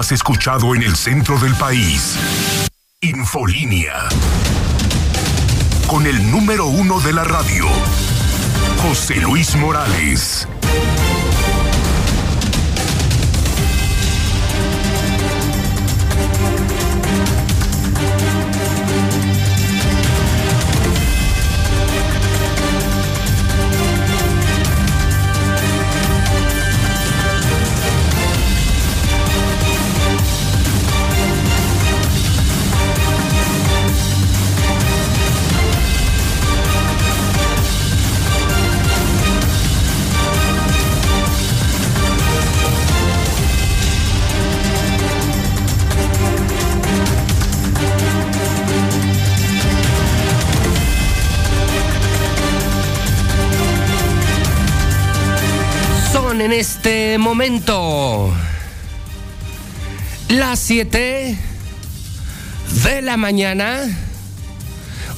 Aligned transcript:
Has 0.00 0.12
escuchado 0.12 0.74
en 0.74 0.82
el 0.82 0.96
centro 0.96 1.38
del 1.38 1.54
país. 1.56 2.18
Infolínea. 3.02 4.08
Con 5.88 6.06
el 6.06 6.30
número 6.30 6.68
uno 6.68 7.00
de 7.00 7.12
la 7.12 7.22
radio, 7.22 7.66
José 8.78 9.16
Luis 9.16 9.54
Morales. 9.56 10.48
Este 56.82 57.18
momento 57.18 58.32
las 60.30 60.58
7 60.60 61.38
de 62.84 63.02
la 63.02 63.18
mañana, 63.18 63.82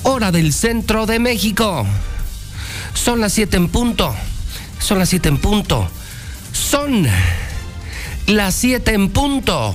hora 0.03 0.33
del 0.33 0.53
centro 0.53 1.07
de 1.07 1.21
México. 1.21 1.87
Son 2.95 3.21
las 3.21 3.35
7 3.35 3.59
en 3.59 3.69
punto. 3.69 4.13
Son 4.81 4.99
las 4.99 5.11
7 5.11 5.29
en 5.29 5.39
punto. 5.39 5.89
Son 6.53 7.07
las 8.27 8.55
7 8.57 8.95
en 8.95 9.11
punto 9.11 9.73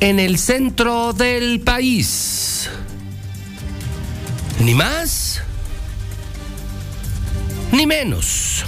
en 0.00 0.20
el 0.20 0.38
centro 0.38 1.14
del 1.14 1.60
país. 1.60 2.68
Ni 4.60 4.74
más, 4.74 5.40
ni 7.72 7.86
menos. 7.86 8.66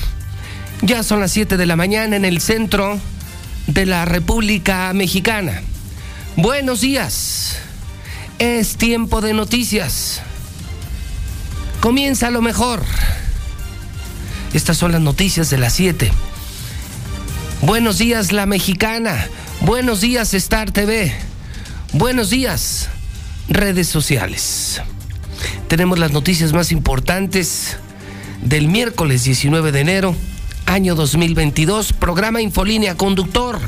Ya 0.87 1.03
son 1.03 1.21
las 1.21 1.33
7 1.33 1.57
de 1.57 1.65
la 1.65 1.77
mañana 1.77 2.15
en 2.15 2.27
el 2.27 2.43
centro 2.43 3.01
de 3.67 3.87
la 3.87 4.05
República 4.05 4.93
Mexicana. 4.93 5.63
Buenos 6.37 6.83
días. 6.83 7.57
Es 8.39 8.77
tiempo 8.77 9.23
de 9.23 9.33
noticias. 9.33 10.21
Comienza 11.81 12.31
lo 12.31 12.43
mejor. 12.43 12.83
Estas 14.53 14.77
son 14.77 14.93
las 14.93 15.01
noticias 15.01 15.49
de 15.49 15.57
las 15.57 15.73
7. 15.73 16.13
Buenos 17.63 17.97
días 17.97 18.31
la 18.31 18.45
mexicana. 18.45 19.27
Buenos 19.63 20.03
días 20.03 20.35
Star 20.35 20.71
TV. 20.71 21.15
Buenos 21.95 22.29
días 22.29 22.91
redes 23.49 23.89
sociales. 23.89 24.83
Tenemos 25.67 25.99
las 25.99 26.13
noticias 26.13 26.53
más 26.53 26.73
importantes 26.73 27.79
del 28.43 28.69
miércoles 28.69 29.25
19 29.25 29.73
de 29.73 29.81
enero 29.81 30.15
año 30.67 30.95
2022, 30.95 31.93
programa 31.93 32.41
Infolínea, 32.41 32.97
conductor, 32.97 33.59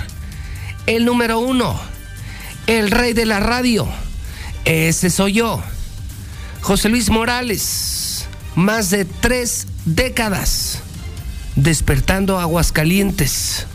el 0.86 1.04
número 1.04 1.38
uno, 1.38 1.78
el 2.66 2.90
rey 2.90 3.12
de 3.12 3.26
la 3.26 3.40
radio, 3.40 3.86
ese 4.64 5.10
soy 5.10 5.34
yo, 5.34 5.62
José 6.62 6.88
Luis 6.88 7.10
Morales, 7.10 8.26
más 8.54 8.90
de 8.90 9.04
tres 9.04 9.66
décadas, 9.84 10.80
despertando 11.54 12.38
Aguascalientes. 12.40 13.66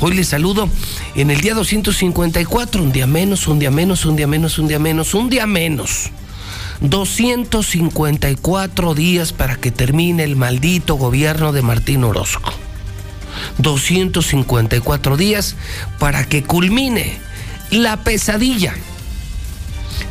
Hoy 0.00 0.14
les 0.14 0.28
saludo 0.28 0.68
en 1.14 1.30
el 1.30 1.40
día 1.40 1.54
254, 1.54 2.82
un 2.82 2.92
día 2.92 3.06
menos, 3.06 3.48
un 3.48 3.58
día 3.58 3.70
menos, 3.70 4.04
un 4.04 4.16
día 4.16 4.26
menos, 4.26 4.58
un 4.58 4.68
día 4.68 4.78
menos, 4.78 5.14
un 5.14 5.30
día 5.30 5.46
menos. 5.46 6.10
254 6.80 8.94
días 8.94 9.32
para 9.32 9.56
que 9.56 9.70
termine 9.70 10.24
el 10.24 10.36
maldito 10.36 10.96
gobierno 10.96 11.52
de 11.52 11.62
Martín 11.62 12.04
Orozco. 12.04 12.52
254 13.58 15.16
días 15.16 15.56
para 15.98 16.24
que 16.24 16.42
culmine 16.42 17.18
la 17.70 17.98
pesadilla. 17.98 18.74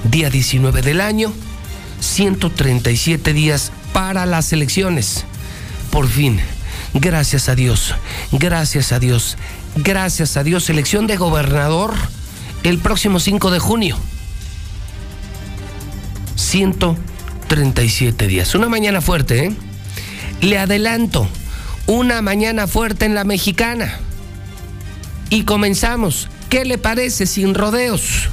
Día 0.04 0.30
19 0.30 0.82
del 0.82 1.02
año, 1.02 1.34
137 2.00 3.34
días 3.34 3.72
para 3.94 4.26
las 4.26 4.54
elecciones. 4.54 5.26
Por 5.92 6.08
fin, 6.08 6.40
gracias 6.94 7.50
a 7.50 7.56
Dios, 7.56 7.96
gracias 8.32 8.92
a 8.92 9.00
Dios, 9.00 9.38
gracias 9.76 10.38
a 10.38 10.44
Dios, 10.44 10.70
elección 10.70 11.08
de 11.08 11.18
gobernador 11.18 11.94
el 12.64 12.80
próximo 12.80 13.20
5 13.20 13.52
de 13.52 13.60
junio. 13.60 13.98
137 16.36 18.28
días. 18.28 18.56
Una 18.56 18.70
mañana 18.70 19.02
fuerte, 19.02 19.46
¿eh? 19.46 19.54
Le 20.42 20.58
adelanto, 20.58 21.28
una 21.88 22.22
mañana 22.22 22.68
fuerte 22.68 23.06
en 23.06 23.16
la 23.16 23.24
mexicana. 23.24 24.00
Y 25.30 25.44
comenzamos. 25.44 26.30
¿Qué 26.50 26.66
le 26.66 26.78
parece 26.78 27.26
sin 27.26 27.56
rodeos? 27.56 28.30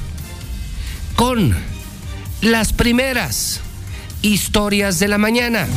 Con 1.15 1.55
las 2.41 2.73
primeras 2.73 3.61
historias 4.21 4.99
de 4.99 5.07
la 5.07 5.17
mañana. 5.17 5.67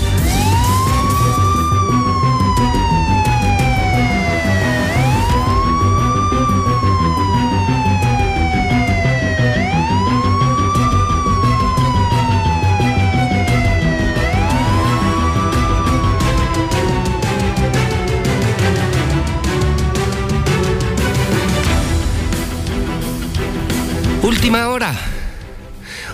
Última 24.27 24.67
hora. 24.71 24.93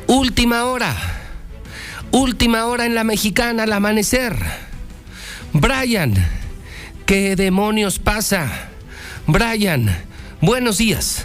Última 0.06 0.64
hora. 0.64 0.94
Última 2.10 2.66
hora 2.66 2.84
en 2.84 2.94
la 2.94 3.04
mexicana 3.04 3.62
al 3.62 3.72
amanecer. 3.72 4.36
Brian, 5.54 6.12
¿qué 7.06 7.36
demonios 7.36 7.98
pasa? 7.98 8.68
Brian, 9.26 9.96
buenos 10.42 10.76
días. 10.76 11.24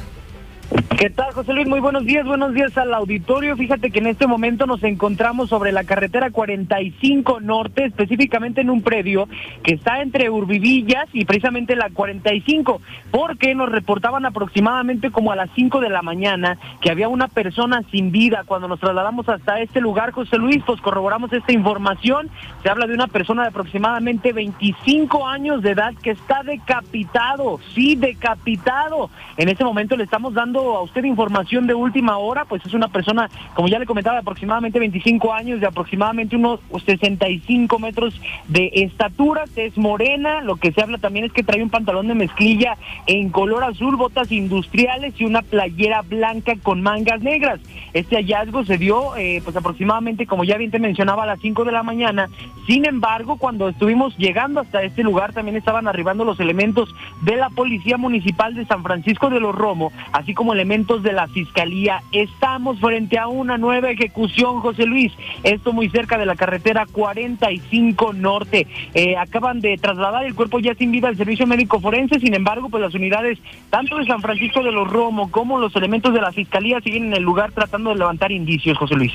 ¿Qué 0.97 1.11
tal, 1.11 1.31
José 1.31 1.53
Luis? 1.53 1.67
Muy 1.67 1.79
buenos 1.79 2.05
días, 2.05 2.25
buenos 2.25 2.55
días 2.55 2.75
al 2.75 2.91
auditorio. 2.93 3.55
Fíjate 3.55 3.91
que 3.91 3.99
en 3.99 4.07
este 4.07 4.25
momento 4.25 4.65
nos 4.65 4.83
encontramos 4.83 5.47
sobre 5.47 5.71
la 5.71 5.83
carretera 5.83 6.31
45 6.31 7.39
Norte, 7.39 7.85
específicamente 7.85 8.61
en 8.61 8.71
un 8.71 8.81
predio 8.81 9.29
que 9.61 9.75
está 9.75 10.01
entre 10.01 10.31
Urbivillas 10.31 11.05
y 11.13 11.23
precisamente 11.25 11.75
la 11.75 11.91
45, 11.91 12.81
porque 13.11 13.53
nos 13.53 13.71
reportaban 13.71 14.25
aproximadamente 14.25 15.11
como 15.11 15.31
a 15.31 15.35
las 15.35 15.51
5 15.55 15.79
de 15.81 15.89
la 15.89 16.01
mañana 16.01 16.57
que 16.81 16.89
había 16.89 17.09
una 17.09 17.27
persona 17.27 17.83
sin 17.91 18.11
vida. 18.11 18.43
Cuando 18.47 18.67
nos 18.67 18.79
trasladamos 18.79 19.29
hasta 19.29 19.61
este 19.61 19.79
lugar, 19.79 20.11
José 20.11 20.37
Luis, 20.37 20.63
pues 20.65 20.81
corroboramos 20.81 21.31
esta 21.31 21.53
información. 21.53 22.29
Se 22.63 22.69
habla 22.69 22.87
de 22.87 22.95
una 22.95 23.07
persona 23.07 23.43
de 23.43 23.49
aproximadamente 23.49 24.33
25 24.33 25.27
años 25.27 25.61
de 25.61 25.71
edad 25.71 25.93
que 26.01 26.09
está 26.09 26.41
decapitado, 26.41 27.59
sí, 27.75 27.95
decapitado. 27.95 29.11
En 29.37 29.47
este 29.47 29.63
momento 29.63 29.95
le 29.95 30.03
estamos 30.03 30.33
dando 30.33 30.56
a 30.59 30.81
usted 30.81 31.03
información 31.03 31.67
de 31.67 31.73
última 31.73 32.17
hora, 32.17 32.45
pues 32.45 32.65
es 32.65 32.73
una 32.73 32.87
persona, 32.87 33.29
como 33.53 33.67
ya 33.67 33.79
le 33.79 33.85
comentaba, 33.85 34.15
de 34.15 34.21
aproximadamente 34.21 34.79
25 34.79 35.33
años, 35.33 35.59
de 35.59 35.67
aproximadamente 35.67 36.35
unos 36.35 36.59
65 36.85 37.79
metros 37.79 38.19
de 38.47 38.71
estatura, 38.73 39.45
es 39.55 39.77
morena, 39.77 40.41
lo 40.41 40.55
que 40.57 40.71
se 40.71 40.81
habla 40.81 40.97
también 40.97 41.25
es 41.25 41.33
que 41.33 41.43
trae 41.43 41.63
un 41.63 41.69
pantalón 41.69 42.07
de 42.07 42.15
mezclilla 42.15 42.77
en 43.05 43.29
color 43.29 43.63
azul, 43.63 43.95
botas 43.95 44.31
industriales 44.31 45.13
y 45.19 45.25
una 45.25 45.41
playera 45.41 46.01
blanca 46.01 46.53
con 46.61 46.81
mangas 46.81 47.21
negras. 47.21 47.59
Este 47.93 48.15
hallazgo 48.17 48.65
se 48.65 48.77
dio 48.77 49.15
eh, 49.15 49.41
pues 49.43 49.55
aproximadamente, 49.55 50.27
como 50.27 50.43
ya 50.43 50.57
bien 50.57 50.71
te 50.71 50.79
mencionaba, 50.79 51.23
a 51.23 51.27
las 51.27 51.39
5 51.39 51.63
de 51.65 51.71
la 51.71 51.83
mañana. 51.83 52.29
Sin 52.67 52.85
embargo, 52.85 53.37
cuando 53.37 53.69
estuvimos 53.69 54.15
llegando 54.17 54.59
hasta 54.59 54.83
este 54.83 55.03
lugar, 55.03 55.33
también 55.33 55.55
estaban 55.55 55.87
arribando 55.87 56.25
los 56.25 56.39
elementos 56.39 56.93
de 57.21 57.35
la 57.35 57.49
Policía 57.49 57.97
Municipal 57.97 58.53
de 58.55 58.65
San 58.65 58.83
Francisco 58.83 59.29
de 59.29 59.39
los 59.39 59.55
Romo, 59.55 59.91
así 60.11 60.33
como 60.33 60.46
elementos 60.53 60.67
elementos 60.67 61.01
de 61.01 61.13
la 61.13 61.27
Fiscalía. 61.29 62.03
Estamos 62.11 62.79
frente 62.81 63.17
a 63.17 63.27
una 63.27 63.57
nueva 63.57 63.89
ejecución, 63.89 64.59
José 64.59 64.85
Luis. 64.85 65.13
Esto 65.43 65.71
muy 65.71 65.89
cerca 65.89 66.17
de 66.17 66.25
la 66.25 66.35
carretera 66.35 66.85
45 66.91 68.11
Norte. 68.11 68.67
Eh, 68.93 69.15
acaban 69.15 69.61
de 69.61 69.77
trasladar 69.77 70.25
el 70.25 70.35
cuerpo 70.35 70.59
ya 70.59 70.75
sin 70.75 70.91
vida 70.91 71.07
al 71.07 71.15
servicio 71.15 71.47
médico 71.47 71.79
forense, 71.79 72.19
sin 72.19 72.33
embargo, 72.33 72.69
pues 72.69 72.83
las 72.83 72.93
unidades 72.93 73.39
tanto 73.69 73.97
de 73.97 74.05
San 74.05 74.21
Francisco 74.21 74.61
de 74.61 74.73
los 74.73 74.89
Romo 74.89 75.31
como 75.31 75.57
los 75.57 75.73
elementos 75.77 76.13
de 76.13 76.19
la 76.19 76.33
Fiscalía 76.33 76.81
siguen 76.81 77.05
en 77.05 77.13
el 77.13 77.23
lugar 77.23 77.53
tratando 77.53 77.91
de 77.91 77.95
levantar 77.95 78.33
indicios, 78.33 78.77
José 78.77 78.95
Luis. 78.95 79.13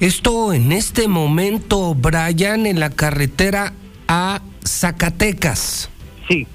Esto 0.00 0.54
en 0.54 0.72
este 0.72 1.08
momento, 1.08 1.94
Brian, 1.94 2.66
en 2.66 2.80
la 2.80 2.88
carretera 2.88 3.74
a 4.08 4.40
Zacatecas. 4.64 5.90
Sí. 6.26 6.46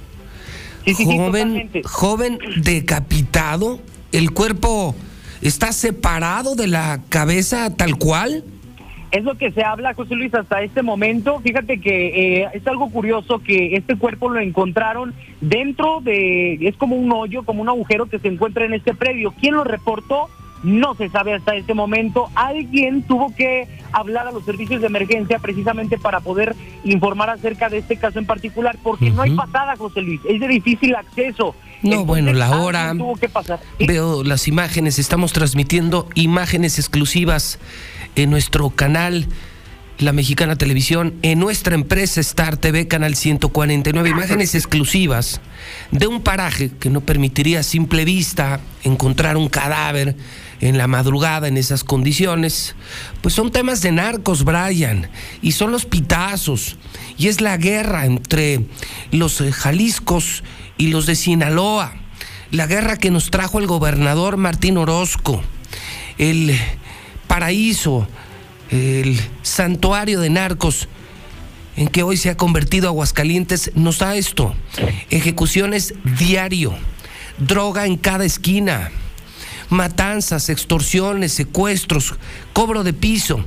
Joven, 0.86 1.70
joven 1.84 2.40
decapitado, 2.58 3.80
el 4.12 4.32
cuerpo 4.32 4.96
está 5.42 5.72
separado 5.72 6.56
de 6.56 6.68
la 6.68 7.02
cabeza 7.10 7.76
tal 7.76 7.98
cual. 7.98 8.44
Es 9.12 9.24
lo 9.24 9.36
que 9.36 9.52
se 9.52 9.64
habla, 9.64 9.96
José 9.96 10.16
Luis, 10.16 10.34
hasta 10.36 10.62
este 10.62 10.84
momento. 10.84 11.40
Fíjate 11.40 11.82
que 11.82 12.42
eh, 12.42 12.50
es 12.54 12.68
algo 12.68 12.90
curioso 12.92 13.40
que 13.40 13.76
este 13.76 13.96
cuerpo 13.96 14.30
lo 14.30 14.40
encontraron 14.40 15.16
dentro 15.42 16.00
de, 16.02 16.56
es 16.68 16.76
como 16.76 16.96
un 16.96 17.12
hoyo, 17.12 17.44
como 17.44 17.64
un 17.64 17.70
agujero 17.70 18.06
que 18.06 18.20
se 18.20 18.28
encuentra 18.28 18.66
en 18.66 18.76
este 18.76 18.94
predio. 18.94 19.34
¿Quién 19.40 19.56
lo 19.56 19.64
reportó? 19.64 20.30
No 20.64 20.96
se 20.96 21.10
sabe 21.10 21.34
hasta 21.34 21.56
este 21.56 21.74
momento. 21.74 22.30
Alguien 22.36 23.04
tuvo 23.04 23.34
que 23.36 23.68
hablar 23.92 24.28
a 24.28 24.32
los 24.32 24.44
servicios 24.46 24.82
de 24.82 24.88
emergencia 24.88 25.40
precisamente 25.40 25.98
para 25.98 26.20
poder 26.20 26.56
informar 26.84 27.30
acerca 27.30 27.70
de 27.70 27.80
este 27.80 27.98
caso 27.98 28.20
en 28.20 28.26
particular, 28.26 28.78
porque 28.84 29.10
no 29.10 29.22
hay 29.22 29.36
pasada, 29.36 29.76
José 29.78 30.02
Luis. 30.02 30.22
Es 30.28 30.40
de 30.40 30.48
difícil 30.48 30.96
acceso. 30.96 31.56
No, 31.82 32.06
bueno, 32.06 32.34
la 32.34 32.60
hora. 32.60 32.94
Tuvo 32.98 33.16
que 33.16 33.30
pasar. 33.30 33.60
Veo 33.80 34.24
las 34.24 34.48
imágenes, 34.48 35.00
estamos 35.00 35.32
transmitiendo 35.32 36.08
imágenes 36.16 36.78
exclusivas 36.78 37.60
en 38.16 38.30
nuestro 38.30 38.70
canal 38.70 39.28
La 40.00 40.14
Mexicana 40.14 40.56
Televisión, 40.56 41.14
en 41.24 41.40
nuestra 41.40 41.76
empresa 41.76 42.22
Star 42.22 42.56
TV, 42.56 42.88
canal 42.88 43.16
149, 43.16 44.10
imágenes 44.10 44.56
exclusivas 44.56 45.42
de 45.92 46.08
un 46.08 46.22
paraje 46.22 46.72
que 46.80 46.90
no 46.90 47.02
permitiría 47.02 47.60
a 47.60 47.64
simple 47.64 48.06
vista 48.06 48.62
encontrar 48.84 49.36
un 49.36 49.50
cadáver 49.50 50.16
en 50.62 50.78
la 50.78 50.88
madrugada 50.88 51.50
en 51.50 51.58
esas 51.58 51.84
condiciones, 51.84 52.78
pues 53.20 53.36
son 53.36 53.52
temas 53.52 53.82
de 53.82 53.92
narcos, 53.92 54.46
Brian, 54.46 55.10
y 55.42 55.52
son 55.52 55.74
los 55.74 55.86
pitazos, 55.86 56.78
y 57.18 57.28
es 57.28 57.42
la 57.42 57.58
guerra 57.58 58.06
entre 58.06 58.62
los 59.12 59.42
eh, 59.42 59.52
Jaliscos 59.52 60.46
y 60.78 60.88
los 60.88 61.08
de 61.08 61.18
Sinaloa, 61.18 61.94
la 62.52 62.68
guerra 62.68 62.96
que 62.96 63.12
nos 63.12 63.32
trajo 63.32 63.60
el 63.60 63.68
gobernador 63.68 64.38
Martín 64.38 64.78
Orozco, 64.78 65.44
el 66.18 66.58
paraíso, 67.28 68.08
el 68.70 69.20
santuario 69.42 70.20
de 70.20 70.30
narcos 70.30 70.88
en 71.76 71.88
que 71.88 72.04
hoy 72.04 72.18
se 72.18 72.30
ha 72.30 72.38
convertido 72.38 72.90
Aguascalientes, 72.90 73.72
nos 73.76 74.00
da 74.00 74.16
esto, 74.16 74.56
ejecuciones 75.10 75.94
diario, 76.18 76.76
droga 77.38 77.86
en 77.86 77.98
cada 77.98 78.26
esquina 78.26 78.92
matanzas, 79.70 80.50
extorsiones, 80.50 81.32
secuestros, 81.32 82.16
cobro 82.54 82.84
de 82.84 82.94
piso 82.94 83.46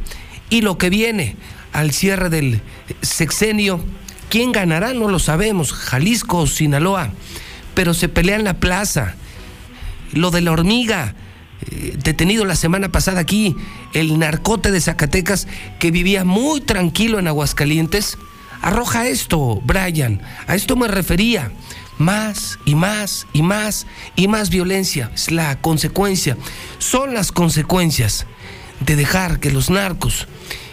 y 0.51 0.63
lo 0.63 0.79
que 0.79 0.91
viene 0.91 1.37
al 1.73 1.93
cierre 1.93 2.31
del 2.31 2.63
sexenio. 3.03 3.85
¿Quién 4.31 4.53
ganará? 4.53 4.95
No 4.95 5.09
lo 5.09 5.19
sabemos, 5.19 5.73
Jalisco 5.73 6.39
o 6.39 6.47
Sinaloa, 6.47 7.11
pero 7.75 7.93
se 7.93 8.09
pelea 8.09 8.37
en 8.37 8.45
la 8.45 8.55
plaza. 8.55 9.15
Lo 10.13 10.31
de 10.31 10.41
la 10.41 10.53
hormiga, 10.53 11.15
detenido 12.03 12.45
la 12.45 12.57
semana 12.57 12.91
pasada 12.91 13.21
aquí, 13.21 13.57
el 13.93 14.19
narcote 14.19 14.71
de 14.71 14.81
Zacatecas 14.81 15.47
que 15.79 15.91
vivía 15.91 16.25
muy 16.25 16.61
tranquilo 16.61 17.19
en 17.19 17.29
Aguascalientes, 17.29 18.19
arroja 18.61 19.07
esto, 19.09 19.61
Brian, 19.65 20.21
a 20.47 20.55
esto 20.55 20.77
me 20.77 20.89
refería. 20.89 21.53
Más 21.99 22.59
y 22.65 22.75
más 22.75 23.27
y 23.33 23.43
más 23.43 23.87
y 24.17 24.27
más 24.27 24.51
violencia. 24.51 25.13
Es 25.15 25.31
la 25.31 25.61
consecuencia, 25.61 26.37
son 26.79 27.15
las 27.15 27.31
consecuencias 27.31 28.27
de 28.81 28.97
dejar 28.97 29.39
que 29.39 29.53
los 29.53 29.71
narcos 29.71 30.27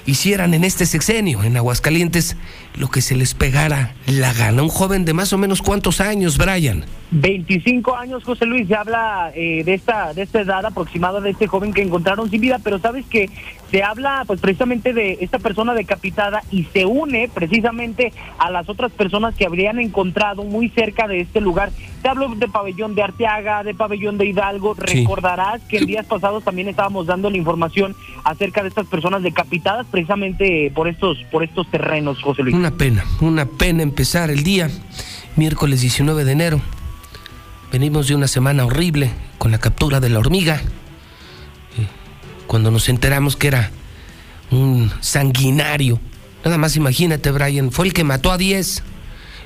hicieran 0.06 0.54
en 0.54 0.64
este 0.64 0.86
sexenio, 0.86 1.44
en 1.44 1.58
Aguascalientes, 1.58 2.38
lo 2.76 2.90
que 2.90 3.02
se 3.02 3.16
les 3.16 3.34
pegara 3.34 3.94
la 4.08 4.34
gana. 4.34 4.64
Un 4.64 4.70
joven 4.70 5.06
de 5.06 5.14
más 5.14 5.34
o 5.34 5.38
menos 5.38 5.62
cuántos 5.62 6.02
años, 6.02 6.38
Brian. 6.38 6.86
25 7.12 7.96
años, 7.96 8.24
José 8.24 8.46
Luis, 8.46 8.68
se 8.68 8.76
habla 8.76 9.32
eh, 9.36 9.64
de 9.64 9.74
esta 9.74 10.14
de 10.14 10.22
esta 10.22 10.42
edad 10.42 10.66
aproximada 10.66 11.20
de 11.22 11.32
este 11.32 11.48
joven 11.48 11.74
que 11.74 11.82
encontraron 11.82 12.30
sin 12.30 12.42
vida, 12.42 12.60
pero 12.64 12.80
sabes 12.80 13.06
que 13.08 13.30
se 13.72 13.84
habla 13.84 14.24
pues 14.26 14.40
precisamente 14.40 14.94
de 14.94 15.18
esta 15.22 15.40
persona 15.40 15.74
decapitada 15.74 16.44
y 16.52 16.64
se 16.66 16.86
une 16.86 17.30
precisamente 17.34 18.14
a 18.38 18.50
las 18.50 18.70
otras 18.70 18.92
personas 18.92 19.36
que 19.36 19.46
habrían 19.46 19.80
encontrado 19.80 20.44
muy 20.44 20.70
cerca 20.70 21.08
de 21.08 21.22
este 21.22 21.42
lugar. 21.42 21.72
Te 22.02 22.10
hablo 22.10 22.30
de 22.30 22.48
pabellón 22.48 22.96
de 22.96 23.04
Arteaga, 23.04 23.64
de 23.64 23.74
pabellón 23.74 24.18
de 24.18 24.26
Hidalgo. 24.26 24.74
Recordarás 24.74 25.62
que 25.64 25.78
en 25.78 25.86
días 25.86 26.06
pasados 26.06 26.44
también 26.44 26.68
estábamos 26.68 27.08
dando 27.08 27.30
la 27.30 27.38
información 27.38 27.96
acerca 28.24 28.62
de 28.62 28.70
estas 28.70 28.88
personas 28.88 29.22
decapitadas 29.24 29.86
precisamente 29.90 30.72
por 30.74 30.88
estos 30.88 31.18
por 31.32 31.44
estos 31.44 31.70
terrenos, 31.70 32.22
José 32.22 32.44
Luis. 32.44 32.56
Una 32.56 32.72
pena, 32.72 33.04
una 33.22 33.46
pena 33.46 33.84
empezar 33.84 34.30
el 34.30 34.44
día 34.44 34.70
miércoles 35.36 35.82
19 35.82 36.26
de 36.26 36.32
enero 36.32 36.62
Venimos 37.72 38.08
de 38.08 38.16
una 38.16 38.28
semana 38.28 38.66
horrible 38.66 39.12
con 39.38 39.52
la 39.52 39.60
captura 39.60 40.00
de 40.00 40.10
la 40.10 40.18
hormiga. 40.18 40.60
Cuando 42.50 42.72
nos 42.72 42.90
enteramos 42.90 43.36
que 43.36 43.46
era 43.46 43.70
un 44.50 44.92
sanguinario. 45.02 46.00
Nada 46.44 46.58
más 46.58 46.76
imagínate, 46.76 47.30
Brian, 47.30 47.72
fue 47.72 47.86
el 47.86 47.94
que 47.94 48.04
mató 48.04 48.32
a 48.32 48.40
10. 48.40 48.82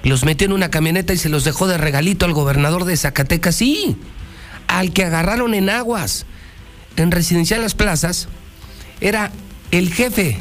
Los 0.03 0.23
metió 0.23 0.45
en 0.45 0.53
una 0.53 0.71
camioneta 0.71 1.11
y 1.11 1.17
se 1.17 1.27
los 1.27 1.43
dejó 1.43 1.67
de 1.67 1.77
regalito 1.77 2.25
al 2.25 2.31
gobernador 2.31 2.85
de 2.85 2.95
Zacatecas. 2.95 3.55
Sí, 3.55 3.97
al 4.67 4.93
que 4.93 5.03
agarraron 5.03 5.53
en 5.53 5.69
aguas, 5.69 6.25
en 6.95 7.11
Residencial 7.11 7.61
Las 7.61 7.75
Plazas, 7.75 8.29
era 9.01 9.33
el 9.71 9.93
jefe 9.93 10.37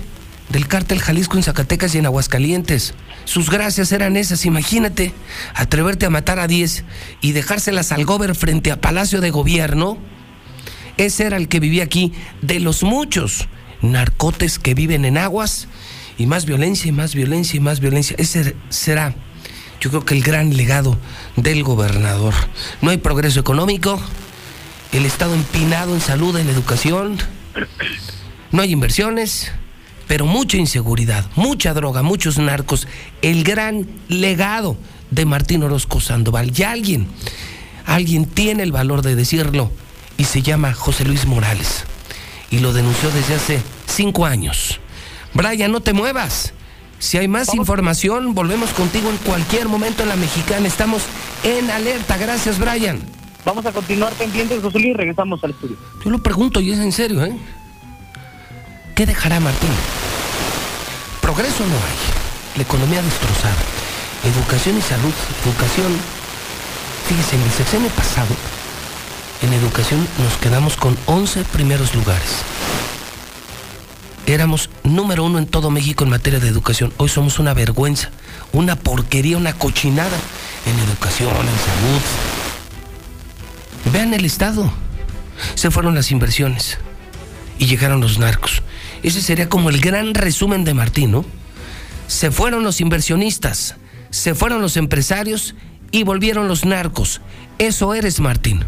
del 0.50 0.68
cártel 0.68 1.00
Jalisco 1.00 1.36
en 1.36 1.42
Zacatecas 1.42 1.96
y 1.96 1.98
en 1.98 2.06
Aguascalientes. 2.06 2.94
Sus 3.24 3.50
gracias 3.50 3.90
eran 3.90 4.16
esas, 4.16 4.46
imagínate, 4.46 5.12
atreverte 5.56 6.06
a 6.06 6.10
matar 6.10 6.38
a 6.38 6.46
10 6.46 6.84
y 7.22 7.32
dejárselas 7.32 7.90
al 7.90 8.04
gober 8.04 8.36
frente 8.36 8.70
a 8.70 8.80
Palacio 8.80 9.20
de 9.20 9.30
Gobierno. 9.30 9.98
Ese 10.96 11.24
era 11.24 11.36
el 11.36 11.48
que 11.48 11.60
vivía 11.60 11.84
aquí, 11.84 12.12
de 12.40 12.60
los 12.60 12.82
muchos 12.82 13.48
narcotes 13.80 14.58
que 14.58 14.74
viven 14.74 15.04
en 15.04 15.18
aguas, 15.18 15.68
y 16.18 16.26
más 16.26 16.44
violencia 16.44 16.88
y 16.88 16.92
más 16.92 17.14
violencia 17.14 17.56
y 17.56 17.60
más 17.60 17.80
violencia. 17.80 18.16
Ese 18.18 18.54
será, 18.68 19.14
yo 19.80 19.90
creo 19.90 20.04
que 20.04 20.14
el 20.14 20.22
gran 20.22 20.56
legado 20.56 20.98
del 21.36 21.62
gobernador. 21.62 22.34
No 22.80 22.90
hay 22.90 22.98
progreso 22.98 23.40
económico, 23.40 24.00
el 24.92 25.06
Estado 25.06 25.34
empinado 25.34 25.94
en 25.94 26.00
salud, 26.00 26.36
en 26.36 26.48
educación, 26.48 27.18
no 28.50 28.62
hay 28.62 28.72
inversiones 28.72 29.52
pero 30.12 30.26
mucha 30.26 30.58
inseguridad, 30.58 31.24
mucha 31.36 31.72
droga, 31.72 32.02
muchos 32.02 32.36
narcos, 32.36 32.86
el 33.22 33.44
gran 33.44 33.86
legado 34.08 34.76
de 35.10 35.24
Martín 35.24 35.62
Orozco 35.62 36.00
Sandoval. 36.00 36.52
Y 36.54 36.62
alguien, 36.64 37.06
alguien 37.86 38.26
tiene 38.26 38.62
el 38.62 38.72
valor 38.72 39.00
de 39.00 39.16
decirlo 39.16 39.70
y 40.16 40.24
se 40.24 40.42
llama 40.42 40.74
José 40.74 41.04
Luis 41.04 41.26
Morales. 41.26 41.84
Y 42.50 42.58
lo 42.58 42.72
denunció 42.72 43.10
desde 43.10 43.34
hace 43.34 43.62
cinco 43.86 44.26
años. 44.26 44.80
Brian, 45.34 45.72
no 45.72 45.80
te 45.80 45.92
muevas. 45.92 46.52
Si 46.98 47.18
hay 47.18 47.26
más 47.26 47.54
información, 47.54 48.34
volvemos 48.34 48.70
contigo 48.70 49.10
en 49.10 49.16
cualquier 49.18 49.68
momento 49.68 50.02
en 50.02 50.10
la 50.10 50.16
mexicana. 50.16 50.68
Estamos 50.68 51.02
en 51.42 51.70
alerta. 51.70 52.16
Gracias, 52.16 52.58
Brian. 52.58 53.00
Vamos 53.44 53.66
a 53.66 53.72
continuar 53.72 54.12
pendientes, 54.12 54.62
José 54.62 54.78
Luis, 54.78 54.94
y 54.94 54.94
regresamos 54.94 55.42
al 55.42 55.50
estudio. 55.50 55.76
Yo 56.04 56.10
lo 56.10 56.22
pregunto 56.22 56.60
y 56.60 56.70
es 56.70 56.78
en 56.78 56.92
serio, 56.92 57.24
¿eh? 57.24 57.36
¿Qué 58.94 59.04
dejará 59.04 59.40
Martín? 59.40 59.70
Progreso 61.20 61.66
no 61.66 61.74
hay. 61.74 62.56
La 62.56 62.62
economía 62.62 63.02
destrozada. 63.02 63.56
Educación 64.24 64.78
y 64.78 64.82
salud. 64.82 65.12
Educación. 65.44 65.92
Fíjese, 67.08 67.36
en 67.36 67.42
el 67.42 67.50
sexenio 67.50 67.88
pasado, 67.90 68.36
en 69.42 69.52
educación 69.52 70.06
nos 70.22 70.36
quedamos 70.38 70.76
con 70.76 70.96
11 71.06 71.44
primeros 71.44 71.94
lugares. 71.94 72.42
Éramos 74.26 74.70
número 74.84 75.24
uno 75.24 75.38
en 75.38 75.46
todo 75.46 75.70
México 75.70 76.04
en 76.04 76.10
materia 76.10 76.38
de 76.38 76.48
educación. 76.48 76.92
Hoy 76.96 77.08
somos 77.08 77.40
una 77.40 77.52
vergüenza, 77.52 78.10
una 78.52 78.76
porquería, 78.76 79.36
una 79.36 79.52
cochinada 79.52 80.16
en 80.64 80.78
educación, 80.78 81.30
en 81.30 81.44
salud. 81.44 82.00
Vean 83.92 84.14
el 84.14 84.24
Estado. 84.24 84.72
Se 85.56 85.72
fueron 85.72 85.96
las 85.96 86.12
inversiones 86.12 86.78
y 87.58 87.66
llegaron 87.66 88.00
los 88.00 88.18
narcos. 88.18 88.62
Ese 89.02 89.20
sería 89.20 89.48
como 89.48 89.70
el 89.70 89.80
gran 89.80 90.14
resumen 90.14 90.64
de 90.64 90.74
Martín, 90.74 91.10
¿no? 91.10 91.24
Se 92.06 92.30
fueron 92.30 92.62
los 92.62 92.80
inversionistas, 92.80 93.74
se 94.10 94.36
fueron 94.36 94.62
los 94.62 94.76
empresarios 94.76 95.56
y 95.90 96.04
volvieron 96.04 96.46
los 96.46 96.64
narcos. 96.64 97.20
Eso 97.58 97.92
eres, 97.94 98.20
Martín. 98.20 98.64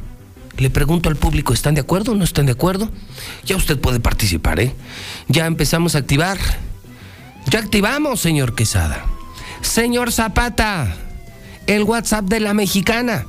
Le 0.57 0.71
pregunto 0.71 1.09
al 1.09 1.17
público, 1.17 1.53
¿están 1.53 1.75
de 1.75 1.81
acuerdo 1.81 2.13
o 2.13 2.15
no 2.15 2.23
están 2.25 2.47
de 2.47 2.53
acuerdo? 2.53 2.89
Ya 3.45 3.57
usted 3.57 3.79
puede 3.79 4.01
participar, 4.01 4.61
¿eh? 4.61 4.75
Ya 5.29 5.47
empezamos 5.47 5.95
a 5.95 5.99
activar. 5.99 6.39
Ya 7.47 7.59
activamos, 7.59 8.21
señor 8.21 8.55
Quesada. 8.55 9.05
Señor 9.63 10.13
Zapata, 10.13 10.95
el 11.67 11.83
WhatsApp 11.83 12.27
de 12.27 12.41
la 12.41 12.55
mexicana. 12.55 13.27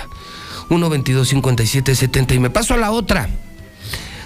122-5770. 0.68 2.34
Y 2.34 2.40
me 2.40 2.50
paso 2.50 2.74
a 2.74 2.78
la 2.78 2.90
otra. 2.90 3.28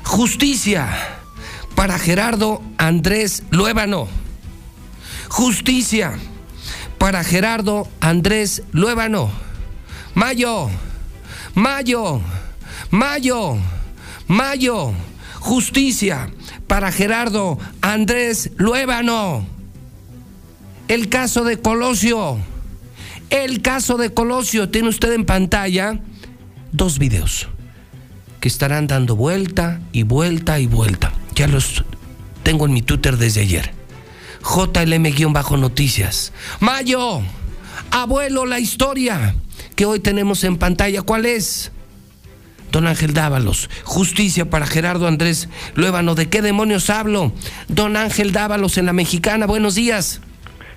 Justicia 0.05 0.89
para 1.75 1.99
Gerardo 1.99 2.63
Andrés 2.79 3.43
Luébano. 3.51 4.09
Justicia 5.29 6.19
para 7.05 7.23
Gerardo 7.23 7.87
Andrés 8.01 8.63
Luébano. 8.73 9.31
Mayo, 10.15 10.71
Mayo, 11.55 12.23
Mayo, 12.91 13.59
Mayo. 14.27 14.95
Justicia 15.39 16.31
para 16.67 16.91
Gerardo 16.91 17.59
Andrés 17.83 18.53
Luébano. 18.57 19.47
El 20.89 21.11
caso 21.11 21.45
de 21.45 21.59
Colosio. 21.59 22.39
El 23.29 23.61
caso 23.61 23.99
de 23.99 24.15
Colosio. 24.15 24.71
Tiene 24.71 24.89
usted 24.89 25.13
en 25.13 25.27
pantalla 25.27 26.01
dos 26.73 26.99
videos 26.99 27.49
que 28.41 28.49
estarán 28.49 28.87
dando 28.87 29.15
vuelta 29.15 29.83
y 29.93 30.05
vuelta 30.05 30.59
y 30.59 30.67
vuelta. 30.67 31.13
Ya 31.35 31.49
los 31.49 31.85
tengo 32.43 32.65
en 32.65 32.73
mi 32.73 32.81
Twitter 32.81 33.19
desde 33.19 33.43
ayer. 33.43 33.84
JLM-noticias. 34.45 36.33
Mayo, 36.61 37.23
abuelo, 37.91 38.47
la 38.47 38.61
historia 38.61 39.35
que 39.75 39.87
hoy 39.87 40.01
tenemos 40.01 40.45
en 40.45 40.59
pantalla, 40.59 41.03
¿cuál 41.03 41.27
es? 41.27 41.73
Don 42.71 42.87
Ángel 42.87 43.15
Dávalos, 43.15 43.71
justicia 43.85 44.51
para 44.51 44.67
Gerardo 44.67 45.07
Andrés 45.07 45.49
Luébano. 45.75 46.15
¿De 46.15 46.29
qué 46.29 46.43
demonios 46.43 46.91
hablo? 46.91 47.33
Don 47.69 47.97
Ángel 47.97 48.33
Dávalos 48.33 48.79
en 48.79 48.87
la 48.87 48.93
mexicana, 48.93 49.47
buenos 49.47 49.77
días. 49.77 50.21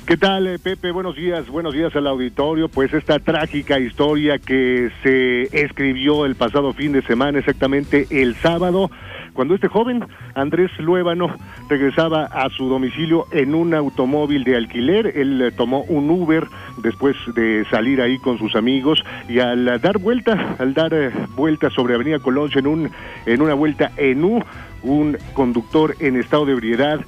¿Qué 0.07 0.15
tal, 0.15 0.47
eh, 0.47 0.57
Pepe? 0.57 0.91
Buenos 0.91 1.17
días, 1.17 1.47
buenos 1.47 1.73
días 1.73 1.93
al 1.95 2.07
auditorio. 2.07 2.69
Pues 2.69 2.93
esta 2.93 3.19
trágica 3.19 3.77
historia 3.77 4.39
que 4.39 4.89
se 5.03 5.49
escribió 5.51 6.25
el 6.25 6.35
pasado 6.35 6.71
fin 6.71 6.93
de 6.93 7.01
semana, 7.01 7.39
exactamente 7.39 8.07
el 8.09 8.35
sábado, 8.37 8.89
cuando 9.37 9.53
este 9.53 9.67
joven, 9.67 10.03
Andrés 10.33 10.71
Luébano, 10.79 11.29
regresaba 11.69 12.25
a 12.25 12.49
su 12.49 12.67
domicilio 12.69 13.27
en 13.31 13.53
un 13.53 13.75
automóvil 13.75 14.43
de 14.43 14.55
alquiler. 14.55 15.13
Él 15.15 15.39
eh, 15.39 15.51
tomó 15.51 15.81
un 15.83 16.09
Uber 16.09 16.47
después 16.81 17.15
de 17.35 17.63
salir 17.69 18.01
ahí 18.01 18.17
con 18.17 18.39
sus 18.39 18.55
amigos 18.55 19.03
y 19.29 19.37
al 19.37 19.79
dar 19.79 19.99
vuelta, 19.99 20.55
al 20.57 20.73
dar 20.73 20.91
eh, 20.91 21.11
vuelta 21.35 21.69
sobre 21.69 21.93
Avenida 21.93 22.17
Colón 22.17 22.49
en, 22.55 22.65
un, 22.65 22.89
en 23.27 23.41
una 23.43 23.53
vuelta 23.53 23.91
en 23.95 24.23
U, 24.23 24.43
un 24.81 25.15
conductor 25.33 25.95
en 25.99 26.15
estado 26.15 26.47
de 26.47 26.53
ebriedad 26.53 26.99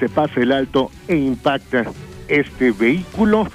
se 0.00 0.08
pasa 0.08 0.40
el 0.40 0.50
alto 0.50 0.90
e 1.06 1.14
impacta 1.14 1.84
este 2.26 2.72
vehículo, 2.72 3.46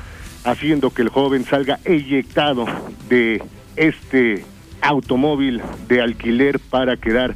haciendo 0.45 0.91
que 0.91 1.01
el 1.01 1.09
joven 1.09 1.43
salga 1.43 1.79
eyectado 1.83 2.65
de 3.09 3.43
este 3.75 4.45
automóvil 4.81 5.61
de 5.89 6.01
alquiler 6.01 6.61
para 6.69 6.95
quedar 6.95 7.35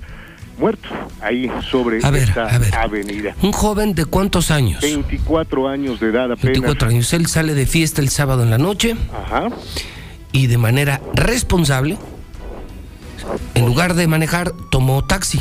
muerto 0.57 0.89
ahí 1.21 1.49
sobre 1.69 1.97
esta 1.97 2.47
avenida. 2.81 3.35
¿Un 3.41 3.51
joven 3.51 3.93
de 3.95 4.05
cuántos 4.05 4.51
años? 4.51 4.81
24 4.81 5.67
años 5.67 5.99
de 5.99 6.07
edad 6.07 6.25
apenas. 6.25 6.43
24 6.43 6.89
años. 6.89 7.13
Él 7.13 7.27
sale 7.27 7.53
de 7.53 7.65
fiesta 7.65 8.01
el 8.01 8.09
sábado 8.09 8.43
en 8.43 8.49
la 8.49 8.57
noche. 8.57 8.95
Ajá. 9.13 9.49
Y 10.31 10.47
de 10.47 10.57
manera 10.57 11.01
responsable, 11.13 11.97
en 13.53 13.65
lugar 13.65 13.93
de 13.93 14.07
manejar, 14.07 14.51
tomó 14.69 15.03
taxi. 15.03 15.39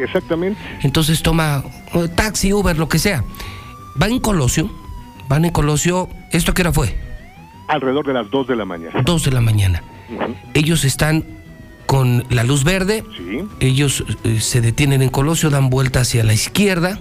Exactamente. 0.00 0.60
Entonces 0.82 1.22
toma 1.22 1.64
eh, 1.94 2.08
taxi, 2.14 2.52
Uber, 2.52 2.76
lo 2.76 2.88
que 2.88 2.98
sea. 2.98 3.24
Va 4.00 4.06
en 4.08 4.20
Colosio, 4.20 4.70
van 5.28 5.44
en 5.44 5.52
Colosio, 5.52 6.08
¿esto 6.32 6.54
qué 6.54 6.62
hora 6.62 6.72
fue? 6.72 6.94
Alrededor 7.68 8.06
de 8.06 8.12
las 8.12 8.30
2 8.30 8.46
de 8.46 8.56
la 8.56 8.64
mañana. 8.64 9.02
2 9.04 9.24
de 9.24 9.30
la 9.32 9.40
mañana. 9.40 9.82
Ellos 10.54 10.84
están 10.84 11.24
con 11.86 12.24
la 12.30 12.44
luz 12.44 12.62
verde, 12.64 13.04
sí. 13.16 13.38
ellos 13.60 14.04
eh, 14.24 14.40
se 14.40 14.60
detienen 14.60 15.00
en 15.02 15.08
Colosio, 15.08 15.48
dan 15.50 15.70
vuelta 15.70 16.00
hacia 16.00 16.24
la 16.24 16.34
izquierda. 16.34 17.00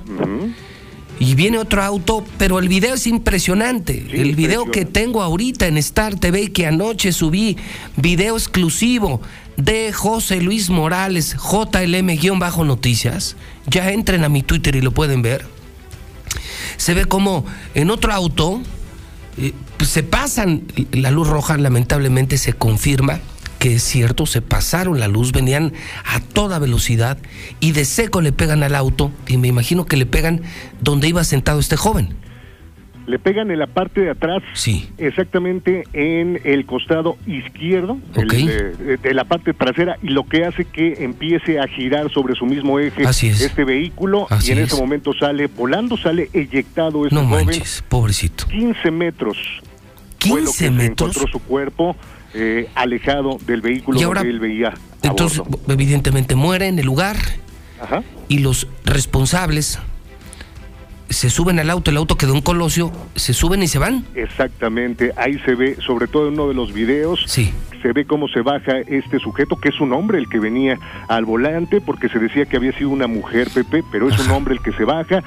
Y 1.18 1.36
viene 1.36 1.60
otro 1.60 1.82
auto, 1.82 2.26
pero 2.38 2.60
el 2.60 2.68
video 2.68 2.96
es 2.96 3.08
impresionante. 3.08 4.06
el 4.12 4.36
video 4.36 4.70
que 4.70 4.84
tengo 4.84 5.24
ahorita 5.24 5.66
en 5.66 5.78
Star 5.78 6.16
TV, 6.16 6.52
que 6.52 6.68
anoche 6.68 7.14
subí, 7.14 7.56
video 7.96 8.36
exclusivo 8.36 9.22
de 9.56 9.94
José 9.94 10.42
Luis 10.42 10.70
Morales, 10.70 11.38
JLM-noticias. 11.38 13.38
Ya 13.68 13.92
entren 13.92 14.26
a 14.26 14.30
mi 14.30 14.44
Twitter 14.44 14.76
y 14.76 14.82
lo 14.82 14.92
pueden 14.92 15.22
ver 15.22 15.56
se 16.78 16.94
ve 16.94 17.06
como 17.06 17.46
en 17.74 17.90
otro 17.90 18.14
auto 18.14 18.62
eh, 19.38 19.54
pues, 19.78 19.90
se 19.90 20.04
pasan 20.04 20.64
la 20.92 21.12
luz 21.12 21.28
roja, 21.28 21.58
lamentablemente 21.58 22.38
se 22.38 22.54
confirma 22.54 23.20
que 23.60 23.76
es 23.76 23.84
cierto, 23.84 24.26
se 24.26 24.42
pasaron 24.42 25.00
la 25.00 25.08
luz, 25.08 25.32
venían 25.32 25.74
a 26.06 26.20
toda 26.20 26.60
velocidad 26.60 27.18
y 27.60 27.72
de 27.72 27.86
seco 27.86 28.22
le 28.22 28.32
pegan 28.32 28.64
al 28.64 28.76
auto 28.76 29.12
y 29.28 29.38
me 29.38 29.48
imagino 29.48 29.86
que 29.86 29.98
le 29.98 30.06
pegan 30.06 30.42
donde 30.82 31.08
iba 31.08 31.24
sentado 31.24 31.60
este 31.60 31.78
joven 31.78 32.16
le 33.08 33.20
pegan 33.20 33.52
en 33.52 33.60
la 33.60 33.68
parte 33.68 34.02
de 34.02 34.10
atrás, 34.10 34.42
sí. 34.54 34.90
exactamente 34.98 35.84
en 35.94 36.40
el 36.44 36.66
costado 36.66 37.18
izquierdo 37.28 38.00
de, 38.14 39.14
la 39.14 39.26
parte 39.26 39.54
trasera 39.54 39.98
y 40.02 40.10
lo 40.10 40.24
que 40.24 40.46
hace 40.46 40.66
que 40.66 41.04
empiece 41.04 41.60
a 41.60 41.68
girar 41.68 42.12
sobre 42.12 42.36
su 42.36 42.46
mismo 42.46 42.80
eje 42.80 43.04
este 43.04 43.64
vehículo 43.64 44.28
y 44.44 44.52
en 44.52 44.60
ese 44.60 44.76
momento 44.76 45.14
sale 45.14 45.48
volando, 45.48 45.98
sale 45.98 46.30
eyectado 46.34 47.06
este 47.06 47.16
no 47.16 47.28
joven. 47.28 47.46
Manches, 47.46 47.84
pobrecito. 47.88 48.48
15 48.48 48.92
metros. 48.92 49.38
15 50.20 50.72
metros. 50.72 51.16
encontró 51.16 51.32
su 51.32 51.40
cuerpo 51.40 51.96
eh, 52.38 52.70
alejado 52.76 53.38
del 53.46 53.62
vehículo 53.62 53.98
que 54.14 54.30
él 54.30 54.40
veía. 54.40 54.74
entonces, 55.04 55.42
evidentemente 55.70 56.36
muere 56.36 56.68
en 56.68 56.80
el 56.80 56.86
lugar 56.86 57.16
Ajá. 57.82 58.04
y 58.28 58.40
los 58.40 58.68
responsables 58.84 59.80
se 61.10 61.30
suben 61.30 61.60
al 61.60 61.70
auto, 61.70 61.92
el 61.92 61.98
auto 61.98 62.18
quedó 62.18 62.34
en 62.34 62.42
Colosio, 62.42 62.92
se 63.16 63.34
suben 63.34 63.64
y 63.64 63.68
se 63.68 63.80
van. 63.80 64.06
Exactamente, 64.16 65.14
ahí 65.16 65.40
se 65.46 65.56
ve, 65.56 65.78
sobre 65.86 66.08
todo 66.08 66.28
en 66.28 66.34
uno 66.34 66.50
de 66.50 66.54
los 66.54 66.74
videos, 66.74 67.24
sí. 67.28 67.54
se 67.82 67.94
ve 67.94 68.06
cómo 68.06 68.28
se 68.28 68.42
baja 68.42 68.80
este 68.80 69.20
sujeto, 69.20 69.56
que 69.56 69.70
es 69.70 69.80
un 69.80 69.94
hombre 69.94 70.18
el 70.18 70.28
que 70.28 70.40
venía 70.40 70.78
al 71.08 71.26
volante, 71.26 71.80
porque 71.80 72.10
se 72.10 72.20
decía 72.20 72.46
que 72.46 72.58
había 72.58 72.74
sido 72.74 72.90
una 72.90 73.08
mujer, 73.08 73.50
Pepe, 73.54 73.84
pero 73.92 74.10
es 74.10 74.20
un 74.20 74.32
hombre 74.32 74.56
el 74.56 74.62
que 74.62 74.74
se 74.74 74.84
baja, 74.84 75.24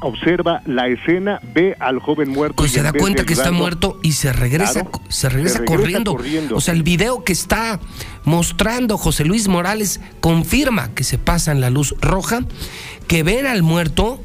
observa 0.00 0.62
la 0.66 0.88
escena, 0.88 1.40
ve 1.54 1.76
al 1.78 1.98
joven 1.98 2.30
muerto. 2.30 2.56
Pues 2.56 2.72
se 2.72 2.82
da 2.82 2.92
cuenta 2.92 3.24
que 3.24 3.32
está 3.32 3.50
muerto 3.50 3.98
y 4.02 4.12
se 4.12 4.32
regresa, 4.32 4.86
se, 5.08 5.28
regresa 5.28 5.64
corriendo. 5.64 6.16
O 6.52 6.60
sea, 6.60 6.74
el 6.74 6.82
video 6.82 7.24
que 7.24 7.32
está 7.32 7.80
mostrando 8.24 8.98
José 8.98 9.24
Luis 9.24 9.48
Morales 9.48 10.00
confirma 10.20 10.94
que 10.94 11.04
se 11.04 11.18
pasa 11.18 11.52
en 11.52 11.60
la 11.60 11.70
luz 11.70 11.94
roja, 12.00 12.40
que 13.06 13.22
ven 13.22 13.46
al 13.46 13.62
muerto 13.62 14.20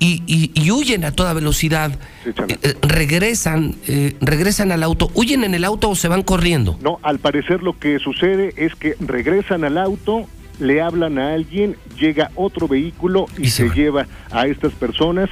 y, 0.00 0.70
huyen 0.70 1.04
a 1.04 1.12
toda 1.12 1.32
velocidad, 1.34 1.92
eh, 2.24 2.58
eh, 2.62 2.74
regresan, 2.82 3.76
eh, 3.86 4.16
regresan 4.20 4.72
al 4.72 4.82
auto, 4.82 5.10
huyen 5.14 5.44
en 5.44 5.54
el 5.54 5.64
auto 5.64 5.90
o 5.90 5.94
se 5.94 6.08
van 6.08 6.22
corriendo. 6.22 6.78
No, 6.82 6.98
al 7.02 7.18
parecer 7.18 7.62
lo 7.62 7.78
que 7.78 7.98
sucede 7.98 8.54
es 8.56 8.74
que 8.74 8.96
regresan 8.98 9.64
al 9.64 9.76
auto, 9.76 10.26
le 10.60 10.80
hablan 10.80 11.18
a 11.18 11.34
alguien, 11.34 11.76
llega 11.98 12.30
otro 12.34 12.68
vehículo 12.68 13.26
y, 13.38 13.50
se, 13.50 13.68
lleva 13.70 14.06
a 14.30 14.46
estas 14.46 14.72
personas. 14.72 15.30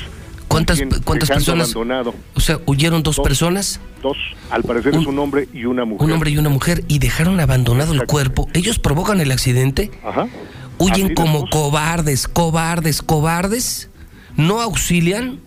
¿Cuántas, 0.49 0.83
cuántas 1.05 1.29
personas? 1.29 1.71
Abandonado. 1.71 2.15
O 2.35 2.41
sea, 2.41 2.59
huyeron 2.67 3.03
dos, 3.03 3.21
personas. 3.21 3.81
Dos, 4.03 4.17
al 4.51 4.63
parecer 4.63 4.97
es 4.97 5.07
un 5.07 5.19
hombre 5.19 5.49
y 5.53 5.67
una 5.67 5.85
mujer. 5.85 6.07
Un 6.07 6.13
hombre 6.13 6.31
y 6.31 6.39
una 6.39 6.49
mujer 6.49 6.85
y 6.89 6.99
dejaron 6.99 7.39
abandonado 7.39 7.93
el 7.93 8.07
cuerpo. 8.07 8.49
Ellos 8.55 8.79
provocan 8.79 9.21
el 9.21 9.31
accidente. 9.31 9.91
Ajá. 10.03 10.27
Huyen 10.79 11.15
como 11.15 11.49
cobardes, 11.51 12.29
cobardes, 12.29 13.03
cobardes 13.03 13.91
no 14.39 14.61
auxilian 14.63 15.41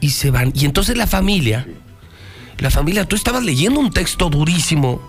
y 0.00 0.10
se 0.10 0.30
van. 0.30 0.52
Y 0.54 0.66
entonces 0.66 0.96
la 0.96 1.08
familia, 1.08 1.66
la 2.58 2.70
familia, 2.70 3.06
tú 3.06 3.16
estabas 3.16 3.42
leyendo 3.42 3.80
un 3.80 3.90
texto 3.90 4.30
durísimo, 4.30 5.00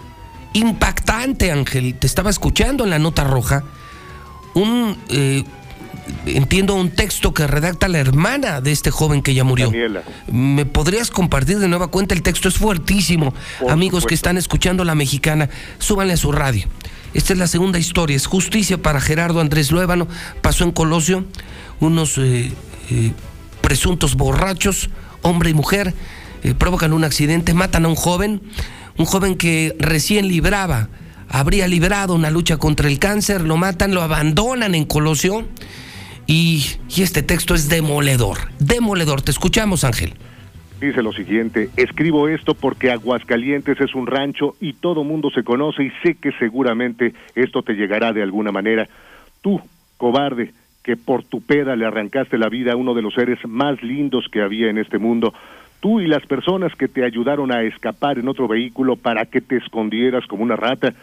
impactante, 0.54 1.52
Ángel, 1.52 1.94
te 2.00 2.08
estaba 2.08 2.32
escuchando 2.32 2.86
en 2.86 2.90
la 2.90 2.98
nota 2.98 3.24
roja, 3.26 3.64
un, 4.58 4.98
eh, 5.10 5.44
entiendo, 6.26 6.76
un 6.76 6.90
texto 6.90 7.34
que 7.34 7.48
redacta 7.48 7.88
la 7.88 8.00
hermana 8.00 8.62
de 8.62 8.72
este 8.72 8.92
joven 8.92 9.22
que 9.22 9.34
ya 9.34 9.44
murió. 9.44 9.72
¿Me 10.32 10.66
podrías 10.66 11.12
compartir 11.12 11.60
de 11.60 11.68
nueva 11.68 11.88
cuenta? 11.88 12.16
El 12.16 12.22
texto 12.22 12.48
es 12.48 12.56
fuertísimo. 12.56 13.34
Amigos 13.70 14.06
que 14.06 14.16
están 14.16 14.38
escuchando 14.38 14.84
la 14.84 14.96
mexicana, 14.96 15.50
súbanle 15.80 16.14
a 16.14 16.18
su 16.18 16.32
radio. 16.32 16.68
Esta 17.14 17.34
es 17.34 17.40
la 17.40 17.48
segunda 17.48 17.80
historia, 17.80 18.16
es 18.16 18.28
justicia 18.28 18.78
para 18.78 19.00
Gerardo 19.00 19.40
Andrés 19.40 19.72
Luébano. 19.72 20.08
Pasó 20.42 20.64
en 20.64 20.72
Colosio, 20.72 21.26
unos 21.80 22.18
eh, 22.18 22.52
eh, 22.92 23.12
presuntos 23.62 24.16
borrachos, 24.16 24.90
hombre 25.22 25.50
y 25.50 25.54
mujer, 25.54 25.94
eh, 26.44 26.54
provocan 26.54 26.94
un 26.94 27.04
accidente, 27.04 27.54
matan 27.54 27.86
a 27.86 27.88
un 27.88 27.96
joven, 27.96 28.42
un 28.98 29.06
joven 29.06 29.36
que 29.36 29.76
recién 29.80 30.28
libraba, 30.28 30.90
habría 31.30 31.68
librado 31.68 32.16
una 32.16 32.32
lucha 32.32 32.58
contra 32.58 32.88
el 32.88 33.00
cáncer, 33.00 33.42
lo 33.42 33.58
matan, 33.58 33.94
lo 33.94 34.02
abandonan 34.02 34.76
en 34.76 34.86
Colosio. 34.86 35.46
Y, 36.26 36.66
este 36.98 37.24
texto 37.24 37.56
es 37.56 37.70
demoledor, 37.70 38.38
demoledor. 38.60 39.22
Te 39.22 39.32
escuchamos, 39.32 39.84
Ángel. 39.84 40.14
Dice 40.82 41.02
lo 41.02 41.14
siguiente, 41.14 41.70
escribo 41.76 42.28
esto 42.28 42.54
porque 42.54 42.92
Aguascalientes 42.92 43.80
es 43.80 43.96
un 43.96 44.06
rancho 44.06 44.56
y 44.60 44.74
todo 44.74 45.04
mundo 45.04 45.32
se 45.32 45.44
conoce 45.44 45.86
y 45.86 45.92
sé 46.04 46.16
que 46.16 46.32
seguramente 46.34 47.14
esto 47.34 47.64
te 47.64 47.74
llegará 47.74 48.14
de 48.14 48.22
alguna 48.22 48.52
manera. 48.52 48.88
Tú, 49.42 49.60
cobarde, 49.98 50.54
que 50.84 50.96
por 50.96 51.24
tu 51.24 51.42
peda 51.42 51.76
le 51.76 51.86
arrancaste 51.86 52.38
la 52.38 52.48
vida 52.48 52.74
a 52.74 52.76
uno 52.76 52.94
de 52.94 53.02
los 53.02 53.14
seres 53.14 53.40
más 53.48 53.82
lindos 53.82 54.26
que 54.32 54.42
había 54.42 54.70
en 54.70 54.78
este 54.78 55.00
mundo, 55.00 55.34
tú 55.80 56.00
y 56.00 56.08
las 56.08 56.26
personas 56.26 56.74
que 56.76 56.88
te 56.88 57.04
ayudaron 57.04 57.52
a 57.52 57.64
escapar 57.64 58.20
en 58.20 58.28
otro 58.28 58.48
vehículo 58.48 58.96
para 58.96 59.26
que 59.26 59.42
te 59.42 59.58
escondieras 59.58 60.26
como 60.28 60.44
una 60.44 60.56
rata, 60.56 60.94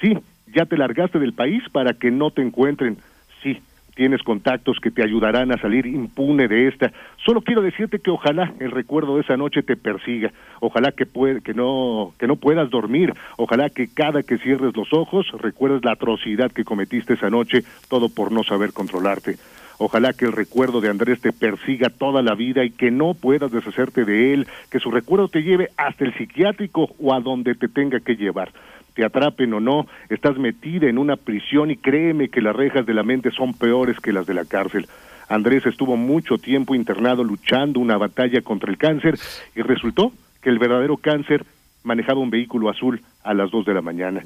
sí, 0.00 0.18
ya 0.46 0.66
te 0.66 0.76
largaste 0.76 1.18
del 1.18 1.32
país 1.32 1.62
para 1.70 1.94
que 1.94 2.10
no 2.10 2.30
te 2.30 2.42
encuentren, 2.42 2.98
sí, 3.42 3.60
tienes 3.98 4.22
contactos 4.22 4.78
que 4.80 4.92
te 4.92 5.02
ayudarán 5.02 5.50
a 5.50 5.58
salir 5.58 5.84
impune 5.84 6.46
de 6.46 6.68
esta. 6.68 6.92
Solo 7.26 7.40
quiero 7.40 7.62
decirte 7.62 7.98
que 7.98 8.12
ojalá 8.12 8.52
el 8.60 8.70
recuerdo 8.70 9.16
de 9.16 9.22
esa 9.22 9.36
noche 9.36 9.64
te 9.64 9.76
persiga, 9.76 10.30
ojalá 10.60 10.92
que, 10.92 11.04
que, 11.42 11.52
no, 11.52 12.14
que 12.16 12.28
no 12.28 12.36
puedas 12.36 12.70
dormir, 12.70 13.12
ojalá 13.36 13.70
que 13.70 13.88
cada 13.88 14.22
que 14.22 14.38
cierres 14.38 14.76
los 14.76 14.92
ojos 14.92 15.26
recuerdes 15.40 15.84
la 15.84 15.92
atrocidad 15.92 16.52
que 16.52 16.64
cometiste 16.64 17.14
esa 17.14 17.28
noche, 17.28 17.64
todo 17.88 18.08
por 18.08 18.30
no 18.30 18.44
saber 18.44 18.72
controlarte. 18.72 19.36
Ojalá 19.80 20.12
que 20.12 20.26
el 20.26 20.32
recuerdo 20.32 20.80
de 20.80 20.90
Andrés 20.90 21.20
te 21.20 21.32
persiga 21.32 21.88
toda 21.88 22.22
la 22.22 22.36
vida 22.36 22.64
y 22.64 22.70
que 22.70 22.92
no 22.92 23.14
puedas 23.14 23.50
deshacerte 23.50 24.04
de 24.04 24.32
él, 24.32 24.46
que 24.70 24.78
su 24.78 24.92
recuerdo 24.92 25.28
te 25.28 25.42
lleve 25.42 25.70
hasta 25.76 26.04
el 26.04 26.14
psiquiátrico 26.14 26.90
o 27.00 27.14
a 27.14 27.20
donde 27.20 27.56
te 27.56 27.66
tenga 27.66 27.98
que 27.98 28.14
llevar 28.14 28.52
te 28.98 29.04
atrapen 29.04 29.54
o 29.54 29.60
no, 29.60 29.86
estás 30.08 30.38
metida 30.38 30.88
en 30.88 30.98
una 30.98 31.14
prisión 31.14 31.70
y 31.70 31.76
créeme 31.76 32.30
que 32.30 32.40
las 32.40 32.56
rejas 32.56 32.84
de 32.84 32.94
la 32.94 33.04
mente 33.04 33.30
son 33.30 33.54
peores 33.54 34.00
que 34.00 34.12
las 34.12 34.26
de 34.26 34.34
la 34.34 34.44
cárcel. 34.44 34.88
Andrés 35.28 35.64
estuvo 35.66 35.96
mucho 35.96 36.36
tiempo 36.36 36.74
internado 36.74 37.22
luchando 37.22 37.78
una 37.78 37.96
batalla 37.96 38.40
contra 38.40 38.72
el 38.72 38.76
cáncer 38.76 39.16
y 39.54 39.62
resultó 39.62 40.10
que 40.42 40.50
el 40.50 40.58
verdadero 40.58 40.96
cáncer 40.96 41.44
manejaba 41.84 42.18
un 42.18 42.30
vehículo 42.30 42.70
azul 42.70 43.00
a 43.22 43.34
las 43.34 43.52
dos 43.52 43.64
de 43.66 43.74
la 43.74 43.82
mañana. 43.82 44.22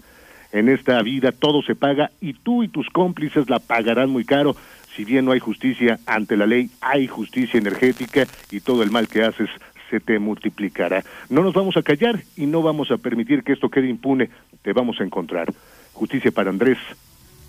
En 0.52 0.71
esta 0.71 1.02
vida 1.02 1.33
todo 1.33 1.61
se 1.61 1.75
paga 1.75 2.11
y 2.23 2.33
tú 2.33 2.62
y 2.62 2.69
tus 2.69 2.88
cómplices 2.88 3.50
la 3.50 3.59
pagarán 3.59 4.09
muy 4.09 4.25
caro. 4.25 4.57
Si 4.97 5.05
bien 5.05 5.26
no 5.26 5.33
hay 5.33 5.41
justicia 5.41 5.99
ante 6.07 6.35
la 6.35 6.47
ley, 6.47 6.71
hay 6.81 7.09
justicia 7.09 7.59
energética 7.59 8.25
y 8.50 8.61
todo 8.61 8.83
el 8.83 8.91
mal 8.91 9.07
que 9.07 9.23
haces 9.23 9.50
se 9.92 10.00
te 10.00 10.18
multiplicará. 10.18 11.04
No 11.28 11.42
nos 11.42 11.52
vamos 11.52 11.76
a 11.76 11.82
callar 11.82 12.25
y 12.34 12.46
no 12.46 12.62
vamos 12.62 12.90
a 12.90 12.96
permitir 12.96 13.42
que 13.42 13.52
esto 13.52 13.68
quede 13.68 13.90
impune. 13.90 14.30
Te 14.62 14.72
vamos 14.72 14.99
a 15.00 15.04
encontrar. 15.04 15.52
Justicia 15.92 16.30
para 16.30 16.49
Andrés. 16.49 16.78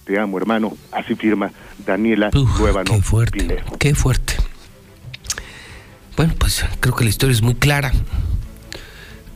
Te 0.04 0.20
amo, 0.20 0.38
hermano. 0.38 0.74
Así 0.92 1.16
firma 1.16 1.54
Daniela 1.86 2.32
Cuevano. 2.32 2.92
Qué 2.92 3.02
fuerte. 3.02 3.64
Qué 3.80 3.96
fuerte. 3.96 4.34
Bueno, 6.18 6.34
pues 6.38 6.66
creo 6.82 6.94
que 6.94 7.06
la 7.06 7.12
historia 7.12 7.32
es 7.32 7.42
muy 7.42 7.56
clara. 7.56 7.94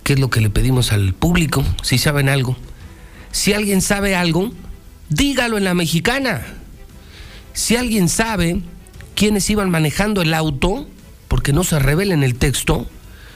¿Qué 0.04 0.14
es 0.14 0.20
lo 0.20 0.30
que 0.30 0.42
le 0.42 0.50
pedimos 0.50 0.92
al 0.92 1.14
público? 1.14 1.64
Si 1.84 1.98
saben 1.98 2.28
algo. 2.28 2.58
Si 3.32 3.54
alguien 3.54 3.82
sabe 3.82 4.18
algo, 4.18 4.52
dígalo 5.08 5.58
en 5.58 5.64
la 5.64 5.74
mexicana. 5.74 6.42
Si 7.54 7.78
alguien 7.78 8.10
sabe 8.10 8.60
quiénes 9.16 9.50
iban 9.50 9.70
manejando 9.70 10.22
el 10.22 10.34
auto, 10.34 10.90
porque 11.30 11.54
no 11.54 11.64
se 11.64 11.80
revela 11.80 12.14
en 12.14 12.24
el 12.24 12.36
texto, 12.36 12.86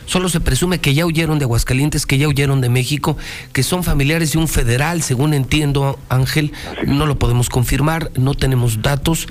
Solo 0.05 0.29
se 0.29 0.39
presume 0.39 0.79
que 0.79 0.93
ya 0.93 1.05
huyeron 1.05 1.39
de 1.39 1.45
Aguascalientes, 1.45 2.05
que 2.05 2.17
ya 2.17 2.27
huyeron 2.27 2.61
de 2.61 2.69
México, 2.69 3.17
que 3.53 3.63
son 3.63 3.83
familiares 3.83 4.33
de 4.33 4.39
un 4.39 4.47
federal, 4.47 5.01
según 5.01 5.33
entiendo, 5.33 5.99
Ángel. 6.09 6.51
No 6.85 7.05
lo 7.05 7.17
podemos 7.17 7.49
confirmar, 7.49 8.11
no 8.15 8.33
tenemos 8.33 8.81
datos, 8.81 9.27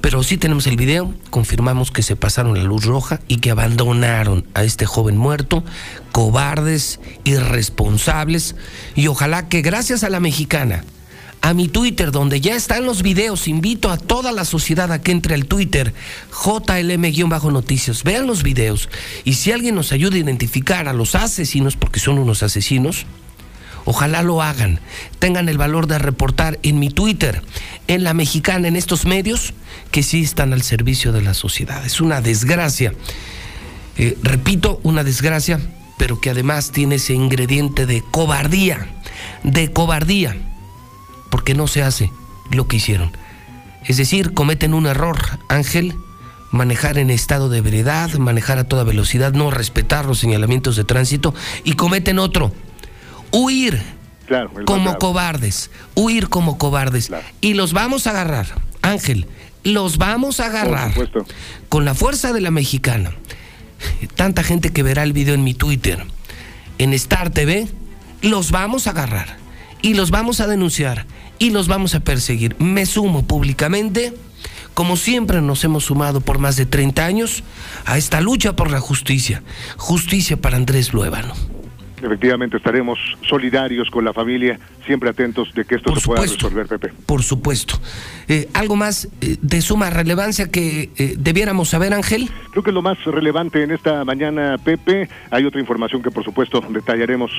pero 0.00 0.22
sí 0.22 0.36
tenemos 0.36 0.66
el 0.66 0.76
video. 0.76 1.14
Confirmamos 1.30 1.90
que 1.90 2.02
se 2.02 2.16
pasaron 2.16 2.56
la 2.56 2.64
luz 2.64 2.84
roja 2.84 3.20
y 3.28 3.36
que 3.36 3.50
abandonaron 3.50 4.46
a 4.54 4.64
este 4.64 4.86
joven 4.86 5.16
muerto, 5.16 5.64
cobardes, 6.12 7.00
irresponsables, 7.24 8.56
y 8.96 9.06
ojalá 9.06 9.48
que 9.48 9.62
gracias 9.62 10.02
a 10.02 10.10
la 10.10 10.20
mexicana, 10.20 10.84
a 11.42 11.54
mi 11.54 11.68
Twitter, 11.68 12.12
donde 12.12 12.40
ya 12.40 12.54
están 12.54 12.84
los 12.84 13.02
videos. 13.02 13.48
Invito 13.48 13.90
a 13.90 13.96
toda 13.96 14.32
la 14.32 14.44
sociedad 14.44 14.92
a 14.92 15.00
que 15.00 15.12
entre 15.12 15.34
al 15.34 15.46
Twitter, 15.46 15.94
JLM-noticias. 16.44 18.02
Vean 18.02 18.26
los 18.26 18.42
videos. 18.42 18.88
Y 19.24 19.34
si 19.34 19.52
alguien 19.52 19.74
nos 19.74 19.92
ayuda 19.92 20.16
a 20.16 20.20
identificar 20.20 20.88
a 20.88 20.92
los 20.92 21.14
asesinos, 21.14 21.76
porque 21.76 22.00
son 22.00 22.18
unos 22.18 22.42
asesinos, 22.42 23.06
ojalá 23.84 24.22
lo 24.22 24.42
hagan. 24.42 24.80
Tengan 25.18 25.48
el 25.48 25.58
valor 25.58 25.86
de 25.86 25.98
reportar 25.98 26.58
en 26.62 26.78
mi 26.78 26.90
Twitter, 26.90 27.42
en 27.88 28.04
la 28.04 28.14
mexicana, 28.14 28.68
en 28.68 28.76
estos 28.76 29.06
medios, 29.06 29.54
que 29.90 30.02
sí 30.02 30.22
están 30.22 30.52
al 30.52 30.62
servicio 30.62 31.12
de 31.12 31.22
la 31.22 31.34
sociedad. 31.34 31.84
Es 31.84 32.00
una 32.00 32.20
desgracia. 32.20 32.92
Eh, 33.96 34.16
repito, 34.22 34.80
una 34.82 35.04
desgracia, 35.04 35.58
pero 35.96 36.20
que 36.20 36.30
además 36.30 36.70
tiene 36.70 36.96
ese 36.96 37.14
ingrediente 37.14 37.86
de 37.86 38.02
cobardía. 38.10 38.88
De 39.42 39.72
cobardía 39.72 40.36
porque 41.30 41.54
no 41.54 41.66
se 41.66 41.82
hace 41.82 42.12
lo 42.50 42.66
que 42.66 42.76
hicieron. 42.76 43.12
Es 43.86 43.96
decir, 43.96 44.34
cometen 44.34 44.74
un 44.74 44.86
error, 44.86 45.18
Ángel, 45.48 45.94
manejar 46.50 46.98
en 46.98 47.10
estado 47.10 47.48
de 47.48 47.60
veredad, 47.60 48.12
manejar 48.14 48.58
a 48.58 48.64
toda 48.64 48.84
velocidad, 48.84 49.32
no 49.32 49.50
respetar 49.50 50.04
los 50.04 50.18
señalamientos 50.18 50.76
de 50.76 50.84
tránsito 50.84 51.34
y 51.64 51.74
cometen 51.74 52.18
otro, 52.18 52.52
huir 53.30 53.82
como 54.66 54.98
cobardes, 54.98 55.70
huir 55.94 56.28
como 56.28 56.58
cobardes. 56.58 57.10
Y 57.40 57.54
los 57.54 57.72
vamos 57.72 58.06
a 58.06 58.10
agarrar, 58.10 58.46
Ángel, 58.82 59.26
los 59.64 59.98
vamos 59.98 60.40
a 60.40 60.46
agarrar 60.46 60.92
con 61.68 61.84
la 61.84 61.94
fuerza 61.94 62.32
de 62.32 62.40
la 62.40 62.50
mexicana. 62.50 63.12
Tanta 64.14 64.42
gente 64.42 64.70
que 64.72 64.82
verá 64.82 65.04
el 65.04 65.12
video 65.12 65.34
en 65.34 65.44
mi 65.44 65.54
Twitter, 65.54 66.04
en 66.78 66.92
Star 66.92 67.30
TV, 67.30 67.66
los 68.20 68.50
vamos 68.50 68.86
a 68.86 68.90
agarrar 68.90 69.39
y 69.82 69.94
los 69.94 70.10
vamos 70.10 70.40
a 70.40 70.46
denunciar 70.46 71.06
y 71.38 71.50
los 71.50 71.68
vamos 71.68 71.94
a 71.94 72.00
perseguir. 72.00 72.56
Me 72.58 72.86
sumo 72.86 73.24
públicamente, 73.24 74.14
como 74.74 74.96
siempre 74.96 75.40
nos 75.40 75.64
hemos 75.64 75.84
sumado 75.84 76.20
por 76.20 76.38
más 76.38 76.56
de 76.56 76.66
30 76.66 77.04
años, 77.04 77.42
a 77.84 77.98
esta 77.98 78.20
lucha 78.20 78.54
por 78.56 78.70
la 78.70 78.80
justicia. 78.80 79.42
Justicia 79.76 80.36
para 80.36 80.56
Andrés 80.56 80.92
Luevano. 80.92 81.34
Efectivamente, 82.02 82.56
estaremos 82.56 82.98
solidarios 83.28 83.90
con 83.90 84.04
la 84.04 84.12
familia, 84.12 84.58
siempre 84.86 85.10
atentos 85.10 85.52
de 85.54 85.64
que 85.64 85.76
esto 85.76 85.94
se 85.94 86.06
pueda 86.06 86.22
resolver, 86.22 86.66
Pepe. 86.66 86.92
Por 87.06 87.22
supuesto. 87.22 87.78
Eh, 88.28 88.48
¿Algo 88.54 88.76
más 88.76 89.08
eh, 89.20 89.36
de 89.40 89.60
suma 89.60 89.90
relevancia 89.90 90.50
que 90.50 90.90
eh, 90.96 91.14
debiéramos 91.18 91.68
saber, 91.68 91.92
Ángel? 91.92 92.30
Creo 92.50 92.62
que 92.62 92.72
lo 92.72 92.80
más 92.80 93.02
relevante 93.04 93.62
en 93.62 93.70
esta 93.70 94.04
mañana, 94.04 94.56
Pepe. 94.62 95.08
Hay 95.30 95.44
otra 95.44 95.60
información 95.60 96.02
que, 96.02 96.10
por 96.10 96.24
supuesto, 96.24 96.62
detallaremos. 96.70 97.30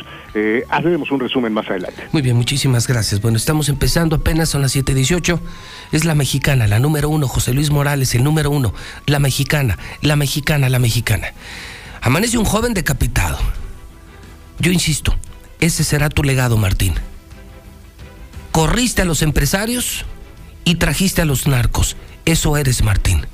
haremos 0.69 1.11
un 1.11 1.19
resumen 1.19 1.53
más 1.53 1.67
adelante. 1.69 2.03
Muy 2.11 2.21
bien, 2.21 2.35
muchísimas 2.35 2.87
gracias. 2.87 3.21
Bueno, 3.21 3.37
estamos 3.37 3.69
empezando 3.69 4.17
apenas, 4.17 4.49
son 4.49 4.61
las 4.61 4.75
7:18. 4.75 5.39
Es 5.91 6.05
la 6.05 6.15
mexicana, 6.15 6.67
la 6.67 6.79
número 6.79 7.09
uno, 7.09 7.27
José 7.27 7.53
Luis 7.53 7.71
Morales, 7.71 8.13
el 8.15 8.23
número 8.23 8.51
uno. 8.51 8.73
La 9.07 9.19
mexicana, 9.19 9.77
la 10.01 10.15
mexicana, 10.15 10.69
la 10.69 10.79
mexicana. 10.79 11.27
Amanece 12.01 12.37
un 12.37 12.45
joven 12.45 12.73
decapitado 12.73 13.37
yo 14.61 14.71
insisto, 14.71 15.15
ese 15.59 15.83
será 15.83 16.09
tu 16.09 16.23
legado, 16.23 16.55
Martín. 16.55 16.93
Corriste 18.51 19.01
a 19.01 19.05
los 19.05 19.21
empresarios 19.23 20.05
y 20.65 20.75
trajiste 20.75 21.21
a 21.21 21.25
los 21.25 21.47
narcos. 21.47 21.97
Eso 22.25 22.55
eres, 22.57 22.83
Martín. 22.83 23.25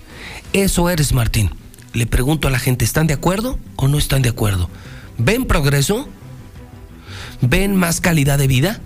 Eso 0.53 0.89
eres, 0.89 1.11
Martín. 1.11 1.51
Le 1.93 2.05
pregunto 2.05 2.47
a 2.47 2.51
la 2.51 2.59
gente, 2.59 2.85
¿están 2.85 3.07
de 3.07 3.13
acuerdo 3.13 3.59
o 3.75 3.87
no 3.87 3.97
están 3.97 4.21
de 4.21 4.29
acuerdo? 4.29 4.69
¿Ven 5.17 5.45
progreso? 5.45 6.07
¿Ven 7.41 7.75
más 7.75 7.99
calidad 7.99 8.37
de 8.37 8.47
vida? 8.47 8.79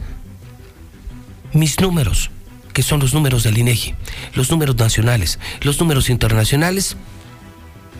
Mis 1.53 1.79
números, 1.79 2.31
que 2.73 2.81
son 2.81 2.99
los 3.01 3.13
números 3.13 3.43
del 3.43 3.57
INEGI, 3.57 3.93
los 4.33 4.49
números 4.49 4.77
nacionales, 4.77 5.37
los 5.61 5.79
números 5.79 6.09
internacionales, 6.09 6.95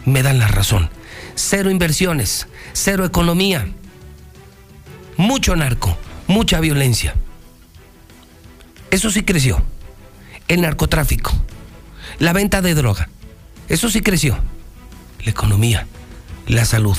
me 0.05 0.23
dan 0.23 0.39
la 0.39 0.47
razón. 0.47 0.89
Cero 1.35 1.69
inversiones, 1.69 2.47
cero 2.73 3.05
economía, 3.05 3.67
mucho 5.21 5.55
narco, 5.55 5.95
mucha 6.25 6.59
violencia. 6.59 7.13
Eso 8.89 9.11
sí 9.11 9.21
creció. 9.21 9.61
El 10.47 10.61
narcotráfico, 10.61 11.31
la 12.17 12.33
venta 12.33 12.61
de 12.61 12.73
droga, 12.73 13.07
eso 13.69 13.89
sí 13.89 14.01
creció. 14.01 14.37
La 15.23 15.29
economía, 15.29 15.85
la 16.47 16.65
salud 16.65 16.97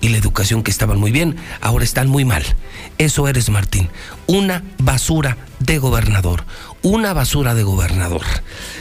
y 0.00 0.10
la 0.10 0.18
educación 0.18 0.62
que 0.62 0.70
estaban 0.70 1.00
muy 1.00 1.10
bien, 1.10 1.34
ahora 1.60 1.84
están 1.84 2.08
muy 2.08 2.24
mal. 2.24 2.44
Eso 2.96 3.26
eres, 3.26 3.50
Martín. 3.50 3.88
Una 4.28 4.62
basura 4.78 5.36
de 5.58 5.78
gobernador. 5.78 6.44
Una 6.82 7.12
basura 7.12 7.56
de 7.56 7.64
gobernador. 7.64 8.22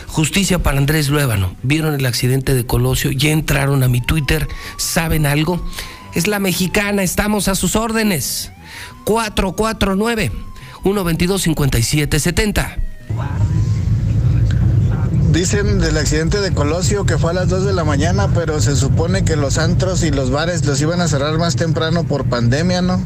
Justicia 0.06 0.62
para 0.62 0.78
Andrés 0.78 1.10
Luébano. 1.10 1.56
¿Vieron 1.63 1.96
el 1.96 2.06
accidente 2.06 2.54
de 2.54 2.68
Colosio? 2.68 3.10
Ya 3.12 3.32
entraron 3.32 3.82
a 3.82 3.88
mi 3.88 4.02
Twitter. 4.02 4.48
¿Saben 4.78 5.26
algo? 5.26 5.68
Es 6.13 6.28
la 6.28 6.38
mexicana, 6.38 7.02
estamos 7.02 7.48
a 7.48 7.56
sus 7.56 7.76
órdenes. 7.76 8.52
449 9.08 10.32
122 10.84 11.41
5770. 11.41 12.78
Dicen 15.32 15.80
del 15.80 15.98
accidente 15.98 16.41
de 16.41 16.54
Colosio 16.54 17.06
que 17.06 17.17
fue 17.17 17.32
a 17.32 17.34
las 17.34 17.48
2 17.48 17.63
de 17.63 17.74
la 17.74 17.86
mañana, 17.86 18.30
pero 18.34 18.60
se 18.60 18.76
supone 18.76 19.24
que 19.24 19.38
los 19.38 19.58
antros 19.60 20.04
y 20.04 20.12
los 20.12 20.30
bares 20.30 20.65
los 20.65 20.82
iban 20.82 21.00
a 21.00 21.08
cerrar 21.08 21.38
más 21.38 21.56
temprano 21.56 22.04
por 22.04 22.26
pandemia, 22.26 22.82
¿no? 22.82 23.02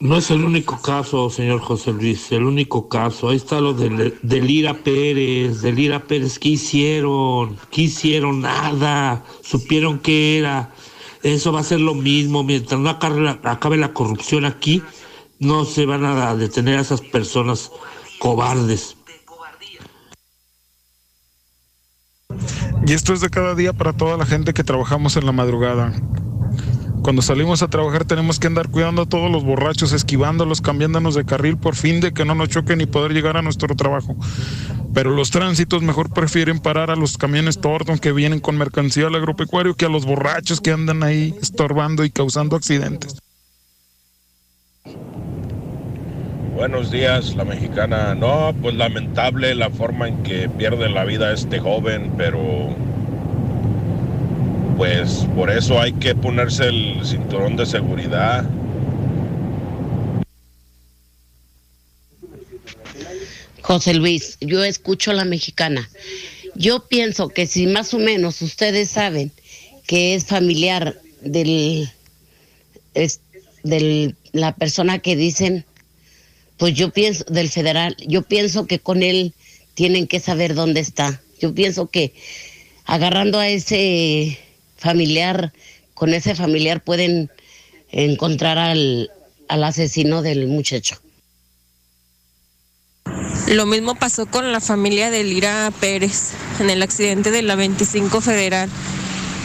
No 0.00 0.16
es 0.16 0.30
el 0.32 0.44
único 0.44 0.80
caso, 0.82 1.30
señor 1.30 1.60
José 1.60 1.92
Luis, 1.92 2.32
el 2.32 2.42
único 2.42 2.88
caso. 2.88 3.28
Ahí 3.28 3.36
está 3.36 3.60
lo 3.60 3.72
de, 3.72 4.14
de 4.20 4.40
Lira 4.40 4.74
Pérez, 4.74 5.60
de 5.60 5.72
Lira 5.72 6.04
Pérez. 6.04 6.40
¿Qué 6.40 6.50
hicieron? 6.50 7.56
¿Qué 7.70 7.82
hicieron? 7.82 8.40
Nada. 8.40 9.24
Supieron 9.42 10.00
qué 10.00 10.38
era. 10.38 10.72
Eso 11.22 11.52
va 11.52 11.60
a 11.60 11.64
ser 11.64 11.80
lo 11.80 11.94
mismo. 11.94 12.44
Mientras 12.44 12.80
no 12.80 12.90
acabe 12.90 13.76
la, 13.76 13.92
corrupción 13.92 14.44
aquí, 14.44 14.82
no 15.38 15.64
se 15.64 15.86
van 15.86 16.04
a 16.04 16.34
detener 16.34 16.78
a 16.78 16.82
esas 16.82 17.00
personas 17.00 17.70
cobardes. 18.18 18.96
Y 22.86 22.92
esto 22.92 23.12
es 23.12 23.20
de 23.20 23.28
cada 23.28 23.54
día 23.54 23.72
para 23.72 23.92
toda 23.92 24.16
la 24.16 24.24
gente 24.26 24.54
que 24.54 24.64
trabajamos 24.64 25.16
en 25.16 25.26
la 25.26 25.32
madrugada. 25.32 25.92
Cuando 27.08 27.22
salimos 27.22 27.62
a 27.62 27.68
trabajar 27.68 28.04
tenemos 28.04 28.38
que 28.38 28.48
andar 28.48 28.68
cuidando 28.68 29.00
a 29.00 29.06
todos 29.06 29.30
los 29.30 29.42
borrachos, 29.42 29.92
esquivándolos, 29.92 30.60
cambiándonos 30.60 31.14
de 31.14 31.24
carril 31.24 31.56
por 31.56 31.74
fin 31.74 32.02
de 32.02 32.12
que 32.12 32.26
no 32.26 32.34
nos 32.34 32.50
choquen 32.50 32.82
y 32.82 32.86
poder 32.86 33.14
llegar 33.14 33.38
a 33.38 33.40
nuestro 33.40 33.74
trabajo. 33.74 34.14
Pero 34.92 35.08
los 35.08 35.30
tránsitos 35.30 35.80
mejor 35.80 36.12
prefieren 36.12 36.58
parar 36.58 36.90
a 36.90 36.96
los 36.96 37.16
camiones 37.16 37.62
Torton 37.62 37.98
que 37.98 38.12
vienen 38.12 38.40
con 38.40 38.58
mercancía 38.58 39.06
al 39.06 39.14
agropecuario 39.14 39.74
que 39.74 39.86
a 39.86 39.88
los 39.88 40.04
borrachos 40.04 40.60
que 40.60 40.70
andan 40.70 41.02
ahí 41.02 41.34
estorbando 41.40 42.04
y 42.04 42.10
causando 42.10 42.56
accidentes. 42.56 43.16
Buenos 46.54 46.90
días, 46.90 47.34
la 47.36 47.46
mexicana. 47.46 48.14
No, 48.14 48.54
pues 48.60 48.74
lamentable 48.74 49.54
la 49.54 49.70
forma 49.70 50.08
en 50.08 50.22
que 50.22 50.50
pierde 50.50 50.90
la 50.90 51.06
vida 51.06 51.32
este 51.32 51.58
joven, 51.58 52.12
pero 52.18 52.76
pues 54.78 55.26
por 55.34 55.50
eso 55.50 55.80
hay 55.80 55.92
que 55.94 56.14
ponerse 56.14 56.68
el 56.68 57.04
cinturón 57.04 57.56
de 57.56 57.66
seguridad. 57.66 58.48
José 63.60 63.94
Luis, 63.94 64.38
yo 64.40 64.62
escucho 64.62 65.10
a 65.10 65.14
la 65.14 65.24
mexicana. 65.24 65.90
Yo 66.54 66.86
pienso 66.86 67.28
que 67.28 67.48
si 67.48 67.66
más 67.66 67.92
o 67.92 67.98
menos 67.98 68.40
ustedes 68.40 68.88
saben 68.90 69.32
que 69.84 70.14
es 70.14 70.26
familiar 70.26 70.94
del, 71.22 71.90
es, 72.94 73.20
del 73.64 74.14
la 74.30 74.54
persona 74.54 75.00
que 75.00 75.16
dicen 75.16 75.64
pues 76.56 76.74
yo 76.74 76.90
pienso, 76.90 77.24
del 77.24 77.48
federal, 77.48 77.96
yo 78.06 78.22
pienso 78.22 78.66
que 78.66 78.78
con 78.78 79.02
él 79.02 79.32
tienen 79.74 80.06
que 80.06 80.20
saber 80.20 80.54
dónde 80.54 80.80
está. 80.80 81.20
Yo 81.40 81.52
pienso 81.52 81.88
que 81.88 82.14
agarrando 82.84 83.38
a 83.40 83.48
ese 83.48 84.38
familiar, 84.78 85.52
con 85.94 86.14
ese 86.14 86.34
familiar 86.34 86.82
pueden 86.82 87.30
encontrar 87.90 88.58
al, 88.58 89.10
al 89.48 89.64
asesino 89.64 90.22
del 90.22 90.46
muchacho. 90.46 90.98
Lo 93.48 93.64
mismo 93.64 93.94
pasó 93.94 94.26
con 94.26 94.52
la 94.52 94.60
familia 94.60 95.10
de 95.10 95.24
Lira 95.24 95.72
Pérez 95.80 96.32
en 96.60 96.68
el 96.68 96.82
accidente 96.82 97.30
de 97.30 97.42
la 97.42 97.54
25 97.54 98.20
Federal. 98.20 98.68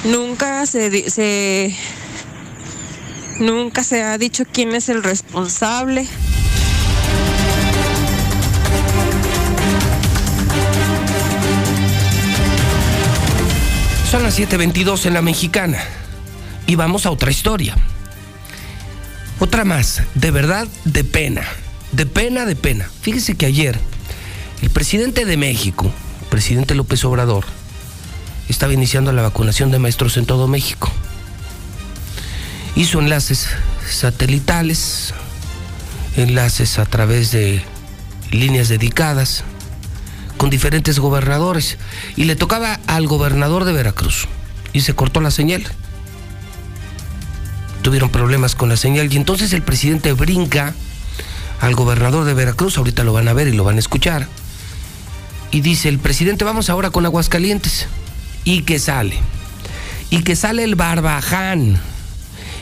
Nunca 0.03 0.65
se, 0.65 1.09
se 1.09 1.73
nunca 3.39 3.83
se 3.83 4.03
ha 4.03 4.17
dicho 4.17 4.43
quién 4.51 4.75
es 4.75 4.89
el 4.89 5.03
responsable. 5.03 6.05
Son 14.13 14.21
las 14.21 14.37
7:22 14.37 15.07
en 15.07 15.15
la 15.15 15.23
mexicana. 15.23 15.79
Y 16.67 16.75
vamos 16.75 17.07
a 17.07 17.09
otra 17.09 17.31
historia. 17.31 17.75
Otra 19.39 19.65
más, 19.65 20.03
de 20.13 20.29
verdad, 20.29 20.67
de 20.85 21.03
pena. 21.03 21.41
De 21.93 22.05
pena, 22.05 22.45
de 22.45 22.55
pena. 22.55 22.87
Fíjese 23.01 23.33
que 23.33 23.47
ayer 23.47 23.79
el 24.61 24.69
presidente 24.69 25.25
de 25.25 25.35
México, 25.35 25.91
el 26.21 26.27
presidente 26.27 26.75
López 26.75 27.03
Obrador, 27.05 27.45
estaba 28.49 28.71
iniciando 28.71 29.11
la 29.13 29.23
vacunación 29.23 29.71
de 29.71 29.79
maestros 29.79 30.15
en 30.17 30.27
todo 30.27 30.47
México. 30.47 30.91
Hizo 32.75 32.99
enlaces 32.99 33.47
satelitales, 33.89 35.15
enlaces 36.17 36.77
a 36.77 36.85
través 36.85 37.31
de 37.31 37.63
líneas 38.29 38.69
dedicadas, 38.69 39.43
con 40.43 40.49
diferentes 40.49 40.99
gobernadores. 40.99 41.77
Y 42.17 42.25
le 42.25 42.35
tocaba 42.35 42.77
al 42.85 43.07
gobernador 43.07 43.63
de 43.63 43.71
Veracruz. 43.71 44.27
Y 44.73 44.81
se 44.81 44.93
cortó 44.93 45.21
la 45.21 45.31
señal. 45.31 45.63
Tuvieron 47.81 48.09
problemas 48.09 48.53
con 48.53 48.67
la 48.67 48.75
señal. 48.75 49.13
Y 49.13 49.15
entonces 49.15 49.53
el 49.53 49.61
presidente 49.61 50.11
brinca 50.11 50.73
al 51.61 51.75
gobernador 51.75 52.25
de 52.25 52.33
Veracruz, 52.33 52.77
ahorita 52.77 53.05
lo 53.05 53.13
van 53.13 53.29
a 53.29 53.33
ver 53.33 53.47
y 53.47 53.53
lo 53.53 53.63
van 53.63 53.77
a 53.77 53.79
escuchar, 53.79 54.27
y 55.49 55.61
dice 55.61 55.87
el 55.87 55.97
presidente 55.97 56.43
vamos 56.43 56.69
ahora 56.69 56.89
con 56.89 57.05
Aguascalientes 57.05 57.87
y 58.43 58.63
que 58.63 58.79
sale, 58.79 59.17
y 60.09 60.23
que 60.23 60.35
sale 60.35 60.65
el 60.65 60.75
barbaján, 60.75 61.79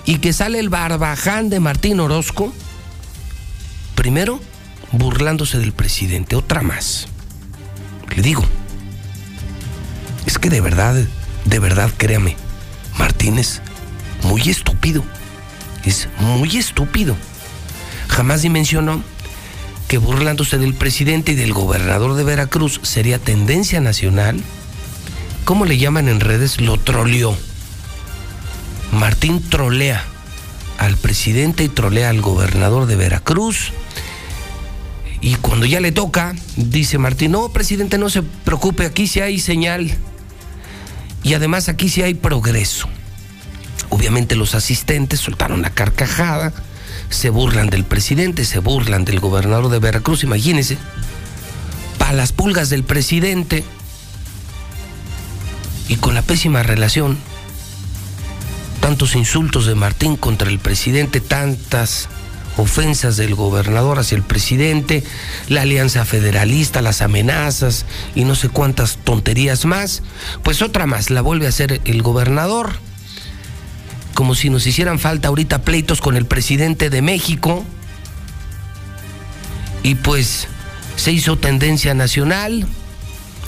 y 0.05 0.19
que 0.19 0.33
sale 0.33 0.59
el 0.59 0.69
barbaján 0.69 1.49
de 1.49 1.59
Martín 1.59 1.99
Orozco, 1.99 2.53
primero 3.95 4.39
burlándose 4.91 5.57
del 5.57 5.71
presidente, 5.71 6.35
otra 6.35 6.61
más. 6.61 7.07
Le 8.15 8.21
digo, 8.21 8.43
es 10.25 10.37
que 10.37 10.49
de 10.49 10.61
verdad, 10.61 10.95
de 11.45 11.59
verdad, 11.59 11.89
créame, 11.97 12.35
Martínez, 12.97 13.61
muy 14.23 14.41
estúpido. 14.49 15.03
Es 15.83 16.09
muy 16.19 16.57
estúpido. 16.57 17.15
Jamás 18.07 18.41
dimensionó 18.41 19.03
que 19.87 19.97
burlándose 19.97 20.57
del 20.57 20.73
presidente 20.73 21.33
y 21.33 21.35
del 21.35 21.53
gobernador 21.53 22.13
de 22.15 22.23
Veracruz 22.23 22.79
sería 22.83 23.19
tendencia 23.19 23.81
nacional. 23.81 24.41
¿Cómo 25.43 25.65
le 25.65 25.77
llaman 25.77 26.07
en 26.07 26.19
redes? 26.19 26.61
Lo 26.61 26.77
troleó. 26.77 27.35
Martín 28.91 29.41
trolea 29.49 30.03
al 30.77 30.97
presidente 30.97 31.63
y 31.63 31.69
trolea 31.69 32.09
al 32.09 32.21
gobernador 32.21 32.85
de 32.85 32.95
Veracruz 32.95 33.71
y 35.21 35.35
cuando 35.35 35.67
ya 35.67 35.79
le 35.79 35.91
toca, 35.91 36.33
dice 36.55 36.97
Martín, 36.97 37.33
no, 37.33 37.49
presidente, 37.49 37.99
no 37.99 38.09
se 38.09 38.23
preocupe, 38.23 38.87
aquí 38.87 39.05
sí 39.05 39.19
hay 39.19 39.39
señal. 39.39 39.95
Y 41.21 41.35
además 41.35 41.69
aquí 41.69 41.89
sí 41.89 42.01
hay 42.01 42.15
progreso. 42.15 42.89
Obviamente 43.89 44.35
los 44.35 44.55
asistentes 44.55 45.19
soltaron 45.19 45.61
la 45.61 45.69
carcajada, 45.69 46.51
se 47.11 47.29
burlan 47.29 47.69
del 47.69 47.83
presidente, 47.83 48.45
se 48.45 48.57
burlan 48.57 49.05
del 49.05 49.19
gobernador 49.19 49.69
de 49.69 49.77
Veracruz, 49.77 50.23
imagínense. 50.23 50.79
Para 51.99 52.13
las 52.13 52.31
pulgas 52.31 52.71
del 52.71 52.83
presidente 52.83 53.63
y 55.87 55.97
con 55.97 56.15
la 56.15 56.23
pésima 56.23 56.63
relación, 56.63 57.19
tantos 58.79 59.15
insultos 59.15 59.67
de 59.67 59.75
Martín 59.75 60.15
contra 60.15 60.49
el 60.49 60.57
presidente, 60.57 61.21
tantas 61.21 62.09
ofensas 62.57 63.17
del 63.17 63.35
gobernador 63.35 63.99
hacia 63.99 64.15
el 64.15 64.23
presidente, 64.23 65.03
la 65.47 65.61
alianza 65.61 66.05
federalista, 66.05 66.81
las 66.81 67.01
amenazas 67.01 67.85
y 68.15 68.23
no 68.23 68.35
sé 68.35 68.49
cuántas 68.49 68.97
tonterías 68.97 69.65
más, 69.65 70.03
pues 70.43 70.61
otra 70.61 70.85
más 70.85 71.09
la 71.09 71.21
vuelve 71.21 71.45
a 71.45 71.49
hacer 71.49 71.81
el 71.85 72.01
gobernador, 72.01 72.73
como 74.13 74.35
si 74.35 74.49
nos 74.49 74.67
hicieran 74.67 74.99
falta 74.99 75.29
ahorita 75.29 75.63
pleitos 75.63 76.01
con 76.01 76.17
el 76.17 76.25
presidente 76.25 76.89
de 76.89 77.01
México, 77.01 77.65
y 79.83 79.95
pues 79.95 80.47
se 80.95 81.11
hizo 81.11 81.37
tendencia 81.37 81.93
nacional, 81.93 82.67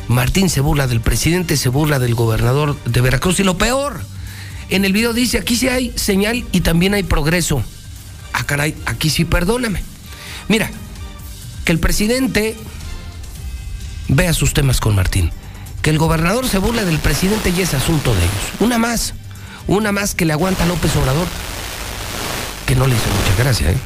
Martín 0.07 0.49
se 0.49 0.61
burla 0.61 0.87
del 0.87 1.01
presidente, 1.01 1.57
se 1.57 1.69
burla 1.69 1.99
del 1.99 2.15
gobernador 2.15 2.77
de 2.83 3.01
Veracruz. 3.01 3.39
Y 3.39 3.43
lo 3.43 3.57
peor, 3.57 4.01
en 4.69 4.83
el 4.83 4.93
video 4.93 5.13
dice, 5.13 5.37
aquí 5.37 5.55
sí 5.55 5.69
hay 5.69 5.93
señal 5.95 6.43
y 6.51 6.61
también 6.61 6.93
hay 6.93 7.03
progreso 7.03 7.63
ah, 8.33 8.43
caray, 8.45 8.75
aquí 8.85 9.09
sí 9.09 9.25
perdóname. 9.25 9.81
Mira, 10.47 10.69
que 11.65 11.71
el 11.71 11.79
presidente 11.79 12.55
vea 14.07 14.33
sus 14.33 14.53
temas 14.53 14.79
con 14.79 14.95
Martín. 14.95 15.31
Que 15.81 15.89
el 15.89 15.97
gobernador 15.97 16.47
se 16.47 16.59
burle 16.59 16.85
del 16.85 16.99
presidente 16.99 17.49
y 17.49 17.61
es 17.61 17.73
asunto 17.73 18.13
de 18.13 18.21
ellos. 18.21 18.33
Una 18.59 18.77
más, 18.77 19.13
una 19.67 19.91
más 19.91 20.15
que 20.15 20.25
le 20.25 20.33
aguanta 20.33 20.65
López 20.65 20.95
Obrador, 20.95 21.27
que 22.65 22.75
no 22.75 22.87
le 22.87 22.95
hizo 22.95 23.09
mucha 23.09 23.43
gracia, 23.43 23.71
¿eh? 23.71 23.77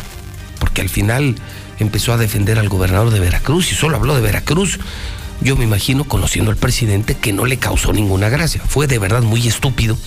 porque 0.60 0.82
al 0.82 0.90
final 0.90 1.36
empezó 1.80 2.14
a 2.14 2.18
defender 2.18 2.60
al 2.60 2.70
gobernador 2.70 3.12
de 3.12 3.20
Veracruz 3.20 3.72
y 3.72 3.76
solo 3.76 3.98
habló 3.98 4.16
de 4.16 4.22
Veracruz. 4.22 4.80
Yo 5.42 5.56
me 5.56 5.64
imagino, 5.64 6.04
conociendo 6.04 6.50
al 6.50 6.58
presidente, 6.58 7.16
que 7.16 7.32
no 7.32 7.46
le 7.46 7.58
causó 7.58 7.94
ninguna 7.94 8.30
gracia. 8.30 8.62
Fue 8.68 8.88
de 8.88 8.98
verdad 8.98 9.22
muy 9.22 9.48
estúpido, 9.48 9.98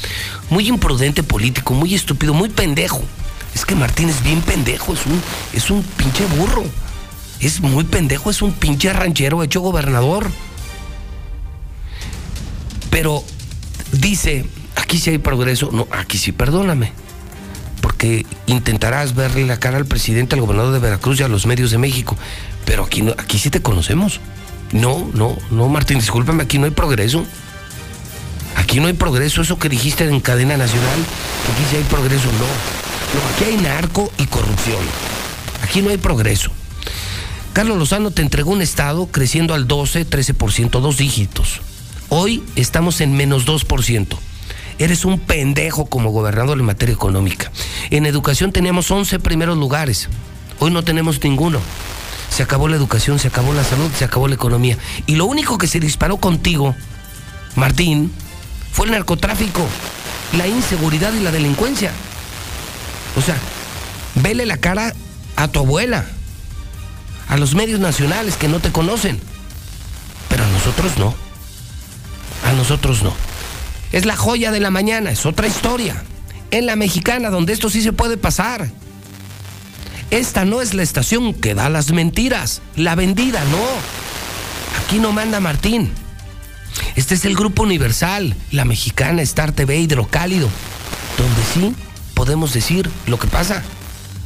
muy 0.48 0.68
imprudente 0.68 1.22
político, 1.22 1.72
muy 1.74 1.94
estúpido, 1.94 2.34
muy 2.34 2.48
pendejo 2.48 3.04
Es 3.54 3.64
que 3.64 3.74
Martín 3.74 4.08
es 4.08 4.22
bien 4.22 4.40
pendejo, 4.42 4.92
es 4.92 5.06
un, 5.06 5.20
es 5.52 5.70
un 5.70 5.82
pinche 5.82 6.24
burro. 6.36 6.64
Es 7.40 7.60
muy 7.60 7.84
pendejo, 7.84 8.30
es 8.30 8.42
un 8.42 8.52
pinche 8.52 8.92
ranchero 8.92 9.42
hecho 9.42 9.60
gobernador. 9.60 10.30
Pero 12.90 13.24
dice, 13.92 14.44
aquí 14.76 14.98
sí 14.98 15.10
hay 15.10 15.18
progreso. 15.18 15.70
No, 15.72 15.88
aquí 15.90 16.18
sí, 16.18 16.32
perdóname. 16.32 16.92
Porque 17.80 18.26
intentarás 18.46 19.14
verle 19.14 19.46
la 19.46 19.58
cara 19.58 19.78
al 19.78 19.86
presidente, 19.86 20.34
al 20.34 20.42
gobernador 20.42 20.72
de 20.72 20.80
Veracruz 20.80 21.20
y 21.20 21.22
a 21.22 21.28
los 21.28 21.46
medios 21.46 21.70
de 21.70 21.78
México. 21.78 22.16
Pero 22.66 22.84
aquí, 22.84 23.08
aquí 23.16 23.38
sí 23.38 23.50
te 23.50 23.62
conocemos. 23.62 24.20
No, 24.72 25.10
no, 25.14 25.36
no, 25.50 25.68
Martín, 25.68 25.98
discúlpame, 25.98 26.42
aquí 26.42 26.58
no 26.58 26.66
hay 26.66 26.70
progreso. 26.70 27.24
Aquí 28.60 28.78
no 28.78 28.88
hay 28.88 28.92
progreso, 28.92 29.40
eso 29.40 29.58
que 29.58 29.70
dijiste 29.70 30.04
en 30.04 30.20
cadena 30.20 30.56
nacional, 30.58 31.00
aquí 31.50 31.62
sí 31.70 31.76
hay 31.76 31.82
progreso, 31.84 32.26
no. 32.32 32.38
No, 32.38 33.34
aquí 33.34 33.44
hay 33.44 33.56
narco 33.56 34.12
y 34.18 34.26
corrupción. 34.26 34.78
Aquí 35.62 35.80
no 35.80 35.88
hay 35.88 35.96
progreso. 35.96 36.52
Carlos 37.54 37.78
Lozano 37.78 38.10
te 38.10 38.20
entregó 38.20 38.52
un 38.52 38.60
estado 38.60 39.06
creciendo 39.06 39.54
al 39.54 39.66
12, 39.66 40.06
13%, 40.06 40.78
dos 40.78 40.98
dígitos. 40.98 41.62
Hoy 42.10 42.44
estamos 42.54 43.00
en 43.00 43.16
menos 43.16 43.46
2%. 43.46 44.06
Eres 44.78 45.04
un 45.06 45.18
pendejo 45.18 45.86
como 45.86 46.10
gobernador 46.10 46.58
en 46.58 46.66
materia 46.66 46.94
económica. 46.94 47.50
En 47.90 48.04
educación 48.04 48.52
teníamos 48.52 48.90
11 48.90 49.18
primeros 49.20 49.56
lugares. 49.56 50.08
Hoy 50.58 50.70
no 50.70 50.84
tenemos 50.84 51.22
ninguno. 51.24 51.60
Se 52.28 52.42
acabó 52.42 52.68
la 52.68 52.76
educación, 52.76 53.18
se 53.18 53.28
acabó 53.28 53.54
la 53.54 53.64
salud, 53.64 53.90
se 53.98 54.04
acabó 54.04 54.28
la 54.28 54.34
economía. 54.34 54.76
Y 55.06 55.16
lo 55.16 55.24
único 55.24 55.56
que 55.56 55.66
se 55.66 55.80
disparó 55.80 56.18
contigo, 56.18 56.76
Martín, 57.56 58.12
fue 58.72 58.86
el 58.86 58.92
narcotráfico, 58.92 59.66
la 60.36 60.46
inseguridad 60.46 61.12
y 61.12 61.20
la 61.20 61.30
delincuencia. 61.30 61.92
O 63.16 63.22
sea, 63.22 63.36
vele 64.14 64.46
la 64.46 64.58
cara 64.58 64.94
a 65.36 65.48
tu 65.48 65.60
abuela, 65.60 66.06
a 67.28 67.36
los 67.36 67.54
medios 67.54 67.80
nacionales 67.80 68.36
que 68.36 68.48
no 68.48 68.60
te 68.60 68.72
conocen. 68.72 69.20
Pero 70.28 70.44
a 70.44 70.48
nosotros 70.48 70.98
no. 70.98 71.14
A 72.44 72.52
nosotros 72.52 73.02
no. 73.02 73.12
Es 73.92 74.06
la 74.06 74.16
joya 74.16 74.52
de 74.52 74.60
la 74.60 74.70
mañana, 74.70 75.10
es 75.10 75.26
otra 75.26 75.46
historia. 75.46 76.02
En 76.50 76.66
la 76.66 76.76
mexicana, 76.76 77.30
donde 77.30 77.52
esto 77.52 77.70
sí 77.70 77.82
se 77.82 77.92
puede 77.92 78.16
pasar. 78.16 78.70
Esta 80.10 80.44
no 80.44 80.60
es 80.60 80.74
la 80.74 80.82
estación 80.82 81.34
que 81.34 81.54
da 81.54 81.68
las 81.68 81.92
mentiras, 81.92 82.62
la 82.76 82.94
vendida, 82.94 83.44
no. 83.44 83.64
Aquí 84.84 84.98
no 84.98 85.12
manda 85.12 85.38
Martín. 85.40 85.92
Este 86.96 87.14
es 87.14 87.24
el 87.24 87.36
Grupo 87.36 87.62
Universal, 87.62 88.36
la 88.50 88.64
mexicana 88.64 89.22
Star 89.22 89.52
TV 89.52 89.78
Hidrocálido, 89.78 90.48
donde 91.18 91.42
sí 91.54 91.74
podemos 92.14 92.52
decir 92.52 92.90
lo 93.06 93.18
que 93.18 93.26
pasa. 93.26 93.62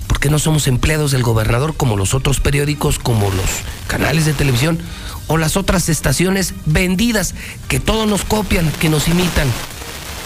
Porque 0.06 0.30
no 0.30 0.38
somos 0.38 0.66
empleados 0.66 1.10
del 1.10 1.22
gobernador 1.22 1.76
como 1.76 1.96
los 1.96 2.14
otros 2.14 2.40
periódicos, 2.40 2.98
como 2.98 3.30
los 3.30 3.50
canales 3.88 4.26
de 4.26 4.32
televisión 4.32 4.78
o 5.26 5.36
las 5.38 5.56
otras 5.56 5.88
estaciones 5.88 6.54
vendidas 6.66 7.34
que 7.68 7.80
todos 7.80 8.06
nos 8.08 8.24
copian, 8.24 8.70
que 8.72 8.88
nos 8.88 9.08
imitan, 9.08 9.48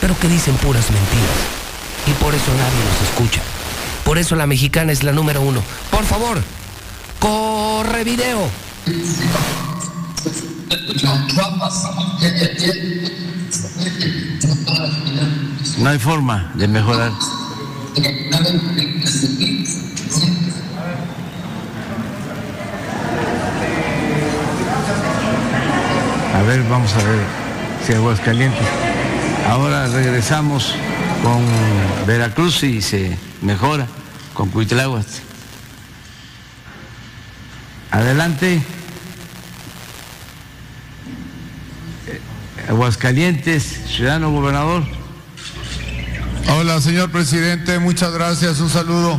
pero 0.01 0.19
que 0.19 0.29
dicen 0.29 0.55
puras 0.57 0.91
mentiras. 0.91 1.59
Y 2.07 2.13
por 2.23 2.35
eso 2.35 2.51
nadie 2.53 2.85
nos 2.85 3.09
escucha. 3.09 3.41
Por 4.05 4.19
eso 4.19 4.37
la 4.37 4.47
mexicana 4.47 4.93
es 4.93 5.03
la 5.03 5.13
número 5.13 5.43
uno. 5.43 5.63
Por 5.91 6.05
favor, 6.05 6.43
corre 7.19 8.05
video. 8.05 8.49
No 15.79 15.89
hay 15.91 15.99
forma 15.99 16.51
de 16.55 16.69
mejorar. 16.69 17.13
A 26.35 26.43
ver, 26.43 26.63
vamos 26.69 26.93
a 26.93 26.99
ver 26.99 27.21
si 27.87 27.93
Aguascalientes. 27.95 28.67
Ahora 29.49 29.89
regresamos 29.89 30.75
con 31.23 31.45
Veracruz 32.07 32.63
y 32.63 32.83
se 32.83 33.19
mejora 33.43 33.87
con 34.35 34.51
Cuitláhuac. 34.51 35.07
Adelante. 37.91 38.63
Aguascalientes, 42.69 43.63
ciudadano 43.87 44.31
gobernador. 44.31 44.83
Hola, 46.51 46.83
señor 46.83 47.11
presidente, 47.11 47.79
muchas 47.79 48.13
gracias. 48.13 48.61
Un 48.61 48.69
saludo 48.69 49.19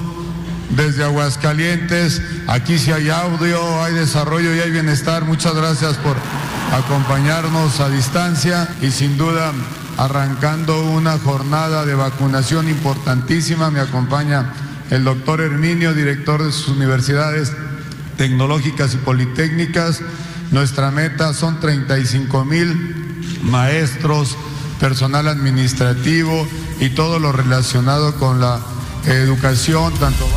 desde 0.69 1.03
Aguascalientes. 1.03 2.21
Aquí 2.45 2.77
sí 2.77 2.91
hay 2.91 3.09
audio, 3.09 3.81
hay 3.81 3.95
desarrollo 3.95 4.53
y 4.53 4.59
hay 4.59 4.69
bienestar. 4.69 5.25
Muchas 5.25 5.55
gracias 5.55 5.97
por 5.97 6.15
acompañarnos 6.71 7.79
a 7.79 7.89
distancia 7.89 8.69
y 8.83 8.91
sin 8.91 9.17
duda 9.17 9.51
arrancando 9.97 10.83
una 10.83 11.17
jornada 11.17 11.87
de 11.87 11.95
vacunación 11.95 12.69
importantísima. 12.69 13.71
Me 13.71 13.79
acompaña 13.79 14.53
el 14.91 15.03
doctor 15.03 15.41
Herminio, 15.41 15.95
director 15.95 16.43
de 16.43 16.51
sus 16.51 16.67
universidades 16.67 17.51
tecnológicas 18.15 18.93
y 18.93 18.97
politécnicas. 18.97 20.01
Nuestra 20.51 20.91
meta 20.91 21.33
son 21.33 21.59
35 21.59 22.45
mil 22.45 22.98
maestros, 23.43 24.37
personal 24.79 25.27
administrativo 25.27 26.47
y 26.79 26.89
todo 26.89 27.19
lo 27.19 27.31
relacionado 27.31 28.15
con 28.15 28.39
la 28.39 28.59
educación, 29.05 29.93
tanto 29.95 30.27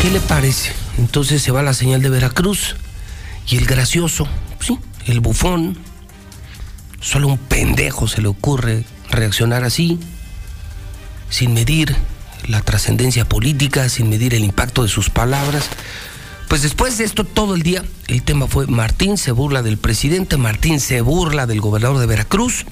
¿Qué 0.00 0.10
le 0.10 0.20
parece? 0.20 0.72
Entonces 0.98 1.42
se 1.42 1.52
va 1.52 1.62
la 1.62 1.74
señal 1.74 2.02
de 2.02 2.10
Veracruz 2.10 2.74
y 3.48 3.56
el 3.56 3.66
gracioso, 3.66 4.26
sí, 4.58 4.76
el 5.06 5.20
bufón, 5.20 5.78
solo 7.00 7.28
un 7.28 7.38
pendejo 7.38 8.08
se 8.08 8.20
le 8.20 8.26
ocurre 8.26 8.84
reaccionar 9.10 9.62
así, 9.62 10.00
sin 11.30 11.54
medir 11.54 11.96
la 12.48 12.62
trascendencia 12.62 13.24
política, 13.24 13.88
sin 13.88 14.08
medir 14.08 14.34
el 14.34 14.42
impacto 14.42 14.82
de 14.82 14.88
sus 14.88 15.08
palabras. 15.08 15.68
Pues 16.52 16.60
después 16.60 16.98
de 16.98 17.04
esto 17.04 17.24
todo 17.24 17.54
el 17.54 17.62
día, 17.62 17.82
el 18.08 18.22
tema 18.22 18.46
fue 18.46 18.66
Martín 18.66 19.16
se 19.16 19.32
burla 19.32 19.62
del 19.62 19.78
presidente, 19.78 20.36
Martín 20.36 20.80
se 20.80 21.00
burla 21.00 21.46
del 21.46 21.62
gobernador 21.62 21.98
de 21.98 22.04
Veracruz 22.04 22.66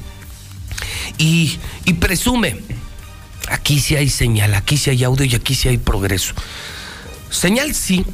y, 1.17 1.59
y 1.87 1.95
presume, 1.95 2.61
aquí 3.49 3.81
sí 3.81 3.97
hay 3.97 4.11
señal, 4.11 4.53
aquí 4.53 4.77
sí 4.77 4.91
hay 4.91 5.03
audio 5.03 5.25
y 5.25 5.35
aquí 5.35 5.55
sí 5.55 5.69
hay 5.69 5.79
progreso. 5.79 6.35
Señal 7.31 7.75
sí, 7.75 8.05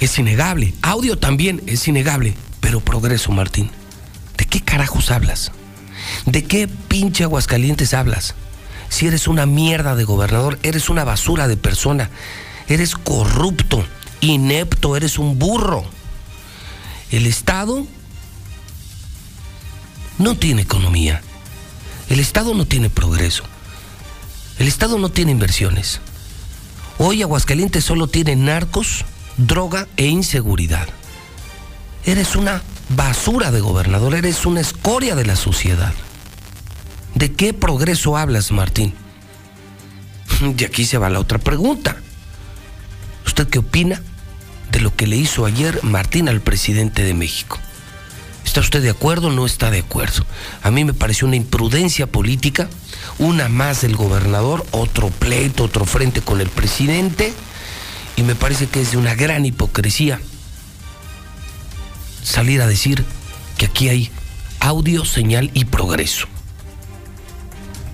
es 0.00 0.18
innegable. 0.18 0.74
Audio 0.82 1.16
también 1.16 1.62
es 1.68 1.86
innegable. 1.86 2.34
Pero 2.58 2.80
progreso, 2.80 3.30
Martín. 3.30 3.70
¿De 4.36 4.44
qué 4.44 4.60
carajos 4.60 5.12
hablas? 5.12 5.52
¿De 6.24 6.42
qué 6.42 6.66
pinche 6.66 7.22
Aguascalientes 7.22 7.94
hablas? 7.94 8.34
Si 8.88 9.06
eres 9.06 9.28
una 9.28 9.46
mierda 9.46 9.94
de 9.94 10.02
gobernador, 10.02 10.58
eres 10.64 10.88
una 10.88 11.04
basura 11.04 11.46
de 11.46 11.56
persona, 11.56 12.10
eres 12.66 12.96
corrupto, 12.96 13.86
inepto, 14.26 14.96
eres 14.96 15.18
un 15.18 15.38
burro. 15.38 15.84
El 17.10 17.26
Estado 17.26 17.86
no 20.18 20.36
tiene 20.36 20.62
economía. 20.62 21.22
El 22.08 22.20
Estado 22.20 22.54
no 22.54 22.66
tiene 22.66 22.90
progreso. 22.90 23.44
El 24.58 24.68
Estado 24.68 24.98
no 24.98 25.10
tiene 25.10 25.32
inversiones. 25.32 26.00
Hoy 26.98 27.22
Aguascalientes 27.22 27.84
solo 27.84 28.06
tiene 28.06 28.36
narcos, 28.36 29.04
droga 29.36 29.86
e 29.96 30.06
inseguridad. 30.06 30.88
Eres 32.04 32.36
una 32.36 32.62
basura 32.88 33.50
de 33.50 33.60
gobernador, 33.60 34.14
eres 34.14 34.46
una 34.46 34.60
escoria 34.60 35.14
de 35.14 35.26
la 35.26 35.36
sociedad. 35.36 35.92
¿De 37.14 37.32
qué 37.32 37.52
progreso 37.52 38.16
hablas, 38.16 38.52
Martín? 38.52 38.94
Y 40.58 40.64
aquí 40.64 40.84
se 40.84 40.98
va 40.98 41.10
la 41.10 41.20
otra 41.20 41.38
pregunta. 41.38 41.96
¿Usted 43.26 43.48
qué 43.48 43.58
opina 43.58 44.02
de 44.70 44.80
lo 44.80 44.94
que 44.94 45.06
le 45.06 45.16
hizo 45.16 45.46
ayer 45.46 45.82
Martín 45.82 46.28
al 46.28 46.40
presidente 46.40 47.02
de 47.02 47.14
México? 47.14 47.58
¿Está 48.44 48.60
usted 48.60 48.82
de 48.82 48.90
acuerdo 48.90 49.28
o 49.28 49.32
no 49.32 49.44
está 49.44 49.70
de 49.70 49.80
acuerdo? 49.80 50.24
A 50.62 50.70
mí 50.70 50.84
me 50.84 50.94
pareció 50.94 51.26
una 51.26 51.36
imprudencia 51.36 52.06
política, 52.06 52.68
una 53.18 53.48
más 53.48 53.82
del 53.82 53.96
gobernador, 53.96 54.64
otro 54.70 55.10
pleito, 55.10 55.64
otro 55.64 55.84
frente 55.84 56.20
con 56.20 56.40
el 56.40 56.48
presidente, 56.48 57.32
y 58.16 58.22
me 58.22 58.34
parece 58.34 58.66
que 58.66 58.80
es 58.80 58.92
de 58.92 58.96
una 58.96 59.14
gran 59.14 59.44
hipocresía 59.44 60.20
salir 62.22 62.62
a 62.62 62.66
decir 62.66 63.04
que 63.58 63.66
aquí 63.66 63.88
hay 63.88 64.10
audio, 64.60 65.04
señal 65.04 65.50
y 65.54 65.64
progreso. 65.66 66.26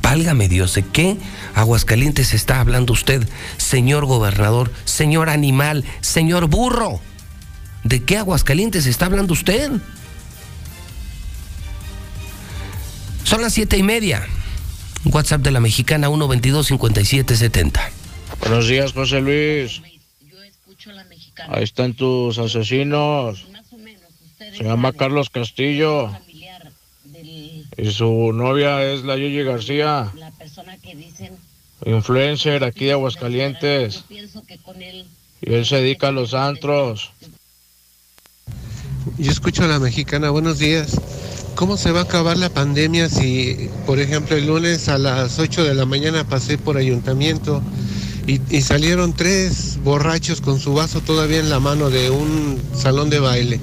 Válgame 0.00 0.48
Dios, 0.48 0.74
¿de 0.74 0.84
qué 0.84 1.16
Aguascalientes 1.54 2.32
está 2.34 2.60
hablando 2.60 2.92
usted, 2.92 3.28
señor 3.56 4.06
gobernador, 4.06 4.72
señor 4.84 5.28
animal, 5.28 5.84
señor 6.00 6.46
burro? 6.46 7.00
¿De 7.84 8.02
qué 8.02 8.16
Aguascalientes 8.16 8.86
está 8.86 9.06
hablando 9.06 9.32
usted? 9.32 9.70
Son 13.24 13.42
las 13.42 13.52
siete 13.52 13.76
y 13.76 13.82
media. 13.82 14.26
WhatsApp 15.04 15.42
de 15.42 15.50
la 15.50 15.60
mexicana 15.60 16.08
122-5770. 16.08 17.80
Buenos 18.40 18.68
días, 18.68 18.92
José 18.92 19.20
Luis. 19.20 19.82
Ahí 21.48 21.64
están 21.64 21.94
tus 21.94 22.38
asesinos. 22.38 23.46
Se 24.56 24.64
llama 24.64 24.92
Carlos 24.92 25.30
Castillo. 25.30 26.10
Y 27.76 27.90
su 27.90 28.32
novia 28.32 28.82
es 28.82 29.02
la 29.04 29.16
Yuyi 29.16 29.42
García. 29.44 30.12
Influencer 31.84 32.62
aquí 32.64 32.86
de 32.86 32.92
Aguascalientes. 32.92 34.04
Y 35.40 35.54
él 35.54 35.66
se 35.66 35.76
dedica 35.76 36.08
a 36.08 36.12
los 36.12 36.34
antros. 36.34 37.10
Yo 39.18 39.30
escucho 39.30 39.64
a 39.64 39.66
la 39.66 39.78
mexicana, 39.78 40.30
buenos 40.30 40.58
días. 40.58 41.00
¿Cómo 41.54 41.76
se 41.76 41.90
va 41.90 42.00
a 42.00 42.04
acabar 42.04 42.36
la 42.36 42.50
pandemia 42.50 43.08
si, 43.08 43.68
por 43.86 43.98
ejemplo, 43.98 44.36
el 44.36 44.46
lunes 44.46 44.88
a 44.88 44.98
las 44.98 45.38
8 45.38 45.64
de 45.64 45.74
la 45.74 45.86
mañana 45.86 46.24
pasé 46.24 46.56
por 46.56 46.76
ayuntamiento 46.76 47.62
y, 48.26 48.40
y 48.54 48.62
salieron 48.62 49.12
tres 49.12 49.78
borrachos 49.82 50.40
con 50.40 50.60
su 50.60 50.74
vaso 50.74 51.00
todavía 51.00 51.40
en 51.40 51.50
la 51.50 51.60
mano 51.60 51.90
de 51.90 52.10
un 52.10 52.60
salón 52.74 53.10
de 53.10 53.18
baile? 53.18 53.60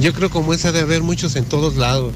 Yo 0.00 0.12
creo 0.14 0.30
como 0.30 0.54
esa 0.54 0.72
de 0.72 0.80
haber 0.80 1.02
muchos 1.02 1.36
en 1.36 1.44
todos 1.44 1.76
lados. 1.76 2.14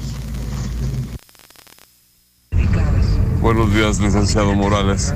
Buenos 3.43 3.73
días, 3.73 3.99
licenciado 3.99 4.55
Morales. 4.55 5.13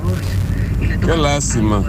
Qué 1.00 1.16
lástima 1.16 1.82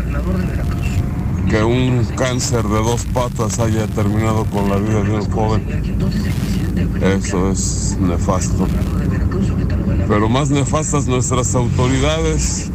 que 1.50 1.62
un 1.62 2.06
cáncer 2.16 2.64
de 2.64 2.78
dos 2.78 3.04
patas 3.08 3.60
haya 3.60 3.86
terminado 3.88 4.46
con 4.46 4.70
la 4.70 4.78
vida 4.78 5.04
de 5.04 5.16
un 5.16 5.30
joven. 5.32 5.66
Eso 7.02 7.52
es 7.52 7.98
nefasto. 8.00 8.70
Pero 10.08 10.30
más 10.30 10.50
nefastas 10.50 11.08
nuestras 11.08 11.54
autoridades. 11.56 12.72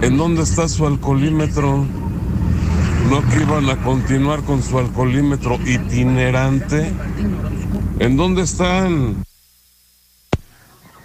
¿En 0.00 0.16
dónde 0.16 0.42
está 0.42 0.68
su 0.68 0.86
alcoholímetro? 0.86 1.86
¿No 3.10 3.28
que 3.30 3.42
iban 3.42 3.68
a 3.68 3.82
continuar 3.82 4.44
con 4.44 4.62
su 4.62 4.78
alcoholímetro 4.78 5.58
itinerante? 5.66 6.92
¿En 7.98 8.16
dónde 8.16 8.42
están? 8.42 9.27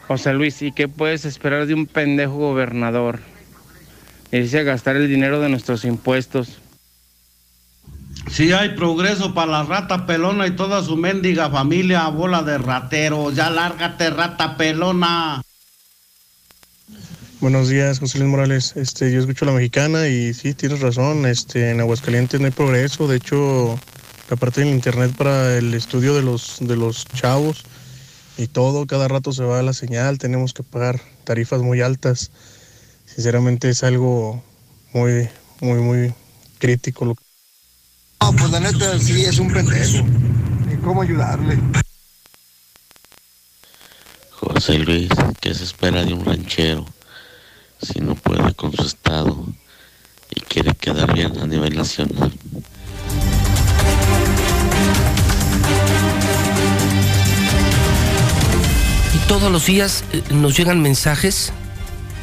José 0.08 0.34
Luis, 0.34 0.62
¿y 0.62 0.72
qué 0.72 0.88
puedes 0.88 1.26
esperar 1.26 1.66
de 1.66 1.74
un 1.74 1.86
pendejo 1.86 2.34
gobernador? 2.34 3.20
Dice 4.32 4.64
gastar 4.64 4.96
el 4.96 5.08
dinero 5.08 5.40
de 5.40 5.50
nuestros 5.50 5.86
impuestos. 5.86 6.60
Si 8.30 8.52
hay 8.52 8.70
progreso 8.70 9.34
para 9.34 9.52
la 9.52 9.64
rata 9.64 10.06
pelona 10.06 10.48
y 10.48 10.52
toda 10.52 10.84
su 10.84 10.98
mendiga 10.98 11.50
familia, 11.50 12.08
bola 12.08 12.42
de 12.42 12.58
rateros. 12.58 13.36
Ya 13.36 13.50
lárgate, 13.50 14.10
rata 14.10 14.58
pelona. 14.58 15.42
Buenos 17.40 17.70
días, 17.70 18.00
José 18.00 18.20
Luis 18.20 18.32
Morales. 18.32 18.74
Este, 18.76 19.12
yo 19.12 19.20
escucho 19.20 19.46
a 19.46 19.50
la 19.50 19.54
mexicana 19.54 20.08
y 20.08 20.34
sí, 20.34 20.54
tienes 20.54 20.80
razón. 20.80 21.26
Este, 21.26 21.70
en 21.70 21.80
Aguascalientes 21.80 22.40
no 22.40 22.48
hay 22.48 22.52
progreso. 22.52 23.08
De 23.08 23.18
hecho, 23.18 23.80
aparte 24.32 24.62
del 24.62 24.70
internet 24.72 25.12
para 25.16 25.58
el 25.58 25.74
estudio 25.74 26.16
de 26.16 26.24
los, 26.24 26.58
de 26.60 26.76
los 26.76 27.06
chavos 27.06 27.66
y 28.38 28.48
todo, 28.48 28.88
cada 28.88 29.08
rato 29.08 29.32
se 29.32 29.44
va 29.44 29.62
la 29.62 29.74
señal. 29.74 30.18
Tenemos 30.18 30.54
que 30.54 30.64
pagar 30.64 31.00
tarifas 31.24 31.62
muy 31.62 31.82
altas. 31.82 32.32
Sinceramente 33.06 33.70
es 33.70 33.84
algo 33.84 34.44
muy, 34.94 35.30
muy, 35.62 35.80
muy 35.80 36.14
crítico. 36.60 37.06
Lo... 37.06 37.16
No, 38.22 38.34
pues 38.34 38.50
la 38.52 38.60
neta 38.60 39.00
sí 39.00 39.24
es 39.26 39.38
un 39.40 39.52
pendejo. 39.52 40.04
Ni 40.68 40.78
cómo 40.78 41.02
ayudarle. 41.02 41.60
José 44.32 44.80
Luis, 44.80 45.10
¿qué 45.40 45.54
se 45.54 45.64
espera 45.64 46.04
de 46.04 46.14
un 46.14 46.26
ranchero 46.26 46.86
si 47.82 48.00
no 48.00 48.16
puede 48.16 48.54
con 48.54 48.74
su 48.74 48.84
estado 48.84 49.46
y 50.30 50.42
quiere 50.42 50.74
quedar 50.74 51.14
bien 51.14 51.38
a 51.40 51.48
nivel 51.48 51.76
nacional? 51.76 52.34
Todos 59.28 59.52
los 59.52 59.66
días 59.66 60.04
eh, 60.12 60.22
nos 60.32 60.58
llegan 60.58 60.82
mensajes 60.82 61.54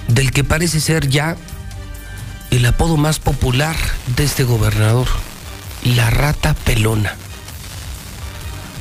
del 0.09 0.33
que 0.33 0.45
parece 0.45 0.81
ser 0.81 1.09
ya 1.09 1.37
el 2.51 2.67
apodo 2.67 2.97
más 2.97 3.19
popular 3.19 3.77
de 4.17 4.25
este 4.25 4.45
gobernador, 4.45 5.07
la 5.85 6.11
rata 6.11 6.55
pelona. 6.55 7.15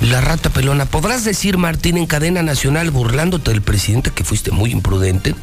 La 0.02 0.22
rata 0.22 0.50
pelona. 0.50 0.86
Podrás 0.86 1.24
decir, 1.24 1.58
Martín, 1.58 1.98
en 1.98 2.08
cadena 2.08 2.42
nacional, 2.42 2.90
burlándote 2.90 3.52
del 3.52 3.62
presidente, 3.62 4.12
que 4.12 4.24
fuiste 4.24 4.52
muy 4.52 4.72
imprudente. 4.72 5.36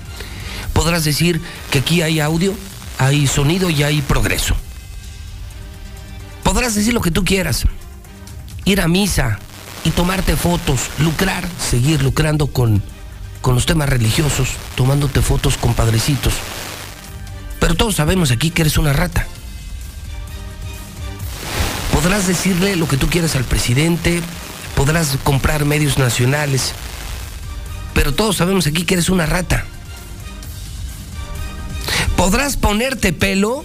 Podrás 0.73 1.05
decir 1.05 1.41
que 1.71 1.79
aquí 1.81 2.03
hay 2.03 2.21
audio, 2.21 2.55
hay 2.99 3.27
sonido 3.27 3.71
y 3.71 3.83
hay 3.83 4.03
progreso. 4.03 4.57
Podrás 6.43 6.75
decir 6.75 6.95
lo 6.95 7.01
que 7.01 7.11
tú 7.11 7.25
quieras. 7.25 7.65
Ir 8.65 8.81
a 8.81 8.89
misa 8.89 9.39
y 9.87 9.93
tomarte 9.93 10.35
fotos, 10.35 10.91
lucrar, 10.99 11.49
seguir 11.61 12.03
lucrando 12.03 12.49
con, 12.49 12.83
con 13.41 13.55
los 13.55 13.67
temas 13.67 13.89
religiosos, 13.89 14.49
tomándote 14.75 15.23
fotos 15.23 15.57
con 15.57 15.75
padrecitos. 15.75 16.35
Pero 17.61 17.77
todos 17.77 17.95
sabemos 17.95 18.33
aquí 18.33 18.51
que 18.51 18.63
eres 18.63 18.79
una 18.79 18.93
rata. 18.93 19.29
Podrás 21.93 22.27
decirle 22.27 22.75
lo 22.75 22.89
que 22.89 22.97
tú 22.97 23.07
quieras 23.07 23.37
al 23.37 23.45
presidente, 23.45 24.23
podrás 24.75 25.19
comprar 25.23 25.65
medios 25.65 25.99
nacionales, 25.99 26.73
pero 27.95 28.13
todos 28.13 28.39
sabemos 28.39 28.67
aquí 28.67 28.83
que 28.83 28.95
eres 28.95 29.09
una 29.09 29.25
rata. 29.25 29.67
Podrás 32.17 32.57
ponerte 32.57 33.13
pelo, 33.13 33.65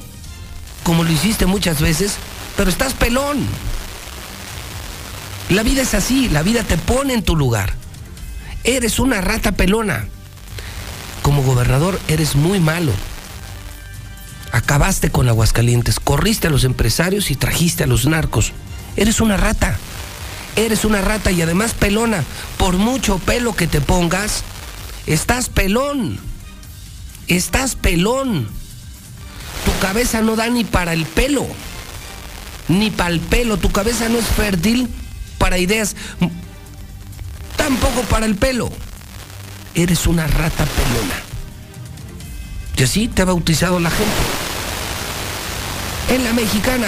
como 0.83 1.03
lo 1.03 1.11
hiciste 1.11 1.47
muchas 1.47 1.81
veces, 1.81 2.17
pero 2.57 2.69
estás 2.69 2.93
pelón. 2.93 3.39
La 5.51 5.63
vida 5.63 5.81
es 5.81 5.93
así, 5.93 6.29
la 6.29 6.43
vida 6.43 6.63
te 6.63 6.77
pone 6.77 7.13
en 7.13 7.23
tu 7.23 7.35
lugar. 7.35 7.73
Eres 8.63 8.99
una 8.99 9.19
rata 9.19 9.51
pelona. 9.51 10.07
Como 11.23 11.43
gobernador 11.43 11.99
eres 12.07 12.35
muy 12.35 12.61
malo. 12.61 12.93
Acabaste 14.53 15.11
con 15.11 15.27
Aguascalientes, 15.27 15.99
corriste 15.99 16.47
a 16.47 16.51
los 16.51 16.63
empresarios 16.63 17.31
y 17.31 17.35
trajiste 17.35 17.83
a 17.83 17.87
los 17.87 18.05
narcos. 18.05 18.53
Eres 18.95 19.19
una 19.19 19.35
rata. 19.35 19.77
Eres 20.55 20.85
una 20.85 21.01
rata 21.01 21.31
y 21.31 21.41
además 21.41 21.73
pelona. 21.73 22.23
Por 22.57 22.77
mucho 22.77 23.19
pelo 23.19 23.53
que 23.53 23.67
te 23.67 23.81
pongas, 23.81 24.43
estás 25.05 25.49
pelón. 25.49 26.17
Estás 27.27 27.75
pelón. 27.75 28.47
Tu 29.65 29.85
cabeza 29.85 30.21
no 30.21 30.37
da 30.37 30.47
ni 30.47 30.63
para 30.63 30.93
el 30.93 31.05
pelo. 31.05 31.45
Ni 32.69 32.89
para 32.89 33.09
el 33.09 33.19
pelo. 33.19 33.57
Tu 33.57 33.69
cabeza 33.69 34.07
no 34.07 34.17
es 34.17 34.25
fértil 34.27 34.87
para 35.41 35.57
ideas. 35.57 35.95
Tampoco 37.57 38.01
para 38.03 38.27
el 38.27 38.35
pelo. 38.35 38.71
Eres 39.73 40.05
una 40.05 40.27
rata 40.27 40.65
pelona. 40.65 41.15
Y 42.77 42.83
así 42.83 43.07
te 43.07 43.23
ha 43.23 43.25
bautizado 43.25 43.79
la 43.79 43.89
gente. 43.89 44.21
En 46.09 46.23
la 46.23 46.33
mexicana. 46.33 46.87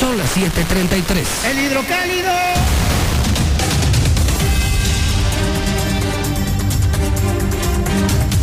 Son 0.00 0.18
las 0.18 0.28
7:33. 0.36 1.24
El 1.50 1.58
hidrocálido. 1.60 2.32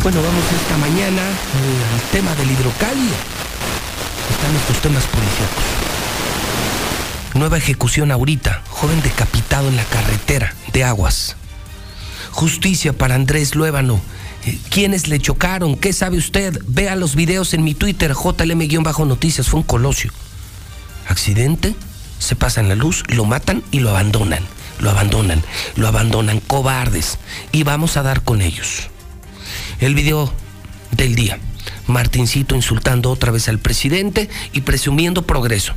Bueno, 0.01 0.21
vamos 0.23 0.43
esta 0.61 0.77
mañana 0.77 1.21
al 1.21 2.11
tema 2.11 2.33
del 2.35 2.51
hidrocálido. 2.51 3.15
Están 4.31 4.55
estos 4.55 4.81
temas 4.81 5.03
policíacos. 5.03 5.90
Nueva 7.33 7.57
ejecución 7.57 8.11
ahorita. 8.11 8.61
Joven 8.69 9.01
decapitado 9.01 9.69
en 9.69 9.77
la 9.77 9.85
carretera 9.85 10.53
de 10.73 10.83
Aguas. 10.83 11.37
Justicia 12.31 12.93
para 12.93 13.15
Andrés 13.15 13.55
Luébano. 13.55 14.01
Eh, 14.45 14.57
¿Quiénes 14.69 15.07
le 15.07 15.19
chocaron? 15.19 15.77
¿Qué 15.77 15.93
sabe 15.93 16.17
usted? 16.17 16.59
Vea 16.67 16.95
los 16.95 17.15
videos 17.15 17.53
en 17.53 17.63
mi 17.63 17.73
Twitter, 17.73 18.13
JLM-Noticias. 18.13 19.47
Fue 19.47 19.59
un 19.59 19.65
colosio. 19.65 20.11
Accidente, 21.07 21.75
se 22.19 22.35
pasan 22.35 22.67
la 22.69 22.75
luz, 22.75 23.03
lo 23.07 23.25
matan 23.25 23.63
y 23.71 23.79
lo 23.79 23.91
abandonan. 23.91 24.43
Lo 24.79 24.89
abandonan, 24.89 25.43
lo 25.75 25.87
abandonan, 25.87 26.39
cobardes. 26.39 27.17
Y 27.51 27.63
vamos 27.63 27.97
a 27.97 28.03
dar 28.03 28.23
con 28.23 28.41
ellos. 28.41 28.89
El 29.79 29.95
video 29.95 30.33
del 30.91 31.15
día. 31.15 31.39
Martincito 31.87 32.55
insultando 32.55 33.11
otra 33.11 33.31
vez 33.31 33.47
al 33.47 33.59
presidente 33.59 34.29
y 34.53 34.61
presumiendo 34.61 35.21
progreso. 35.21 35.73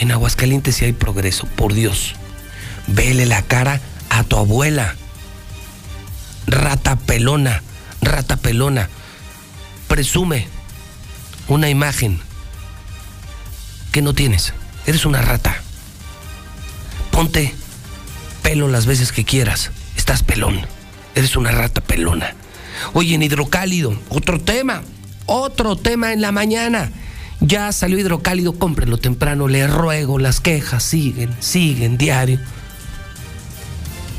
En 0.00 0.10
Aguascalientes 0.12 0.76
sí 0.76 0.86
hay 0.86 0.94
progreso, 0.94 1.46
por 1.46 1.74
Dios. 1.74 2.14
Vele 2.86 3.26
la 3.26 3.42
cara 3.42 3.82
a 4.08 4.24
tu 4.24 4.36
abuela. 4.36 4.96
Rata 6.46 6.96
pelona, 6.96 7.62
rata 8.00 8.38
pelona. 8.38 8.88
Presume 9.88 10.48
una 11.48 11.68
imagen 11.68 12.18
que 13.92 14.00
no 14.00 14.14
tienes. 14.14 14.54
Eres 14.86 15.04
una 15.04 15.20
rata. 15.20 15.54
Ponte 17.10 17.54
pelo 18.42 18.68
las 18.68 18.86
veces 18.86 19.12
que 19.12 19.26
quieras. 19.26 19.70
Estás 19.98 20.22
pelón. 20.22 20.66
Eres 21.14 21.36
una 21.36 21.52
rata 21.52 21.82
pelona. 21.82 22.34
Oye, 22.94 23.16
en 23.16 23.22
hidrocálido, 23.22 23.94
otro 24.08 24.40
tema, 24.40 24.80
otro 25.26 25.76
tema 25.76 26.14
en 26.14 26.22
la 26.22 26.32
mañana. 26.32 26.90
Ya 27.40 27.72
salió 27.72 27.98
hidrocálido, 27.98 28.52
cómprenlo 28.52 28.98
temprano, 28.98 29.48
le 29.48 29.66
ruego, 29.66 30.18
las 30.18 30.40
quejas 30.40 30.82
siguen, 30.82 31.34
siguen 31.40 31.96
diario. 31.96 32.38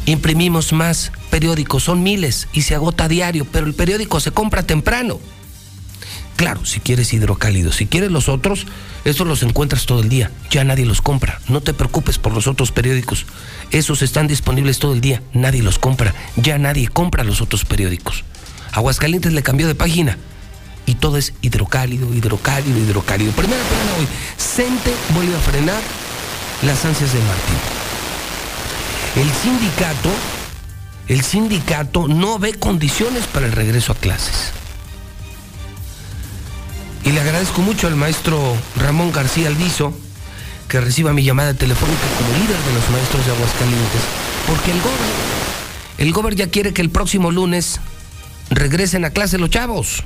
Imprimimos 0.08 0.74
más 0.74 1.12
periódicos, 1.30 1.84
son 1.84 2.02
miles 2.02 2.48
y 2.52 2.64
se 2.64 2.74
agota 2.74 3.08
diario, 3.08 3.46
pero 3.52 3.68
el 3.68 3.76
periódico 3.76 4.20
se 4.20 4.32
compra 4.32 4.64
temprano. 4.64 5.20
Claro, 6.36 6.66
si 6.66 6.80
quieres 6.80 7.14
hidrocálido, 7.14 7.72
si 7.72 7.86
quieres 7.86 8.10
los 8.10 8.28
otros, 8.28 8.66
esos 9.06 9.28
los 9.28 9.44
encuentras 9.44 9.86
todo 9.86 10.02
el 10.02 10.10
día, 10.10 10.32
ya 10.50 10.64
nadie 10.64 10.88
los 10.88 11.04
compra. 11.04 11.40
No 11.48 11.62
te 11.62 11.76
preocupes 11.76 12.18
por 12.18 12.34
los 12.34 12.48
otros 12.48 12.72
periódicos, 12.72 13.28
esos 13.70 14.02
están 14.02 14.26
disponibles 14.26 14.80
todo 14.80 14.94
el 14.94 15.02
día, 15.02 15.22
nadie 15.34 15.62
los 15.62 15.78
compra, 15.78 16.16
ya 16.38 16.58
nadie 16.58 16.88
compra 16.88 17.24
los 17.24 17.42
otros 17.42 17.66
periódicos. 17.66 18.24
Aguascalientes 18.72 19.34
le 19.34 19.44
cambió 19.44 19.68
de 19.68 19.76
página 19.76 20.18
y 20.86 20.96
todo 20.96 21.18
es 21.18 21.34
hidrocálido, 21.42 22.14
hidrocálido, 22.14 22.78
hidrocálido. 22.78 23.32
Primera 23.34 23.62
plana 23.64 23.94
hoy, 24.00 24.08
Cente 24.38 24.94
vuelve 25.14 25.36
a 25.36 25.40
frenar 25.40 25.82
las 26.64 26.84
ansias 26.86 27.14
de 27.14 27.20
Martín. 27.20 27.56
El 29.16 29.30
sindicato, 29.32 30.10
el 31.08 31.22
sindicato 31.24 32.08
no 32.08 32.40
ve 32.40 32.54
condiciones 32.54 33.26
para 33.26 33.46
el 33.46 33.52
regreso 33.52 33.92
a 33.92 33.96
clases. 33.96 34.52
Y 37.04 37.12
le 37.12 37.20
agradezco 37.20 37.62
mucho 37.62 37.88
al 37.88 37.96
maestro 37.96 38.56
Ramón 38.78 39.12
García 39.12 39.48
Alviso 39.48 39.94
que 40.68 40.80
reciba 40.80 41.12
mi 41.12 41.24
llamada 41.24 41.54
telefónica 41.54 42.02
como 42.18 42.34
líder 42.34 42.58
de 42.58 42.74
los 42.74 42.90
maestros 42.92 43.26
de 43.26 43.32
Aguascalientes, 43.34 44.02
porque 44.48 44.72
el 44.72 44.78
gobierno, 44.80 45.06
el 45.98 46.14
gobierno 46.14 46.38
ya 46.38 46.50
quiere 46.50 46.74
que 46.74 46.82
el 46.82 46.90
próximo 46.90 47.32
lunes 47.32 47.82
regresen 48.50 49.04
a 49.04 49.10
clase 49.10 49.38
los 49.38 49.50
chavos. 49.50 50.04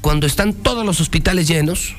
Cuando 0.00 0.26
están 0.26 0.54
todos 0.54 0.84
los 0.84 1.00
hospitales 1.00 1.46
llenos, 1.46 1.94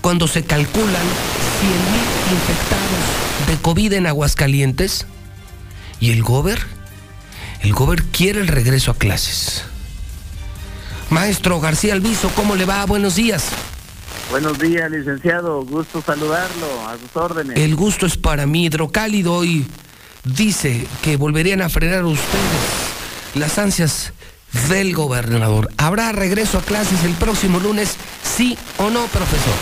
cuando 0.00 0.26
se 0.28 0.44
calculan 0.44 0.86
100.000 0.86 2.32
infectados 2.32 3.46
de 3.46 3.56
COVID 3.62 3.92
en 3.92 4.06
Aguascalientes, 4.06 5.06
y 6.00 6.10
el 6.10 6.22
gober, 6.22 6.60
el 7.60 7.72
gober 7.72 8.02
quiere 8.02 8.40
el 8.40 8.48
regreso 8.48 8.90
a 8.90 8.94
clases. 8.94 9.64
Maestro 11.10 11.60
García 11.60 11.92
Alviso, 11.92 12.30
¿cómo 12.34 12.56
le 12.56 12.64
va? 12.64 12.84
Buenos 12.86 13.14
días. 13.14 13.50
Buenos 14.30 14.58
días, 14.58 14.90
licenciado. 14.90 15.62
Gusto 15.62 16.02
saludarlo. 16.02 16.88
A 16.88 16.96
sus 16.98 17.14
órdenes. 17.14 17.56
El 17.58 17.76
gusto 17.76 18.06
es 18.06 18.16
para 18.16 18.46
mí, 18.46 18.64
hidrocálido, 18.64 19.44
y 19.44 19.66
dice 20.24 20.86
que 21.02 21.16
volverían 21.16 21.60
a 21.60 21.68
frenar 21.68 22.04
ustedes 22.04 22.32
las 23.34 23.58
ansias 23.58 24.12
del 24.68 24.94
gobernador. 24.94 25.70
¿Habrá 25.76 26.12
regreso 26.12 26.58
a 26.58 26.62
clases 26.62 27.04
el 27.04 27.14
próximo 27.14 27.60
lunes, 27.60 27.96
sí 28.22 28.56
o 28.78 28.90
no, 28.90 29.06
profesor? 29.06 29.54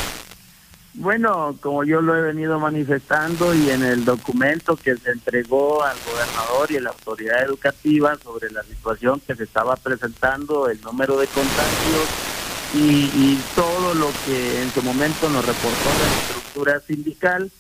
Bueno, 0.95 1.57
como 1.61 1.85
yo 1.85 2.03
lo 2.03 2.17
he 2.17 2.21
venido 2.21 2.59
manifestando 2.59 3.55
y 3.55 3.71
en 3.71 3.85
el 3.85 4.05
documento 4.05 4.77
que 4.77 4.97
se 4.97 5.13
entregó 5.13 5.85
al 5.85 5.97
gobernador 6.05 6.71
y 6.71 6.77
a 6.77 6.81
la 6.81 6.91
autoridad 6.91 7.45
educativa 7.45 8.17
sobre 8.23 8.51
la 8.51 8.65
situación 8.65 9.21
que 9.21 9.37
se 9.37 9.45
estaba 9.45 9.77
presentando, 9.77 10.69
el 10.69 10.81
número 10.81 11.17
de 11.19 11.29
contagios 11.29 12.09
y, 12.75 13.39
todo 13.55 13.95
lo 13.95 14.11
que 14.27 14.63
en 14.63 14.71
su 14.73 14.83
momento 14.83 15.29
nos 15.29 15.45
reportó 15.45 15.89
la 16.01 16.21
estructura 16.21 16.81
sindical, 16.81 17.51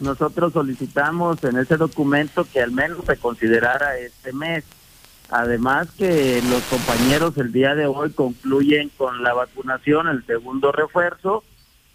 nosotros 0.00 0.52
solicitamos 0.52 1.42
en 1.44 1.58
ese 1.58 1.76
documento 1.76 2.46
que 2.50 2.60
al 2.60 2.72
menos 2.72 3.04
se 3.06 3.16
considerara 3.16 3.98
este 3.98 4.32
mes. 4.32 4.64
Además 5.30 5.90
que 5.90 6.40
los 6.48 6.62
compañeros 6.64 7.36
el 7.36 7.52
día 7.52 7.74
de 7.74 7.86
hoy 7.86 8.10
concluyen 8.10 8.90
con 8.96 9.22
la 9.22 9.34
vacunación, 9.34 10.08
el 10.08 10.24
segundo 10.24 10.72
refuerzo. 10.72 11.44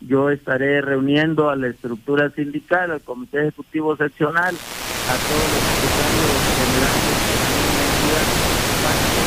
Yo 0.02 0.30
estaré 0.30 0.82
reuniendo 0.82 1.50
a 1.50 1.56
la 1.56 1.68
estructura 1.68 2.30
sindical, 2.30 2.92
al 2.92 3.02
comité 3.02 3.40
ejecutivo 3.42 3.96
seccional, 3.96 4.54
a 4.54 5.16
todos 5.16 5.48
los 5.50 5.64
secretarios 5.64 6.44
generales 6.60 7.24
para 8.84 9.00
que 9.10 9.22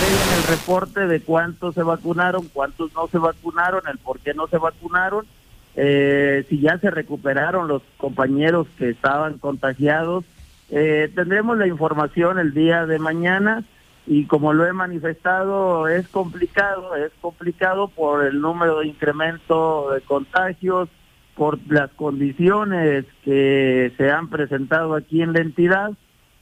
entreguen 0.00 0.38
el 0.38 0.44
reporte 0.48 1.06
de 1.06 1.20
cuántos 1.20 1.74
se 1.74 1.82
vacunaron, 1.82 2.48
cuántos 2.52 2.94
no 2.94 3.06
se 3.08 3.18
vacunaron, 3.18 3.82
el 3.90 3.98
por 3.98 4.20
qué 4.20 4.32
no 4.32 4.46
se 4.46 4.56
vacunaron, 4.58 5.26
eh, 5.74 6.46
si 6.48 6.60
ya 6.60 6.78
se 6.78 6.90
recuperaron 6.90 7.68
los 7.68 7.82
compañeros 7.98 8.66
que 8.78 8.88
estaban 8.88 9.38
contagiados 9.38 10.24
eh, 10.70 11.10
tendremos 11.14 11.56
la 11.58 11.66
información 11.66 12.38
el 12.38 12.52
día 12.52 12.86
de 12.86 12.98
mañana 12.98 13.64
y 14.06 14.24
como 14.26 14.52
lo 14.52 14.66
he 14.66 14.72
manifestado 14.72 15.88
es 15.88 16.08
complicado, 16.08 16.94
es 16.96 17.12
complicado 17.20 17.88
por 17.88 18.24
el 18.24 18.40
número 18.40 18.80
de 18.80 18.88
incremento 18.88 19.90
de 19.92 20.00
contagios, 20.02 20.88
por 21.34 21.58
las 21.68 21.90
condiciones 21.90 23.04
que 23.24 23.92
se 23.96 24.10
han 24.10 24.28
presentado 24.28 24.94
aquí 24.94 25.22
en 25.22 25.32
la 25.32 25.40
entidad. 25.40 25.92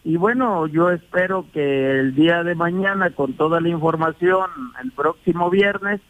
Y 0.04 0.16
bueno, 0.16 0.66
yo 0.66 0.90
espero 0.90 1.46
que 1.52 1.98
el 1.98 2.14
día 2.14 2.44
de 2.44 2.54
mañana, 2.54 3.10
con 3.10 3.32
toda 3.32 3.60
la 3.60 3.70
información, 3.70 4.50
el 4.82 4.92
próximo 4.92 5.50
viernes, 5.50 6.00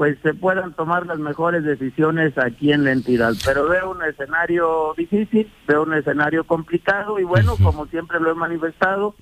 pues 0.00 0.16
se 0.22 0.32
puedan 0.32 0.72
tomar 0.72 1.04
las 1.04 1.18
mejores 1.18 1.62
decisiones 1.62 2.32
aquí 2.38 2.72
en 2.72 2.84
la 2.84 2.92
entidad. 2.92 3.34
Pero 3.44 3.68
veo 3.68 3.90
un 3.90 4.02
escenario 4.02 4.94
difícil, 4.96 5.52
veo 5.68 5.82
un 5.82 5.92
escenario 5.92 6.44
complicado 6.44 7.18
y 7.18 7.24
bueno, 7.24 7.54
como 7.62 7.84
siempre 7.84 8.18
lo 8.18 8.30
he 8.30 8.34
manifestado, 8.34 9.14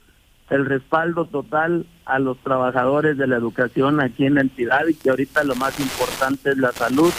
el 0.51 0.67
respaldo 0.67 1.25
total 1.25 1.85
a 2.05 2.21
los 2.21 2.39
trabajadores 2.45 3.19
de 3.19 3.27
la 3.27 3.35
educación 3.35 4.01
aquí 4.01 4.25
en 4.25 4.37
la 4.37 4.43
entidad 4.43 4.87
y 4.87 4.95
que 4.95 5.11
ahorita 5.11 5.43
lo 5.43 5.57
más 5.57 5.81
importante 5.81 6.51
es 6.51 6.59
la 6.59 6.71
salud 6.71 7.13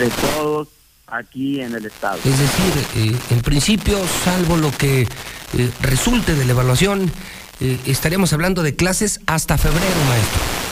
de 0.00 0.10
todos 0.34 0.66
aquí 1.06 1.60
en 1.60 1.76
el 1.76 1.86
estado. 1.86 2.16
Es 2.16 2.40
decir, 2.40 3.04
eh, 3.04 3.16
en 3.30 3.40
principio, 3.40 4.04
salvo 4.04 4.56
lo 4.56 4.72
que 4.72 5.02
eh, 5.02 5.70
resulte 5.80 6.34
de 6.34 6.44
la 6.44 6.50
evaluación, 6.50 7.08
eh, 7.60 7.78
estaríamos 7.86 8.32
hablando 8.32 8.64
de 8.64 8.74
clases 8.74 9.20
hasta 9.28 9.56
febrero, 9.56 9.94
maestro. 10.08 10.65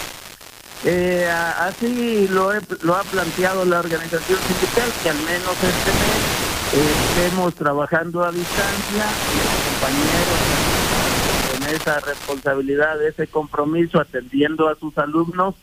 Eh, 0.87 1.27
así 1.61 2.29
lo, 2.29 2.53
lo 2.83 2.95
ha 2.95 3.03
planteado 3.05 3.65
la 3.65 3.81
organización 3.81 4.39
sindical, 4.47 4.91
que 5.03 5.11
al 5.11 5.17
menos 5.17 5.53
este 5.55 5.91
mes 5.91 6.45
estemos 6.75 7.55
trabajando 7.55 8.23
a 8.23 8.31
distancia 8.31 9.05
y 9.33 9.37
los 9.39 9.81
compañeros 9.81 10.55
con 11.53 11.75
esa 11.75 12.01
responsabilidad, 12.01 13.03
ese 13.03 13.27
compromiso, 13.27 13.99
atendiendo 13.99 14.69
a 14.69 14.75
sus 14.75 14.97
alumnos, 14.99 15.55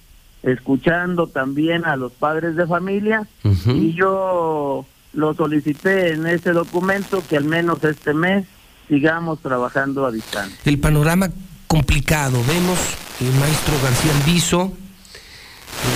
escuchando 0.41 1.27
también 1.27 1.85
a 1.85 1.95
los 1.97 2.13
padres 2.13 2.55
de 2.55 2.65
familia. 2.65 3.27
Y 3.65 3.93
yo 3.93 4.85
lo 5.13 5.33
solicité 5.35 6.13
en 6.13 6.25
ese 6.25 6.51
documento 6.51 7.21
que 7.29 7.37
al 7.37 7.43
menos 7.43 7.83
este 7.83 8.13
mes 8.13 8.47
sigamos 8.87 9.39
trabajando 9.39 10.05
a 10.05 10.11
distancia. 10.11 10.57
El 10.65 10.79
panorama 10.79 11.29
complicado, 11.67 12.41
vemos 12.47 12.79
el 13.19 13.31
maestro 13.39 13.73
García 13.83 14.11
Alviso 14.15 14.73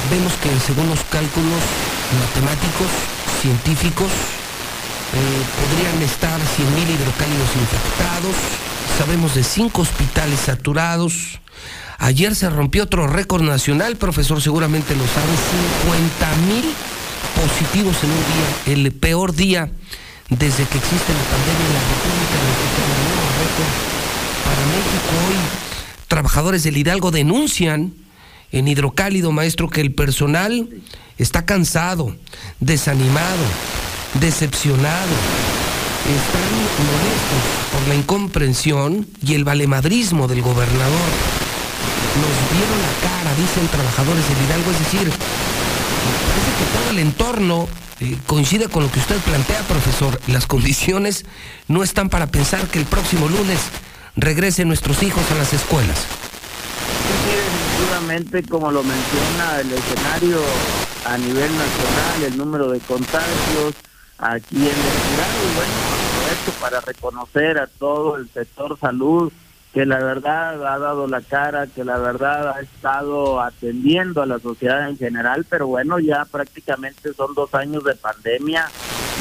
vemos 0.09 0.34
que 0.41 0.49
según 0.65 0.89
los 0.89 0.99
cálculos 1.05 1.61
matemáticos, 2.19 2.88
científicos, 3.41 4.11
eh, 5.13 5.41
podrían 5.61 6.01
estar 6.01 6.39
100.000 6.39 6.89
hidrocálidos 6.89 7.49
infectados, 7.55 8.36
sabemos 8.97 9.36
de 9.36 9.43
cinco 9.43 9.82
hospitales 9.82 10.39
saturados. 10.39 11.39
Ayer 11.97 12.36
se 12.36 12.49
rompió 12.49 12.84
otro 12.84 13.07
récord 13.07 13.43
nacional, 13.43 13.95
profesor, 13.95 14.41
seguramente 14.41 14.95
lo 14.95 15.05
sabe, 15.07 15.32
50.000 16.51 16.63
positivos 17.41 17.95
en 18.03 18.11
un 18.11 18.17
día, 18.17 18.73
el 18.73 18.91
peor 18.91 19.34
día 19.34 19.71
desde 20.30 20.65
que 20.65 20.78
existe 20.78 21.13
la 21.13 21.23
pandemia 21.30 21.65
en 21.67 21.73
la 21.73 21.84
República 21.86 22.38
Mexicana, 22.49 22.95
nuevo 23.05 23.28
récord 23.39 23.73
para 24.43 24.63
México 24.73 25.11
hoy. 25.28 25.36
Trabajadores 26.07 26.63
del 26.63 26.78
Hidalgo 26.78 27.11
denuncian 27.11 27.93
en 28.56 28.70
hidrocálido, 28.70 29.34
maestro, 29.34 29.70
que 29.70 29.82
el 29.82 29.93
personal 29.93 30.70
está 31.18 31.45
cansado, 31.45 32.16
desanimado, 32.62 33.43
decepcionado. 34.22 35.12
Están 36.06 36.41
molestos 36.88 37.43
por 37.74 37.88
la 37.89 37.95
incomprensión 37.95 39.08
y 39.22 39.34
el 39.34 39.43
valemadrismo 39.43 40.30
del 40.30 40.41
gobernador. 40.41 41.10
Nos 42.16 42.58
vieron 42.58 42.80
la 42.82 43.10
cara, 43.10 43.36
dicen 43.36 43.68
trabajadores 43.68 44.24
del 44.30 44.45
Hidalgo, 44.45 44.72
es 44.72 44.80
decir, 44.80 45.12
parece 46.30 46.51
que 46.58 46.80
todo 46.80 46.89
el 46.91 46.99
entorno 46.99 47.68
eh, 47.99 48.18
coincide 48.26 48.70
con 48.70 48.84
lo 48.84 48.91
que 48.91 48.99
usted 48.99 49.18
plantea, 49.18 49.64
profesor. 49.64 50.22
Las 50.28 50.47
condiciones 50.47 51.26
no 51.68 51.84
están 51.84 52.08
para 52.08 52.28
pensar 52.28 52.66
que 52.70 52.80
el 52.80 52.86
próximo 52.86 53.28
lunes 53.28 53.60
regresen 54.16 54.70
nuestros 54.70 55.03
hijos 55.03 55.24
a 55.32 55.36
las 55.36 55.51
escuelas 55.51 56.08
como 58.49 58.72
lo 58.72 58.84
menciona, 58.84 59.62
el 59.62 59.72
escenario 59.72 60.38
a 61.06 61.18
nivel 61.18 61.51
nacional, 61.58 62.24
el 62.28 62.38
número 62.38 62.70
de 62.70 62.80
contagios 62.80 63.74
aquí 64.20 64.58
en 64.58 64.64
el 64.64 64.74
ciudad, 64.74 65.28
y 65.41 65.56
bueno, 65.56 65.74
esto 66.32 66.51
para 66.62 66.82
reconocer 66.82 67.58
a 67.58 67.66
todo 67.66 68.18
el 68.18 68.30
sector 68.30 68.78
salud, 68.80 69.32
que 69.74 69.88
la 69.88 69.97
verdad 69.97 70.66
ha 70.68 70.78
dado 70.78 71.08
la 71.08 71.22
cara, 71.22 71.66
que 71.66 71.84
la 71.84 71.97
verdad 71.97 72.56
ha 72.56 72.62
estado 72.62 73.41
atendiendo 73.41 74.22
a 74.22 74.28
la 74.28 74.38
sociedad 74.38 74.88
en 74.88 74.97
general, 74.97 75.45
pero 75.49 75.66
bueno, 75.66 75.99
ya 75.99 76.26
prácticamente 76.26 77.12
son 77.14 77.34
dos 77.34 77.56
años 77.56 77.84
de 77.84 77.95
pandemia 77.95 78.70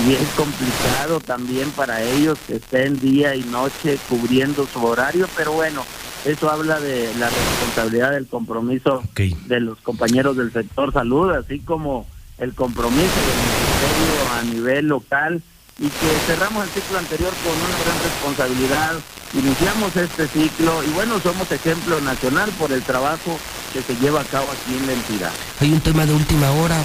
y 0.07 0.13
es 0.13 0.29
complicado 0.37 1.21
también 1.21 1.71
para 1.71 2.03
ellos 2.03 2.39
que 2.47 2.57
estén 2.57 3.01
día 3.01 3.35
y 3.35 3.45
noche 3.45 3.99
cubriendo 4.11 4.67
su 4.67 4.85
horario, 4.85 5.27
pero 5.37 5.53
bueno, 5.53 5.85
eso 6.25 6.51
habla 6.51 6.81
de 6.81 7.15
la 7.19 7.29
responsabilidad 7.29 8.13
del 8.13 8.27
compromiso 8.27 9.03
de 9.15 9.61
los 9.61 9.79
compañeros 9.81 10.37
del 10.37 10.53
sector 10.53 10.93
salud, 10.93 11.31
así 11.33 11.61
como 11.61 12.07
el 12.39 12.55
compromiso 12.55 13.03
del 13.03 13.37
ministerio 13.45 14.33
a 14.39 14.43
nivel 14.43 14.89
local 14.89 15.43
y 15.79 15.89
que 15.89 16.07
cerramos 16.27 16.65
el 16.65 16.71
ciclo 16.71 16.99
anterior 16.99 17.33
con 17.43 17.53
una 17.53 17.77
gran 17.85 18.03
responsabilidad, 18.03 18.95
iniciamos 19.35 19.97
este 19.97 20.29
ciclo 20.29 20.83
y 20.85 20.91
bueno, 20.91 21.19
somos 21.21 21.51
ejemplo 21.51 22.01
nacional 22.01 22.51
por 22.59 22.73
el 22.73 22.83
trabajo 22.83 23.39
que 23.73 23.83
se 23.83 23.97
lleva 23.97 24.21
a 24.21 24.25
cabo 24.25 24.47
aquí 24.51 24.77
en 24.79 24.87
la 24.87 24.93
entidad. 24.93 25.33
Hay 25.61 25.73
un 25.73 25.81
tema 25.81 26.07
de 26.07 26.15
última 26.15 26.51
hora, 26.53 26.81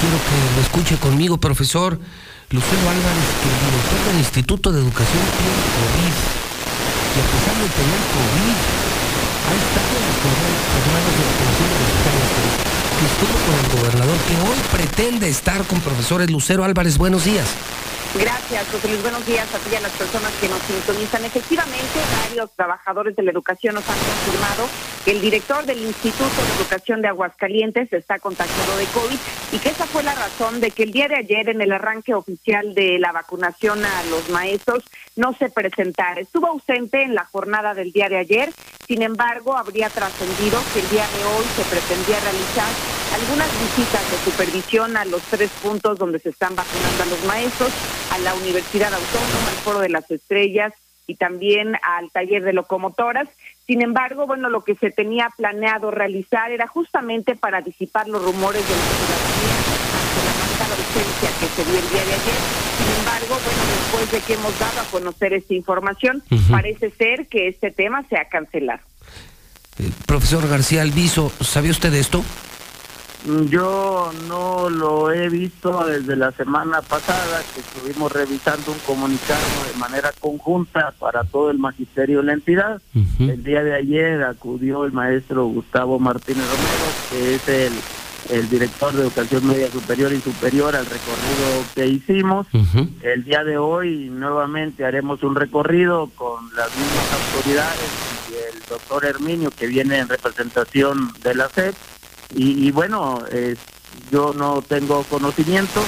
quiero 0.00 0.16
que 0.16 0.56
lo 0.56 0.62
escuche 0.62 0.96
conmigo, 0.96 1.38
profesor 1.38 1.98
Lucero 2.50 2.80
Álvarez, 2.80 3.24
que 3.42 3.48
el 3.48 3.70
director 3.70 4.06
del 4.08 4.18
Instituto 4.18 4.72
de 4.72 4.80
Educación 4.80 5.22
tiene 5.38 5.54
COVID. 5.76 6.39
Y 7.10 7.18
a 7.18 7.26
pesar 7.26 7.56
de 7.58 7.68
tener 7.74 8.00
COVID, 8.14 8.58
ha 9.42 9.54
estado 9.58 9.94
en 9.98 10.04
los 10.06 10.84
manos 10.94 11.12
de 11.18 11.22
la 11.26 11.34
Comisión 11.40 11.68
de 11.70 11.76
los 11.76 11.90
que 13.00 13.06
estuvo 13.06 13.34
con 13.46 13.54
el 13.58 13.80
gobernador, 13.80 14.16
que 14.28 14.36
hoy 14.48 14.58
pretende 14.70 15.28
estar 15.28 15.64
con 15.64 15.80
profesores 15.80 16.30
Lucero 16.30 16.62
Álvarez. 16.62 16.98
Buenos 16.98 17.24
días. 17.24 17.48
Gracias, 18.14 18.66
José 18.72 18.88
Luis. 18.88 19.02
Buenos 19.02 19.24
días 19.24 19.46
a 19.54 19.58
ti 19.58 19.70
y 19.72 19.76
a 19.76 19.80
las 19.80 19.92
personas 19.92 20.32
que 20.40 20.48
nos 20.48 20.60
sintonizan. 20.62 21.24
Efectivamente, 21.24 22.00
varios 22.28 22.50
trabajadores 22.56 23.14
de 23.14 23.22
la 23.22 23.30
educación 23.30 23.76
nos 23.76 23.88
han 23.88 23.98
confirmado 23.98 24.68
que 25.04 25.12
el 25.12 25.20
director 25.20 25.64
del 25.64 25.80
Instituto 25.80 26.24
de 26.24 26.62
Educación 26.62 27.02
de 27.02 27.08
Aguascalientes 27.08 27.92
está 27.92 28.18
contagiado 28.18 28.76
de 28.76 28.84
COVID 28.86 29.18
y 29.52 29.58
que 29.58 29.68
esa 29.68 29.86
fue 29.86 30.02
la 30.02 30.14
razón 30.14 30.60
de 30.60 30.72
que 30.72 30.82
el 30.82 30.90
día 30.90 31.06
de 31.06 31.16
ayer, 31.16 31.48
en 31.48 31.60
el 31.60 31.70
arranque 31.70 32.12
oficial 32.12 32.74
de 32.74 32.98
la 32.98 33.12
vacunación 33.12 33.84
a 33.84 34.02
los 34.10 34.28
maestros, 34.28 34.82
no 35.16 35.32
se 35.34 35.50
presentara. 35.50 36.20
Estuvo 36.20 36.46
ausente 36.46 37.02
en 37.02 37.14
la 37.14 37.24
jornada 37.24 37.74
del 37.74 37.92
día 37.92 38.08
de 38.08 38.18
ayer, 38.18 38.50
sin 38.90 39.02
embargo, 39.02 39.56
habría 39.56 39.88
trascendido 39.88 40.58
que 40.74 40.80
el 40.80 40.90
día 40.90 41.06
de 41.06 41.24
hoy 41.24 41.44
se 41.54 41.62
pretendía 41.62 42.18
realizar 42.18 42.68
algunas 43.14 43.48
visitas 43.60 44.10
de 44.10 44.30
supervisión 44.30 44.96
a 44.96 45.04
los 45.04 45.22
tres 45.22 45.48
puntos 45.62 45.96
donde 45.96 46.18
se 46.18 46.30
están 46.30 46.56
vacunando 46.56 47.02
a 47.04 47.06
los 47.06 47.24
maestros 47.24 47.70
a 48.10 48.18
la 48.18 48.34
Universidad 48.34 48.92
Autónoma, 48.92 49.48
al 49.48 49.56
Foro 49.62 49.78
de 49.78 49.90
las 49.90 50.10
Estrellas 50.10 50.72
y 51.06 51.14
también 51.14 51.76
al 51.82 52.10
taller 52.10 52.42
de 52.42 52.52
locomotoras. 52.52 53.28
Sin 53.64 53.80
embargo, 53.80 54.26
bueno, 54.26 54.48
lo 54.48 54.64
que 54.64 54.74
se 54.74 54.90
tenía 54.90 55.30
planeado 55.36 55.92
realizar 55.92 56.50
era 56.50 56.66
justamente 56.66 57.36
para 57.36 57.60
disipar 57.60 58.08
los 58.08 58.24
rumores 58.24 58.68
de 58.68 58.74
la 58.74 58.82
ciudadanía 58.82 59.69
urgencia 60.74 61.30
que 61.40 61.46
se 61.46 61.70
dio 61.70 61.78
el 61.78 61.88
día 61.90 62.04
de 62.04 62.14
ayer. 62.14 62.40
Sin 62.78 62.98
embargo, 62.98 63.38
bueno, 63.44 63.62
después 63.78 64.12
de 64.12 64.20
que 64.20 64.34
hemos 64.34 64.58
dado 64.58 64.80
a 64.80 64.84
conocer 64.84 65.32
esta 65.32 65.54
información, 65.54 66.22
parece 66.50 66.90
ser 66.90 67.26
que 67.26 67.48
este 67.48 67.70
tema 67.70 68.04
se 68.08 68.16
ha 68.16 68.26
cancelado. 68.26 68.80
Eh, 69.78 69.90
profesor 70.06 70.48
García 70.48 70.82
Alviso, 70.82 71.32
¿sabía 71.40 71.70
usted 71.70 71.94
esto? 71.94 72.22
Yo 73.50 74.10
no 74.28 74.70
lo 74.70 75.12
he 75.12 75.28
visto 75.28 75.84
desde 75.84 76.16
la 76.16 76.32
semana 76.32 76.80
pasada, 76.80 77.42
que 77.54 77.60
estuvimos 77.60 78.10
revisando 78.10 78.72
un 78.72 78.78
comunicado 78.78 79.42
de 79.70 79.78
manera 79.78 80.10
conjunta 80.18 80.94
para 80.98 81.24
todo 81.24 81.50
el 81.50 81.58
magisterio 81.58 82.18
de 82.18 82.24
la 82.24 82.32
entidad. 82.32 82.80
El 83.18 83.44
día 83.44 83.62
de 83.62 83.74
ayer 83.74 84.22
acudió 84.22 84.86
el 84.86 84.92
maestro 84.92 85.44
Gustavo 85.46 85.98
Martínez 85.98 86.44
Romero, 86.44 86.86
que 87.10 87.34
es 87.34 87.48
el, 87.48 87.72
el 88.28 88.48
director 88.48 88.92
de 88.92 89.02
Educación 89.02 89.46
Media 89.46 89.70
Superior 89.70 90.12
y 90.12 90.20
Superior 90.20 90.76
al 90.76 90.86
recorrido 90.86 91.64
que 91.74 91.86
hicimos. 91.86 92.46
El 93.02 93.24
día 93.24 93.42
de 93.44 93.58
hoy 93.58 94.10
nuevamente 94.10 94.84
haremos 94.84 95.22
un 95.22 95.34
recorrido 95.34 96.10
con 96.14 96.44
las 96.54 96.68
mismas 96.76 97.36
autoridades 97.36 97.90
y 98.30 98.54
el 98.54 98.62
doctor 98.68 99.04
Herminio, 99.04 99.50
que 99.50 99.66
viene 99.66 99.98
en 99.98 100.08
representación 100.08 101.12
de 101.22 101.34
la 101.34 101.48
SEP 101.48 101.74
y, 102.34 102.70
bueno, 102.70 103.24
eh, 103.32 103.56
yo 104.12 104.32
no 104.36 104.62
tengo 104.62 105.02
conocimiento. 105.04 105.80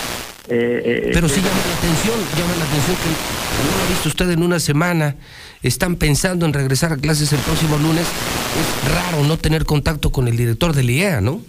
Eh, 0.49 0.83
eh, 0.85 1.11
Pero 1.13 1.29
sí 1.29 1.37
llama 1.37 1.61
la 1.69 1.77
atención, 1.77 2.17
llama 2.37 2.57
la 2.59 2.65
atención 2.65 2.97
que 2.97 3.09
no 3.63 3.79
lo 3.79 3.85
ha 3.85 3.89
visto 3.89 4.09
usted 4.09 4.31
en 4.31 4.43
una 4.43 4.59
semana, 4.59 5.17
están 5.63 5.95
pensando 5.95 6.47
en 6.47 6.53
regresar 6.53 6.93
a 6.93 6.97
clases 6.97 7.33
el 7.33 7.39
próximo 7.41 7.79
lunes. 7.79 8.05
Es 8.05 8.93
raro 8.93 9.23
no 9.23 9.39
tener 9.39 9.65
contacto 9.65 10.11
con 10.11 10.27
el 10.27 10.37
director 10.37 10.73
del 10.73 10.91
IEA, 10.91 11.21
¿no? 11.21 11.41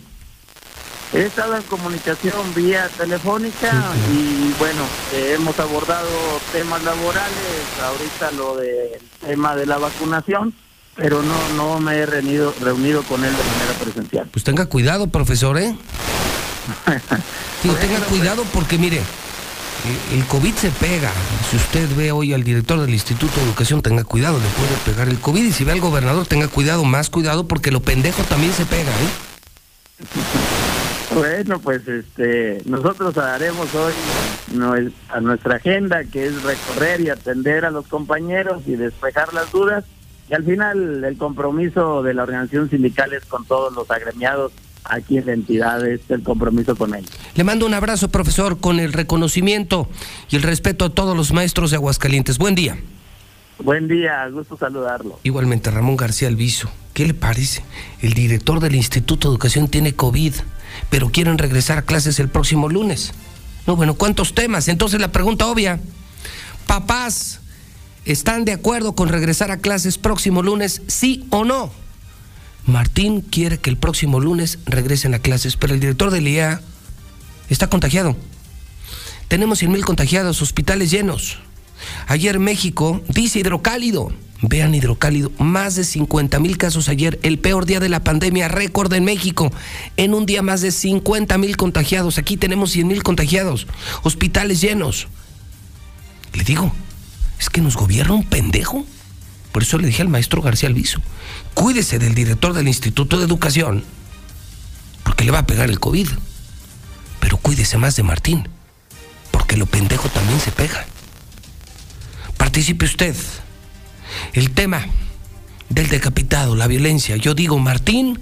He 1.13 1.25
estado 1.25 1.55
en 1.55 1.61
comunicación 1.63 2.53
vía 2.55 2.89
telefónica 2.97 3.71
y 4.11 4.53
bueno, 4.57 4.81
hemos 5.13 5.59
abordado 5.59 6.09
temas 6.51 6.83
laborales, 6.83 7.61
ahorita 7.83 8.31
lo 8.31 8.57
del 8.57 8.99
tema 9.21 9.55
de 9.55 9.65
la 9.65 9.77
vacunación 9.77 10.53
pero 10.95 11.23
no 11.23 11.49
no 11.55 11.79
me 11.79 11.95
he 11.95 12.05
reunido, 12.05 12.53
reunido 12.61 13.03
con 13.03 13.23
él 13.23 13.31
de 13.31 13.43
manera 13.43 13.73
presencial. 13.81 14.27
Pues 14.31 14.43
tenga 14.43 14.67
cuidado, 14.67 15.07
profesor, 15.07 15.57
¿eh? 15.57 15.75
tenga 17.63 17.97
pues, 17.99 18.09
cuidado 18.09 18.43
porque 18.53 18.77
mire, 18.77 19.01
el 20.13 20.25
COVID 20.25 20.53
se 20.53 20.69
pega. 20.69 21.11
Si 21.49 21.57
usted 21.57 21.89
ve 21.95 22.11
hoy 22.11 22.33
al 22.33 22.43
director 22.43 22.79
del 22.79 22.91
Instituto 22.91 23.35
de 23.37 23.45
Educación, 23.45 23.81
tenga 23.81 24.03
cuidado, 24.03 24.37
le 24.39 24.47
puede 24.49 24.75
pegar 24.85 25.09
el 25.09 25.19
COVID. 25.19 25.43
Y 25.43 25.51
si 25.51 25.63
ve 25.63 25.71
al 25.71 25.81
gobernador, 25.81 26.27
tenga 26.27 26.47
cuidado, 26.47 26.83
más 26.85 27.09
cuidado, 27.09 27.47
porque 27.47 27.71
lo 27.71 27.81
pendejo 27.81 28.23
también 28.23 28.53
se 28.53 28.65
pega, 28.65 28.91
¿eh? 28.91 29.09
Bueno, 31.13 31.59
pues 31.59 31.87
este, 31.87 32.61
nosotros 32.65 33.17
haremos 33.17 33.73
hoy 33.75 33.93
a 35.09 35.19
nuestra 35.21 35.55
agenda, 35.55 36.03
que 36.05 36.25
es 36.25 36.43
recorrer 36.43 37.01
y 37.01 37.09
atender 37.09 37.65
a 37.65 37.71
los 37.71 37.87
compañeros 37.87 38.63
y 38.65 38.75
despejar 38.75 39.33
las 39.33 39.51
dudas 39.51 39.83
y 40.29 40.33
al 40.33 40.43
final 40.43 41.03
el 41.03 41.17
compromiso 41.17 42.01
de 42.01 42.13
la 42.13 42.23
organización 42.23 42.69
sindical 42.69 43.13
es 43.13 43.25
con 43.25 43.45
todos 43.45 43.73
los 43.73 43.89
agremiados 43.91 44.51
aquí 44.85 45.17
en 45.17 45.25
la 45.25 45.33
entidad, 45.33 45.85
es 45.85 46.01
el 46.09 46.23
compromiso 46.23 46.75
con 46.75 46.95
ellos. 46.95 47.11
Le 47.35 47.43
mando 47.43 47.65
un 47.65 47.73
abrazo, 47.73 48.09
profesor, 48.09 48.59
con 48.59 48.79
el 48.79 48.93
reconocimiento 48.93 49.87
y 50.29 50.35
el 50.35 50.41
respeto 50.41 50.85
a 50.85 50.89
todos 50.89 51.15
los 51.15 51.33
maestros 51.33 51.71
de 51.71 51.77
Aguascalientes. 51.77 52.37
Buen 52.37 52.55
día. 52.55 52.77
Buen 53.59 53.87
día, 53.87 54.27
gusto 54.29 54.57
saludarlo. 54.57 55.19
Igualmente, 55.23 55.71
Ramón 55.71 55.95
García 55.95 56.27
Alviso. 56.27 56.69
¿Qué 56.93 57.05
le 57.05 57.13
parece? 57.13 57.63
El 58.01 58.13
director 58.13 58.59
del 58.59 58.75
Instituto 58.75 59.27
de 59.27 59.33
Educación 59.33 59.67
tiene 59.67 59.93
COVID, 59.93 60.33
pero 60.89 61.09
quieren 61.09 61.37
regresar 61.37 61.77
a 61.77 61.83
clases 61.83 62.19
el 62.19 62.29
próximo 62.29 62.69
lunes. 62.69 63.13
No, 63.67 63.75
bueno, 63.75 63.95
¿cuántos 63.95 64.35
temas? 64.35 64.67
Entonces 64.67 64.99
la 64.99 65.11
pregunta 65.11 65.47
obvia. 65.47 65.79
Papás, 66.67 67.39
¿Están 68.05 68.43
de 68.43 68.51
acuerdo 68.51 68.95
con 68.95 69.07
regresar 69.07 69.49
a 69.51 69.59
clases 69.59 69.97
próximo 69.97 70.41
lunes, 70.43 70.81
sí 70.87 71.25
o 71.29 71.45
no? 71.45 71.71
Martín 72.65 73.21
quiere 73.21 73.59
que 73.59 73.69
el 73.69 73.77
próximo 73.77 74.19
lunes 74.19 74.59
regresen 74.65 75.13
a 75.13 75.19
clases, 75.19 75.55
pero 75.55 75.73
el 75.73 75.79
director 75.79 76.11
del 76.11 76.27
IEA 76.27 76.61
está 77.49 77.67
contagiado. 77.67 78.17
Tenemos 79.29 79.59
100 79.59 79.71
mil 79.71 79.85
contagiados, 79.85 80.41
hospitales 80.41 80.91
llenos. 80.91 81.39
Ayer 82.07 82.39
México 82.39 83.01
dice 83.07 83.39
hidrocálido. 83.39 84.11
Vean 84.45 84.75
hidrocálido, 84.75 85.31
más 85.39 85.75
de 85.75 85.85
50 85.85 86.37
mil 86.39 86.57
casos 86.57 86.89
ayer, 86.89 87.17
el 87.23 87.39
peor 87.39 87.65
día 87.65 87.79
de 87.79 87.87
la 87.87 88.03
pandemia, 88.03 88.49
récord 88.49 88.91
en 88.91 89.05
México. 89.05 89.53
En 89.95 90.13
un 90.13 90.25
día 90.25 90.41
más 90.41 90.59
de 90.59 90.71
50 90.71 91.37
mil 91.37 91.55
contagiados. 91.55 92.17
Aquí 92.17 92.35
tenemos 92.35 92.71
100 92.71 92.87
mil 92.87 93.03
contagiados, 93.03 93.67
hospitales 94.03 94.59
llenos. 94.59 95.07
Le 96.33 96.43
digo, 96.43 96.73
es 97.39 97.49
que 97.49 97.61
nos 97.61 97.77
gobierna 97.77 98.15
un 98.15 98.25
pendejo. 98.25 98.85
Por 99.53 99.63
eso 99.63 99.77
le 99.77 99.87
dije 99.87 100.01
al 100.01 100.09
maestro 100.09 100.41
García 100.41 100.67
Alviso, 100.67 100.99
cuídese 101.53 101.97
del 101.97 102.13
director 102.13 102.51
del 102.51 102.67
Instituto 102.67 103.17
de 103.19 103.23
Educación, 103.23 103.85
porque 105.03 105.23
le 105.23 105.31
va 105.31 105.39
a 105.39 105.47
pegar 105.47 105.69
el 105.69 105.79
COVID. 105.79 106.09
Pero 107.21 107.37
cuídese 107.37 107.77
más 107.77 107.95
de 107.95 108.03
Martín, 108.03 108.49
porque 109.31 109.55
lo 109.55 109.67
pendejo 109.67 110.09
también 110.09 110.41
se 110.41 110.51
pega. 110.51 110.85
Participe 112.35 112.83
usted. 112.83 113.15
El 114.33 114.51
tema 114.51 114.85
del 115.69 115.89
decapitado, 115.89 116.55
la 116.55 116.67
violencia. 116.67 117.17
Yo 117.17 117.33
digo, 117.33 117.57
Martín 117.59 118.19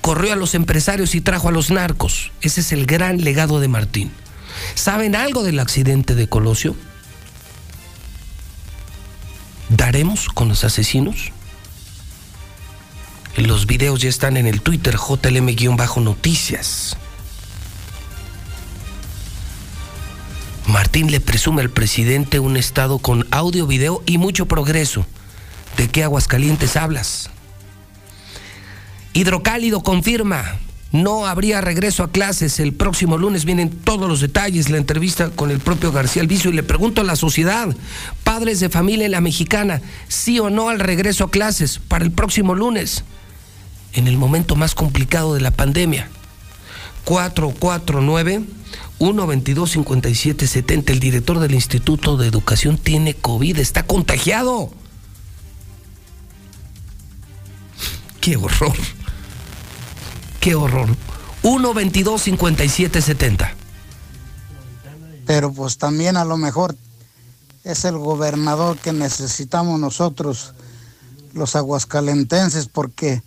corrió 0.00 0.34
a 0.34 0.36
los 0.36 0.54
empresarios 0.54 1.14
y 1.14 1.20
trajo 1.20 1.48
a 1.48 1.52
los 1.52 1.70
narcos. 1.70 2.32
Ese 2.42 2.60
es 2.60 2.72
el 2.72 2.86
gran 2.86 3.24
legado 3.24 3.60
de 3.60 3.68
Martín. 3.68 4.10
¿Saben 4.74 5.16
algo 5.16 5.42
del 5.42 5.58
accidente 5.60 6.14
de 6.14 6.28
Colosio? 6.28 6.76
¿Daremos 9.70 10.28
con 10.28 10.48
los 10.48 10.64
asesinos? 10.64 11.32
Los 13.36 13.66
videos 13.66 14.00
ya 14.00 14.08
están 14.08 14.36
en 14.36 14.46
el 14.46 14.60
Twitter 14.60 14.96
JLM-noticias. 14.96 16.96
Martín 20.66 21.10
le 21.10 21.20
presume 21.20 21.62
al 21.62 21.70
presidente 21.70 22.40
un 22.40 22.56
estado 22.56 22.98
con 22.98 23.26
audio, 23.30 23.66
video 23.66 24.02
y 24.06 24.18
mucho 24.18 24.46
progreso. 24.46 25.04
¿De 25.76 25.88
qué 25.88 26.02
Aguascalientes 26.02 26.76
hablas? 26.76 27.30
Hidrocálido 29.12 29.82
confirma, 29.82 30.56
no 30.90 31.26
habría 31.26 31.60
regreso 31.60 32.02
a 32.02 32.10
clases. 32.10 32.60
El 32.60 32.72
próximo 32.72 33.18
lunes 33.18 33.44
vienen 33.44 33.68
todos 33.68 34.08
los 34.08 34.20
detalles, 34.20 34.70
la 34.70 34.78
entrevista 34.78 35.30
con 35.30 35.50
el 35.50 35.58
propio 35.58 35.92
García 35.92 36.22
Alviso 36.22 36.48
y 36.48 36.54
le 36.54 36.62
pregunto 36.62 37.02
a 37.02 37.04
la 37.04 37.16
sociedad, 37.16 37.74
padres 38.22 38.60
de 38.60 38.70
familia 38.70 39.04
en 39.04 39.12
la 39.12 39.20
mexicana, 39.20 39.82
sí 40.08 40.38
o 40.38 40.50
no 40.50 40.70
al 40.70 40.80
regreso 40.80 41.24
a 41.24 41.30
clases 41.30 41.78
para 41.78 42.04
el 42.04 42.12
próximo 42.12 42.54
lunes, 42.54 43.04
en 43.92 44.06
el 44.06 44.16
momento 44.16 44.56
más 44.56 44.74
complicado 44.74 45.34
de 45.34 45.40
la 45.40 45.50
pandemia. 45.50 46.08
449 47.04 48.44
122 48.98 49.70
5770 49.70 50.92
El 50.92 51.00
director 51.00 51.38
del 51.38 51.54
Instituto 51.54 52.16
de 52.16 52.28
Educación 52.28 52.78
tiene 52.78 53.14
COVID, 53.14 53.58
está 53.58 53.84
contagiado. 53.84 54.70
Qué 58.20 58.36
horror. 58.36 58.74
Qué 60.40 60.54
horror. 60.54 60.88
122 61.42 62.22
5770 62.22 63.54
Pero 65.26 65.52
pues 65.52 65.76
también 65.76 66.16
a 66.16 66.24
lo 66.24 66.38
mejor 66.38 66.74
es 67.64 67.84
el 67.84 67.98
gobernador 67.98 68.78
que 68.78 68.92
necesitamos 68.92 69.80
nosotros, 69.80 70.52
los 71.32 71.56
aguascalentenses, 71.56 72.68
porque 72.68 73.22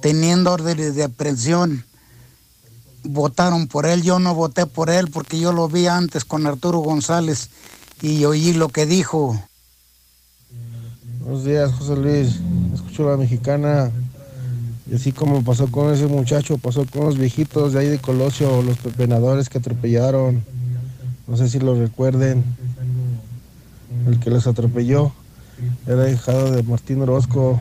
teniendo 0.00 0.52
órdenes 0.52 0.94
de 0.94 1.04
aprehensión, 1.04 1.84
votaron 3.04 3.66
por 3.66 3.86
él. 3.86 4.02
Yo 4.02 4.18
no 4.18 4.34
voté 4.34 4.66
por 4.66 4.90
él 4.90 5.10
porque 5.10 5.38
yo 5.38 5.52
lo 5.52 5.68
vi 5.68 5.86
antes 5.86 6.24
con 6.24 6.46
Arturo 6.46 6.78
González 6.78 7.50
y 8.02 8.24
oí 8.24 8.52
lo 8.52 8.68
que 8.68 8.86
dijo. 8.86 9.40
Buenos 11.20 11.44
días, 11.44 11.72
José 11.72 11.96
Luis. 11.96 12.40
Escucho 12.74 13.08
la 13.08 13.16
mexicana. 13.16 13.90
Y 14.90 14.96
así 14.96 15.12
como 15.12 15.44
pasó 15.44 15.70
con 15.70 15.92
ese 15.92 16.06
muchacho, 16.06 16.58
pasó 16.58 16.84
con 16.84 17.04
los 17.04 17.16
viejitos 17.16 17.72
de 17.72 17.80
ahí 17.80 17.86
de 17.86 17.98
Colosio, 17.98 18.62
los 18.62 18.78
pepenadores 18.78 19.48
que 19.48 19.58
atropellaron. 19.58 20.42
No 21.28 21.36
sé 21.36 21.48
si 21.48 21.60
lo 21.60 21.78
recuerden. 21.78 22.42
El 24.06 24.18
que 24.18 24.30
los 24.30 24.46
atropelló 24.46 25.12
era 25.86 26.02
dejado 26.02 26.50
de 26.50 26.62
Martín 26.62 27.02
Orozco. 27.02 27.60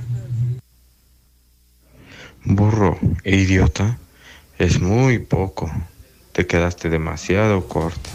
Burro 2.45 2.97
e 3.23 3.35
idiota 3.35 3.99
es 4.59 4.81
muy 4.81 5.19
poco. 5.19 5.71
Te 6.33 6.45
quedaste 6.45 6.89
demasiado 6.89 7.65
corto. 7.67 8.09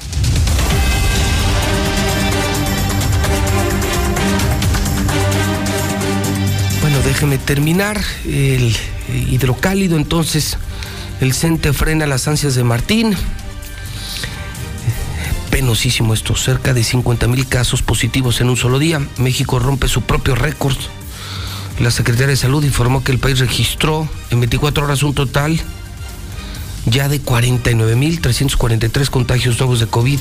Bueno, 6.83 6.99
déjeme 7.05 7.39
terminar. 7.39 8.01
El 8.27 8.77
hidrocálido, 9.31 9.97
entonces 9.97 10.59
el 11.21 11.33
CENTE 11.33 11.73
frena 11.73 12.07
las 12.07 12.29
ansias 12.29 12.55
de 12.55 12.63
Martín. 12.63 13.17
Penosísimo 15.51 16.13
esto, 16.13 16.37
cerca 16.37 16.75
de 16.75 16.85
50 16.85 17.27
mil 17.27 17.49
casos 17.49 17.81
positivos 17.83 18.43
en 18.43 18.51
un 18.51 18.59
solo 18.59 18.79
día. 18.79 19.01
México 19.17 19.59
rompe 19.59 19.89
su 19.89 20.03
propio 20.03 20.35
récord. 20.35 20.77
La 21.81 21.91
Secretaría 21.91 22.29
de 22.29 22.37
Salud 22.37 22.63
informó 22.65 23.03
que 23.03 23.13
el 23.13 23.19
país 23.19 23.39
registró 23.39 24.07
en 24.31 24.41
24 24.41 24.85
horas 24.85 25.03
un 25.03 25.15
total 25.15 25.59
ya 26.87 27.09
de 27.09 27.21
49.343 27.23 29.11
contagios 29.11 29.59
nuevos 29.59 29.81
de 29.81 29.87
COVID. 29.87 30.21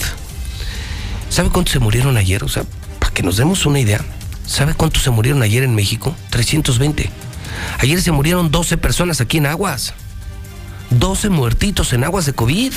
¿Sabe 1.30 1.50
cuántos 1.50 1.74
se 1.74 1.80
murieron 1.80 2.18
ayer? 2.18 2.44
O 2.44 2.48
sea, 2.48 2.64
para 3.00 3.14
que 3.14 3.24
nos 3.24 3.38
demos 3.38 3.66
una 3.66 3.80
idea, 3.80 4.02
¿sabe 4.46 4.74
cuántos 4.74 5.04
se 5.04 5.10
murieron 5.10 5.42
ayer 5.42 5.64
en 5.64 5.76
México? 5.76 6.16
320. 6.30 7.10
Ayer 7.80 8.02
se 8.02 8.12
murieron 8.12 8.52
12 8.52 8.78
personas 8.78 9.22
aquí 9.22 9.38
en 9.38 9.48
Aguas. 9.48 9.94
12 10.92 11.30
muertitos 11.30 11.94
en 11.94 12.04
aguas 12.04 12.26
de 12.26 12.34
COVID. 12.34 12.74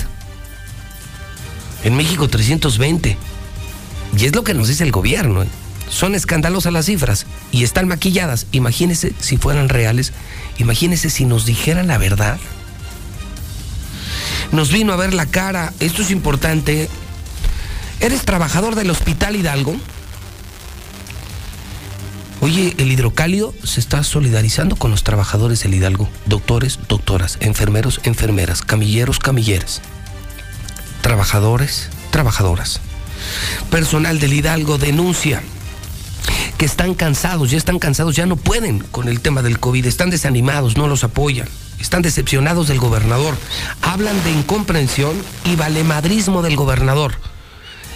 En 1.85 1.97
México 1.97 2.29
320. 2.29 3.17
Y 4.17 4.25
es 4.25 4.35
lo 4.35 4.45
que 4.45 4.55
nos 4.55 4.69
dice 4.69 4.85
el 4.85 4.93
gobierno. 4.93 5.43
¿eh? 5.43 5.49
Son 5.89 6.15
escandalosas 6.15 6.73
las 6.73 6.87
cifras 6.87 7.27
y 7.53 7.63
están 7.63 7.89
maquilladas. 7.89 8.47
Imagínese 8.53 9.13
si 9.21 9.37
fueran 9.37 9.69
reales. 9.69 10.13
Imagínese 10.59 11.11
si 11.11 11.27
nos 11.27 11.45
dijeran 11.45 11.89
la 11.89 11.99
verdad. 11.99 12.39
Nos 14.53 14.73
vino 14.73 14.93
a 14.93 14.97
ver 14.97 15.15
la 15.15 15.27
cara. 15.27 15.73
Esto 15.81 16.03
es 16.03 16.11
importante. 16.11 16.89
¿Eres 18.01 18.25
trabajador 18.25 18.75
del 18.75 18.91
Hospital 18.91 19.37
Hidalgo? 19.37 19.77
Oye, 22.41 22.75
el 22.79 22.93
hidrocálido 22.93 23.55
se 23.65 23.81
está 23.81 24.05
solidarizando 24.05 24.77
con 24.77 24.91
los 24.91 25.03
trabajadores 25.03 25.63
del 25.63 25.75
Hidalgo, 25.75 26.09
doctores, 26.27 26.79
doctoras, 26.87 27.39
enfermeros, 27.41 28.01
enfermeras, 28.05 28.63
camilleros, 28.63 29.19
camilleras, 29.19 29.81
trabajadores, 31.01 31.89
trabajadoras. 32.11 32.81
Personal 33.71 34.21
del 34.21 34.35
Hidalgo 34.35 34.77
denuncia 34.77 35.43
que 36.57 36.65
están 36.65 36.95
cansados, 36.95 37.51
ya 37.51 37.59
están 37.59 37.79
cansados, 37.79 38.17
ya 38.17 38.27
no 38.27 38.37
pueden 38.37 38.81
con 38.81 39.09
el 39.09 39.21
tema 39.21 39.43
del 39.43 39.59
COVID, 39.59 39.87
están 39.87 40.11
desanimados, 40.11 40.77
no 40.77 40.89
los 40.89 41.05
apoyan, 41.05 41.49
están 41.79 42.03
decepcionados 42.03 42.69
del 42.69 42.79
gobernador, 42.79 43.37
hablan 43.83 44.23
de 44.25 44.33
incomprensión 44.33 45.17
y 45.45 45.57
valemadrismo 45.57 46.43
del 46.43 46.57
gobernador. 46.57 47.15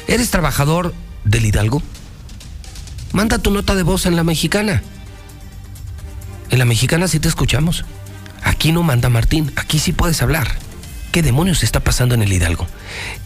¿Eres 0.06 0.30
trabajador 0.30 0.94
del 1.24 1.46
Hidalgo? 1.46 1.82
Manda 3.12 3.38
tu 3.38 3.50
nota 3.50 3.74
de 3.74 3.82
voz 3.82 4.06
en 4.06 4.16
la 4.16 4.24
mexicana. 4.24 4.82
En 6.50 6.58
la 6.58 6.64
mexicana 6.64 7.08
sí 7.08 7.18
te 7.18 7.28
escuchamos. 7.28 7.84
Aquí 8.42 8.72
no 8.72 8.82
manda 8.82 9.08
Martín, 9.08 9.52
aquí 9.56 9.78
sí 9.78 9.92
puedes 9.92 10.22
hablar. 10.22 10.48
¿Qué 11.12 11.22
demonios 11.22 11.64
está 11.64 11.80
pasando 11.80 12.14
en 12.14 12.22
el 12.22 12.32
Hidalgo? 12.32 12.66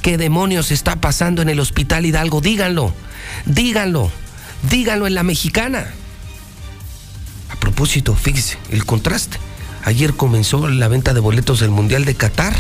¿Qué 0.01 0.16
demonios 0.16 0.70
está 0.70 0.97
pasando 0.97 1.43
en 1.43 1.49
el 1.51 1.61
Hospital 1.61 2.07
Hidalgo? 2.07 2.41
Díganlo, 2.41 2.95
díganlo, 3.45 4.11
díganlo 4.71 5.07
en 5.07 5.15
la 5.15 5.23
mexicana. 5.23 5.87
A 7.51 7.57
propósito, 7.57 8.15
fíjese, 8.15 8.59
el 8.71 8.85
contraste. 8.85 9.39
Ayer 9.85 10.15
comenzó 10.15 10.69
la 10.69 10.89
venta 10.89 11.15
de 11.15 11.21
boletos 11.21 11.61
del 11.61 11.71
Mundial 11.71 12.05
de 12.05 12.15
Qatar, 12.15 12.55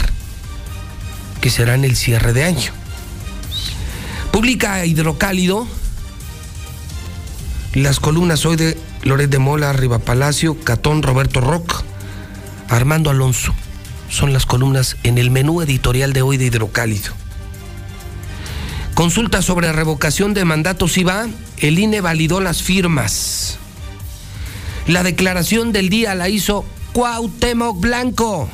que 1.40 1.50
será 1.50 1.74
en 1.74 1.84
el 1.84 1.96
cierre 1.96 2.32
de 2.32 2.44
año. 2.44 2.72
Publica 4.30 4.84
Hidrocálido 4.84 5.66
las 7.74 7.98
columnas 7.98 8.46
hoy 8.46 8.56
de 8.56 8.78
Loret 9.02 9.30
de 9.30 9.38
Mola, 9.38 9.72
Riva 9.72 9.98
Palacio, 9.98 10.58
Catón, 10.60 11.02
Roberto 11.02 11.40
Rock, 11.40 11.82
Armando 12.68 13.10
Alonso. 13.10 13.54
Son 14.08 14.32
las 14.32 14.46
columnas 14.46 14.96
en 15.02 15.18
el 15.18 15.30
menú 15.30 15.60
editorial 15.60 16.12
de 16.12 16.22
hoy 16.22 16.36
de 16.36 16.46
Hidrocálido. 16.46 17.23
Consulta 18.94 19.42
sobre 19.42 19.72
revocación 19.72 20.34
de 20.34 20.44
mandatos 20.44 20.96
IVA. 20.96 21.26
El 21.58 21.80
INE 21.80 22.00
validó 22.00 22.40
las 22.40 22.62
firmas. 22.62 23.58
La 24.86 25.02
declaración 25.02 25.72
del 25.72 25.88
día 25.88 26.14
la 26.14 26.28
hizo 26.28 26.64
Cuauhtémoc 26.92 27.80
Blanco. 27.80 28.48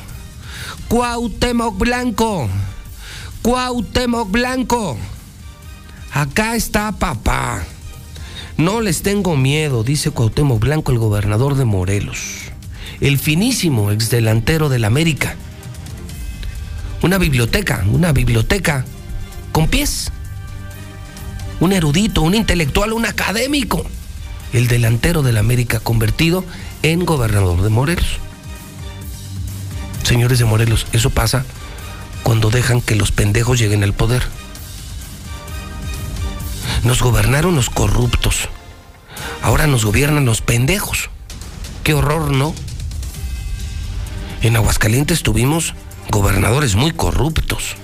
Cuauhtémoc 0.87 1.77
Blanco. 1.77 2.49
Cuauhtémoc 3.43 4.31
Blanco. 4.31 4.97
Acá 6.11 6.55
está 6.55 6.91
papá. 6.93 7.63
No 8.57 8.81
les 8.81 9.03
tengo 9.03 9.37
miedo, 9.37 9.83
dice 9.83 10.09
Cuauhtémoc 10.09 10.59
Blanco, 10.59 10.91
el 10.91 10.97
gobernador 10.97 11.53
de 11.53 11.65
Morelos. 11.65 12.51
El 12.99 13.19
finísimo 13.19 13.91
exdelantero 13.91 14.69
del 14.69 14.85
América. 14.85 15.35
Una 17.03 17.19
biblioteca, 17.19 17.85
una 17.91 18.11
biblioteca 18.11 18.85
con 19.51 19.67
pies. 19.67 20.11
Un 21.61 21.73
erudito, 21.73 22.23
un 22.23 22.33
intelectual, 22.33 22.91
un 22.91 23.05
académico. 23.05 23.85
El 24.51 24.67
delantero 24.67 25.21
del 25.21 25.37
América 25.37 25.79
convertido 25.79 26.43
en 26.81 27.05
gobernador 27.05 27.61
de 27.61 27.69
Morelos. 27.69 28.17
Señores 30.03 30.39
de 30.39 30.45
Morelos, 30.45 30.87
eso 30.91 31.11
pasa 31.11 31.45
cuando 32.23 32.49
dejan 32.49 32.81
que 32.81 32.95
los 32.95 33.11
pendejos 33.11 33.59
lleguen 33.59 33.83
al 33.83 33.93
poder. 33.93 34.23
Nos 36.83 37.03
gobernaron 37.03 37.55
los 37.55 37.69
corruptos. 37.69 38.49
Ahora 39.43 39.67
nos 39.67 39.85
gobiernan 39.85 40.25
los 40.25 40.41
pendejos. 40.41 41.11
Qué 41.83 41.93
horror, 41.93 42.31
¿no? 42.31 42.55
En 44.41 44.55
Aguascalientes 44.55 45.21
tuvimos 45.21 45.75
gobernadores 46.09 46.73
muy 46.73 46.91
corruptos. 46.91 47.75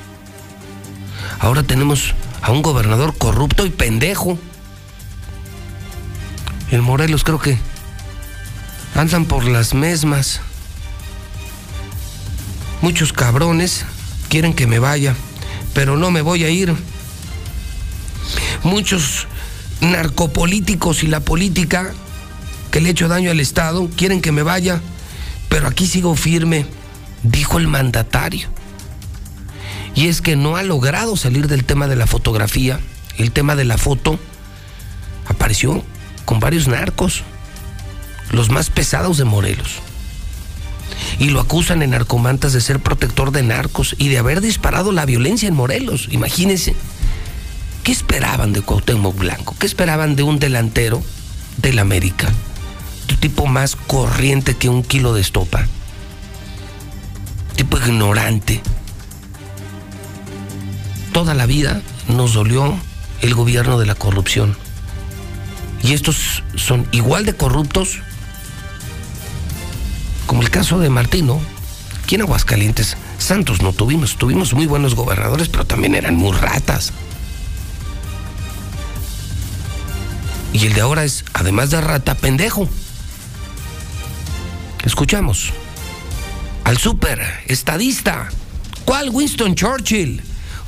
Ahora 1.40 1.62
tenemos 1.62 2.16
a 2.42 2.52
un 2.52 2.62
gobernador 2.62 3.18
corrupto 3.18 3.66
y 3.66 3.70
pendejo. 3.70 4.38
En 6.72 6.82
Morelos 6.82 7.24
creo 7.24 7.40
que 7.40 7.58
andan 8.96 9.26
por 9.26 9.46
las 9.46 9.74
mismas. 9.74 10.42
Muchos 12.82 13.14
cabrones 13.14 13.86
quieren 14.30 14.54
que 14.54 14.68
me 14.68 14.80
vaya, 14.80 15.16
pero 15.74 15.98
no 15.98 16.12
me 16.12 16.22
voy 16.22 16.44
a 16.44 16.50
ir. 16.50 16.76
Muchos 18.64 19.28
narcopolíticos 19.82 21.04
y 21.04 21.08
la 21.08 21.20
política 21.20 21.94
que 22.72 22.82
le 22.82 22.90
he 22.90 22.92
hecho 22.92 23.08
daño 23.08 23.32
al 23.32 23.40
Estado, 23.40 23.90
quieren 23.96 24.22
que 24.22 24.32
me 24.32 24.44
vaya, 24.44 24.82
pero 25.50 25.68
aquí 25.68 25.88
sigo 25.88 26.16
firme, 26.16 26.66
dijo 27.24 27.58
el 27.58 27.68
mandatario. 27.68 28.50
Y 29.98 30.10
es 30.10 30.22
que 30.22 30.36
no 30.36 30.58
ha 30.58 30.62
logrado 30.62 31.18
salir 31.18 31.48
del 31.48 31.64
tema 31.64 31.88
de 31.88 31.96
la 31.96 32.06
fotografía, 32.06 32.80
el 33.18 33.32
tema 33.32 33.56
de 33.56 33.66
la 33.66 33.80
foto 33.80 34.20
apareció 35.26 35.84
con 36.24 36.40
varios 36.40 36.68
narcos, 36.68 37.24
los 38.30 38.52
más 38.52 38.70
pesados 38.70 39.18
de 39.18 39.24
Morelos. 39.24 39.80
Y 41.18 41.32
lo 41.32 41.40
acusan 41.40 41.82
en 41.82 41.90
narcomantas 41.90 42.54
de 42.54 42.62
ser 42.62 42.80
protector 42.80 43.32
de 43.32 43.42
narcos 43.42 43.96
y 43.98 44.10
de 44.10 44.20
haber 44.20 44.40
disparado 44.40 44.92
la 44.92 45.04
violencia 45.04 45.48
en 45.48 45.56
Morelos. 45.56 46.10
Imagínense, 46.12 46.76
¿qué 47.84 47.92
esperaban 47.92 48.54
de 48.54 48.62
Cuauhtémoc 48.62 49.18
Blanco? 49.18 49.56
¿Qué 49.58 49.66
esperaban 49.66 50.16
de 50.16 50.22
un 50.22 50.38
delantero 50.38 51.02
del 51.58 51.80
América? 51.80 52.32
Un 53.10 53.18
tipo 53.18 53.48
más 53.48 53.76
corriente 53.76 54.56
que 54.56 54.70
un 54.70 54.84
kilo 54.84 55.16
de 55.16 55.22
estopa. 55.22 55.66
Tipo 57.56 57.80
ignorante. 57.80 58.62
Toda 61.18 61.34
la 61.34 61.48
vida 61.48 61.82
nos 62.10 62.34
dolió 62.34 62.78
el 63.22 63.34
gobierno 63.34 63.80
de 63.80 63.88
la 63.88 63.96
corrupción. 63.96 64.56
Y 65.82 65.94
estos 65.94 66.44
son 66.54 66.88
igual 66.92 67.26
de 67.26 67.36
corruptos 67.36 68.02
como 70.28 70.44
el 70.44 70.52
caso 70.52 70.78
de 70.78 70.92
Martino. 70.92 71.42
Aquí 72.04 72.14
en 72.14 72.22
Aguascalientes, 72.22 72.98
Santos 73.18 73.64
no 73.64 73.74
tuvimos, 73.74 74.18
tuvimos 74.18 74.54
muy 74.54 74.68
buenos 74.68 74.94
gobernadores, 74.94 75.50
pero 75.50 75.66
también 75.66 75.96
eran 75.96 76.16
muy 76.16 76.34
ratas. 76.38 76.94
Y 80.54 80.68
el 80.68 80.76
de 80.76 80.82
ahora 80.82 81.04
es, 81.04 81.26
además 81.34 81.72
de 81.72 81.82
rata, 81.82 82.14
pendejo. 82.14 82.70
Escuchamos 84.84 85.52
al 86.64 86.78
super 86.78 87.24
estadista. 87.48 88.30
¿Cuál 88.86 89.10
Winston 89.10 89.56
Churchill? 89.56 90.22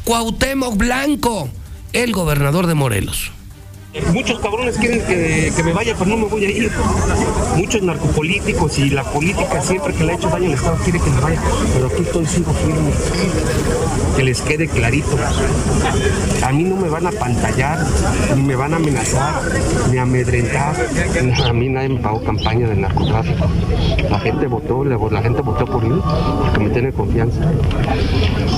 Cuauhtémoc 0.10 0.76
Blanco, 0.76 1.50
el 1.94 2.14
gobernador 2.14 2.66
de 2.66 2.74
Morelos. 2.74 3.32
Muchos 4.12 4.40
cabrones 4.40 4.76
quieren 4.80 5.06
que, 5.06 5.54
me 5.64 5.72
vaya, 5.72 5.94
pero 5.96 6.10
no 6.10 6.18
me 6.18 6.26
voy 6.26 6.46
a 6.46 6.50
ir. 6.50 6.72
Muchos 7.56 7.84
narcopolíticos 7.84 8.80
y 8.80 8.90
la 8.90 9.04
política 9.04 9.62
siempre 9.62 9.94
que 9.94 10.04
le 10.04 10.14
ha 10.14 10.16
hecho 10.16 10.30
daño 10.30 10.48
al 10.48 10.54
Estado 10.54 10.78
quiere 10.84 11.00
que 11.00 11.12
me 11.12 11.22
vaya. 11.22 11.40
Pero 11.76 11.86
aquí 11.86 12.02
estoy 12.02 12.26
sigo 12.26 12.52
firme. 12.54 12.92
Que 14.20 14.26
les 14.26 14.42
quede 14.42 14.68
clarito. 14.68 15.18
A 16.46 16.52
mí 16.52 16.66
no 16.66 16.76
me 16.76 16.90
van 16.90 17.08
a 17.08 17.12
pantallar, 17.12 17.80
ni 18.36 18.42
me 18.42 18.54
van 18.54 18.74
a 18.74 18.76
amenazar, 18.76 19.44
ni 19.90 19.98
amedrentar. 19.98 20.76
A 21.48 21.54
mí 21.54 21.70
nadie 21.70 21.88
me 21.88 22.02
pagó 22.02 22.22
campaña 22.22 22.68
de 22.68 22.76
narcotráfico. 22.76 23.48
La 24.10 24.20
gente 24.20 24.48
votó, 24.48 24.84
la 24.84 25.22
gente 25.22 25.42
votó 25.42 25.66
por 25.66 25.88
mí 25.88 26.02
porque 26.42 26.60
me 26.60 26.70
tiene 26.70 26.92
confianza. 26.92 27.40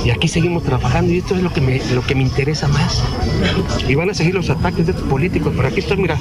Y 0.03 0.09
aquí 0.09 0.27
seguimos 0.27 0.63
trabajando 0.63 1.13
y 1.13 1.19
esto 1.19 1.35
es 1.35 1.43
lo 1.43 1.53
que 1.53 1.61
me, 1.61 1.79
lo 1.93 2.01
que 2.01 2.15
me 2.15 2.23
interesa 2.23 2.67
más. 2.67 3.03
Y 3.87 3.93
van 3.93 4.09
a 4.09 4.15
seguir 4.15 4.33
los 4.33 4.49
ataques 4.49 4.87
de 4.87 4.93
estos 4.93 5.07
políticos, 5.07 5.53
pero 5.55 5.67
aquí 5.67 5.81
estoy, 5.81 5.97
mira. 5.97 6.17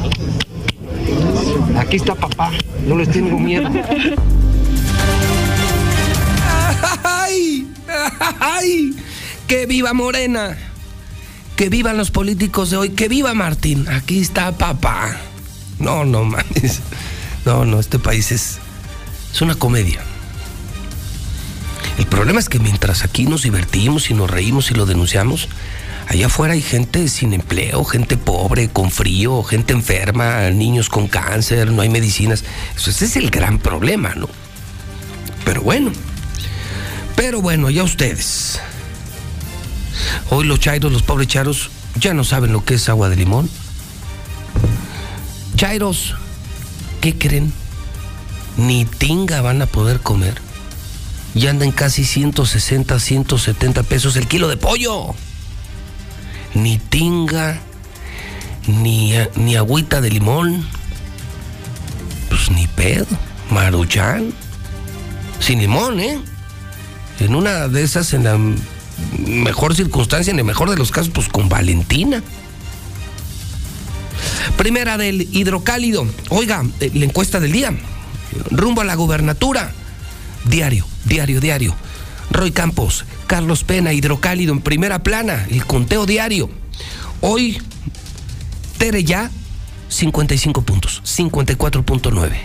Aquí 1.79 1.97
está 1.97 2.15
papá, 2.15 2.51
no 2.87 2.95
les 2.95 3.09
tengo 3.09 3.39
miedo. 3.39 3.71
¡Ay! 7.05 7.67
¡Ay! 8.39 8.95
¡Que 9.51 9.67
viva 9.67 9.93
Morena! 9.95 10.57
¡Que 11.57 11.69
vivan 11.71 11.97
los 11.97 12.13
políticos 12.13 12.71
de 12.71 12.77
hoy! 12.77 12.91
¡Que 12.91 13.09
viva 13.09 13.35
Martín! 13.35 13.89
Aquí 13.89 14.21
está 14.21 14.57
papá. 14.57 15.17
No, 15.81 16.05
no 16.05 16.23
mames. 16.23 16.79
No, 17.45 17.65
no, 17.65 17.81
este 17.81 17.99
país 17.99 18.31
es, 18.31 18.59
es 19.33 19.43
una 19.43 19.57
comedia. 19.57 20.03
El 21.99 22.07
problema 22.07 22.39
es 22.39 22.49
que 22.49 22.61
mientras 22.61 23.03
aquí 23.03 23.25
nos 23.25 23.43
divertimos 23.43 24.09
y 24.11 24.15
nos 24.15 24.31
reímos 24.31 24.71
y 24.71 24.75
lo 24.75 24.87
denunciamos, 24.87 25.49
Allá 26.07 26.27
afuera 26.27 26.55
hay 26.55 26.63
gente 26.63 27.09
sin 27.09 27.33
empleo, 27.33 27.83
gente 27.85 28.17
pobre, 28.17 28.69
con 28.69 28.93
frío, 28.93 29.43
gente 29.43 29.73
enferma, 29.73 30.51
niños 30.51 30.89
con 30.89 31.09
cáncer, 31.09 31.73
no 31.73 31.83
hay 31.83 31.89
medicinas. 31.89 32.45
Eso, 32.77 32.91
ese 32.91 33.05
es 33.05 33.17
el 33.17 33.31
gran 33.31 33.59
problema, 33.59 34.15
¿no? 34.15 34.29
Pero 35.45 35.63
bueno, 35.63 35.93
pero 37.17 37.41
bueno, 37.41 37.71
ya 37.71 37.83
ustedes. 37.83 38.61
Hoy 40.31 40.45
los 40.45 40.61
chairos, 40.61 40.93
los 40.93 41.03
pobres 41.03 41.29
chairos, 41.29 41.71
ya 41.97 42.15
no 42.15 42.25
saben 42.25 42.53
lo 42.53 42.65
que 42.65 42.75
es 42.75 42.89
agua 42.89 43.09
de 43.09 43.17
limón. 43.17 43.51
Chairos, 45.57 46.15
¿qué 47.01 47.17
creen? 47.17 47.53
Ni 48.57 48.85
tinga 48.85 49.41
van 49.41 49.63
a 49.63 49.67
poder 49.67 50.01
comer. 50.01 50.35
Ya 51.35 51.51
andan 51.51 51.71
casi 51.71 52.05
160, 52.05 52.99
170 52.99 53.83
pesos 53.85 54.17
el 54.17 54.27
kilo 54.27 54.49
de 54.49 54.57
pollo 54.57 55.15
ni 56.55 56.79
tinga, 56.79 57.59
ni, 58.67 59.15
ni 59.37 59.57
agüita 59.57 60.01
de 60.01 60.11
limón, 60.11 60.67
pues 62.29 62.51
ni 62.51 62.67
pedo, 62.67 63.07
maruchan, 63.51 64.33
sin 65.39 65.61
limón, 65.61 66.01
¿eh? 66.01 66.21
En 67.21 67.35
una 67.35 67.69
de 67.69 67.83
esas, 67.83 68.13
en 68.15 68.25
la 68.25 68.39
mejor 69.27 69.75
circunstancia, 69.75 70.31
en 70.31 70.39
el 70.39 70.45
mejor 70.45 70.71
de 70.71 70.77
los 70.77 70.91
casos, 70.91 71.11
pues 71.11 71.29
con 71.29 71.49
Valentina. 71.49 72.23
Primera 74.57 74.99
del 74.99 75.29
hidrocálido. 75.33 76.07
Oiga, 76.29 76.65
eh, 76.81 76.91
la 76.95 77.05
encuesta 77.05 77.41
del 77.41 77.53
día. 77.53 77.73
Rumbo 78.51 78.83
a 78.83 78.85
la 78.85 78.95
gubernatura. 78.95 79.73
Diario, 80.45 80.87
diario, 81.05 81.41
diario. 81.41 81.75
Roy 82.31 82.53
Campos, 82.53 83.05
Carlos 83.27 83.65
Pena, 83.65 83.93
Hidrocálido 83.93 84.53
en 84.53 84.61
primera 84.61 85.03
plana, 85.03 85.47
el 85.51 85.65
conteo 85.67 86.07
diario. 86.07 86.49
Hoy, 87.21 87.61
Tere 88.79 89.05
ya, 89.05 89.31
55 89.89 90.63
puntos, 90.63 91.03
54.9. 91.05 92.39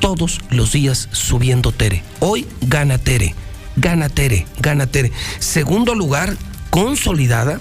Todos 0.00 0.40
los 0.50 0.72
días 0.72 1.08
subiendo 1.12 1.72
Tere. 1.72 2.02
Hoy 2.20 2.46
gana 2.60 2.98
Tere, 2.98 3.34
gana 3.80 4.08
Tere, 4.08 4.46
gana 4.60 4.86
Tere. 4.86 5.12
Segundo 5.38 5.94
lugar, 5.94 6.36
consolidada, 6.70 7.60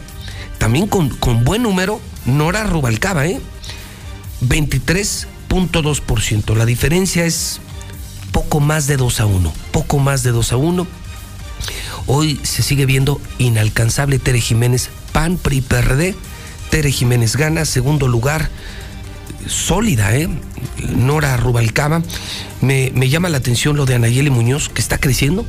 también 0.58 0.88
con, 0.88 1.10
con 1.10 1.44
buen 1.44 1.64
número, 1.64 2.00
Nora 2.26 2.64
Rubalcaba, 2.64 3.28
¿eh? 3.28 3.42
23.2%. 4.42 6.56
La 6.56 6.66
diferencia 6.66 7.26
es 7.26 7.60
poco 8.32 8.60
más 8.60 8.88
de 8.88 8.98
2 8.98 9.20
a 9.22 9.26
1, 9.26 9.54
poco 9.72 10.00
más 10.00 10.24
de 10.24 10.32
2 10.32 10.52
a 10.52 10.58
1 10.58 10.88
Hoy 12.10 12.40
se 12.44 12.64
sigue 12.64 12.86
viendo 12.86 13.20
inalcanzable 13.38 14.18
Tere 14.18 14.40
Jiménez, 14.40 14.90
PAN, 15.12 15.38
PRI, 15.38 15.62
PRD. 15.62 16.16
Tere 16.70 16.92
Jiménez 16.92 17.36
gana, 17.36 17.66
segundo 17.66 18.08
lugar, 18.08 18.50
sólida, 19.46 20.16
¿eh? 20.16 20.30
Nora 20.96 21.36
Rubalcaba. 21.36 22.02
Me, 22.62 22.92
me 22.96 23.10
llama 23.10 23.30
la 23.30 23.38
atención 23.38 23.76
lo 23.76 23.86
de 23.86 23.96
Anayeli 23.96 24.30
Muñoz, 24.30 24.70
que 24.70 24.82
está 24.82 24.98
creciendo. 24.98 25.46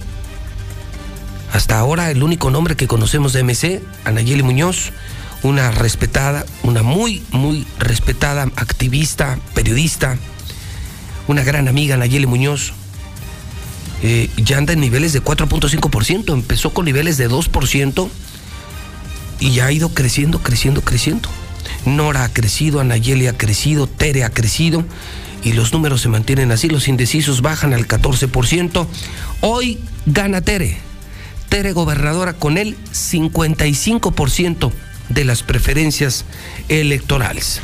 Hasta 1.52 1.78
ahora 1.78 2.10
el 2.10 2.22
único 2.22 2.50
nombre 2.50 2.76
que 2.76 2.86
conocemos 2.86 3.32
de 3.32 3.42
MC, 3.42 3.82
Anayeli 4.04 4.42
Muñoz, 4.42 4.92
una 5.42 5.70
respetada, 5.70 6.44
una 6.62 6.82
muy, 6.82 7.22
muy 7.30 7.66
respetada 7.78 8.42
activista, 8.56 9.38
periodista, 9.54 10.16
una 11.26 11.42
gran 11.42 11.68
amiga, 11.68 11.94
Anayeli 11.94 12.26
Muñoz, 12.26 12.72
eh, 14.02 14.30
ya 14.36 14.58
anda 14.58 14.72
en 14.72 14.80
niveles 14.80 15.12
de 15.12 15.22
4.5%, 15.22 16.32
empezó 16.32 16.72
con 16.72 16.84
niveles 16.84 17.16
de 17.16 17.28
2% 17.28 18.08
y 19.40 19.52
ya 19.52 19.66
ha 19.66 19.72
ido 19.72 19.90
creciendo, 19.90 20.40
creciendo, 20.42 20.82
creciendo. 20.82 21.28
Nora 21.84 22.24
ha 22.24 22.32
crecido, 22.32 22.80
Anayeli 22.80 23.26
ha 23.26 23.36
crecido, 23.36 23.86
Tere 23.86 24.24
ha 24.24 24.30
crecido 24.30 24.84
y 25.42 25.52
los 25.52 25.72
números 25.72 26.02
se 26.02 26.08
mantienen 26.08 26.50
así, 26.52 26.68
los 26.68 26.88
indecisos 26.88 27.42
bajan 27.42 27.72
al 27.72 27.86
14%. 27.86 28.86
Hoy 29.40 29.78
gana 30.06 30.40
Tere, 30.40 30.78
Tere 31.48 31.72
gobernadora 31.72 32.34
con 32.34 32.58
el 32.58 32.76
55% 32.92 34.70
de 35.08 35.24
las 35.24 35.42
preferencias 35.42 36.24
electorales. 36.68 37.60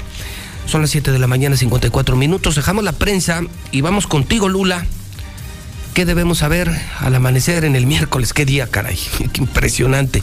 Son 0.66 0.80
las 0.80 0.91
7 0.91 1.12
de 1.12 1.18
la 1.18 1.26
mañana, 1.26 1.57
54 1.57 2.16
minutos. 2.16 2.55
Dejamos 2.55 2.85
la 2.85 2.93
prensa 2.93 3.43
y 3.70 3.82
vamos 3.82 4.07
contigo, 4.07 4.49
Lula. 4.49 4.87
¿Qué 5.93 6.05
debemos 6.05 6.39
saber 6.39 6.72
al 6.99 7.14
amanecer 7.14 7.64
en 7.64 7.76
el 7.76 7.87
miércoles? 7.87 8.32
¿Qué 8.32 8.45
día, 8.45 8.66
caray? 8.66 8.99
Qué 9.32 9.41
impresionante. 9.41 10.22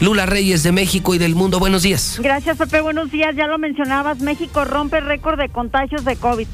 Lula 0.00 0.26
Reyes 0.26 0.62
de 0.62 0.70
México 0.70 1.14
y 1.14 1.18
del 1.18 1.34
mundo, 1.34 1.58
buenos 1.58 1.82
días. 1.82 2.20
Gracias, 2.22 2.56
Pepe, 2.58 2.82
buenos 2.82 3.10
días. 3.10 3.34
Ya 3.34 3.48
lo 3.48 3.58
mencionabas, 3.58 4.20
México 4.20 4.64
rompe 4.64 5.00
récord 5.00 5.38
de 5.38 5.48
contagios 5.48 6.04
de 6.04 6.14
COVID. 6.14 6.46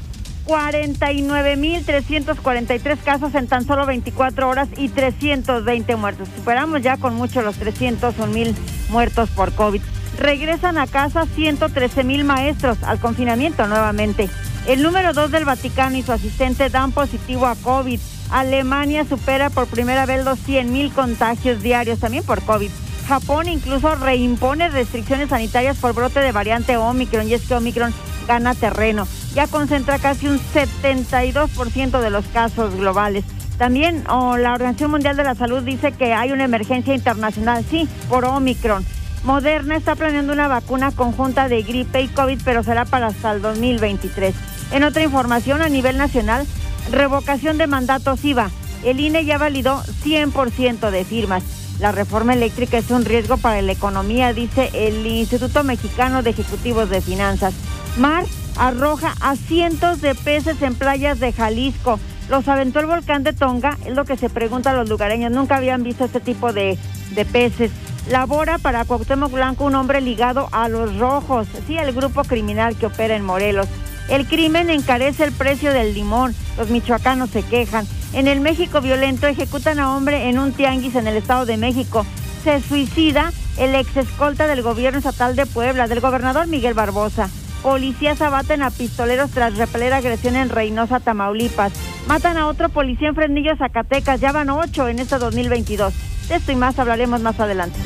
49.343 0.45 2.97
casos 3.03 3.35
en 3.35 3.47
tan 3.47 3.65
solo 3.65 3.85
24 3.85 4.47
horas 4.47 4.69
y 4.77 4.89
320 4.89 5.95
muertos. 5.95 6.29
Superamos 6.35 6.81
ya 6.81 6.97
con 6.97 7.15
mucho 7.15 7.41
los 7.41 7.59
301.000 7.59 8.53
muertos 8.89 9.29
por 9.29 9.53
COVID. 9.53 9.81
Regresan 10.19 10.77
a 10.77 10.87
casa 10.87 11.25
113.000 11.25 12.23
maestros 12.23 12.77
al 12.83 12.99
confinamiento 12.99 13.67
nuevamente. 13.67 14.29
El 14.67 14.81
número 14.81 15.13
dos 15.13 15.31
del 15.31 15.45
Vaticano 15.45 15.97
y 15.97 16.01
su 16.01 16.11
asistente 16.11 16.69
dan 16.69 16.91
positivo 16.91 17.45
a 17.45 17.55
COVID. 17.55 17.99
Alemania 18.31 19.05
supera 19.05 19.49
por 19.49 19.67
primera 19.67 20.05
vez 20.05 20.25
los 20.25 20.39
100 20.39 20.71
mil 20.71 20.91
contagios 20.91 21.61
diarios 21.61 21.99
también 21.99 22.23
por 22.23 22.41
COVID. 22.41 22.71
Japón 23.07 23.47
incluso 23.47 23.95
reimpone 23.95 24.69
restricciones 24.69 25.29
sanitarias 25.29 25.77
por 25.77 25.93
brote 25.93 26.19
de 26.19 26.31
variante 26.31 26.77
Omicron 26.77 27.27
y 27.27 27.35
es 27.35 27.47
que 27.47 27.53
Omicron 27.53 27.93
gana 28.27 28.55
terreno. 28.55 29.07
Ya 29.33 29.47
concentra 29.47 29.99
casi 29.99 30.27
un 30.27 30.39
72% 30.39 31.99
de 31.99 32.09
los 32.09 32.25
casos 32.27 32.75
globales. 32.75 33.23
También 33.57 34.03
oh, 34.09 34.37
la 34.37 34.53
Organización 34.53 34.91
Mundial 34.91 35.15
de 35.15 35.23
la 35.23 35.35
Salud 35.35 35.63
dice 35.63 35.91
que 35.91 36.13
hay 36.13 36.31
una 36.31 36.43
emergencia 36.43 36.93
internacional, 36.93 37.63
sí, 37.69 37.87
por 38.09 38.25
Omicron. 38.25 38.85
Moderna 39.23 39.75
está 39.75 39.95
planeando 39.95 40.33
una 40.33 40.47
vacuna 40.47 40.91
conjunta 40.91 41.47
de 41.47 41.63
gripe 41.63 42.01
y 42.01 42.07
COVID, 42.07 42.41
pero 42.43 42.63
será 42.63 42.85
para 42.85 43.07
hasta 43.07 43.31
el 43.31 43.41
2023. 43.41 44.35
En 44.71 44.83
otra 44.83 45.03
información 45.03 45.61
a 45.61 45.69
nivel 45.69 45.97
nacional, 45.97 46.45
revocación 46.91 47.57
de 47.57 47.67
mandatos 47.67 48.23
IVA. 48.25 48.49
El 48.83 48.99
INE 48.99 49.25
ya 49.25 49.37
validó 49.37 49.81
100% 50.03 50.91
de 50.91 51.05
firmas. 51.05 51.64
La 51.79 51.91
reforma 51.91 52.33
eléctrica 52.33 52.77
es 52.77 52.89
un 52.89 53.03
riesgo 53.03 53.37
para 53.37 53.61
la 53.61 53.71
economía, 53.71 54.33
dice 54.33 54.69
el 54.73 55.05
Instituto 55.05 55.63
Mexicano 55.63 56.23
de 56.23 56.29
Ejecutivos 56.29 56.89
de 56.89 57.01
Finanzas. 57.01 57.53
Mar 57.97 58.25
arroja 58.57 59.13
a 59.19 59.35
cientos 59.35 60.01
de 60.01 60.15
peces 60.15 60.61
en 60.61 60.75
playas 60.75 61.19
de 61.19 61.33
Jalisco. 61.33 61.99
Los 62.29 62.47
aventó 62.47 62.79
el 62.79 62.85
volcán 62.87 63.23
de 63.23 63.33
Tonga, 63.33 63.77
es 63.85 63.93
lo 63.93 64.05
que 64.05 64.17
se 64.17 64.29
pregunta 64.29 64.71
a 64.71 64.73
los 64.73 64.89
lugareños. 64.89 65.31
Nunca 65.31 65.57
habían 65.57 65.83
visto 65.83 66.05
este 66.05 66.21
tipo 66.21 66.53
de, 66.53 66.77
de 67.11 67.25
peces. 67.25 67.71
Labora 68.09 68.57
para 68.57 68.85
Cuauhtémoc 68.85 69.31
Blanco 69.31 69.65
un 69.65 69.75
hombre 69.75 69.99
ligado 69.99 70.47
a 70.51 70.69
los 70.69 70.97
rojos, 70.97 71.47
sí, 71.67 71.77
el 71.77 71.91
grupo 71.91 72.23
criminal 72.23 72.75
que 72.75 72.85
opera 72.85 73.15
en 73.15 73.25
Morelos. 73.25 73.67
El 74.09 74.27
crimen 74.27 74.69
encarece 74.69 75.23
el 75.23 75.31
precio 75.31 75.73
del 75.73 75.93
limón. 75.93 76.35
Los 76.57 76.69
michoacanos 76.69 77.31
se 77.31 77.41
quejan. 77.41 77.87
En 78.15 78.29
el 78.29 78.39
México 78.39 78.79
violento 78.79 79.27
ejecutan 79.27 79.77
a 79.77 79.93
hombre 79.93 80.29
en 80.29 80.39
un 80.39 80.53
tianguis 80.53 80.95
en 80.95 81.05
el 81.05 81.17
Estado 81.17 81.45
de 81.45 81.57
México. 81.57 82.05
Se 82.45 82.61
suicida 82.61 83.33
el 83.57 83.75
ex 83.75 83.97
escolta 83.97 84.47
del 84.47 84.61
gobierno 84.61 84.99
estatal 84.99 85.35
de 85.35 85.45
Puebla, 85.45 85.87
del 85.87 85.99
gobernador 85.99 86.47
Miguel 86.47 86.73
Barbosa. 86.73 87.29
Policías 87.61 88.21
abaten 88.21 88.61
a 88.61 88.69
pistoleros 88.69 89.31
tras 89.31 89.57
repeler 89.57 89.91
agresión 89.91 90.37
en 90.37 90.47
Reynosa, 90.47 91.01
Tamaulipas. 91.01 91.73
Matan 92.07 92.37
a 92.37 92.47
otro 92.47 92.69
policía 92.69 93.09
en 93.09 93.15
Fresnillo, 93.15 93.57
Zacatecas. 93.57 94.21
Ya 94.21 94.31
van 94.31 94.49
ocho 94.49 94.87
en 94.87 94.99
este 94.99 95.17
2022. 95.17 95.93
De 96.29 96.35
esto 96.35 96.53
y 96.53 96.55
más 96.55 96.79
hablaremos 96.79 97.21
más 97.21 97.37
adelante. 97.41 97.77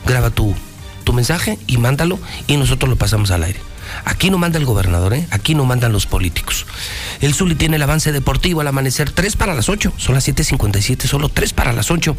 Graba 0.08 0.32
tu, 0.32 0.56
tu 1.04 1.14
mensaje 1.14 1.60
y 1.68 1.78
mándalo 1.78 2.18
y 2.48 2.58
nosotros 2.58 2.90
lo 2.90 2.96
pasamos 2.96 3.30
al 3.30 3.44
aire. 3.44 3.60
Aquí 4.06 4.32
no 4.32 4.40
manda 4.40 4.58
el 4.58 4.66
gobernador, 4.66 5.14
¿eh? 5.14 5.28
aquí 5.30 5.54
no 5.54 5.66
mandan 5.66 5.92
los 5.92 6.08
políticos. 6.08 6.66
El 7.22 7.36
Zuli 7.36 7.54
tiene 7.54 7.76
el 7.76 7.84
avance 7.84 8.12
deportivo 8.12 8.62
al 8.62 8.68
amanecer 8.70 9.12
3 9.12 9.36
para 9.36 9.54
las 9.54 9.70
8. 9.70 9.94
Son 9.98 10.16
las 10.16 10.28
7.57, 10.28 11.06
solo 11.06 11.30
3 11.30 11.54
para 11.54 11.74
las 11.74 11.92
8. 11.92 12.18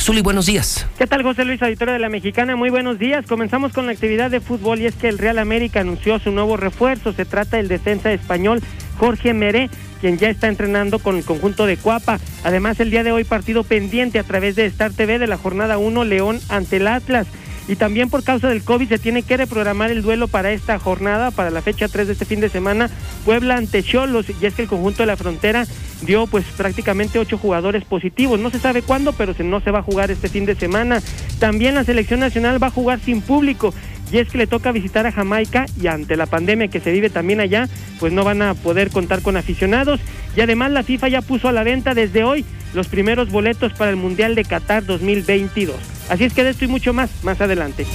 Zuli, 0.00 0.20
buenos 0.22 0.46
días. 0.46 0.86
¿Qué 0.98 1.06
tal, 1.06 1.22
José 1.22 1.44
Luis, 1.44 1.62
auditorio 1.62 1.94
de 1.94 2.00
la 2.00 2.08
Mexicana? 2.08 2.56
Muy 2.56 2.70
buenos 2.70 2.98
días. 2.98 3.24
Comenzamos 3.26 3.72
con 3.72 3.86
la 3.86 3.92
actividad 3.92 4.30
de 4.30 4.40
fútbol 4.40 4.80
y 4.80 4.86
es 4.86 4.94
que 4.94 5.08
el 5.08 5.18
Real 5.18 5.38
América 5.38 5.80
anunció 5.80 6.18
su 6.18 6.30
nuevo 6.30 6.56
refuerzo. 6.56 7.12
Se 7.12 7.24
trata 7.24 7.56
del 7.56 7.68
defensa 7.68 8.12
español 8.12 8.60
Jorge 8.98 9.32
Meré, 9.32 9.70
quien 10.00 10.18
ya 10.18 10.28
está 10.28 10.48
entrenando 10.48 10.98
con 10.98 11.16
el 11.16 11.24
conjunto 11.24 11.66
de 11.66 11.76
Cuapa. 11.76 12.20
Además, 12.44 12.80
el 12.80 12.90
día 12.90 13.02
de 13.02 13.12
hoy 13.12 13.24
partido 13.24 13.64
pendiente 13.64 14.18
a 14.18 14.24
través 14.24 14.56
de 14.56 14.66
Star 14.66 14.92
TV 14.92 15.18
de 15.18 15.26
la 15.26 15.38
jornada 15.38 15.78
1 15.78 16.04
León 16.04 16.40
ante 16.48 16.76
el 16.76 16.86
Atlas 16.86 17.26
y 17.68 17.76
también 17.76 18.10
por 18.10 18.22
causa 18.22 18.48
del 18.48 18.62
COVID 18.62 18.88
se 18.88 18.98
tiene 18.98 19.22
que 19.22 19.36
reprogramar 19.36 19.90
el 19.90 20.02
duelo 20.02 20.28
para 20.28 20.52
esta 20.52 20.78
jornada, 20.78 21.30
para 21.30 21.50
la 21.50 21.62
fecha 21.62 21.88
3 21.88 22.06
de 22.06 22.12
este 22.12 22.24
fin 22.24 22.40
de 22.40 22.48
semana, 22.48 22.90
Puebla 23.24 23.56
ante 23.56 23.82
Cholos, 23.82 24.26
y 24.40 24.46
es 24.46 24.54
que 24.54 24.62
el 24.62 24.68
conjunto 24.68 25.02
de 25.02 25.06
la 25.06 25.16
frontera 25.16 25.66
dio 26.02 26.26
pues 26.26 26.44
prácticamente 26.56 27.18
ocho 27.18 27.38
jugadores 27.38 27.84
positivos, 27.84 28.38
no 28.38 28.50
se 28.50 28.58
sabe 28.58 28.82
cuándo, 28.82 29.12
pero 29.12 29.34
no 29.44 29.60
se 29.60 29.70
va 29.70 29.80
a 29.80 29.82
jugar 29.82 30.10
este 30.10 30.28
fin 30.28 30.44
de 30.44 30.54
semana. 30.54 31.02
También 31.38 31.74
la 31.74 31.84
selección 31.84 32.20
nacional 32.20 32.62
va 32.62 32.68
a 32.68 32.70
jugar 32.70 33.00
sin 33.00 33.22
público, 33.22 33.74
y 34.14 34.18
es 34.18 34.28
que 34.28 34.38
le 34.38 34.46
toca 34.46 34.70
visitar 34.70 35.08
a 35.08 35.12
Jamaica 35.12 35.66
y 35.82 35.88
ante 35.88 36.16
la 36.16 36.26
pandemia 36.26 36.68
que 36.68 36.78
se 36.78 36.92
vive 36.92 37.10
también 37.10 37.40
allá, 37.40 37.68
pues 37.98 38.12
no 38.12 38.22
van 38.22 38.42
a 38.42 38.54
poder 38.54 38.90
contar 38.90 39.22
con 39.22 39.36
aficionados 39.36 39.98
y 40.36 40.40
además 40.40 40.70
la 40.70 40.84
FIFA 40.84 41.08
ya 41.08 41.20
puso 41.20 41.48
a 41.48 41.52
la 41.52 41.64
venta 41.64 41.94
desde 41.94 42.22
hoy 42.22 42.44
los 42.74 42.86
primeros 42.86 43.32
boletos 43.32 43.72
para 43.72 43.90
el 43.90 43.96
Mundial 43.96 44.36
de 44.36 44.44
Qatar 44.44 44.86
2022. 44.86 45.74
Así 46.08 46.22
es 46.22 46.32
que 46.32 46.44
de 46.44 46.50
esto 46.50 46.64
y 46.64 46.68
mucho 46.68 46.92
más, 46.92 47.10
más 47.24 47.40
adelante. 47.40 47.86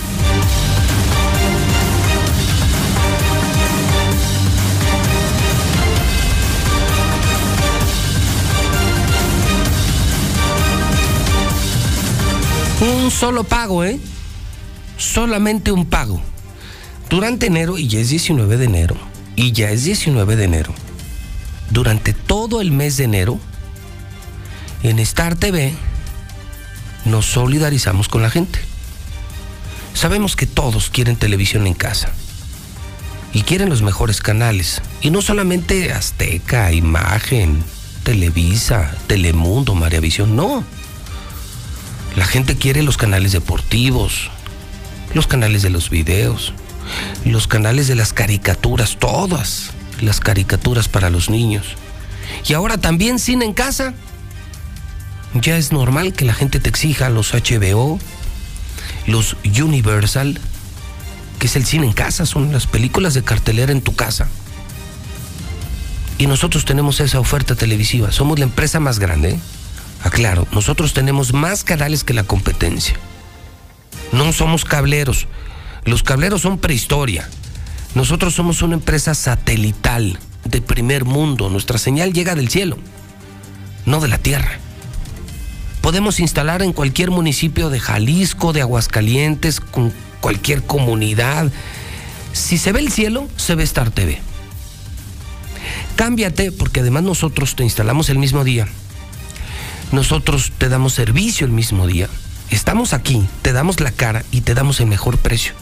Un 12.82 13.10
solo 13.10 13.46
pago, 13.46 13.86
¿eh? 13.86 13.98
Solamente 15.00 15.72
un 15.72 15.86
pago. 15.86 16.22
Durante 17.10 17.48
enero, 17.48 17.78
y 17.78 17.88
ya 17.88 18.00
es 18.02 18.10
19 18.10 18.58
de 18.58 18.66
enero, 18.66 18.98
y 19.38 19.54
ya 19.54 19.72
es 19.72 19.86
19 19.86 20.36
de 20.36 20.44
enero, 20.44 20.76
durante 21.72 22.14
todo 22.14 22.60
el 22.60 22.72
mes 22.72 22.98
de 22.98 23.06
enero, 23.06 23.40
en 24.84 25.00
Star 25.00 25.36
TV, 25.36 25.74
nos 27.06 27.26
solidarizamos 27.26 28.10
con 28.10 28.22
la 28.22 28.30
gente. 28.30 28.60
Sabemos 29.94 30.36
que 30.36 30.46
todos 30.46 30.90
quieren 30.90 31.16
televisión 31.16 31.66
en 31.66 31.74
casa 31.74 32.12
y 33.34 33.44
quieren 33.44 33.70
los 33.70 33.82
mejores 33.82 34.20
canales. 34.22 34.82
Y 35.02 35.12
no 35.12 35.22
solamente 35.22 35.94
Azteca, 35.94 36.74
Imagen, 36.74 37.64
Televisa, 38.04 38.94
Telemundo, 39.08 39.76
Visión, 40.02 40.36
no. 40.36 40.64
La 42.18 42.26
gente 42.26 42.58
quiere 42.58 42.84
los 42.84 42.98
canales 42.98 43.32
deportivos, 43.32 44.30
los 45.14 45.28
canales 45.28 45.62
de 45.62 45.70
los 45.70 45.90
videos, 45.90 46.54
los 47.26 47.48
canales 47.48 47.88
de 47.88 47.96
las 47.96 48.14
caricaturas, 48.14 48.98
todas 48.98 49.72
las 50.02 50.20
caricaturas 50.20 50.88
para 50.88 51.10
los 51.10 51.30
niños. 51.30 51.76
Y 52.48 52.54
ahora 52.54 52.78
también 52.78 53.20
cine 53.20 53.46
en 53.46 53.54
casa 53.54 53.94
ya 55.34 55.58
es 55.58 55.72
normal 55.72 56.14
que 56.14 56.26
la 56.26 56.34
gente 56.34 56.60
te 56.60 56.70
exija 56.70 57.10
los 57.10 57.34
HBO, 57.34 58.00
los 59.06 59.36
Universal, 59.44 60.40
que 61.38 61.48
es 61.48 61.56
el 61.56 61.66
cine 61.66 61.86
en 61.86 61.94
casa, 61.94 62.26
son 62.26 62.52
las 62.52 62.66
películas 62.66 63.14
de 63.14 63.24
cartelera 63.24 63.72
en 63.72 63.82
tu 63.82 63.96
casa. 63.96 64.28
Y 66.18 66.28
nosotros 66.28 66.66
tenemos 66.66 67.00
esa 67.00 67.20
oferta 67.20 67.56
televisiva, 67.56 68.12
somos 68.12 68.40
la 68.40 68.46
empresa 68.46 68.80
más 68.80 69.00
grande. 69.00 69.32
¿eh? 69.32 69.40
Aclaro, 70.04 70.48
nosotros 70.52 70.94
tenemos 70.94 71.34
más 71.34 71.64
canales 71.64 72.04
que 72.04 72.14
la 72.14 72.24
competencia. 72.24 72.96
No 74.12 74.34
somos 74.34 74.66
cableros. 74.66 75.28
Los 75.86 76.04
cableros 76.04 76.42
son 76.42 76.58
prehistoria. 76.58 77.30
Nosotros 77.96 78.34
somos 78.34 78.62
una 78.62 78.76
empresa 78.76 79.16
satelital 79.16 80.20
de 80.46 80.62
primer 80.62 81.06
mundo. 81.06 81.50
Nuestra 81.50 81.78
señal 81.78 82.14
llega 82.14 82.36
del 82.36 82.50
cielo, 82.50 82.78
no 83.86 84.00
de 84.00 84.08
la 84.08 84.18
tierra 84.18 84.60
podemos 85.90 86.20
instalar 86.20 86.62
en 86.62 86.74
cualquier 86.74 87.10
municipio 87.10 87.72
de 87.72 87.80
Jalisco, 87.80 88.54
de 88.54 88.62
Aguascalientes, 88.62 89.60
con 89.60 89.92
cualquier 90.22 90.64
comunidad. 90.64 91.52
Si 92.32 92.58
se 92.58 92.72
ve 92.72 92.80
el 92.80 92.92
cielo, 92.92 93.28
se 93.38 93.56
ve 93.56 93.64
Star 93.64 93.90
TV. 93.90 94.22
Cámbiate, 95.96 96.52
porque 96.52 96.82
además 96.82 97.04
nosotros 97.04 97.56
te 97.56 97.64
instalamos 97.64 98.10
el 98.10 98.20
mismo 98.20 98.44
día. 98.44 98.68
Nosotros 99.92 100.52
te 100.58 100.70
damos 100.70 100.94
servicio 100.94 101.48
el 101.48 101.54
mismo 101.54 101.88
día. 101.88 102.08
Estamos 102.50 102.94
aquí, 102.94 103.28
te 103.42 103.54
damos 103.54 103.80
la 103.80 103.92
cara 103.92 104.24
y 104.32 104.42
te 104.42 104.54
damos 104.54 104.80
el 104.80 104.88
mejor 104.88 105.18
precio. 105.18 105.54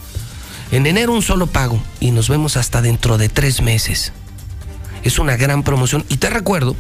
En 0.72 0.86
enero 0.86 1.14
un 1.14 1.22
solo 1.22 1.48
pago 1.48 1.82
y 2.00 2.12
nos 2.12 2.30
vemos 2.30 2.58
hasta 2.58 2.82
dentro 2.82 3.18
de 3.18 3.30
tres 3.30 3.62
meses. 3.62 4.14
Es 5.04 5.20
una 5.20 5.38
gran 5.38 5.64
promoción 5.64 6.06
y 6.10 6.18
te 6.18 6.30
recuerdo 6.30 6.76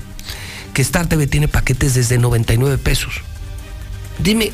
que 0.74 0.82
Star 0.82 1.08
TV 1.08 1.28
tiene 1.28 1.48
paquetes 1.48 1.94
desde 1.94 2.18
99 2.18 2.78
pesos. 2.78 3.22
Dime, 4.20 4.52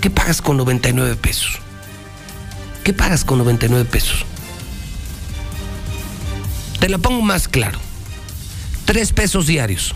¿qué 0.00 0.10
pagas 0.10 0.42
con 0.42 0.56
99 0.56 1.16
pesos? 1.16 1.58
¿Qué 2.84 2.92
pagas 2.92 3.24
con 3.24 3.38
99 3.38 3.84
pesos? 3.84 4.24
Te 6.80 6.88
la 6.88 6.98
pongo 6.98 7.22
más 7.22 7.46
claro. 7.46 7.78
Tres 8.84 9.12
pesos 9.12 9.46
diarios. 9.46 9.94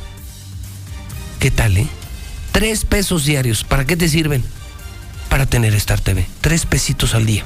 ¿Qué 1.41 1.51
tal, 1.51 1.77
eh? 1.77 1.89
Tres 2.57 2.87
pesos 2.87 3.27
diarios. 3.27 3.65
¿Para 3.65 3.85
qué 3.85 3.99
te 3.99 4.09
sirven? 4.09 4.43
Para 5.29 5.45
tener 5.45 5.75
Star 5.75 6.01
TV. 6.01 6.25
Tres 6.41 6.65
pesitos 6.65 7.15
al 7.15 7.27
día. 7.27 7.45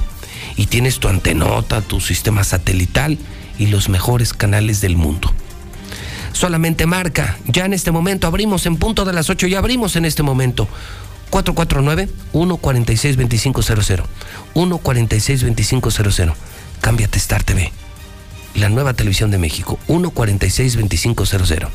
Y 0.55 0.67
tienes 0.67 0.99
tu 0.99 1.09
antenota, 1.09 1.81
tu 1.81 1.99
sistema 1.99 2.45
satelital 2.45 3.17
y 3.59 3.67
los 3.67 3.89
mejores 3.89 4.33
canales 4.33 4.79
del 4.79 4.95
mundo. 4.95 5.29
Solamente 6.31 6.85
marca. 6.85 7.37
Ya 7.45 7.65
en 7.65 7.73
este 7.73 7.91
momento 7.91 8.25
abrimos 8.25 8.65
en 8.65 8.77
punto 8.77 9.03
de 9.03 9.11
las 9.11 9.29
8. 9.29 9.47
Ya 9.47 9.57
abrimos 9.57 9.97
en 9.97 10.05
este 10.05 10.23
momento. 10.23 10.69
449-146-2500. 11.29 14.05
146-2500. 14.55 16.33
Cámbiate 16.79 17.17
Star 17.17 17.43
TV. 17.43 17.69
La 18.55 18.69
nueva 18.69 18.93
televisión 18.93 19.29
de 19.29 19.39
México. 19.39 19.77
146-2500. 19.89 21.67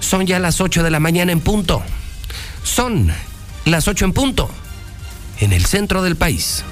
Son 0.00 0.24
ya 0.24 0.38
las 0.38 0.62
8 0.62 0.82
de 0.82 0.90
la 0.90 1.00
mañana 1.00 1.32
en 1.32 1.40
punto. 1.40 1.82
Son 2.66 3.10
las 3.64 3.86
8 3.86 4.06
en 4.06 4.12
punto. 4.12 4.50
En 5.38 5.52
el 5.52 5.64
centro 5.64 6.02
del 6.02 6.16
país. 6.16 6.64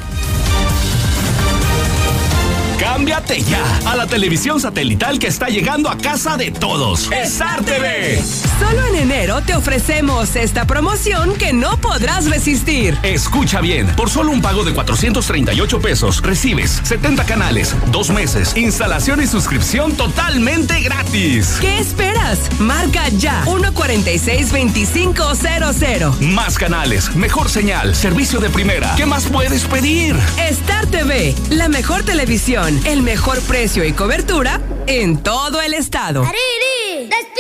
Cámbiate 2.79 3.43
ya 3.43 3.63
a 3.87 3.97
la 3.97 4.07
televisión 4.07 4.61
satelital 4.61 5.19
que 5.19 5.29
está 5.29 5.49
llegando 5.49 5.89
a 5.89 5.97
casa 5.97 6.37
de 6.37 6.51
todos. 6.51 7.11
Star 7.13 7.65
TV. 7.65 8.21
Solo 8.59 8.85
en 8.87 8.97
enero 8.97 9.41
te 9.43 9.55
ofrecemos 9.55 10.37
esta 10.37 10.67
promoción 10.67 11.35
que 11.35 11.53
no 11.53 11.77
podrás 11.79 12.29
resistir. 12.29 12.99
Escucha 13.03 13.61
bien, 13.61 13.87
por 13.97 14.11
solo 14.11 14.33
un 14.33 14.43
pago 14.43 14.65
de 14.65 14.75
438 14.75 15.81
pesos 15.81 16.21
recibes 16.23 16.81
70 16.85 17.25
canales, 17.25 17.75
dos 17.91 18.11
meses, 18.11 18.57
instalación 18.57 19.23
y 19.23 19.27
suscripción 19.27 19.97
totalmente 19.97 20.81
gratis. 20.81 21.59
¿Qué 21.61 21.79
esperas? 21.79 22.39
Marca 22.59 23.09
ya 23.11 23.45
146-2500. 23.45 26.21
Más 26.21 26.59
canales, 26.59 27.15
mejor 27.15 27.49
señal, 27.49 27.95
servicio 27.95 28.41
de 28.41 28.51
primera. 28.51 28.95
¿Qué 28.97 29.07
más 29.07 29.27
puedes 29.27 29.65
pedir? 29.65 30.17
Star 30.39 30.87
TV, 30.87 31.35
la 31.51 31.69
mejor 31.69 32.03
televisión 32.03 32.64
el 32.67 33.03
mejor 33.03 33.43
precio 33.43 33.85
y 33.85 33.93
cobertura 33.93 34.59
en 34.87 35.23
todo 35.23 35.61
el 35.61 35.75
estado. 35.75 36.23
¡Ariri! 36.23 37.11
¡Despierta! 37.11 37.35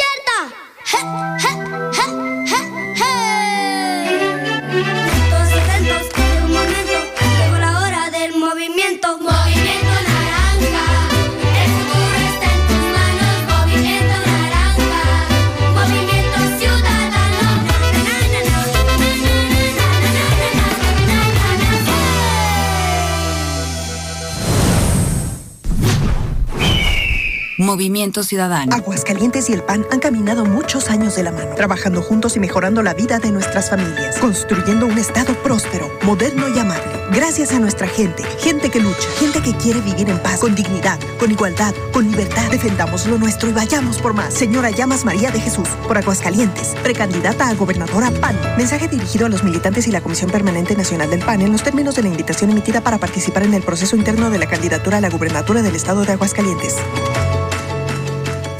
Movimiento 27.64 28.22
Ciudadano. 28.22 28.74
Aguascalientes 28.74 29.48
y 29.48 29.54
el 29.54 29.62
PAN 29.62 29.86
han 29.90 29.98
caminado 29.98 30.44
muchos 30.44 30.90
años 30.90 31.16
de 31.16 31.22
la 31.22 31.32
mano, 31.32 31.54
trabajando 31.54 32.02
juntos 32.02 32.36
y 32.36 32.40
mejorando 32.40 32.82
la 32.82 32.92
vida 32.94 33.18
de 33.18 33.32
nuestras 33.32 33.70
familias, 33.70 34.18
construyendo 34.18 34.86
un 34.86 34.98
Estado 34.98 35.34
próspero, 35.42 35.90
moderno 36.02 36.48
y 36.54 36.58
amable. 36.58 36.92
Gracias 37.12 37.52
a 37.52 37.58
nuestra 37.58 37.88
gente, 37.88 38.22
gente 38.38 38.70
que 38.70 38.80
lucha, 38.80 39.08
gente 39.18 39.40
que 39.40 39.56
quiere 39.56 39.80
vivir 39.80 40.10
en 40.10 40.18
paz, 40.18 40.40
con 40.40 40.54
dignidad, 40.54 40.98
con 41.18 41.30
igualdad, 41.30 41.74
con 41.92 42.10
libertad. 42.10 42.50
Defendamos 42.50 43.06
lo 43.06 43.18
nuestro 43.18 43.48
y 43.48 43.52
vayamos 43.52 43.98
por 43.98 44.12
más. 44.12 44.34
Señora 44.34 44.70
Llamas 44.70 45.04
María 45.04 45.30
de 45.30 45.40
Jesús, 45.40 45.68
por 45.88 45.96
Aguascalientes, 45.96 46.74
precandidata 46.82 47.48
a 47.48 47.54
gobernadora 47.54 48.10
PAN. 48.10 48.38
Mensaje 48.58 48.88
dirigido 48.88 49.26
a 49.26 49.30
los 49.30 49.42
militantes 49.42 49.88
y 49.88 49.90
la 49.90 50.02
Comisión 50.02 50.30
Permanente 50.30 50.76
Nacional 50.76 51.08
del 51.08 51.20
PAN 51.20 51.40
en 51.40 51.52
los 51.52 51.62
términos 51.62 51.96
de 51.96 52.02
la 52.02 52.08
invitación 52.08 52.50
emitida 52.50 52.82
para 52.82 52.98
participar 52.98 53.44
en 53.44 53.54
el 53.54 53.62
proceso 53.62 53.96
interno 53.96 54.28
de 54.28 54.38
la 54.38 54.46
candidatura 54.46 54.98
a 54.98 55.00
la 55.00 55.08
gubernatura 55.08 55.62
del 55.62 55.74
Estado 55.74 56.04
de 56.04 56.12
Aguascalientes. 56.12 56.76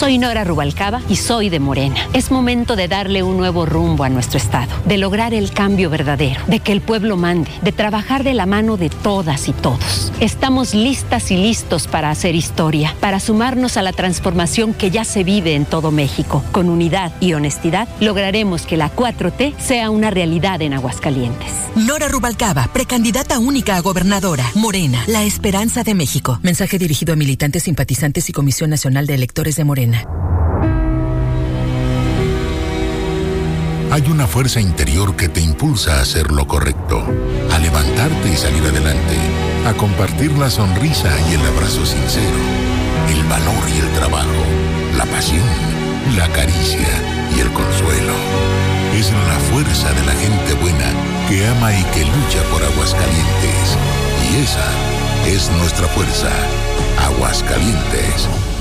Soy 0.04 0.18
Nora 0.18 0.44
Rubalcaba 0.44 1.00
y 1.08 1.16
soy 1.16 1.48
de 1.48 1.60
Morena. 1.60 1.96
Es 2.12 2.30
momento 2.30 2.76
de 2.76 2.88
darle 2.88 3.22
un 3.22 3.38
nuevo 3.38 3.64
rumbo 3.64 4.04
a 4.04 4.10
nuestro 4.10 4.36
Estado, 4.36 4.70
de 4.84 4.98
lograr 4.98 5.32
el 5.32 5.50
cambio 5.50 5.88
verdadero, 5.88 6.42
de 6.46 6.60
que 6.60 6.72
el 6.72 6.82
pueblo 6.82 7.16
mande, 7.16 7.50
de 7.62 7.72
trabajar 7.72 8.22
de 8.22 8.34
la 8.34 8.44
mano 8.44 8.76
de 8.76 8.90
todas 8.90 9.48
y 9.48 9.54
todos. 9.54 10.12
Estamos 10.20 10.74
listas 10.74 11.30
y 11.30 11.38
listos 11.38 11.86
para 11.86 12.10
hacer 12.10 12.34
historia, 12.34 12.94
para 13.00 13.18
sumarnos 13.18 13.78
a 13.78 13.82
la 13.82 13.92
transformación 13.92 14.74
que 14.74 14.90
ya 14.90 15.04
se 15.04 15.24
vive 15.24 15.54
en 15.54 15.64
todo 15.64 15.90
México. 15.90 16.44
Con 16.52 16.68
unidad 16.68 17.14
y 17.20 17.32
honestidad 17.32 17.88
lograremos 17.98 18.66
que 18.66 18.76
la 18.76 18.94
4T 18.94 19.56
sea 19.56 19.88
una 19.88 20.10
realidad 20.10 20.60
en 20.60 20.74
Aguascalientes. 20.74 21.48
Nora 21.76 22.08
Rubalcaba, 22.08 22.68
precandidata 22.74 23.38
única 23.38 23.76
a 23.76 23.80
gobernadora. 23.80 24.44
Morena, 24.54 25.02
la 25.06 25.24
esperanza 25.24 25.82
de 25.82 25.94
México. 25.94 26.40
Mensaje 26.42 26.78
dirigido 26.78 27.14
a 27.14 27.16
militantes, 27.16 27.62
simpatizantes 27.62 28.28
y 28.28 28.34
Comisión 28.34 28.68
Nacional 28.68 29.06
de 29.06 29.14
Electores 29.14 29.56
de 29.56 29.64
Morena. 29.64 29.93
Hay 33.94 34.02
una 34.10 34.26
fuerza 34.26 34.60
interior 34.60 35.14
que 35.14 35.28
te 35.28 35.40
impulsa 35.40 35.98
a 35.98 36.00
hacer 36.00 36.32
lo 36.32 36.48
correcto, 36.48 37.06
a 37.52 37.58
levantarte 37.60 38.28
y 38.28 38.36
salir 38.36 38.64
adelante, 38.64 39.16
a 39.68 39.72
compartir 39.74 40.32
la 40.32 40.50
sonrisa 40.50 41.14
y 41.30 41.34
el 41.34 41.46
abrazo 41.46 41.86
sincero, 41.86 42.36
el 43.08 43.22
valor 43.28 43.62
y 43.72 43.78
el 43.78 43.92
trabajo, 43.92 44.42
la 44.98 45.04
pasión, 45.06 45.46
la 46.16 46.26
caricia 46.32 46.88
y 47.36 47.40
el 47.40 47.52
consuelo. 47.52 48.14
Es 48.98 49.12
la 49.12 49.38
fuerza 49.52 49.92
de 49.92 50.02
la 50.06 50.12
gente 50.14 50.54
buena 50.54 50.90
que 51.28 51.46
ama 51.46 51.72
y 51.72 51.84
que 51.94 52.04
lucha 52.04 52.42
por 52.50 52.64
Aguascalientes. 52.64 53.78
Y 54.28 54.42
esa 54.42 54.68
es 55.24 55.52
nuestra 55.52 55.86
fuerza. 55.86 56.30
Aguascalientes 56.98 58.28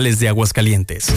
de 0.00 0.28
Aguascalientes. 0.28 1.08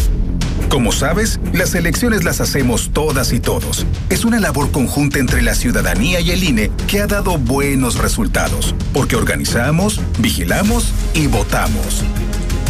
Como 0.68 0.92
sabes, 0.92 1.40
las 1.54 1.76
elecciones 1.76 2.26
las 2.26 2.42
hacemos 2.42 2.90
todas 2.92 3.32
y 3.32 3.40
todos. 3.40 3.86
Es 4.10 4.26
una 4.26 4.42
labor 4.42 4.70
conjunta 4.72 5.18
entre 5.18 5.42
la 5.42 5.56
ciudadanía 5.56 6.20
y 6.20 6.32
el 6.32 6.44
INE 6.44 6.72
que 6.86 7.00
ha 7.00 7.08
dado 7.08 7.38
buenos 7.38 7.96
resultados, 7.98 8.76
porque 8.94 9.16
organizamos, 9.16 10.02
vigilamos 10.20 10.92
y 11.14 11.28
votamos. 11.28 12.04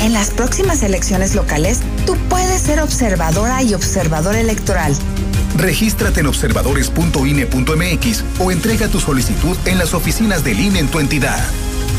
En 0.01 0.14
las 0.14 0.30
próximas 0.30 0.84
elecciones 0.84 1.34
locales, 1.34 1.80
tú 2.06 2.16
puedes 2.30 2.62
ser 2.62 2.82
observadora 2.82 3.64
y 3.64 3.74
observador 3.74 4.36
electoral. 4.36 4.93
Regístrate 5.58 6.20
en 6.20 6.28
observadores.ine.mx 6.28 8.24
o 8.39 8.51
entrega 8.51 8.89
tu 8.89 8.99
solicitud 8.99 9.58
en 9.66 9.80
las 9.80 9.95
oficinas 9.95 10.43
del 10.43 10.60
INE 10.60 10.78
en 10.80 10.88
tu 10.88 10.99
entidad. 10.99 11.43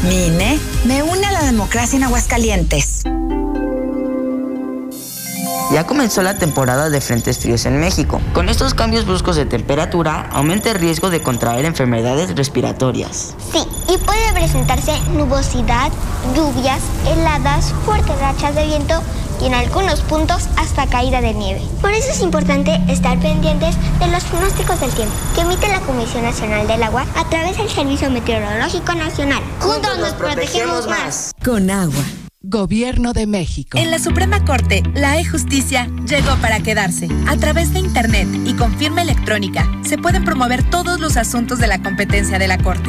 Mi 0.05 0.27
INE 0.27 0.61
me 0.85 1.03
une 1.03 1.27
a 1.27 1.33
la 1.33 1.43
democracia 1.43 1.97
en 1.97 2.05
Aguascalientes. 2.05 3.03
Ya 5.73 5.85
comenzó 5.85 6.23
la 6.23 6.39
temporada 6.39 6.91
de 6.91 7.01
frentes 7.01 7.39
fríos 7.39 7.67
en 7.67 7.81
México. 7.81 8.21
Con 8.33 8.49
estos 8.49 8.73
cambios 8.73 9.05
bruscos 9.05 9.35
de 9.37 9.47
temperatura, 9.47 10.29
aumenta 10.33 10.71
el 10.71 10.79
riesgo 10.79 11.11
de 11.11 11.23
contraer 11.23 11.65
enfermedades 11.65 12.35
respiratorias. 12.37 13.35
Sí, 13.53 13.67
y 13.93 13.99
puede 13.99 14.33
presentarse 14.33 14.93
nubosidad, 15.17 15.91
lluvias, 16.37 16.81
heladas, 17.07 17.75
fuertes 17.85 18.19
rachas 18.21 18.55
de 18.55 18.65
viento 18.67 19.03
y 19.41 19.47
en 19.47 19.55
algunos 19.55 20.01
puntos 20.03 20.45
hasta 20.57 20.87
caída 20.87 21.21
de 21.21 21.35
nieve. 21.35 21.61
Por 21.83 21.91
eso 21.93 22.11
es 22.11 22.21
importante 22.21 22.81
estar 22.89 23.19
pendientes 23.19 23.75
de 23.99 24.07
los 24.07 24.25
pronósticos 24.25 24.81
del 24.81 24.91
tiempo 24.91 25.15
que 25.35 25.41
emite 25.41 25.69
la 25.69 25.81
Comisión 25.81 26.23
Nacional 26.23 26.67
del 26.69 26.83
Agua 26.83 27.05
a 27.17 27.29
través 27.29 27.59
del 27.59 27.69
Servicio 27.69 28.09
Meteorológico 28.09 28.95
Nacional. 28.95 29.43
Juntos 29.61 29.99
nos 29.99 30.13
protegemos 30.13 30.87
más. 30.87 31.33
Con 31.45 31.71
agua. 31.71 32.05
Gobierno 32.49 33.13
de 33.13 33.27
México. 33.27 33.77
En 33.77 33.91
la 33.91 33.99
Suprema 33.99 34.45
Corte, 34.45 34.85
la 34.95 35.19
e-justicia 35.19 35.91
llegó 36.09 36.37
para 36.41 36.61
quedarse. 36.61 37.09
A 37.27 37.37
través 37.37 37.73
de 37.73 37.81
Internet 37.81 38.29
y 38.45 38.55
con 38.55 38.73
firma 38.79 39.03
electrónica, 39.03 39.69
se 39.83 39.99
pueden 39.99 40.25
promover 40.25 40.63
todos 40.71 41.01
los 41.01 41.17
asuntos 41.17 41.59
de 41.59 41.67
la 41.67 41.83
competencia 41.83 42.39
de 42.39 42.47
la 42.47 42.59
Corte. 42.59 42.89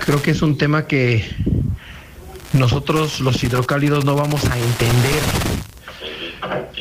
Creo 0.00 0.22
que 0.22 0.30
es 0.32 0.42
un 0.42 0.56
tema 0.56 0.86
que 0.86 1.28
nosotros 2.52 3.20
los 3.20 3.42
hidrocálidos 3.42 4.04
no 4.04 4.14
vamos 4.14 4.44
a 4.46 4.58
entender 4.58 5.22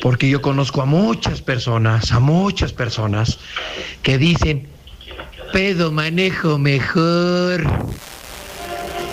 porque 0.02 0.30
yo 0.30 0.42
conozco 0.42 0.82
a 0.82 0.86
muchas 0.86 1.42
personas, 1.42 2.12
a 2.12 2.20
muchas 2.20 2.74
personas 2.74 3.40
que 4.02 4.18
dicen, 4.18 4.68
pedo 5.52 5.92
manejo 5.92 6.58
mejor. 6.58 7.66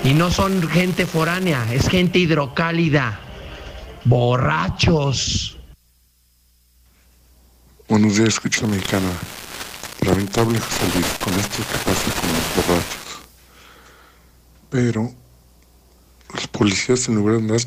Y 0.05 0.13
no 0.13 0.31
son 0.31 0.69
gente 0.69 1.07
foránea, 1.07 1.67
es 1.73 1.89
gente 1.89 2.19
hidrocálida, 2.19 3.19
borrachos. 4.05 5.57
Buenos 7.89 8.17
días, 8.17 8.29
escucha 8.29 8.67
mexicana. 8.67 9.11
Lamentable, 10.03 10.59
Luis, 10.59 11.07
con 11.25 11.35
esto 11.35 11.57
que 11.57 11.79
pasa 11.79 12.21
con 12.21 12.29
los 12.33 12.67
borrachos. 12.67 13.04
Pero 14.75 15.15
los 16.33 16.49
policías 16.49 17.07
en 17.07 17.15
lugar 17.15 17.37
de 17.37 17.43
andar 17.43 17.61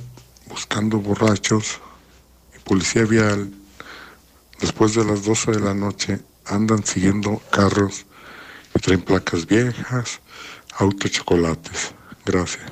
buscando 0.49 0.99
borrachos, 0.99 1.79
policía 2.65 3.05
vial, 3.05 3.49
después 4.59 4.93
de 4.93 5.05
las 5.05 5.23
12 5.23 5.51
de 5.51 5.59
la 5.61 5.73
noche, 5.73 6.19
andan 6.43 6.85
siguiendo 6.85 7.41
carros 7.49 8.05
y 8.75 8.79
traen 8.79 9.01
placas 9.03 9.45
viejas, 9.45 10.19
autos 10.77 11.09
chocolates. 11.11 11.93
Gracias. 12.25 12.69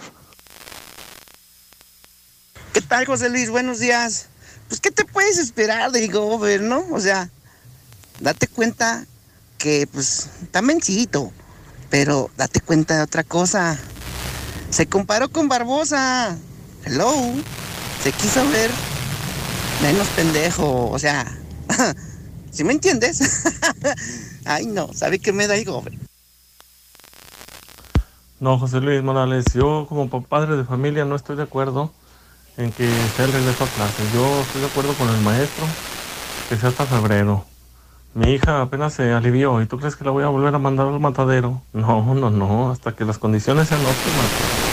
¿Qué 2.73 2.81
tal, 2.81 3.05
José 3.05 3.29
Luis? 3.29 3.49
Buenos 3.49 3.79
días. 3.79 4.27
Pues, 4.67 4.81
¿qué 4.81 4.91
te 4.91 5.05
puedes 5.05 5.37
esperar 5.37 5.93
de 5.93 6.09
Gober, 6.09 6.59
no? 6.61 6.85
O 6.91 6.99
sea, 6.99 7.29
date 8.19 8.49
cuenta 8.49 9.05
que, 9.57 9.87
pues, 9.87 10.27
está 10.43 10.61
mencito, 10.61 11.31
pero 11.89 12.29
date 12.35 12.59
cuenta 12.59 12.97
de 12.97 13.03
otra 13.03 13.23
cosa. 13.23 13.79
Se 14.75 14.87
comparó 14.87 15.29
con 15.29 15.47
Barbosa. 15.47 16.37
Hello. 16.83 17.09
Se 18.03 18.11
quiso 18.11 18.45
ver 18.49 18.69
menos 19.81 20.05
pendejo, 20.09 20.89
o 20.89 20.99
sea, 20.99 21.25
¿sí 22.51 22.65
me 22.65 22.73
entiendes? 22.73 23.45
Ay, 24.45 24.65
no, 24.65 24.89
¿sabe 24.93 25.19
qué 25.19 25.31
me 25.31 25.47
da 25.47 25.55
hijo? 25.55 25.81
No, 28.41 28.59
José 28.59 28.81
Luis 28.81 29.01
Morales, 29.01 29.45
yo 29.53 29.85
como 29.87 30.09
padre 30.09 30.57
de 30.57 30.65
familia 30.65 31.05
no 31.05 31.15
estoy 31.15 31.37
de 31.37 31.43
acuerdo 31.43 31.93
en 32.57 32.73
que 32.73 32.89
sea 33.15 33.27
el 33.27 33.31
regreso 33.31 33.63
a 33.63 33.67
clases. 33.67 34.13
Yo 34.13 34.41
estoy 34.41 34.59
de 34.59 34.67
acuerdo 34.67 34.93
con 34.95 35.07
el 35.07 35.21
maestro 35.21 35.65
que 36.49 36.57
sea 36.57 36.67
hasta 36.67 36.85
febrero. 36.85 37.45
Mi 38.15 38.31
hija 38.31 38.61
apenas 38.61 38.93
se 38.93 39.11
alivió 39.11 39.61
y 39.61 39.65
tú 39.65 39.77
crees 39.77 39.97
que 39.97 40.05
la 40.05 40.11
voy 40.11 40.23
a 40.23 40.27
volver 40.27 40.55
a 40.55 40.57
mandar 40.57 40.87
al 40.87 41.01
matadero. 41.01 41.61
No, 41.73 42.13
no, 42.13 42.29
no, 42.29 42.71
hasta 42.71 42.95
que 42.95 43.03
las 43.03 43.17
condiciones 43.17 43.67
sean 43.67 43.81
óptimas. 43.81 44.65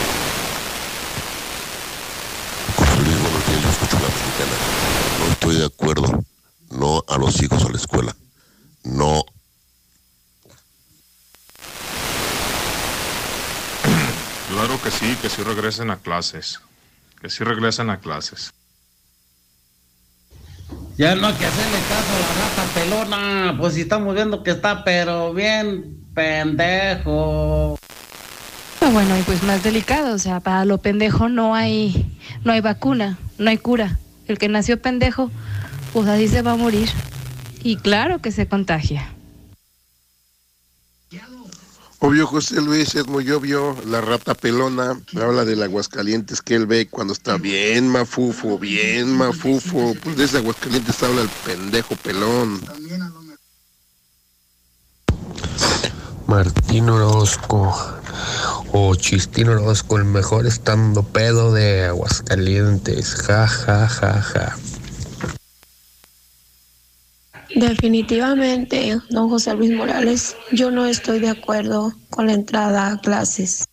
estoy 5.32 5.56
de 5.56 5.66
acuerdo. 5.66 6.24
No 6.70 7.02
a 7.08 7.18
los 7.18 7.42
hijos 7.42 7.64
a 7.64 7.68
la 7.68 7.76
escuela. 7.76 8.14
No. 8.84 9.24
Claro 14.48 14.80
que 14.80 14.90
sí, 15.34 15.42
regresen 15.42 15.90
a 15.90 15.96
clases. 15.96 16.60
Que 17.20 17.30
sí 17.30 17.44
regresen 17.44 17.90
a 17.90 17.98
clases. 17.98 18.52
Ya 20.98 21.14
no 21.14 21.26
hay 21.26 21.34
que 21.34 21.46
hacerle 21.46 21.78
caso 21.88 22.12
a 22.14 22.20
la 22.20 22.48
rata 22.48 22.74
pelona, 22.74 23.56
pues 23.58 23.74
si 23.74 23.82
estamos 23.82 24.14
viendo 24.14 24.42
que 24.42 24.50
está 24.50 24.84
pero 24.84 25.32
bien 25.32 25.96
pendejo. 26.14 27.78
Ah, 28.80 28.90
bueno, 28.90 29.16
y 29.16 29.22
pues 29.22 29.42
más 29.42 29.62
delicado, 29.62 30.14
o 30.14 30.18
sea, 30.18 30.40
para 30.40 30.64
lo 30.64 30.78
pendejo 30.78 31.28
no 31.28 31.54
hay, 31.54 32.18
no 32.44 32.52
hay 32.52 32.60
vacuna, 32.60 33.16
no 33.38 33.48
hay 33.48 33.58
cura. 33.58 33.98
El 34.26 34.38
que 34.38 34.48
nació 34.48 34.80
pendejo, 34.82 35.30
pues 35.92 36.08
así 36.08 36.28
se 36.28 36.42
va 36.42 36.52
a 36.52 36.56
morir. 36.56 36.90
Y 37.62 37.76
claro 37.76 38.20
que 38.20 38.32
se 38.32 38.46
contagia. 38.46 39.08
Obvio, 42.04 42.26
José 42.26 42.60
Luis, 42.60 42.96
es 42.96 43.06
muy 43.06 43.30
obvio. 43.30 43.76
La 43.86 44.00
rata 44.00 44.34
pelona 44.34 45.00
habla 45.14 45.44
del 45.44 45.62
Aguascalientes 45.62 46.42
que 46.42 46.56
él 46.56 46.66
ve 46.66 46.88
cuando 46.88 47.12
está 47.12 47.38
bien 47.38 47.86
mafufo, 47.86 48.58
bien 48.58 49.16
mafufo. 49.16 49.94
Pues 50.02 50.16
de 50.16 50.24
ese 50.24 50.38
Aguascalientes 50.38 51.00
habla 51.00 51.22
el 51.22 51.28
pendejo 51.46 51.94
pelón. 51.94 52.60
Martín 56.26 56.90
Orozco 56.90 57.72
o 58.72 58.96
Chistín 58.96 59.50
Orozco, 59.50 59.96
el 59.96 60.04
mejor 60.04 60.48
estando 60.48 61.04
pedo 61.04 61.52
de 61.52 61.84
Aguascalientes. 61.84 63.14
Ja, 63.14 63.46
ja, 63.46 63.86
ja, 63.86 64.20
ja. 64.20 64.56
Definitivamente, 67.54 68.96
don 69.10 69.28
José 69.28 69.54
Luis 69.54 69.72
Morales, 69.72 70.36
yo 70.52 70.70
no 70.70 70.86
estoy 70.86 71.20
de 71.20 71.28
acuerdo 71.28 71.92
con 72.10 72.26
la 72.26 72.32
entrada 72.32 72.92
a 72.92 73.00
clases. 73.00 73.66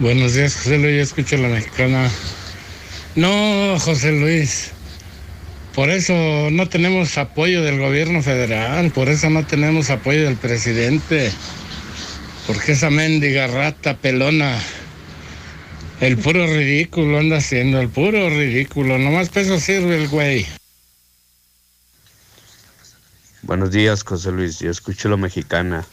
Buenos 0.00 0.34
días, 0.34 0.56
José 0.56 0.78
Luis, 0.78 1.02
escucho 1.02 1.36
la 1.36 1.48
mexicana. 1.48 2.10
No, 3.14 3.78
José 3.78 4.10
Luis, 4.10 4.72
por 5.72 5.88
eso 5.88 6.14
no 6.50 6.68
tenemos 6.68 7.16
apoyo 7.16 7.62
del 7.62 7.78
gobierno 7.78 8.20
federal, 8.20 8.90
por 8.90 9.08
eso 9.08 9.30
no 9.30 9.46
tenemos 9.46 9.90
apoyo 9.90 10.24
del 10.24 10.36
presidente, 10.36 11.30
porque 12.48 12.72
esa 12.72 12.90
mendiga 12.90 13.46
rata 13.46 13.96
pelona, 13.96 14.58
el 16.06 16.18
puro 16.18 16.46
ridículo 16.46 17.18
anda 17.18 17.38
haciendo, 17.38 17.80
el 17.80 17.88
puro 17.88 18.28
ridículo, 18.28 18.98
nomás 18.98 19.30
peso 19.30 19.58
sirve 19.58 20.02
el 20.02 20.08
güey. 20.08 20.46
Buenos 23.42 23.70
días, 23.70 24.02
José 24.02 24.30
Luis, 24.32 24.58
yo 24.58 24.70
escucho 24.70 25.08
la 25.08 25.16
mexicana. 25.16 25.86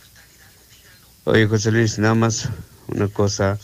Oye, 1.24 1.48
José 1.48 1.72
Luis, 1.72 1.98
nada 2.00 2.16
más 2.16 2.50
una 2.88 3.08
cosa. 3.08 3.58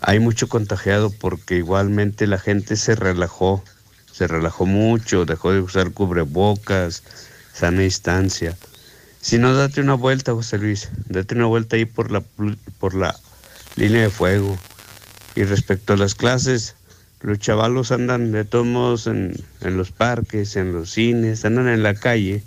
Hay 0.00 0.20
mucho 0.20 0.48
contagiado 0.48 1.10
porque 1.10 1.56
igualmente 1.56 2.26
la 2.26 2.38
gente 2.38 2.76
se 2.76 2.94
relajó 2.94 3.64
se 4.16 4.26
relajó 4.26 4.64
mucho, 4.64 5.26
dejó 5.26 5.52
de 5.52 5.60
usar 5.60 5.90
cubrebocas, 5.90 7.02
sana 7.52 7.82
distancia. 7.82 8.56
Si 9.20 9.36
no, 9.36 9.54
date 9.54 9.82
una 9.82 9.92
vuelta, 9.92 10.32
José 10.32 10.56
Luis, 10.56 10.88
date 11.06 11.34
una 11.34 11.44
vuelta 11.44 11.76
ahí 11.76 11.84
por 11.84 12.10
la, 12.10 12.22
por 12.78 12.94
la 12.94 13.14
línea 13.76 14.02
de 14.02 14.10
fuego. 14.10 14.58
Y 15.34 15.44
respecto 15.44 15.92
a 15.92 15.96
las 15.96 16.14
clases, 16.14 16.74
los 17.20 17.38
chavalos 17.38 17.92
andan 17.92 18.32
de 18.32 18.44
todos 18.44 18.66
modos 18.66 19.06
en, 19.06 19.34
en 19.60 19.76
los 19.76 19.90
parques, 19.92 20.56
en 20.56 20.72
los 20.72 20.90
cines, 20.90 21.44
andan 21.44 21.68
en 21.68 21.82
la 21.82 21.94
calle, 21.94 22.42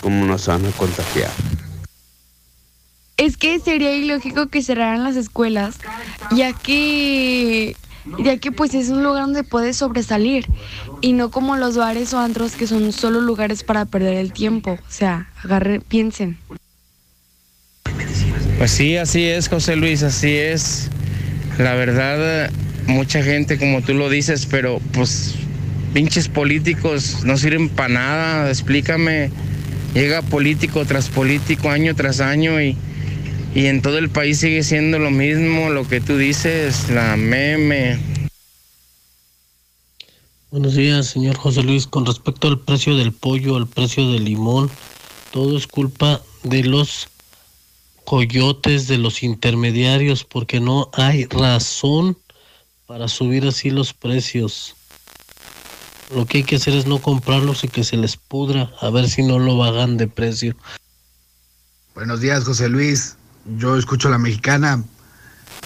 ¿cómo 0.00 0.24
nos 0.24 0.46
van 0.46 0.64
a 0.66 0.70
contagiar? 0.72 1.30
Es 3.16 3.36
que 3.36 3.58
sería 3.58 3.94
ilógico 3.96 4.46
que 4.46 4.62
cerraran 4.62 5.02
las 5.02 5.16
escuelas, 5.16 5.76
ya 6.30 6.52
que 6.52 7.76
ya 8.18 8.38
que 8.38 8.52
pues 8.52 8.74
es 8.74 8.88
un 8.88 9.02
lugar 9.02 9.24
donde 9.24 9.44
puedes 9.44 9.76
sobresalir 9.76 10.46
y 11.00 11.12
no 11.12 11.30
como 11.30 11.56
los 11.56 11.76
bares 11.76 12.14
o 12.14 12.18
antros 12.18 12.54
que 12.54 12.66
son 12.66 12.92
solo 12.92 13.20
lugares 13.20 13.64
para 13.64 13.84
perder 13.84 14.14
el 14.14 14.32
tiempo. 14.32 14.72
O 14.72 14.90
sea, 14.90 15.30
agarre, 15.42 15.80
piensen. 15.80 16.38
Pues 18.58 18.72
sí, 18.72 18.96
así 18.96 19.24
es, 19.24 19.48
José 19.48 19.76
Luis, 19.76 20.02
así 20.02 20.34
es. 20.34 20.90
La 21.58 21.74
verdad, 21.74 22.50
mucha 22.88 23.22
gente, 23.22 23.56
como 23.56 23.82
tú 23.82 23.94
lo 23.94 24.10
dices, 24.10 24.46
pero 24.50 24.80
pues 24.92 25.36
pinches 25.94 26.28
políticos 26.28 27.22
no 27.24 27.38
sirven 27.38 27.68
para 27.68 27.94
nada. 27.94 28.50
Explícame, 28.50 29.30
llega 29.94 30.22
político 30.22 30.84
tras 30.86 31.08
político, 31.08 31.70
año 31.70 31.94
tras 31.94 32.20
año 32.20 32.60
y, 32.60 32.76
y 33.54 33.66
en 33.66 33.80
todo 33.80 33.96
el 33.98 34.10
país 34.10 34.40
sigue 34.40 34.64
siendo 34.64 34.98
lo 34.98 35.12
mismo, 35.12 35.70
lo 35.70 35.86
que 35.86 36.00
tú 36.00 36.18
dices, 36.18 36.90
la 36.90 37.16
meme. 37.16 37.96
Buenos 40.50 40.74
días, 40.74 41.06
señor 41.06 41.36
José 41.36 41.62
Luis. 41.62 41.86
Con 41.86 42.06
respecto 42.06 42.48
al 42.48 42.58
precio 42.58 42.96
del 42.96 43.12
pollo, 43.12 43.54
al 43.54 43.68
precio 43.68 44.10
del 44.10 44.24
limón, 44.24 44.68
todo 45.30 45.56
es 45.56 45.68
culpa 45.68 46.22
de 46.42 46.64
los 46.64 47.08
coyotes, 48.08 48.88
de 48.88 48.96
los 48.96 49.22
intermediarios, 49.22 50.24
porque 50.24 50.60
no 50.60 50.88
hay 50.94 51.26
razón 51.26 52.16
para 52.86 53.06
subir 53.06 53.46
así 53.46 53.68
los 53.68 53.92
precios. 53.92 54.74
Lo 56.14 56.24
que 56.24 56.38
hay 56.38 56.44
que 56.44 56.56
hacer 56.56 56.72
es 56.72 56.86
no 56.86 57.00
comprarlos 57.02 57.64
y 57.64 57.68
que 57.68 57.84
se 57.84 57.98
les 57.98 58.16
pudra, 58.16 58.72
a 58.80 58.88
ver 58.88 59.10
si 59.10 59.22
no 59.22 59.38
lo 59.38 59.58
bajan 59.58 59.98
de 59.98 60.08
precio. 60.08 60.56
Buenos 61.94 62.22
días, 62.22 62.44
José 62.44 62.70
Luis. 62.70 63.16
Yo 63.58 63.76
escucho 63.76 64.08
la 64.08 64.16
mexicana. 64.16 64.82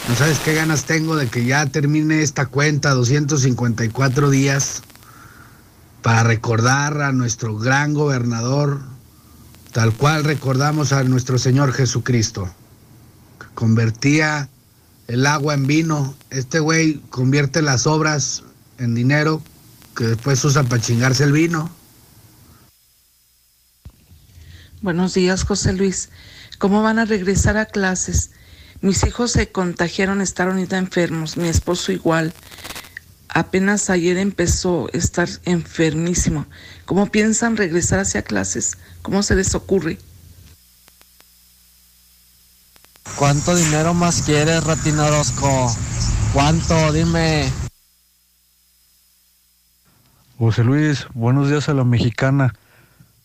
No 0.08 0.16
sabes 0.16 0.40
qué 0.40 0.52
ganas 0.52 0.84
tengo 0.84 1.14
de 1.14 1.28
que 1.28 1.44
ya 1.44 1.64
termine 1.66 2.22
esta 2.22 2.46
cuenta, 2.46 2.90
254 2.90 4.30
días, 4.30 4.82
para 6.02 6.24
recordar 6.24 7.02
a 7.02 7.12
nuestro 7.12 7.56
gran 7.56 7.94
gobernador, 7.94 8.80
tal 9.72 9.92
cual 9.94 10.24
recordamos 10.24 10.92
a 10.92 11.02
nuestro 11.04 11.38
Señor 11.38 11.72
Jesucristo. 11.72 12.48
Convertía 13.54 14.48
el 15.08 15.26
agua 15.26 15.54
en 15.54 15.66
vino. 15.66 16.14
Este 16.30 16.60
güey 16.60 17.00
convierte 17.10 17.62
las 17.62 17.86
obras 17.86 18.44
en 18.78 18.94
dinero 18.94 19.42
que 19.96 20.04
después 20.04 20.44
usa 20.44 20.62
para 20.62 20.82
chingarse 20.82 21.24
el 21.24 21.32
vino. 21.32 21.70
Buenos 24.82 25.14
días, 25.14 25.44
José 25.44 25.72
Luis. 25.72 26.10
¿Cómo 26.58 26.82
van 26.82 26.98
a 26.98 27.04
regresar 27.04 27.56
a 27.56 27.66
clases? 27.66 28.30
Mis 28.80 29.04
hijos 29.04 29.32
se 29.32 29.52
contagiaron, 29.52 30.20
estaban 30.20 30.56
ahorita 30.56 30.76
enfermos, 30.76 31.36
mi 31.36 31.48
esposo 31.48 31.92
igual. 31.92 32.32
Apenas 33.28 33.88
ayer 33.90 34.18
empezó 34.18 34.88
a 34.92 34.96
estar 34.96 35.28
enfermísimo. 35.44 36.46
¿Cómo 36.92 37.06
piensan 37.06 37.56
regresar 37.56 38.00
hacia 38.00 38.20
clases? 38.20 38.76
¿Cómo 39.00 39.22
se 39.22 39.34
les 39.34 39.54
ocurre? 39.54 39.96
¿Cuánto 43.16 43.56
dinero 43.56 43.94
más 43.94 44.20
quieres, 44.20 44.62
Ratino 44.62 45.06
Orozco? 45.06 45.74
¿Cuánto? 46.34 46.92
Dime. 46.92 47.50
José 50.38 50.64
Luis, 50.64 51.06
buenos 51.14 51.48
días 51.48 51.70
a 51.70 51.72
la 51.72 51.84
mexicana. 51.84 52.54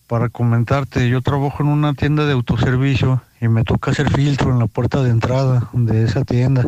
Para 0.08 0.30
comentarte, 0.30 1.10
yo 1.10 1.22
trabajo 1.22 1.62
en 1.62 1.68
una 1.68 1.94
tienda 1.94 2.26
de 2.26 2.32
autoservicio 2.32 3.22
y 3.42 3.50
me 3.50 3.66
toca 3.66 3.92
hacer 3.92 4.10
filtro 4.10 4.52
en 4.52 4.60
la 4.60 4.68
puerta 4.68 5.04
de 5.04 5.10
entrada 5.10 5.70
de 5.74 6.06
esa 6.06 6.24
tienda. 6.24 6.66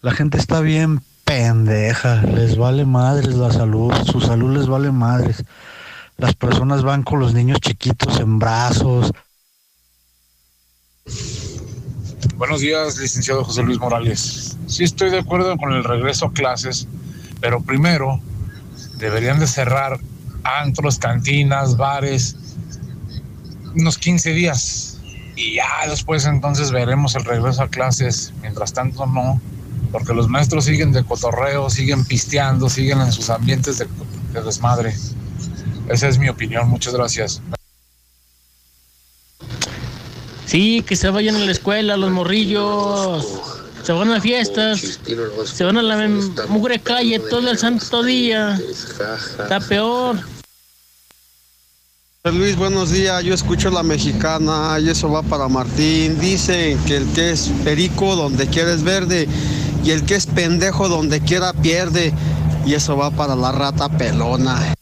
La 0.00 0.12
gente 0.12 0.38
está 0.38 0.60
bien 0.60 1.00
pendeja, 1.24 2.22
les 2.22 2.56
vale 2.56 2.84
madres 2.84 3.34
la 3.34 3.50
salud, 3.50 3.92
su 4.04 4.20
salud 4.20 4.56
les 4.56 4.68
vale 4.68 4.92
madres. 4.92 5.44
Las 6.16 6.34
personas 6.34 6.84
van 6.84 7.02
con 7.02 7.18
los 7.18 7.34
niños 7.34 7.58
chiquitos 7.60 8.20
en 8.20 8.38
brazos. 8.38 9.10
Buenos 12.36 12.60
días, 12.60 12.98
licenciado 12.98 13.44
José 13.44 13.62
Luis 13.62 13.78
Morales. 13.78 14.56
Sí 14.66 14.84
estoy 14.84 15.10
de 15.10 15.18
acuerdo 15.18 15.56
con 15.56 15.72
el 15.72 15.82
regreso 15.82 16.26
a 16.26 16.32
clases, 16.32 16.86
pero 17.40 17.60
primero 17.60 18.20
deberían 18.98 19.40
de 19.40 19.46
cerrar 19.46 19.98
antros, 20.44 20.98
cantinas, 20.98 21.76
bares, 21.76 22.36
unos 23.74 23.98
15 23.98 24.30
días. 24.32 25.00
Y 25.36 25.56
ya 25.56 25.88
después 25.88 26.26
entonces 26.26 26.70
veremos 26.70 27.16
el 27.16 27.24
regreso 27.24 27.64
a 27.64 27.68
clases. 27.68 28.32
Mientras 28.40 28.72
tanto 28.72 29.04
no, 29.06 29.40
porque 29.90 30.14
los 30.14 30.28
maestros 30.28 30.64
siguen 30.64 30.92
de 30.92 31.04
cotorreo, 31.04 31.68
siguen 31.70 32.04
pisteando, 32.04 32.68
siguen 32.68 33.00
en 33.00 33.10
sus 33.10 33.30
ambientes 33.30 33.78
de, 33.78 33.88
de 34.32 34.42
desmadre. 34.42 34.94
Esa 35.88 36.08
es 36.08 36.18
mi 36.18 36.28
opinión. 36.28 36.68
Muchas 36.68 36.94
gracias. 36.94 37.42
Sí, 40.46 40.82
que 40.86 40.96
se 40.96 41.10
vayan 41.10 41.36
a 41.36 41.40
la 41.40 41.52
escuela 41.52 41.96
los 41.96 42.10
morrillos. 42.10 43.26
Se 43.82 43.92
van 43.92 44.12
a 44.12 44.20
fiestas. 44.20 45.00
Se 45.44 45.64
van 45.64 45.76
a 45.76 45.82
la 45.82 46.08
mugre 46.48 46.78
calle 46.78 47.18
todo 47.18 47.50
el 47.50 47.58
santo 47.58 48.02
día. 48.02 48.58
Está 48.70 49.60
peor. 49.60 50.16
Luis, 52.24 52.56
buenos 52.56 52.90
días. 52.90 53.22
Yo 53.22 53.34
escucho 53.34 53.70
la 53.70 53.82
mexicana 53.82 54.78
y 54.80 54.88
eso 54.88 55.10
va 55.10 55.22
para 55.22 55.48
Martín. 55.48 56.18
Dicen 56.18 56.78
que 56.84 56.96
el 56.96 57.06
que 57.12 57.32
es 57.32 57.50
perico 57.62 58.16
donde 58.16 58.46
quiera 58.46 58.72
es 58.72 58.82
verde 58.82 59.28
y 59.84 59.90
el 59.90 60.06
que 60.06 60.14
es 60.14 60.26
pendejo 60.26 60.88
donde 60.88 61.20
quiera 61.20 61.52
pierde. 61.52 62.14
Y 62.64 62.72
eso 62.72 62.96
va 62.96 63.10
para 63.10 63.36
la 63.36 63.52
rata 63.52 63.90
pelona. 63.90 64.74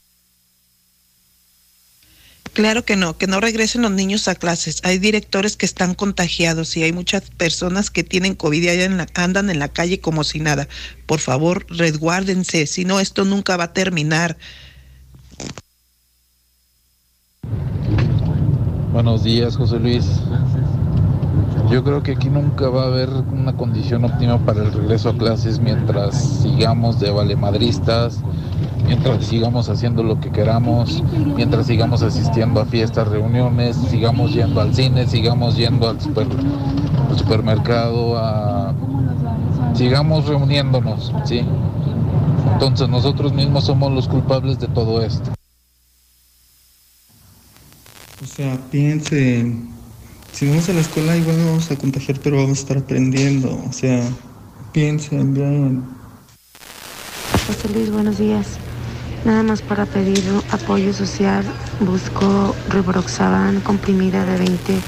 Claro 2.53 2.85
que 2.85 2.95
no, 2.95 3.17
que 3.17 3.25
no 3.25 3.39
regresen 3.39 3.81
los 3.81 3.91
niños 3.91 4.27
a 4.27 4.35
clases. 4.35 4.79
Hay 4.83 4.99
directores 4.99 5.57
que 5.57 5.65
están 5.65 5.95
contagiados 5.95 6.77
y 6.77 6.83
hay 6.83 6.93
muchas 6.93 7.31
personas 7.31 7.89
que 7.89 8.03
tienen 8.03 8.35
COVID 8.35 8.61
y 8.61 8.67
en 8.69 8.97
la, 8.97 9.07
andan 9.15 9.49
en 9.49 9.57
la 9.57 9.69
calle 9.69 9.99
como 9.99 10.23
si 10.23 10.39
nada. 10.39 10.67
Por 11.07 11.19
favor, 11.19 11.65
resguárdense, 11.69 12.67
si 12.67 12.85
no, 12.85 12.99
esto 12.99 13.25
nunca 13.25 13.57
va 13.57 13.65
a 13.65 13.73
terminar. 13.73 14.37
Buenos 18.91 19.23
días, 19.23 19.57
José 19.57 19.79
Luis. 19.79 20.05
Yo 21.71 21.83
creo 21.83 22.03
que 22.03 22.11
aquí 22.11 22.29
nunca 22.29 22.69
va 22.69 22.83
a 22.83 22.87
haber 22.87 23.09
una 23.09 23.57
condición 23.57 24.05
óptima 24.05 24.37
para 24.45 24.61
el 24.61 24.71
regreso 24.71 25.09
a 25.09 25.17
clases 25.17 25.59
mientras 25.59 26.41
sigamos 26.43 26.99
de 26.99 27.09
valemadristas, 27.09 28.19
mientras 28.85 29.25
sigamos 29.25 29.69
haciendo 29.69 30.03
lo 30.03 30.19
que 30.19 30.31
queramos, 30.31 31.03
mientras 31.35 31.67
sigamos 31.67 32.01
asistiendo 32.03 32.61
a 32.61 32.65
fiestas, 32.65 33.07
reuniones, 33.07 33.77
sigamos 33.89 34.33
yendo 34.33 34.61
al 34.61 34.73
cine, 34.73 35.07
sigamos 35.07 35.55
yendo 35.55 35.89
al, 35.89 35.99
super, 35.99 36.27
al 37.09 37.17
supermercado, 37.17 38.17
a, 38.17 38.73
sigamos 39.73 40.27
reuniéndonos, 40.27 41.13
¿sí? 41.25 41.45
Entonces 42.53 42.87
nosotros 42.89 43.33
mismos 43.33 43.65
somos 43.65 43.91
los 43.91 44.07
culpables 44.07 44.59
de 44.59 44.67
todo 44.67 45.01
esto. 45.01 45.31
O 48.21 48.25
sea, 48.25 48.57
piensen, 48.71 49.69
si 50.31 50.47
vamos 50.47 50.69
a 50.69 50.73
la 50.73 50.81
escuela 50.81 51.17
igual 51.17 51.37
no 51.39 51.45
vamos 51.47 51.71
a 51.71 51.75
contagiar, 51.75 52.19
pero 52.23 52.37
vamos 52.37 52.59
a 52.59 52.61
estar 52.61 52.77
aprendiendo. 52.77 53.61
O 53.67 53.73
sea, 53.73 54.01
piensen 54.71 55.33
bien. 55.33 55.83
José 57.47 57.69
Luis, 57.73 57.91
buenos 57.91 58.17
días. 58.17 58.57
Nada 59.25 59.41
más 59.41 59.61
para 59.61 59.85
pedir 59.85 60.21
apoyo 60.51 60.91
social, 60.91 61.45
busco 61.79 62.53
Rivaroxaban 62.69 63.61
comprimida 63.61 64.25
de 64.25 64.37
20 64.37 64.81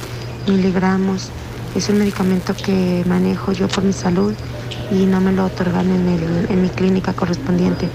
miligramos. 0.47 1.29
Es 1.73 1.87
un 1.87 1.99
medicamento 1.99 2.53
que 2.53 3.05
manejo 3.07 3.53
yo 3.53 3.69
por 3.69 3.85
mi 3.85 3.93
salud 3.93 4.33
y 4.91 5.05
no 5.05 5.21
me 5.21 5.31
lo 5.31 5.45
otorgan 5.45 5.89
en, 5.89 6.09
el, 6.09 6.47
en 6.49 6.61
mi 6.61 6.67
clínica 6.67 7.13
correspondiente. 7.13 7.87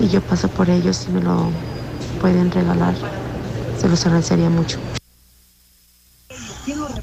y 0.00 0.08
yo 0.08 0.20
paso 0.20 0.48
por 0.48 0.68
ellos 0.68 0.96
si 0.96 1.12
me 1.12 1.20
lo 1.20 1.52
pueden 2.22 2.52
regalar. 2.52 2.94
Se 3.78 3.88
los 3.88 4.06
agradecería 4.06 4.48
mucho. 4.48 4.78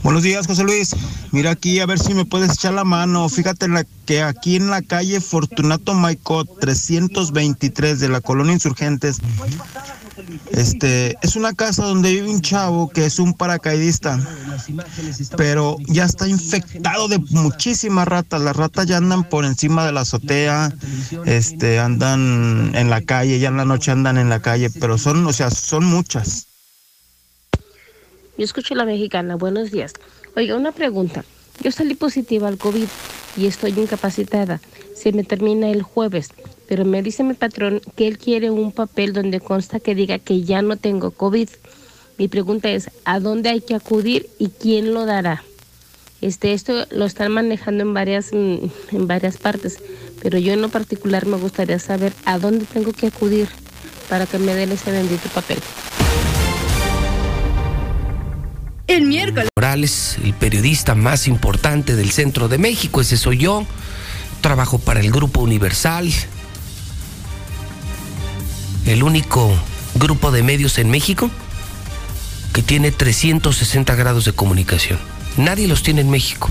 Buenos 0.01 0.23
días, 0.23 0.47
José 0.47 0.63
Luis. 0.63 0.95
Mira 1.31 1.51
aquí 1.51 1.81
a 1.81 1.85
ver 1.85 1.99
si 1.99 2.13
me 2.13 2.23
puedes 2.23 2.53
echar 2.53 2.73
la 2.73 2.85
mano. 2.85 3.27
Fíjate 3.27 3.67
la, 3.67 3.85
que 4.05 4.23
aquí 4.23 4.55
en 4.55 4.69
la 4.69 4.81
calle 4.81 5.19
Fortunato 5.19 5.93
Maicot 5.93 6.59
323 6.61 7.99
de 7.99 8.07
la 8.07 8.21
colonia 8.21 8.53
Insurgentes, 8.53 9.19
este 10.51 11.17
es 11.21 11.35
una 11.35 11.53
casa 11.53 11.85
donde 11.85 12.11
vive 12.11 12.29
un 12.29 12.41
chavo 12.41 12.89
que 12.89 13.05
es 13.05 13.19
un 13.19 13.33
paracaidista, 13.33 14.19
pero 15.37 15.77
ya 15.87 16.05
está 16.05 16.27
infectado 16.27 17.07
de 17.07 17.19
muchísimas 17.29 18.07
ratas. 18.07 18.41
Las 18.41 18.55
ratas 18.55 18.85
ya 18.85 18.97
andan 18.97 19.23
por 19.23 19.45
encima 19.45 19.85
de 19.85 19.91
la 19.91 20.01
azotea, 20.01 20.73
este 21.25 21.79
andan 21.79 22.71
en 22.75 22.89
la 22.89 23.01
calle, 23.01 23.39
ya 23.39 23.49
en 23.49 23.57
la 23.57 23.65
noche 23.65 23.91
andan 23.91 24.17
en 24.17 24.29
la 24.29 24.41
calle, 24.41 24.69
pero 24.69 24.97
son, 24.97 25.25
o 25.25 25.33
sea, 25.33 25.49
son 25.51 25.85
muchas. 25.85 26.47
Yo 28.37 28.45
escucho 28.45 28.73
la 28.75 28.85
mexicana, 28.85 29.35
buenos 29.35 29.71
días. 29.71 29.93
Oiga, 30.35 30.55
una 30.55 30.71
pregunta. 30.71 31.25
Yo 31.61 31.71
salí 31.71 31.95
positiva 31.95 32.47
al 32.47 32.57
COVID, 32.57 32.87
y 33.37 33.45
estoy 33.45 33.71
incapacitada. 33.71 34.59
Se 34.95 35.11
me 35.11 35.23
termina 35.23 35.69
el 35.69 35.81
jueves, 35.81 36.29
pero 36.67 36.85
me 36.85 37.01
dice 37.01 37.23
mi 37.23 37.33
patrón 37.33 37.81
que 37.95 38.07
él 38.07 38.17
quiere 38.17 38.49
un 38.49 38.71
papel 38.71 39.13
donde 39.13 39.39
consta 39.39 39.79
que 39.79 39.95
diga 39.95 40.19
que 40.19 40.43
ya 40.43 40.61
no 40.61 40.77
tengo 40.77 41.11
COVID. 41.11 41.49
Mi 42.17 42.27
pregunta 42.27 42.69
es, 42.69 42.89
¿a 43.05 43.19
dónde 43.19 43.49
hay 43.49 43.61
que 43.61 43.75
acudir 43.75 44.29
y 44.37 44.49
quién 44.49 44.93
lo 44.93 45.05
dará? 45.05 45.43
Este, 46.21 46.53
esto 46.53 46.85
lo 46.91 47.05
están 47.05 47.31
manejando 47.31 47.83
en 47.83 47.93
varias, 47.93 48.33
mm, 48.33 48.57
en 48.91 49.07
varias 49.07 49.37
partes, 49.37 49.77
pero 50.21 50.37
yo 50.37 50.51
en 50.51 50.61
lo 50.61 50.69
particular 50.69 51.25
me 51.25 51.37
gustaría 51.37 51.79
saber 51.79 52.11
a 52.25 52.37
dónde 52.39 52.65
tengo 52.65 52.91
que 52.91 53.07
acudir 53.07 53.47
para 54.09 54.25
que 54.25 54.37
me 54.37 54.53
den 54.53 54.71
ese 54.71 54.91
bendito 54.91 55.29
papel. 55.29 55.59
El 58.89 59.05
miércoles. 59.05 59.49
Morales, 59.55 60.17
el 60.23 60.33
periodista 60.33 60.95
más 60.95 61.27
importante 61.27 61.95
del 61.95 62.09
centro 62.09 62.47
de 62.47 62.57
México, 62.57 63.01
ese 63.01 63.17
soy 63.17 63.37
yo. 63.37 63.63
Trabajo 64.41 64.79
para 64.79 64.99
el 64.99 65.11
Grupo 65.11 65.41
Universal, 65.41 66.11
el 68.87 69.03
único 69.03 69.53
grupo 69.93 70.31
de 70.31 70.41
medios 70.41 70.79
en 70.79 70.89
México 70.89 71.29
que 72.51 72.63
tiene 72.63 72.91
360 72.91 73.93
grados 73.93 74.25
de 74.25 74.33
comunicación. 74.33 74.97
Nadie 75.37 75.67
los 75.67 75.83
tiene 75.83 76.01
en 76.01 76.09
México. 76.09 76.49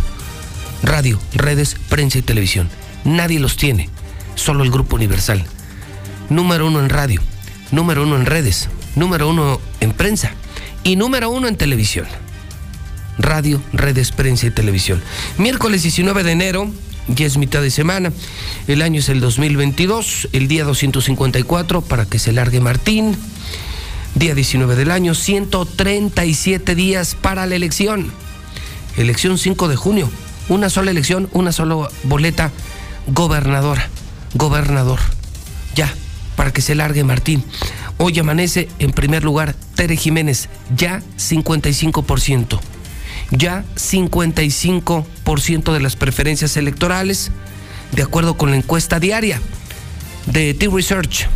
Radio, 0.84 1.18
redes, 1.34 1.74
prensa 1.88 2.18
y 2.18 2.22
televisión. 2.22 2.68
Nadie 3.02 3.40
los 3.40 3.56
tiene. 3.56 3.90
Solo 4.36 4.62
el 4.62 4.70
Grupo 4.70 4.94
Universal. 4.94 5.44
Número 6.28 6.68
uno 6.68 6.78
en 6.78 6.88
radio, 6.88 7.20
número 7.72 8.04
uno 8.04 8.14
en 8.14 8.26
redes, 8.26 8.68
número 8.94 9.28
uno 9.28 9.60
en 9.80 9.92
prensa 9.92 10.30
y 10.84 10.94
número 10.94 11.30
uno 11.30 11.48
en 11.48 11.56
televisión 11.56 12.06
radio, 13.18 13.60
redes, 13.72 14.12
prensa 14.12 14.46
y 14.46 14.50
televisión. 14.50 15.02
Miércoles 15.36 15.82
19 15.82 16.22
de 16.22 16.32
enero, 16.32 16.70
ya 17.08 17.26
es 17.26 17.36
mitad 17.36 17.62
de 17.62 17.70
semana, 17.70 18.12
el 18.66 18.82
año 18.82 19.00
es 19.00 19.08
el 19.08 19.20
2022, 19.20 20.28
el 20.32 20.48
día 20.48 20.64
254 20.64 21.82
para 21.82 22.06
que 22.06 22.18
se 22.18 22.32
largue 22.32 22.60
Martín, 22.60 23.16
día 24.14 24.34
19 24.34 24.76
del 24.76 24.90
año, 24.90 25.14
137 25.14 26.74
días 26.74 27.14
para 27.14 27.46
la 27.46 27.56
elección, 27.56 28.12
elección 28.96 29.38
5 29.38 29.68
de 29.68 29.76
junio, 29.76 30.10
una 30.48 30.70
sola 30.70 30.90
elección, 30.90 31.28
una 31.32 31.52
sola 31.52 31.88
boleta, 32.04 32.52
gobernadora, 33.08 33.88
gobernador, 34.34 35.00
ya, 35.74 35.92
para 36.36 36.52
que 36.52 36.62
se 36.62 36.74
largue 36.74 37.04
Martín. 37.04 37.44
Hoy 37.96 38.16
amanece 38.18 38.68
en 38.78 38.92
primer 38.92 39.24
lugar 39.24 39.56
Tere 39.74 39.96
Jiménez, 39.96 40.48
ya 40.76 41.02
55% 41.18 42.60
ya 43.30 43.64
55% 43.74 45.72
de 45.72 45.80
las 45.80 45.96
preferencias 45.96 46.56
electorales, 46.56 47.30
de 47.92 48.02
acuerdo 48.02 48.36
con 48.36 48.50
la 48.50 48.56
encuesta 48.56 49.00
diaria 49.00 49.40
de 50.26 50.54
T-Research, 50.54 51.28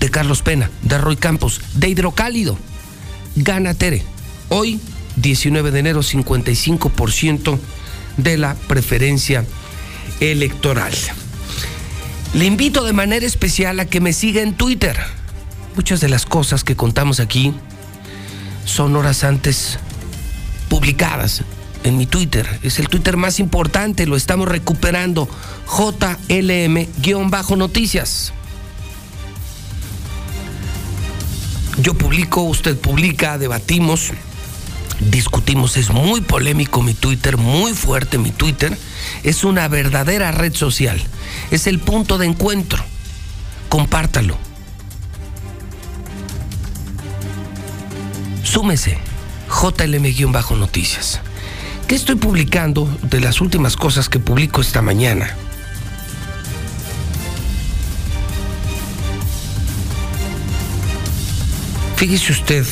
de 0.00 0.10
Carlos 0.10 0.42
Pena, 0.42 0.70
de 0.82 0.98
Roy 0.98 1.16
Campos, 1.16 1.60
de 1.74 1.88
Hidrocálido. 1.88 2.58
Gana 3.36 3.74
Tere. 3.74 4.02
Hoy, 4.48 4.80
19 5.16 5.70
de 5.70 5.78
enero, 5.78 6.02
55% 6.02 7.58
de 8.16 8.38
la 8.38 8.54
preferencia 8.54 9.44
electoral. 10.20 10.92
Le 12.34 12.44
invito 12.44 12.84
de 12.84 12.92
manera 12.92 13.26
especial 13.26 13.80
a 13.80 13.86
que 13.86 14.00
me 14.00 14.12
siga 14.12 14.42
en 14.42 14.54
Twitter. 14.54 14.96
Muchas 15.74 16.00
de 16.00 16.08
las 16.08 16.24
cosas 16.24 16.64
que 16.64 16.76
contamos 16.76 17.20
aquí 17.20 17.54
son 18.64 18.96
horas 18.96 19.24
antes 19.24 19.78
publicadas 20.68 21.42
en 21.84 21.96
mi 21.96 22.06
Twitter. 22.06 22.60
Es 22.62 22.78
el 22.78 22.88
Twitter 22.88 23.16
más 23.16 23.40
importante, 23.40 24.06
lo 24.06 24.16
estamos 24.16 24.48
recuperando. 24.48 25.28
JLM-noticias. 25.68 28.32
Yo 31.78 31.94
publico, 31.94 32.42
usted 32.42 32.76
publica, 32.76 33.38
debatimos, 33.38 34.12
discutimos. 34.98 35.76
Es 35.76 35.90
muy 35.90 36.22
polémico 36.22 36.82
mi 36.82 36.94
Twitter, 36.94 37.36
muy 37.36 37.74
fuerte 37.74 38.18
mi 38.18 38.30
Twitter. 38.30 38.76
Es 39.22 39.44
una 39.44 39.68
verdadera 39.68 40.32
red 40.32 40.54
social. 40.54 41.02
Es 41.50 41.66
el 41.66 41.78
punto 41.78 42.18
de 42.18 42.26
encuentro. 42.26 42.82
Compártalo. 43.68 44.38
Súmese. 48.42 49.05
JLM-noticias. 49.48 51.20
¿Qué 51.86 51.94
estoy 51.94 52.16
publicando 52.16 52.88
de 53.02 53.20
las 53.20 53.40
últimas 53.40 53.76
cosas 53.76 54.08
que 54.08 54.18
publico 54.18 54.60
esta 54.60 54.82
mañana? 54.82 55.36
Fíjese 61.96 62.32
usted 62.32 62.66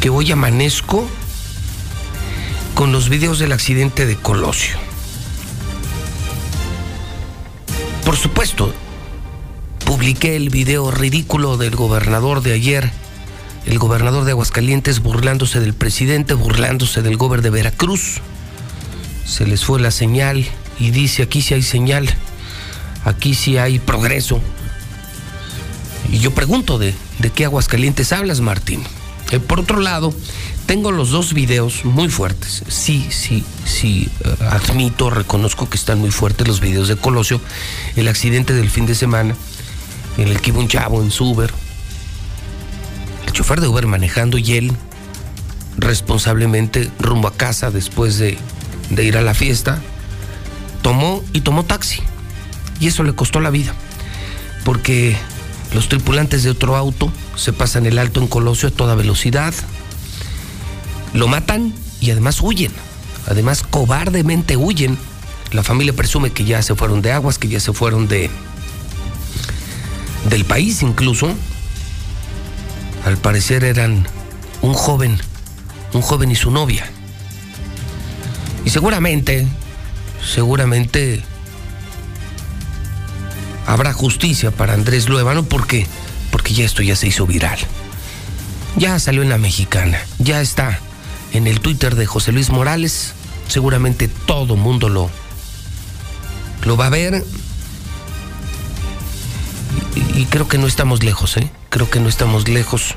que 0.00 0.10
hoy 0.10 0.32
amanezco 0.32 1.08
con 2.74 2.92
los 2.92 3.08
videos 3.08 3.38
del 3.38 3.52
accidente 3.52 4.06
de 4.06 4.16
Colosio. 4.16 4.76
Por 8.04 8.16
supuesto, 8.16 8.72
publiqué 9.84 10.36
el 10.36 10.48
video 10.48 10.90
ridículo 10.90 11.56
del 11.58 11.76
gobernador 11.76 12.40
de 12.40 12.54
ayer 12.54 12.90
el 13.68 13.78
gobernador 13.78 14.24
de 14.24 14.30
Aguascalientes 14.30 15.00
burlándose 15.00 15.60
del 15.60 15.74
presidente, 15.74 16.32
burlándose 16.32 17.02
del 17.02 17.18
gobernador 17.18 17.42
de 17.42 17.50
Veracruz. 17.50 18.22
Se 19.26 19.46
les 19.46 19.62
fue 19.62 19.78
la 19.78 19.90
señal 19.90 20.46
y 20.78 20.90
dice, 20.90 21.22
aquí 21.22 21.42
sí 21.42 21.52
hay 21.52 21.62
señal, 21.62 22.08
aquí 23.04 23.34
sí 23.34 23.58
hay 23.58 23.78
progreso. 23.78 24.40
Y 26.10 26.18
yo 26.18 26.32
pregunto, 26.32 26.78
¿de, 26.78 26.94
de 27.18 27.30
qué 27.30 27.44
Aguascalientes 27.44 28.14
hablas, 28.14 28.40
Martín? 28.40 28.82
Eh, 29.32 29.38
por 29.38 29.60
otro 29.60 29.80
lado, 29.80 30.14
tengo 30.64 30.90
los 30.90 31.10
dos 31.10 31.34
videos 31.34 31.84
muy 31.84 32.08
fuertes. 32.08 32.62
Sí, 32.68 33.06
sí, 33.10 33.44
sí, 33.66 34.08
eh, 34.24 34.34
admito, 34.48 35.10
reconozco 35.10 35.68
que 35.68 35.76
están 35.76 35.98
muy 35.98 36.10
fuertes 36.10 36.48
los 36.48 36.60
videos 36.60 36.88
de 36.88 36.96
Colosio. 36.96 37.38
El 37.96 38.08
accidente 38.08 38.54
del 38.54 38.70
fin 38.70 38.86
de 38.86 38.94
semana, 38.94 39.36
en 40.16 40.28
el 40.28 40.40
que 40.40 40.52
iba 40.52 40.58
un 40.58 40.68
chavo 40.68 41.02
en 41.02 41.10
su 41.10 41.34
Uber, 43.28 43.32
chofer 43.32 43.60
de 43.60 43.68
Uber 43.68 43.86
manejando 43.86 44.38
y 44.38 44.54
él 44.54 44.72
responsablemente 45.76 46.90
rumbo 46.98 47.28
a 47.28 47.34
casa 47.34 47.70
después 47.70 48.18
de, 48.18 48.38
de 48.90 49.04
ir 49.04 49.16
a 49.16 49.22
la 49.22 49.34
fiesta, 49.34 49.80
tomó 50.82 51.22
y 51.32 51.42
tomó 51.42 51.64
taxi. 51.64 52.02
Y 52.80 52.86
eso 52.86 53.02
le 53.04 53.14
costó 53.14 53.40
la 53.40 53.50
vida. 53.50 53.74
Porque 54.64 55.16
los 55.74 55.88
tripulantes 55.88 56.42
de 56.42 56.50
otro 56.50 56.76
auto 56.76 57.12
se 57.36 57.52
pasan 57.52 57.86
el 57.86 57.98
alto 57.98 58.20
en 58.20 58.28
Colosio 58.28 58.68
a 58.68 58.72
toda 58.72 58.94
velocidad, 58.94 59.54
lo 61.12 61.28
matan 61.28 61.74
y 62.00 62.10
además 62.10 62.40
huyen. 62.40 62.72
Además, 63.26 63.62
cobardemente 63.62 64.56
huyen. 64.56 64.96
La 65.52 65.62
familia 65.62 65.94
presume 65.94 66.30
que 66.30 66.44
ya 66.44 66.62
se 66.62 66.74
fueron 66.74 67.02
de 67.02 67.12
aguas, 67.12 67.38
que 67.38 67.48
ya 67.48 67.60
se 67.60 67.72
fueron 67.72 68.08
de 68.08 68.30
del 70.30 70.44
país 70.44 70.82
incluso, 70.82 71.34
al 73.08 73.16
parecer 73.16 73.64
eran 73.64 74.06
un 74.62 74.74
joven, 74.74 75.18
un 75.94 76.02
joven 76.02 76.30
y 76.30 76.36
su 76.36 76.50
novia. 76.50 76.86
Y 78.64 78.70
seguramente, 78.70 79.46
seguramente 80.22 81.22
habrá 83.66 83.92
justicia 83.92 84.50
para 84.50 84.74
Andrés 84.74 85.08
Luevano 85.08 85.44
porque 85.44 85.86
porque 86.30 86.52
ya 86.52 86.66
esto 86.66 86.82
ya 86.82 86.96
se 86.96 87.06
hizo 87.06 87.26
viral. 87.26 87.58
Ya 88.76 88.98
salió 88.98 89.22
en 89.22 89.30
la 89.30 89.38
mexicana, 89.38 89.98
ya 90.18 90.40
está 90.40 90.78
en 91.32 91.46
el 91.46 91.60
Twitter 91.60 91.94
de 91.94 92.06
José 92.06 92.32
Luis 92.32 92.50
Morales. 92.50 93.14
Seguramente 93.48 94.08
todo 94.08 94.56
mundo 94.56 94.90
lo 94.90 95.10
lo 96.64 96.76
va 96.76 96.86
a 96.86 96.90
ver. 96.90 97.24
Y, 100.14 100.24
creo 100.26 100.48
que 100.48 100.58
no 100.58 100.66
estamos 100.66 101.02
lejos, 101.02 101.36
¿eh? 101.36 101.50
creo 101.70 101.90
que 101.90 102.00
no 102.00 102.08
estamos 102.08 102.48
lejos. 102.48 102.94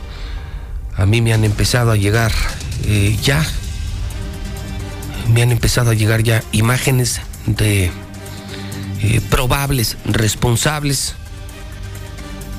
A 0.96 1.06
mí 1.06 1.22
me 1.22 1.34
han 1.34 1.44
empezado 1.44 1.92
a 1.92 1.96
llegar 1.96 2.32
eh, 2.86 3.18
ya, 3.24 3.46
me 5.34 5.42
han 5.42 5.52
empezado 5.52 5.92
a 5.92 5.94
llegar 5.94 6.24
ya 6.24 6.44
imágenes 6.52 7.22
de 7.46 7.92
eh, 9.02 9.22
probables 9.30 9.98
responsables. 10.06 11.16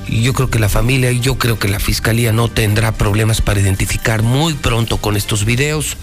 Y 0.07 0.21
yo 0.23 0.33
creo 0.33 0.49
que 0.49 0.59
la 0.59 0.69
familia 0.69 1.11
y 1.11 1.19
yo 1.19 1.37
creo 1.37 1.57
que 1.59 1.67
la 1.67 1.79
fiscalía 1.79 2.33
no 2.33 2.49
tendrá 2.49 2.91
problemas 2.91 3.41
para 3.41 3.61
identificar 3.61 4.21
muy 4.21 4.53
pronto 4.53 4.97
con 4.97 5.15
estos 5.15 5.45
videos 5.45 5.97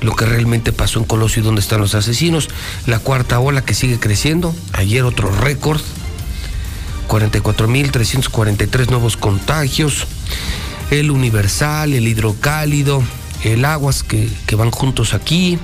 lo 0.00 0.14
que 0.14 0.26
realmente 0.26 0.72
pasó 0.72 0.98
en 0.98 1.04
Colosio 1.04 1.40
y 1.40 1.44
dónde 1.44 1.60
están 1.60 1.80
los 1.80 1.94
asesinos. 1.94 2.48
La 2.86 2.98
cuarta 2.98 3.40
ola 3.40 3.64
que 3.64 3.74
sigue 3.74 3.98
creciendo. 3.98 4.54
Ayer 4.72 5.04
otro 5.04 5.30
récord 5.30 5.80
44.343 7.08 8.90
nuevos 8.90 9.16
contagios, 9.16 10.06
el 10.90 11.10
Universal, 11.10 11.92
el 11.92 12.08
Hidrocálido, 12.08 13.02
el 13.44 13.64
Aguas 13.64 14.02
que, 14.02 14.28
que 14.46 14.56
van 14.56 14.70
juntos 14.70 15.14
aquí, 15.14 15.58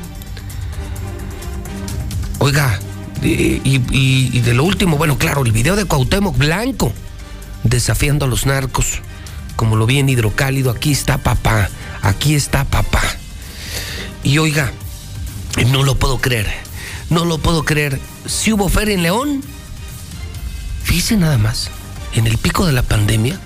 Oiga, 2.43 2.81
y, 3.23 4.40
de 4.40 4.52
lo 4.52 4.64
último, 4.64 4.97
bueno, 4.97 5.16
claro, 5.16 5.44
el 5.44 5.52
video 5.52 5.77
de 5.77 5.85
Cuauhtémoc 5.85 6.36
Blanco 6.36 6.93
desafiando 7.62 8.24
a 8.24 8.28
los 8.28 8.47
narcos, 8.47 8.98
como 9.55 9.77
lo 9.77 9.86
vi 9.86 10.01
en 10.01 10.09
Hidrocálido, 10.09 10.73
aquí 10.73 10.90
está 10.90 11.19
papá, 11.19 11.70
aquí 12.02 12.35
está 12.35 12.64
papá. 12.64 13.01
Y 14.24 14.39
oiga, 14.39 14.73
no 15.69 15.85
lo 15.85 15.94
puedo 15.94 16.19
creer, 16.19 16.48
no 17.10 17.24
lo 17.24 17.39
puedo 17.39 17.64
creer. 17.64 18.01
Si 18.27 18.52
hubo 18.52 18.69
feria 18.69 18.94
en 18.94 19.05
León, 19.05 19.44
fíjese 20.93 21.16
nada 21.16 21.39
más, 21.39 21.70
en 22.12 22.27
el 22.27 22.36
pico 22.36 22.66
de 22.66 22.73
la 22.74 22.82
pandemia, 22.82 23.40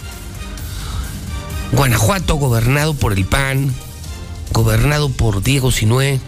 Guanajuato 1.71 2.35
gobernado 2.35 2.93
por 2.95 3.13
el 3.13 3.25
PAN, 3.25 3.73
gobernado 4.51 5.11
por 5.11 5.45
Diego 5.45 5.71
Sinué, 5.71 6.19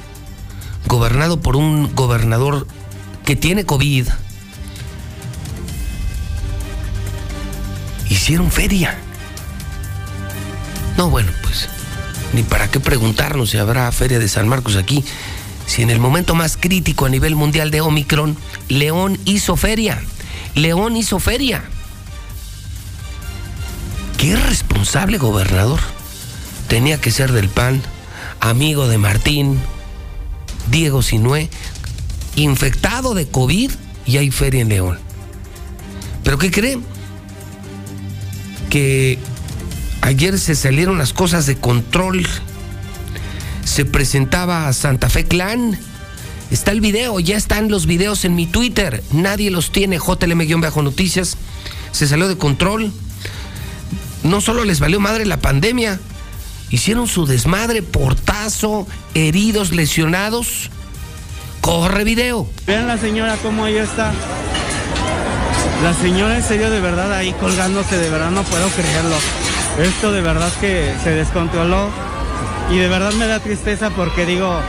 gobernado 0.86 1.40
por 1.40 1.56
un 1.56 1.92
gobernador 1.96 2.68
que 3.24 3.34
tiene 3.34 3.64
COVID. 3.66 4.06
Hicieron 8.08 8.52
feria. 8.52 8.96
No, 10.96 11.10
bueno, 11.10 11.32
pues 11.42 11.68
ni 12.32 12.44
para 12.44 12.70
qué 12.70 12.78
preguntarnos 12.78 13.50
si 13.50 13.58
habrá 13.58 13.90
feria 13.90 14.20
de 14.20 14.28
San 14.28 14.46
Marcos 14.46 14.76
aquí. 14.76 15.04
Si 15.66 15.82
en 15.82 15.90
el 15.90 15.98
momento 15.98 16.36
más 16.36 16.56
crítico 16.56 17.06
a 17.06 17.08
nivel 17.08 17.34
mundial 17.34 17.72
de 17.72 17.80
Omicron, 17.80 18.36
León 18.68 19.18
hizo 19.24 19.56
feria. 19.56 20.00
León 20.62 20.97
hizo 20.97 21.20
feria. 21.20 21.62
Qué 24.16 24.36
responsable 24.36 25.18
gobernador. 25.18 25.78
Tenía 26.68 27.01
que 27.01 27.10
ser 27.10 27.32
del 27.32 27.48
PAN, 27.48 27.80
amigo 28.40 28.89
de 28.89 28.98
Martín, 28.98 29.59
Diego 30.70 31.02
Sinué, 31.02 31.48
infectado 32.36 33.14
de 33.14 33.28
COVID 33.28 33.70
y 34.06 34.16
hay 34.16 34.30
feria 34.30 34.62
en 34.62 34.68
León. 34.68 34.98
¿Pero 36.24 36.39
qué 36.39 36.51
creen? 36.51 36.85
Que 38.68 39.18
ayer 40.02 40.39
se 40.39 40.55
salieron 40.55 40.98
las 40.98 41.12
cosas 41.12 41.47
de 41.47 41.56
control. 41.56 42.26
Se 43.64 43.85
presentaba 43.85 44.68
a 44.68 44.72
Santa 44.72 45.09
Fe 45.09 45.24
Clan. 45.24 45.78
Está 46.50 46.72
el 46.72 46.80
video, 46.80 47.20
ya 47.20 47.36
están 47.36 47.70
los 47.70 47.84
videos 47.84 48.24
en 48.24 48.34
mi 48.34 48.46
Twitter. 48.46 49.02
Nadie 49.12 49.50
los 49.50 49.70
tiene, 49.70 49.98
JLM-Noticias. 49.98 51.36
Se 51.92 52.08
salió 52.08 52.26
de 52.26 52.38
control. 52.38 52.90
No 54.22 54.40
solo 54.40 54.64
les 54.64 54.80
valió 54.80 54.98
madre 54.98 55.26
la 55.26 55.36
pandemia, 55.36 56.00
hicieron 56.70 57.06
su 57.06 57.26
desmadre, 57.26 57.82
portazo, 57.82 58.86
heridos, 59.14 59.72
lesionados. 59.72 60.70
Corre 61.60 62.04
video. 62.04 62.48
Vean 62.66 62.86
la 62.86 62.96
señora 62.96 63.36
cómo 63.42 63.66
ella 63.66 63.82
está. 63.82 64.12
La 65.82 65.94
señora 65.94 66.36
en 66.36 66.42
serio 66.42 66.70
de 66.70 66.80
verdad 66.80 67.12
ahí 67.12 67.32
colgándose, 67.34 67.98
de 67.98 68.08
verdad 68.08 68.30
no 68.30 68.42
puedo 68.42 68.68
creerlo. 68.70 69.16
Esto 69.80 70.12
de 70.12 70.22
verdad 70.22 70.50
que 70.60 70.92
se 71.04 71.10
descontroló 71.10 71.90
y 72.70 72.78
de 72.78 72.88
verdad 72.88 73.12
me 73.12 73.26
da 73.26 73.38
tristeza 73.38 73.90
porque 73.90 74.26
digo, 74.26 74.60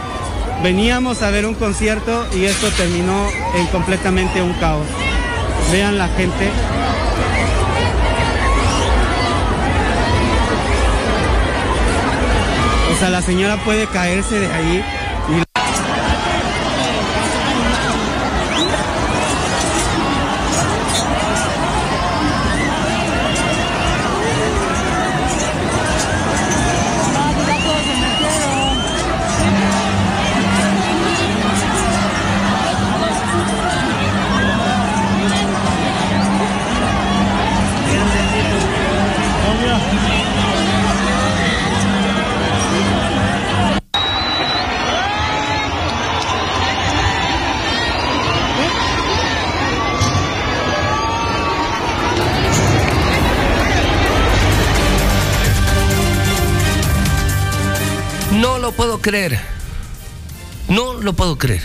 veníamos 0.63 1.21
a 1.21 1.29
ver 1.31 1.45
un 1.45 1.55
concierto 1.55 2.27
y 2.35 2.45
esto 2.45 2.69
terminó 2.71 3.27
en 3.55 3.67
completamente 3.67 4.41
un 4.41 4.53
caos. 4.53 4.85
Vean 5.71 5.97
la 5.97 6.07
gente. 6.09 6.49
O 12.91 12.99
sea, 12.99 13.09
la 13.09 13.21
señora 13.21 13.57
puede 13.63 13.87
caerse 13.87 14.39
de 14.39 14.47
ahí 14.47 14.83
creer. 59.09 59.39
No 60.67 60.93
lo 60.93 61.13
puedo 61.13 61.39
creer. 61.39 61.63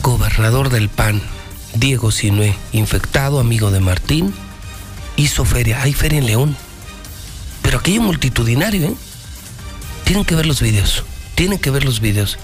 Gobernador 0.00 0.70
del 0.70 0.88
PAN, 0.88 1.20
Diego 1.74 2.12
Sinué, 2.12 2.54
infectado, 2.70 3.40
amigo 3.40 3.72
de 3.72 3.80
Martín, 3.80 4.32
hizo 5.16 5.44
feria. 5.44 5.82
Hay 5.82 5.92
feria 5.92 6.20
en 6.20 6.26
León. 6.26 6.56
Pero 7.62 7.78
aquello 7.78 8.02
multitudinario, 8.02 8.90
¿eh? 8.90 8.94
Tienen 10.04 10.24
que 10.24 10.36
ver 10.36 10.46
los 10.46 10.60
videos. 10.60 11.02
Tienen 11.34 11.58
que 11.58 11.72
ver 11.72 11.84
los 11.84 11.98
videos. 11.98 12.38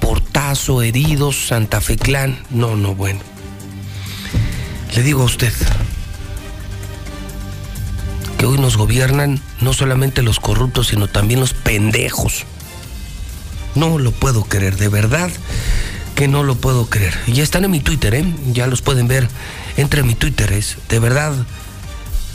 Portazo, 0.00 0.80
heridos, 0.80 1.48
Santa 1.48 1.82
Fe 1.82 1.98
Clan. 1.98 2.38
No, 2.48 2.74
no, 2.74 2.94
bueno. 2.94 3.20
Le 4.96 5.02
digo 5.02 5.20
a 5.20 5.26
usted 5.26 5.52
que 8.40 8.46
hoy 8.46 8.56
nos 8.56 8.78
gobiernan 8.78 9.38
no 9.60 9.74
solamente 9.74 10.22
los 10.22 10.40
corruptos, 10.40 10.86
sino 10.86 11.08
también 11.08 11.40
los 11.40 11.52
pendejos. 11.52 12.46
No 13.74 13.98
lo 13.98 14.12
puedo 14.12 14.44
creer, 14.44 14.78
de 14.78 14.88
verdad 14.88 15.30
que 16.14 16.26
no 16.26 16.42
lo 16.42 16.54
puedo 16.54 16.88
creer. 16.88 17.18
Ya 17.26 17.42
están 17.42 17.66
en 17.66 17.70
mi 17.70 17.80
Twitter, 17.80 18.14
¿eh? 18.14 18.24
Ya 18.50 18.66
los 18.66 18.80
pueden 18.80 19.08
ver. 19.08 19.28
Entre 19.76 20.02
mi 20.02 20.14
Twitter 20.14 20.54
es 20.54 20.78
de 20.88 20.98
verdad 21.00 21.34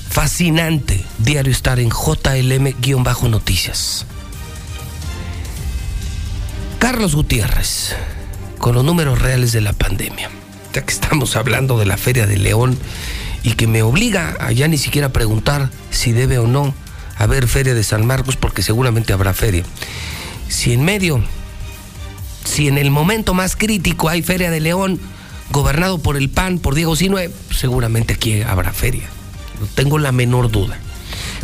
fascinante. 0.08 1.04
Diario 1.18 1.52
estar 1.52 1.80
en 1.80 1.90
JLM-noticias. 1.90 4.06
Carlos 6.78 7.16
Gutiérrez, 7.16 7.96
con 8.60 8.76
los 8.76 8.86
números 8.86 9.24
reales 9.24 9.54
de 9.54 9.62
la 9.62 9.74
pandemia. 9.74 10.30
Ya 10.72 10.86
que 10.86 10.94
estamos 10.94 11.36
hablando 11.36 11.80
de 11.80 11.88
la 11.88 11.98
Feria 11.98 12.28
de 12.28 12.38
León 12.38 12.78
y 13.46 13.54
que 13.54 13.68
me 13.68 13.84
obliga 13.84 14.36
a 14.40 14.52
ya 14.52 14.68
ni 14.68 14.80
siquiera 14.80 15.10
preguntar 15.10 15.70
si 15.92 16.12
debe 16.12 16.40
o 16.40 16.48
no 16.48 16.74
haber 17.16 17.48
Feria 17.48 17.76
de 17.76 17.84
San 17.84 18.04
Marcos, 18.06 18.36
porque 18.36 18.64
seguramente 18.64 19.14
habrá 19.14 19.34
feria. 19.36 19.64
Si 20.50 20.74
en 20.74 20.84
medio, 20.84 21.24
si 22.44 22.68
en 22.68 22.80
el 22.80 22.90
momento 22.90 23.36
más 23.36 23.56
crítico 23.56 24.10
hay 24.10 24.24
Feria 24.24 24.50
de 24.50 24.60
León, 24.62 25.00
gobernado 25.52 26.00
por 26.00 26.18
el 26.18 26.30
PAN, 26.30 26.58
por 26.58 26.74
Diego 26.74 26.96
Sinue, 26.96 27.30
seguramente 27.52 28.16
aquí 28.16 28.42
habrá 28.42 28.74
feria. 28.74 29.08
Tengo 29.76 30.00
la 30.00 30.12
menor 30.12 30.50
duda. 30.50 30.80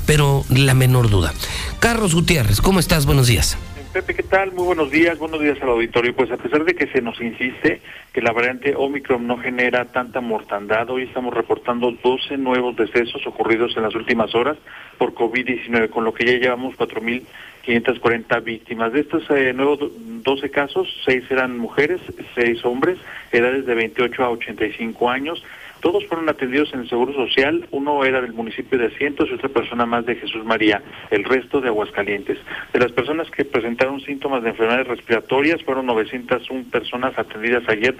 Pero 0.07 0.43
la 0.49 0.73
menor 0.73 1.07
duda. 1.07 1.33
Carlos 1.79 2.15
Gutiérrez, 2.15 2.61
¿cómo 2.61 2.79
estás? 2.79 3.05
Buenos 3.05 3.27
días. 3.27 3.57
Pepe, 3.93 4.13
¿qué 4.15 4.23
tal? 4.23 4.53
Muy 4.53 4.63
buenos 4.63 4.89
días, 4.89 5.19
buenos 5.19 5.41
días 5.41 5.61
al 5.61 5.67
auditorio. 5.69 6.15
Pues 6.15 6.31
a 6.31 6.37
pesar 6.37 6.63
de 6.63 6.75
que 6.75 6.87
se 6.87 7.01
nos 7.01 7.19
insiste 7.19 7.81
que 8.13 8.21
la 8.21 8.31
variante 8.31 8.73
Omicron 8.73 9.27
no 9.27 9.37
genera 9.37 9.83
tanta 9.91 10.21
mortandad, 10.21 10.89
hoy 10.89 11.03
estamos 11.03 11.33
reportando 11.33 11.91
12 12.01 12.37
nuevos 12.37 12.77
decesos 12.77 13.27
ocurridos 13.27 13.75
en 13.75 13.83
las 13.83 13.93
últimas 13.93 14.33
horas 14.33 14.57
por 14.97 15.13
COVID-19, 15.13 15.89
con 15.89 16.05
lo 16.05 16.13
que 16.13 16.25
ya 16.25 16.37
llevamos 16.37 16.75
4.540 16.77 18.41
víctimas. 18.45 18.93
De 18.93 19.01
estos 19.01 19.29
eh, 19.29 19.51
nuevos 19.51 19.79
do- 19.79 19.91
12 19.97 20.49
casos, 20.51 20.87
6 21.05 21.25
eran 21.29 21.57
mujeres, 21.57 21.99
6 22.35 22.63
hombres, 22.63 22.97
edades 23.33 23.65
de 23.65 23.75
28 23.75 24.23
a 24.23 24.29
85 24.29 25.09
años. 25.09 25.43
Todos 25.81 26.05
fueron 26.05 26.29
atendidos 26.29 26.71
en 26.73 26.81
el 26.81 26.89
Seguro 26.89 27.11
Social, 27.13 27.67
uno 27.71 28.05
era 28.05 28.21
del 28.21 28.33
municipio 28.33 28.77
de 28.77 28.85
Asientos 28.85 29.29
y 29.29 29.33
otra 29.33 29.49
persona 29.49 29.87
más 29.87 30.05
de 30.05 30.15
Jesús 30.15 30.45
María, 30.45 30.81
el 31.09 31.23
resto 31.23 31.59
de 31.59 31.69
Aguascalientes. 31.69 32.37
De 32.71 32.79
las 32.79 32.91
personas 32.91 33.29
que 33.31 33.45
presentaron 33.45 33.99
síntomas 34.01 34.43
de 34.43 34.49
enfermedades 34.49 34.87
respiratorias, 34.87 35.63
fueron 35.63 35.87
901 35.87 36.65
personas 36.71 37.17
atendidas 37.17 37.67
ayer 37.67 37.95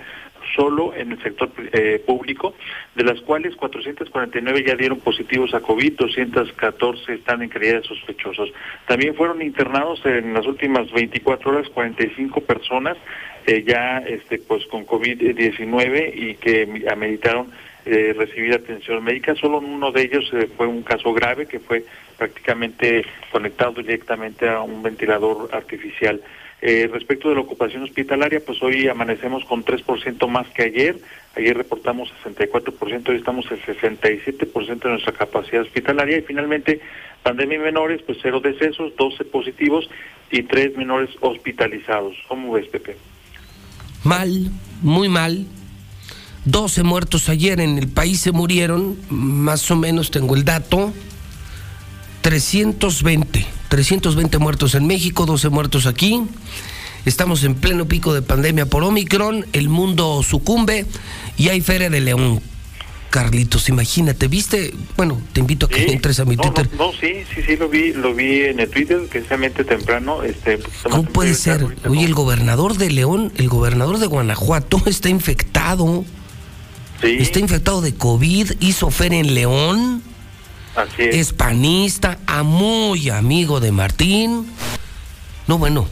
solo 0.56 0.94
en 0.96 1.14
el 1.14 1.24
sector 1.24 1.50
eh, 1.72 2.04
público, 2.06 2.54
de 2.96 3.04
las 3.04 3.20
cuales 3.22 3.56
449 3.56 4.64
ya 4.66 4.76
dieron 4.76 5.00
positivos 5.00 5.54
a 5.54 5.62
COVID, 5.62 5.94
214 5.94 7.14
están 7.14 7.42
en 7.42 7.50
calidad 7.50 7.82
de 7.82 7.84
sospechosos. 7.84 8.52
También 8.88 9.16
fueron 9.16 9.42
internados 9.42 10.06
en 10.06 10.34
las 10.34 10.46
últimas 10.46 10.92
24 10.92 11.52
horas 11.52 11.70
45 11.70 12.42
personas 12.42 12.98
eh, 13.48 13.64
ya 13.66 13.98
este 14.00 14.38
pues 14.38 14.66
con 14.68 14.86
COVID-19 14.86 16.12
y 16.14 16.36
que 16.36 16.86
ameritaron 16.92 17.48
eh, 17.86 18.14
recibir 18.18 18.54
atención 18.54 19.04
médica. 19.04 19.36
Solo 19.36 19.60
en 19.60 19.66
uno 19.66 19.92
de 19.92 20.04
ellos 20.04 20.30
eh, 20.34 20.48
fue 20.56 20.68
un 20.68 20.84
caso 20.84 21.14
grave 21.14 21.48
que 21.48 21.60
fue 21.60 21.86
prácticamente 22.18 23.06
conectado 23.32 23.82
directamente 23.82 24.48
a 24.48 24.62
un 24.62 24.84
ventilador 24.84 25.50
artificial. 25.52 26.22
Eh, 26.62 26.88
respecto 26.94 27.30
de 27.30 27.36
la 27.36 27.42
ocupación 27.42 27.82
hospitalaria, 27.82 28.40
pues 28.46 28.62
hoy 28.62 28.88
amanecemos 28.88 29.44
con 29.46 29.66
3% 29.66 30.28
más 30.28 30.48
que 30.50 30.62
ayer. 30.64 30.96
Ayer 31.36 31.58
reportamos 31.58 32.14
64%, 32.24 33.10
hoy 33.10 33.16
estamos 33.16 33.46
en 33.50 33.60
67% 33.62 34.80
de 34.80 34.90
nuestra 34.90 35.14
capacidad 35.14 35.64
hospitalaria. 35.64 36.20
Y 36.20 36.22
finalmente, 36.22 36.80
pandemia 37.24 37.58
menores, 37.58 38.04
pues 38.04 38.20
cero 38.22 38.42
decesos, 38.42 38.96
12 38.96 39.26
positivos 39.26 39.90
y 40.30 40.44
tres 40.44 40.78
menores 40.78 41.10
hospitalizados. 41.22 42.16
¿Cómo 42.28 42.54
ves, 42.54 42.68
Pepe? 42.68 42.96
Mal, 44.04 44.30
muy 44.84 45.10
mal. 45.10 45.48
12 46.46 46.84
muertos 46.84 47.30
ayer 47.30 47.60
en 47.60 47.78
el 47.78 47.88
país 47.88 48.20
se 48.22 48.32
murieron, 48.32 48.98
más 49.10 49.70
o 49.70 49.76
menos 49.76 50.12
tengo 50.12 50.36
el 50.36 50.44
dato. 50.44 50.92
320, 52.22 53.46
320 53.70 54.38
muertos 54.38 54.76
en 54.76 54.88
México, 54.88 55.26
12 55.26 55.50
muertos 55.50 55.86
aquí. 55.86 56.24
Estamos 57.06 57.44
en 57.44 57.56
pleno 57.56 57.88
pico 57.88 58.14
de 58.14 58.22
pandemia 58.22 58.68
por 58.68 58.84
Omicron, 58.84 59.46
el 59.54 59.70
mundo 59.70 60.22
sucumbe 60.24 60.86
y 61.38 61.50
hay 61.50 61.62
Feria 61.62 61.90
de 61.90 62.00
León. 62.00 62.42
Carlitos, 63.10 63.68
imagínate, 63.68 64.28
¿viste? 64.30 64.74
Bueno, 64.96 65.20
te 65.34 65.42
invito 65.42 65.66
a 65.66 65.70
que 65.70 65.92
entres 65.92 66.20
a 66.22 66.26
mi 66.26 66.38
no, 66.38 66.44
Twitter. 66.44 66.70
No, 66.78 66.88
no, 66.88 66.92
sí, 66.94 67.24
sí, 67.36 67.42
sí, 67.46 67.58
lo 67.58 67.68
vi, 67.68 67.92
lo 67.92 68.14
vi 68.14 68.44
en 68.44 68.60
el 68.62 68.70
Twitter, 68.70 69.02
precisamente 69.10 69.66
temprano. 69.66 70.24
Este, 70.24 70.60
¿Cómo 70.84 71.04
puede 71.04 71.34
ser? 71.34 71.66
Oye, 71.90 72.06
el 72.06 72.14
gobernador 72.14 72.78
de 72.78 72.90
León, 72.90 73.34
el 73.36 73.50
gobernador 73.50 73.98
de 73.98 74.08
Guanajuato 74.08 74.82
está 74.86 75.10
infectado. 75.10 76.06
Sí. 77.02 77.18
Está 77.20 77.40
infectado 77.40 77.82
de 77.82 77.94
COVID, 77.96 78.52
hizo 78.60 78.92
feria 78.92 79.20
en 79.20 79.34
León. 79.34 80.04
Así 80.76 81.02
es. 81.02 81.16
Es 81.16 81.34
panista, 81.34 82.20
a 82.28 82.44
muy 82.44 83.10
amigo 83.10 83.60
de 83.60 83.72
Martín. 83.72 84.46
No, 85.48 85.58
bueno, 85.58 85.88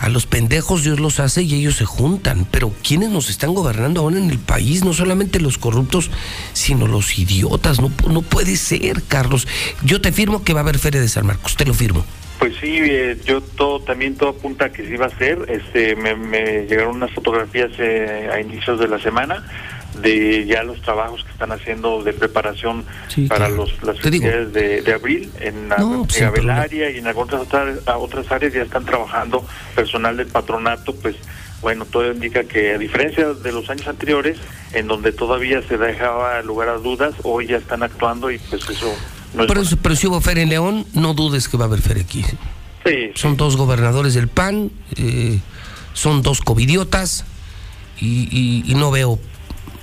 a 0.00 0.08
los 0.08 0.26
pendejos 0.26 0.82
Dios 0.82 0.98
los 0.98 1.20
hace 1.20 1.42
y 1.42 1.54
ellos 1.54 1.76
se 1.76 1.84
juntan. 1.84 2.46
Pero 2.50 2.72
¿quiénes 2.82 3.10
nos 3.10 3.30
están 3.30 3.54
gobernando 3.54 4.00
ahora 4.00 4.18
en 4.18 4.30
el 4.30 4.38
país? 4.38 4.82
No 4.82 4.92
solamente 4.94 5.40
los 5.40 5.58
corruptos, 5.58 6.10
sino 6.54 6.86
los 6.86 7.18
idiotas. 7.18 7.80
No, 7.80 7.92
no 8.08 8.22
puede 8.22 8.56
ser, 8.56 9.02
Carlos. 9.02 9.46
Yo 9.82 10.00
te 10.00 10.10
firmo 10.10 10.42
que 10.42 10.54
va 10.54 10.60
a 10.60 10.62
haber 10.62 10.78
Feria 10.78 11.00
de 11.00 11.08
San 11.08 11.26
Marcos, 11.26 11.54
te 11.54 11.66
lo 11.66 11.74
firmo. 11.74 12.04
Pues 12.38 12.54
sí, 12.58 12.78
eh, 12.80 13.18
yo 13.26 13.42
todo, 13.42 13.80
también 13.80 14.16
todo 14.16 14.30
apunta 14.30 14.66
a 14.66 14.72
que 14.72 14.86
sí 14.86 14.96
va 14.96 15.06
a 15.06 15.18
ser. 15.18 15.44
Este, 15.48 15.94
me, 15.94 16.16
me 16.16 16.66
llegaron 16.66 16.96
unas 16.96 17.10
fotografías 17.12 17.70
eh, 17.78 18.30
a 18.32 18.40
inicios 18.40 18.80
de 18.80 18.88
la 18.88 18.98
semana 18.98 19.44
de 20.00 20.46
ya 20.46 20.62
los 20.62 20.80
trabajos 20.82 21.24
que 21.24 21.30
están 21.30 21.52
haciendo 21.52 22.02
de 22.02 22.12
preparación 22.12 22.84
Sí, 23.08 23.26
para 23.26 23.46
claro. 23.46 23.56
los, 23.56 23.82
las 23.82 23.98
festividades 24.00 24.52
de, 24.52 24.82
de 24.82 24.92
abril 24.94 25.30
en 25.40 25.68
la 25.68 25.78
No, 25.78 26.06
Gabelaria 26.18 26.90
y 26.90 26.98
en 26.98 27.06
algunas 27.08 27.34
otras, 27.34 27.78
otras 27.98 28.30
áreas 28.30 28.52
ya 28.52 28.62
están 28.62 28.84
trabajando 28.84 29.44
personal 29.74 30.16
del 30.16 30.28
patronato, 30.28 30.94
pues 30.94 31.16
bueno, 31.60 31.84
todo 31.84 32.10
indica 32.10 32.44
que 32.44 32.74
a 32.74 32.78
diferencia 32.78 33.34
de 33.34 33.52
los 33.52 33.68
años 33.68 33.86
anteriores, 33.86 34.38
en 34.72 34.86
donde 34.86 35.12
todavía 35.12 35.60
se 35.68 35.76
dejaba 35.76 36.40
lugar 36.42 36.68
a 36.70 36.78
dudas, 36.78 37.12
hoy 37.22 37.48
ya 37.48 37.56
están 37.58 37.82
actuando 37.82 38.30
y 38.30 38.38
pues 38.38 38.62
eso 38.70 38.86
no 39.34 39.42
es 39.42 39.48
Pero, 39.48 39.60
eso- 39.62 39.76
pero 39.82 39.94
si 39.96 40.06
hubo 40.06 40.20
feria 40.22 40.42
en 40.44 40.48
León, 40.48 40.86
no 40.94 41.12
dudes 41.14 41.48
que 41.48 41.56
va 41.58 41.64
a 41.64 41.68
haber 41.68 41.82
feria 41.82 42.02
aquí. 42.04 42.24
Sí, 42.86 43.10
Son 43.14 43.36
dos 43.36 43.56
gobernadores 43.58 44.14
del 44.14 44.28
PAN, 44.28 44.70
eh, 44.96 45.38
son 45.92 46.22
dos 46.22 46.40
covidiotas 46.40 47.26
y, 48.00 48.28
y- 48.30 48.64
y 48.66 48.74
no 48.74 48.90
veo 48.90 49.18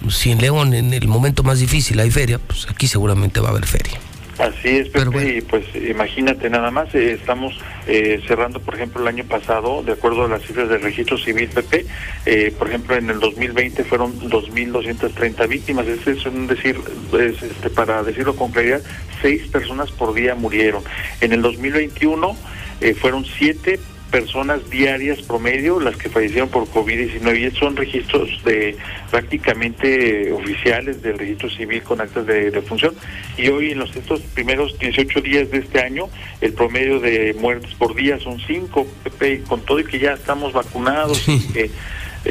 si 0.09 0.31
en 0.31 0.39
León 0.39 0.73
en 0.73 0.93
el 0.93 1.07
momento 1.07 1.43
más 1.43 1.59
difícil 1.59 1.99
hay 1.99 2.11
feria, 2.11 2.39
pues 2.39 2.67
aquí 2.69 2.87
seguramente 2.87 3.39
va 3.39 3.49
a 3.49 3.51
haber 3.51 3.65
feria. 3.65 3.99
Así 4.39 4.69
es, 4.69 4.89
Pepe, 4.89 5.37
y 5.37 5.41
pues 5.41 5.65
imagínate 5.75 6.47
nada 6.51 6.69
más, 6.69 6.93
eh, 6.93 7.13
estamos 7.13 7.59
eh, 7.87 8.21
cerrando, 8.27 8.59
por 8.59 8.75
ejemplo, 8.75 9.01
el 9.01 9.07
año 9.07 9.23
pasado, 9.23 9.81
de 9.81 9.93
acuerdo 9.93 10.25
a 10.25 10.27
las 10.27 10.43
cifras 10.43 10.69
del 10.69 10.83
registro 10.83 11.17
civil, 11.17 11.49
Pepe, 11.49 11.87
eh, 12.27 12.53
por 12.55 12.67
ejemplo, 12.67 12.95
en 12.95 13.09
el 13.09 13.19
2020 13.19 13.83
fueron 13.85 14.13
2.230 14.29 15.47
víctimas, 15.47 15.87
es, 15.87 16.05
es 16.05 16.23
un 16.27 16.45
decir, 16.45 16.79
es, 17.13 17.41
este, 17.41 17.71
para 17.71 18.03
decirlo 18.03 18.35
con 18.35 18.51
claridad, 18.51 18.81
seis 19.23 19.47
personas 19.47 19.91
por 19.91 20.13
día 20.13 20.35
murieron. 20.35 20.83
En 21.19 21.33
el 21.33 21.41
2021 21.41 22.37
eh, 22.81 22.93
fueron 22.93 23.25
siete 23.25 23.79
personas 24.11 24.69
diarias 24.69 25.21
promedio 25.21 25.79
las 25.79 25.95
que 25.97 26.09
fallecieron 26.09 26.49
por 26.49 26.65
COVID-19 26.65 27.53
y 27.53 27.55
son 27.55 27.75
registros 27.75 28.29
de 28.43 28.75
prácticamente 29.11 30.31
oficiales 30.31 31.01
del 31.01 31.17
registro 31.17 31.49
civil 31.49 31.83
con 31.83 32.01
actas 32.01 32.25
de, 32.25 32.51
de 32.51 32.61
función 32.61 32.95
y 33.37 33.47
hoy 33.49 33.71
en 33.71 33.79
los 33.79 33.95
estos 33.95 34.21
primeros 34.21 34.77
18 34.79 35.21
días 35.21 35.51
de 35.51 35.59
este 35.59 35.81
año 35.81 36.09
el 36.41 36.53
promedio 36.53 36.99
de 36.99 37.35
muertes 37.39 37.73
por 37.75 37.95
día 37.95 38.19
son 38.19 38.39
5 38.39 38.87
Pepe, 39.03 39.33
y 39.33 39.37
con 39.39 39.61
todo 39.61 39.79
y 39.79 39.83
que 39.83 39.99
ya 39.99 40.13
estamos 40.13 40.53
vacunados 40.53 41.27
y 41.27 41.47
que 41.53 41.69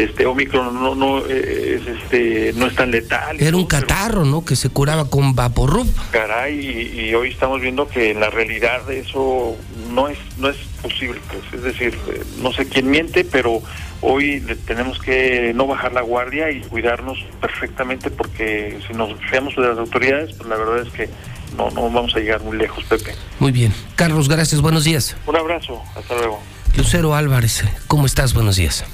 este 0.04 0.26
Omicron 0.26 0.74
no 0.74 0.94
no 0.94 1.18
eh, 1.26 1.80
es 1.80 1.86
este 2.02 2.52
no 2.56 2.66
es 2.66 2.74
tan 2.74 2.90
letal 2.90 3.40
Era 3.40 3.56
un 3.56 3.66
catarro, 3.66 4.24
¿no? 4.24 4.44
Que 4.44 4.56
se 4.56 4.68
curaba 4.68 5.08
con 5.08 5.34
Vaporub. 5.34 5.88
caray 6.10 6.54
y, 6.58 7.00
y 7.00 7.14
hoy 7.14 7.30
estamos 7.30 7.60
viendo 7.60 7.88
que 7.88 8.10
en 8.10 8.20
la 8.20 8.30
realidad 8.30 8.90
eso 8.90 9.56
no 9.90 10.08
es 10.08 10.18
no 10.38 10.48
es 10.48 10.56
posible 10.82 11.20
pues 11.30 11.42
es 11.54 11.62
decir 11.62 11.98
eh, 12.08 12.22
no 12.42 12.52
sé 12.52 12.68
quién 12.68 12.90
miente 12.90 13.24
pero 13.24 13.62
hoy 14.02 14.40
tenemos 14.66 14.98
que 14.98 15.52
no 15.54 15.66
bajar 15.66 15.92
la 15.94 16.02
guardia 16.02 16.50
y 16.50 16.60
cuidarnos 16.60 17.18
perfectamente 17.40 18.10
porque 18.10 18.78
si 18.86 18.92
nos 18.94 19.18
fiamos 19.30 19.56
de 19.56 19.62
las 19.62 19.78
autoridades 19.78 20.34
pues 20.34 20.48
la 20.48 20.56
verdad 20.56 20.86
es 20.86 20.92
que 20.92 21.08
no 21.56 21.70
no 21.70 21.90
vamos 21.90 22.14
a 22.14 22.18
llegar 22.18 22.42
muy 22.42 22.56
lejos 22.58 22.84
Pepe 22.84 23.14
Muy 23.38 23.52
bien. 23.52 23.72
Carlos, 23.94 24.28
gracias, 24.28 24.60
buenos 24.60 24.84
días. 24.84 25.16
un 25.26 25.36
abrazo 25.36 25.82
hasta 25.96 26.14
luego 26.14 26.40
Lucero 26.76 27.14
Álvarez, 27.14 27.64
¿cómo 27.86 28.04
estás? 28.04 28.34
Buenos 28.34 28.56
días. 28.56 28.84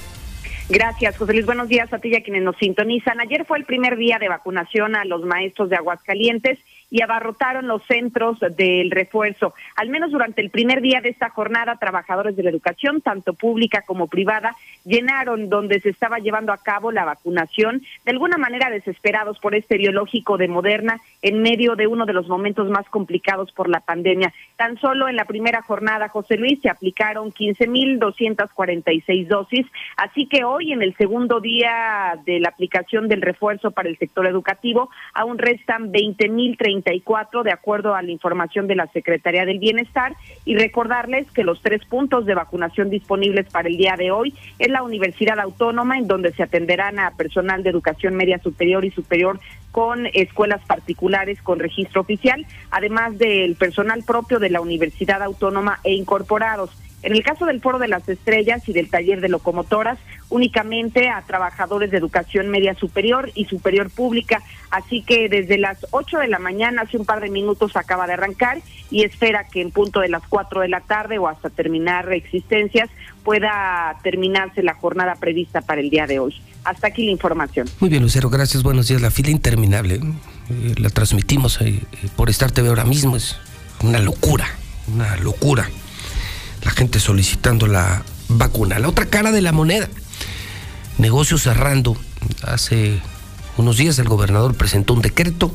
Gracias, 0.73 1.19
José 1.19 1.35
Luis. 1.35 1.45
Buenos 1.45 1.69
días 1.69 1.93
a 1.93 1.99
ti 1.99 2.09
y 2.09 2.17
a 2.17 2.23
quienes 2.23 2.43
nos 2.43 2.57
sintonizan. 2.57 3.21
Ayer 3.21 3.45
fue 3.45 3.59
el 3.59 3.67
primer 3.67 3.95
día 3.99 4.17
de 4.19 4.31
vacunación 4.31 4.97
a 4.97 5.05
los 5.05 5.23
maestros 5.23 5.69
de 5.69 5.77
Aguascalientes 5.77 6.59
y 6.93 7.01
abarrotaron 7.01 7.67
los 7.67 7.83
centros 7.87 8.39
del 8.55 8.91
refuerzo. 8.91 9.55
Al 9.77 9.89
menos 9.89 10.13
durante 10.13 10.43
el 10.43 10.51
primer 10.51 10.83
día 10.83 11.01
de 11.01 11.09
esta 11.09 11.31
jornada, 11.31 11.77
trabajadores 11.77 12.37
de 12.37 12.43
la 12.43 12.51
educación, 12.51 13.01
tanto 13.01 13.33
pública 13.33 13.83
como 13.87 14.09
privada, 14.09 14.55
llenaron 14.85 15.49
donde 15.49 15.81
se 15.81 15.89
estaba 15.89 16.19
llevando 16.19 16.53
a 16.53 16.59
cabo 16.59 16.93
la 16.93 17.07
vacunación, 17.07 17.81
de 18.05 18.11
alguna 18.11 18.37
manera 18.37 18.69
desesperados 18.69 19.39
por 19.39 19.55
este 19.55 19.79
biológico 19.79 20.37
de 20.37 20.49
Moderna 20.49 21.01
en 21.23 21.41
medio 21.41 21.77
de 21.77 21.87
uno 21.87 22.05
de 22.05 22.13
los 22.13 22.29
momentos 22.29 22.69
más 22.69 22.87
complicados 22.91 23.53
por 23.53 23.71
la 23.71 23.81
pandemia. 23.81 24.31
Tan 24.57 24.77
solo 24.79 25.09
en 25.09 25.17
la 25.17 25.25
primera 25.25 25.63
jornada, 25.63 26.09
José 26.09 26.37
Luis, 26.37 26.61
se 26.61 26.69
aplicaron 26.69 27.33
15.246 27.33 29.29
dosis, 29.29 29.67
así 29.97 30.27
que 30.27 30.45
hoy 30.45 30.73
en 30.73 30.83
el 30.83 30.95
segundo 30.97 31.41
día 31.41 32.21
de 32.27 32.39
la 32.39 32.51
aplicación 32.51 33.09
del 33.09 33.23
refuerzo 33.23 33.71
para 33.71 33.89
el 33.89 33.97
sector 33.97 34.27
educativo, 34.27 34.91
aún 35.15 35.39
restan 35.39 35.91
20.034 36.83 37.43
de 37.43 37.53
acuerdo 37.53 37.95
a 37.95 38.03
la 38.03 38.11
información 38.11 38.67
de 38.67 38.75
la 38.75 38.87
Secretaría 38.89 39.45
del 39.45 39.59
Bienestar 39.59 40.17
y 40.45 40.57
recordarles 40.57 41.31
que 41.31 41.45
los 41.45 41.61
tres 41.63 41.85
puntos 41.85 42.27
de 42.27 42.35
vacunación 42.35 42.91
disponibles 42.91 43.47
para 43.51 43.69
el 43.69 43.77
día 43.77 43.97
de 43.97 44.11
hoy 44.11 44.35
es 44.59 44.69
la 44.69 44.83
Universidad 44.83 45.39
Autónoma, 45.39 45.99
en 45.99 46.09
donde 46.09 46.33
se 46.33 46.43
atenderán 46.43 46.99
a 46.99 47.13
personal 47.13 47.63
de 47.63 47.71
educación 47.71 48.15
media 48.15 48.39
superior 48.39 48.85
y 48.85 48.91
superior 48.91 49.41
con 49.71 50.07
escuelas 50.13 50.63
particulares 50.67 51.41
con 51.43 51.59
registro 51.59 52.03
oficial, 52.03 52.47
además 52.71 53.17
del 53.19 53.57
personal 53.57 54.03
propio 54.05 54.39
de 54.39 54.51
la 54.51 54.61
Universidad 54.61 55.23
Autónoma 55.23 55.81
e 55.83 55.95
incorporados. 55.95 56.71
En 57.03 57.13
el 57.13 57.23
caso 57.23 57.47
del 57.47 57.61
Foro 57.61 57.79
de 57.79 57.89
las 57.89 58.09
Estrellas 58.09 58.69
y 58.69 58.73
del 58.73 58.89
taller 58.89 59.21
de 59.21 59.29
locomotoras, 59.29 59.99
únicamente 60.29 61.09
a 61.09 61.23
trabajadores 61.23 61.91
de 61.91 61.99
educación 61.99 62.49
media 62.49 62.75
superior 62.75 63.31
y 63.35 63.45
superior 63.47 63.91
pública. 63.91 64.43
Así 64.71 65.03
que 65.03 65.29
desde 65.29 65.59
las 65.59 65.87
8 65.91 66.19
de 66.19 66.29
la 66.29 66.39
mañana, 66.39 66.83
hace 66.83 66.97
un 66.97 67.05
par 67.05 67.21
de 67.21 67.29
minutos, 67.29 67.77
acaba 67.77 68.07
de 68.07 68.15
arrancar 68.15 68.59
y 68.91 69.05
espera 69.05 69.49
que 69.49 69.61
en 69.61 69.71
punto 69.71 70.01
de 70.01 70.09
las 70.09 70.23
4 70.29 70.61
de 70.61 70.69
la 70.69 70.81
tarde 70.81 71.19
o 71.19 71.29
hasta 71.29 71.51
terminar 71.51 72.13
existencias 72.13 72.89
pueda 73.25 73.99
terminarse 74.03 74.63
la 74.63 74.75
jornada 74.75 75.17
prevista 75.17 75.61
para 75.61 75.81
el 75.81 75.91
día 75.91 76.07
de 76.07 76.19
hoy. 76.19 76.35
Hasta 76.65 76.89
aquí 76.89 77.05
la 77.05 77.11
información. 77.11 77.69
Muy 77.81 77.91
bien, 77.91 78.03
Lucero, 78.03 78.31
gracias. 78.31 78.63
Buenos 78.63 78.89
días. 78.89 79.03
La 79.03 79.11
fila 79.11 79.31
interminable. 79.31 79.97
eh, 79.97 80.75
la 80.77 80.91
transmitimos 80.91 81.61
eh, 81.61 81.69
eh, 81.69 82.09
por 82.17 82.31
Star 82.31 82.53
TV 82.53 82.69
ahora 82.69 82.85
mismo. 82.85 83.17
Es 83.17 83.37
una 83.83 83.99
locura, 83.99 84.47
una 84.93 85.17
locura. 85.17 85.69
La 86.65 86.71
gente 86.71 87.01
solicitando 87.01 87.67
la 87.67 88.03
vacuna. 88.29 88.79
La 88.79 88.89
otra 88.89 89.07
cara 89.07 89.33
de 89.33 89.43
la 89.43 89.53
moneda. 89.53 89.89
Negocios 90.99 91.43
cerrando. 91.43 91.97
Hace 92.43 93.01
unos 93.57 93.77
días 93.77 93.99
el 93.99 94.09
gobernador 94.09 94.55
presentó 94.55 94.95
un 94.95 95.03
decreto. 95.03 95.53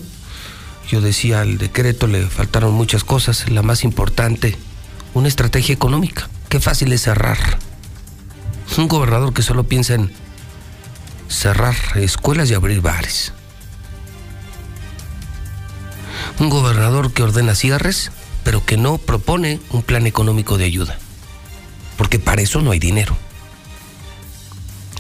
Yo 0.90 1.02
decía, 1.02 1.42
al 1.42 1.58
decreto 1.58 2.08
le 2.08 2.26
faltaron 2.28 2.74
muchas 2.74 3.04
cosas. 3.04 3.50
La 3.50 3.62
más 3.62 3.84
importante, 3.84 4.56
una 5.14 5.28
estrategia 5.28 5.74
económica. 5.74 6.30
Qué 6.50 6.60
fácil 6.60 6.94
es 6.94 7.02
cerrar. 7.02 7.38
Un 8.78 8.88
gobernador 8.88 9.34
que 9.34 9.42
solo 9.42 9.64
piensa 9.64 9.96
en 9.96 10.12
cerrar 11.30 11.76
escuelas 11.96 12.50
y 12.50 12.54
abrir 12.54 12.82
bares. 12.82 13.34
Un 16.40 16.50
gobernador 16.50 17.12
que 17.12 17.24
ordena 17.24 17.56
cierres, 17.56 18.12
pero 18.48 18.64
que 18.64 18.78
no 18.78 18.98
propone 18.98 19.60
un 19.72 19.84
plan 19.84 20.08
económico 20.08 20.58
de 20.58 20.64
ayuda. 20.64 20.98
porque 21.98 22.18
para 22.18 22.42
eso 22.42 22.62
no 22.62 22.72
hay 22.72 22.80
dinero. 22.80 23.18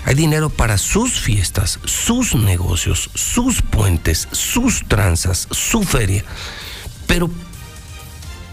Hay 0.03 0.15
dinero 0.15 0.49
para 0.49 0.78
sus 0.78 1.22
fiestas, 1.22 1.80
sus 1.86 2.36
negocios, 2.36 3.10
sus 3.14 3.61
puentes, 3.61 4.28
sus 4.34 4.84
tranzas, 4.90 5.48
su 5.52 5.84
feria. 5.84 6.26
Pero 7.06 7.30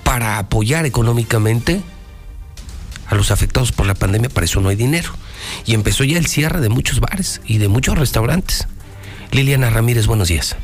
para 0.04 0.38
apoyar 0.38 0.86
económicamente 0.86 1.82
a 3.08 3.16
los 3.16 3.32
afectados 3.32 3.72
por 3.72 3.86
la 3.86 3.94
pandemia, 3.94 4.28
para 4.28 4.44
eso 4.44 4.60
no 4.60 4.68
hay 4.68 4.76
dinero. 4.76 5.10
Y 5.66 5.74
empezó 5.74 6.04
ya 6.04 6.18
el 6.18 6.26
cierre 6.26 6.60
de 6.60 6.68
muchos 6.68 7.00
bares 7.00 7.40
y 7.44 7.58
de 7.58 7.66
muchos 7.66 7.98
restaurantes. 7.98 8.68
Liliana 9.32 9.70
Ramírez, 9.70 10.06
buenos 10.06 10.28
días. 10.28 10.54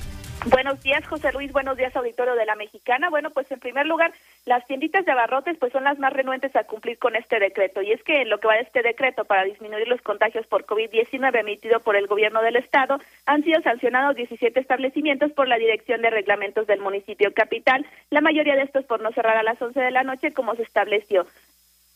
Buenos 0.46 0.82
días, 0.82 1.06
José 1.06 1.32
Luis. 1.32 1.52
Buenos 1.52 1.76
días, 1.76 1.94
auditorio 1.94 2.34
de 2.34 2.46
la 2.46 2.56
Mexicana. 2.56 3.10
Bueno, 3.10 3.28
pues 3.28 3.50
en 3.52 3.60
primer 3.60 3.86
lugar, 3.86 4.10
las 4.46 4.66
tienditas 4.66 5.04
de 5.04 5.12
abarrotes 5.12 5.58
pues 5.58 5.70
son 5.70 5.84
las 5.84 5.98
más 5.98 6.14
renuentes 6.14 6.56
a 6.56 6.64
cumplir 6.64 6.98
con 6.98 7.14
este 7.14 7.38
decreto. 7.38 7.82
Y 7.82 7.92
es 7.92 8.02
que 8.04 8.22
en 8.22 8.30
lo 8.30 8.38
que 8.38 8.48
va 8.48 8.54
de 8.54 8.62
este 8.62 8.80
decreto 8.80 9.26
para 9.26 9.44
disminuir 9.44 9.86
los 9.86 10.00
contagios 10.00 10.46
por 10.46 10.64
COVID-19 10.64 11.40
emitido 11.40 11.80
por 11.80 11.94
el 11.94 12.06
gobierno 12.06 12.40
del 12.40 12.56
estado, 12.56 12.98
han 13.26 13.44
sido 13.44 13.60
sancionados 13.60 14.16
17 14.16 14.58
establecimientos 14.58 15.30
por 15.32 15.46
la 15.46 15.58
Dirección 15.58 16.00
de 16.00 16.08
Reglamentos 16.08 16.66
del 16.66 16.80
municipio 16.80 17.34
capital, 17.34 17.84
la 18.08 18.22
mayoría 18.22 18.56
de 18.56 18.62
estos 18.62 18.86
por 18.86 19.02
no 19.02 19.12
cerrar 19.12 19.36
a 19.36 19.42
las 19.42 19.60
11 19.60 19.78
de 19.78 19.90
la 19.90 20.04
noche 20.04 20.32
como 20.32 20.54
se 20.54 20.62
estableció. 20.62 21.26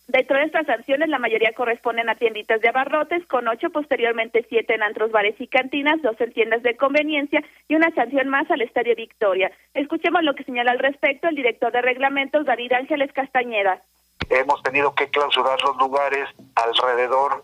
Dentro 0.06 0.36
de 0.36 0.44
estas 0.44 0.66
sanciones, 0.66 1.08
la 1.08 1.18
mayoría 1.18 1.52
corresponden 1.54 2.10
a 2.10 2.14
tienditas 2.14 2.60
de 2.60 2.68
abarrotes, 2.68 3.26
con 3.26 3.48
ocho, 3.48 3.70
posteriormente 3.70 4.44
siete 4.48 4.74
en 4.74 4.82
antros, 4.82 5.10
bares 5.10 5.34
y 5.40 5.46
cantinas, 5.46 6.02
dos 6.02 6.20
en 6.20 6.32
tiendas 6.32 6.62
de 6.62 6.76
conveniencia 6.76 7.42
y 7.68 7.74
una 7.74 7.90
sanción 7.94 8.28
más 8.28 8.50
al 8.50 8.60
Estadio 8.60 8.94
Victoria. 8.94 9.50
Escuchemos 9.72 10.22
lo 10.22 10.34
que 10.34 10.44
señala 10.44 10.72
al 10.72 10.78
respecto 10.78 11.26
el 11.26 11.34
director 11.34 11.72
de 11.72 11.80
reglamentos, 11.80 12.44
David 12.44 12.72
Ángeles 12.72 13.12
Castañeda. 13.12 13.80
Hemos 14.28 14.62
tenido 14.62 14.94
que 14.94 15.08
clausurar 15.08 15.58
los 15.62 15.76
lugares 15.78 16.28
alrededor 16.54 17.42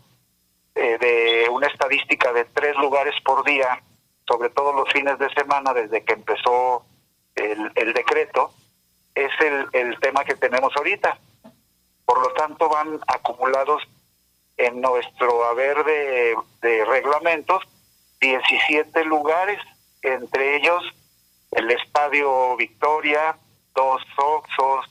eh, 0.74 0.98
de 1.00 1.48
una 1.50 1.66
estadística 1.66 2.32
de 2.34 2.44
tres 2.44 2.76
lugares 2.76 3.14
por 3.24 3.42
día, 3.44 3.80
sobre 4.28 4.50
todo 4.50 4.74
los 4.74 4.92
fines 4.92 5.18
de 5.18 5.30
semana, 5.30 5.72
desde 5.72 6.04
que 6.04 6.12
empezó 6.12 6.84
el, 7.36 7.72
el 7.74 7.94
decreto. 7.94 8.50
Es 9.14 9.32
el, 9.40 9.66
el 9.72 9.98
tema 9.98 10.24
que 10.24 10.34
tenemos 10.36 10.76
ahorita 10.76 11.18
por 12.10 12.22
lo 12.22 12.32
tanto, 12.32 12.68
van 12.68 12.98
acumulados 13.06 13.84
en 14.56 14.80
nuestro 14.80 15.44
haber 15.44 15.84
de, 15.84 16.84
reglamentos 16.84 17.62
17 18.20 19.04
lugares, 19.04 19.60
entre 20.02 20.56
ellos 20.56 20.82
el 21.52 21.70
Estadio 21.70 22.56
Victoria, 22.56 23.36
dos 23.76 24.02
Oxos, 24.16 24.86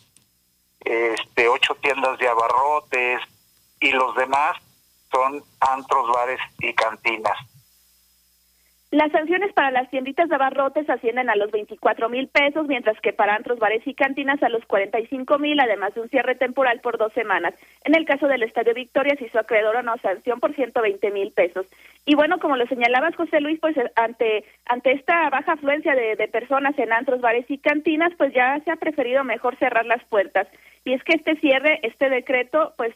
este, 0.79 1.49
ocho 1.49 1.75
tiendas 1.81 2.17
de 2.19 2.29
abarrotes 2.29 3.19
y 3.81 3.91
los 3.91 4.15
demás 4.15 4.55
son 5.11 5.43
antros, 5.59 6.07
bares 6.13 6.39
y 6.59 6.73
cantinas. 6.73 7.37
Las 8.91 9.11
sanciones 9.11 9.53
para 9.53 9.69
las 9.69 9.87
tienditas 9.91 10.29
de 10.29 10.35
abarrotes 10.35 10.89
ascienden 10.89 11.29
a 11.29 11.35
los 11.35 11.51
24 11.51 12.09
mil 12.09 12.27
pesos, 12.27 12.67
mientras 12.67 12.99
que 13.01 13.13
para 13.13 13.35
antros, 13.35 13.59
bares 13.59 13.85
y 13.85 13.93
cantinas 13.93 14.41
a 14.41 14.49
los 14.49 14.65
45 14.65 15.37
mil, 15.37 15.59
además 15.59 15.93
de 15.93 16.01
un 16.01 16.09
cierre 16.09 16.33
temporal 16.33 16.79
por 16.81 16.97
dos 16.97 17.13
semanas. 17.13 17.53
En 17.83 17.95
el 17.95 18.05
caso 18.05 18.27
del 18.27 18.41
Estadio 18.41 18.73
Victoria 18.73 19.15
se 19.15 19.25
hizo 19.25 19.37
acreedor 19.37 19.77
a 19.77 19.81
una 19.81 19.97
sanción 19.97 20.39
por 20.39 20.55
120 20.55 21.11
mil 21.11 21.31
pesos. 21.31 21.67
Y 22.07 22.15
bueno, 22.15 22.39
como 22.39 22.57
lo 22.57 22.65
señalabas, 22.65 23.15
José 23.15 23.41
Luis, 23.41 23.59
pues 23.59 23.77
eh, 23.77 23.91
ante, 23.95 24.43
ante 24.65 24.93
esta 24.93 25.29
baja 25.29 25.53
afluencia 25.53 25.93
de, 25.93 26.15
de 26.15 26.27
personas 26.27 26.77
en 26.79 26.91
antros, 26.91 27.21
bares 27.21 27.45
y 27.47 27.59
cantinas, 27.59 28.11
pues 28.17 28.33
ya 28.33 28.59
se 28.65 28.71
ha 28.71 28.75
preferido 28.77 29.23
mejor 29.23 29.55
cerrar 29.57 29.85
las 29.85 30.03
puertas. 30.05 30.47
Y 30.83 30.93
es 30.93 31.03
que 31.03 31.13
este 31.13 31.35
cierre, 31.35 31.79
este 31.83 32.09
decreto, 32.09 32.73
pues 32.75 32.95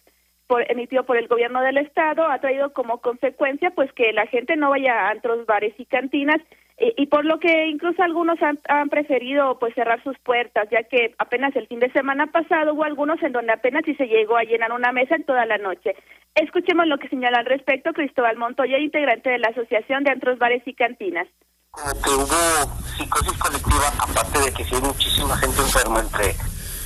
emitido 0.59 1.03
por 1.03 1.17
el 1.17 1.27
gobierno 1.27 1.61
del 1.61 1.77
estado 1.77 2.27
ha 2.27 2.39
traído 2.39 2.73
como 2.73 2.99
consecuencia 2.99 3.71
pues 3.71 3.91
que 3.93 4.13
la 4.13 4.27
gente 4.27 4.55
no 4.55 4.69
vaya 4.69 4.93
a 4.93 5.09
antros, 5.11 5.45
bares 5.45 5.73
y 5.77 5.85
cantinas 5.85 6.41
eh, 6.77 6.93
y 6.97 7.05
por 7.07 7.23
lo 7.23 7.39
que 7.39 7.67
incluso 7.67 8.01
algunos 8.01 8.41
han, 8.41 8.59
han, 8.67 8.89
preferido 8.89 9.59
pues 9.59 9.75
cerrar 9.75 10.01
sus 10.03 10.17
puertas 10.19 10.67
ya 10.71 10.83
que 10.83 11.13
apenas 11.19 11.55
el 11.55 11.67
fin 11.67 11.79
de 11.79 11.91
semana 11.91 12.27
pasado 12.27 12.73
hubo 12.73 12.83
algunos 12.83 13.21
en 13.21 13.31
donde 13.31 13.53
apenas 13.53 13.83
si 13.85 13.93
se 13.95 14.07
llegó 14.07 14.37
a 14.37 14.43
llenar 14.43 14.71
una 14.71 14.91
mesa 14.91 15.15
en 15.15 15.25
toda 15.25 15.45
la 15.45 15.57
noche. 15.57 15.95
Escuchemos 16.35 16.87
lo 16.87 16.97
que 16.97 17.09
señala 17.09 17.39
al 17.39 17.45
respecto 17.45 17.93
Cristóbal 17.93 18.37
Montoya, 18.37 18.79
integrante 18.79 19.29
de 19.29 19.37
la 19.37 19.49
Asociación 19.49 20.03
de 20.03 20.11
Antros, 20.11 20.39
Bares 20.39 20.63
y 20.65 20.73
Cantinas. 20.73 21.27
Como 21.69 21.93
que 22.01 22.09
hubo 22.09 22.83
psicosis 22.97 23.37
colectiva, 23.37 23.87
aparte 23.99 24.39
de 24.39 24.53
que 24.53 24.63
sí 24.63 24.75
hay 24.75 24.81
muchísima 24.81 25.37
gente 25.37 25.61
enferma 25.61 25.99
entre, 25.99 26.35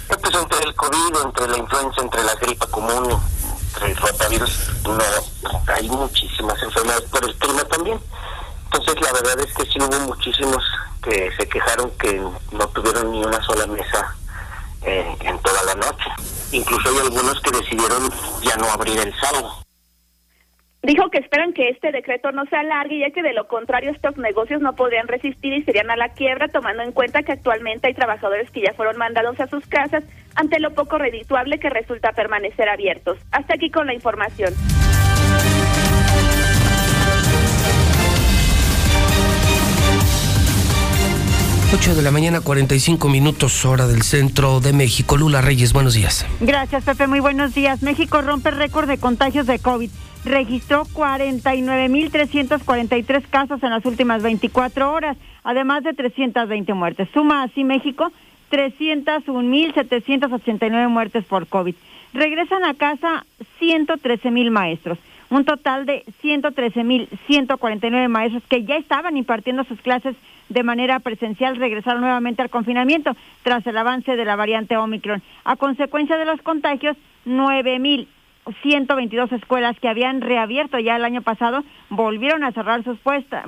pues, 0.08 0.36
entre 0.36 0.60
el 0.68 0.76
COVID, 0.76 1.26
entre 1.26 1.48
la 1.48 1.58
influenza, 1.58 2.02
entre 2.02 2.24
la 2.24 2.36
gripa 2.36 2.68
común, 2.68 3.08
el 3.84 3.96
rotavirus, 3.96 4.70
no, 4.84 5.74
hay 5.74 5.90
muchísimas 5.90 6.62
enfermedades 6.62 7.10
por 7.10 7.24
el 7.24 7.36
clima 7.36 7.64
también. 7.66 8.00
Entonces 8.66 8.96
la 9.02 9.14
verdad 9.14 9.40
es 9.40 9.54
que 9.54 9.64
sí 9.66 9.80
hubo 9.80 10.00
muchísimos 10.08 10.64
que 11.02 11.32
se 11.38 11.48
quejaron 11.48 11.92
que 11.92 12.20
no 12.52 12.68
tuvieron 12.70 13.12
ni 13.12 13.24
una 13.24 13.42
sola 13.44 13.66
mesa 13.68 14.16
eh, 14.82 15.16
en 15.22 15.40
toda 15.40 15.64
la 15.64 15.76
noche. 15.76 16.10
Incluso 16.52 16.90
hay 16.90 17.00
algunos 17.00 17.40
que 17.42 17.52
decidieron 17.52 18.10
ya 18.42 18.56
no 18.58 18.70
abrir 18.72 19.00
el 19.00 19.14
sábado. 19.20 19.67
Dijo 20.88 21.10
que 21.10 21.18
esperan 21.18 21.52
que 21.52 21.68
este 21.68 21.92
decreto 21.92 22.32
no 22.32 22.46
se 22.46 22.56
alargue, 22.56 23.00
ya 23.00 23.10
que 23.10 23.22
de 23.22 23.34
lo 23.34 23.50
contrario 23.50 23.92
estos 23.92 24.16
negocios 24.16 24.62
no 24.62 24.74
podrían 24.74 25.10
resistir 25.10 25.52
y 25.52 25.62
serían 25.64 25.92
a 25.92 25.98
la 25.98 26.14
quiebra, 26.14 26.48
tomando 26.48 26.82
en 26.82 26.94
cuenta 26.94 27.24
que 27.24 27.34
actualmente 27.34 27.88
hay 27.88 27.94
trabajadores 27.94 28.50
que 28.52 28.62
ya 28.62 28.74
fueron 28.74 28.96
mandados 28.96 29.38
a 29.42 29.48
sus 29.48 29.68
casas 29.68 30.06
ante 30.36 30.62
lo 30.62 30.74
poco 30.74 30.98
redituable 30.98 31.60
que 31.60 31.70
resulta 31.70 32.14
permanecer 32.14 32.70
abiertos. 32.70 33.18
Hasta 33.34 33.56
aquí 33.56 33.70
con 33.70 33.88
la 33.88 33.96
información. 33.96 34.54
Ocho 41.74 41.96
de 41.96 42.02
la 42.02 42.12
mañana, 42.12 42.40
45 42.40 43.10
minutos, 43.10 43.66
hora 43.66 43.88
del 43.88 44.04
centro 44.04 44.62
de 44.62 44.72
México. 44.72 45.18
Lula 45.18 45.42
Reyes, 45.42 45.74
buenos 45.74 45.96
días. 45.96 46.26
Gracias, 46.40 46.86
Pepe. 46.86 47.08
Muy 47.08 47.20
buenos 47.20 47.54
días. 47.54 47.82
México 47.82 48.22
rompe 48.22 48.52
récord 48.52 48.88
de 48.88 48.98
contagios 48.98 49.48
de 49.48 49.60
COVID 49.60 49.90
registró 50.28 50.84
49.343 50.86 53.24
casos 53.30 53.62
en 53.64 53.72
las 53.72 53.86
últimas 53.86 54.22
24 54.24 54.92
horas, 54.92 55.16
además 55.44 55.84
de 55.84 55.94
320 55.94 56.74
muertes. 56.74 57.08
Suma 57.14 57.44
así 57.44 57.64
México 57.64 58.12
301.789 58.52 60.90
muertes 60.90 61.24
por 61.26 61.48
COVID. 61.48 61.76
Regresan 62.14 62.64
a 62.64 62.74
casa 62.74 63.26
113.000 63.60 64.50
maestros, 64.50 64.98
un 65.30 65.44
total 65.46 65.86
de 65.86 66.04
113.149 66.24 68.08
maestros 68.08 68.42
que 68.48 68.64
ya 68.64 68.78
estaban 68.78 69.18
impartiendo 69.18 69.66
sus 69.66 69.82
clases 69.82 70.16
de 70.50 70.64
manera 70.64 71.00
presencial 71.00 71.58
regresaron 71.58 72.02
nuevamente 72.02 72.42
al 72.42 72.50
confinamiento 72.50 73.16
tras 73.44 73.68
el 73.68 73.78
avance 73.78 74.16
de 74.16 74.26
la 74.26 74.38
variante 74.38 74.78
Omicron. 74.78 75.22
A 75.44 75.58
consecuencia 75.58 76.18
de 76.18 76.26
los 76.26 76.42
contagios, 76.42 76.98
9.000 77.26 78.08
122 78.62 79.32
escuelas 79.32 79.80
que 79.80 79.90
habían 79.90 80.22
reabierto 80.22 80.80
ya 80.80 80.96
el 80.96 81.06
año 81.06 81.22
pasado 81.22 81.64
volvieron 81.90 82.44
a 82.44 82.52
cerrar 82.52 82.84
sus, 82.84 82.98
puertas, 83.00 83.46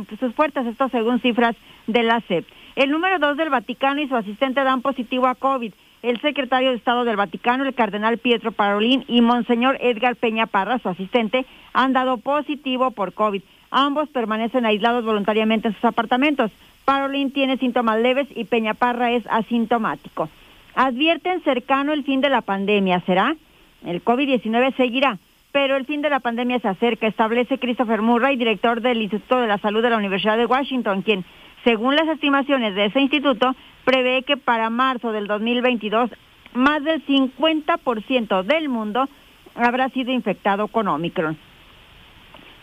esto 0.66 0.90
según 0.90 1.20
cifras 1.22 1.56
de 1.88 2.04
la 2.04 2.22
SEP. 2.22 2.46
El 2.76 2.92
número 2.92 3.20
dos 3.20 3.38
del 3.38 3.50
Vaticano 3.50 4.02
y 4.02 4.08
su 4.08 4.16
asistente 4.16 4.64
dan 4.64 4.82
positivo 4.82 5.28
a 5.28 5.36
COVID. 5.36 5.74
El 6.02 6.22
secretario 6.22 6.70
de 6.70 6.78
Estado 6.78 7.04
del 7.04 7.18
Vaticano, 7.18 7.66
el 7.66 7.74
cardenal 7.74 8.18
Pietro 8.18 8.54
Parolín, 8.54 9.04
y 9.08 9.22
Monseñor 9.22 9.78
Edgar 9.82 10.16
Peña 10.16 10.48
Parra, 10.48 10.80
su 10.80 10.88
asistente, 10.88 11.46
han 11.74 11.92
dado 11.92 12.18
positivo 12.18 12.92
por 12.92 13.14
COVID. 13.14 13.42
Ambos 13.72 14.08
permanecen 14.10 14.66
aislados 14.66 15.04
voluntariamente 15.04 15.68
en 15.68 15.74
sus 15.74 15.84
apartamentos. 15.84 16.52
Parolín 16.86 17.32
tiene 17.32 17.58
síntomas 17.58 18.00
leves 18.00 18.28
y 18.34 18.46
Peña 18.46 18.74
Parra 18.74 19.12
es 19.12 19.28
asintomático. 19.28 20.30
Advierten 20.74 21.44
cercano 21.44 21.92
el 21.92 22.04
fin 22.04 22.22
de 22.22 22.30
la 22.30 22.42
pandemia. 22.42 23.02
¿Será? 23.02 23.36
El 23.86 24.04
COVID-19 24.04 24.76
seguirá, 24.76 25.18
pero 25.52 25.76
el 25.76 25.86
fin 25.86 26.02
de 26.02 26.10
la 26.10 26.20
pandemia 26.20 26.60
se 26.60 26.68
acerca, 26.68 27.08
establece 27.08 27.60
Christopher 27.60 28.02
Murray, 28.02 28.36
director 28.36 28.82
del 28.82 29.02
Instituto 29.02 29.40
de 29.40 29.48
la 29.48 29.58
Salud 29.58 29.82
de 29.82 29.90
la 29.90 29.98
Universidad 29.98 30.38
de 30.38 30.46
Washington, 30.46 31.02
quien, 31.02 31.26
según 31.64 31.96
las 31.96 32.08
estimaciones 32.08 32.76
de 32.76 32.86
ese 32.86 33.00
instituto, 33.00 33.56
prevé 33.86 34.24
que 34.24 34.38
para 34.38 34.70
marzo 34.70 35.12
del 35.12 35.28
2022 35.28 36.12
más 36.54 36.84
del 36.84 37.06
50% 37.06 38.44
del 38.44 38.70
mundo 38.70 39.08
habrá 39.56 39.90
sido 39.90 40.12
infectado 40.12 40.68
con 40.68 40.88
Omicron. 40.88 41.38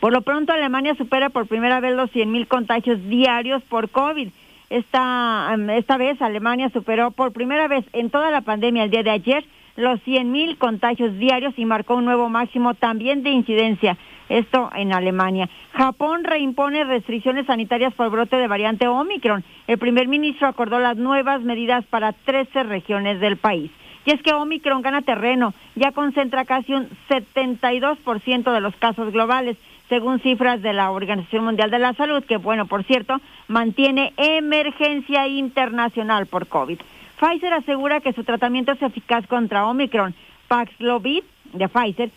Por 0.01 0.13
lo 0.13 0.23
pronto, 0.23 0.53
Alemania 0.53 0.95
supera 0.95 1.31
por 1.31 1.47
primera 1.47 1.81
vez 1.81 1.95
los 1.95 2.11
100.000 2.13 2.47
contagios 2.49 3.03
diarios 3.09 3.63
por 3.65 3.91
COVID. 3.91 4.29
Esta, 4.69 5.57
esta 5.71 5.97
vez 5.97 6.21
Alemania 6.21 6.71
superó 6.71 7.13
por 7.13 7.33
primera 7.33 7.69
vez 7.69 7.85
en 7.93 8.11
toda 8.11 8.31
la 8.31 8.41
pandemia 8.41 8.85
el 8.85 8.91
día 8.91 9.05
de 9.05 9.11
ayer 9.11 9.45
los 9.77 10.01
100.000 10.05 10.59
contagios 10.59 11.17
diarios 11.19 11.55
y 11.57 11.65
marcó 11.65 11.97
un 11.97 12.05
nuevo 12.05 12.29
máximo 12.29 12.75
también 12.75 13.23
de 13.23 13.31
incidencia. 13.31 13.97
Esto 14.29 14.71
en 14.75 14.93
Alemania. 14.93 15.49
Japón 15.73 16.25
reimpone 16.25 16.83
restricciones 16.85 17.47
sanitarias 17.47 17.95
por 17.95 18.11
brote 18.11 18.37
de 18.37 18.49
variante 18.49 18.89
Omicron. 18.89 19.45
El 19.69 19.79
primer 19.79 20.09
ministro 20.09 20.49
acordó 20.49 20.81
las 20.81 20.97
nuevas 20.97 21.43
medidas 21.43 21.85
para 21.87 22.13
13 22.13 22.65
regiones 22.65 23.21
del 23.21 23.37
país. 23.37 23.71
Y 24.05 24.13
es 24.13 24.23
que 24.23 24.33
Omicron 24.33 24.83
gana 24.83 25.03
terreno, 25.03 25.53
ya 25.75 25.93
concentra 25.93 26.45
casi 26.45 26.73
un 26.73 26.89
72% 27.09 28.53
de 28.53 28.61
los 28.61 28.75
casos 28.77 29.13
globales, 29.13 29.57
según 29.89 30.21
cifras 30.21 30.63
de 30.63 30.73
la 30.73 30.91
Organización 30.91 31.45
Mundial 31.45 31.71
de 31.71 31.79
la 31.79 31.93
Salud, 31.95 32.25
que 32.25 32.37
bueno, 32.37 32.67
por 32.67 32.85
cierto, 32.85 33.21
mantiene 33.49 34.13
emergencia 34.17 35.27
internacional 35.29 36.27
por 36.27 36.47
COVID. 36.47 36.79
Pfizer 37.19 37.53
asegura 37.53 38.01
que 38.01 38.13
su 38.13 38.25
tratamiento 38.25 38.73
es 38.73 38.83
eficaz 38.83 39.27
contra 39.27 39.67
Omicron. 39.67 40.15
Paxlovid 40.49 41.23
de 41.53 41.69
Pfizer 41.69 42.11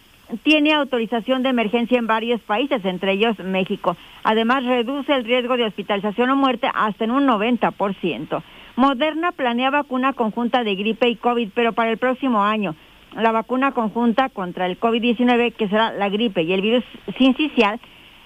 tiene 0.44 0.74
autorización 0.74 1.42
de 1.42 1.50
emergencia 1.50 1.98
en 1.98 2.08
varios 2.08 2.42
países, 2.42 2.84
entre 2.86 3.14
ellos 3.14 3.40
México. 3.40 3.96
Además, 4.24 4.64
reduce 4.64 5.14
el 5.14 5.24
riesgo 5.24 5.58
de 5.58 5.66
hospitalización 5.66 6.30
o 6.30 6.36
muerte 6.36 6.70
hasta 6.74 7.06
en 7.06 7.12
un 7.12 7.26
90%. 7.26 8.44
Moderna 8.76 9.32
planea 9.32 9.72
vacuna 9.72 10.14
conjunta 10.14 10.64
de 10.64 10.76
gripe 10.76 11.10
y 11.10 11.16
COVID, 11.16 11.50
pero 11.54 11.74
para 11.74 11.92
el 11.92 11.98
próximo 11.98 12.44
año. 12.44 12.76
La 13.16 13.32
vacuna 13.32 13.72
conjunta 13.72 14.30
contra 14.30 14.68
el 14.68 14.80
COVID-19, 14.80 15.54
que 15.54 15.68
será 15.68 15.92
la 15.92 16.10
gripe 16.10 16.44
y 16.44 16.54
el 16.54 16.62
virus 16.62 16.84
sincicial, 17.18 17.80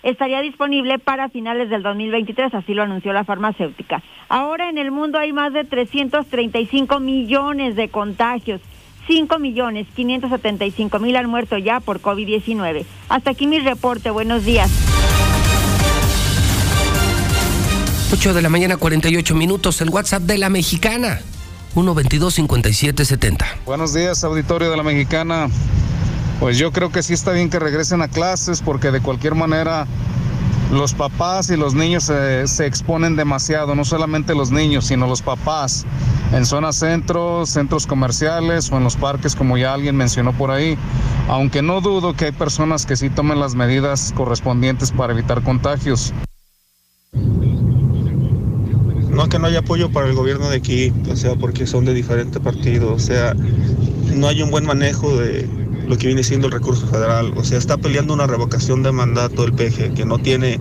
estaría 0.03 0.41
disponible 0.41 0.99
para 0.99 1.29
finales 1.29 1.69
del 1.69 1.81
2023, 1.81 2.53
así 2.53 2.73
lo 2.73 2.83
anunció 2.83 3.13
la 3.13 3.23
farmacéutica. 3.23 4.03
Ahora 4.29 4.69
en 4.69 4.77
el 4.77 4.91
mundo 4.91 5.17
hay 5.17 5.33
más 5.33 5.53
de 5.53 5.63
335 5.63 6.99
millones 6.99 7.75
de 7.75 7.89
contagios 7.89 8.61
5 9.07 9.39
millones 9.39 9.87
575 9.95 10.99
mil 10.99 11.15
han 11.15 11.29
muerto 11.29 11.57
ya 11.57 11.79
por 11.79 12.01
COVID-19. 12.01 12.85
Hasta 13.09 13.31
aquí 13.31 13.47
mi 13.47 13.59
reporte. 13.59 14.09
Buenos 14.11 14.45
días. 14.45 14.69
8 18.11 18.33
de 18.33 18.41
la 18.41 18.49
mañana, 18.49 18.77
48 18.77 19.35
minutos. 19.35 19.81
El 19.81 19.89
WhatsApp 19.89 20.23
de 20.23 20.37
la 20.37 20.49
mexicana. 20.49 21.19
122-5770. 21.75 23.45
Buenos 23.65 23.93
días, 23.93 24.23
auditorio 24.23 24.69
de 24.69 24.77
la 24.77 24.83
mexicana. 24.83 25.49
Pues 26.43 26.57
yo 26.57 26.73
creo 26.73 26.91
que 26.91 27.01
sí 27.01 27.13
está 27.13 27.31
bien 27.31 27.49
que 27.49 27.57
regresen 27.57 28.01
a 28.01 28.09
clases 28.09 28.61
porque 28.61 28.91
de 28.91 28.99
cualquier 28.99 29.33
manera 29.33 29.87
los 30.73 30.93
papás 30.93 31.49
y 31.49 31.55
los 31.55 31.73
niños 31.73 32.03
se, 32.03 32.65
exponen 32.65 33.15
demasiado, 33.15 33.75
no 33.75 33.85
solamente 33.85 34.35
los 34.35 34.51
niños, 34.51 34.87
sino 34.87 35.07
los 35.07 35.21
papás, 35.21 35.85
en 36.33 36.45
zonas 36.45 36.75
centros, 36.75 37.49
centros 37.49 37.87
comerciales 37.87 38.69
o 38.73 38.75
en 38.75 38.83
los 38.83 38.97
parques, 38.97 39.37
como 39.37 39.57
ya 39.57 39.73
alguien 39.73 39.95
mencionó 39.95 40.33
por 40.33 40.51
ahí. 40.51 40.77
Aunque 41.29 41.61
no 41.61 41.79
dudo 41.79 42.13
que 42.13 42.25
hay 42.25 42.31
personas 42.33 42.85
que 42.85 42.97
sí 42.97 43.09
tomen 43.09 43.39
las 43.39 43.55
medidas 43.55 44.11
correspondientes 44.13 44.91
para 44.91 45.13
evitar 45.13 45.43
contagios. 45.43 46.13
No 49.09 49.29
que 49.29 49.39
no 49.39 49.47
haya 49.47 49.59
apoyo 49.59 49.93
para 49.93 50.07
el 50.07 50.13
gobierno 50.13 50.49
de 50.49 50.57
aquí, 50.57 50.91
o 51.09 51.15
sea, 51.15 51.35
porque 51.35 51.65
son 51.65 51.85
de 51.85 51.93
diferentes 51.93 52.41
partidos, 52.41 52.91
o 52.91 52.99
sea, 52.99 53.33
no 54.13 54.27
hay 54.27 54.41
un 54.41 54.51
buen 54.51 54.65
manejo 54.65 55.15
de, 55.15 55.47
lo 55.87 55.97
que 55.97 56.07
viene 56.07 56.23
siendo 56.23 56.47
el 56.47 56.53
recurso 56.53 56.87
federal. 56.87 57.33
O 57.35 57.43
sea, 57.43 57.57
está 57.57 57.77
peleando 57.77 58.13
una 58.13 58.27
revocación 58.27 58.83
de 58.83 58.91
mandato 58.91 59.43
del 59.43 59.53
PG 59.53 59.93
que 59.93 60.05
no 60.05 60.17
tiene 60.19 60.59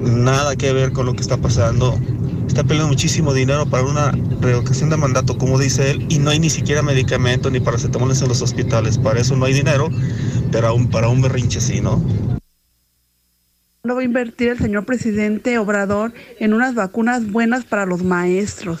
nada 0.00 0.56
que 0.56 0.72
ver 0.72 0.92
con 0.92 1.06
lo 1.06 1.14
que 1.14 1.22
está 1.22 1.36
pasando. 1.36 1.98
Está 2.46 2.64
peleando 2.64 2.88
muchísimo 2.88 3.34
dinero 3.34 3.66
para 3.66 3.84
una 3.84 4.12
revocación 4.40 4.90
de 4.90 4.96
mandato, 4.96 5.36
como 5.36 5.58
dice 5.58 5.90
él, 5.90 6.06
y 6.08 6.18
no 6.18 6.30
hay 6.30 6.40
ni 6.40 6.50
siquiera 6.50 6.82
medicamentos 6.82 7.52
ni 7.52 7.60
paracetamoles 7.60 8.22
en 8.22 8.28
los 8.28 8.40
hospitales. 8.40 8.98
Para 8.98 9.20
eso 9.20 9.36
no 9.36 9.44
hay 9.44 9.52
dinero, 9.52 9.90
pero 10.50 10.68
aún 10.68 10.88
para 10.88 11.08
un 11.08 11.20
berrinche 11.20 11.60
sí, 11.60 11.80
¿no? 11.80 12.02
No 13.84 13.94
va 13.94 14.00
a 14.00 14.04
invertir 14.04 14.48
el 14.48 14.58
señor 14.58 14.84
presidente 14.84 15.56
Obrador 15.58 16.12
en 16.40 16.52
unas 16.52 16.74
vacunas 16.74 17.30
buenas 17.30 17.64
para 17.64 17.86
los 17.86 18.02
maestros. 18.02 18.80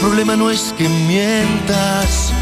problema 0.00 0.34
no 0.34 0.50
es 0.50 0.74
que 0.78 0.88
mientas, 0.88 2.32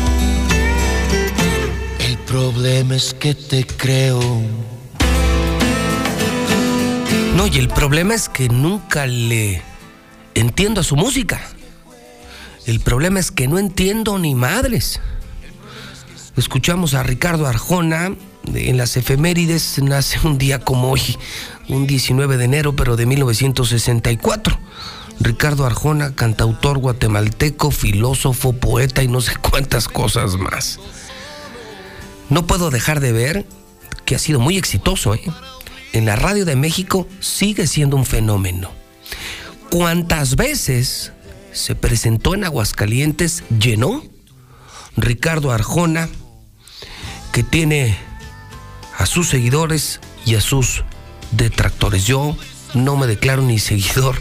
el 1.99 2.17
problema 2.19 2.95
es 2.95 3.13
que 3.15 3.35
te 3.35 3.67
creo. 3.67 4.21
No, 7.35 7.49
y 7.49 7.59
el 7.59 7.69
problema 7.69 8.15
es 8.15 8.29
que 8.29 8.49
nunca 8.49 9.07
le 9.07 9.61
entiendo 10.35 10.83
a 10.83 10.85
su 10.85 10.95
música. 10.95 11.41
El 12.65 12.79
problema 12.79 13.19
es 13.19 13.33
que 13.33 13.49
no 13.49 13.59
entiendo 13.59 14.21
ni 14.21 14.37
madres. 14.37 15.01
Escuchamos 16.37 16.95
a 16.95 17.03
Ricardo 17.03 17.49
Arjona 17.49 18.15
en 18.55 18.77
las 18.77 18.97
efemérides, 18.97 19.81
nace 19.83 20.21
un 20.25 20.39
día 20.39 20.61
como 20.61 20.93
hoy, 20.93 21.19
un 21.69 21.89
19 21.89 22.37
de 22.37 22.45
enero, 22.45 22.77
pero 22.77 22.95
de 22.95 23.07
1964 23.07 24.59
Ricardo 25.21 25.67
Arjona, 25.67 26.15
cantautor 26.15 26.79
guatemalteco, 26.79 27.71
filósofo, 27.71 28.53
poeta 28.53 29.03
y 29.03 29.09
no 29.09 29.21
sé 29.21 29.37
cuántas 29.37 29.89
cosas 29.89 30.37
más. 30.37 30.79
No 32.31 32.47
puedo 32.47 32.71
dejar 32.71 33.01
de 33.01 33.13
ver 33.13 33.47
que 34.05 34.15
ha 34.15 34.19
sido 34.19 34.39
muy 34.39 34.57
exitoso. 34.57 35.15
¿eh? 35.15 35.23
En 35.93 36.07
la 36.07 36.17
radio 36.17 36.45
de 36.45 36.57
México 36.57 37.09
sigue 37.21 37.67
siendo 37.67 37.97
un 37.97 38.07
fenómeno. 38.07 38.71
¿Cuántas 39.71 40.37
veces 40.37 41.13
se 41.53 41.75
presentó 41.75 42.35
en 42.35 42.45
Aguascalientes, 42.45 43.43
llenó? 43.59 44.03
Ricardo 44.97 45.53
Arjona, 45.53 46.09
que 47.33 47.43
tiene 47.43 47.97
a 48.97 49.07
sus 49.07 49.29
seguidores 49.29 50.01
y 50.25 50.35
a 50.35 50.41
sus 50.41 50.85
detractores. 51.33 52.05
Yo 52.05 52.37
no 52.75 52.97
me 52.97 53.07
declaro 53.07 53.43
ni 53.43 53.59
seguidor 53.59 54.17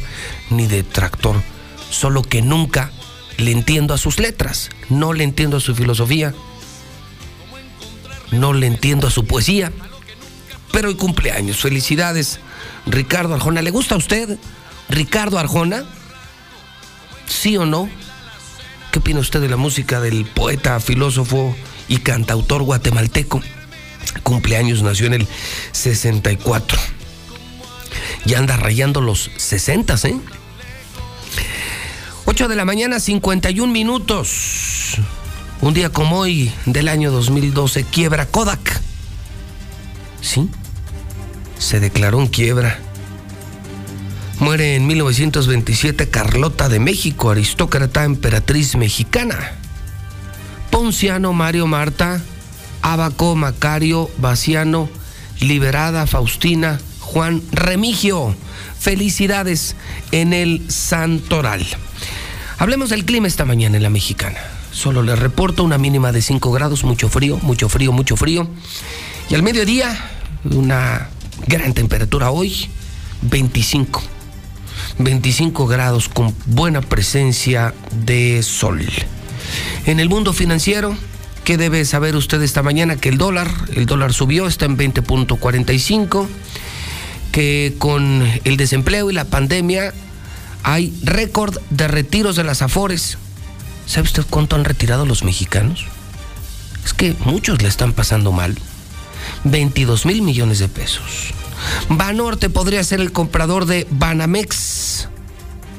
ni 0.50 0.68
detractor, 0.68 1.42
solo 1.90 2.22
que 2.22 2.42
nunca 2.42 2.92
le 3.38 3.52
entiendo 3.52 3.94
a 3.94 3.98
sus 3.98 4.20
letras, 4.20 4.70
no 4.90 5.14
le 5.14 5.24
entiendo 5.24 5.58
a 5.58 5.62
su 5.62 5.76
filosofía, 5.76 6.34
no 8.32 8.54
le 8.54 8.68
entiendo 8.68 9.08
a 9.08 9.12
su 9.12 9.26
poesía, 9.26 9.72
pero 10.72 10.90
hoy 10.90 10.96
cumpleaños, 10.96 11.58
felicidades, 11.58 12.40
Ricardo 12.86 13.34
Arjona. 13.34 13.62
¿Le 13.62 13.72
gusta 13.72 13.96
a 13.96 13.98
usted, 13.98 14.38
Ricardo 14.90 15.40
Arjona? 15.40 15.86
¿Sí 17.28 17.58
o 17.58 17.66
no? 17.66 17.90
¿Qué 18.92 19.00
opina 19.00 19.20
usted 19.20 19.42
de 19.42 19.50
la 19.50 19.58
música 19.58 20.02
del 20.02 20.26
poeta, 20.26 20.80
filósofo 20.80 21.56
y 21.88 21.98
cantautor 21.98 22.64
guatemalteco? 22.64 23.42
Cumpleaños 24.24 24.82
nació 24.82 25.08
en 25.08 25.14
el 25.14 25.28
64 25.72 26.78
ya 28.28 28.40
anda 28.40 28.58
rayando 28.58 29.02
los 29.02 29.32
60, 29.38 29.96
¿eh? 30.04 30.20
8 32.26 32.48
de 32.48 32.56
la 32.56 32.66
mañana, 32.66 33.00
51 33.00 33.72
minutos. 33.72 34.98
Un 35.62 35.74
día 35.74 35.90
como 35.90 36.20
hoy 36.20 36.52
del 36.66 36.88
año 36.88 37.12
2012, 37.12 37.84
quiebra 37.86 38.26
Kodak. 38.26 38.82
¿Sí? 40.22 40.50
Se 41.58 41.80
declaró 41.80 42.22
en 42.22 42.28
quiebra. 42.28 42.80
Muere 44.40 44.76
en 44.76 44.86
1927 44.86 46.10
Carlota 46.10 46.70
de 46.70 46.80
México, 46.80 47.32
aristócrata 47.32 48.04
emperatriz 48.04 48.76
mexicana. 48.76 49.54
Ponciano, 50.70 51.34
Mario 51.34 51.66
Marta, 51.66 52.22
Abaco, 52.84 53.36
Macario, 53.36 54.12
Baciano, 54.20 54.90
Liberada, 55.40 56.06
Faustina, 56.06 56.80
Juan 57.00 57.42
Remigio. 57.52 58.36
Felicidades 58.80 59.76
en 60.12 60.34
el 60.34 60.70
Santoral. 60.70 61.66
Hablemos 62.58 62.90
del 62.90 63.06
clima 63.06 63.28
esta 63.28 63.46
mañana 63.46 63.78
en 63.78 63.84
la 63.84 63.90
mexicana. 63.90 64.40
Solo 64.72 65.02
les 65.02 65.18
reporto 65.18 65.64
una 65.64 65.78
mínima 65.78 66.12
de 66.12 66.22
5 66.22 66.52
grados, 66.52 66.84
mucho 66.84 67.10
frío, 67.10 67.40
mucho 67.42 67.70
frío, 67.70 67.92
mucho 67.92 68.16
frío. 68.16 68.48
Y 69.30 69.36
al 69.36 69.44
mediodía, 69.44 69.98
una 70.44 71.10
gran 71.48 71.74
temperatura 71.74 72.32
hoy, 72.32 72.70
25. 73.24 74.02
25 75.00 75.68
grados 75.68 76.10
con 76.10 76.34
buena 76.46 76.82
presencia 76.82 77.74
de 78.06 78.42
sol. 78.44 78.86
En 79.86 80.00
el 80.00 80.10
mundo 80.10 80.34
financiero, 80.34 80.96
¿qué 81.44 81.58
debe 81.58 81.86
saber 81.86 82.16
usted 82.16 82.42
esta 82.42 82.64
mañana? 82.64 82.96
Que 82.96 83.10
el 83.10 83.18
dólar, 83.18 83.50
el 83.76 83.86
dólar 83.86 84.14
subió, 84.14 84.48
está 84.48 84.66
en 84.66 84.78
20.45, 84.78 86.28
que 87.32 87.76
con 87.78 88.28
el 88.44 88.58
desempleo 88.58 89.10
y 89.10 89.14
la 89.14 89.26
pandemia 89.26 89.94
hay 90.64 90.94
récord 91.04 91.58
de 91.70 91.88
retiros 91.88 92.36
de 92.36 92.44
las 92.44 92.62
afores. 92.62 93.18
¿Sabe 93.86 94.08
usted 94.08 94.26
cuánto 94.30 94.56
han 94.56 94.66
retirado 94.66 95.06
los 95.06 95.24
mexicanos? 95.24 95.86
Es 96.84 96.94
que 96.94 97.16
muchos 97.26 97.62
le 97.62 97.70
están 97.70 97.94
pasando 97.94 98.32
mal. 98.32 98.58
22 99.44 100.06
mil 100.06 100.22
millones 100.22 100.60
de 100.60 100.68
pesos. 100.68 101.34
Banorte 101.90 102.50
podría 102.50 102.84
ser 102.84 103.02
el 103.02 103.12
comprador 103.12 103.66
de 103.66 103.88
Banamex. 103.90 105.08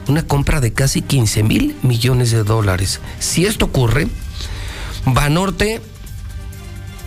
Una 0.07 0.23
compra 0.23 0.61
de 0.61 0.73
casi 0.73 1.03
15 1.03 1.43
mil 1.43 1.77
millones 1.83 2.31
de 2.31 2.45
dólares. 2.45 3.01
Si 3.19 3.45
esto 3.45 3.67
ocurre, 3.67 4.09
Banorte 5.05 5.83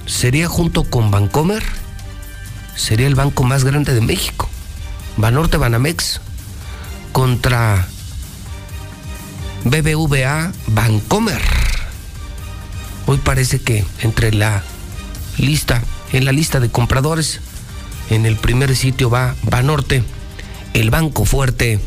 sería 0.05 0.47
junto 0.47 0.83
con 0.83 1.09
Bancomer, 1.09 1.63
sería 2.75 3.07
el 3.07 3.15
banco 3.15 3.43
más 3.43 3.63
grande 3.63 3.93
de 3.93 4.01
México. 4.01 4.49
Banorte 5.17 5.57
Banamex 5.57 6.21
contra 7.11 7.87
BBVA 9.63 10.51
Bancomer. 10.67 11.41
Hoy 13.05 13.17
parece 13.17 13.59
que 13.59 13.85
entre 14.01 14.33
la 14.33 14.63
lista, 15.37 15.83
en 16.13 16.25
la 16.25 16.31
lista 16.31 16.59
de 16.59 16.69
compradores, 16.69 17.41
en 18.09 18.25
el 18.25 18.35
primer 18.35 18.75
sitio 18.75 19.09
va 19.09 19.35
Banorte, 19.43 20.03
el 20.73 20.89
banco 20.89 21.25
fuerte 21.25 21.79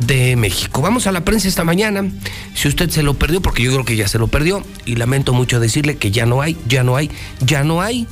de 0.00 0.36
México. 0.36 0.80
Vamos 0.80 1.06
a 1.06 1.12
la 1.12 1.24
prensa 1.24 1.48
esta 1.48 1.64
mañana. 1.64 2.08
Si 2.54 2.68
usted 2.68 2.90
se 2.90 3.02
lo 3.02 3.14
perdió, 3.14 3.40
porque 3.40 3.62
yo 3.62 3.72
creo 3.72 3.84
que 3.84 3.96
ya 3.96 4.08
se 4.08 4.18
lo 4.18 4.28
perdió, 4.28 4.62
y 4.84 4.96
lamento 4.96 5.32
mucho 5.32 5.60
decirle 5.60 5.96
que 5.96 6.10
ya 6.10 6.26
no 6.26 6.40
hay, 6.40 6.56
ya 6.66 6.84
no 6.84 6.96
hay, 6.96 7.10
ya 7.40 7.64
no 7.64 7.82
hay, 7.82 8.06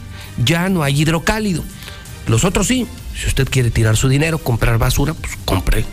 ya 0.44 0.68
no 0.68 0.82
hay 0.82 1.00
hidrocálido. 1.00 1.64
Los 2.26 2.44
otros 2.44 2.66
sí. 2.66 2.86
Si 3.14 3.26
usted 3.26 3.48
quiere 3.48 3.70
tirar 3.70 3.96
su 3.96 4.08
dinero, 4.08 4.38
comprar 4.38 4.78
basura, 4.78 5.14
pues 5.14 5.32
compre. 5.44 5.84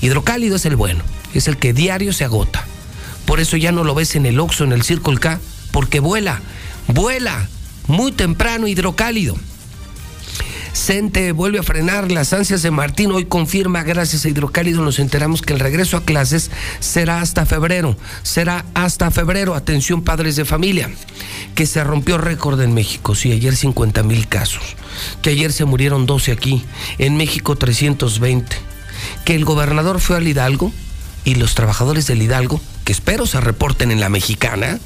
Hidrocálido 0.00 0.56
es 0.56 0.64
el 0.64 0.76
bueno, 0.76 1.02
es 1.34 1.48
el 1.48 1.56
que 1.56 1.72
diario 1.72 2.12
se 2.12 2.24
agota. 2.24 2.64
Por 3.26 3.40
eso 3.40 3.56
ya 3.56 3.72
no 3.72 3.84
lo 3.84 3.94
ves 3.94 4.14
en 4.16 4.26
el 4.26 4.38
Oxxo, 4.38 4.64
en 4.64 4.72
el 4.72 4.82
Circle 4.82 5.18
K, 5.18 5.40
porque 5.72 6.00
vuela, 6.00 6.40
vuela, 6.86 7.48
muy 7.86 8.12
temprano 8.12 8.66
hidrocálido. 8.66 9.36
Cente 10.72 11.32
vuelve 11.32 11.58
a 11.58 11.62
frenar 11.62 12.10
las 12.10 12.32
ansias 12.32 12.62
de 12.62 12.70
Martín. 12.70 13.10
Hoy 13.12 13.24
confirma, 13.24 13.82
gracias 13.82 14.24
a 14.24 14.28
Hidrocálido, 14.28 14.82
nos 14.82 14.98
enteramos 14.98 15.42
que 15.42 15.52
el 15.52 15.60
regreso 15.60 15.96
a 15.96 16.04
clases 16.04 16.50
será 16.80 17.20
hasta 17.20 17.46
febrero. 17.46 17.96
Será 18.22 18.64
hasta 18.74 19.10
febrero. 19.10 19.54
Atención, 19.54 20.02
padres 20.02 20.36
de 20.36 20.44
familia. 20.44 20.90
Que 21.54 21.66
se 21.66 21.82
rompió 21.82 22.18
récord 22.18 22.60
en 22.60 22.74
México. 22.74 23.14
Sí, 23.14 23.32
ayer 23.32 23.56
50 23.56 24.02
mil 24.02 24.28
casos. 24.28 24.62
Que 25.22 25.30
ayer 25.30 25.52
se 25.52 25.64
murieron 25.64 26.06
12 26.06 26.32
aquí. 26.32 26.64
En 26.98 27.16
México 27.16 27.56
320. 27.56 28.56
Que 29.24 29.34
el 29.34 29.44
gobernador 29.44 30.00
fue 30.00 30.16
al 30.16 30.28
Hidalgo 30.28 30.72
y 31.24 31.34
los 31.34 31.54
trabajadores 31.54 32.06
del 32.06 32.22
Hidalgo, 32.22 32.60
que 32.84 32.92
espero 32.92 33.26
se 33.26 33.40
reporten 33.40 33.90
en 33.90 34.00
la 34.00 34.08
mexicana, 34.08 34.78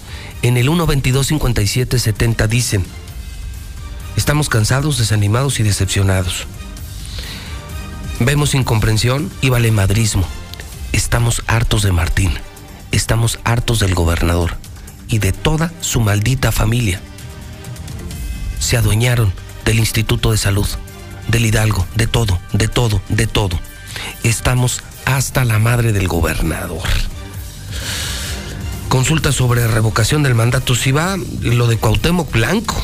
en 0.43 0.57
el 0.57 0.67
122 0.67 1.29
57 1.29 1.99
70 1.99 2.47
dicen 2.49 2.85
Estamos 4.17 4.49
cansados, 4.49 4.99
desanimados 4.99 5.61
y 5.61 5.63
decepcionados. 5.63 6.47
Vemos 8.21 8.55
incomprensión 8.55 9.31
y 9.41 9.51
valemadrismo. 9.51 10.25
Estamos 10.93 11.43
hartos 11.47 11.83
de 11.83 11.93
Martín. 11.93 12.33
Estamos 12.93 13.41
hartos 13.45 13.81
del 13.81 13.95
gobernador 13.95 14.57
y 15.09 15.19
de 15.19 15.33
toda 15.33 15.73
su 15.81 16.01
maldita 16.01 16.53
familia. 16.53 17.01
Se 18.61 18.77
adueñaron 18.77 19.33
del 19.65 19.79
Instituto 19.79 20.31
de 20.31 20.39
Salud, 20.39 20.67
del 21.29 21.47
Hidalgo, 21.47 21.87
de 21.97 22.07
todo, 22.07 22.39
de 22.53 22.69
todo, 22.69 23.03
de 23.09 23.27
todo. 23.27 23.59
Estamos 24.23 24.83
hasta 25.05 25.45
la 25.45 25.59
madre 25.59 25.93
del 25.93 26.09
gobernador. 26.09 26.89
Consulta 28.89 29.33
sobre 29.33 29.67
revocación 29.67 30.23
del 30.23 30.37
mandato 30.37 30.77
si 30.77 30.93
va 30.93 31.17
lo 31.41 31.67
de 31.67 31.79
Cuauhtémoc 31.79 32.31
Blanco. 32.31 32.81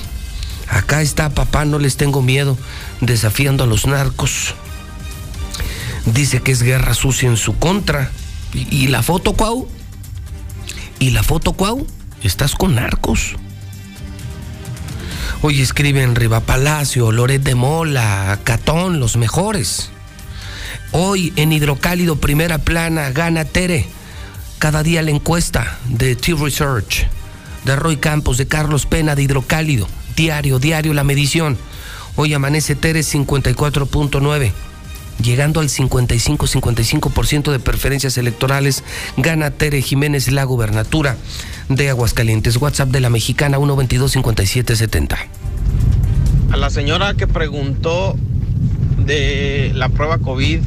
Acá 0.70 1.02
está 1.02 1.30
papá, 1.30 1.64
no 1.64 1.78
les 1.78 1.96
tengo 1.96 2.22
miedo, 2.22 2.56
desafiando 3.00 3.64
a 3.64 3.66
los 3.66 3.86
narcos. 3.86 4.54
Dice 6.06 6.40
que 6.40 6.52
es 6.52 6.62
guerra 6.62 6.94
sucia 6.94 7.28
en 7.28 7.36
su 7.36 7.58
contra. 7.58 8.10
¿Y, 8.54 8.86
la 8.86 9.02
foto, 9.02 9.34
Cuau? 9.34 9.68
¿Y 10.98 11.10
la 11.10 11.22
foto, 11.22 11.52
Cuau? 11.52 11.86
Estás 12.22 12.54
con 12.54 12.76
narcos. 12.76 13.34
Hoy 15.42 15.60
escriben 15.60 16.14
Riva 16.14 16.40
Palacio, 16.40 17.12
Loret 17.12 17.42
de 17.42 17.54
Mola, 17.54 18.38
Catón, 18.44 19.00
los 19.00 19.16
mejores. 19.16 19.90
Hoy 20.92 21.32
en 21.36 21.52
Hidrocálido, 21.52 22.16
primera 22.16 22.58
plana, 22.58 23.10
gana 23.10 23.44
Tere. 23.44 23.86
Cada 24.58 24.82
día 24.82 25.02
la 25.02 25.10
encuesta 25.10 25.78
de 25.88 26.14
T-Research, 26.14 27.08
de 27.64 27.76
Roy 27.76 27.96
Campos, 27.96 28.36
de 28.36 28.46
Carlos 28.46 28.86
Pena, 28.86 29.14
de 29.14 29.22
Hidrocálido. 29.22 29.88
Diario, 30.20 30.58
diario 30.58 30.92
la 30.92 31.02
medición. 31.02 31.56
Hoy 32.14 32.34
amanece 32.34 32.74
Tere 32.74 33.00
54.9 33.00 34.52
llegando 35.22 35.60
al 35.60 35.70
55-55% 35.70 37.50
de 37.50 37.58
preferencias 37.58 38.18
electorales, 38.18 38.84
gana 39.16 39.50
Tere 39.50 39.80
Jiménez 39.80 40.30
la 40.30 40.44
gubernatura 40.44 41.16
de 41.70 41.88
Aguascalientes. 41.88 42.58
WhatsApp 42.58 42.90
de 42.90 43.00
la 43.00 43.08
mexicana 43.08 43.56
122-5770. 43.56 45.16
A 46.52 46.56
la 46.58 46.68
señora 46.68 47.14
que 47.14 47.26
preguntó 47.26 48.14
de 48.98 49.72
la 49.74 49.88
prueba 49.88 50.18
COVID, 50.18 50.60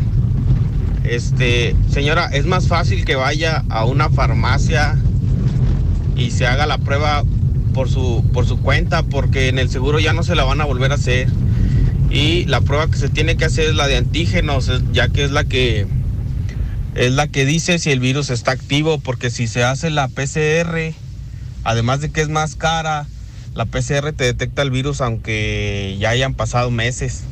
este, 1.03 1.75
señora, 1.91 2.25
es 2.33 2.47
más 2.47 2.67
fácil 2.67 3.05
que 3.05 3.15
vaya 3.15 3.63
a 3.69 3.85
una 3.85 4.09
farmacia 4.09 4.97
y 6.15 6.31
se 6.31 6.47
haga 6.47 6.65
la 6.65 6.79
prueba 6.79 7.23
por 7.73 7.89
su, 7.89 8.23
por 8.31 8.45
su 8.45 8.59
cuenta 8.61 9.03
porque 9.03 9.49
en 9.49 9.59
el 9.59 9.69
seguro 9.69 9.99
ya 9.99 10.13
no 10.13 10.23
se 10.23 10.35
la 10.35 10.43
van 10.43 10.61
a 10.61 10.65
volver 10.65 10.91
a 10.91 10.95
hacer. 10.95 11.27
Y 12.09 12.45
la 12.45 12.61
prueba 12.61 12.87
que 12.87 12.97
se 12.97 13.09
tiene 13.09 13.35
que 13.35 13.45
hacer 13.45 13.69
es 13.69 13.75
la 13.75 13.87
de 13.87 13.97
antígenos, 13.97 14.71
ya 14.91 15.09
que 15.09 15.23
es 15.23 15.31
la 15.31 15.43
que 15.43 15.87
es 16.95 17.11
la 17.11 17.27
que 17.27 17.45
dice 17.45 17.79
si 17.79 17.91
el 17.91 17.99
virus 17.99 18.29
está 18.29 18.51
activo, 18.51 18.99
porque 18.99 19.31
si 19.31 19.47
se 19.47 19.63
hace 19.63 19.89
la 19.89 20.07
PCR, 20.07 20.93
además 21.63 22.01
de 22.01 22.11
que 22.11 22.21
es 22.21 22.29
más 22.29 22.55
cara, 22.55 23.07
la 23.55 23.65
PCR 23.65 24.13
te 24.13 24.25
detecta 24.25 24.61
el 24.61 24.69
virus 24.69 25.01
aunque 25.01 25.97
ya 25.99 26.11
hayan 26.11 26.35
pasado 26.35 26.69
meses. 26.69 27.23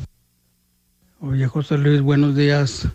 Oye, 1.20 1.46
José 1.46 1.78
Luis, 1.78 2.00
buenos 2.00 2.34
días. 2.34 2.88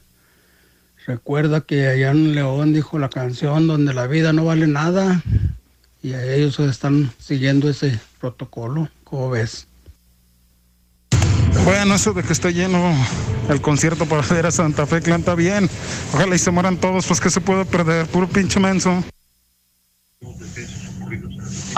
Recuerda 1.06 1.62
que 1.62 1.88
allá 1.88 2.12
en 2.12 2.36
León 2.36 2.74
dijo 2.74 3.00
la 3.00 3.08
canción 3.08 3.66
donde 3.66 3.94
la 3.94 4.08
vida 4.08 4.34
no 4.34 4.44
vale 4.44 4.68
nada 4.68 5.24
y 6.08 6.14
a 6.14 6.24
ellos 6.24 6.58
están 6.60 7.12
siguiendo 7.20 7.70
ese 7.70 8.00
protocolo. 8.22 8.90
¿Cómo 9.04 9.30
ves? 9.30 9.68
Bueno, 11.66 11.96
eso 11.96 12.14
de 12.14 12.24
que 12.24 12.32
esté 12.32 12.54
lleno 12.54 12.96
el 13.50 13.60
concierto 13.60 14.06
para 14.06 14.22
ver 14.22 14.46
a 14.46 14.52
Santa 14.52 14.86
Fe 14.86 15.02
canta 15.02 15.36
bien. 15.36 15.70
Ojalá 16.14 16.36
y 16.36 16.40
se 16.40 16.52
mueran 16.52 16.78
todos, 16.78 17.06
pues 17.06 17.20
que 17.20 17.30
se 17.30 17.42
puede 17.42 17.66
perder, 17.66 18.06
puro 18.08 18.28
pinche 18.30 18.58
menso. 18.58 19.04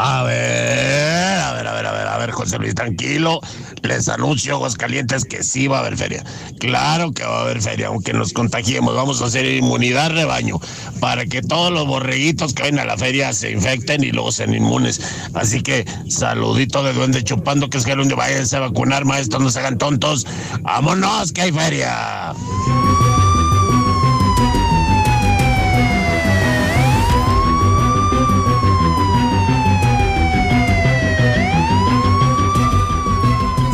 A 0.01 0.23
ver, 0.23 1.41
a 1.41 1.51
ver, 1.51 1.67
a 1.67 1.73
ver, 1.73 1.85
a 1.85 1.91
ver, 1.91 2.07
a 2.07 2.17
ver, 2.17 2.31
José 2.31 2.57
Luis, 2.57 2.73
tranquilo. 2.73 3.41
Les 3.81 4.07
anuncio, 4.07 4.55
Aguascalientes, 4.55 5.25
que 5.25 5.43
sí 5.43 5.67
va 5.67 5.77
a 5.77 5.79
haber 5.81 5.97
feria. 5.97 6.23
Claro 6.57 7.11
que 7.11 7.23
va 7.23 7.39
a 7.39 7.41
haber 7.41 7.61
feria, 7.61 7.87
aunque 7.87 8.13
nos 8.13 8.31
contagiemos. 8.31 8.95
Vamos 8.95 9.21
a 9.21 9.25
hacer 9.25 9.43
inmunidad 9.43 10.11
rebaño 10.11 10.57
para 11.01 11.25
que 11.25 11.41
todos 11.41 11.73
los 11.73 11.85
borreguitos 11.85 12.53
que 12.53 12.61
vayan 12.63 12.79
a 12.79 12.85
la 12.85 12.97
feria 12.97 13.33
se 13.33 13.51
infecten 13.51 14.01
y 14.01 14.11
luego 14.11 14.31
sean 14.31 14.53
inmunes. 14.53 15.01
Así 15.33 15.61
que 15.61 15.85
saludito 16.07 16.81
de 16.81 16.93
duende 16.93 17.21
chupando, 17.21 17.69
que 17.69 17.77
es 17.77 17.83
que 17.83 17.93
donde 17.93 18.15
vayan 18.15 18.45
a 18.49 18.59
vacunar, 18.59 19.03
maestros, 19.03 19.43
no 19.43 19.49
se 19.49 19.59
hagan 19.59 19.77
tontos. 19.77 20.25
¡Vámonos, 20.61 21.33
que 21.33 21.41
hay 21.41 21.51
feria! 21.51 22.33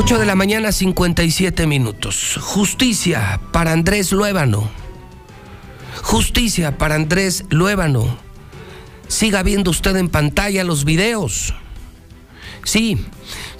8 0.05 0.19
de 0.19 0.25
la 0.27 0.35
mañana, 0.35 0.71
57 0.71 1.65
minutos. 1.65 2.37
Justicia 2.39 3.41
para 3.51 3.71
Andrés 3.71 4.11
Luébano. 4.11 4.69
Justicia 6.03 6.77
para 6.77 6.93
Andrés 6.93 7.43
Luébano. 7.49 8.15
Siga 9.07 9.41
viendo 9.41 9.71
usted 9.71 9.95
en 9.95 10.09
pantalla 10.09 10.63
los 10.63 10.85
videos. 10.85 11.55
Sí, 12.63 13.03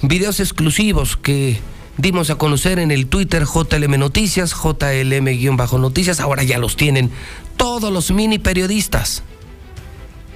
videos 0.02 0.38
exclusivos 0.38 1.16
que 1.16 1.58
dimos 1.96 2.30
a 2.30 2.36
conocer 2.36 2.78
en 2.78 2.92
el 2.92 3.08
Twitter 3.08 3.42
JLM 3.42 3.98
Noticias, 3.98 4.54
JLM-Noticias, 4.54 6.20
ahora 6.20 6.44
ya 6.44 6.58
los 6.58 6.76
tienen 6.76 7.10
todos 7.56 7.92
los 7.92 8.12
mini 8.12 8.38
periodistas 8.38 9.24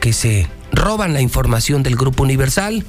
que 0.01 0.13
se 0.13 0.49
roban 0.73 1.13
la 1.13 1.21
información 1.21 1.85
del 1.85 1.95
Grupo 1.95 2.25
Universal, 2.25 2.85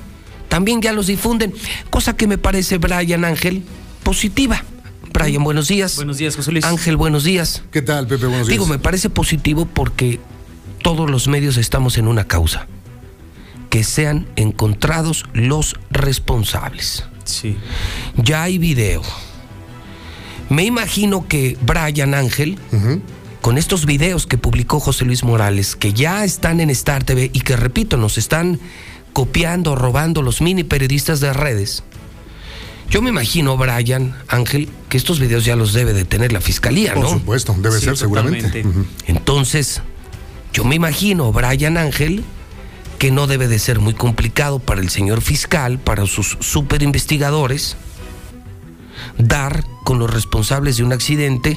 también 0.51 0.81
ya 0.81 0.91
los 0.91 1.07
difunden, 1.07 1.53
cosa 1.89 2.17
que 2.17 2.27
me 2.27 2.37
parece, 2.37 2.77
Brian 2.77 3.23
Ángel, 3.23 3.63
positiva. 4.03 4.65
Brian, 5.13 5.45
buenos 5.45 5.69
días. 5.69 5.95
Buenos 5.95 6.17
días, 6.17 6.35
José 6.35 6.51
Luis. 6.51 6.65
Ángel, 6.65 6.97
buenos 6.97 7.23
días. 7.23 7.63
¿Qué 7.71 7.81
tal, 7.81 8.05
Pepe? 8.05 8.25
Buenos 8.25 8.49
días. 8.49 8.59
Digo, 8.59 8.65
me 8.65 8.77
parece 8.77 9.09
positivo 9.09 9.65
porque 9.65 10.19
todos 10.83 11.09
los 11.09 11.29
medios 11.29 11.55
estamos 11.55 11.97
en 11.97 12.05
una 12.05 12.25
causa. 12.25 12.67
Que 13.69 13.85
sean 13.85 14.27
encontrados 14.35 15.23
los 15.31 15.77
responsables. 15.89 17.05
Sí. 17.23 17.55
Ya 18.17 18.43
hay 18.43 18.57
video. 18.57 19.03
Me 20.49 20.65
imagino 20.65 21.29
que 21.29 21.57
Brian 21.61 22.13
Ángel, 22.13 22.59
con 23.39 23.57
estos 23.57 23.85
videos 23.85 24.27
que 24.27 24.37
publicó 24.37 24.81
José 24.81 25.05
Luis 25.05 25.23
Morales, 25.23 25.77
que 25.77 25.93
ya 25.93 26.25
están 26.25 26.59
en 26.59 26.69
Star 26.71 27.05
TV 27.05 27.31
y 27.31 27.39
que, 27.39 27.55
repito, 27.55 27.95
nos 27.95 28.17
están 28.17 28.59
copiando, 29.13 29.75
robando 29.75 30.21
los 30.21 30.41
mini 30.41 30.63
periodistas 30.63 31.19
de 31.19 31.33
redes. 31.33 31.83
Yo 32.89 33.01
me 33.01 33.09
imagino, 33.09 33.55
Brian 33.55 34.15
Ángel, 34.27 34.67
que 34.89 34.97
estos 34.97 35.19
videos 35.19 35.45
ya 35.45 35.55
los 35.55 35.71
debe 35.71 35.93
de 35.93 36.03
tener 36.03 36.33
la 36.33 36.41
fiscalía, 36.41 36.93
¿no? 36.93 37.01
Por 37.01 37.09
supuesto, 37.09 37.55
debe 37.57 37.79
Sí, 37.79 37.85
ser 37.85 37.97
seguramente. 37.97 38.65
Entonces, 39.07 39.81
yo 40.51 40.65
me 40.65 40.75
imagino, 40.75 41.31
Brian 41.31 41.77
Ángel, 41.77 42.25
que 42.99 43.09
no 43.09 43.27
debe 43.27 43.47
de 43.47 43.59
ser 43.59 43.79
muy 43.79 43.93
complicado 43.93 44.59
para 44.59 44.81
el 44.81 44.89
señor 44.89 45.21
fiscal, 45.21 45.79
para 45.79 46.05
sus 46.05 46.37
super 46.41 46.83
investigadores, 46.83 47.77
dar 49.17 49.63
con 49.85 49.97
los 49.97 50.13
responsables 50.13 50.77
de 50.77 50.83
un 50.83 50.91
accidente 50.93 51.55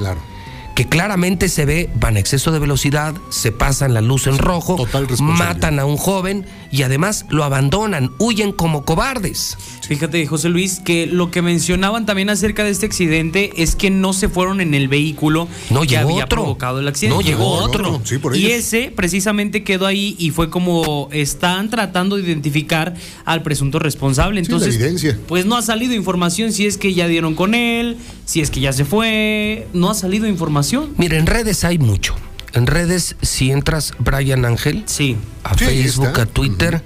que 0.75 0.89
claramente 0.89 1.49
se 1.49 1.65
ve, 1.65 1.91
van 1.97 2.17
a 2.17 2.21
exceso 2.21 2.51
de 2.51 2.59
velocidad, 2.59 3.15
se 3.31 3.53
pasan 3.53 3.95
la 3.95 4.01
luz 4.01 4.27
en 4.27 4.39
rojo, 4.39 4.77
matan 5.21 5.79
a 5.79 5.85
un 5.85 5.97
joven 5.97 6.47
y 6.75 6.83
además 6.83 7.25
lo 7.31 7.45
abandonan, 7.45 8.11
huyen 8.19 8.51
como 8.51 8.85
cobardes. 8.85 9.57
Fíjate, 9.87 10.27
José 10.27 10.49
Luis, 10.49 10.81
que 10.85 11.07
lo 11.07 11.31
que 11.31 11.41
mencionaban 11.41 12.05
también 12.05 12.31
acerca 12.31 12.65
de 12.65 12.71
este 12.71 12.87
accidente 12.87 13.53
es 13.63 13.77
que 13.77 13.91
no 13.91 14.13
se 14.13 14.29
fueron 14.29 14.61
en 14.61 14.75
el 14.75 14.89
vehículo 14.89 15.47
No, 15.71 15.83
que 15.83 15.87
llegó 15.89 16.11
había 16.11 16.25
otro. 16.25 16.43
provocado 16.43 16.81
el 16.81 16.89
accidente. 16.89 17.15
No, 17.17 17.21
llegó 17.23 17.47
otro. 17.47 18.01
Sí, 18.03 18.19
por 18.19 18.37
y 18.37 18.47
ese 18.47 18.93
precisamente 18.95 19.63
quedó 19.63 19.87
ahí 19.87 20.17
y 20.19 20.31
fue 20.31 20.51
como 20.51 21.09
están 21.13 21.71
tratando 21.71 22.17
de 22.17 22.23
identificar 22.23 22.95
al 23.25 23.43
presunto 23.43 23.79
responsable. 23.79 24.41
Sí, 24.45 24.51
la 24.51 24.57
Entonces, 24.57 24.75
evidencia. 24.75 25.17
pues 25.29 25.47
no 25.47 25.57
ha 25.57 25.63
salido 25.63 25.95
información 25.95 26.53
si 26.53 26.67
es 26.67 26.77
que 26.77 26.93
ya 26.93 27.07
dieron 27.07 27.37
con 27.37 27.55
él, 27.55 27.99
si 28.25 28.41
es 28.41 28.51
que 28.51 28.59
ya 28.59 28.73
se 28.73 28.85
fue, 28.85 29.69
no 29.75 29.91
ha 29.91 29.95
salido 29.95 30.27
información. 30.27 30.93
Mira, 30.99 31.19
en 31.19 31.27
redes 31.27 31.63
hay 31.63 31.79
mucho. 31.79 32.17
En 32.55 32.67
redes, 32.67 33.17
si 33.21 33.51
entras, 33.51 33.93
Brian 33.99 34.45
Ángel, 34.45 34.85
sí. 34.87 35.17
a 35.43 35.57
Sí, 35.59 35.65
Facebook, 35.65 36.19
a 36.21 36.27
Twitter, 36.27 36.83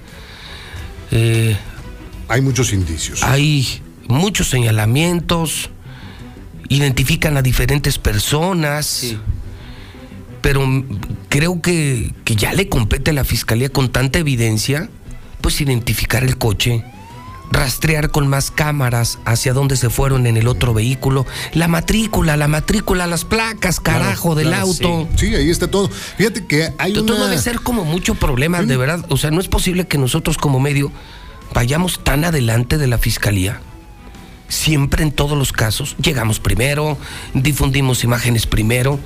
eh, 1.10 1.56
Hay 2.28 2.40
muchos 2.40 2.72
indicios. 2.72 3.22
hay 3.22 3.82
muchos 4.08 4.48
señalamientos, 4.48 5.70
identifican 6.68 7.36
a 7.36 7.42
diferentes 7.42 7.98
personas, 7.98 9.16
pero 10.40 10.66
creo 11.28 11.60
que, 11.60 12.14
que 12.24 12.36
ya 12.36 12.52
le 12.54 12.68
compete 12.68 13.10
a 13.10 13.14
la 13.14 13.24
fiscalía 13.24 13.68
con 13.68 13.90
tanta 13.90 14.18
evidencia, 14.18 14.88
pues 15.42 15.60
identificar 15.60 16.24
el 16.24 16.38
coche, 16.38 16.84
rastrear 17.50 18.10
con 18.10 18.28
más 18.28 18.50
cámaras 18.50 19.18
hacia 19.24 19.52
dónde 19.52 19.76
se 19.76 19.90
fueron 19.90 20.26
en 20.26 20.36
el 20.36 20.48
otro 20.48 20.74
vehículo, 20.74 21.26
la 21.52 21.68
matrícula, 21.68 22.36
la 22.36 22.48
matrícula, 22.48 23.06
las 23.06 23.24
placas, 23.24 23.80
carajo, 23.80 24.34
del 24.34 24.48
Claro, 24.48 24.66
auto. 24.66 25.08
Sí. 25.16 25.28
Sí, 25.28 25.34
ahí 25.34 25.50
está 25.50 25.68
todo. 25.68 25.88
Fíjate 25.88 26.46
que 26.46 26.72
hay 26.78 26.92
Esto 26.92 27.14
una... 27.14 27.24
debe 27.26 27.38
ser 27.38 27.60
como 27.60 27.84
mucho 27.84 28.14
problema, 28.14 28.62
de 28.62 28.76
verdad. 28.76 29.04
O 29.08 29.16
sea, 29.16 29.30
no 29.30 29.40
es 29.40 29.48
posible 29.48 29.86
que 29.86 29.98
nosotros 29.98 30.36
como 30.38 30.60
medio 30.60 30.90
vayamos 31.54 32.02
tan 32.04 32.24
adelante 32.24 32.78
de 32.78 32.86
la 32.86 32.98
fiscalía. 32.98 33.60
Siempre 34.48 35.02
en 35.02 35.12
todos 35.12 35.36
los 35.36 35.52
casos 35.52 35.94
llegamos 36.00 36.40
primero, 36.40 36.96
difundimos 37.34 38.02
imágenes 38.04 38.46
primero. 38.46 38.98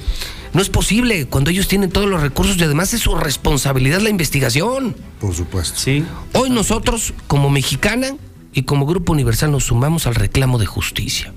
No 0.53 0.61
es 0.63 0.69
posible 0.69 1.27
cuando 1.27 1.51
ellos 1.51 1.67
tienen 1.67 1.91
todos 1.91 2.09
los 2.09 2.21
recursos 2.21 2.57
y 2.59 2.63
además 2.63 2.93
es 2.95 3.01
su 3.01 3.15
responsabilidad 3.17 4.01
la 4.01 4.11
investigación. 4.11 4.95
Por 5.19 5.35
supuesto. 5.35 5.81
Sí. 5.81 6.05
Hoy 6.35 6.51
nosotros, 6.51 7.15
como 7.27 7.49
mexicana 7.51 8.15
y 8.53 8.63
como 8.63 8.87
Grupo 8.87 9.13
Universal, 9.13 9.51
nos 9.51 9.65
sumamos 9.65 10.07
al 10.07 10.15
reclamo 10.15 10.59
de 10.59 10.67
justicia. 10.67 11.33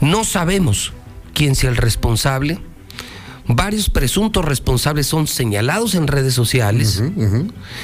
No 0.00 0.24
sabemos 0.24 0.92
quién 1.34 1.54
sea 1.54 1.70
el 1.70 1.76
responsable. 1.76 2.58
Varios 3.46 3.90
presuntos 3.90 4.44
responsables 4.44 5.06
son 5.06 5.26
señalados 5.26 5.94
en 5.94 6.06
redes 6.06 6.34
sociales. 6.34 7.02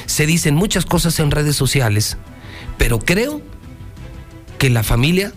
Se 0.07 0.25
dicen 0.25 0.55
muchas 0.55 0.85
cosas 0.85 1.19
en 1.19 1.31
redes 1.31 1.55
sociales, 1.55 2.17
pero 2.77 2.99
creo 2.99 3.41
que 4.57 4.69
la 4.69 4.83
familia 4.83 5.33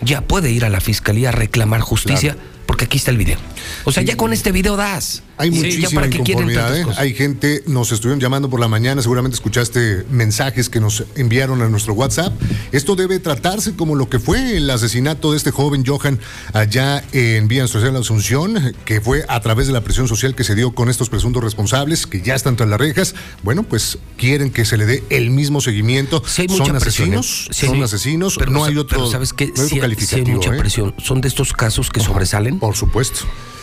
ya 0.00 0.22
puede 0.22 0.50
ir 0.50 0.64
a 0.64 0.68
la 0.68 0.80
fiscalía 0.80 1.30
a 1.30 1.32
reclamar 1.32 1.80
justicia, 1.80 2.36
porque 2.66 2.84
aquí 2.84 2.98
está 2.98 3.10
el 3.10 3.18
video. 3.18 3.38
O 3.84 3.92
sea, 3.92 4.02
ya 4.02 4.16
con 4.16 4.32
este 4.32 4.52
video 4.52 4.76
das. 4.76 5.22
Hay 5.36 5.50
Sí, 5.52 5.56
muchísima 5.56 6.02
quieren 6.08 6.20
inconformidad. 6.20 6.76
¿eh? 6.76 6.84
Hay 6.96 7.14
gente, 7.14 7.62
nos 7.66 7.92
estuvieron 7.92 8.18
llamando 8.20 8.50
por 8.50 8.58
la 8.58 8.66
mañana, 8.66 9.00
seguramente 9.02 9.36
escuchaste 9.36 10.04
mensajes 10.10 10.68
que 10.68 10.80
nos 10.80 11.04
enviaron 11.14 11.62
a 11.62 11.68
nuestro 11.68 11.94
WhatsApp. 11.94 12.32
Esto 12.72 12.96
debe 12.96 13.20
tratarse 13.20 13.74
como 13.74 13.94
lo 13.94 14.08
que 14.08 14.18
fue 14.18 14.56
el 14.56 14.68
asesinato 14.68 15.30
de 15.30 15.36
este 15.36 15.50
joven 15.52 15.84
Johan 15.86 16.18
allá 16.52 17.04
en 17.12 17.46
Vía 17.46 17.68
Social 17.68 17.94
Asunción, 17.96 18.74
que 18.84 19.00
fue 19.00 19.24
a 19.28 19.40
través 19.40 19.68
de 19.68 19.72
la 19.72 19.82
presión 19.82 20.08
social 20.08 20.34
que 20.34 20.42
se 20.42 20.54
dio 20.56 20.72
con 20.74 20.88
estos 20.90 21.08
presuntos 21.08 21.42
responsables, 21.44 22.06
que 22.08 22.20
ya 22.20 22.34
están 22.34 22.56
tras 22.56 22.68
las 22.68 22.80
rejas. 22.80 23.14
Bueno, 23.44 23.62
pues 23.62 23.98
quieren 24.16 24.50
que 24.50 24.64
se 24.64 24.76
le 24.76 24.86
dé 24.86 25.04
el 25.10 25.30
mismo 25.30 25.60
seguimiento. 25.60 26.20
Sí 26.26 26.42
hay 26.42 26.48
son 26.48 26.58
presión, 26.58 26.74
¿eh? 27.14 27.18
asesinos, 27.18 27.48
Sí, 27.52 27.66
son 27.66 27.76
sí. 27.76 27.82
asesinos, 27.82 28.36
Pero 28.38 28.50
no 28.50 28.64
hay 28.64 28.76
otro, 28.76 28.98
pero 28.98 29.10
¿sabes 29.10 29.32
qué? 29.32 29.46
no 29.46 29.52
hay 29.52 29.52
otro 29.54 29.62
Sí, 29.64 29.68
sí 29.68 29.74
hay 29.76 29.80
calificativo. 29.82 30.36
mucha 30.36 30.54
¿eh? 30.54 30.58
presión. 30.58 30.94
Son 31.02 31.20
de 31.20 31.28
estos 31.28 31.52
casos 31.52 31.90
que 31.90 32.00
sobresalen. 32.00 32.58
Por 32.58 32.74
supuesto. 32.74 33.20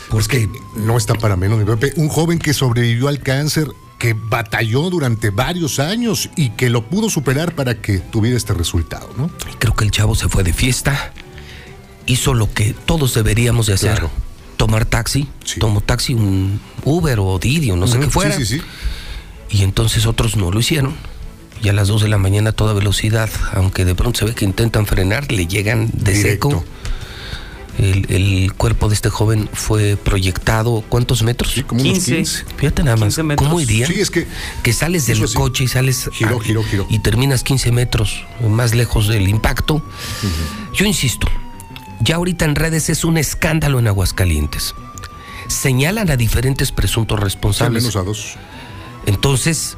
Porque 0.10 0.49
no 0.76 0.98
está 0.98 1.15
para 1.15 1.36
menos, 1.36 1.57
mi 1.57 1.65
Pepe. 1.65 1.94
Un 1.95 2.10
joven 2.10 2.40
que 2.40 2.53
sobrevivió 2.53 3.07
al 3.07 3.19
cáncer, 3.19 3.68
que 3.98 4.14
batalló 4.14 4.90
durante 4.90 5.30
varios 5.30 5.80
años 5.80 6.30
y 6.36 6.49
que 6.52 6.69
lo 6.69 6.88
pudo 6.90 7.10
superar 7.10 7.56
para 7.56 7.82
que 7.82 7.99
tuviera 7.99 8.38
este 8.38 8.53
resultado, 8.53 9.10
¿no? 9.18 9.30
Creo 9.60 9.73
que 9.73 9.86
el 9.86 9.91
chavo 9.91 10.15
se 10.15 10.30
fue 10.30 10.44
de 10.44 10.53
fiesta, 10.53 11.14
hizo 12.06 12.34
lo 12.34 12.52
que 12.53 12.73
todos 12.86 13.14
deberíamos 13.14 13.68
de 13.68 13.73
hacer. 13.73 13.91
Claro. 13.91 14.11
Tomar 14.57 14.86
taxi, 14.86 15.27
tomó 15.60 15.82
taxi, 15.82 16.14
un 16.14 16.61
Uber 16.86 17.19
o 17.19 17.40
Didi 17.40 17.72
o 17.72 17.76
no 17.76 17.88
sé 17.88 17.99
qué 17.99 18.10
fuera. 18.10 18.36
sí, 18.38 18.45
sí, 18.45 18.60
sí. 18.60 18.65
Y 19.49 19.64
entonces 19.64 20.06
otros 20.06 20.38
no 20.38 20.52
lo 20.52 20.60
hicieron. 20.60 20.95
Y 21.61 21.69
a 21.69 21.73
las 21.73 21.88
2 21.88 22.02
de 22.03 22.07
la 22.10 22.18
mañana 22.18 22.49
a 22.49 22.53
toda 22.53 22.73
velocidad, 22.73 23.30
aunque 23.53 23.86
de 23.86 23.95
pronto 23.95 24.19
se 24.19 24.26
ve 24.26 24.36
que 24.36 24.45
intentan 24.45 24.86
frenar, 24.86 25.32
le 25.32 25.48
llegan 25.48 25.90
de 25.94 26.14
Directo. 26.14 26.49
seco. 26.49 26.65
El, 27.77 28.06
el 28.10 28.53
cuerpo 28.53 28.88
de 28.88 28.95
este 28.95 29.10
joven 29.10 29.49
fue 29.52 29.97
proyectado, 29.97 30.84
¿cuántos 30.88 31.23
metros? 31.23 31.52
Sí, 31.52 31.64
como 31.64 31.81
unos 31.81 32.06
15. 32.06 32.45
Fíjate 32.57 32.84
nada 32.84 32.95
más, 32.95 33.15
15. 33.15 33.35
¿cómo 33.35 33.60
iría? 33.60 33.85
Sí, 33.88 33.99
es 33.99 34.10
que 34.10 34.26
que 34.64 34.72
sales 34.72 35.07
del 35.07 35.27
sí. 35.27 35.34
coche 35.34 35.65
y 35.65 35.68
sales 35.68 36.10
Giró, 36.14 36.39
a- 36.39 36.43
giró, 36.43 36.64
giró. 36.64 36.88
y 36.89 36.99
terminas 36.99 37.43
15 37.43 37.72
metros 37.73 38.23
más 38.47 38.73
lejos 38.73 39.07
del 39.10 39.27
impacto. 39.27 39.84
Yo 40.73 40.85
insisto, 40.85 41.27
ya 41.99 42.15
ahorita 42.15 42.45
en 42.45 42.56
redes 42.56 42.89
es 42.89 43.03
un 43.03 43.18
escándalo 43.18 43.80
en 43.80 43.88
Aguascalientes. 43.88 44.73
Señalan 45.47 46.10
a 46.10 46.15
diferentes 46.18 46.72
presuntos 46.72 47.18
al 47.18 47.23
responsables. 47.26 47.84
menos 47.84 47.95
a 47.97 48.03
dos. 48.03 48.35
Entonces, 49.06 49.77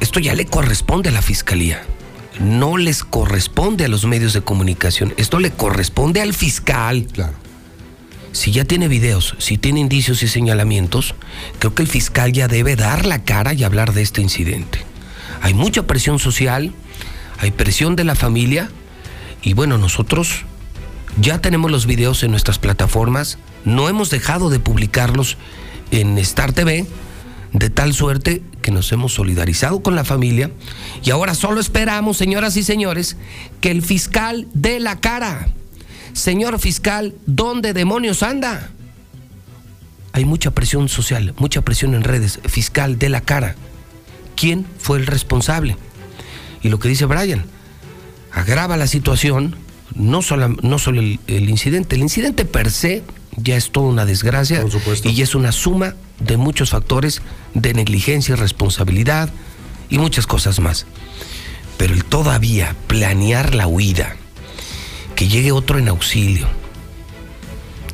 esto 0.00 0.20
ya 0.20 0.34
le 0.34 0.46
corresponde 0.46 1.08
a 1.08 1.12
la 1.12 1.22
fiscalía. 1.22 1.82
No 2.40 2.76
les 2.76 3.04
corresponde 3.04 3.84
a 3.84 3.88
los 3.88 4.04
medios 4.04 4.32
de 4.32 4.42
comunicación. 4.42 5.12
Esto 5.16 5.40
le 5.40 5.50
corresponde 5.50 6.20
al 6.20 6.34
fiscal. 6.34 7.06
Claro. 7.12 7.34
Si 8.32 8.52
ya 8.52 8.64
tiene 8.64 8.88
videos, 8.88 9.34
si 9.38 9.58
tiene 9.58 9.80
indicios 9.80 10.22
y 10.22 10.28
señalamientos, 10.28 11.14
creo 11.58 11.74
que 11.74 11.82
el 11.82 11.88
fiscal 11.88 12.32
ya 12.32 12.46
debe 12.46 12.76
dar 12.76 13.06
la 13.06 13.24
cara 13.24 13.54
y 13.54 13.64
hablar 13.64 13.92
de 13.94 14.02
este 14.02 14.20
incidente. 14.20 14.84
Hay 15.40 15.54
mucha 15.54 15.86
presión 15.86 16.18
social, 16.18 16.72
hay 17.38 17.50
presión 17.50 17.96
de 17.96 18.04
la 18.04 18.14
familia 18.14 18.70
y 19.42 19.54
bueno, 19.54 19.78
nosotros 19.78 20.44
ya 21.20 21.40
tenemos 21.40 21.70
los 21.70 21.86
videos 21.86 22.22
en 22.22 22.30
nuestras 22.30 22.58
plataformas, 22.58 23.38
no 23.64 23.88
hemos 23.88 24.10
dejado 24.10 24.50
de 24.50 24.60
publicarlos 24.60 25.36
en 25.90 26.18
Star 26.18 26.52
TV, 26.52 26.86
de 27.52 27.70
tal 27.70 27.94
suerte 27.94 28.42
que 28.62 28.70
nos 28.70 28.92
hemos 28.92 29.14
solidarizado 29.14 29.80
con 29.80 29.94
la 29.94 30.04
familia 30.04 30.50
y 31.02 31.10
ahora 31.10 31.34
solo 31.34 31.60
esperamos, 31.60 32.16
señoras 32.16 32.56
y 32.56 32.62
señores, 32.62 33.16
que 33.60 33.70
el 33.70 33.82
fiscal 33.82 34.46
dé 34.54 34.80
la 34.80 35.00
cara. 35.00 35.48
Señor 36.12 36.58
fiscal, 36.58 37.14
¿dónde 37.26 37.72
demonios 37.72 38.22
anda? 38.22 38.70
Hay 40.12 40.24
mucha 40.24 40.50
presión 40.50 40.88
social, 40.88 41.34
mucha 41.38 41.62
presión 41.62 41.94
en 41.94 42.02
redes. 42.02 42.40
Fiscal, 42.44 42.98
dé 42.98 43.08
la 43.08 43.20
cara. 43.20 43.54
¿Quién 44.34 44.66
fue 44.78 44.98
el 44.98 45.06
responsable? 45.06 45.76
Y 46.62 46.68
lo 46.68 46.78
que 46.78 46.88
dice 46.88 47.06
Brian, 47.06 47.44
agrava 48.32 48.76
la 48.76 48.86
situación, 48.86 49.56
no 49.94 50.22
solo, 50.22 50.48
no 50.48 50.78
solo 50.78 51.00
el, 51.00 51.20
el 51.26 51.48
incidente, 51.48 51.96
el 51.96 52.02
incidente 52.02 52.44
per 52.44 52.70
se 52.70 53.04
ya 53.36 53.56
es 53.56 53.70
toda 53.70 53.88
una 53.88 54.04
desgracia 54.04 54.64
y 55.04 55.22
es 55.22 55.34
una 55.34 55.52
suma 55.52 55.94
de 56.20 56.36
muchos 56.36 56.70
factores 56.70 57.22
de 57.54 57.74
negligencia, 57.74 58.36
responsabilidad 58.36 59.30
y 59.88 59.98
muchas 59.98 60.26
cosas 60.26 60.60
más. 60.60 60.86
Pero 61.76 61.94
el 61.94 62.04
todavía 62.04 62.74
planear 62.86 63.54
la 63.54 63.66
huida, 63.66 64.16
que 65.14 65.28
llegue 65.28 65.52
otro 65.52 65.78
en 65.78 65.88
auxilio 65.88 66.46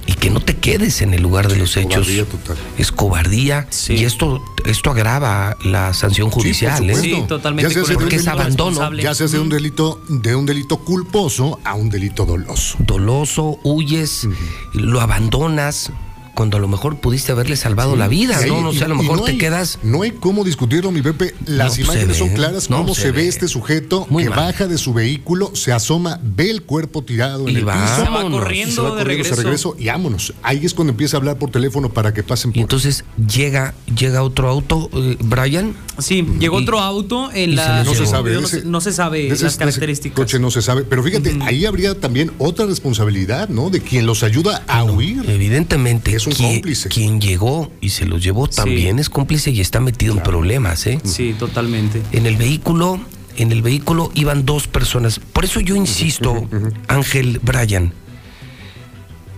y 0.07 0.15
que 0.15 0.31
no 0.31 0.41
te 0.41 0.57
quedes 0.57 1.03
en 1.03 1.15
el 1.15 1.23
lugar 1.23 1.49
de 1.49 1.57
los 1.57 1.77
hechos 1.77 2.07
cobardía 2.07 2.25
total. 2.25 2.57
es 2.79 2.93
cobardía 2.93 3.69
y 3.89 4.05
esto 4.05 4.45
esto 4.67 4.91
agrava 4.91 5.57
la 5.65 5.93
sanción 5.93 6.31
judicial, 6.31 6.79
por 6.79 6.91
¿eh? 6.91 6.95
supuesto. 6.95 7.53
Ya 7.57 7.71
se 7.71 7.81
hace 7.81 7.95
porque 7.95 8.17
es 8.17 8.29
abandono. 8.29 8.93
Ya 8.95 9.15
se 9.15 9.25
hace 9.25 9.37
de 9.37 9.43
un 9.43 9.49
delito, 9.49 10.03
de 10.09 10.35
un 10.35 10.47
delito 10.47 10.79
culposo 10.79 11.59
a 11.65 11.75
un 11.75 11.91
delito 11.91 12.25
doloso. 12.25 12.77
Doloso, 12.81 13.59
huyes, 13.63 14.27
lo 14.73 15.01
abandonas 15.01 15.93
cuando 16.35 16.57
a 16.57 16.61
lo 16.61 16.69
mejor 16.69 16.97
pudiste 16.99 17.33
haberle 17.33 17.57
salvado 17.57 17.97
la 17.97 18.09
vida, 18.09 18.39
Sí, 18.39 18.49
¿no? 18.49 18.61
No 18.61 18.73
y- 18.73 18.79
sé, 18.79 18.85
a 18.85 18.89
lo 18.89 18.97
mejor 18.97 19.19
no 19.19 19.25
te 19.25 19.33
hay- 19.33 19.39
quedas. 19.39 19.79
No 19.83 20.03
hay 20.03 20.11
cómo 20.13 20.45
discutirlo, 20.45 20.91
mi 20.91 21.01
Pepe. 21.03 21.35
Las 21.47 21.69
No, 21.69 21.75
se 21.75 21.83
imágenes 21.83 22.17
son 22.17 22.29
claras. 22.31 22.71
no, 22.71 22.79
cómo 22.79 22.95
se 22.95 23.03
se, 23.03 23.11
ve 23.13 23.23
ve. 23.23 23.29
este 23.29 23.49
sujeto 23.49 24.07
Muy 24.11 24.25
que 24.25 24.31
mal. 24.31 24.39
baja 24.41 24.67
de 24.67 24.79
su 24.79 24.93
vehículo, 24.93 25.51
se 25.55 25.73
asoma, 25.73 26.21
ve 26.23 26.51
el 26.51 26.63
cuerpo 26.63 27.03
tirado 27.03 27.49
en 27.49 27.55
Y 27.55 27.59
el 27.59 27.65
vámonos. 27.65 27.91
piso. 27.91 28.05
Se 28.05 28.11
va 28.11 28.31
corriendo 28.31 28.75
se 28.75 28.81
va 28.81 28.89
de 28.91 29.03
corriendo, 29.03 29.25
se 29.25 29.31
regreso. 29.31 29.43
regreso 29.43 29.77
y 29.79 29.87
vámonos. 29.87 30.35
Ahí 30.43 30.65
es 30.65 30.75
cuando 30.75 30.91
empieza 30.93 31.17
a 31.17 31.19
hablar 31.19 31.39
por 31.39 31.51
teléfono 31.51 31.89
para 31.93 32.13
que 32.13 32.23
pasen 32.23 32.51
por. 32.53 32.59
Y 32.59 32.61
entonces 32.63 33.05
llega, 33.29 33.75
llega 33.97 34.23
otro 34.23 34.49
auto, 34.49 34.91
eh, 34.93 35.17
Brian. 35.21 35.75
Sí, 35.99 36.27
llegó 36.41 36.57
otro 36.57 36.81
auto 36.81 37.31
en 37.33 37.55
la. 37.57 37.85
se 37.85 37.91
no 37.91 37.95
se 37.95 38.07
sabe. 38.07 38.33
No, 38.35 38.41
de 38.41 38.47
se, 38.49 38.57
ese- 38.59 38.67
no 38.67 38.81
se 38.81 38.93
sabe 38.93 39.19
de 39.19 39.25
ese- 39.29 39.33
las 39.33 39.41
de 39.41 39.47
ese 39.49 39.59
características. 39.59 40.17
coche 40.17 40.39
no 40.39 40.51
se 40.51 40.63
sabe. 40.63 40.83
Pero 40.85 41.03
fíjate, 41.03 41.39
ahí 41.43 41.65
habría 41.67 41.99
también 42.01 42.33
otra 42.39 42.67
responsabilidad, 42.67 43.49
¿no? 43.49 43.71
De 43.71 43.81
quien 43.81 44.07
los 44.07 44.23
ayuda 44.23 44.63
a 44.67 44.83
huir. 44.85 45.23
Evidentemente, 45.29 46.15
Es 46.17 46.24
un 46.27 46.33
quien, 46.33 46.53
cómplice. 46.55 46.89
quien 46.89 47.21
llegó 47.21 47.71
y 47.81 47.91
se 47.91 48.07
los 48.07 48.23
llevó 48.23 48.49
también 48.49 48.99
es 48.99 49.09
cómplice 49.09 49.51
y 49.51 49.61
está 49.61 49.81
metido 49.81 50.15
en 50.15 50.23
problemas, 50.23 50.87
¿eh? 50.87 51.01
Sí, 51.05 51.35
totalmente. 51.39 52.03
En 52.13 52.27
el 52.27 52.37
vehículo, 52.37 53.01
en 53.37 53.53
el 53.53 53.63
vehículo 53.63 54.11
iban 54.15 54.45
dos 54.45 54.69
personas. 54.69 55.19
Por 55.19 55.45
eso 55.45 55.61
yo 55.61 55.77
insisto, 55.77 56.49
Ángel 56.89 57.41
Bryan, 57.43 57.93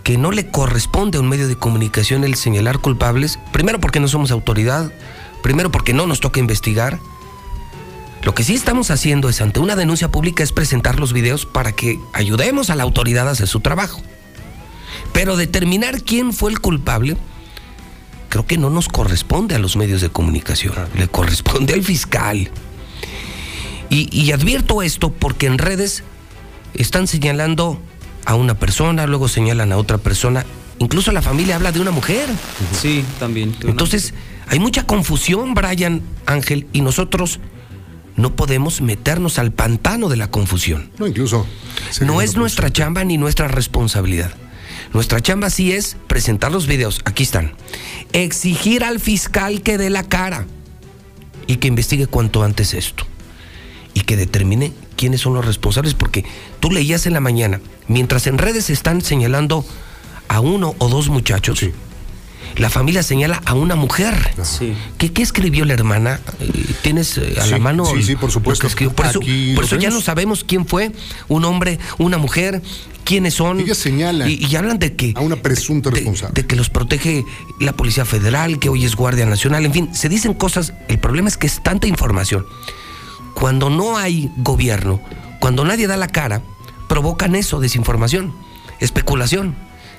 que 0.02 0.18
no 0.18 0.30
le 0.30 0.48
corresponde 0.48 1.18
a 1.18 1.20
un 1.20 1.28
medio 1.28 1.48
de 1.48 1.56
comunicación 1.56 2.24
el 2.24 2.36
señalar 2.36 2.78
culpables, 2.78 3.38
primero 3.52 3.80
porque 3.80 4.00
no 4.00 4.08
somos 4.08 4.30
autoridad, 4.30 4.92
primero 5.42 5.70
porque 5.70 5.92
no 5.92 6.06
nos 6.06 6.20
toca 6.20 6.40
investigar. 6.40 7.00
Lo 8.22 8.34
que 8.34 8.42
sí 8.42 8.54
estamos 8.54 8.90
haciendo 8.90 9.28
es, 9.28 9.40
ante 9.40 9.60
una 9.60 9.76
denuncia 9.76 10.10
pública, 10.10 10.42
es 10.42 10.50
presentar 10.50 10.98
los 10.98 11.12
videos 11.12 11.46
para 11.46 11.72
que 11.72 12.00
ayudemos 12.12 12.70
a 12.70 12.74
la 12.74 12.82
autoridad 12.82 13.28
a 13.28 13.32
hacer 13.32 13.46
su 13.46 13.60
trabajo. 13.60 14.02
Pero 15.12 15.36
determinar 15.36 16.02
quién 16.02 16.32
fue 16.32 16.50
el 16.50 16.60
culpable, 16.60 17.16
creo 18.28 18.46
que 18.46 18.58
no 18.58 18.70
nos 18.70 18.88
corresponde 18.88 19.54
a 19.54 19.58
los 19.58 19.76
medios 19.76 20.00
de 20.00 20.10
comunicación, 20.10 20.74
le 20.96 21.08
corresponde 21.08 21.74
al 21.74 21.82
fiscal. 21.82 22.50
Y, 23.88 24.08
y 24.16 24.32
advierto 24.32 24.82
esto 24.82 25.12
porque 25.12 25.46
en 25.46 25.58
redes 25.58 26.02
están 26.74 27.06
señalando 27.06 27.80
a 28.24 28.34
una 28.34 28.54
persona, 28.58 29.06
luego 29.06 29.28
señalan 29.28 29.72
a 29.72 29.76
otra 29.76 29.98
persona, 29.98 30.44
incluso 30.78 31.12
la 31.12 31.22
familia 31.22 31.56
habla 31.56 31.72
de 31.72 31.80
una 31.80 31.92
mujer. 31.92 32.28
Sí, 32.72 33.04
también. 33.18 33.54
Entonces, 33.62 34.12
hay 34.48 34.58
mucha 34.58 34.84
confusión, 34.84 35.54
Brian 35.54 36.02
Ángel, 36.26 36.66
y 36.72 36.80
nosotros 36.80 37.40
no 38.16 38.34
podemos 38.34 38.80
meternos 38.80 39.38
al 39.38 39.52
pantano 39.52 40.08
de 40.08 40.16
la 40.16 40.30
confusión. 40.30 40.90
No, 40.98 41.06
incluso. 41.06 41.46
No 42.00 42.20
es 42.20 42.36
nuestra 42.36 42.72
chamba 42.72 43.04
ni 43.04 43.18
nuestra 43.18 43.48
responsabilidad. 43.48 44.32
Nuestra 44.96 45.20
chamba 45.20 45.50
sí 45.50 45.72
es 45.72 45.98
presentar 46.06 46.50
los 46.50 46.66
videos, 46.66 47.02
aquí 47.04 47.22
están. 47.22 47.52
Exigir 48.14 48.82
al 48.82 48.98
fiscal 48.98 49.60
que 49.60 49.76
dé 49.76 49.90
la 49.90 50.04
cara 50.04 50.46
y 51.46 51.56
que 51.56 51.68
investigue 51.68 52.06
cuanto 52.06 52.42
antes 52.42 52.72
esto. 52.72 53.04
Y 53.92 54.00
que 54.00 54.16
determine 54.16 54.72
quiénes 54.96 55.20
son 55.20 55.34
los 55.34 55.44
responsables, 55.44 55.92
porque 55.92 56.24
tú 56.60 56.70
leías 56.70 57.04
en 57.04 57.12
la 57.12 57.20
mañana, 57.20 57.60
mientras 57.88 58.26
en 58.26 58.38
redes 58.38 58.70
están 58.70 59.02
señalando 59.02 59.66
a 60.28 60.40
uno 60.40 60.74
o 60.78 60.88
dos 60.88 61.10
muchachos, 61.10 61.62
la 62.56 62.70
familia 62.70 63.02
señala 63.02 63.42
a 63.44 63.54
una 63.54 63.74
mujer. 63.76 64.14
¿Qué, 64.98 65.12
qué 65.12 65.22
escribió 65.22 65.64
la 65.64 65.74
hermana? 65.74 66.20
Eh, 66.40 66.50
¿Tienes 66.82 67.18
eh, 67.18 67.36
a 67.40 67.44
Sí, 67.44 67.50
la 67.50 67.58
mano? 67.58 67.84
sí, 67.86 68.02
sí, 68.02 68.16
por 68.16 68.30
supuesto. 68.30 68.62
que 68.62 68.68
escribió? 68.68 68.94
Por 68.94 69.06
eso, 69.06 69.20
por 69.54 69.64
eso 69.64 69.76
ya 69.76 69.90
no 69.90 70.00
sabemos 70.00 70.44
quién 70.44 70.66
fue, 70.66 70.92
un 71.28 71.44
hombre, 71.44 71.78
una 71.98 72.18
mujer, 72.18 72.62
quiénes 73.04 73.34
son. 73.34 73.60
Ella 73.60 73.74
señala 73.74 74.28
Y, 74.28 74.34
y 74.44 74.56
hablan 74.56 74.78
de 74.78 74.96
que. 74.96 75.12
A 75.16 75.20
una 75.20 75.36
presunta 75.36 75.90
responsable. 75.90 76.34
De 76.40 76.46
que 76.46 76.56
los 76.56 76.70
protege 76.70 77.24
la 77.60 77.72
Policía 77.74 78.04
Federal, 78.04 78.58
que 78.58 78.68
hoy 78.68 78.84
es 78.84 78.96
Guardia 78.96 79.26
Nacional, 79.26 79.64
en 79.66 79.72
fin, 79.72 79.94
se 79.94 80.08
dicen 80.08 80.34
cosas. 80.34 80.72
El 80.88 80.98
problema 80.98 81.28
es 81.28 81.36
que 81.36 81.46
es 81.46 81.62
tanta 81.62 81.86
información. 81.86 82.46
Cuando 83.34 83.68
no 83.68 83.98
hay 83.98 84.30
gobierno, 84.38 85.00
cuando 85.40 85.64
nadie 85.64 85.86
da 85.86 85.96
la 85.98 86.08
cara, 86.08 86.40
provocan 86.88 87.34
eso, 87.34 87.60
desinformación, 87.60 88.32
especulación. 88.80 89.54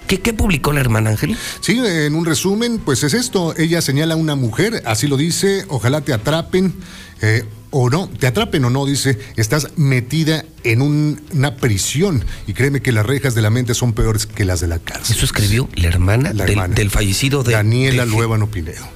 ¿Qué, 0.07 0.19
qué 0.21 0.33
publicó 0.33 0.71
la 0.73 0.79
hermana 0.79 1.09
Ángel? 1.11 1.37
Sí, 1.59 1.79
en 1.85 2.15
un 2.15 2.25
resumen, 2.25 2.79
pues 2.83 3.03
es 3.03 3.13
esto. 3.13 3.53
Ella 3.57 3.81
señala 3.81 4.13
a 4.13 4.17
una 4.17 4.35
mujer, 4.35 4.81
así 4.85 5.07
lo 5.07 5.17
dice, 5.17 5.65
ojalá 5.67 6.01
te 6.01 6.13
atrapen 6.13 6.73
eh, 7.21 7.43
o 7.71 7.89
no, 7.89 8.07
te 8.07 8.25
atrapen 8.27 8.63
o 8.63 8.69
no, 8.69 8.85
dice, 8.85 9.19
estás 9.35 9.69
metida 9.75 10.45
en 10.63 10.81
un- 10.81 11.21
una 11.33 11.57
prisión 11.57 12.23
y 12.47 12.53
créeme 12.53 12.81
que 12.81 12.91
las 12.93 13.05
rejas 13.05 13.35
de 13.35 13.41
la 13.41 13.49
mente 13.49 13.73
son 13.73 13.91
peores 13.93 14.25
que 14.25 14.45
las 14.45 14.61
de 14.61 14.67
la 14.67 14.79
cárcel. 14.79 15.15
Eso 15.17 15.25
escribió 15.25 15.67
la 15.75 15.87
hermana, 15.89 16.31
La 16.33 16.43
del, 16.45 16.51
hermana. 16.53 16.73
del 16.75 16.89
fallecido 16.89 17.43
de 17.43 17.53
Daniela 17.53 18.05
de- 18.05 18.11
Luébano 18.11 18.47
Pinedo. 18.49 18.87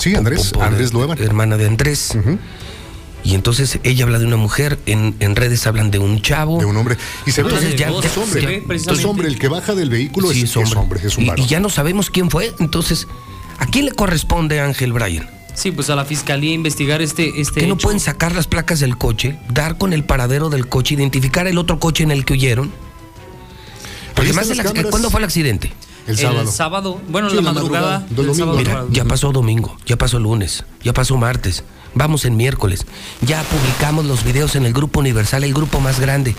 Sí, 0.00 0.14
Andrés, 0.14 0.52
Andrés 0.60 0.92
Luébano. 0.92 1.22
Hermana 1.22 1.56
de 1.56 1.66
Andrés. 1.66 2.16
Y 3.26 3.34
entonces 3.34 3.80
ella 3.82 4.04
habla 4.04 4.18
de 4.20 4.26
una 4.26 4.36
mujer, 4.36 4.78
en, 4.86 5.16
en 5.18 5.34
redes 5.34 5.66
hablan 5.66 5.90
de 5.90 5.98
un 5.98 6.22
chavo. 6.22 6.58
De 6.60 6.64
un 6.64 6.76
hombre. 6.76 6.96
Y 7.26 7.32
se 7.32 7.42
ve, 7.42 7.48
Entonces 7.48 7.74
ya, 7.76 7.88
es 7.88 8.14
ya- 8.14 8.20
hombre. 8.22 8.64
ya- 8.78 8.92
es 8.92 9.04
hombre, 9.04 9.26
el 9.28 9.38
que 9.38 9.48
baja 9.48 9.74
del 9.74 9.90
vehículo 9.90 10.30
Sí, 10.30 10.42
es, 10.42 10.56
es 10.56 10.76
hombre. 10.76 11.00
es 11.04 11.16
un 11.18 11.24
y, 11.24 11.28
varón. 11.28 11.44
y 11.44 11.48
ya 11.48 11.58
no 11.58 11.68
sabemos 11.68 12.10
quién 12.10 12.30
fue. 12.30 12.54
Entonces, 12.60 13.08
¿a 13.58 13.66
quién 13.66 13.84
le 13.84 13.90
corresponde 13.92 14.60
Ángel 14.60 14.92
Bryan? 14.92 15.28
Sí, 15.54 15.72
pues 15.72 15.90
a 15.90 15.96
la 15.96 16.04
fiscalía 16.04 16.52
investigar 16.52 17.02
este. 17.02 17.40
este 17.40 17.60
que 17.60 17.66
no 17.66 17.74
hecho. 17.74 17.82
pueden 17.84 17.98
sacar 17.98 18.32
las 18.34 18.46
placas 18.46 18.78
del 18.78 18.96
coche, 18.96 19.36
dar 19.52 19.76
con 19.76 19.92
el 19.92 20.04
paradero 20.04 20.48
del 20.48 20.68
coche, 20.68 20.94
identificar 20.94 21.46
el 21.48 21.58
otro 21.58 21.80
coche 21.80 22.04
en 22.04 22.12
el 22.12 22.24
que 22.24 22.34
huyeron. 22.34 22.70
Porque 24.14 24.30
el 24.30 24.36
cámaras. 24.36 24.86
¿cuándo 24.90 25.10
fue 25.10 25.20
el 25.20 25.24
accidente? 25.24 25.72
El 26.06 26.16
sábado. 26.16 27.00
bueno, 27.08 27.28
Sí, 27.28 27.34
la 27.34 27.40
en 27.40 27.44
la 27.46 27.52
madrugada. 27.52 27.86
madrugada 27.86 27.98
del 27.98 28.16
del 28.16 28.26
domingo. 28.26 28.34
sábado 28.44 28.58
Mira, 28.58 28.84
ya 28.90 29.04
pasó 29.04 29.32
domingo, 29.32 29.76
ya 29.84 29.96
pasó 29.96 30.18
lunes, 30.20 30.64
ya 30.84 30.92
pasó 30.92 31.16
martes, 31.16 31.64
vamos 31.96 32.24
en 32.26 32.36
miércoles, 32.36 32.86
ya 33.22 33.42
publicamos 33.42 34.04
los 34.04 34.22
videos 34.22 34.54
en 34.54 34.64
el 34.64 34.72
Grupo 34.72 35.00
Universal, 35.00 35.42
el 35.42 35.54
grupo 35.54 35.80
más 35.80 35.98
grande. 35.98 36.36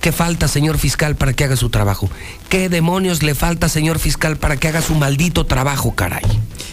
¿Qué 0.00 0.10
falta, 0.10 0.48
señor 0.48 0.78
fiscal, 0.78 1.14
para 1.14 1.32
que 1.32 1.44
haga 1.44 1.54
su 1.54 1.70
trabajo? 1.70 2.10
¿Qué 2.48 2.68
demonios 2.68 3.22
le 3.22 3.36
falta, 3.36 3.68
señor 3.68 4.00
fiscal, 4.00 4.36
para 4.36 4.56
que 4.56 4.66
haga 4.66 4.82
su 4.82 4.96
maldito 4.96 5.46
trabajo, 5.46 5.94
caray? 5.94 6.24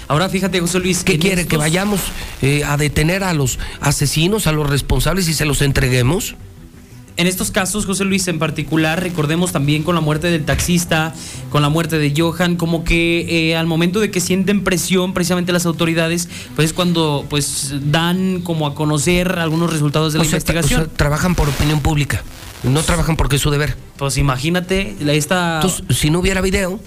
Ahora 0.08 0.30
fíjate, 0.30 0.60
José 0.60 0.80
Luis. 0.80 1.04
¿Qué 1.04 1.20
quiere? 1.20 1.46
¿Que 1.46 1.56
vayamos 1.56 2.00
eh, 2.42 2.64
a 2.66 2.76
detener 2.78 3.24
a 3.24 3.34
los 3.34 3.60
asesinos, 3.82 4.48
a 4.48 4.52
los 4.52 4.68
responsables 4.68 5.28
y 5.28 5.36
se 5.36 5.46
los 5.46 5.62
entreguemos? 5.62 6.36
En 7.20 7.28
estos 7.28 7.52
casos, 7.52 7.86
José 7.86 8.06
Luis, 8.06 8.26
en 8.30 8.40
particular, 8.40 9.04
recordemos 9.04 9.52
también 9.52 9.84
con 9.84 9.94
la 9.94 10.00
muerte 10.00 10.32
del 10.32 10.46
taxista, 10.46 11.14
con 11.50 11.62
la 11.62 11.68
muerte 11.68 11.98
de 11.98 12.14
Johan, 12.16 12.56
como 12.56 12.86
que 12.86 13.50
eh, 13.52 13.58
al 13.58 13.68
momento 13.68 14.00
de 14.00 14.10
que 14.10 14.22
sienten 14.22 14.64
presión 14.64 15.14
precisamente 15.14 15.52
las 15.52 15.66
autoridades, 15.66 16.30
pues 16.56 16.68
es 16.70 16.74
cuando 16.74 17.26
pues 17.30 17.74
dan 17.92 18.40
como 18.40 18.66
a 18.68 18.74
conocer 18.74 19.38
algunos 19.38 19.70
resultados 19.70 20.14
de 20.14 20.20
la 20.20 20.24
sea, 20.24 20.38
investigación. 20.38 20.80
o 20.80 20.86
sea, 20.86 20.94
trabajan 20.94 21.36
por 21.36 21.50
opinión 21.50 21.82
pública, 21.82 22.24
no 22.64 22.84
trabajan 22.84 23.18
porque 23.18 23.36
es 23.36 23.42
su 23.42 23.52
deber. 23.52 23.76
pues 23.98 24.16
imagínate, 24.16 24.96
la- 25.02 25.12
esta... 25.12 25.56
Entonces, 25.62 25.98
si 25.98 26.10
no 26.12 26.20
hubiera 26.20 26.40
video 26.40 26.80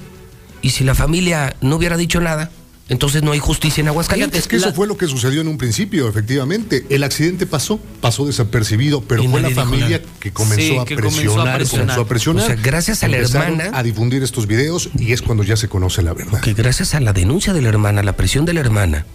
y 0.63 0.71
si 0.71 0.83
la 0.83 0.95
familia 0.95 1.57
no 1.61 1.77
hubiera 1.77 1.99
dicho 1.99 2.23
nada, 2.23 2.51
entonces 2.93 3.23
no 3.25 3.33
hay 3.33 3.39
justicia 3.41 3.81
en 3.81 3.89
Aguascalientes. 3.89 4.41
Es 4.41 4.47
que 4.49 4.57
eso 4.57 4.73
fue 4.73 4.87
lo 4.87 4.97
que 4.97 5.07
sucedió 5.09 5.41
en 5.41 5.49
un 5.49 5.59
principio, 5.59 6.09
efectivamente. 6.09 6.87
El 6.91 7.03
accidente 7.03 7.47
pasó, 7.47 7.81
pasó 8.01 8.25
desapercibido, 8.27 9.01
pero 9.03 9.25
Y 9.25 9.29
fue 9.29 9.41
la 9.41 9.51
familia 9.51 9.99
nada. 9.99 10.13
que 10.21 10.33
comenzó, 10.33 10.57
Sí, 10.63 10.77
a, 10.79 10.85
que 10.85 10.95
comenzó 10.97 11.41
a 11.41 11.55
presionar, 11.55 11.67
comenzó 11.87 12.01
a 12.03 12.07
presionar. 12.07 12.45
O 12.45 12.47
sea, 12.47 12.57
gracias 12.57 13.03
a 13.03 13.09
la 13.09 13.17
hermana- 13.17 13.71
A 13.73 13.83
difundir 13.83 14.23
estos 14.23 14.47
videos 14.47 14.91
y 14.99 15.13
es 15.13 15.23
cuando 15.23 15.43
ya 15.43 15.57
se 15.57 15.69
conoce 15.69 16.03
la 16.03 16.13
verdad. 16.13 16.41
Que 16.41 16.53
gracias 16.55 16.95
a 16.95 17.01
la 17.01 17.13
denuncia 17.13 17.53
de 17.53 17.63
la 17.63 17.69
hermana, 17.69 18.03
la 18.03 18.15
presión 18.17 18.45
de 18.45 18.53
la 18.53 18.61
hermana, 18.61 19.07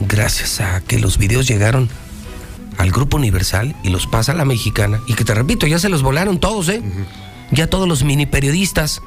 gracias 0.00 0.60
a 0.60 0.80
que 0.80 0.98
los 0.98 1.18
videos 1.18 1.46
llegaron 1.46 1.88
al 2.78 2.90
Grupo 2.90 3.16
Universal 3.18 3.76
y 3.82 3.90
los 3.90 4.06
pasa 4.06 4.32
a 4.32 4.34
la 4.34 4.44
mexicana, 4.44 5.00
y 5.06 5.14
que 5.14 5.24
te 5.24 5.34
repito, 5.34 5.66
ya 5.66 5.78
se 5.78 5.88
los 5.88 6.02
volaron 6.02 6.40
todos, 6.40 6.68
¿eh? 6.68 6.82
Ya 7.52 7.66
todos 7.68 7.86
los 7.88 8.04
mini 8.04 8.26
periodistas 8.26 9.02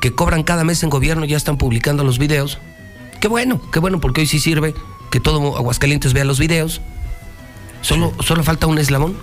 que 0.00 0.14
cobran 0.14 0.42
cada 0.42 0.64
mes 0.64 0.82
en 0.82 0.90
gobierno 0.90 1.24
ya 1.24 1.36
están 1.36 1.58
publicando 1.58 2.04
los 2.04 2.18
videos. 2.18 2.58
Qué 3.20 3.28
bueno, 3.28 3.60
qué 3.72 3.80
bueno, 3.80 4.00
porque 4.00 4.20
hoy 4.22 4.26
sí 4.26 4.38
sirve 4.38 4.74
que 5.10 5.20
todo 5.20 5.56
Aguascalientes 5.56 6.12
vea 6.12 6.24
los 6.24 6.38
videos. 6.38 6.80
Solo, 7.82 8.12
solo 8.20 8.42
falta 8.42 8.66
un 8.66 8.78
eslabón 8.78 9.16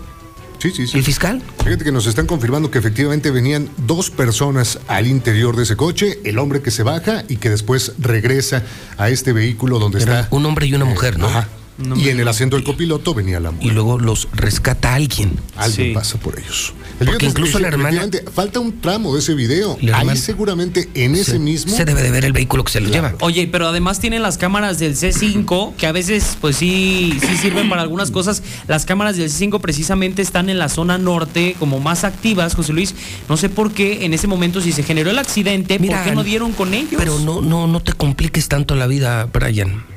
Sí, 0.59 0.71
sí, 0.71 0.87
sí. 0.87 0.97
¿El 0.97 1.03
fiscal? 1.03 1.41
Fíjate 1.63 1.83
que 1.83 1.91
nos 1.91 2.07
están 2.07 2.25
confirmando 2.25 2.71
que 2.71 2.79
efectivamente 2.79 3.29
venían 3.29 3.69
dos 3.77 4.09
personas 4.09 4.79
al 4.87 5.05
interior 5.07 5.55
de 5.55 5.63
ese 5.63 5.75
coche, 5.75 6.19
el 6.23 6.39
hombre 6.39 6.61
que 6.61 6.71
se 6.71 6.81
baja 6.83 7.23
y 7.27 7.37
que 7.37 7.49
después 7.49 7.93
regresa 7.99 8.63
a 8.97 9.09
este 9.09 9.33
vehículo 9.33 9.79
donde 9.79 10.01
Era 10.01 10.21
está. 10.21 10.35
un 10.35 10.45
hombre 10.45 10.65
y 10.67 10.73
una 10.73 10.85
mujer, 10.85 11.19
¿no? 11.19 11.27
Ajá. 11.27 11.47
Y 11.95 12.09
en 12.09 12.19
el 12.19 12.27
asiento 12.27 12.55
del 12.55 12.63
copiloto 12.65 13.13
venía 13.13 13.39
la 13.39 13.51
mujer. 13.51 13.67
Y 13.67 13.71
luego 13.71 13.99
los 13.99 14.27
rescata 14.33 14.93
alguien. 14.93 15.31
Alguien 15.57 15.93
pasa 15.93 16.17
por 16.17 16.39
ellos. 16.39 16.73
El 16.99 17.07
Porque 17.07 17.25
video 17.25 17.29
incluso 17.31 17.59
la 17.59 17.67
hermana- 17.67 18.07
Falta 18.33 18.59
un 18.61 18.79
tramo 18.79 19.13
de 19.13 19.19
ese 19.19 19.33
video. 19.33 19.77
Ahí 19.93 20.15
seguramente 20.17 20.89
en 20.93 21.15
ese 21.15 21.39
mismo. 21.39 21.75
Se 21.75 21.83
debe 21.83 22.01
de 22.01 22.11
ver 22.11 22.23
el 22.25 22.31
vehículo 22.31 22.63
que 22.63 22.71
se 22.71 22.79
lo 22.79 22.89
lleva. 22.89 23.13
Oye, 23.19 23.47
pero 23.51 23.67
además 23.67 23.99
tienen 23.99 24.21
las 24.21 24.37
cámaras 24.37 24.79
del 24.79 24.95
C5, 24.95 25.75
que 25.75 25.87
a 25.87 25.91
veces 25.91 26.37
pues 26.39 26.55
sí, 26.55 27.17
sí 27.19 27.37
sirven 27.37 27.69
para 27.69 27.81
algunas 27.81 28.11
cosas. 28.11 28.41
Las 28.67 28.85
cámaras 28.85 29.17
del 29.17 29.29
C5 29.29 29.59
precisamente 29.59 30.21
están 30.21 30.49
en 30.49 30.57
la 30.57 30.69
zona 30.69 30.97
norte 30.97 31.55
como 31.59 31.79
más 31.79 32.03
activas, 32.05 32.55
José 32.55 32.71
Luis. 32.73 32.95
No 33.27 33.35
sé 33.37 33.49
por 33.49 33.71
qué 33.71 34.05
en 34.05 34.13
ese 34.13 34.27
momento 34.27 34.61
si 34.61 34.71
se 34.71 34.83
generó 34.83 35.11
el 35.11 35.17
accidente, 35.19 35.77
Mira, 35.79 35.97
¿por 35.97 36.05
qué 36.09 36.15
no 36.15 36.23
dieron 36.23 36.53
con 36.53 36.73
ellos? 36.73 36.95
Pero 36.97 37.19
no, 37.19 37.41
no, 37.41 37.67
no 37.67 37.79
te 37.81 37.93
compliques 37.93 38.47
tanto 38.47 38.75
la 38.75 38.87
vida, 38.87 39.25
Brian. 39.25 39.94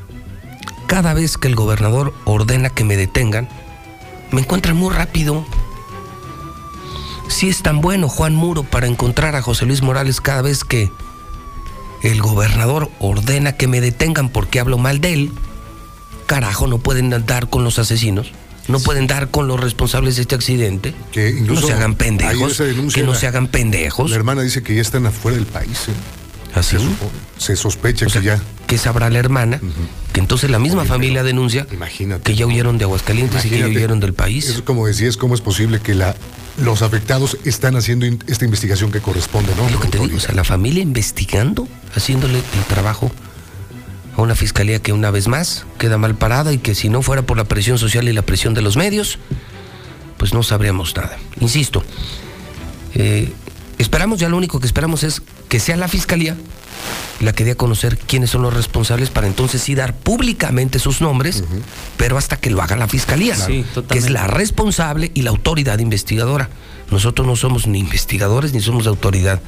Cada 0.88 1.12
vez 1.12 1.36
que 1.36 1.48
el 1.48 1.54
gobernador 1.54 2.14
ordena 2.24 2.70
que 2.70 2.82
me 2.82 2.96
detengan, 2.96 3.46
me 4.30 4.40
encuentran 4.40 4.74
muy 4.74 4.92
rápido. 4.92 5.46
Si 7.28 7.50
es 7.50 7.62
tan 7.62 7.82
bueno 7.82 8.08
Juan 8.08 8.34
Muro 8.34 8.62
para 8.62 8.86
encontrar 8.86 9.36
a 9.36 9.42
José 9.42 9.66
Luis 9.66 9.82
Morales 9.82 10.22
cada 10.22 10.40
vez 10.40 10.64
que 10.64 10.90
el 12.02 12.22
gobernador 12.22 12.90
ordena 13.00 13.52
que 13.52 13.68
me 13.68 13.82
detengan 13.82 14.30
porque 14.30 14.60
hablo 14.60 14.78
mal 14.78 15.02
de 15.02 15.12
él, 15.12 15.32
carajo, 16.24 16.66
no 16.66 16.78
pueden 16.78 17.10
dar 17.26 17.50
con 17.50 17.64
los 17.64 17.78
asesinos. 17.78 18.32
No 18.66 18.80
pueden 18.80 19.06
dar 19.06 19.30
con 19.30 19.46
los 19.46 19.60
responsables 19.60 20.16
de 20.16 20.22
este 20.22 20.34
accidente. 20.34 20.94
Que 21.12 21.30
incluso 21.30 21.62
no 21.62 21.66
se 21.66 21.72
hagan 21.74 21.94
pendejos. 21.96 22.62
Que 22.94 23.02
no 23.02 23.14
se 23.14 23.26
hagan 23.26 23.48
pendejos. 23.48 24.10
La 24.10 24.16
hermana 24.16 24.40
dice 24.40 24.62
que 24.62 24.74
ya 24.74 24.82
están 24.82 25.04
afuera 25.04 25.36
del 25.36 25.46
país. 25.46 25.88
¿eh? 25.88 26.17
¿Así? 26.54 26.76
Se, 26.76 26.82
supone- 26.82 27.10
se 27.38 27.56
sospecha 27.56 28.06
que 28.06 28.22
ya. 28.22 28.40
¿Qué 28.66 28.78
sabrá 28.78 29.08
la 29.10 29.18
hermana? 29.18 29.60
Que 30.12 30.20
entonces 30.20 30.50
la 30.50 30.58
misma 30.58 30.84
familia 30.84 31.22
denuncia 31.22 31.66
que 32.22 32.34
ya 32.34 32.46
huyeron 32.46 32.78
de 32.78 32.84
Aguascalientes 32.84 33.44
y 33.44 33.50
que 33.50 33.58
ya 33.60 33.66
huyeron 33.66 34.00
del 34.00 34.14
país. 34.14 34.48
Es 34.48 34.62
como 34.62 34.86
decías, 34.86 35.16
¿cómo 35.16 35.34
es 35.34 35.40
posible 35.40 35.80
que 35.80 35.94
la, 35.94 36.14
los 36.58 36.82
afectados 36.82 37.38
están 37.44 37.76
haciendo 37.76 38.04
in- 38.06 38.22
esta 38.26 38.44
investigación 38.44 38.90
que 38.90 39.00
corresponde, 39.00 39.54
no? 39.56 39.68
Lo 39.70 39.78
que 39.80 39.88
te 39.88 39.98
digo, 39.98 40.16
o 40.16 40.20
sea, 40.20 40.34
la 40.34 40.44
familia 40.44 40.82
investigando, 40.82 41.68
haciéndole 41.94 42.38
el 42.38 42.64
trabajo 42.68 43.10
a 44.16 44.22
una 44.22 44.34
fiscalía 44.34 44.80
que 44.82 44.92
una 44.92 45.10
vez 45.10 45.28
más 45.28 45.64
queda 45.78 45.96
mal 45.96 46.16
parada 46.16 46.52
y 46.52 46.58
que 46.58 46.74
si 46.74 46.88
no 46.88 47.00
fuera 47.02 47.22
por 47.22 47.36
la 47.36 47.44
presión 47.44 47.78
social 47.78 48.08
y 48.08 48.12
la 48.12 48.22
presión 48.22 48.52
de 48.52 48.62
los 48.62 48.76
medios, 48.76 49.18
pues 50.18 50.34
no 50.34 50.42
sabríamos 50.42 50.94
nada. 50.96 51.16
Insisto, 51.40 51.84
eh, 52.94 53.32
esperamos, 53.78 54.18
ya 54.18 54.28
lo 54.28 54.36
único 54.36 54.60
que 54.60 54.66
esperamos 54.66 55.02
es 55.02 55.22
que 55.48 55.60
sea 55.60 55.76
la 55.76 55.88
fiscalía 55.88 56.36
la 57.20 57.32
que 57.32 57.44
dé 57.44 57.52
a 57.52 57.54
conocer 57.56 57.98
quiénes 57.98 58.30
son 58.30 58.42
los 58.42 58.54
responsables 58.54 59.10
para 59.10 59.26
entonces 59.26 59.60
sí 59.62 59.74
dar 59.74 59.96
públicamente 59.96 60.78
sus 60.78 61.00
nombres, 61.00 61.42
pero 61.96 62.16
hasta 62.16 62.36
que 62.36 62.50
lo 62.50 62.62
haga 62.62 62.76
la 62.76 62.86
fiscalía, 62.86 63.34
Sí, 63.34 63.62
que 63.64 63.74
totalmente. 63.74 63.98
es 63.98 64.10
la 64.10 64.26
responsable 64.28 65.10
y 65.14 65.22
la 65.22 65.30
autoridad 65.30 65.78
investigadora. 65.80 66.48
Nosotros 66.92 67.26
no 67.26 67.34
somos 67.36 67.66
ni 67.66 67.80
investigadores 67.80 68.52
ni 68.54 68.60
somos 68.60 68.86
autoridad 68.86 69.40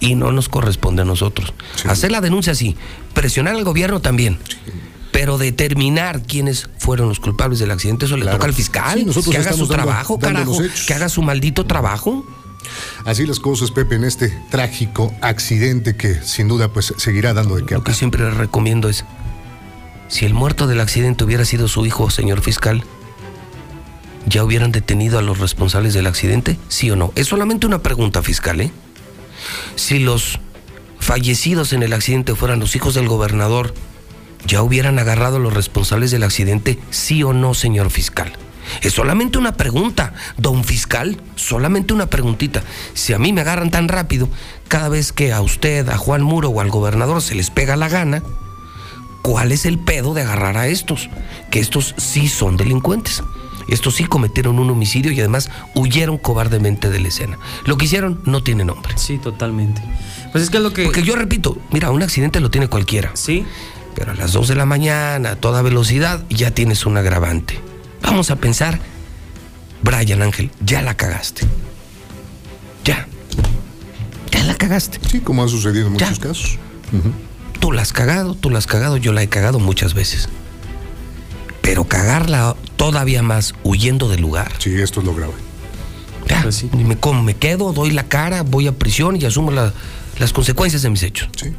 y 0.00 0.14
no 0.14 0.30
nos 0.32 0.48
corresponde 0.48 1.02
a 1.02 1.04
nosotros. 1.04 1.52
Hacer 1.86 2.12
la 2.12 2.20
denuncia 2.20 2.54
sí, 2.54 2.76
presionar 3.12 3.54
al 3.56 3.64
gobierno 3.64 4.00
también. 4.00 4.38
Pero 5.12 5.36
determinar 5.38 6.22
quiénes 6.22 6.68
fueron 6.78 7.08
los 7.08 7.20
culpables 7.20 7.58
del 7.58 7.70
accidente, 7.70 8.04
eso 8.06 8.16
le 8.16 8.22
Claro. 8.22 8.36
toca 8.38 8.46
al 8.48 8.54
fiscal. 8.54 8.98
Sí, 8.98 9.04
nosotros 9.04 9.34
que 9.34 9.40
haga 9.40 9.52
su 9.52 9.66
dando- 9.66 9.74
trabajo, 9.74 10.18
dando 10.20 10.52
carajo. 10.56 10.74
Que 10.86 10.94
haga 10.94 11.08
su 11.08 11.22
maldito 11.22 11.64
trabajo. 11.66 12.24
Así 13.04 13.26
las 13.26 13.40
cosas, 13.40 13.70
Pepe, 13.70 13.96
en 13.96 14.04
este 14.04 14.36
trágico 14.50 15.14
accidente 15.20 15.96
que 15.96 16.14
sin 16.22 16.48
duda 16.48 16.72
pues 16.72 16.94
seguirá 16.96 17.34
dando 17.34 17.56
de 17.56 17.64
qué 17.64 17.74
Lo 17.74 17.84
que 17.84 17.94
siempre 17.94 18.28
recomiendo 18.30 18.88
es, 18.88 19.04
si 20.08 20.24
el 20.24 20.34
muerto 20.34 20.66
del 20.66 20.80
accidente 20.80 21.24
hubiera 21.24 21.44
sido 21.44 21.68
su 21.68 21.86
hijo, 21.86 22.10
señor 22.10 22.40
fiscal, 22.40 22.84
¿ya 24.26 24.44
hubieran 24.44 24.72
detenido 24.72 25.18
a 25.18 25.22
los 25.22 25.38
responsables 25.38 25.94
del 25.94 26.06
accidente? 26.06 26.58
¿Sí 26.68 26.90
o 26.90 26.96
no? 26.96 27.12
Es 27.14 27.28
solamente 27.28 27.66
una 27.66 27.80
pregunta 27.80 28.22
fiscal, 28.22 28.60
¿eh? 28.60 28.70
Si 29.74 29.98
los 29.98 30.40
fallecidos 30.98 31.72
en 31.72 31.82
el 31.82 31.92
accidente 31.92 32.34
fueran 32.34 32.60
los 32.60 32.74
hijos 32.76 32.94
del 32.94 33.08
gobernador, 33.08 33.74
¿ya 34.46 34.62
hubieran 34.62 34.98
agarrado 34.98 35.36
a 35.36 35.40
los 35.40 35.54
responsables 35.54 36.10
del 36.10 36.24
accidente? 36.24 36.78
¿Sí 36.90 37.22
o 37.22 37.32
no, 37.32 37.54
señor 37.54 37.90
fiscal? 37.90 38.32
Es 38.82 38.92
solamente 38.92 39.38
una 39.38 39.52
pregunta, 39.52 40.14
don 40.36 40.64
fiscal, 40.64 41.20
solamente 41.34 41.94
una 41.94 42.06
preguntita. 42.06 42.62
Si 42.94 43.12
a 43.12 43.18
mí 43.18 43.32
me 43.32 43.40
agarran 43.40 43.70
tan 43.70 43.88
rápido, 43.88 44.28
cada 44.68 44.88
vez 44.88 45.12
que 45.12 45.32
a 45.32 45.40
usted, 45.40 45.88
a 45.88 45.96
Juan 45.96 46.22
Muro 46.22 46.50
o 46.50 46.60
al 46.60 46.70
gobernador 46.70 47.22
se 47.22 47.34
les 47.34 47.50
pega 47.50 47.76
la 47.76 47.88
gana, 47.88 48.22
¿cuál 49.22 49.52
es 49.52 49.66
el 49.66 49.78
pedo 49.78 50.14
de 50.14 50.22
agarrar 50.22 50.56
a 50.56 50.68
estos? 50.68 51.08
Que 51.50 51.60
estos 51.60 51.94
sí 51.96 52.28
son 52.28 52.56
delincuentes. 52.56 53.22
Estos 53.68 53.96
sí 53.96 54.04
cometieron 54.04 54.58
un 54.58 54.70
homicidio 54.70 55.10
y 55.10 55.18
además 55.18 55.50
huyeron 55.74 56.18
cobardemente 56.18 56.88
de 56.88 57.00
la 57.00 57.08
escena. 57.08 57.38
Lo 57.64 57.76
que 57.76 57.86
hicieron 57.86 58.20
no 58.24 58.42
tiene 58.42 58.64
nombre. 58.64 58.96
Sí, 58.96 59.18
totalmente. 59.18 59.82
Pues 60.30 60.44
es 60.44 60.50
que 60.50 60.58
es 60.58 60.62
lo 60.62 60.72
que. 60.72 60.84
Porque 60.84 61.02
yo 61.02 61.16
repito, 61.16 61.58
mira, 61.72 61.90
un 61.90 62.02
accidente 62.02 62.40
lo 62.40 62.50
tiene 62.50 62.68
cualquiera. 62.68 63.10
Sí. 63.14 63.44
Pero 63.94 64.12
a 64.12 64.14
las 64.14 64.32
2 64.32 64.48
de 64.48 64.54
la 64.54 64.66
mañana, 64.66 65.30
a 65.30 65.36
toda 65.36 65.62
velocidad, 65.62 66.22
ya 66.28 66.50
tienes 66.50 66.86
un 66.86 66.96
agravante. 66.96 67.58
Vamos 68.06 68.30
a 68.30 68.36
pensar, 68.36 68.78
Brian 69.82 70.22
Ángel, 70.22 70.50
ya 70.64 70.80
la 70.82 70.96
cagaste. 70.96 71.46
Ya. 72.84 73.06
Ya 74.32 74.44
la 74.44 74.54
cagaste. 74.54 74.98
Sí, 75.10 75.20
como 75.20 75.44
ha 75.44 75.48
sucedido 75.48 75.86
en 75.88 75.94
muchos 75.94 76.16
Ya. 76.18 76.22
casos. 76.28 76.58
Tú 77.60 77.72
la 77.72 77.82
has 77.82 77.92
cagado, 77.92 78.34
tú 78.34 78.48
la 78.50 78.58
has 78.58 78.66
cagado, 78.66 78.96
yo 78.96 79.12
la 79.12 79.22
he 79.22 79.28
cagado 79.28 79.58
muchas 79.58 79.92
veces. 79.94 80.28
Pero 81.62 81.84
cagarla 81.84 82.54
todavía 82.76 83.22
más 83.22 83.54
huyendo 83.64 84.08
del 84.08 84.20
lugar. 84.20 84.52
Sí, 84.58 84.80
esto 84.80 85.00
es 85.00 85.06
lo 85.06 85.14
grave. 85.14 85.32
Ya, 86.28 86.42
Pues 86.42 86.56
sí. 86.56 86.70
y 86.72 86.76
me, 86.84 86.96
como 86.96 87.22
me 87.22 87.34
quedo, 87.34 87.72
doy 87.72 87.90
la 87.90 88.04
cara, 88.08 88.42
voy 88.42 88.66
a 88.68 88.72
prisión 88.72 89.16
y 89.20 89.24
asumo 89.24 89.50
la- 89.50 89.72
las 90.18 90.32
consecuencias 90.32 90.82
de 90.82 90.90
mis 90.90 91.02
hechos. 91.02 91.28
Sí. 91.36 91.52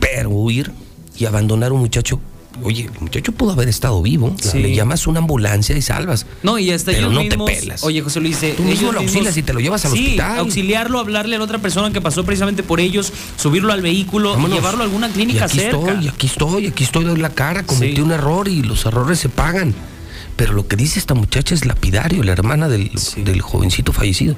Pero 0.00 0.30
huir 0.30 0.72
y 1.16 1.24
abandonar 1.24 1.70
a 1.70 1.74
un 1.74 1.80
muchacho. 1.80 2.20
Oye, 2.62 2.84
el 2.92 3.00
muchacho 3.00 3.32
pudo 3.32 3.52
haber 3.52 3.68
estado 3.68 4.00
vivo. 4.02 4.34
Sí. 4.42 4.58
Le 4.58 4.74
llamas 4.74 5.06
una 5.06 5.20
ambulancia 5.20 5.76
y 5.76 5.82
salvas. 5.82 6.26
No, 6.42 6.58
y 6.58 6.70
hasta 6.70 6.92
Pero 6.92 7.10
ellos 7.10 7.24
no 7.24 7.28
te 7.46 7.52
pelas. 7.60 7.82
Oye, 7.84 8.00
José 8.02 8.20
Luis, 8.20 8.38
Tú 8.56 8.62
mismo 8.62 8.92
lo 8.92 9.00
mismos- 9.00 9.04
auxilias 9.14 9.36
y 9.36 9.42
te 9.42 9.52
lo 9.52 9.60
llevas 9.60 9.84
al 9.84 9.92
sí, 9.92 10.04
hospital. 10.04 10.38
auxiliarlo, 10.40 10.98
hablarle 10.98 11.36
a 11.36 11.38
la 11.38 11.44
otra 11.44 11.58
persona 11.58 11.92
que 11.92 12.00
pasó 12.00 12.24
precisamente 12.24 12.62
por 12.62 12.80
ellos, 12.80 13.12
subirlo 13.36 13.72
al 13.72 13.82
vehículo, 13.82 14.30
Vámonos. 14.32 14.56
llevarlo 14.58 14.80
a 14.82 14.84
alguna 14.84 15.08
Y 15.08 15.12
clínica 15.12 15.44
aquí 15.46 15.58
cerca. 15.58 15.76
estoy, 15.78 16.08
aquí 16.08 16.26
estoy, 16.26 16.66
aquí 16.66 16.84
estoy, 16.84 17.04
doy 17.04 17.18
la 17.18 17.30
cara, 17.30 17.64
cometí 17.64 17.96
Sí. 17.96 18.00
un 18.02 18.12
error 18.12 18.48
y 18.48 18.62
los 18.62 18.84
errores 18.86 19.18
se 19.18 19.28
pagan. 19.28 19.74
Pero 20.36 20.52
lo 20.52 20.66
que 20.68 20.76
dice 20.76 20.98
esta 20.98 21.14
muchacha 21.14 21.54
es 21.54 21.64
lapidario, 21.64 22.22
la 22.22 22.32
hermana 22.32 22.68
del, 22.68 22.90
del 23.16 23.40
jovencito 23.40 23.92
fallecido. 23.92 24.36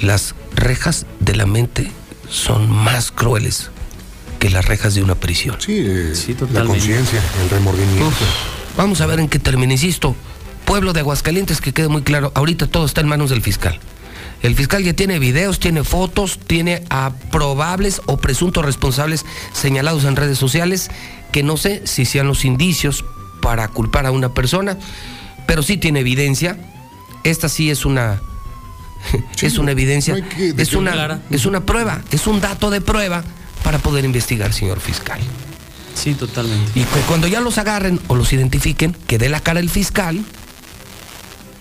Las 0.00 0.34
rejas 0.54 1.06
de 1.20 1.36
la 1.36 1.46
mente 1.46 1.90
son 2.28 2.70
más 2.70 3.10
crueles 3.12 3.70
que 4.44 4.50
las 4.50 4.66
rejas 4.66 4.94
de 4.94 5.02
una 5.02 5.14
prisión. 5.14 5.56
Sí, 5.58 5.72
eh, 5.78 6.12
la 6.14 6.34
totalmente. 6.36 6.68
conciencia, 6.68 7.22
el 7.42 7.48
remordimiento. 7.48 8.12
Vamos 8.76 9.00
a 9.00 9.06
ver 9.06 9.18
en 9.20 9.28
qué 9.30 9.38
termina, 9.38 9.72
insisto. 9.72 10.14
Pueblo 10.66 10.92
de 10.92 11.00
Aguascalientes, 11.00 11.62
que 11.62 11.72
quede 11.72 11.88
muy 11.88 12.02
claro, 12.02 12.30
ahorita 12.34 12.66
todo 12.66 12.84
está 12.84 13.00
en 13.00 13.08
manos 13.08 13.30
del 13.30 13.40
fiscal. 13.40 13.78
El 14.42 14.54
fiscal 14.54 14.82
ya 14.84 14.92
tiene 14.92 15.18
videos, 15.18 15.58
tiene 15.60 15.82
fotos, 15.82 16.38
tiene 16.46 16.82
a 16.90 17.12
probables 17.32 18.02
o 18.04 18.18
presuntos 18.18 18.62
responsables 18.66 19.24
señalados 19.54 20.04
en 20.04 20.14
redes 20.14 20.36
sociales, 20.36 20.90
que 21.32 21.42
no 21.42 21.56
sé 21.56 21.80
si 21.86 22.04
sean 22.04 22.26
los 22.26 22.44
indicios 22.44 23.02
para 23.40 23.68
culpar 23.68 24.04
a 24.04 24.10
una 24.10 24.34
persona, 24.34 24.76
pero 25.46 25.62
sí 25.62 25.78
tiene 25.78 26.00
evidencia. 26.00 26.58
Esta 27.24 27.48
sí 27.48 27.70
es 27.70 27.86
una 27.86 28.20
es 29.40 29.56
una 29.56 29.70
evidencia, 29.70 30.16
no 30.18 30.28
que- 30.28 30.52
es 30.58 30.74
una 30.74 31.22
es 31.30 31.46
una 31.46 31.60
prueba, 31.64 32.02
es 32.10 32.26
un 32.26 32.42
dato 32.42 32.68
de 32.68 32.82
prueba 32.82 33.24
para 33.64 33.78
poder 33.80 34.04
investigar, 34.04 34.52
señor 34.52 34.78
fiscal. 34.78 35.18
Sí, 35.96 36.14
totalmente. 36.14 36.78
Y 36.78 36.84
cu- 36.84 36.98
cuando 37.08 37.26
ya 37.26 37.40
los 37.40 37.58
agarren 37.58 37.98
o 38.06 38.14
los 38.14 38.32
identifiquen, 38.32 38.96
que 39.08 39.18
dé 39.18 39.28
la 39.28 39.40
cara 39.40 39.58
el 39.58 39.70
fiscal 39.70 40.24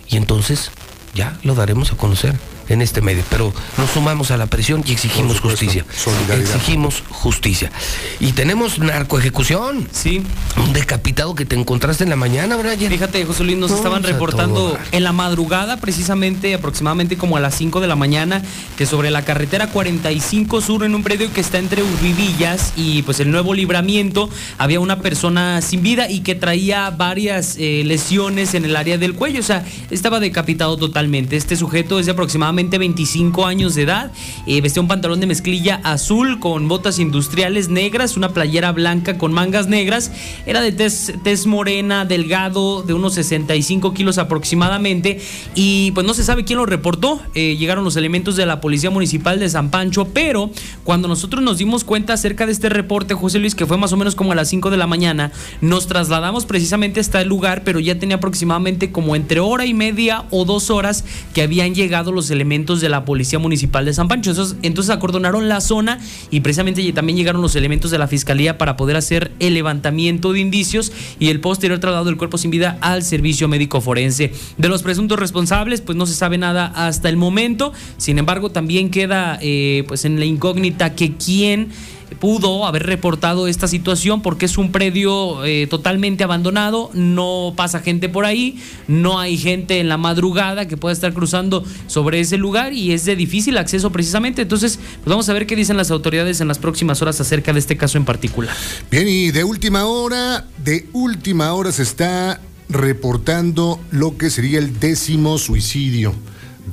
y 0.08 0.18
entonces 0.18 0.70
ya 1.16 1.38
lo 1.44 1.56
daremos 1.56 1.92
a 1.92 1.98
conocer 1.98 2.38
en 2.70 2.82
este 2.82 3.02
medio, 3.02 3.24
pero 3.30 3.54
nos 3.78 3.90
sumamos 3.92 4.32
a 4.32 4.38
la 4.38 4.46
presión 4.46 4.84
y 4.86 4.92
exigimos 4.92 5.38
supuesto, 5.38 5.66
justicia. 5.66 5.86
Exigimos 6.34 7.04
justicia. 7.10 7.72
Y 8.20 8.32
tenemos 8.32 8.80
narcoejecución. 8.80 9.88
Sí. 9.92 10.22
Un 10.58 10.74
decapitado 10.74 11.36
que 11.36 11.46
te 11.46 11.56
encontraste 11.56 12.04
en 12.04 12.10
la 12.10 12.16
mañana, 12.16 12.56
Brian. 12.56 12.78
Fíjate, 12.78 13.26
José 13.26 13.44
Luis, 13.44 13.58
nos 13.58 13.72
No, 13.72 13.78
estaban 13.78 14.04
reportando 14.04 14.78
en 14.92 15.04
la 15.04 15.12
madrugada, 15.12 15.78
precisamente 15.78 16.54
aproximadamente 16.54 17.18
como 17.18 17.38
a 17.38 17.40
las 17.40 17.56
5 17.56 17.82
de 17.82 17.88
la 17.88 17.96
mañana, 17.96 18.42
que 18.78 18.86
sobre 18.86 19.12
la 19.12 19.24
carretera 19.26 19.68
45 19.68 20.62
Sur, 20.62 20.84
en 20.84 20.96
un 20.96 21.04
predio 21.04 21.32
que 21.34 21.42
está 21.42 21.58
entre 21.58 21.84
Urbivillas 21.84 22.74
y 22.76 23.02
pues 23.04 23.20
el 23.20 23.32
nuevo 23.32 23.54
libramiento, 23.54 24.30
había 24.58 24.80
una 24.80 25.00
persona 25.00 25.62
sin 25.62 25.82
vida 25.82 26.10
y 26.10 26.22
que 26.22 26.36
traía 26.36 26.90
varias 26.90 27.56
eh, 27.58 27.84
lesiones 27.86 28.54
en 28.54 28.66
el 28.66 28.76
área 28.76 28.98
del 28.98 29.14
cuello. 29.14 29.40
O 29.40 29.44
sea, 29.44 29.66
estaba 29.90 30.20
decapitado 30.20 30.78
totalmente. 30.78 31.36
Este 31.36 31.56
sujeto 31.56 32.00
es 32.00 32.06
de 32.06 32.14
aproximadamente 32.14 32.53
25 32.54 33.46
años 33.46 33.76
de 33.76 33.84
edad, 33.84 34.12
eh, 34.46 34.62
vestía 34.62 34.82
un 34.82 34.88
pantalón 34.88 35.20
de 35.20 35.28
mezclilla 35.28 35.82
azul 35.84 36.40
con 36.40 36.68
botas 36.68 37.00
industriales 37.00 37.70
negras, 37.70 38.18
una 38.18 38.30
playera 38.30 38.72
blanca 38.72 39.18
con 39.18 39.34
mangas 39.34 39.68
negras, 39.68 40.12
era 40.46 40.62
de 40.62 40.72
tez, 40.72 41.14
tez 41.24 41.46
morena, 41.46 42.06
delgado, 42.06 42.84
de 42.84 42.94
unos 42.94 43.16
65 43.16 43.94
kilos 43.94 44.18
aproximadamente, 44.18 45.20
y 45.56 45.92
pues 45.92 46.06
no 46.06 46.14
se 46.14 46.24
sabe 46.24 46.46
quién 46.46 46.58
lo 46.60 46.66
reportó. 46.66 47.22
Eh, 47.34 47.58
llegaron 47.58 47.84
los 47.84 47.96
elementos 47.96 48.36
de 48.36 48.46
la 48.46 48.62
Policía 48.62 48.90
Municipal 48.90 49.40
de 49.40 49.50
San 49.50 49.70
Pancho, 49.70 50.08
pero 50.14 50.50
cuando 50.84 51.08
nosotros 51.08 51.44
nos 51.44 51.58
dimos 51.58 51.84
cuenta 51.84 52.14
acerca 52.14 52.46
de 52.46 52.52
este 52.52 52.70
reporte, 52.70 53.14
José 53.14 53.40
Luis, 53.40 53.56
que 53.56 53.66
fue 53.66 53.78
más 53.78 53.94
o 53.94 53.98
menos 53.98 54.16
como 54.16 54.32
a 54.32 54.36
las 54.36 54.50
5 54.50 54.70
de 54.70 54.78
la 54.78 54.88
mañana, 54.88 55.32
nos 55.62 55.88
trasladamos 55.88 56.46
precisamente 56.46 57.00
hasta 57.00 57.22
el 57.22 57.28
lugar, 57.28 57.64
pero 57.64 57.80
ya 57.80 57.98
tenía 57.98 58.18
aproximadamente 58.18 58.92
como 58.92 59.16
entre 59.16 59.40
hora 59.40 59.66
y 59.66 59.74
media 59.74 60.26
o 60.30 60.46
dos 60.46 60.70
horas 60.70 61.04
que 61.34 61.42
habían 61.42 61.76
llegado 61.76 62.12
los 62.12 62.30
elementos 62.30 62.43
de 62.44 62.90
la 62.90 63.06
Policía 63.06 63.40
Municipal 63.40 63.86
de 63.86 63.94
San 63.94 64.08
Pancho. 64.08 64.32
Entonces, 64.32 64.58
entonces 64.62 64.94
acordonaron 64.94 65.48
la 65.50 65.62
zona 65.62 66.00
y 66.30 66.42
precisamente 66.42 66.92
también 66.94 67.18
llegaron 67.18 67.42
los 67.42 67.56
elementos 67.56 67.92
de 67.92 67.98
la 67.98 68.08
Fiscalía 68.08 68.58
para 68.58 68.78
poder 68.78 68.96
hacer 68.96 69.32
el 69.40 69.54
levantamiento 69.54 70.34
de 70.34 70.40
indicios 70.40 70.92
y 71.20 71.30
el 71.30 71.40
posterior 71.40 71.80
traslado 71.80 72.06
del 72.06 72.18
cuerpo 72.18 72.38
sin 72.38 72.52
vida 72.52 72.78
al 72.82 73.04
servicio 73.04 73.48
médico 73.48 73.82
forense. 73.82 74.32
De 74.58 74.70
los 74.70 74.84
presuntos 74.84 75.20
responsables, 75.20 75.82
pues 75.82 75.98
no 75.98 76.06
se 76.06 76.14
sabe 76.14 76.38
nada 76.38 76.68
hasta 76.76 77.10
el 77.10 77.18
momento. 77.18 77.74
Sin 77.98 78.20
embargo, 78.20 78.52
también 78.52 78.90
queda 78.90 79.40
eh, 79.42 79.84
pues 79.88 80.06
en 80.06 80.20
la 80.20 80.26
incógnita 80.26 80.96
que 80.96 81.14
quién 81.16 81.70
pudo 82.20 82.66
haber 82.66 82.84
reportado 82.84 83.48
esta 83.48 83.68
situación 83.68 84.22
porque 84.22 84.46
es 84.46 84.58
un 84.58 84.72
predio 84.72 85.44
eh, 85.46 85.68
totalmente 85.68 86.24
abandonado, 86.24 86.90
no 86.94 87.54
pasa 87.56 87.80
gente 87.80 88.10
por 88.10 88.26
ahí, 88.26 88.60
no 88.88 89.20
hay 89.20 89.38
gente 89.38 89.80
en 89.80 89.90
la 89.90 89.98
madrugada 89.98 90.68
que 90.68 90.78
pueda 90.78 90.94
estar 90.94 91.14
cruzando 91.14 91.64
sobre 91.88 92.20
ese 92.20 92.38
lugar 92.38 92.74
y 92.74 92.92
es 92.92 93.06
de 93.06 93.16
difícil 93.16 93.58
acceso 93.58 93.92
precisamente. 93.92 94.42
Entonces, 94.42 94.78
pues 94.78 95.06
vamos 95.06 95.30
a 95.30 95.34
ver 95.34 95.46
qué 95.46 95.56
dicen 95.56 95.78
las 95.78 95.92
autoridades 95.92 96.42
en 96.42 96.48
las 96.48 96.60
próximas 96.60 97.02
horas 97.02 97.20
acerca 97.20 97.54
de 97.54 97.60
este 97.60 97.78
caso 97.78 97.98
en 97.98 98.06
particular. 98.06 98.56
Bien, 98.92 99.08
y 99.08 99.32
de 99.32 99.44
última 99.44 99.86
hora, 99.86 100.46
de 100.64 100.88
última 100.94 101.54
hora 101.54 101.72
se 101.72 101.84
está 101.84 102.40
reportando 102.70 103.80
lo 103.92 104.18
que 104.18 104.30
sería 104.30 104.60
el 104.60 104.80
décimo 104.80 105.38
suicidio 105.38 106.14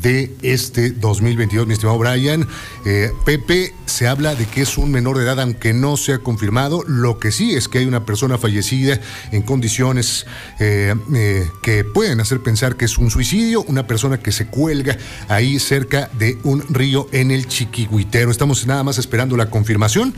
de 0.03 0.35
este 0.43 0.91
2022, 0.91 1.67
mi 1.67 1.75
estimado 1.75 1.99
Brian. 1.99 2.47
Eh, 2.85 3.11
Pepe, 3.25 3.75
se 3.87 4.07
habla 4.07 4.35
de 4.35 4.47
que 4.47 4.63
es 4.63 4.79
un 4.79 4.91
menor 4.91 5.19
de 5.19 5.25
edad, 5.25 5.41
aunque 5.41 5.73
no 5.73 5.97
se 5.97 6.15
ha 6.15 6.19
confirmado. 6.19 6.83
Lo 6.87 7.19
que 7.19 7.33
sí 7.33 7.55
es 7.55 7.69
que 7.69 7.79
hay 7.79 7.87
una 7.87 8.05
persona 8.05 8.39
fallecida 8.39 9.01
en 9.33 9.43
condiciones 9.43 10.27
eh, 10.59 10.95
eh, 11.15 11.49
que 11.63 11.85
pueden 11.85 12.21
hacer 12.21 12.41
pensar 12.41 12.77
que 12.77 12.85
es 12.85 12.99
un 12.99 13.11
suicidio, 13.11 13.63
una 13.63 13.87
persona 13.87 14.19
que 14.19 14.33
se 14.33 14.47
cuelga 14.47 14.97
ahí 15.29 15.59
cerca 15.59 16.11
de 16.19 16.39
un 16.45 16.63
río 16.69 17.09
en 17.13 17.31
el 17.31 17.47
Chiquihuitero. 17.47 18.31
Estamos 18.31 18.67
nada 18.67 18.83
más 18.83 18.99
esperando 18.99 19.37
la 19.37 19.51
confirmación 19.51 20.15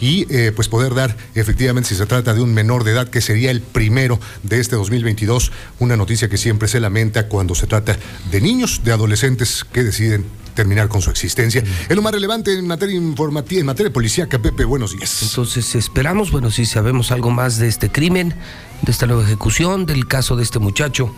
y 0.00 0.26
eh, 0.34 0.52
pues 0.54 0.68
poder 0.68 0.94
dar 0.94 1.16
efectivamente 1.34 1.88
si 1.90 1.94
se 1.94 2.06
trata 2.06 2.34
de 2.34 2.40
un 2.40 2.52
menor 2.54 2.84
de 2.84 2.92
edad 2.92 3.08
que 3.08 3.20
sería 3.20 3.50
el 3.50 3.60
primero 3.60 4.18
de 4.42 4.60
este 4.60 4.76
2022, 4.76 5.52
una 5.78 5.96
noticia 5.96 6.28
que 6.28 6.36
siempre 6.36 6.68
se 6.68 6.80
lamenta 6.80 7.28
cuando 7.28 7.54
se 7.54 7.66
trata 7.66 7.96
de 8.30 8.40
niños, 8.40 8.82
de 8.84 8.92
adolescentes 8.92 9.64
que 9.72 9.82
deciden 9.84 10.24
terminar 10.54 10.88
con 10.88 11.02
su 11.02 11.10
existencia. 11.10 11.62
Es 11.88 11.96
lo 11.96 12.02
más 12.02 12.12
relevante 12.12 12.56
en 12.56 12.66
materia 12.66 12.94
informativa, 12.94 13.60
en 13.60 13.66
materia 13.66 13.92
policíaca. 13.92 14.38
Pepe, 14.38 14.64
buenos 14.64 14.96
días. 14.96 15.22
Entonces 15.22 15.74
esperamos, 15.74 16.30
bueno, 16.30 16.50
si 16.50 16.64
sabemos 16.64 17.10
algo 17.10 17.30
más 17.30 17.58
de 17.58 17.68
este 17.68 17.90
crimen, 17.90 18.34
de 18.82 18.92
esta 18.92 19.06
nueva 19.06 19.24
ejecución, 19.24 19.84
del 19.84 20.06
caso 20.06 20.36
de 20.36 20.44
este 20.44 20.58
muchacho. 20.60 21.12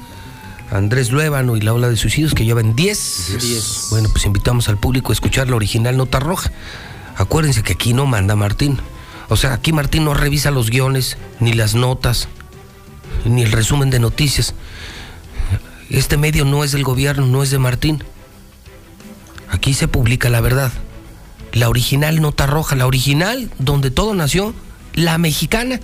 Andrés 0.70 1.12
Luébano 1.12 1.56
y 1.56 1.60
la 1.60 1.72
ola 1.74 1.88
de 1.88 1.96
suicidios 1.96 2.34
que 2.34 2.44
llevan 2.44 2.74
10. 2.74 3.38
Diez. 3.40 3.86
Bueno, 3.90 4.08
pues 4.10 4.24
invitamos 4.24 4.68
al 4.68 4.78
público 4.78 5.12
a 5.12 5.14
escuchar 5.14 5.48
la 5.48 5.56
original 5.56 5.96
Nota 5.96 6.18
Roja. 6.18 6.50
Acuérdense 7.16 7.62
que 7.62 7.72
aquí 7.72 7.92
no 7.92 8.06
manda 8.06 8.36
Martín. 8.36 8.78
O 9.28 9.36
sea, 9.36 9.54
aquí 9.54 9.72
Martín 9.72 10.04
no 10.04 10.14
revisa 10.14 10.50
los 10.50 10.70
guiones, 10.70 11.16
ni 11.40 11.52
las 11.52 11.74
notas, 11.74 12.28
ni 13.24 13.42
el 13.42 13.52
resumen 13.52 13.90
de 13.90 13.98
noticias. 13.98 14.54
Este 15.90 16.16
medio 16.16 16.44
no 16.44 16.62
es 16.64 16.72
del 16.72 16.84
gobierno, 16.84 17.26
no 17.26 17.42
es 17.42 17.50
de 17.50 17.58
Martín. 17.58 18.04
Aquí 19.48 19.74
se 19.74 19.88
publica 19.88 20.28
la 20.28 20.40
verdad. 20.40 20.72
La 21.52 21.68
original 21.68 22.20
Nota 22.20 22.46
Roja, 22.46 22.76
la 22.76 22.86
original 22.86 23.50
donde 23.58 23.90
todo 23.90 24.14
nació, 24.14 24.54
la 24.94 25.16
mexicana, 25.18 25.80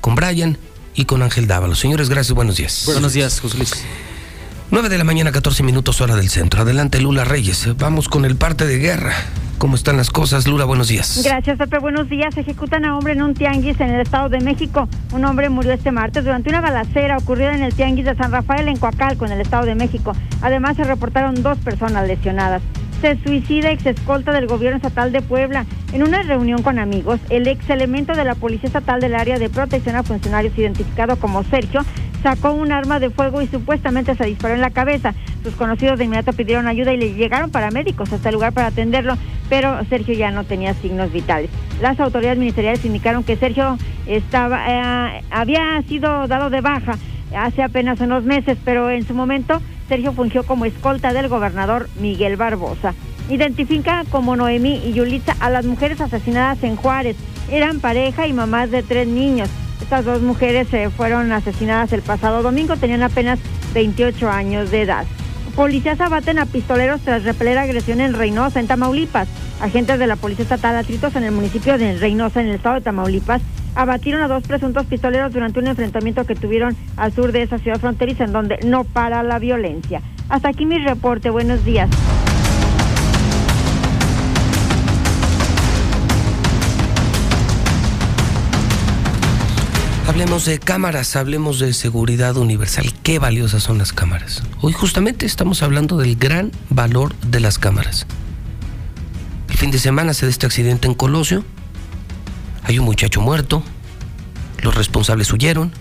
con 0.00 0.14
Brian 0.14 0.58
y 0.94 1.04
con 1.04 1.22
Ángel 1.22 1.46
Dávalos. 1.46 1.78
Señores, 1.78 2.08
gracias, 2.08 2.34
buenos 2.34 2.56
días. 2.56 2.84
Buenos 2.86 3.12
días, 3.12 3.40
José 3.40 3.58
Luis. 3.58 3.84
9 4.72 4.88
de 4.88 4.98
la 4.98 5.04
mañana, 5.04 5.32
14 5.32 5.64
minutos 5.64 6.00
hora 6.00 6.14
del 6.14 6.28
centro. 6.28 6.62
Adelante, 6.62 7.00
Lula 7.00 7.24
Reyes. 7.24 7.76
Vamos 7.76 8.08
con 8.08 8.24
el 8.24 8.36
parte 8.36 8.68
de 8.68 8.78
guerra. 8.78 9.12
¿Cómo 9.58 9.74
están 9.74 9.96
las 9.96 10.10
cosas? 10.10 10.46
Lula, 10.46 10.64
buenos 10.64 10.86
días. 10.86 11.22
Gracias, 11.24 11.58
Pepe. 11.58 11.78
Buenos 11.78 12.08
días. 12.08 12.36
Ejecutan 12.36 12.84
a 12.84 12.96
hombre 12.96 13.14
en 13.14 13.22
un 13.22 13.34
tianguis 13.34 13.80
en 13.80 13.90
el 13.90 14.00
Estado 14.00 14.28
de 14.28 14.38
México. 14.38 14.88
Un 15.12 15.24
hombre 15.24 15.48
murió 15.48 15.72
este 15.72 15.90
martes 15.90 16.22
durante 16.22 16.50
una 16.50 16.60
balacera 16.60 17.16
ocurrida 17.16 17.52
en 17.52 17.64
el 17.64 17.74
tianguis 17.74 18.04
de 18.04 18.14
San 18.14 18.30
Rafael 18.30 18.68
en 18.68 18.76
Coacalco, 18.76 19.26
en 19.26 19.32
el 19.32 19.40
Estado 19.40 19.66
de 19.66 19.74
México. 19.74 20.12
Además, 20.40 20.76
se 20.76 20.84
reportaron 20.84 21.42
dos 21.42 21.58
personas 21.58 22.06
lesionadas. 22.06 22.62
Se 23.00 23.16
suicida 23.24 23.70
ex 23.70 23.86
escolta 23.86 24.30
del 24.30 24.46
gobierno 24.46 24.76
estatal 24.76 25.10
de 25.10 25.22
Puebla. 25.22 25.64
En 25.94 26.02
una 26.02 26.22
reunión 26.22 26.62
con 26.62 26.78
amigos, 26.78 27.18
el 27.30 27.48
ex 27.48 27.70
elemento 27.70 28.12
de 28.12 28.26
la 28.26 28.34
Policía 28.34 28.66
Estatal 28.66 29.00
del 29.00 29.14
Área 29.14 29.38
de 29.38 29.48
Protección 29.48 29.96
a 29.96 30.02
Funcionarios, 30.02 30.56
identificado 30.58 31.16
como 31.16 31.42
Sergio, 31.44 31.80
sacó 32.22 32.52
un 32.52 32.72
arma 32.72 33.00
de 33.00 33.08
fuego 33.08 33.40
y 33.40 33.46
supuestamente 33.46 34.14
se 34.14 34.26
disparó 34.26 34.54
en 34.54 34.60
la 34.60 34.68
cabeza. 34.68 35.14
Sus 35.42 35.54
conocidos 35.54 35.98
de 35.98 36.04
inmediato 36.04 36.34
pidieron 36.34 36.68
ayuda 36.68 36.92
y 36.92 36.98
le 36.98 37.14
llegaron 37.14 37.50
paramédicos 37.50 38.12
hasta 38.12 38.28
el 38.28 38.34
lugar 38.34 38.52
para 38.52 38.66
atenderlo, 38.66 39.16
pero 39.48 39.82
Sergio 39.86 40.14
ya 40.14 40.30
no 40.30 40.44
tenía 40.44 40.74
signos 40.74 41.10
vitales. 41.10 41.48
Las 41.80 41.98
autoridades 42.00 42.38
ministeriales 42.38 42.84
indicaron 42.84 43.24
que 43.24 43.36
Sergio 43.36 43.78
estaba, 44.06 44.66
eh, 44.68 45.24
había 45.30 45.80
sido 45.88 46.26
dado 46.28 46.50
de 46.50 46.60
baja 46.60 46.98
hace 47.36 47.62
apenas 47.62 48.00
unos 48.00 48.24
meses, 48.24 48.58
pero 48.64 48.90
en 48.90 49.06
su 49.06 49.14
momento 49.14 49.60
Sergio 49.88 50.12
fungió 50.12 50.44
como 50.44 50.64
escolta 50.64 51.12
del 51.12 51.28
gobernador 51.28 51.88
Miguel 52.00 52.36
Barbosa. 52.36 52.94
Identifica 53.28 54.04
como 54.10 54.36
Noemí 54.36 54.80
y 54.84 54.92
Yulitza 54.92 55.36
a 55.40 55.50
las 55.50 55.64
mujeres 55.64 56.00
asesinadas 56.00 56.62
en 56.62 56.76
Juárez. 56.76 57.16
Eran 57.50 57.80
pareja 57.80 58.26
y 58.26 58.32
mamás 58.32 58.70
de 58.70 58.82
tres 58.82 59.06
niños. 59.06 59.48
Estas 59.80 60.04
dos 60.04 60.22
mujeres 60.22 60.72
eh, 60.72 60.90
fueron 60.90 61.32
asesinadas 61.32 61.92
el 61.92 62.02
pasado 62.02 62.42
domingo, 62.42 62.76
tenían 62.76 63.02
apenas 63.02 63.38
28 63.74 64.30
años 64.30 64.70
de 64.70 64.82
edad. 64.82 65.04
Policías 65.56 66.00
abaten 66.00 66.38
a 66.38 66.46
pistoleros 66.46 67.00
tras 67.00 67.24
repeler 67.24 67.58
agresión 67.58 68.00
en 68.00 68.14
Reynosa, 68.14 68.60
en 68.60 68.66
Tamaulipas. 68.66 69.28
Agentes 69.60 69.98
de 69.98 70.06
la 70.06 70.16
Policía 70.16 70.44
Estatal 70.44 70.76
atritos 70.76 71.16
en 71.16 71.24
el 71.24 71.32
municipio 71.32 71.76
de 71.76 71.98
Reynosa, 71.98 72.40
en 72.40 72.48
el 72.48 72.54
estado 72.54 72.76
de 72.76 72.80
Tamaulipas, 72.80 73.42
abatieron 73.74 74.22
a 74.22 74.28
dos 74.28 74.42
presuntos 74.44 74.86
pistoleros 74.86 75.32
durante 75.32 75.58
un 75.60 75.66
enfrentamiento 75.66 76.24
que 76.24 76.34
tuvieron 76.34 76.76
al 76.96 77.12
sur 77.12 77.32
de 77.32 77.42
esa 77.42 77.58
ciudad 77.58 77.78
fronteriza, 77.78 78.24
en 78.24 78.32
donde 78.32 78.58
no 78.64 78.84
para 78.84 79.22
la 79.22 79.38
violencia. 79.38 80.02
Hasta 80.28 80.48
aquí 80.48 80.66
mi 80.66 80.78
reporte. 80.78 81.30
Buenos 81.30 81.64
días. 81.64 81.88
Hablemos 90.10 90.44
de 90.44 90.58
cámaras, 90.58 91.14
hablemos 91.14 91.60
de 91.60 91.72
seguridad 91.72 92.36
universal. 92.36 92.92
Qué 93.04 93.20
valiosas 93.20 93.62
son 93.62 93.78
las 93.78 93.92
cámaras. 93.92 94.42
Hoy 94.60 94.72
justamente 94.72 95.24
estamos 95.24 95.62
hablando 95.62 95.96
del 95.98 96.16
gran 96.16 96.50
valor 96.68 97.14
de 97.20 97.38
las 97.38 97.60
cámaras. 97.60 98.06
El 99.48 99.56
fin 99.56 99.70
de 99.70 99.78
semana 99.78 100.12
se 100.12 100.26
da 100.26 100.30
este 100.30 100.46
accidente 100.46 100.88
en 100.88 100.94
Colosio. 100.94 101.44
Hay 102.62 102.78
un 102.78 102.84
muchacho 102.84 103.20
muerto. 103.20 103.62
Los 104.62 104.74
responsables 104.74 105.32
huyeron. 105.32 105.72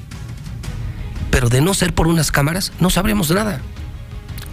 Pero 1.32 1.50
de 1.50 1.62
no 1.62 1.74
ser 1.74 1.94
por 1.94 2.08
unas 2.08 2.32
cámaras, 2.32 2.72
no 2.80 2.90
sabremos 2.90 3.30
nada. 3.32 3.62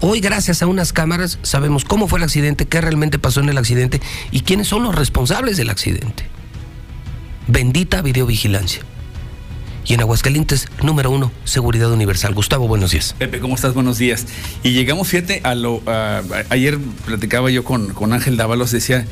Hoy, 0.00 0.20
gracias 0.20 0.62
a 0.62 0.66
unas 0.66 0.92
cámaras, 0.92 1.38
sabemos 1.42 1.84
cómo 1.84 2.06
fue 2.06 2.18
el 2.18 2.24
accidente, 2.24 2.66
qué 2.66 2.82
realmente 2.82 3.18
pasó 3.18 3.40
en 3.40 3.48
el 3.48 3.56
accidente 3.56 4.00
y 4.30 4.42
quiénes 4.42 4.68
son 4.68 4.82
los 4.82 4.94
responsables 4.94 5.56
del 5.56 5.70
accidente. 5.70 6.26
Bendita 7.48 8.02
videovigilancia. 8.02 8.82
Y 9.86 9.94
en 9.94 10.00
Aguascalientes, 10.00 10.66
número 10.82 11.10
uno, 11.12 11.30
seguridad 11.44 11.90
universal. 11.92 12.34
Gustavo, 12.34 12.66
buenos 12.66 12.90
días. 12.90 13.14
Pepe, 13.18 13.38
¿cómo 13.38 13.54
estás? 13.54 13.72
Buenos 13.72 13.98
días. 13.98 14.26
Y 14.64 14.72
llegamos, 14.72 15.08
fíjate, 15.08 15.40
a 15.44 15.54
lo. 15.54 15.80
ayer 16.50 16.78
platicaba 17.04 17.50
yo 17.50 17.62
con, 17.62 17.94
con 17.94 18.12
Ángel 18.12 18.36
Dávalos, 18.36 18.72
decía. 18.72 19.06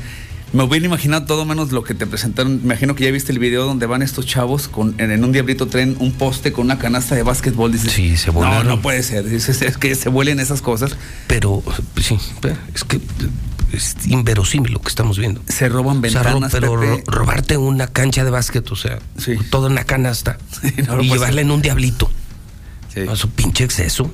Me 0.55 0.63
hubiera 0.63 0.85
imaginado 0.85 1.25
todo 1.25 1.45
menos 1.45 1.71
lo 1.71 1.83
que 1.83 1.93
te 1.93 2.07
presentaron. 2.07 2.57
Me 2.59 2.63
imagino 2.63 2.95
que 2.95 3.03
ya 3.03 3.11
viste 3.11 3.31
el 3.31 3.39
video 3.39 3.65
donde 3.65 3.85
van 3.87 4.01
estos 4.01 4.25
chavos 4.25 4.67
con, 4.69 4.95
en, 4.99 5.11
en 5.11 5.23
un 5.23 5.31
diablito 5.33 5.67
tren 5.67 5.97
un 5.99 6.13
poste 6.13 6.53
con 6.53 6.65
una 6.65 6.77
canasta 6.79 7.13
de 7.15 7.23
básquetbol. 7.23 7.71
Dices, 7.73 7.91
Sí, 7.91 8.15
se 8.15 8.27
No, 8.27 8.33
volaron. 8.33 8.67
no 8.67 8.81
puede 8.81 9.03
ser. 9.03 9.27
Dices, 9.29 9.61
es 9.61 9.77
que 9.77 9.93
se 9.95 10.07
vuelen 10.09 10.39
esas 10.39 10.61
cosas. 10.61 10.95
Pero, 11.27 11.61
sí, 12.01 12.17
es 12.73 12.83
que 12.85 13.01
es 13.73 13.95
inverosímil 14.07 14.71
lo 14.71 14.81
que 14.81 14.87
estamos 14.87 15.17
viendo. 15.17 15.41
Se 15.47 15.67
roban 15.67 15.97
O 15.97 16.09
sea, 16.09 16.21
ventanas, 16.23 16.51
pero 16.53 16.79
Pepe. 16.79 16.87
ro- 16.87 17.03
robarte 17.07 17.57
una 17.57 17.87
cancha 17.87 18.23
de 18.23 18.29
básquet, 18.31 18.71
o 18.71 18.75
sea, 18.77 18.99
toda 19.49 19.69
una 19.69 19.83
canasta 19.83 20.37
no 20.63 20.71
y 20.71 20.77
puedes 20.85 21.11
llevarla 21.11 21.41
en 21.41 21.51
un 21.51 21.61
diablito. 21.61 22.09
A 23.09 23.15
su 23.17 23.29
pinche 23.29 23.65
exceso. 23.65 24.09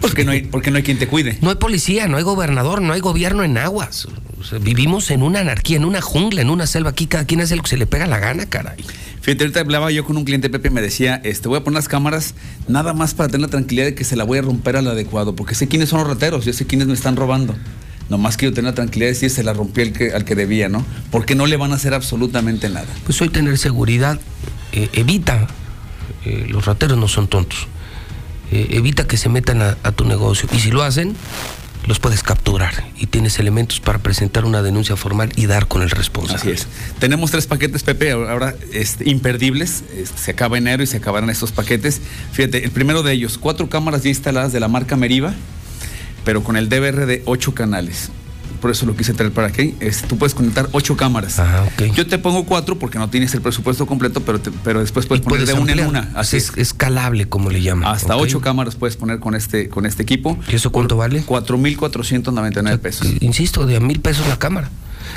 Porque 0.00 0.24
no 0.24 0.32
hay, 0.32 0.42
porque 0.42 0.70
no 0.70 0.76
hay 0.76 0.82
quien 0.82 0.98
te 0.98 1.08
cuide. 1.08 1.38
No 1.40 1.50
hay 1.50 1.56
policía, 1.56 2.06
no 2.06 2.16
hay 2.16 2.22
gobernador, 2.22 2.80
no 2.82 2.92
hay 2.92 3.00
gobierno 3.00 3.42
en 3.42 3.58
aguas. 3.58 4.06
O 4.40 4.44
sea, 4.44 4.58
vivimos 4.58 5.10
en 5.10 5.22
una 5.22 5.40
anarquía, 5.40 5.76
en 5.76 5.84
una 5.84 6.00
jungla, 6.00 6.42
en 6.42 6.50
una 6.50 6.66
selva. 6.66 6.90
Aquí 6.90 7.06
cada 7.06 7.24
quien 7.24 7.40
hace 7.40 7.56
lo 7.56 7.62
que 7.62 7.70
se 7.70 7.76
le 7.76 7.86
pega 7.86 8.06
la 8.06 8.18
gana, 8.18 8.46
caray. 8.46 8.76
Fíjate, 9.20 9.44
ahorita 9.44 9.60
hablaba 9.60 9.90
yo 9.90 10.04
con 10.04 10.16
un 10.16 10.24
cliente, 10.24 10.48
Pepe, 10.48 10.68
y 10.68 10.70
me 10.70 10.80
decía, 10.80 11.20
este, 11.24 11.48
voy 11.48 11.58
a 11.58 11.64
poner 11.64 11.76
las 11.76 11.88
cámaras 11.88 12.34
nada 12.68 12.94
más 12.94 13.14
para 13.14 13.28
tener 13.28 13.42
la 13.42 13.50
tranquilidad 13.50 13.86
de 13.86 13.94
que 13.94 14.04
se 14.04 14.16
la 14.16 14.24
voy 14.24 14.38
a 14.38 14.42
romper 14.42 14.76
al 14.76 14.86
adecuado, 14.86 15.34
porque 15.34 15.54
sé 15.54 15.66
quiénes 15.68 15.88
son 15.88 16.00
los 16.00 16.08
rateros, 16.08 16.44
yo 16.44 16.52
sé 16.52 16.66
quiénes 16.66 16.86
me 16.86 16.94
están 16.94 17.16
robando. 17.16 17.56
Nomás 18.08 18.36
quiero 18.38 18.54
tener 18.54 18.70
la 18.70 18.74
tranquilidad 18.74 19.08
de 19.08 19.14
decir, 19.14 19.30
se 19.30 19.42
la 19.42 19.52
rompí 19.52 19.82
al 19.82 19.92
que, 19.92 20.12
al 20.12 20.24
que 20.24 20.34
debía, 20.34 20.68
¿no? 20.68 20.84
Porque 21.10 21.34
no 21.34 21.46
le 21.46 21.56
van 21.56 21.72
a 21.72 21.74
hacer 21.74 21.92
absolutamente 21.92 22.70
nada. 22.70 22.86
Pues 23.04 23.20
hoy 23.20 23.28
tener 23.28 23.58
seguridad 23.58 24.18
eh, 24.72 24.88
evita, 24.94 25.46
eh, 26.24 26.46
los 26.48 26.64
rateros 26.64 26.96
no 26.96 27.08
son 27.08 27.28
tontos, 27.28 27.68
eh, 28.50 28.68
evita 28.70 29.06
que 29.06 29.16
se 29.16 29.28
metan 29.28 29.62
a, 29.62 29.92
tu 29.92 30.04
negocio. 30.04 30.48
Y 30.52 30.58
si 30.58 30.70
lo 30.70 30.82
hacen, 30.82 31.16
los 31.86 31.98
puedes 31.98 32.22
capturar 32.22 32.84
y 32.96 33.06
tienes 33.06 33.38
elementos 33.38 33.80
para 33.80 33.98
presentar 33.98 34.44
una 34.44 34.62
denuncia 34.62 34.96
formal 34.96 35.32
y 35.36 35.46
dar 35.46 35.68
con 35.68 35.82
el 35.82 35.90
responsable. 35.90 36.40
Así 36.40 36.50
es. 36.50 36.66
Tenemos 36.98 37.30
tres 37.30 37.46
paquetes, 37.46 37.82
Pepe, 37.82 38.12
ahora 38.12 38.54
este, 38.72 39.08
imperdibles. 39.08 39.84
Este, 39.94 40.18
se 40.18 40.30
acaba 40.30 40.58
enero 40.58 40.82
y 40.82 40.86
se 40.86 40.98
acabarán 40.98 41.30
estos 41.30 41.52
paquetes. 41.52 42.00
Fíjate, 42.32 42.64
el 42.64 42.70
primero 42.70 43.02
de 43.02 43.12
ellos, 43.12 43.38
cuatro 43.38 43.68
cámaras 43.68 44.02
ya 44.02 44.08
instaladas 44.10 44.52
de 44.52 44.60
la 44.60 44.68
marca 44.68 44.96
Meriva, 44.96 45.34
pero 46.24 46.42
con 46.42 46.56
el 46.56 46.68
DVR 46.68 47.06
de 47.06 47.22
ocho 47.24 47.54
canales. 47.54 48.10
Por 48.60 48.70
eso 48.70 48.86
lo 48.86 48.96
quise 48.96 49.14
traer 49.14 49.32
para 49.32 49.48
aquí. 49.48 49.74
Es, 49.80 50.02
tú 50.02 50.16
puedes 50.18 50.34
conectar 50.34 50.68
ocho 50.72 50.96
cámaras. 50.96 51.40
Yo 51.94 52.06
te 52.06 52.18
pongo 52.18 52.44
cuatro 52.44 52.78
porque 52.78 52.98
no 52.98 53.08
tienes 53.08 53.32
el 53.34 53.40
presupuesto 53.40 53.86
completo, 53.86 54.20
pero, 54.20 54.40
te- 54.40 54.50
pero 54.64 54.80
después 54.80 55.06
puedes 55.06 55.24
poner 55.24 55.46
de 55.46 55.52
una 55.54 55.72
en 55.72 55.86
una. 55.86 56.10
Así 56.14 56.36
es 56.36 56.52
escalable, 56.56 57.28
como 57.28 57.50
le 57.50 57.62
llaman. 57.62 57.88
Hasta 57.92 58.16
ocho 58.16 58.40
cámaras 58.40 58.74
puedes 58.76 58.96
poner 58.96 59.20
con 59.20 59.34
este, 59.34 59.68
con 59.68 59.86
este 59.86 60.02
equipo. 60.02 60.38
¿Y 60.50 60.56
eso 60.56 60.70
cuánto 60.72 60.96
vale? 60.96 61.22
4.499 61.24 62.78
pesos. 62.78 63.06
Insisto, 63.20 63.66
de 63.66 63.76
a 63.76 63.80
mil 63.80 64.00
pesos 64.00 64.26
la 64.26 64.38
cámara. 64.38 64.70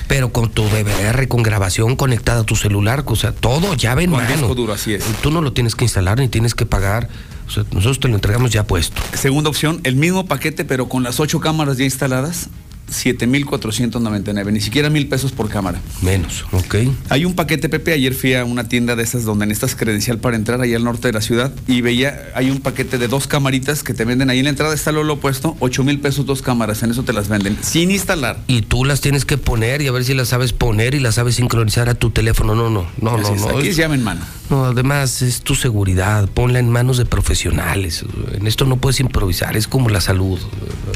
Pero 0.07 0.31
con 0.31 0.49
tu 0.49 0.63
DVR, 0.63 1.27
con 1.27 1.43
grabación 1.43 1.95
conectada 1.95 2.41
a 2.41 2.43
tu 2.43 2.55
celular, 2.55 3.03
o 3.05 3.15
sea, 3.15 3.31
todo 3.33 3.73
llave 3.75 4.03
en 4.03 4.11
Con 4.11 4.21
mano. 4.23 4.33
disco 4.35 4.55
duro, 4.55 4.73
así 4.73 4.93
es. 4.93 5.03
Tú 5.21 5.31
no 5.31 5.41
lo 5.41 5.53
tienes 5.53 5.75
que 5.75 5.83
instalar 5.85 6.19
ni 6.19 6.27
tienes 6.27 6.55
que 6.55 6.65
pagar. 6.65 7.09
O 7.47 7.51
sea, 7.51 7.63
nosotros 7.71 7.99
te 7.99 8.07
lo 8.07 8.15
entregamos 8.15 8.51
ya 8.51 8.63
puesto. 8.65 9.01
Segunda 9.13 9.49
opción, 9.49 9.81
el 9.83 9.95
mismo 9.97 10.25
paquete, 10.25 10.63
pero 10.63 10.87
con 10.87 11.03
las 11.03 11.19
ocho 11.19 11.39
cámaras 11.41 11.77
ya 11.77 11.83
instaladas, 11.83 12.47
7,499. 12.91 14.51
Ni 14.51 14.61
siquiera 14.61 14.89
mil 14.89 15.07
pesos 15.07 15.31
por 15.31 15.49
cámara. 15.49 15.79
Menos, 16.01 16.45
ok. 16.51 16.75
Hay 17.09 17.25
un 17.25 17.33
paquete, 17.35 17.69
Pepe. 17.69 17.93
Ayer 17.93 18.13
fui 18.13 18.33
a 18.35 18.45
una 18.45 18.67
tienda 18.67 18.95
de 18.95 19.03
esas 19.03 19.23
donde 19.23 19.45
necesitas 19.45 19.75
credencial 19.75 20.17
para 20.19 20.35
entrar 20.35 20.61
allá 20.61 20.77
al 20.77 20.83
norte 20.83 21.07
de 21.07 21.13
la 21.13 21.21
ciudad 21.21 21.51
y 21.67 21.81
veía, 21.81 22.29
hay 22.35 22.49
un 22.51 22.59
paquete 22.59 22.97
de 22.97 23.07
dos 23.07 23.27
camaritas 23.27 23.83
que 23.83 23.93
te 23.93 24.05
venden 24.05 24.29
ahí 24.29 24.39
en 24.39 24.45
la 24.45 24.49
entrada. 24.51 24.73
Está 24.73 24.91
lo 24.91 25.11
opuesto, 25.11 25.55
8 25.59 25.83
mil 25.83 25.99
pesos 25.99 26.25
dos 26.25 26.41
cámaras. 26.41 26.83
En 26.83 26.91
eso 26.91 27.03
te 27.03 27.13
las 27.13 27.27
venden, 27.29 27.57
sin 27.61 27.91
instalar. 27.91 28.39
Y 28.47 28.61
tú 28.61 28.85
las 28.85 29.01
tienes 29.01 29.25
que 29.25 29.37
poner 29.37 29.81
y 29.81 29.87
a 29.87 29.91
ver 29.91 30.03
si 30.03 30.13
las 30.13 30.29
sabes 30.29 30.53
poner 30.53 30.93
y 30.95 30.99
las 30.99 31.15
sabes 31.15 31.35
sincronizar 31.35 31.89
a 31.89 31.95
tu 31.95 32.11
teléfono. 32.11 32.55
No, 32.55 32.69
no, 32.69 32.87
no, 32.99 33.15
Así 33.17 33.31
no, 33.33 33.51
no. 33.51 33.57
aquí 33.57 33.69
es 33.69 33.77
llave 33.77 33.95
en 33.95 34.03
mano. 34.03 34.21
No, 34.49 34.65
además 34.65 35.21
es 35.21 35.41
tu 35.41 35.55
seguridad, 35.55 36.27
ponla 36.29 36.59
en 36.59 36.69
manos 36.69 36.97
de 36.97 37.05
profesionales. 37.05 38.03
En 38.33 38.47
esto 38.47 38.65
no 38.65 38.77
puedes 38.77 38.99
improvisar, 38.99 39.55
es 39.55 39.67
como 39.67 39.89
la 39.89 40.01
salud. 40.01 40.39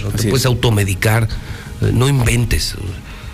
No 0.04 0.10
te 0.10 0.18
Así 0.18 0.28
puedes 0.28 0.42
es. 0.42 0.46
automedicar, 0.48 1.28
no 1.82 2.08
inventes. 2.08 2.76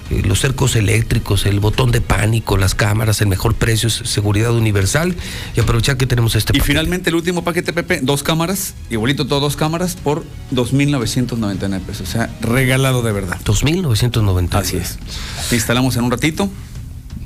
Eh, 0.09 0.21
Los 0.25 0.41
cercos 0.41 0.75
eléctricos, 0.75 1.45
el 1.45 1.59
botón 1.61 1.91
de 1.91 2.01
pánico, 2.01 2.57
las 2.57 2.75
cámaras, 2.75 3.21
el 3.21 3.27
mejor 3.27 3.55
precio 3.55 3.87
es 3.87 3.93
seguridad 3.93 4.53
universal 4.53 5.15
y 5.55 5.59
aprovechar 5.61 5.95
que 5.95 6.05
tenemos 6.05 6.35
este 6.35 6.55
Y 6.57 6.59
finalmente 6.59 7.09
el 7.09 7.15
último 7.15 7.43
paquete, 7.43 7.71
Pepe, 7.71 7.99
dos 8.01 8.21
cámaras, 8.21 8.73
igualito 8.89 9.25
todo 9.25 9.39
dos 9.39 9.55
cámaras 9.55 9.95
por 9.95 10.25
2.999 10.53 11.79
pesos. 11.81 12.09
O 12.09 12.11
sea, 12.11 12.29
regalado 12.41 13.01
de 13.03 13.11
verdad. 13.13 13.39
2.999. 13.45 14.53
Así 14.55 14.77
es. 14.77 14.97
Te 15.49 15.55
instalamos 15.55 15.95
en 15.95 16.03
un 16.03 16.11
ratito. 16.11 16.49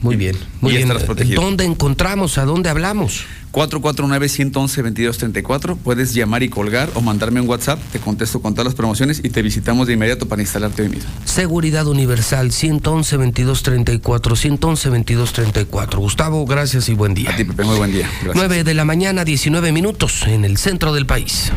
Muy 0.05 0.15
bien, 0.17 0.35
muy 0.61 0.73
y 0.73 0.77
bien. 0.77 0.89
¿Dónde 1.35 1.65
encontramos? 1.65 2.37
¿A 2.37 2.45
dónde 2.45 2.69
hablamos? 2.69 3.25
449-111-2234. 3.51 5.77
Puedes 5.77 6.13
llamar 6.13 6.43
y 6.43 6.49
colgar 6.49 6.91
o 6.93 7.01
mandarme 7.01 7.41
un 7.41 7.49
WhatsApp. 7.49 7.79
Te 7.91 7.97
contesto 7.99 8.39
con 8.41 8.53
todas 8.53 8.65
las 8.65 8.75
promociones 8.75 9.21
y 9.23 9.29
te 9.29 9.41
visitamos 9.41 9.87
de 9.87 9.93
inmediato 9.93 10.27
para 10.27 10.41
instalarte 10.41 10.81
hoy 10.83 10.89
mismo. 10.89 11.09
Seguridad 11.23 11.87
Universal 11.87 12.51
111 12.51 13.15
2234 13.15 14.35
111 14.35 14.89
2234. 14.89 15.99
Gustavo, 15.99 16.45
gracias 16.45 16.89
y 16.89 16.93
buen 16.93 17.13
día. 17.13 17.31
A 17.31 17.35
ti, 17.35 17.45
Pepe, 17.45 17.63
muy 17.63 17.77
buen 17.77 17.91
día. 17.91 18.09
Gracias. 18.23 18.35
9 18.35 18.63
de 18.63 18.73
la 18.73 18.85
mañana, 18.85 19.23
19 19.23 19.71
minutos 19.71 20.23
en 20.27 20.45
el 20.45 20.57
centro 20.57 20.93
del 20.93 21.05
país. 21.05 21.51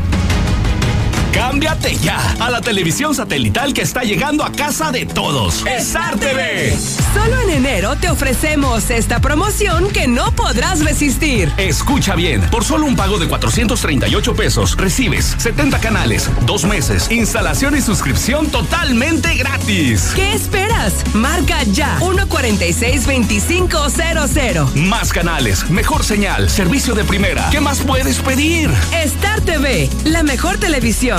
Cámbiate 1.33 1.95
ya 1.97 2.17
a 2.39 2.49
la 2.49 2.61
televisión 2.61 3.13
satelital 3.15 3.73
que 3.73 3.81
está 3.81 4.03
llegando 4.03 4.43
a 4.43 4.51
casa 4.51 4.91
de 4.91 5.05
todos. 5.05 5.65
Star 5.65 6.17
TV. 6.17 6.75
Solo 7.13 7.39
en 7.41 7.49
enero 7.51 7.95
te 7.95 8.09
ofrecemos 8.09 8.89
esta 8.89 9.19
promoción 9.19 9.89
que 9.89 10.07
no 10.07 10.31
podrás 10.31 10.83
resistir. 10.83 11.51
Escucha 11.57 12.15
bien, 12.15 12.41
por 12.49 12.63
solo 12.63 12.85
un 12.85 12.95
pago 12.95 13.19
de 13.19 13.27
438 13.27 14.35
pesos 14.35 14.75
recibes 14.77 15.35
70 15.37 15.79
canales, 15.79 16.29
dos 16.45 16.65
meses, 16.65 17.09
instalación 17.11 17.75
y 17.77 17.81
suscripción 17.81 18.47
totalmente 18.47 19.35
gratis. 19.35 20.11
¿Qué 20.15 20.33
esperas? 20.33 20.93
Marca 21.13 21.63
ya 21.63 21.97
146-2500. 21.99 24.73
Más 24.75 25.11
canales, 25.11 25.69
mejor 25.69 26.03
señal, 26.03 26.49
servicio 26.49 26.95
de 26.95 27.03
primera. 27.03 27.49
¿Qué 27.51 27.59
más 27.59 27.79
puedes 27.81 28.19
pedir? 28.19 28.69
Star 28.91 29.41
TV, 29.41 29.89
la 30.05 30.23
mejor 30.23 30.57
televisión, 30.57 31.18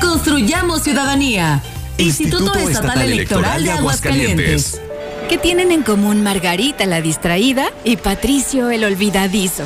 Construyamos 0.00 0.82
ciudadanía. 0.82 1.62
Instituto, 1.98 2.58
Estatal, 2.58 3.02
Electoral 3.02 3.62
de 3.62 3.72
Aguascalientes. 3.72 4.80
¿Qué 5.28 5.38
tienen 5.38 5.70
en 5.70 5.82
común 5.82 6.22
Margarita 6.22 6.86
la 6.86 7.00
distraída 7.00 7.66
y 7.84 7.96
Patricio 7.96 8.70
el 8.70 8.84
olvidadizo? 8.84 9.64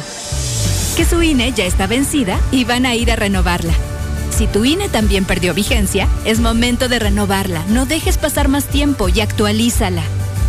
Que 0.97 1.05
su 1.05 1.23
INE 1.23 1.53
ya 1.53 1.65
está 1.65 1.87
vencida 1.87 2.39
y 2.51 2.65
van 2.65 2.87
a 2.87 2.95
ir 2.95 3.13
a 3.13 3.17
renovarla. 3.17 3.73
Si 4.31 4.47
tu 4.47 4.65
INE 4.65 4.89
también 4.89 5.25
perdió 5.25 5.55
vigencia, 5.55 6.09
es 6.25 6.41
momento 6.41 6.89
de 6.89 6.99
renovarla. 6.99 7.65
No 7.69 7.87
dejes 7.87 8.19
pasar 8.19 8.49
más 8.49 8.67
tiempo 8.67 9.09
y 9.09 9.21
actualízala. 9.21 10.03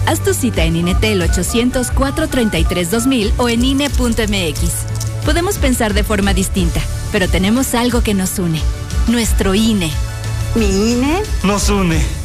Haz 0.07 0.24
tu 0.24 0.34
cita 0.34 0.64
en 0.64 0.76
INETEL 0.76 1.22
800-433-2000 1.22 3.34
o 3.38 3.48
en 3.48 3.64
INE.mx. 3.64 4.60
Podemos 5.24 5.57
pensar 5.60 5.94
de 5.94 6.03
forma 6.03 6.34
distinta, 6.34 6.82
pero 7.12 7.30
tenemos 7.30 7.76
algo 7.76 8.02
que 8.02 8.14
nos 8.14 8.40
une. 8.40 8.62
Nuestro 9.07 9.53
INE. 9.53 9.91
¿Mi 10.56 10.91
INE? 10.94 11.22
Nos 11.44 11.69
une. 11.69 12.24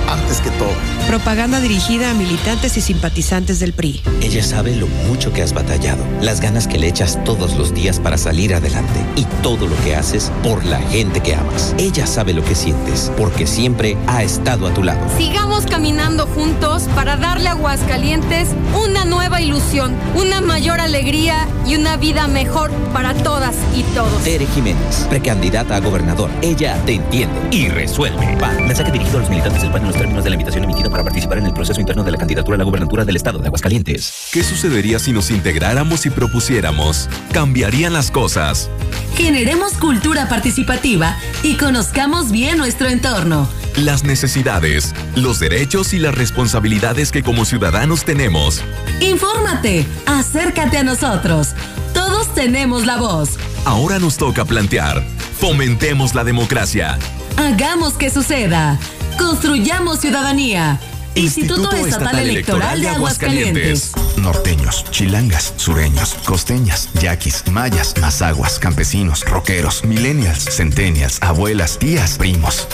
antes 0.13 0.41
que 0.41 0.51
todo. 0.51 0.73
Propaganda 1.07 1.59
dirigida 1.59 2.11
a 2.11 2.13
militantes 2.13 2.77
y 2.77 2.81
simpatizantes 2.81 3.59
del 3.59 3.73
PRI. 3.73 4.01
Ella 4.21 4.43
sabe 4.43 4.75
lo 4.75 4.87
mucho 5.07 5.33
que 5.33 5.41
has 5.41 5.53
batallado, 5.53 6.03
las 6.21 6.41
ganas 6.41 6.67
que 6.67 6.77
le 6.77 6.87
echas 6.87 7.23
todos 7.23 7.55
los 7.57 7.73
días 7.73 7.99
para 7.99 8.17
salir 8.17 8.53
adelante 8.53 8.99
y 9.15 9.25
todo 9.41 9.67
lo 9.67 9.75
que 9.83 9.95
haces 9.95 10.31
por 10.43 10.63
la 10.65 10.79
gente 10.79 11.21
que 11.21 11.35
amas. 11.35 11.75
Ella 11.77 12.05
sabe 12.05 12.33
lo 12.33 12.43
que 12.43 12.55
sientes 12.55 13.11
porque 13.17 13.47
siempre 13.47 13.97
ha 14.07 14.23
estado 14.23 14.67
a 14.67 14.73
tu 14.73 14.83
lado. 14.83 15.01
Sigamos 15.17 15.65
caminando 15.65 16.27
juntos 16.27 16.83
para 16.95 17.17
darle 17.17 17.49
a 17.49 17.51
Aguascalientes 17.51 18.49
una 18.83 19.05
nueva 19.05 19.41
ilusión, 19.41 19.93
una 20.15 20.41
mayor 20.41 20.79
alegría 20.79 21.47
y 21.67 21.75
una 21.75 21.97
vida 21.97 22.27
mejor 22.27 22.71
para 22.93 23.13
todas 23.13 23.55
y 23.75 23.83
todos. 23.93 24.23
Tere 24.23 24.47
Jiménez, 24.47 25.05
precandidata 25.09 25.75
a 25.75 25.79
gobernador. 25.79 26.29
Ella 26.41 26.77
te 26.85 26.95
entiende 26.95 27.35
y 27.51 27.67
resuelve. 27.67 28.37
PAN, 28.39 28.65
mensaje 28.67 28.91
dirigido 28.91 29.17
a 29.17 29.21
los 29.21 29.29
militantes 29.29 29.61
del 29.61 29.71
PAN 29.71 29.81
en 29.81 29.87
los 29.87 30.00
términos 30.01 30.23
de 30.23 30.31
la 30.31 30.35
invitación 30.35 30.63
emitida 30.63 30.89
para 30.89 31.03
participar 31.03 31.37
en 31.37 31.45
el 31.45 31.53
proceso 31.53 31.79
interno 31.79 32.03
de 32.03 32.11
la 32.11 32.17
candidatura 32.17 32.55
a 32.55 32.57
la 32.57 32.63
gobernatura 32.63 33.05
del 33.05 33.15
estado 33.15 33.37
de 33.37 33.45
Aguascalientes. 33.45 34.29
¿Qué 34.31 34.43
sucedería 34.43 34.97
si 34.97 35.13
nos 35.13 35.29
integráramos 35.29 36.07
y 36.07 36.09
propusiéramos? 36.09 37.07
Cambiarían 37.31 37.93
las 37.93 38.09
cosas. 38.09 38.71
Generemos 39.15 39.73
cultura 39.73 40.27
participativa 40.27 41.15
y 41.43 41.55
conozcamos 41.55 42.31
bien 42.31 42.57
nuestro 42.57 42.87
entorno. 42.89 43.47
Las 43.77 44.03
necesidades, 44.03 44.95
los 45.15 45.39
derechos 45.39 45.93
y 45.93 45.99
las 45.99 46.15
responsabilidades 46.15 47.11
que 47.11 47.21
como 47.21 47.45
ciudadanos 47.45 48.03
tenemos. 48.03 48.63
Infórmate, 49.01 49.85
acércate 50.07 50.79
a 50.79 50.83
nosotros. 50.83 51.49
Todos 51.93 52.33
tenemos 52.33 52.87
la 52.87 52.97
voz. 52.97 53.37
Ahora 53.65 53.99
nos 53.99 54.17
toca 54.17 54.45
plantear. 54.45 55.03
Fomentemos 55.39 56.15
la 56.15 56.23
democracia. 56.23 56.97
Hagamos 57.37 57.93
que 57.93 58.09
suceda. 58.09 58.79
Construyamos 59.21 59.99
ciudadanía. 59.99 60.79
Instituto, 61.13 61.75
Estatal, 61.75 62.17
Electoral 62.17 62.81
de 62.81 62.89
Aguascalientes. 62.89 63.91
Norteños, 64.17 64.83
chilangas, 64.89 65.53
sureños, 65.57 66.15
costeñas, 66.25 66.89
yaquis, 66.99 67.43
mayas, 67.51 67.93
mazaguas, 68.01 68.57
campesinos, 68.57 69.23
roqueros, 69.25 69.85
millennials, 69.85 70.45
centennials, 70.45 71.19
abuelas, 71.21 71.77
tías, 71.77 72.17
primos. 72.17 72.67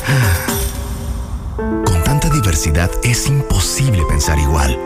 Con 1.58 2.04
tanta 2.06 2.30
diversidad 2.30 2.90
es 3.04 3.28
imposible 3.28 4.04
pensar 4.08 4.40
igual. 4.40 4.80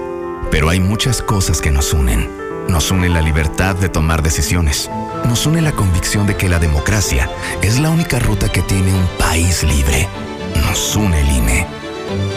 Pero 0.50 0.68
hay 0.68 0.80
muchas 0.80 1.22
cosas 1.22 1.62
que 1.62 1.70
nos 1.70 1.94
unen. 1.94 2.28
Nos 2.70 2.90
une 2.90 3.08
la 3.08 3.22
libertad 3.22 3.76
de 3.76 3.90
tomar 3.90 4.24
decisiones. 4.24 4.90
Nos 5.26 5.46
une 5.46 5.62
la 5.62 5.74
convicción 5.74 6.26
de 6.26 6.36
que 6.36 6.50
la 6.50 6.58
democracia 6.58 7.30
es 7.62 7.80
la 7.80 7.92
única 7.92 8.18
ruta 8.18 8.50
que 8.50 8.64
tiene 8.64 8.94
un 8.94 9.08
país 9.20 9.64
libre. 9.64 10.10
Nos 10.56 10.96
une 10.96 11.20
el 11.20 11.30
INE. 11.30 11.68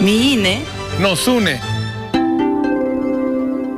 Mi 0.00 0.34
INE 0.34 0.64
nos 1.00 1.26
une. 1.26 1.60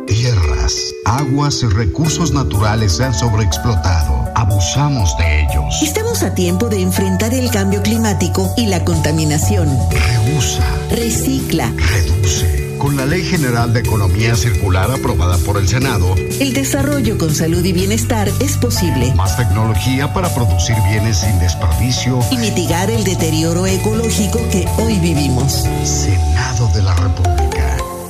Tierras, 0.06 0.94
aguas 1.04 1.62
y 1.62 1.66
recursos 1.66 2.32
naturales 2.32 2.96
se 2.96 3.04
han 3.04 3.14
sobreexplotado. 3.14 4.24
Abusamos 4.34 5.16
de 5.18 5.42
ellos. 5.42 5.82
Estamos 5.82 6.22
a 6.22 6.34
tiempo 6.34 6.68
de 6.68 6.82
enfrentar 6.82 7.32
el 7.34 7.50
cambio 7.50 7.82
climático 7.82 8.52
y 8.56 8.66
la 8.66 8.84
contaminación. 8.84 9.68
Reusa. 9.90 10.64
Recicla. 10.90 11.72
Reduce. 11.76 12.65
Con 12.78 12.96
la 12.96 13.06
Ley 13.06 13.22
General 13.22 13.72
de 13.72 13.80
Economía 13.80 14.36
Circular 14.36 14.90
aprobada 14.90 15.38
por 15.38 15.56
el 15.56 15.66
Senado, 15.66 16.14
el 16.40 16.52
desarrollo 16.52 17.16
con 17.18 17.34
salud 17.34 17.64
y 17.64 17.72
bienestar 17.72 18.28
es 18.40 18.56
posible. 18.56 19.12
Más 19.14 19.36
tecnología 19.36 20.12
para 20.12 20.32
producir 20.34 20.76
bienes 20.90 21.18
sin 21.18 21.38
desperdicio 21.38 22.20
y 22.30 22.36
mitigar 22.36 22.90
el 22.90 23.04
deterioro 23.04 23.66
ecológico 23.66 24.38
que 24.50 24.68
hoy 24.78 24.98
vivimos. 24.98 25.64
Senado 25.84 26.68
de 26.74 26.82
la 26.82 26.94
República. 26.94 27.55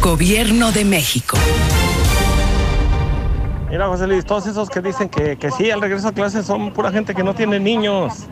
Gobierno 0.00 0.72
de 0.72 0.84
México. 0.84 1.36
Mira, 3.70 3.88
José 3.88 4.06
Luis, 4.06 4.24
todos 4.24 4.46
esos 4.46 4.70
que 4.70 4.80
dicen 4.80 5.08
que, 5.08 5.36
que 5.36 5.50
sí, 5.50 5.70
al 5.70 5.80
regreso 5.80 6.06
a 6.06 6.12
clases 6.12 6.46
son 6.46 6.72
pura 6.72 6.92
gente 6.92 7.12
que 7.12 7.24
no 7.24 7.34
tiene 7.34 7.58
niños. 7.58 8.26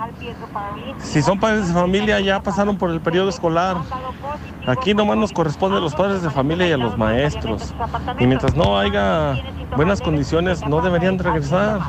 Si 1.00 1.20
son 1.20 1.40
padres 1.40 1.66
de 1.66 1.74
familia, 1.74 2.20
ya 2.20 2.40
pasaron 2.40 2.76
por 2.76 2.90
el 2.90 3.00
periodo 3.00 3.28
escolar. 3.28 3.78
Aquí 4.68 4.94
nomás 4.94 5.16
nos 5.16 5.32
corresponde 5.32 5.78
a 5.78 5.80
los 5.80 5.96
padres 5.96 6.22
de 6.22 6.30
familia 6.30 6.68
y 6.68 6.72
a 6.72 6.76
los 6.76 6.96
maestros. 6.96 7.74
Y 8.20 8.26
mientras 8.26 8.54
no 8.54 8.78
haya 8.78 9.42
buenas 9.74 10.00
condiciones, 10.00 10.64
no 10.64 10.80
deberían 10.80 11.16
de 11.16 11.24
regresar. 11.24 11.80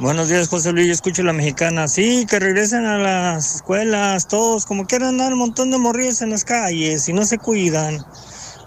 Buenos 0.00 0.30
días, 0.30 0.48
José 0.48 0.72
Luis. 0.72 0.86
Yo 0.86 0.94
escucho 0.94 1.22
la 1.22 1.34
mexicana. 1.34 1.86
Sí, 1.86 2.24
que 2.24 2.38
regresen 2.38 2.86
a 2.86 2.96
las 2.96 3.56
escuelas, 3.56 4.28
todos, 4.28 4.64
como 4.64 4.86
quieran 4.86 5.10
andar 5.10 5.34
un 5.34 5.40
montón 5.40 5.70
de 5.70 5.76
morrillos 5.76 6.22
en 6.22 6.30
las 6.30 6.46
calles 6.46 7.06
y 7.06 7.12
no 7.12 7.26
se 7.26 7.36
cuidan. 7.36 8.02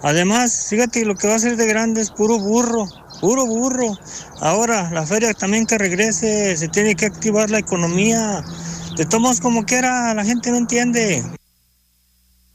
Además, 0.03 0.67
fíjate, 0.69 1.03
lo 1.05 1.15
que 1.15 1.27
va 1.27 1.33
a 1.33 1.39
ser 1.39 1.57
de 1.57 1.65
grande 1.65 2.01
es 2.01 2.11
puro 2.11 2.37
burro, 2.37 2.85
puro 3.19 3.47
burro. 3.47 3.97
Ahora, 4.41 4.91
la 4.91 5.07
feria 5.07 5.33
también 5.33 5.65
que 5.65 5.79
regrese, 5.79 6.55
se 6.55 6.67
tiene 6.67 6.93
que 6.93 7.07
activar 7.07 7.49
la 7.49 7.57
economía. 7.57 8.43
De 8.95 9.07
todos 9.07 9.41
como 9.41 9.65
quiera, 9.65 10.13
la 10.13 10.23
gente 10.23 10.51
no 10.51 10.57
entiende. 10.57 11.23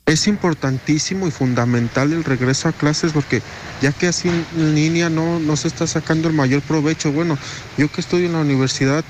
Es 0.08 0.26
importantísimo 0.26 1.28
y 1.28 1.30
fundamental 1.30 2.14
el 2.14 2.24
regreso 2.24 2.66
a 2.66 2.72
clases 2.72 3.12
porque 3.12 3.42
ya 3.82 3.92
que 3.92 4.06
así 4.06 4.30
en 4.30 4.74
línea 4.74 5.10
no, 5.10 5.38
no 5.38 5.54
se 5.54 5.68
está 5.68 5.86
sacando 5.86 6.28
el 6.28 6.34
mayor 6.34 6.62
provecho. 6.62 7.12
Bueno, 7.12 7.36
yo 7.76 7.92
que 7.92 8.00
estoy 8.00 8.24
en 8.24 8.32
la 8.32 8.38
universidad, 8.38 9.04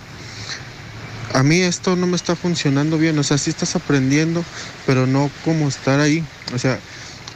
a 1.34 1.44
mí 1.44 1.60
esto 1.60 1.94
no 1.94 2.08
me 2.08 2.16
está 2.16 2.34
funcionando 2.34 2.98
bien. 2.98 3.16
O 3.16 3.22
sea, 3.22 3.38
sí 3.38 3.48
estás 3.48 3.76
aprendiendo, 3.76 4.44
pero 4.86 5.06
no 5.06 5.30
como 5.44 5.68
estar 5.68 6.00
ahí. 6.00 6.24
O 6.52 6.58
sea, 6.58 6.80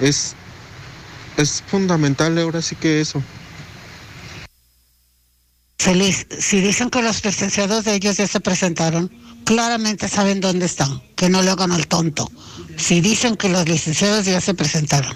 es, 0.01 0.35
es 1.37 1.63
fundamental 1.65 2.37
ahora 2.39 2.63
sí 2.63 2.75
que 2.75 3.01
eso. 3.01 3.23
Feliz, 5.83 6.29
si 6.39 6.61
dicen 6.61 6.91
que 6.91 7.03
los 7.03 7.25
licenciados 7.25 7.85
de 7.85 7.97
ellos 7.97 8.17
ya 8.17 8.29
se 8.29 8.39
presentaron, 8.39 9.11
claramente 9.45 10.07
saben 10.07 10.41
dónde 10.41 10.67
están, 10.67 11.03
que 11.17 11.29
no 11.29 11.43
le 11.43 11.51
hagan 11.51 11.73
al 11.73 11.89
tonto. 11.89 12.31
Si 12.77 13.01
dicen 13.01 13.35
que 13.35 13.49
los 13.49 13.69
licenciados 13.69 14.25
ya 14.25 14.41
se 14.41 14.55
presentaron. 14.55 15.13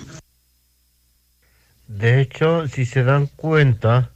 De 1.87 2.21
hecho, 2.21 2.67
si 2.67 2.85
se 2.85 3.05
dan 3.05 3.29
cuenta, 3.29 4.11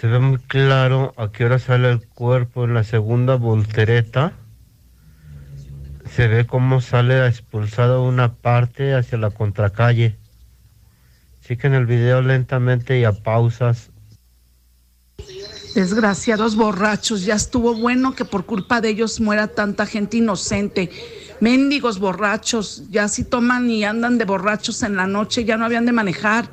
se 0.00 0.06
ve 0.06 0.18
muy 0.18 0.38
claro 0.38 1.12
a 1.18 1.30
qué 1.30 1.44
hora 1.44 1.58
sale 1.58 1.90
el 1.90 2.08
cuerpo 2.08 2.64
en 2.64 2.72
la 2.72 2.84
segunda 2.84 3.34
voltereta. 3.34 4.32
Se 6.10 6.26
ve 6.26 6.46
cómo 6.46 6.80
sale 6.80 7.26
expulsada 7.26 8.00
una 8.00 8.32
parte 8.32 8.94
hacia 8.94 9.18
la 9.18 9.28
contracalle. 9.28 10.16
en 11.50 11.74
el 11.74 11.84
video 11.84 12.22
lentamente 12.22 12.98
y 12.98 13.04
a 13.04 13.12
pausas 13.12 13.90
Desgraciados 15.74 16.56
borrachos, 16.56 17.24
ya 17.24 17.34
estuvo 17.34 17.74
bueno 17.74 18.14
que 18.14 18.24
por 18.24 18.46
culpa 18.46 18.80
de 18.80 18.88
ellos 18.88 19.20
muera 19.20 19.48
tanta 19.48 19.86
gente 19.86 20.16
inocente. 20.16 20.90
Mendigos 21.40 21.98
borrachos, 21.98 22.84
ya 22.90 23.06
si 23.06 23.24
toman 23.24 23.70
y 23.70 23.84
andan 23.84 24.18
de 24.18 24.24
borrachos 24.24 24.82
en 24.82 24.96
la 24.96 25.06
noche, 25.06 25.44
ya 25.44 25.56
no 25.56 25.64
habían 25.64 25.86
de 25.86 25.92
manejar. 25.92 26.50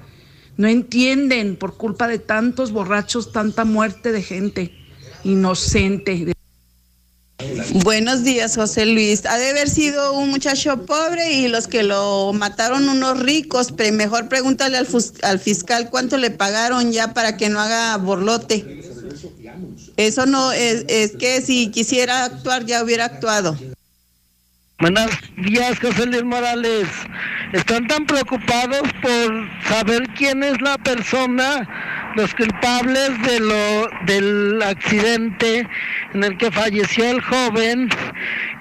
No 0.58 0.68
entienden 0.68 1.56
por 1.56 1.76
culpa 1.76 2.08
de 2.08 2.20
tantos 2.20 2.72
borrachos, 2.72 3.32
tanta 3.32 3.66
muerte 3.66 4.12
de 4.12 4.22
gente 4.22 4.72
inocente. 5.24 6.36
Buenos 7.84 8.24
días, 8.24 8.56
José 8.56 8.86
Luis. 8.86 9.26
Ha 9.26 9.38
de 9.38 9.50
haber 9.50 9.70
sido 9.70 10.14
un 10.14 10.30
muchacho 10.30 10.86
pobre 10.86 11.34
y 11.34 11.48
los 11.48 11.68
que 11.68 11.84
lo 11.84 12.32
mataron 12.34 12.90
unos 12.90 13.20
ricos, 13.20 13.72
pero 13.76 13.96
mejor 13.96 14.28
pregúntale 14.30 14.78
al, 14.78 15.40
fiscal 15.40 15.90
cuánto 15.90 16.18
le 16.18 16.32
pagaron 16.32 16.92
ya 16.92 17.14
para 17.14 17.38
que 17.38 17.50
no 17.50 17.60
haga 17.60 17.98
borlote. 17.98 18.84
Eso 19.98 20.26
no 20.26 20.52
es, 20.52 20.86
es 20.88 21.16
que 21.16 21.42
si 21.42 21.70
quisiera 21.72 22.26
actuar 22.26 22.66
ya 22.66 22.84
hubiera 22.84 23.06
actuado. 23.06 23.58
Buenos 24.78 25.10
días, 25.38 25.80
José 25.80 26.06
Luis 26.06 26.26
Morales. 26.26 26.90
Están 27.54 27.88
tan 27.88 28.06
preocupados 28.06 28.82
por 29.02 29.50
saber 29.70 30.06
quién 30.18 30.44
es 30.44 30.60
la 30.60 30.78
persona, 30.78 32.14
los 32.18 32.36
culpables 32.36 33.22
de 33.22 33.40
lo 33.40 33.90
del 34.06 34.62
accidente 34.62 35.66
en 36.14 36.24
el 36.26 36.38
que 36.38 36.52
falleció 36.52 37.10
el 37.10 37.22
joven 37.22 37.88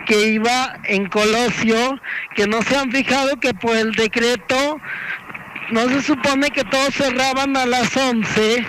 que 0.06 0.28
iba 0.34 0.78
en 0.84 1.08
Colosio, 1.08 2.00
que 2.36 2.46
no 2.46 2.62
se 2.62 2.76
han 2.76 2.92
fijado 2.92 3.40
que 3.40 3.52
por 3.52 3.76
el 3.76 3.90
decreto 3.90 4.80
no 5.72 5.88
se 5.88 6.00
supone 6.00 6.48
que 6.50 6.62
todos 6.62 6.94
cerraban 6.94 7.56
a 7.56 7.66
las 7.66 7.96
11 7.96 8.64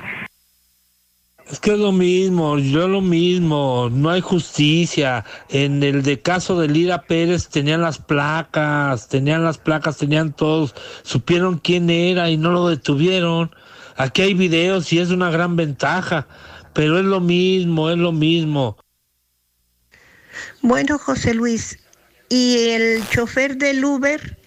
Es 1.49 1.59
que 1.59 1.73
es 1.73 1.79
lo 1.79 1.91
mismo, 1.91 2.57
yo 2.57 2.87
lo 2.87 3.01
mismo, 3.01 3.89
no 3.91 4.09
hay 4.09 4.21
justicia. 4.21 5.23
En 5.49 5.83
el 5.83 6.01
de 6.01 6.19
caso 6.19 6.59
de 6.59 6.67
Lira 6.67 7.03
Pérez 7.03 7.49
tenían 7.49 7.81
las 7.81 7.99
placas, 7.99 9.07
tenían 9.09 9.43
las 9.43 9.59
placas, 9.59 9.97
tenían 9.97 10.33
todos, 10.33 10.73
supieron 11.03 11.59
quién 11.59 11.91
era 11.91 12.31
y 12.31 12.37
no 12.37 12.51
lo 12.51 12.67
detuvieron. 12.67 13.55
Aquí 13.95 14.23
hay 14.23 14.33
videos 14.33 14.91
y 14.91 14.97
es 14.97 15.11
una 15.11 15.29
gran 15.29 15.55
ventaja, 15.55 16.27
pero 16.73 16.97
es 16.97 17.05
lo 17.05 17.21
mismo, 17.21 17.91
es 17.91 17.97
lo 17.97 18.11
mismo. 18.11 18.77
Bueno, 20.63 20.97
José 20.97 21.35
Luis, 21.35 21.77
¿y 22.27 22.69
el 22.69 23.07
chofer 23.09 23.55
del 23.57 23.85
Uber? 23.85 24.39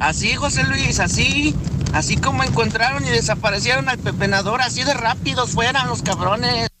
Así, 0.00 0.34
José 0.34 0.64
Luis, 0.64 1.00
así. 1.00 1.54
Así 1.92 2.16
como 2.16 2.42
encontraron 2.42 3.04
y 3.06 3.10
desaparecieron 3.10 3.88
al 3.88 3.98
pepenador, 3.98 4.62
así 4.62 4.82
de 4.82 4.94
rápidos 4.94 5.50
fueran 5.50 5.88
los 5.88 6.02
cabrones. 6.02 6.71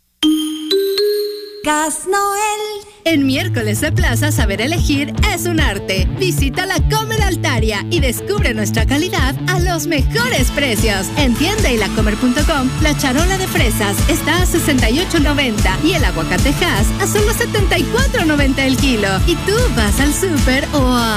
Gas 1.64 2.08
Noel. 2.08 2.86
En 3.04 3.26
miércoles 3.26 3.80
de 3.80 3.92
Plaza 3.92 4.32
Saber 4.32 4.60
Elegir 4.60 5.12
es 5.32 5.46
un 5.46 5.60
arte. 5.60 6.08
Visita 6.18 6.66
la 6.66 6.76
Comer 6.88 7.22
Altaria 7.22 7.84
y 7.90 8.00
descubre 8.00 8.54
nuestra 8.54 8.86
calidad 8.86 9.34
a 9.48 9.60
los 9.60 9.86
mejores 9.86 10.50
precios. 10.52 11.08
En 11.16 11.34
tienda 11.34 11.70
y 11.70 11.78
lacomer.com, 11.78 12.68
la 12.80 12.96
charola 12.96 13.38
de 13.38 13.46
fresas 13.46 13.96
está 14.08 14.42
a 14.42 14.46
68.90 14.46 15.84
y 15.84 15.94
el 15.94 16.04
aguacatejas 16.04 16.86
a 17.00 17.06
solo 17.06 17.32
74.90 17.32 18.58
el 18.58 18.76
kilo. 18.76 19.08
Y 19.26 19.36
tú 19.36 19.54
vas 19.76 20.00
al 20.00 20.12
súper 20.12 20.66
o 20.74 20.86
a... 20.86 21.16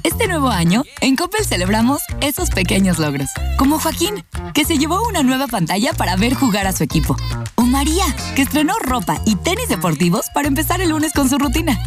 Este 0.03 0.27
nuevo 0.27 0.49
año, 0.49 0.84
en 1.02 1.18
Coppel 1.18 1.45
celebramos 1.45 2.02
esos 2.22 2.49
pequeños 2.49 2.99
logros. 2.99 3.30
Como 3.57 3.80
Joaquín, 3.80 4.23
que 4.53 4.64
se 4.64 4.77
llevó 4.77 5.06
una 5.07 5.23
nueva 5.23 5.48
pantalla 5.48 5.91
para 5.91 6.15
ver 6.15 6.34
jugar 6.34 6.68
a 6.68 6.72
su 6.72 6.84
equipo. 6.84 7.18
María, 7.68 8.06
que 8.35 8.41
estrenó 8.41 8.73
ropa 8.80 9.22
y 9.26 9.35
tenis 9.35 9.68
deportivos 9.68 10.30
para 10.34 10.48
empezar 10.48 10.81
el 10.81 10.89
lunes 10.89 11.14
con 11.14 11.30
su 11.30 11.38
rutina. 11.38 11.77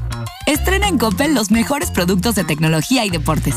Estrena 0.46 0.88
en 0.88 0.98
Coppel 0.98 1.34
los 1.34 1.50
mejores 1.50 1.90
productos 1.90 2.34
de 2.34 2.44
tecnología 2.44 3.04
y 3.04 3.10
deportes. 3.10 3.54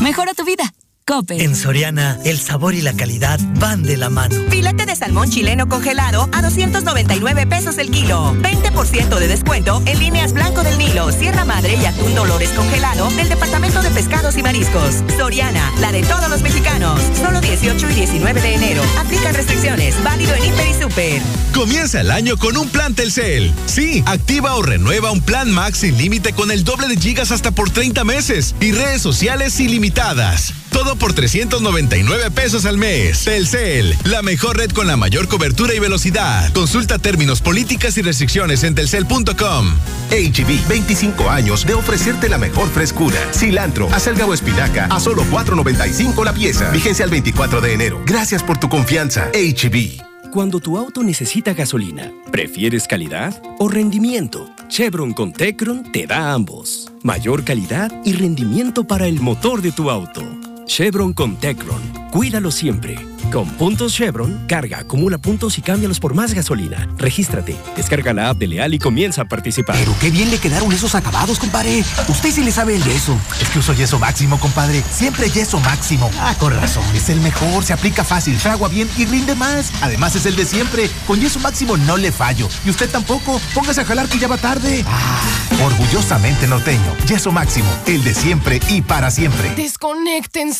Mejora 0.00 0.34
tu 0.34 0.44
vida. 0.44 0.72
Coppel. 1.12 1.42
En 1.42 1.54
Soriana, 1.54 2.18
el 2.24 2.40
sabor 2.40 2.72
y 2.74 2.80
la 2.80 2.94
calidad 2.94 3.38
van 3.56 3.82
de 3.82 3.98
la 3.98 4.08
mano. 4.08 4.34
Filete 4.48 4.86
de 4.86 4.96
salmón 4.96 5.28
chileno 5.28 5.68
congelado 5.68 6.26
a 6.32 6.40
299 6.40 7.46
pesos 7.46 7.76
el 7.76 7.90
kilo. 7.90 8.34
20% 8.40 9.18
de 9.18 9.28
descuento 9.28 9.82
en 9.84 9.98
líneas 9.98 10.32
Blanco 10.32 10.62
del 10.62 10.78
Nilo, 10.78 11.12
Sierra 11.12 11.44
Madre 11.44 11.74
y 11.74 11.84
Atún 11.84 12.14
Dolores 12.14 12.48
congelado 12.56 13.10
del 13.10 13.28
Departamento 13.28 13.82
de 13.82 13.90
Pescados 13.90 14.38
y 14.38 14.42
Mariscos. 14.42 15.02
Soriana, 15.18 15.70
la 15.82 15.92
de 15.92 16.00
todos 16.00 16.30
los 16.30 16.40
mexicanos. 16.40 16.98
Solo 17.20 17.42
18 17.42 17.90
y 17.90 17.92
19 17.92 18.40
de 18.40 18.54
enero. 18.54 18.82
Aplican 18.98 19.34
restricciones. 19.34 20.02
Válido 20.02 20.34
en 20.34 20.46
Hiper 20.46 20.66
y 20.66 20.82
Super. 20.82 21.22
Comienza 21.52 22.00
el 22.00 22.10
año 22.10 22.38
con 22.38 22.56
un 22.56 22.70
plan 22.70 22.94
Telcel. 22.94 23.52
Sí, 23.66 24.02
activa 24.06 24.54
o 24.54 24.62
renueva 24.62 25.10
un 25.10 25.20
plan 25.20 25.50
Max 25.50 25.80
sin 25.80 25.98
límite 25.98 26.32
con 26.32 26.50
el 26.50 26.64
doble 26.64 26.88
de 26.88 26.96
gigas 26.96 27.32
hasta 27.32 27.50
por 27.50 27.68
30 27.68 28.02
meses 28.04 28.54
y 28.60 28.72
redes 28.72 29.02
sociales 29.02 29.60
ilimitadas. 29.60 30.54
Todo 30.72 30.96
por 30.96 31.12
399 31.12 32.30
pesos 32.30 32.64
al 32.64 32.78
mes. 32.78 33.24
Telcel, 33.24 33.96
la 34.04 34.22
mejor 34.22 34.56
red 34.56 34.70
con 34.70 34.86
la 34.86 34.96
mayor 34.96 35.28
cobertura 35.28 35.74
y 35.74 35.78
velocidad. 35.78 36.52
Consulta 36.52 36.98
términos, 36.98 37.40
políticas 37.40 37.96
y 37.98 38.02
restricciones 38.02 38.64
en 38.64 38.74
telcel.com. 38.74 39.74
HB, 40.10 40.68
25 40.68 41.30
años 41.30 41.66
de 41.66 41.74
ofrecerte 41.74 42.28
la 42.28 42.38
mejor 42.38 42.68
frescura. 42.68 43.18
Cilantro, 43.32 43.88
acelga 43.92 44.26
o 44.26 44.34
espinaca 44.34 44.86
a 44.86 45.00
solo 45.00 45.24
4.95 45.30 46.24
la 46.24 46.32
pieza. 46.32 46.70
Vigencia 46.70 47.04
al 47.04 47.10
24 47.10 47.60
de 47.60 47.72
enero. 47.72 48.02
Gracias 48.06 48.42
por 48.42 48.58
tu 48.58 48.68
confianza. 48.68 49.30
HB. 49.32 50.02
Cuando 50.32 50.60
tu 50.60 50.78
auto 50.78 51.02
necesita 51.02 51.52
gasolina, 51.52 52.10
¿prefieres 52.30 52.88
calidad 52.88 53.42
o 53.58 53.68
rendimiento? 53.68 54.48
Chevron 54.68 55.12
con 55.12 55.34
Tecron 55.34 55.92
te 55.92 56.06
da 56.06 56.32
ambos. 56.32 56.90
Mayor 57.02 57.44
calidad 57.44 57.92
y 58.02 58.14
rendimiento 58.14 58.84
para 58.84 59.06
el 59.06 59.20
motor 59.20 59.60
de 59.60 59.72
tu 59.72 59.90
auto. 59.90 60.22
Chevron 60.66 61.12
con 61.12 61.36
Tecron. 61.36 61.82
Cuídalo 62.10 62.50
siempre. 62.50 62.96
Con 63.32 63.48
puntos 63.52 63.94
Chevron, 63.94 64.46
carga, 64.46 64.80
acumula 64.80 65.16
puntos 65.16 65.56
y 65.56 65.62
cámbialos 65.62 65.98
por 65.98 66.12
más 66.12 66.34
gasolina. 66.34 66.86
Regístrate, 66.98 67.56
descarga 67.74 68.12
la 68.12 68.28
app 68.28 68.36
de 68.36 68.46
Leal 68.46 68.74
y 68.74 68.78
comienza 68.78 69.22
a 69.22 69.24
participar. 69.24 69.76
Pero 69.78 69.94
qué 70.00 70.10
bien 70.10 70.30
le 70.30 70.36
quedaron 70.36 70.70
esos 70.70 70.94
acabados, 70.94 71.38
compadre. 71.38 71.82
Usted 72.08 72.30
sí 72.30 72.44
le 72.44 72.52
sabe 72.52 72.76
el 72.76 72.84
yeso. 72.84 73.16
Es 73.40 73.48
que 73.48 73.60
uso 73.60 73.72
yeso 73.72 73.98
máximo, 73.98 74.38
compadre. 74.38 74.82
Siempre 74.92 75.30
yeso 75.30 75.58
máximo. 75.60 76.10
Ah, 76.20 76.34
con 76.38 76.54
razón. 76.54 76.84
Es 76.94 77.08
el 77.08 77.20
mejor, 77.22 77.64
se 77.64 77.72
aplica 77.72 78.04
fácil, 78.04 78.36
fragua 78.36 78.68
bien 78.68 78.88
y 78.98 79.06
rinde 79.06 79.34
más. 79.34 79.72
Además 79.80 80.14
es 80.14 80.26
el 80.26 80.36
de 80.36 80.44
siempre. 80.44 80.90
Con 81.06 81.18
yeso 81.18 81.40
máximo 81.40 81.78
no 81.78 81.96
le 81.96 82.12
fallo. 82.12 82.48
Y 82.66 82.70
usted 82.70 82.90
tampoco. 82.90 83.40
Póngase 83.54 83.80
a 83.80 83.84
jalar 83.86 84.08
que 84.08 84.18
ya 84.18 84.28
va 84.28 84.36
tarde. 84.36 84.84
Ah, 84.86 85.22
orgullosamente 85.64 86.46
norteño. 86.46 86.94
Yeso 87.08 87.32
máximo. 87.32 87.70
El 87.86 88.04
de 88.04 88.12
siempre 88.12 88.60
y 88.68 88.82
para 88.82 89.10
siempre. 89.10 89.54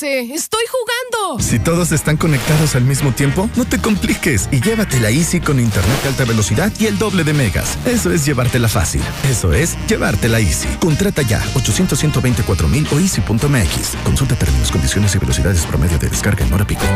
Estoy 0.00 0.64
jugando. 0.70 1.42
Si 1.42 1.58
todos 1.58 1.92
están 1.92 2.16
conectados 2.16 2.74
al 2.76 2.84
mismo 2.84 3.12
tiempo, 3.12 3.50
no 3.56 3.66
te 3.66 3.78
compliques 3.78 4.48
y 4.50 4.62
llévatela 4.62 5.10
easy 5.10 5.38
con 5.38 5.60
internet 5.60 6.02
de 6.02 6.08
alta 6.08 6.24
velocidad 6.24 6.72
y 6.78 6.86
el 6.86 6.96
doble 6.96 7.24
de 7.24 7.34
megas. 7.34 7.76
Eso 7.84 8.10
es 8.10 8.24
llevártela 8.24 8.68
fácil. 8.68 9.02
Eso 9.28 9.52
es 9.52 9.76
llevártela 9.86 10.40
easy. 10.40 10.66
Contrata 10.80 11.20
ya 11.20 11.44
800 11.54 11.98
124 11.98 12.68
mil 12.68 12.86
o 12.90 12.98
easy.mx. 12.98 13.96
Consulta 14.02 14.34
términos, 14.34 14.72
condiciones 14.72 15.14
y 15.14 15.18
velocidades 15.18 15.66
promedio 15.66 15.98
de 15.98 16.08
descarga 16.08 16.42
en 16.42 16.54
hora 16.54 16.66
pico. 16.66 16.86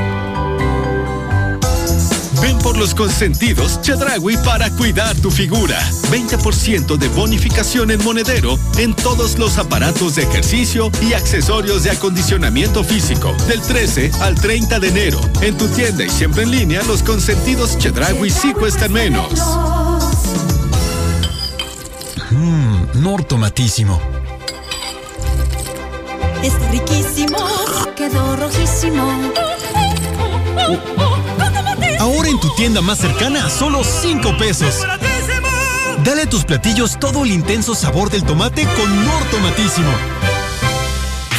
Ven 2.41 2.59
por 2.59 2.77
los 2.77 2.95
consentidos 2.95 3.81
Chedragui 3.81 4.37
para 4.39 4.71
cuidar 4.71 5.15
tu 5.17 5.31
figura. 5.31 5.79
20% 6.11 6.97
de 6.97 7.09
bonificación 7.09 7.91
en 7.91 8.03
monedero 8.05 8.59
en 8.79 8.95
todos 8.95 9.39
los 9.39 9.59
aparatos 9.59 10.17
de 10.17 10.23
ejercicio 10.23 10.91
y 11.03 11.13
accesorios 11.13 11.85
de 11.85 11.91
acondicionamiento 11.91 12.85
físico. 12.85 13.33
Del 13.49 13.61
13 13.61 14.11
al 14.21 14.35
30 14.35 14.81
de 14.81 14.89
enero. 14.89 15.21
En 15.41 15.57
tu 15.57 15.67
tienda 15.69 16.05
y 16.05 16.11
siempre 16.11 16.43
en 16.43 16.51
línea, 16.51 16.83
los 16.85 17.03
consentidos 17.03 17.79
Chedragui 17.79 18.31
sí 18.31 18.53
cuestan 18.53 18.93
menos. 18.93 19.33
Mmm, 22.31 23.03
nortomatísimo. 23.03 24.01
Está 26.43 26.71
riquísimo. 26.71 27.39
Quedó 27.97 28.37
rojísimo. 28.37 29.33
Ahora 31.99 32.29
en 32.29 32.39
tu 32.39 32.49
tienda 32.55 32.81
más 32.81 32.99
cercana, 32.99 33.49
solo 33.49 33.83
5 33.83 34.37
pesos. 34.39 34.87
Dale 36.05 36.23
a 36.23 36.31
tus 36.31 36.45
platillos 36.45 36.99
todo 36.99 37.25
el 37.25 37.33
intenso 37.33 37.75
sabor 37.75 38.11
del 38.11 38.25
tomate 38.25 38.67
con 38.77 39.07
Nortomatísimo. 39.07 39.91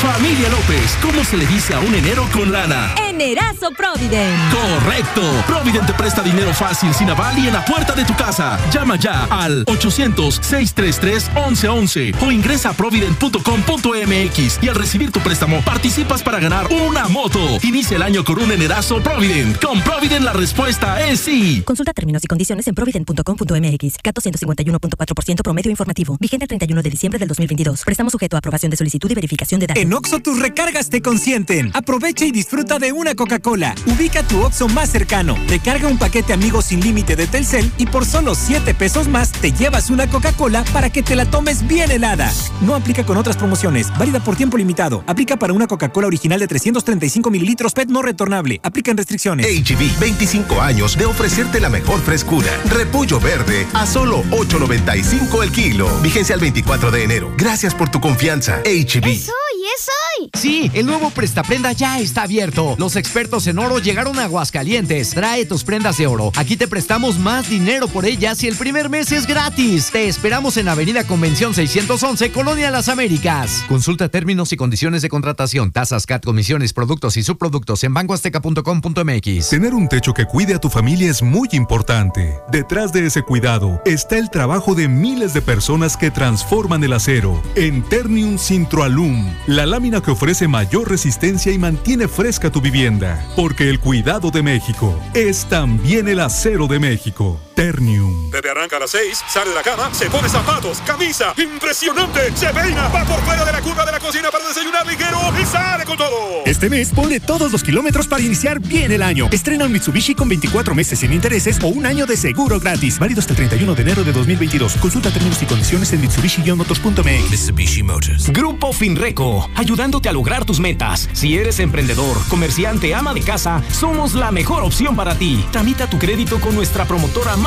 Familia 0.02 0.50
López, 0.50 0.98
¿cómo 1.02 1.24
se 1.24 1.38
le 1.38 1.46
dice 1.46 1.74
a 1.74 1.80
un 1.80 1.94
enero 1.94 2.28
con 2.34 2.52
lana? 2.52 2.94
Enerazo 3.20 3.72
Provident. 3.72 4.38
Correcto. 4.52 5.24
Provident 5.48 5.88
te 5.88 5.94
presta 5.94 6.22
dinero 6.22 6.54
fácil, 6.54 6.94
sin 6.94 7.10
aval 7.10 7.36
y 7.40 7.48
en 7.48 7.54
la 7.54 7.66
puerta 7.66 7.96
de 7.96 8.06
tu 8.06 8.16
casa. 8.16 8.60
Llama 8.72 8.96
ya 8.96 9.24
al 9.32 9.66
800-633-1111 9.66 12.14
o 12.22 12.32
ingresa 12.32 12.70
a 12.70 12.74
provident.com.mx 12.74 14.60
y 14.62 14.70
al 14.70 14.76
recibir 14.76 15.12
tu 15.12 15.20
préstamo 15.22 15.62
participas 15.62 16.22
para 16.22 16.40
ganar 16.40 16.68
una 16.72 17.08
moto. 17.08 17.40
Inicia 17.64 17.98
el 17.98 18.04
año 18.04 18.24
con 18.24 18.40
un 18.40 18.52
enerazo 18.52 19.02
Provident. 19.02 19.60
Con 19.64 19.82
Provident 19.82 20.24
la 20.24 20.34
respuesta 20.34 21.04
es 21.08 21.22
sí. 21.22 21.64
Consulta 21.66 21.94
términos 21.94 22.24
y 22.24 22.28
condiciones 22.28 22.68
en 22.68 22.76
provident.com.mx. 22.76 23.98
Cato 24.04 24.22
151.4% 24.22 25.42
promedio 25.42 25.72
informativo. 25.72 26.18
Vigente 26.20 26.44
el 26.44 26.50
31 26.50 26.84
de 26.84 26.90
diciembre 26.92 27.18
del 27.18 27.30
2022. 27.30 27.84
Prestamos 27.84 28.12
sujeto 28.12 28.36
a 28.36 28.40
aprobación 28.40 28.70
de 28.70 28.78
solicitud 28.78 29.10
y 29.10 29.16
verificación 29.16 29.60
de 29.60 29.66
datos. 29.66 29.82
En 29.82 29.92
Oxo 29.92 30.20
tus 30.20 30.38
recargas 30.40 30.92
te 30.92 31.02
consienten. 31.02 31.72
Aprovecha 31.74 32.26
y 32.26 32.32
disfruta 32.32 32.78
de 32.78 32.92
una 32.92 33.07
Coca-Cola. 33.16 33.76
Ubica 33.86 34.24
tu 34.24 34.42
Oxo 34.42 34.68
más 34.68 34.90
cercano. 34.90 35.38
Recarga 35.48 35.88
un 35.88 35.98
paquete 35.98 36.34
amigos 36.34 36.66
sin 36.66 36.82
límite 36.82 37.16
de 37.16 37.28
Telcel 37.28 37.72
y 37.78 37.86
por 37.86 38.06
solo 38.06 38.36
7 38.36 38.74
pesos 38.74 39.08
más 39.08 39.32
te 39.32 39.52
llevas 39.52 39.90
una 39.90 40.10
Coca-Cola 40.10 40.64
para 40.74 40.90
que 40.90 41.04
te 41.04 41.16
la 41.16 41.26
tomes 41.30 41.68
bien 41.68 41.92
helada. 41.92 42.32
No 42.62 42.76
aplica 42.76 43.06
con 43.06 43.18
otras 43.18 43.38
promociones. 43.38 43.88
Válida 43.98 44.20
por 44.20 44.36
tiempo 44.36 44.58
limitado. 44.58 45.04
Aplica 45.08 45.38
para 45.38 45.54
una 45.54 45.68
Coca-Cola 45.68 46.08
original 46.08 46.40
de 46.40 46.48
335 46.48 47.30
mililitros 47.30 47.74
PET 47.74 47.90
no 47.90 48.02
retornable. 48.02 48.60
Aplican 48.64 48.98
restricciones. 48.98 49.48
HB, 49.48 50.00
25 50.00 50.62
años 50.62 50.98
de 50.98 51.06
ofrecerte 51.06 51.60
la 51.60 51.70
mejor 51.70 52.02
frescura. 52.02 52.50
Repollo 52.66 53.20
verde 53.20 53.68
a 53.74 53.86
solo 53.86 54.24
8.95 54.32 55.44
el 55.44 55.52
kilo. 55.52 55.90
Vigencia 56.02 56.36
al 56.36 56.42
24 56.42 56.92
de 56.92 57.04
enero. 57.04 57.34
Gracias 57.38 57.74
por 57.74 57.90
tu 57.90 58.00
confianza. 58.00 58.62
HB. 58.64 59.06
¡Es 59.06 59.30
hoy! 59.30 59.66
¡Es 59.76 59.88
hoy! 60.20 60.30
Sí, 60.34 60.72
el 60.74 60.86
nuevo 60.86 61.10
Prestaprenda 61.10 61.72
ya 61.72 62.00
está 62.00 62.24
abierto. 62.24 62.76
Los 62.78 62.96
expertos 62.96 63.48
en 63.48 63.60
oro 63.60 63.80
llegaron 63.80 64.20
a 64.20 64.26
Aguascalientes. 64.26 65.12
Trae 65.12 65.46
tus 65.46 65.64
prendas 65.64 65.98
de 65.98 66.08
oro. 66.08 66.32
Aquí 66.36 66.58
te 66.58 66.68
prestamos 66.68 67.18
más 67.20 67.50
dinero 67.50 67.88
por 67.88 68.06
ellas 68.06 68.44
y 68.44 68.48
el 68.48 68.56
primer 68.56 68.90
mes 68.90 69.12
es 69.12 69.28
gratis. 69.28 69.90
Te 69.92 70.08
esperamos 70.08 70.58
en 70.58 70.68
Avenida 70.68 71.06
Convención 71.06 71.54
611, 71.54 72.32
Colonia 72.32 72.72
Las 72.72 72.90
Américas. 72.90 73.64
Consulta 73.68 74.10
términos 74.10 74.54
y 74.54 74.58
condiciones 74.58 75.02
de 75.02 75.10
contratación, 75.10 75.72
tasas, 75.72 76.06
CAT, 76.06 76.24
comisiones, 76.24 76.74
productos 76.74 77.18
y 77.18 77.24
subproductos 77.24 77.84
en 77.84 77.94
bancoazteca.com.mx. 77.94 79.50
Tener 79.50 79.74
un 79.74 79.88
techo 79.88 80.14
que 80.14 80.26
cuide 80.26 80.56
a 80.56 80.60
tu 80.60 80.70
familia 80.70 81.10
es 81.10 81.22
muy 81.22 81.50
importante. 81.54 82.40
Detrás 82.52 82.94
de 82.94 83.06
ese 83.06 83.22
cuidado 83.22 83.82
está 83.86 84.18
el 84.18 84.30
trabajo 84.30 84.76
de 84.76 84.88
miles 84.88 85.34
de 85.34 85.42
personas 85.42 85.98
que 85.98 86.12
transforman 86.12 86.84
el 86.84 86.94
acero 86.94 87.42
en 87.56 87.84
Ternium 87.84 88.38
Sintroalum, 88.38 89.26
la 89.48 89.66
lámina 89.66 90.02
que 90.08 90.12
ofrece 90.12 90.48
mayor 90.48 90.90
resistencia 90.90 91.52
y 91.52 91.58
mantiene 91.58 92.08
fresca 92.08 92.50
tu 92.50 92.62
vivienda. 92.62 93.22
Porque 93.36 93.70
el 93.70 93.82
cuidado 93.82 94.32
de 94.32 94.42
México 94.42 94.98
es 95.14 95.44
también 95.48 96.08
el 96.08 96.22
acero 96.22 96.68
de 96.68 96.80
México. 96.80 97.42
Ternium. 97.58 98.30
Pepe 98.30 98.52
arranca 98.52 98.78
a 98.78 98.80
las 98.82 98.92
6, 98.92 99.24
sale 99.28 99.50
de 99.50 99.56
la 99.56 99.64
cama, 99.64 99.92
se 99.92 100.12
pone 100.12 100.30
zapatos, 100.30 100.78
camisa, 100.86 101.34
impresionante, 101.38 102.32
se 102.36 102.54
peina, 102.54 102.88
va 102.90 103.04
por 103.04 103.20
fuera 103.22 103.44
de 103.44 103.52
la 103.52 103.62
curva 103.62 103.84
de 103.84 103.94
la 103.94 104.00
cocina 104.00 104.30
para 104.30 104.48
desayunar 104.48 104.86
ligero 104.86 105.18
y 105.42 105.44
sale 105.44 105.84
con 105.84 105.98
todo. 105.98 106.44
Este 106.46 106.70
mes 106.70 106.92
ponle 106.92 107.20
todos 107.20 107.52
los 107.52 107.64
kilómetros 107.64 108.06
para 108.06 108.22
iniciar 108.22 108.60
bien 108.60 108.92
el 108.92 109.02
año. 109.02 109.28
Estrena 109.32 109.66
un 109.66 109.72
Mitsubishi 109.72 110.14
con 110.14 110.30
24 110.30 110.76
meses 110.76 111.00
sin 111.00 111.12
intereses 111.12 111.58
o 111.64 111.70
un 111.70 111.88
año 111.88 112.06
de 112.06 112.16
seguro 112.16 112.60
gratis. 112.60 113.00
Válido 113.00 113.22
hasta 113.22 113.34
el 113.34 113.38
31 113.38 113.74
de 113.74 113.82
enero 113.82 114.04
de 114.04 114.14
2022. 114.14 114.78
Consulta 114.78 115.10
términos 115.10 115.42
y 115.42 115.48
condiciones 115.48 115.92
en 115.94 116.02
mitsubishi-motors.mx. 116.04 117.32
Mitsubishi 117.32 117.82
Motors. 117.82 118.32
Grupo 118.32 118.72
Finreco, 118.72 119.50
ayudándote 119.56 120.10
a 120.10 120.14
lograr 120.14 120.46
tus 120.46 120.60
metas. 120.60 121.10
Si 121.14 121.36
eres 121.36 121.60
emprendedor, 121.60 122.20
comerciante, 122.30 122.94
ama 122.94 123.16
de 123.16 123.22
casa, 123.22 123.64
somos 123.72 124.14
la 124.14 124.32
mejor 124.32 124.62
opción 124.62 124.96
para 124.96 125.16
ti. 125.16 125.44
Tramita 125.52 125.90
tu 125.90 125.98
crédito 125.98 126.40
con 126.40 126.54
nuestra 126.54 126.86
promotora 126.86 127.36
más 127.36 127.47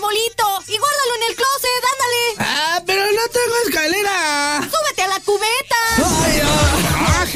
arbolito! 0.00 0.44
¡Y 0.66 0.78
guárdalo 0.78 1.14
en 1.16 1.22
el 1.30 1.36
closet! 1.36 1.84
¡Ándale! 1.92 2.24
¡Ah, 2.38 2.82
pero 2.86 3.02
no 3.04 3.28
tengo 3.32 3.56
escalera! 3.66 4.60
¡Súbete 4.62 5.02
a 5.02 5.08
la 5.08 5.20
cubeta! 5.20 5.76
¡Ay! 6.24 6.40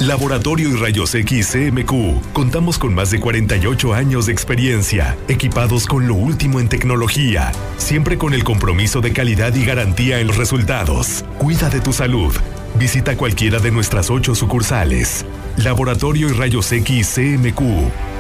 Laboratorio 0.00 0.68
y 0.68 0.76
Rayos 0.76 1.15
X 1.15 1.52
CMQ. 1.52 2.33
Contamos 2.33 2.78
con 2.78 2.94
más 2.94 3.10
de 3.10 3.18
48 3.18 3.94
años 3.94 4.26
de 4.26 4.33
experiencia, 4.33 5.16
equipados 5.26 5.86
con 5.86 6.07
lo 6.07 6.15
último 6.15 6.60
en 6.60 6.68
tecnología, 6.68 7.50
siempre 7.76 8.18
con 8.18 8.34
el 8.34 8.44
compromiso 8.44 9.00
de 9.00 9.12
calidad 9.12 9.55
y 9.55 9.65
garantía 9.65 10.20
en 10.20 10.28
los 10.28 10.36
resultados. 10.36 11.25
Cuida 11.39 11.70
de 11.70 11.81
tu 11.81 11.92
salud. 11.92 12.33
Visita 12.79 13.17
cualquiera 13.17 13.59
de 13.59 13.71
nuestras 13.71 14.11
ocho 14.11 14.35
sucursales. 14.35 15.25
Laboratorio 15.57 16.29
y 16.29 16.33
Rayos 16.33 16.71
X 16.73 17.15
CMQ. 17.15 18.16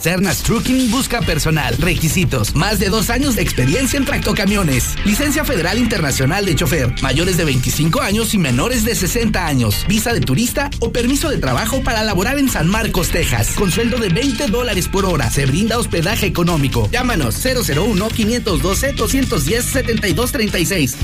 Cernas 0.00 0.42
Trucking 0.42 0.90
busca 0.90 1.20
personal. 1.20 1.76
Requisitos: 1.78 2.54
más 2.54 2.78
de 2.78 2.88
dos 2.88 3.10
años 3.10 3.36
de 3.36 3.42
experiencia 3.42 3.98
en 3.98 4.04
tractocamiones. 4.04 4.96
Licencia 5.04 5.44
Federal 5.44 5.78
Internacional 5.78 6.46
de 6.46 6.54
Chofer. 6.54 6.94
Mayores 7.02 7.36
de 7.36 7.44
25 7.44 8.00
años 8.00 8.32
y 8.34 8.38
menores 8.38 8.84
de 8.84 8.94
60 8.94 9.46
años. 9.46 9.84
Visa 9.88 10.12
de 10.12 10.20
turista 10.20 10.70
o 10.80 10.90
permiso 10.90 11.28
de 11.28 11.38
trabajo 11.38 11.82
para 11.82 12.02
laborar 12.02 12.38
en 12.38 12.48
San 12.48 12.68
Marcos, 12.68 13.10
Texas. 13.10 13.50
Con 13.54 13.70
sueldo 13.70 13.98
de 13.98 14.08
20 14.08 14.46
dólares 14.46 14.88
por 14.88 15.04
hora. 15.04 15.30
Se 15.30 15.46
brinda 15.46 15.78
hospedaje 15.78 16.26
económico. 16.26 16.88
Llámanos 16.90 17.36
001 17.44 18.08
512 18.08 18.92
210 18.92 19.64
7236. 19.64 20.96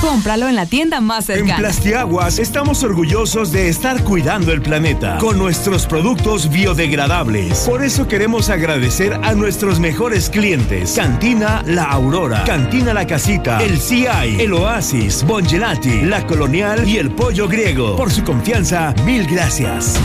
Cómpralo 0.00 0.48
en 0.48 0.56
la 0.56 0.64
tienda 0.64 1.00
más 1.00 1.26
cercana. 1.26 1.56
En 1.56 1.60
Plastiaguas 1.60 2.38
estamos 2.38 2.82
orgullosos 2.82 3.52
de 3.52 3.68
estar 3.68 4.02
cuidando 4.02 4.52
el 4.52 4.62
planeta 4.62 5.18
con 5.18 5.38
nuestros 5.38 5.86
productos 5.86 6.48
biodegradables. 6.48 7.60
Por 7.60 7.84
eso 7.84 8.08
queremos 8.08 8.48
agradecer 8.48 9.12
a 9.22 9.34
nuestros 9.34 9.78
mejores 9.78 10.30
clientes: 10.30 10.92
Cantina 10.96 11.62
La 11.66 11.84
Aurora, 11.84 12.44
Cantina 12.44 12.94
La 12.94 13.06
Casita, 13.06 13.62
el 13.62 13.78
CI, 13.78 14.06
el 14.38 14.54
Oasis, 14.54 15.22
Bongelati, 15.24 16.00
La 16.02 16.26
Colonial 16.26 16.88
y 16.88 16.96
el 16.96 17.10
Pollo 17.10 17.46
Griego. 17.46 17.96
Por 17.96 18.10
su 18.10 18.24
confianza, 18.24 18.94
mil 19.04 19.26
gracias. 19.26 19.96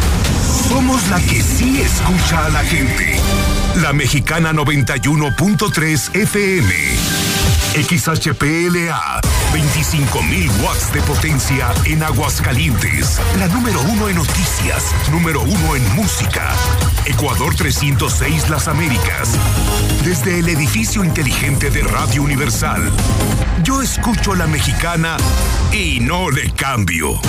Somos 0.67 1.07
la 1.09 1.21
que 1.21 1.41
sí 1.41 1.79
escucha 1.79 2.45
a 2.45 2.49
la 2.49 2.59
gente. 2.59 3.17
La 3.81 3.93
Mexicana 3.93 4.51
91.3 4.51 6.15
FM. 6.15 7.24
XHPLA 7.75 9.19
25.000 9.51 10.49
watts 10.63 10.93
de 10.93 11.01
potencia 11.01 11.73
en 11.83 12.03
Aguascalientes. 12.03 13.19
La 13.37 13.47
número 13.49 13.81
uno 13.81 14.07
en 14.07 14.15
noticias, 14.15 14.93
número 15.11 15.41
uno 15.41 15.75
en 15.75 15.95
música. 15.95 16.53
Ecuador 17.05 17.53
306 17.53 18.49
Las 18.49 18.69
Américas. 18.69 19.37
Desde 20.05 20.39
el 20.39 20.47
edificio 20.47 21.03
inteligente 21.03 21.69
de 21.69 21.81
Radio 21.81 22.23
Universal. 22.23 22.91
Yo 23.63 23.81
escucho 23.81 24.35
la 24.35 24.47
mexicana 24.47 25.17
y 25.73 25.99
no 25.99 26.29
le 26.29 26.51
cambio. 26.51 27.19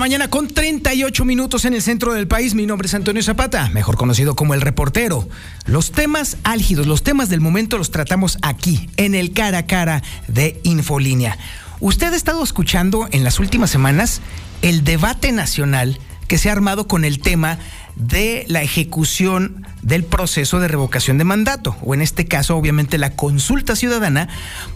Mañana 0.00 0.30
con 0.30 0.48
38 0.48 1.26
minutos 1.26 1.66
en 1.66 1.74
el 1.74 1.82
centro 1.82 2.14
del 2.14 2.26
país. 2.26 2.54
Mi 2.54 2.64
nombre 2.64 2.86
es 2.86 2.94
Antonio 2.94 3.22
Zapata, 3.22 3.68
mejor 3.68 3.98
conocido 3.98 4.34
como 4.34 4.54
el 4.54 4.62
reportero. 4.62 5.28
Los 5.66 5.92
temas 5.92 6.38
álgidos, 6.42 6.86
los 6.86 7.02
temas 7.02 7.28
del 7.28 7.42
momento 7.42 7.76
los 7.76 7.90
tratamos 7.90 8.38
aquí, 8.40 8.88
en 8.96 9.14
el 9.14 9.32
cara 9.34 9.58
a 9.58 9.66
cara 9.66 10.02
de 10.26 10.58
Infolínea. 10.62 11.36
Usted 11.80 12.14
ha 12.14 12.16
estado 12.16 12.42
escuchando 12.42 13.08
en 13.12 13.24
las 13.24 13.40
últimas 13.40 13.68
semanas 13.68 14.22
el 14.62 14.84
debate 14.84 15.32
nacional 15.32 15.98
que 16.28 16.38
se 16.38 16.48
ha 16.48 16.52
armado 16.52 16.88
con 16.88 17.04
el 17.04 17.20
tema 17.20 17.58
de 17.94 18.46
la 18.48 18.62
ejecución 18.62 19.66
del 19.82 20.04
proceso 20.04 20.60
de 20.60 20.68
revocación 20.68 21.18
de 21.18 21.24
mandato, 21.24 21.76
o 21.82 21.92
en 21.92 22.00
este 22.00 22.24
caso, 22.24 22.56
obviamente, 22.56 22.96
la 22.96 23.16
consulta 23.16 23.76
ciudadana 23.76 24.30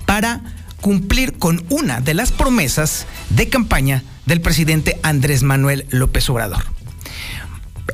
para 0.04 0.42
cumplir 0.82 1.38
con 1.38 1.64
una 1.70 2.02
de 2.02 2.12
las 2.12 2.30
promesas 2.30 3.06
de 3.30 3.48
campaña 3.48 4.02
del 4.26 4.40
presidente 4.40 4.98
Andrés 5.02 5.42
Manuel 5.42 5.86
López 5.90 6.28
Obrador. 6.30 6.64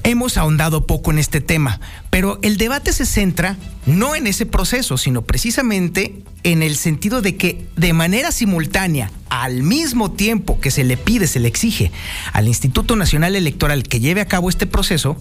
Hemos 0.04 0.36
ahondado 0.36 0.86
poco 0.86 1.10
en 1.10 1.18
este 1.18 1.40
tema, 1.40 1.80
pero 2.10 2.38
el 2.42 2.56
debate 2.56 2.92
se 2.92 3.04
centra 3.04 3.56
no 3.86 4.14
en 4.14 4.26
ese 4.26 4.46
proceso, 4.46 4.96
sino 4.96 5.22
precisamente 5.22 6.22
en 6.42 6.62
el 6.62 6.76
sentido 6.76 7.22
de 7.22 7.36
que 7.36 7.66
de 7.76 7.92
manera 7.92 8.32
simultánea, 8.32 9.10
al 9.28 9.62
mismo 9.62 10.12
tiempo 10.12 10.60
que 10.60 10.70
se 10.70 10.84
le 10.84 10.96
pide, 10.96 11.26
se 11.26 11.40
le 11.40 11.48
exige 11.48 11.90
al 12.32 12.48
Instituto 12.48 12.96
Nacional 12.96 13.36
Electoral 13.36 13.82
que 13.82 14.00
lleve 14.00 14.20
a 14.20 14.28
cabo 14.28 14.48
este 14.48 14.66
proceso, 14.66 15.16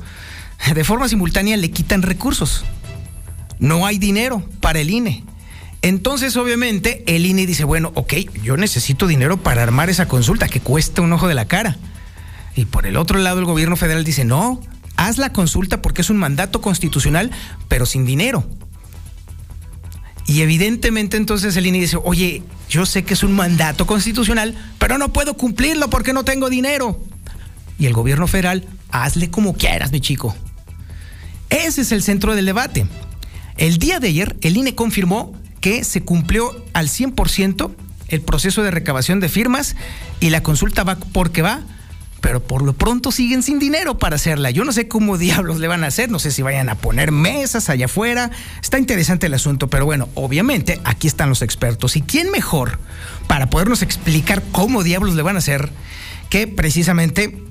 de 0.74 0.84
forma 0.84 1.10
simultánea 1.10 1.58
le 1.58 1.72
quitan 1.72 2.02
recursos. 2.02 2.64
No 3.60 3.86
hay 3.86 3.98
dinero 3.98 4.44
para 4.62 4.80
el 4.80 4.90
INE. 4.90 5.24
Entonces, 5.82 6.36
obviamente, 6.36 7.04
el 7.08 7.26
INE 7.26 7.46
dice, 7.46 7.64
bueno, 7.64 7.92
ok, 7.96 8.14
yo 8.44 8.58
necesito 8.58 9.08
dinero 9.08 9.38
para 9.38 9.64
armar 9.64 9.90
esa 9.90 10.08
consulta 10.08 10.50
que 10.50 10.60
cuesta 10.60 11.02
un 11.02 11.14
ojo 11.14 11.28
de 11.28 11.36
la 11.36 11.46
cara. 11.46 11.78
Y 12.56 12.66
por 12.66 12.86
el 12.86 12.98
otro 12.98 13.18
lado, 13.20 13.40
el 13.40 13.46
gobierno 13.46 13.78
federal 13.78 14.04
dice, 14.04 14.26
no, 14.26 14.60
haz 14.98 15.18
la 15.18 15.32
consulta 15.32 15.82
porque 15.82 16.02
es 16.02 16.10
un 16.10 16.18
mandato 16.18 16.60
constitucional, 16.60 17.32
pero 17.70 17.86
sin 17.86 18.06
dinero. 18.06 18.46
Y 20.26 20.42
evidentemente 20.42 21.18
entonces 21.18 21.56
el 21.56 21.66
INE 21.66 21.80
dice, 21.80 21.98
oye, 22.04 22.44
yo 22.70 22.86
sé 22.86 23.04
que 23.04 23.14
es 23.14 23.24
un 23.24 23.34
mandato 23.34 23.88
constitucional, 23.88 24.56
pero 24.78 24.98
no 24.98 25.14
puedo 25.14 25.36
cumplirlo 25.36 25.90
porque 25.90 26.14
no 26.14 26.26
tengo 26.26 26.50
dinero. 26.50 27.00
Y 27.80 27.86
el 27.86 27.94
gobierno 27.94 28.28
federal, 28.28 28.68
hazle 28.92 29.32
como 29.32 29.54
quieras, 29.56 29.92
mi 29.92 30.02
chico. 30.02 30.36
Ese 31.50 31.82
es 31.82 31.92
el 31.94 32.04
centro 32.04 32.36
del 32.36 32.46
debate. 32.46 32.86
El 33.58 33.78
día 33.78 34.00
de 34.00 34.10
ayer, 34.10 34.38
el 34.42 34.58
INE 34.58 34.76
confirmó 34.76 35.34
que 35.62 35.84
se 35.84 36.02
cumplió 36.02 36.66
al 36.74 36.88
100% 36.88 37.72
el 38.08 38.22
proceso 38.22 38.64
de 38.64 38.72
recabación 38.72 39.20
de 39.20 39.30
firmas 39.30 39.76
y 40.20 40.30
la 40.30 40.42
consulta 40.42 40.84
va 40.84 40.98
porque 41.14 41.42
va, 41.42 41.62
pero 42.22 42.42
por 42.42 42.64
lo 42.64 42.74
pronto 42.74 43.12
siguen 43.12 43.44
sin 43.44 43.60
dinero 43.60 43.98
para 43.98 44.16
hacerla. 44.16 44.52
Yo 44.52 44.64
no 44.64 44.72
sé 44.72 44.88
cómo 44.88 45.18
diablos 45.20 45.60
le 45.60 45.68
van 45.68 45.84
a 45.84 45.88
hacer, 45.88 46.10
no 46.10 46.20
sé 46.20 46.32
si 46.32 46.42
vayan 46.42 46.70
a 46.70 46.76
poner 46.76 47.12
mesas 47.12 47.70
allá 47.70 47.86
afuera. 47.86 48.32
Está 48.62 48.80
interesante 48.80 49.28
el 49.28 49.34
asunto, 49.34 49.68
pero 49.70 49.86
bueno, 49.86 50.10
obviamente 50.16 50.80
aquí 50.84 51.08
están 51.08 51.30
los 51.30 51.42
expertos. 51.42 51.96
¿Y 51.96 52.02
quién 52.02 52.32
mejor 52.32 52.80
para 53.28 53.50
podernos 53.50 53.82
explicar 53.82 54.44
cómo 54.52 54.84
diablos 54.84 55.16
le 55.16 55.22
van 55.22 55.36
a 55.36 55.40
hacer 55.40 55.70
que 56.30 56.48
precisamente 56.48 57.49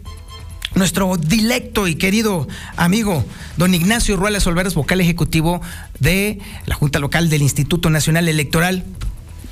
nuestro 0.74 1.16
dilecto 1.16 1.88
y 1.88 1.96
querido 1.96 2.46
amigo 2.76 3.24
don 3.56 3.74
Ignacio 3.74 4.16
Ruelas 4.16 4.46
Olveras, 4.46 4.74
vocal 4.74 5.00
ejecutivo 5.00 5.60
de 5.98 6.38
la 6.66 6.74
Junta 6.74 6.98
Local 6.98 7.28
del 7.28 7.42
Instituto 7.42 7.90
Nacional 7.90 8.28
Electoral. 8.28 8.84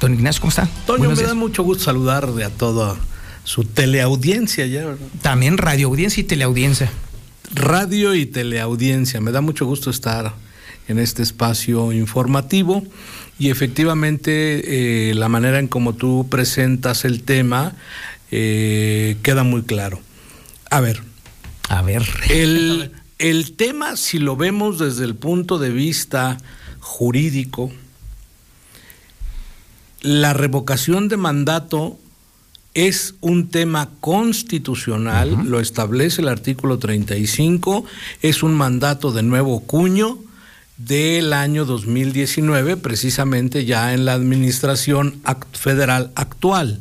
Don 0.00 0.14
Ignacio, 0.14 0.40
¿cómo 0.40 0.50
está? 0.50 0.68
Toño, 0.86 1.10
me 1.10 1.22
da 1.22 1.34
mucho 1.34 1.62
gusto 1.62 1.84
saludar 1.84 2.28
a 2.44 2.50
toda 2.50 2.96
su 3.44 3.64
teleaudiencia 3.64 4.66
ya. 4.66 4.96
También 5.22 5.56
radioaudiencia 5.56 6.20
y 6.20 6.24
teleaudiencia. 6.24 6.90
Radio 7.54 8.14
y 8.14 8.26
teleaudiencia. 8.26 9.20
Me 9.20 9.30
da 9.30 9.40
mucho 9.40 9.64
gusto 9.66 9.90
estar 9.90 10.34
en 10.88 10.98
este 10.98 11.22
espacio 11.22 11.92
informativo 11.92 12.82
y 13.38 13.50
efectivamente 13.50 15.10
eh, 15.10 15.14
la 15.14 15.28
manera 15.28 15.58
en 15.58 15.68
como 15.68 15.94
tú 15.94 16.26
presentas 16.30 17.04
el 17.04 17.22
tema 17.22 17.74
eh, 18.30 19.16
queda 19.22 19.44
muy 19.44 19.62
claro. 19.62 20.00
A 20.70 20.80
ver. 20.80 21.02
A 21.68 21.82
ver. 21.82 22.02
El, 22.30 22.92
el 23.18 23.52
tema, 23.56 23.96
si 23.96 24.18
lo 24.18 24.36
vemos 24.36 24.78
desde 24.78 25.04
el 25.04 25.14
punto 25.14 25.58
de 25.58 25.70
vista 25.70 26.38
jurídico, 26.80 27.72
la 30.00 30.32
revocación 30.32 31.08
de 31.08 31.16
mandato 31.16 31.98
es 32.74 33.14
un 33.22 33.48
tema 33.48 33.88
constitucional, 34.00 35.32
uh 35.32 35.38
-huh. 35.38 35.44
lo 35.44 35.60
establece 35.60 36.20
el 36.20 36.28
artículo 36.28 36.78
35, 36.78 37.86
es 38.20 38.42
un 38.42 38.54
mandato 38.54 39.12
de 39.12 39.22
nuevo 39.22 39.60
cuño 39.60 40.18
del 40.76 41.32
año 41.32 41.64
2019, 41.64 42.76
precisamente 42.76 43.64
ya 43.64 43.94
en 43.94 44.04
la 44.04 44.12
administración 44.12 45.22
federal 45.52 46.12
actual. 46.14 46.80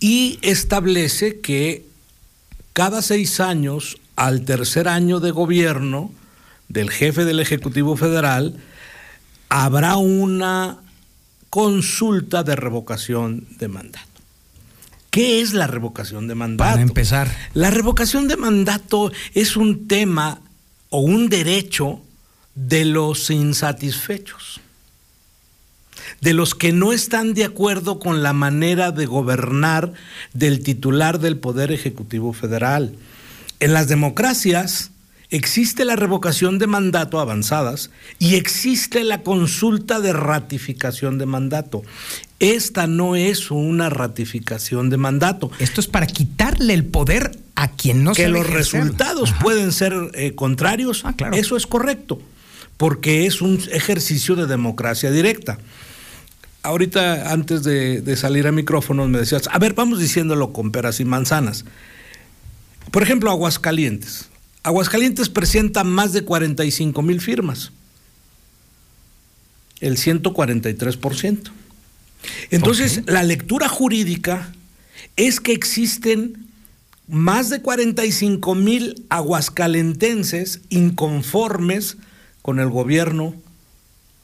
Y 0.00 0.38
establece 0.42 1.40
que 1.40 1.86
cada 2.72 3.02
seis 3.02 3.40
años, 3.40 3.98
al 4.16 4.42
tercer 4.44 4.88
año 4.88 5.20
de 5.20 5.30
gobierno 5.30 6.10
del 6.68 6.90
jefe 6.90 7.24
del 7.24 7.40
Ejecutivo 7.40 7.96
Federal, 7.96 8.56
habrá 9.48 9.96
una 9.96 10.78
consulta 11.50 12.42
de 12.42 12.56
revocación 12.56 13.46
de 13.58 13.68
mandato. 13.68 14.06
¿Qué 15.10 15.40
es 15.40 15.54
la 15.54 15.66
revocación 15.66 16.28
de 16.28 16.34
mandato? 16.34 16.72
Para 16.72 16.82
empezar. 16.82 17.34
La 17.54 17.70
revocación 17.70 18.28
de 18.28 18.36
mandato 18.36 19.10
es 19.32 19.56
un 19.56 19.88
tema 19.88 20.42
o 20.90 21.00
un 21.00 21.30
derecho 21.30 22.02
de 22.54 22.84
los 22.84 23.30
insatisfechos, 23.30 24.60
de 26.20 26.32
los 26.32 26.54
que 26.54 26.72
no 26.72 26.92
están 26.92 27.34
de 27.34 27.44
acuerdo 27.44 27.98
con 27.98 28.22
la 28.22 28.32
manera 28.32 28.90
de 28.90 29.06
gobernar 29.06 29.92
del 30.32 30.62
titular 30.62 31.20
del 31.20 31.36
Poder 31.36 31.72
Ejecutivo 31.72 32.32
Federal. 32.32 32.94
En 33.60 33.72
las 33.72 33.88
democracias 33.88 34.90
existe 35.30 35.84
la 35.84 35.96
revocación 35.96 36.58
de 36.58 36.66
mandato 36.66 37.20
avanzadas 37.20 37.90
y 38.18 38.36
existe 38.36 39.02
la 39.04 39.22
consulta 39.22 40.00
de 40.00 40.12
ratificación 40.12 41.18
de 41.18 41.26
mandato. 41.26 41.82
Esta 42.38 42.86
no 42.86 43.16
es 43.16 43.50
una 43.50 43.88
ratificación 43.88 44.90
de 44.90 44.98
mandato. 44.98 45.50
Esto 45.58 45.80
es 45.80 45.86
para 45.86 46.06
quitarle 46.06 46.74
el 46.74 46.84
poder 46.84 47.38
a 47.54 47.68
quien 47.68 48.04
no 48.04 48.12
que 48.12 48.28
los 48.28 48.46
resultados 48.46 49.32
pueden 49.40 49.72
ser 49.72 49.94
eh, 50.14 50.34
contrarios. 50.34 51.02
Ah, 51.04 51.14
claro. 51.16 51.34
Eso 51.34 51.56
es 51.56 51.66
correcto, 51.66 52.20
porque 52.76 53.26
es 53.26 53.40
un 53.40 53.58
ejercicio 53.72 54.36
de 54.36 54.46
democracia 54.46 55.10
directa. 55.10 55.58
Ahorita, 56.66 57.32
antes 57.32 57.62
de, 57.62 58.00
de 58.00 58.16
salir 58.16 58.46
a 58.46 58.52
micrófonos, 58.52 59.08
me 59.08 59.18
decías, 59.18 59.48
a 59.52 59.58
ver, 59.58 59.74
vamos 59.74 60.00
diciéndolo 60.00 60.52
con 60.52 60.72
peras 60.72 61.00
y 61.00 61.04
manzanas. 61.04 61.64
Por 62.90 63.02
ejemplo, 63.02 63.30
Aguascalientes. 63.30 64.28
Aguascalientes 64.62 65.28
presenta 65.28 65.84
más 65.84 66.12
de 66.12 66.24
45 66.24 67.00
mil 67.02 67.20
firmas, 67.20 67.70
el 69.80 69.96
143%. 69.96 71.52
Entonces, 72.50 73.02
la 73.06 73.22
lectura 73.22 73.68
jurídica 73.68 74.52
es 75.16 75.38
que 75.38 75.52
existen 75.52 76.48
más 77.06 77.50
de 77.50 77.62
45 77.62 78.54
mil 78.56 79.06
aguascalentenses 79.08 80.62
inconformes 80.68 81.96
con 82.42 82.58
el 82.58 82.68
gobierno 82.68 83.34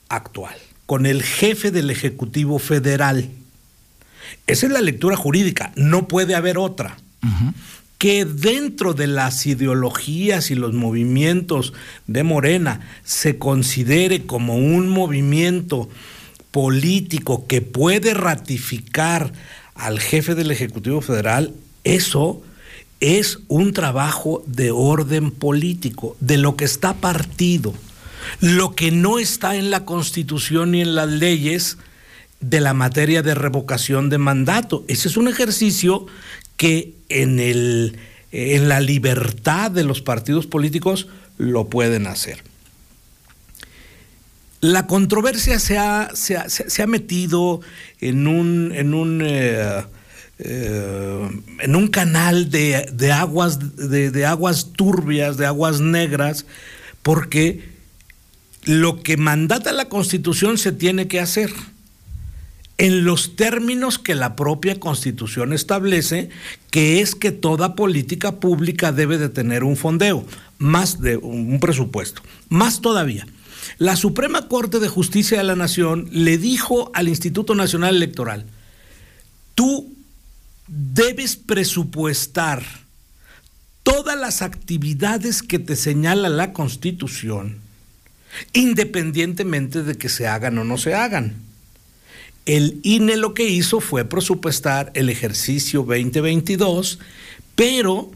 actual, 0.09 0.57
con 0.93 1.07
el 1.07 1.23
jefe 1.23 1.71
del 1.71 1.89
Ejecutivo 1.89 2.59
Federal. 2.59 3.31
Esa 4.47 4.67
es 4.67 4.73
la 4.73 4.83
lectura 4.83 5.17
jurídica, 5.17 5.73
no 5.75 6.07
puede 6.07 6.35
haber 6.35 6.59
otra 6.59 6.99
que 7.97 8.27
dentro 8.27 8.93
de 8.93 9.07
las 9.07 9.47
ideologías 9.47 10.51
y 10.51 10.55
los 10.55 10.75
movimientos 10.75 11.73
de 12.07 12.25
Morena 12.25 12.81
se 13.05 13.39
considere 13.39 14.27
como 14.27 14.59
un 14.59 14.91
movimiento 14.91 15.89
político 16.51 17.47
que 17.47 17.63
puede 17.63 18.13
ratificar 18.13 19.33
al 19.75 19.99
jefe 19.99 20.35
del 20.35 20.51
Ejecutivo 20.51 21.01
Federal, 21.01 21.55
eso 21.85 22.43
es 23.01 23.39
un 23.49 23.73
trabajo 23.73 24.45
de 24.47 24.73
orden 24.73 25.31
político, 25.31 26.19
de 26.21 26.37
lo 26.37 26.55
que 26.55 26.67
está 26.67 26.93
partido. 26.93 27.73
Lo 28.41 28.75
que 28.75 28.91
no 28.91 29.19
está 29.19 29.57
en 29.57 29.71
la 29.71 29.85
Constitución 29.85 30.73
ni 30.73 30.83
en 30.83 30.95
las 30.95 31.09
leyes 31.09 31.79
de 32.43 32.61
la 32.61 32.75
materia 32.75 33.23
de 33.23 33.35
revocación 33.35 34.11
de 34.11 34.19
mandato. 34.19 34.85
Ese 34.89 35.09
es 35.09 35.17
un 35.17 35.29
ejercicio 35.29 36.07
que 36.57 36.95
en, 37.09 37.41
el, 37.41 37.99
en 38.33 38.69
la 38.69 38.81
libertad 38.81 39.71
de 39.71 39.85
los 39.85 40.03
partidos 40.03 40.47
políticos 40.47 41.09
lo 41.39 41.71
pueden 41.71 42.07
hacer. 42.07 42.43
La 44.61 44.87
controversia 44.87 45.59
se 45.59 45.79
ha, 45.79 46.11
se 46.15 46.83
ha, 46.83 46.87
metido 46.87 47.61
en 48.01 48.29
un, 48.29 48.73
en 48.73 48.95
un, 48.95 49.21
eh, 49.25 49.83
eh, 50.39 51.31
en 51.61 51.77
un 51.77 51.89
canal 51.89 52.49
de, 52.49 53.13
aguas, 53.13 53.59
de 53.77 54.27
aguas 54.27 54.73
turbias, 54.73 55.37
de 55.37 55.47
aguas 55.47 55.81
negras, 55.81 56.47
porque 57.03 57.73
lo 58.65 59.03
que 59.03 59.17
mandata 59.17 59.73
la 59.73 59.89
Constitución 59.89 60.59
se 60.59 60.73
tiene 60.73 61.09
que 61.09 61.21
hacer 61.21 61.53
en 62.79 63.05
los 63.05 63.37
términos 63.37 63.99
que 63.99 64.15
la 64.15 64.35
propia 64.35 64.81
Constitución 64.81 65.53
establece, 65.53 66.31
que 66.71 67.01
es 67.01 67.15
que 67.15 67.31
toda 67.31 67.77
política 67.77 68.41
pública 68.41 68.93
debe 68.93 69.19
de 69.19 69.29
tener 69.29 69.63
un 69.63 69.77
fondeo, 69.77 70.27
más 70.59 71.01
de 71.01 71.17
un 71.17 71.61
presupuesto. 71.61 72.23
Más 72.49 72.81
todavía, 72.81 73.27
la 73.79 73.97
Suprema 73.97 74.49
Corte 74.49 74.81
de 74.81 74.89
Justicia 74.89 75.39
de 75.39 75.45
la 75.45 75.57
Nación 75.57 76.09
le 76.11 76.39
dijo 76.39 76.91
al 76.95 77.09
Instituto 77.09 77.55
Nacional 77.55 77.95
Electoral, 77.95 78.47
tú 79.55 79.95
debes 80.67 81.37
presupuestar 81.37 82.65
todas 83.83 84.19
las 84.19 84.43
actividades 84.43 85.43
que 85.43 85.59
te 85.59 85.77
señala 85.77 86.29
la 86.29 86.53
Constitución, 86.53 87.61
independientemente 88.53 89.83
de 89.83 89.97
que 89.97 90.09
se 90.09 90.27
hagan 90.27 90.59
o 90.59 90.65
no 90.65 90.79
se 90.79 90.95
hagan. 90.95 91.37
El 92.45 92.81
INE 92.83 93.17
lo 93.17 93.35
que 93.35 93.49
hizo 93.49 93.81
fue 93.81 94.05
presupuestar 94.05 94.91
el 94.95 95.09
ejercicio 95.09 95.81
2022, 95.83 96.99
pero 97.55 98.11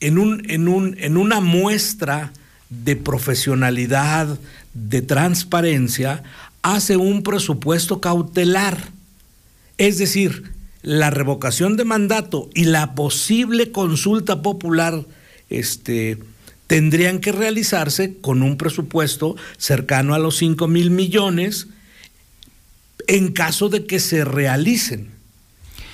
en, 0.00 0.18
un, 0.18 0.48
en, 0.48 0.68
un, 0.68 0.96
en 0.98 1.16
una 1.16 1.40
muestra 1.40 2.32
de 2.70 2.96
profesionalidad, 2.96 4.38
de 4.74 5.02
transparencia, 5.02 6.22
hace 6.62 6.96
un 6.96 7.22
presupuesto 7.22 8.00
cautelar. 8.00 8.90
Es 9.76 9.98
decir, 9.98 10.52
la 10.82 11.10
revocación 11.10 11.76
de 11.76 11.84
mandato 11.84 12.48
y 12.54 12.64
la 12.64 12.94
posible 12.94 13.72
consulta 13.72 14.42
popular 14.42 15.04
este, 15.50 16.18
tendrían 16.68 17.18
que 17.18 17.32
realizarse 17.32 18.18
con 18.20 18.44
un 18.44 18.56
presupuesto 18.56 19.34
cercano 19.56 20.14
a 20.14 20.20
los 20.20 20.36
5 20.36 20.68
mil 20.68 20.90
millones 20.90 21.66
en 23.08 23.32
caso 23.32 23.68
de 23.68 23.86
que 23.86 23.98
se 23.98 24.24
realicen. 24.24 25.10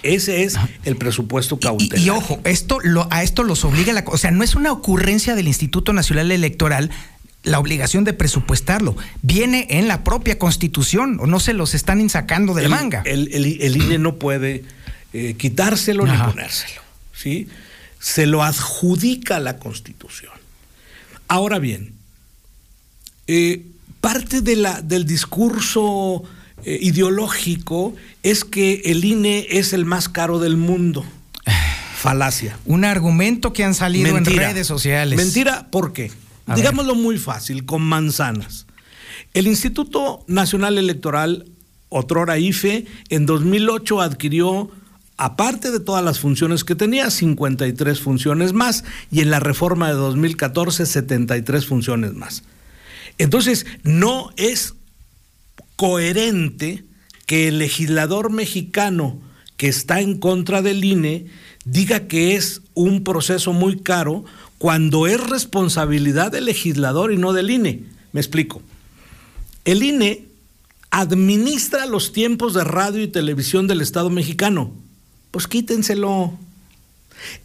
Ese 0.03 0.43
es 0.43 0.57
el 0.85 0.97
presupuesto 0.97 1.59
cautelar. 1.59 2.05
Y, 2.05 2.11
ojo, 2.11 2.39
esto 2.44 2.78
lo, 2.83 3.09
a 3.11 3.23
esto 3.23 3.43
los 3.43 3.65
obliga 3.65 3.94
la, 3.94 4.05
o 4.07 4.19
sea, 4.19 4.33
no 4.33 4.44
es 4.44 4.55
una 4.55 4.70
ocurrencia 4.70 5.35
del 5.35 5.49
Instituto 5.49 5.94
Nacional 5.94 6.31
Electoral 6.31 6.91
la 7.44 7.59
obligación 7.59 8.05
de 8.05 8.12
presupuestarlo. 8.12 8.97
Viene 9.23 9.67
en 9.70 9.86
la 9.86 10.03
propia 10.03 10.39
Constitución, 10.39 11.19
o 11.20 11.27
no 11.27 11.41
se 11.41 11.53
los 11.53 11.75
están 11.75 12.07
sacando 12.11 12.55
de 12.55 12.62
la 12.62 12.69
manga. 12.70 13.03
El, 13.05 13.77
INE 13.77 13.99
no 13.99 14.17
puede 14.17 14.65
eh, 15.12 15.35
quitárselo 15.39 16.07
ni 16.07 16.17
ponérselo. 16.17 16.81
¿sí? 17.12 17.49
Se 18.01 18.27
lo 18.27 18.43
adjudica 18.43 19.41
la 19.41 19.59
Constitución. 19.59 20.33
Ahora 21.28 21.59
bien, 21.59 21.94
eh, 23.27 23.65
parte 24.01 24.41
de 24.41 24.57
la, 24.57 24.83
del 24.83 25.07
discurso 25.07 26.23
eh, 26.65 26.78
ideológico 26.81 27.94
es 28.23 28.44
que 28.44 28.83
el 28.86 29.05
INE 29.05 29.47
es 29.51 29.73
el 29.73 29.85
más 29.85 30.09
caro 30.09 30.39
del 30.39 30.57
mundo. 30.57 31.05
Falacia. 31.97 32.59
Un 32.67 32.85
argumento 32.85 33.53
que 33.53 33.65
han 33.65 33.75
salido 33.75 34.17
en 34.17 34.25
redes 34.25 34.67
sociales. 34.67 35.17
Mentira, 35.17 35.69
¿por 35.70 35.93
qué? 35.93 36.11
Digámoslo 36.55 36.94
muy 36.94 37.17
fácil, 37.17 37.65
con 37.65 37.83
manzanas. 37.83 38.67
El 39.33 39.47
Instituto 39.47 40.23
Nacional 40.27 40.78
Electoral, 40.78 41.47
otrora 41.89 42.39
IFE, 42.39 42.86
en 43.09 43.27
2008 43.27 44.01
adquirió, 44.01 44.70
aparte 45.17 45.70
de 45.70 45.81
todas 45.81 46.05
las 46.05 46.18
funciones 46.18 46.65
que 46.65 46.75
tenía, 46.75 47.10
53 47.10 48.01
funciones 48.01 48.52
más, 48.52 48.84
y 49.10 49.20
en 49.20 49.31
la 49.31 49.41
reforma 49.41 49.89
de 49.89 49.94
2014, 49.94 50.86
73 50.86 51.67
funciones 51.67 52.15
más. 52.15 52.43
Entonces, 53.18 53.67
no 53.83 54.31
es 54.36 54.75
coherente 55.76 56.84
que 57.26 57.49
el 57.49 57.59
legislador 57.59 58.31
mexicano 58.31 59.20
que 59.57 59.68
está 59.68 60.01
en 60.01 60.18
contra 60.18 60.62
del 60.62 60.84
INE 60.84 61.26
diga 61.65 62.09
que 62.09 62.34
es 62.34 62.62
un 62.75 63.05
proceso 63.05 63.52
muy 63.52 63.78
caro 63.78 64.25
cuando 64.59 65.07
es 65.07 65.20
responsabilidad 65.20 66.33
del 66.33 66.47
legislador 66.47 67.12
y 67.12 67.17
no 67.17 67.33
del 67.33 67.51
INE. 67.51 67.84
Me 68.12 68.20
explico. 68.20 68.62
El 69.65 69.83
INE 69.83 70.26
administra 70.91 71.86
los 71.86 72.12
tiempos 72.12 72.55
de 72.55 72.65
radio 72.65 73.02
y 73.02 73.09
televisión 73.09 73.67
del 73.67 73.81
Estado 73.81 74.10
mexicano. 74.10 74.73
Pues 75.35 75.49
quítenselo. 75.49 76.33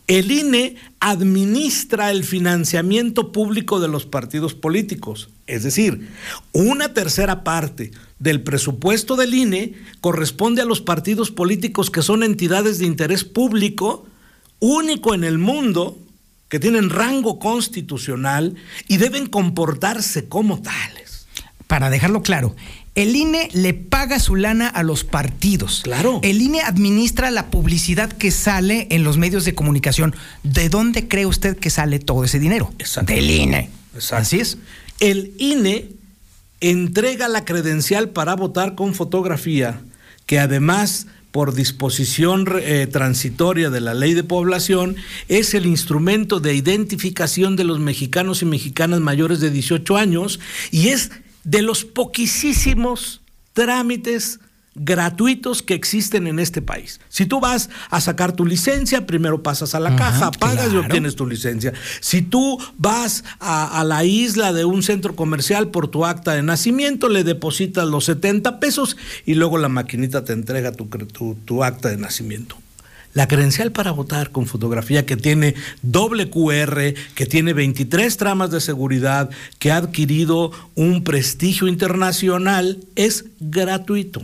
El 0.05 0.31
INE 0.31 0.75
administra 0.99 2.11
el 2.11 2.23
financiamiento 2.23 3.31
público 3.31 3.79
de 3.79 3.87
los 3.87 4.05
partidos 4.05 4.53
políticos. 4.53 5.31
Es 5.47 5.63
decir, 5.63 6.07
una 6.51 6.93
tercera 6.93 7.43
parte 7.43 7.89
del 8.19 8.43
presupuesto 8.43 9.15
del 9.15 9.33
INE 9.33 9.73
corresponde 10.01 10.61
a 10.61 10.65
los 10.65 10.81
partidos 10.81 11.31
políticos 11.31 11.89
que 11.89 12.03
son 12.03 12.21
entidades 12.21 12.77
de 12.77 12.85
interés 12.85 13.23
público, 13.23 14.05
único 14.59 15.15
en 15.15 15.23
el 15.23 15.39
mundo, 15.39 15.97
que 16.47 16.59
tienen 16.59 16.91
rango 16.91 17.39
constitucional 17.39 18.53
y 18.87 18.97
deben 18.97 19.25
comportarse 19.25 20.29
como 20.29 20.61
tales. 20.61 21.27
Para 21.65 21.89
dejarlo 21.89 22.21
claro, 22.21 22.55
el 22.95 23.15
INE 23.15 23.49
le 23.53 23.73
paga 23.73 24.19
su 24.19 24.35
lana 24.35 24.67
a 24.67 24.83
los 24.83 25.03
partidos. 25.03 25.81
Claro. 25.83 26.19
El 26.23 26.41
INE 26.41 26.61
administra 26.61 27.31
la 27.31 27.49
publicidad 27.49 28.11
que 28.11 28.31
sale 28.31 28.87
en 28.91 29.03
los 29.03 29.17
medios 29.17 29.45
de 29.45 29.55
comunicación. 29.55 30.15
¿De 30.43 30.69
dónde 30.69 31.07
cree 31.07 31.25
usted 31.25 31.57
que 31.57 31.69
sale 31.69 31.99
todo 31.99 32.23
ese 32.23 32.39
dinero? 32.39 32.73
Exacto. 32.79 33.13
Del 33.13 33.29
INE. 33.29 33.69
Exacto. 33.93 34.21
Así 34.23 34.39
es. 34.39 34.57
El 34.99 35.33
INE 35.37 35.91
entrega 36.61 37.27
la 37.27 37.45
credencial 37.45 38.09
para 38.09 38.35
votar 38.35 38.75
con 38.75 38.93
fotografía, 38.93 39.81
que 40.25 40.39
además 40.39 41.07
por 41.31 41.53
disposición 41.53 42.47
eh, 42.61 42.87
transitoria 42.91 43.69
de 43.69 43.81
la 43.81 43.93
ley 43.93 44.13
de 44.13 44.23
población, 44.23 44.95
es 45.27 45.53
el 45.53 45.65
instrumento 45.67 46.39
de 46.39 46.55
identificación 46.55 47.55
de 47.55 47.63
los 47.63 47.79
mexicanos 47.79 48.41
y 48.41 48.45
mexicanas 48.45 48.99
mayores 48.99 49.39
de 49.39 49.51
18 49.51 49.95
años 49.95 50.39
y 50.71 50.89
es 50.89 51.11
de 51.49 51.61
los 51.61 51.83
poquísimos 51.85 53.21
trámites 53.53 54.39
gratuitos 54.75 55.61
que 55.61 55.73
existen 55.73 56.27
en 56.27 56.39
este 56.39 56.61
país. 56.61 57.01
Si 57.09 57.25
tú 57.25 57.39
vas 57.41 57.69
a 57.89 57.99
sacar 57.99 58.31
tu 58.33 58.45
licencia, 58.45 59.05
primero 59.05 59.43
pasas 59.43 59.75
a 59.75 59.79
la 59.79 59.89
caja, 59.97 60.31
pagas 60.31 60.71
y 60.71 60.77
obtienes 60.77 61.15
tu 61.15 61.25
licencia. 61.27 61.73
Si 61.99 62.21
tú 62.21 62.57
vas 62.77 63.23
a, 63.39 63.79
a 63.81 63.83
la 63.83 64.05
isla 64.05 64.53
de 64.53 64.63
un 64.65 64.81
centro 64.83 65.15
comercial 65.15 65.69
por 65.69 65.89
tu 65.89 66.05
acta 66.05 66.33
de 66.33 66.43
nacimiento, 66.43 67.09
le 67.09 67.23
depositas 67.25 67.87
los 67.89 68.05
70 68.05 68.59
pesos 68.61 68.95
y 69.25 69.33
luego 69.33 69.57
la 69.57 69.67
maquinita 69.69 70.23
te 70.23 70.31
entrega 70.33 70.71
tu, 70.71 70.85
cre- 70.89 71.07
tu- 71.11 71.35
tu 71.43 71.63
acta 71.63 71.89
de 71.89 71.97
nacimiento. 71.97 72.55
La 73.19 73.27
credencial 73.27 73.73
para 73.73 73.91
votar 73.91 74.31
con 74.31 74.45
fotografía 74.45 75.05
que 75.05 75.17
tiene 75.17 75.53
doble 75.81 76.29
QR, 76.29 76.93
que 77.15 77.25
tiene 77.25 77.51
23 77.51 78.15
tramas 78.15 78.49
de 78.49 78.61
seguridad, 78.61 79.29
que 79.59 79.73
ha 79.73 79.75
adquirido 79.75 80.53
un 80.75 81.03
prestigio 81.03 81.67
internacional, 81.67 82.79
es 82.95 83.25
gratuito. 83.41 84.23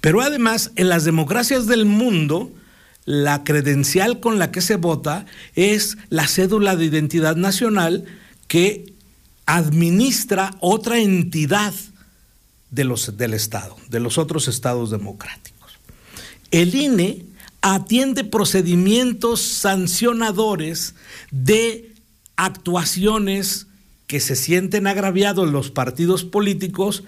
Pero 0.00 0.20
además, 0.20 0.72
en 0.74 0.88
las 0.88 1.04
democracias 1.04 1.68
del 1.68 1.84
mundo, 1.84 2.50
la 3.04 3.44
credencial 3.44 4.18
con 4.18 4.40
la 4.40 4.50
que 4.50 4.62
se 4.62 4.74
vota 4.74 5.24
es 5.54 5.96
la 6.08 6.26
cédula 6.26 6.74
de 6.74 6.86
identidad 6.86 7.36
nacional 7.36 8.04
que 8.48 8.94
administra 9.46 10.56
otra 10.58 10.98
entidad 10.98 11.72
de 12.72 12.82
los, 12.82 13.16
del 13.16 13.32
Estado, 13.32 13.76
de 13.88 14.00
los 14.00 14.18
otros 14.18 14.48
estados 14.48 14.90
democráticos. 14.90 15.70
El 16.50 16.74
INE 16.74 17.35
atiende 17.60 18.24
procedimientos 18.24 19.40
sancionadores 19.40 20.94
de 21.30 21.92
actuaciones 22.36 23.66
que 24.06 24.20
se 24.20 24.36
sienten 24.36 24.86
agraviados 24.86 25.50
los 25.50 25.70
partidos 25.70 26.24
políticos 26.24 27.04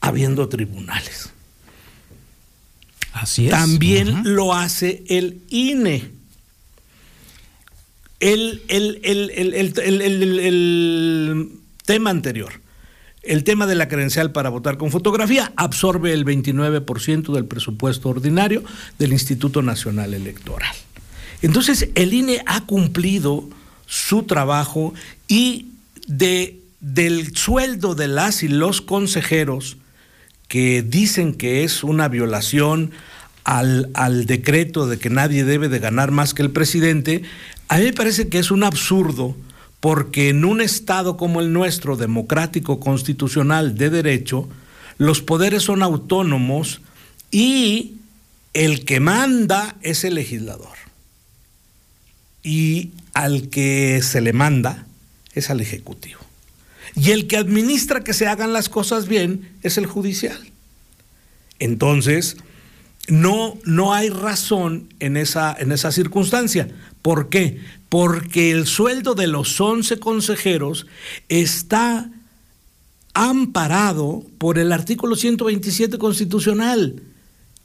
habiendo 0.00 0.48
tribunales. 0.48 1.30
Así 3.12 3.46
es. 3.46 3.50
También 3.50 4.22
lo 4.34 4.54
hace 4.54 5.04
el 5.08 5.42
INE. 5.48 6.10
El, 8.20 8.62
el- 8.68 9.00
el- 9.02 9.30
el- 9.30 9.54
el- 9.54 9.78
el- 9.78 10.02
el- 10.02 10.22
el- 10.22 10.38
el 10.40 11.48
tema 11.86 12.10
anterior, 12.10 12.60
el 13.22 13.44
tema 13.44 13.66
de 13.66 13.74
la 13.74 13.88
credencial 13.88 14.32
para 14.32 14.48
votar 14.48 14.78
con 14.78 14.90
fotografía, 14.90 15.52
absorbe 15.56 16.12
el 16.12 16.24
29% 16.24 17.32
del 17.32 17.44
presupuesto 17.44 18.08
ordinario 18.08 18.62
del 18.98 19.12
Instituto 19.12 19.62
Nacional 19.62 20.14
Electoral. 20.14 20.74
Entonces, 21.42 21.88
el 21.94 22.14
INE 22.14 22.42
ha 22.46 22.64
cumplido 22.66 23.48
su 23.86 24.22
trabajo 24.22 24.94
y 25.28 25.66
de, 26.06 26.60
del 26.80 27.36
sueldo 27.36 27.94
de 27.94 28.08
las 28.08 28.42
y 28.42 28.48
los 28.48 28.80
consejeros, 28.80 29.76
que 30.48 30.82
dicen 30.82 31.34
que 31.34 31.62
es 31.62 31.84
una 31.84 32.08
violación 32.08 32.90
al, 33.44 33.90
al 33.94 34.26
decreto 34.26 34.86
de 34.86 34.98
que 34.98 35.10
nadie 35.10 35.44
debe 35.44 35.68
de 35.68 35.78
ganar 35.78 36.10
más 36.10 36.34
que 36.34 36.42
el 36.42 36.50
presidente, 36.50 37.22
a 37.68 37.78
mí 37.78 37.84
me 37.84 37.92
parece 37.92 38.28
que 38.28 38.38
es 38.38 38.50
un 38.50 38.64
absurdo 38.64 39.36
porque 39.80 40.28
en 40.28 40.44
un 40.44 40.60
Estado 40.60 41.16
como 41.16 41.40
el 41.40 41.52
nuestro, 41.52 41.96
democrático, 41.96 42.80
constitucional, 42.80 43.76
de 43.76 43.90
derecho, 43.90 44.48
los 44.98 45.22
poderes 45.22 45.62
son 45.62 45.82
autónomos 45.82 46.82
y 47.30 47.94
el 48.52 48.84
que 48.84 49.00
manda 49.00 49.76
es 49.80 50.04
el 50.04 50.14
legislador. 50.14 50.76
Y 52.42 52.90
al 53.14 53.48
que 53.48 54.02
se 54.02 54.20
le 54.20 54.32
manda 54.32 54.86
es 55.34 55.48
al 55.50 55.60
Ejecutivo. 55.60 56.20
Y 56.94 57.12
el 57.12 57.26
que 57.26 57.36
administra 57.36 58.04
que 58.04 58.14
se 58.14 58.26
hagan 58.26 58.52
las 58.52 58.68
cosas 58.68 59.08
bien 59.08 59.48
es 59.62 59.78
el 59.78 59.86
judicial. 59.86 60.38
Entonces, 61.58 62.36
no, 63.08 63.58
no 63.64 63.92
hay 63.92 64.08
razón 64.10 64.92
en 65.00 65.16
esa, 65.16 65.56
en 65.58 65.72
esa 65.72 65.92
circunstancia. 65.92 66.68
¿Por 67.02 67.28
qué? 67.28 67.60
Porque 67.88 68.50
el 68.50 68.66
sueldo 68.66 69.14
de 69.14 69.26
los 69.26 69.60
11 69.60 69.98
consejeros 69.98 70.86
está 71.28 72.10
amparado 73.14 74.24
por 74.38 74.58
el 74.58 74.72
artículo 74.72 75.16
127 75.16 75.98
constitucional 75.98 77.02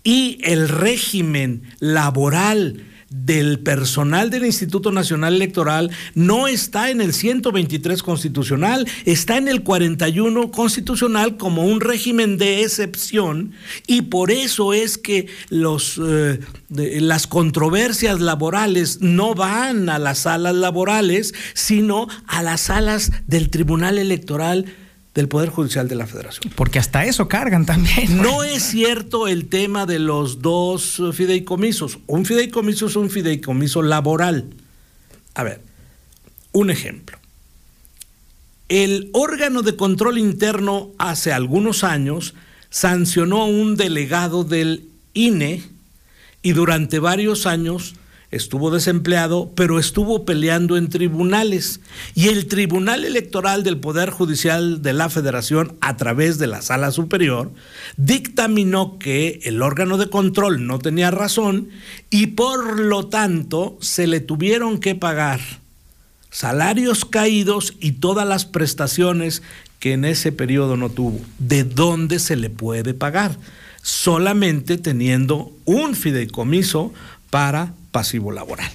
y 0.04 0.40
el 0.44 0.70
régimen 0.70 1.64
laboral 1.80 2.84
del 3.24 3.60
personal 3.60 4.30
del 4.30 4.46
Instituto 4.46 4.92
Nacional 4.92 5.36
Electoral 5.36 5.92
no 6.14 6.48
está 6.48 6.90
en 6.90 7.02
el 7.02 7.14
123 7.14 8.04
constitucional, 8.04 8.88
está 9.06 9.38
en 9.38 9.48
el 9.48 9.64
41 9.64 10.52
constitucional 10.52 11.38
como 11.38 11.66
un 11.66 11.82
régimen 11.82 12.38
de 12.38 12.64
excepción 12.64 13.54
y 13.88 14.04
por 14.04 14.32
eso 14.32 14.74
es 14.74 14.98
que 14.98 15.28
los, 15.50 16.00
eh, 16.04 16.40
las 16.70 17.28
controversias 17.28 18.20
laborales 18.20 19.00
no 19.02 19.34
van 19.34 19.90
a 19.90 20.00
las 20.00 20.20
salas 20.20 20.56
laborales, 20.56 21.34
sino 21.54 22.08
a 22.28 22.44
las 22.44 22.62
salas 22.62 23.12
del 23.28 23.50
Tribunal 23.50 23.98
Electoral 23.98 24.66
del 25.16 25.30
Poder 25.30 25.50
Judicial 25.50 25.88
de 25.88 25.96
la 25.96 26.06
Federación. 26.06 26.54
Porque 26.56 26.78
hasta 26.78 27.06
eso 27.06 27.30
cargan 27.30 27.66
también. 27.66 28.22
No 28.22 28.44
es 28.44 28.64
cierto 28.64 29.28
el 29.28 29.48
tema 29.48 29.86
de 29.86 29.98
los 29.98 30.42
dos 30.42 31.02
fideicomisos. 31.14 32.00
Un 32.06 32.26
fideicomiso 32.26 32.88
es 32.88 32.98
un 32.98 33.10
fideicomiso 33.10 33.82
laboral. 33.82 34.50
A 35.34 35.44
ver, 35.44 35.62
un 36.52 36.70
ejemplo. 36.70 37.18
El 38.68 39.10
órgano 39.14 39.62
de 39.62 39.78
control 39.78 40.18
interno 40.18 40.92
hace 40.98 41.32
algunos 41.32 41.84
años 41.84 42.34
sancionó 42.70 43.44
a 43.44 43.46
un 43.46 43.78
delegado 43.78 44.44
del 44.44 44.90
INE 45.14 45.64
y 46.42 46.52
durante 46.52 47.00
varios 47.00 47.46
años 47.46 47.96
estuvo 48.32 48.72
desempleado, 48.72 49.52
pero 49.56 49.80
estuvo 49.80 50.26
peleando 50.26 50.78
en 50.78 50.90
tribunales. 50.90 51.80
Y 52.14 52.30
el 52.30 52.48
Tribunal 52.48 53.06
Electoral 53.06 53.64
del 53.64 53.78
Poder 53.78 54.10
Judicial 54.10 54.82
de 54.82 54.94
la 54.94 55.10
Federación, 55.10 55.76
a 55.82 55.98
través 55.98 56.38
de 56.38 56.48
la 56.48 56.62
Sala 56.62 56.92
Superior, 56.92 57.52
dictaminó 57.98 58.98
que 59.00 59.40
el 59.44 59.62
órgano 59.62 59.98
de 59.98 60.10
control 60.10 60.66
no 60.66 60.80
tenía 60.80 61.12
razón 61.12 61.70
y 62.10 62.28
por 62.28 62.80
lo 62.80 63.08
tanto 63.08 63.78
se 63.82 64.08
le 64.08 64.20
tuvieron 64.20 64.80
que 64.80 64.96
pagar 64.96 65.40
salarios 66.36 67.06
caídos 67.06 67.76
y 67.80 67.94
todas 67.94 68.28
las 68.28 68.44
prestaciones 68.44 69.42
que 69.80 69.94
en 69.94 70.04
ese 70.04 70.34
periodo 70.34 70.76
no 70.76 70.90
tuvo. 70.90 71.22
¿De 71.40 71.64
dónde 71.64 72.20
se 72.20 72.36
le 72.36 72.50
puede 72.50 72.94
pagar? 72.94 73.38
Solamente 73.82 74.78
teniendo 74.78 75.54
un 75.64 75.96
fideicomiso 75.96 76.94
para 77.30 77.74
pasivo 77.96 78.30
laboral. 78.34 78.70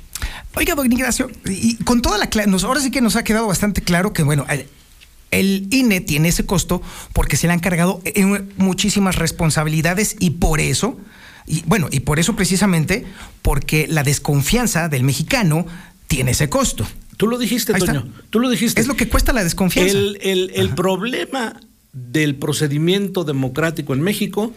Oiga, 0.54 0.74
don 0.74 0.90
Ignacio, 0.90 1.30
y 1.44 1.76
con 1.84 2.00
toda 2.00 2.16
la 2.16 2.28
nos 2.46 2.64
ahora 2.64 2.80
sí 2.80 2.90
que 2.90 3.02
nos 3.02 3.16
ha 3.16 3.22
quedado 3.22 3.46
bastante 3.46 3.82
claro 3.82 4.14
que, 4.14 4.22
bueno, 4.22 4.46
el, 5.30 5.68
INE 5.70 6.00
tiene 6.00 6.28
ese 6.28 6.46
costo 6.46 6.80
porque 7.12 7.36
se 7.36 7.46
le 7.46 7.52
han 7.52 7.60
cargado 7.60 8.00
eh, 8.06 8.24
muchísimas 8.56 9.16
responsabilidades 9.16 10.16
y 10.18 10.30
por 10.30 10.58
eso, 10.58 10.98
y 11.46 11.62
bueno, 11.66 11.88
y 11.90 12.00
por 12.00 12.18
eso 12.18 12.34
precisamente, 12.34 13.04
porque 13.42 13.86
la 13.88 14.02
desconfianza 14.04 14.88
del 14.88 15.04
mexicano 15.04 15.66
tiene 16.08 16.30
ese 16.30 16.48
costo. 16.48 16.86
Tú 17.18 17.26
lo 17.26 17.36
dijiste. 17.36 17.74
Toño. 17.74 18.08
Tú 18.30 18.40
lo 18.40 18.48
dijiste. 18.48 18.80
Es 18.80 18.86
lo 18.86 18.96
que 18.96 19.06
cuesta 19.06 19.34
la 19.34 19.44
desconfianza. 19.44 19.92
El, 19.92 20.16
el- 20.22 20.50
el 20.54 20.70
problema 20.74 21.60
del 21.92 22.36
procedimiento 22.36 23.24
democrático 23.24 23.92
en 23.92 24.00
México 24.00 24.54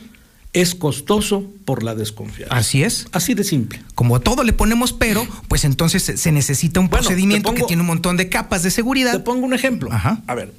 es 0.54 0.76
costoso 0.76 1.50
por 1.66 1.84
la 1.84 1.96
desconfianza. 1.96 2.56
Así 2.56 2.84
es. 2.84 3.08
Así 3.12 3.34
de 3.34 3.44
simple. 3.44 3.82
Como 3.96 4.16
a 4.16 4.20
todo 4.20 4.44
le 4.44 4.54
ponemos 4.54 4.94
pero, 4.94 5.28
pues 5.48 5.66
entonces 5.66 6.04
se 6.04 6.32
necesita 6.32 6.80
un 6.80 6.90
procedimiento 6.90 7.54
que 7.54 7.64
tiene 7.64 7.82
un 7.82 7.88
montón 7.88 8.18
de 8.18 8.30
capas 8.30 8.64
de 8.64 8.72
seguridad. 8.72 9.12
Te 9.12 9.20
pongo 9.20 9.46
un 9.46 9.54
ejemplo. 9.54 9.90
A 9.92 10.36
ver, 10.36 10.54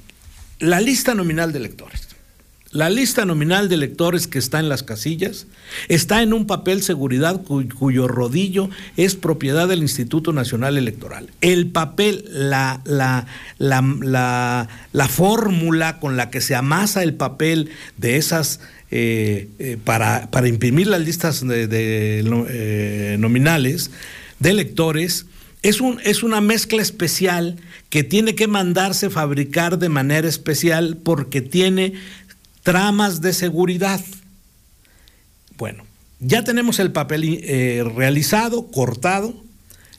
la 0.59 0.81
lista 0.81 1.15
nominal 1.15 1.51
de 1.53 1.59
electores. 1.59 2.14
La 2.75 2.89
lista 2.89 3.23
nominal 3.23 3.69
de 3.69 3.75
electores 3.75 4.27
que 4.27 4.37
está 4.37 4.59
en 4.59 4.67
las 4.67 4.83
casillas 4.83 5.47
está 5.87 6.21
en 6.21 6.33
un 6.33 6.45
papel 6.45 6.83
seguridad 6.83 7.41
cuyo 7.41 8.09
rodillo 8.09 8.69
es 8.97 9.15
propiedad 9.15 9.69
del 9.69 9.79
Instituto 9.79 10.33
Nacional 10.33 10.77
Electoral. 10.77 11.29
El 11.39 11.67
papel, 11.67 12.25
la, 12.29 12.81
la, 12.83 13.27
la, 13.59 14.67
la, 14.91 15.07
fórmula 15.07 16.01
con 16.01 16.17
la 16.17 16.29
que 16.29 16.41
se 16.41 16.53
amasa 16.53 17.01
el 17.01 17.13
papel 17.13 17.69
de 17.95 18.17
esas 18.17 18.59
eh, 18.91 19.47
eh, 19.57 19.77
para, 19.81 20.29
para, 20.29 20.49
imprimir 20.49 20.87
las 20.87 20.99
listas 20.99 21.47
de, 21.47 21.69
eh, 21.69 23.15
nominales 23.17 23.91
de 24.39 24.49
electores 24.49 25.27
es, 25.61 25.79
un, 25.79 26.01
es 26.03 26.23
una 26.23 26.41
mezcla 26.41 26.81
especial 26.81 27.55
que 27.89 28.03
tiene 28.03 28.35
que 28.35 28.47
mandarse 28.47 29.09
fabricar 29.09 29.79
de 29.79 29.89
manera 29.89 30.27
especial 30.27 30.97
porque 31.01 31.41
tiene 31.41 31.93
tramas 32.65 33.21
de 33.21 33.31
seguridad. 33.31 34.01
Bueno, 35.55 35.85
ya 36.19 36.43
tenemos 36.43 36.79
el 36.79 36.91
papel 36.91 37.41
eh, 37.43 37.83
realizado, 37.95 38.71
cortado, 38.71 39.35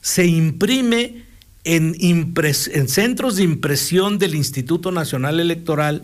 se 0.01 0.27
imprime 0.27 1.23
en, 1.63 1.95
en, 1.99 2.89
centros 2.89 3.37
de 3.37 3.43
impresión 3.43 4.19
del 4.19 4.35
Instituto 4.35 4.91
Nacional 4.91 5.39
Electoral 5.39 6.03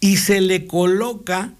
y 0.00 0.16
se 0.16 0.40
le 0.40 0.66
coloca, 0.66 1.52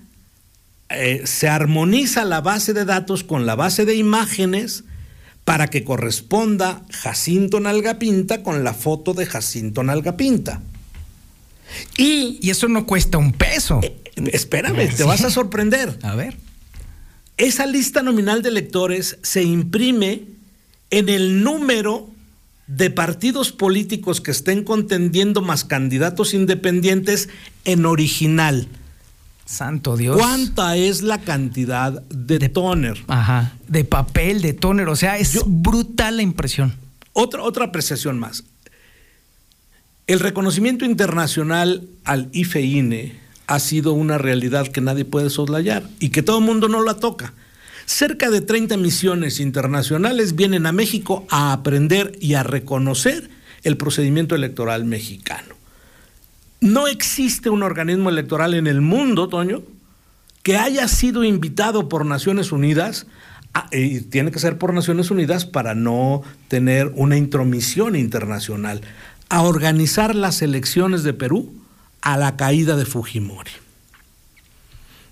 eh, 0.88 1.22
se 1.26 1.48
armoniza 1.48 2.24
la 2.24 2.40
base 2.40 2.72
de 2.72 2.86
datos 2.86 3.24
con 3.24 3.44
la 3.44 3.54
base 3.54 3.84
de 3.84 3.96
imágenes 3.96 4.84
para 5.44 5.68
que 5.68 5.84
corresponda 5.84 6.86
Jacinto 6.90 7.60
Nalgapinta 7.60 8.42
con 8.42 8.64
la 8.64 8.72
foto 8.72 9.12
de 9.12 9.26
Jacinto 9.26 9.82
Nalgapinta. 9.82 10.62
Y, 11.96 12.38
y 12.40 12.50
eso 12.50 12.68
no 12.68 12.86
cuesta 12.86 13.18
un 13.18 13.32
peso. 13.32 13.80
Eh, 13.82 13.96
Espérame, 14.32 14.94
te 14.94 15.04
vas 15.04 15.24
a 15.24 15.30
sorprender. 15.30 15.98
A 16.02 16.14
ver. 16.14 16.36
Esa 17.36 17.66
lista 17.66 18.02
nominal 18.02 18.42
de 18.42 18.48
electores 18.48 19.18
se 19.22 19.42
imprime 19.44 20.22
en 20.90 21.08
el 21.08 21.42
número 21.44 22.10
de 22.66 22.90
partidos 22.90 23.52
políticos 23.52 24.20
que 24.20 24.30
estén 24.30 24.64
contendiendo 24.64 25.40
más 25.40 25.64
candidatos 25.64 26.34
independientes 26.34 27.28
en 27.64 27.86
original. 27.86 28.68
Santo 29.46 29.96
Dios. 29.96 30.16
¿Cuánta 30.16 30.76
es 30.76 31.00
la 31.00 31.18
cantidad 31.18 32.02
de, 32.02 32.48
toner? 32.50 33.02
Ajá, 33.08 33.54
de 33.66 33.84
papel, 33.84 34.42
de 34.42 34.52
toner. 34.52 34.88
O 34.88 34.96
sea, 34.96 35.16
es 35.16 35.40
brutal 35.46 36.16
la 36.16 36.22
impresión. 36.22 36.74
Otra, 37.14 37.42
otra 37.42 37.64
apreciación 37.64 38.18
más. 38.18 38.44
El 40.08 40.20
reconocimiento 40.20 40.86
internacional 40.86 41.86
al 42.04 42.30
IFEINE 42.32 43.20
ha 43.46 43.58
sido 43.58 43.92
una 43.92 44.16
realidad 44.16 44.66
que 44.66 44.80
nadie 44.80 45.04
puede 45.04 45.28
soslayar 45.28 45.86
y 46.00 46.08
que 46.08 46.22
todo 46.22 46.38
el 46.38 46.46
mundo 46.46 46.66
no 46.66 46.82
la 46.82 46.94
toca. 46.94 47.34
Cerca 47.84 48.30
de 48.30 48.40
30 48.40 48.78
misiones 48.78 49.38
internacionales 49.38 50.34
vienen 50.34 50.64
a 50.64 50.72
México 50.72 51.26
a 51.28 51.52
aprender 51.52 52.12
y 52.22 52.34
a 52.34 52.42
reconocer 52.42 53.28
el 53.64 53.76
procedimiento 53.76 54.34
electoral 54.34 54.86
mexicano. 54.86 55.54
No 56.62 56.88
existe 56.88 57.50
un 57.50 57.62
organismo 57.62 58.08
electoral 58.08 58.54
en 58.54 58.66
el 58.66 58.80
mundo, 58.80 59.28
Toño, 59.28 59.62
que 60.42 60.56
haya 60.56 60.88
sido 60.88 61.22
invitado 61.22 61.90
por 61.90 62.06
Naciones 62.06 62.50
Unidas, 62.50 63.06
y 63.72 64.00
tiene 64.00 64.30
que 64.30 64.38
ser 64.38 64.56
por 64.56 64.72
Naciones 64.72 65.10
Unidas 65.10 65.44
para 65.44 65.74
no 65.74 66.22
tener 66.48 66.92
una 66.94 67.18
intromisión 67.18 67.96
internacional, 67.96 68.80
a 69.28 69.42
organizar 69.42 70.14
las 70.14 70.42
elecciones 70.42 71.02
de 71.02 71.12
Perú 71.12 71.54
a 72.00 72.16
la 72.16 72.36
caída 72.36 72.76
de 72.76 72.86
Fujimori. 72.86 73.50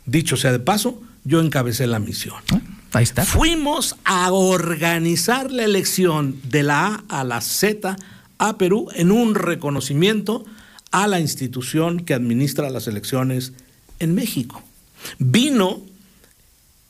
Dicho 0.06 0.36
sea 0.36 0.52
de 0.52 0.60
paso, 0.60 1.02
yo 1.24 1.40
encabecé 1.40 1.86
la 1.86 1.98
misión. 1.98 2.40
Ah, 2.52 2.60
ahí 2.92 3.02
está. 3.02 3.24
Fuimos 3.24 3.96
a 4.04 4.32
organizar 4.32 5.50
la 5.50 5.64
elección 5.64 6.40
de 6.44 6.62
la 6.62 7.02
A 7.08 7.20
a 7.20 7.24
la 7.24 7.40
Z 7.40 7.96
a 8.38 8.58
Perú 8.58 8.88
en 8.94 9.10
un 9.10 9.34
reconocimiento 9.34 10.44
a 10.92 11.08
la 11.08 11.20
institución 11.20 12.00
que 12.00 12.14
administra 12.14 12.70
las 12.70 12.86
elecciones 12.86 13.52
en 13.98 14.14
México. 14.14 14.62
Vino 15.18 15.82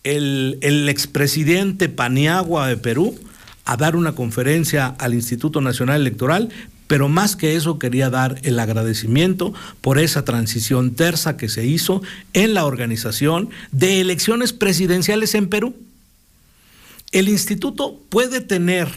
el, 0.05 0.59
el 0.61 0.89
expresidente 0.89 1.89
Paniagua 1.89 2.69
de 2.69 2.77
Perú 2.77 3.19
a 3.65 3.77
dar 3.77 3.97
una 3.97 4.15
conferencia 4.15 4.87
al 4.87 5.15
Instituto 5.15 5.61
Nacional 5.61 6.01
Electoral 6.01 6.51
pero 6.87 7.09
más 7.09 7.37
que 7.37 7.57
eso 7.57 7.79
quería 7.79 8.11
dar 8.11 8.41
el 8.43 8.59
agradecimiento 8.59 9.53
por 9.81 9.99
esa 9.99 10.25
transición 10.25 10.95
tersa 10.95 11.37
que 11.37 11.49
se 11.49 11.67
hizo 11.67 12.03
en 12.33 12.55
la 12.55 12.65
organización 12.65 13.51
de 13.73 14.01
elecciones 14.01 14.53
presidenciales 14.53 15.35
en 15.35 15.49
Perú. 15.49 15.75
El 17.13 17.29
instituto 17.29 18.01
puede 18.09 18.41
tener 18.41 18.89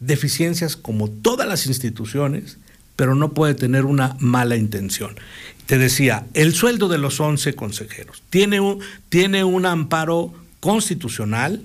deficiencias 0.00 0.76
como 0.76 1.08
todas 1.08 1.48
las 1.48 1.66
instituciones, 1.66 2.58
pero 2.96 3.14
no 3.14 3.32
puede 3.32 3.54
tener 3.54 3.84
una 3.84 4.16
mala 4.18 4.56
intención. 4.56 5.16
Te 5.66 5.78
decía, 5.78 6.26
el 6.34 6.54
sueldo 6.54 6.88
de 6.88 6.98
los 6.98 7.20
11 7.20 7.54
consejeros 7.54 8.22
tiene 8.28 8.60
un, 8.60 8.80
tiene 9.08 9.44
un 9.44 9.64
amparo 9.64 10.34
constitucional, 10.60 11.62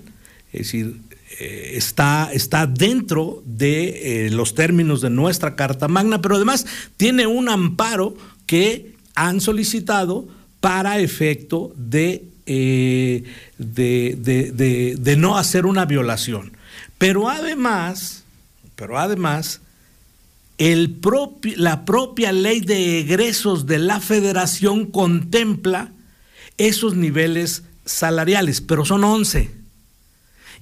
es 0.52 0.60
decir, 0.60 0.96
eh, 1.40 1.74
está, 1.76 2.30
está 2.32 2.66
dentro 2.66 3.42
de 3.46 4.26
eh, 4.26 4.30
los 4.30 4.54
términos 4.56 5.00
de 5.00 5.10
nuestra 5.10 5.54
Carta 5.54 5.86
Magna, 5.86 6.20
pero 6.20 6.34
además 6.34 6.66
tiene 6.96 7.28
un 7.28 7.48
amparo 7.48 8.16
que 8.46 8.96
han 9.14 9.40
solicitado 9.40 10.26
para 10.58 10.98
efecto 10.98 11.72
de, 11.76 12.24
eh, 12.46 13.22
de, 13.58 14.96
de, 14.98 15.16
no 15.16 15.38
hacer 15.38 15.64
una 15.66 15.84
violación. 15.84 16.56
Pero 16.98 17.28
además, 17.28 18.24
pero 18.74 18.98
además, 18.98 19.60
el 20.58 20.98
la 21.56 21.84
propia 21.84 22.32
ley 22.32 22.60
de 22.60 22.98
egresos 22.98 23.66
de 23.66 23.78
la 23.78 24.00
federación 24.00 24.86
contempla 24.86 25.92
esos 26.56 26.96
niveles 26.96 27.62
salariales, 27.84 28.60
pero 28.60 28.84
son 28.84 29.04
11. 29.04 29.57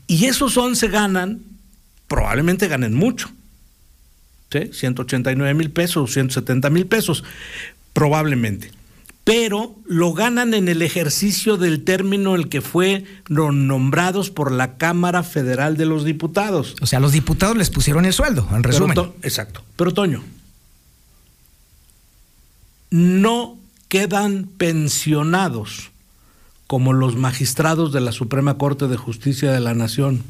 Y 0.06 0.26
esos 0.26 0.56
11 0.56 0.88
ganan, 0.88 1.42
probablemente 2.08 2.68
ganen 2.68 2.94
mucho. 2.94 3.30
¿sí? 4.50 4.70
189 4.72 5.54
mil 5.54 5.70
pesos, 5.70 6.12
170 6.12 6.70
mil 6.70 6.86
pesos, 6.86 7.24
probablemente. 7.92 8.70
Pero 9.24 9.74
lo 9.86 10.12
ganan 10.12 10.54
en 10.54 10.68
el 10.68 10.82
ejercicio 10.82 11.56
del 11.56 11.82
término 11.82 12.36
el 12.36 12.48
que 12.48 12.60
fue 12.60 13.04
nombrados 13.28 14.30
por 14.30 14.52
la 14.52 14.76
Cámara 14.76 15.24
Federal 15.24 15.76
de 15.76 15.84
los 15.84 16.04
Diputados. 16.04 16.76
O 16.80 16.86
sea, 16.86 17.00
los 17.00 17.10
diputados 17.10 17.56
les 17.56 17.70
pusieron 17.70 18.04
el 18.04 18.12
sueldo, 18.12 18.48
en 18.52 18.62
resumen. 18.62 18.96
exacto. 19.22 19.64
Pero 19.74 19.92
Toño, 19.92 20.22
no 22.90 23.58
quedan 23.88 24.44
pensionados 24.44 25.90
como 26.66 26.92
los 26.92 27.16
magistrados 27.16 27.92
de 27.92 28.00
la 28.00 28.12
Suprema 28.12 28.58
Corte 28.58 28.88
de 28.88 28.96
Justicia 28.96 29.52
de 29.52 29.60
la 29.60 29.74
Nación. 29.74 30.24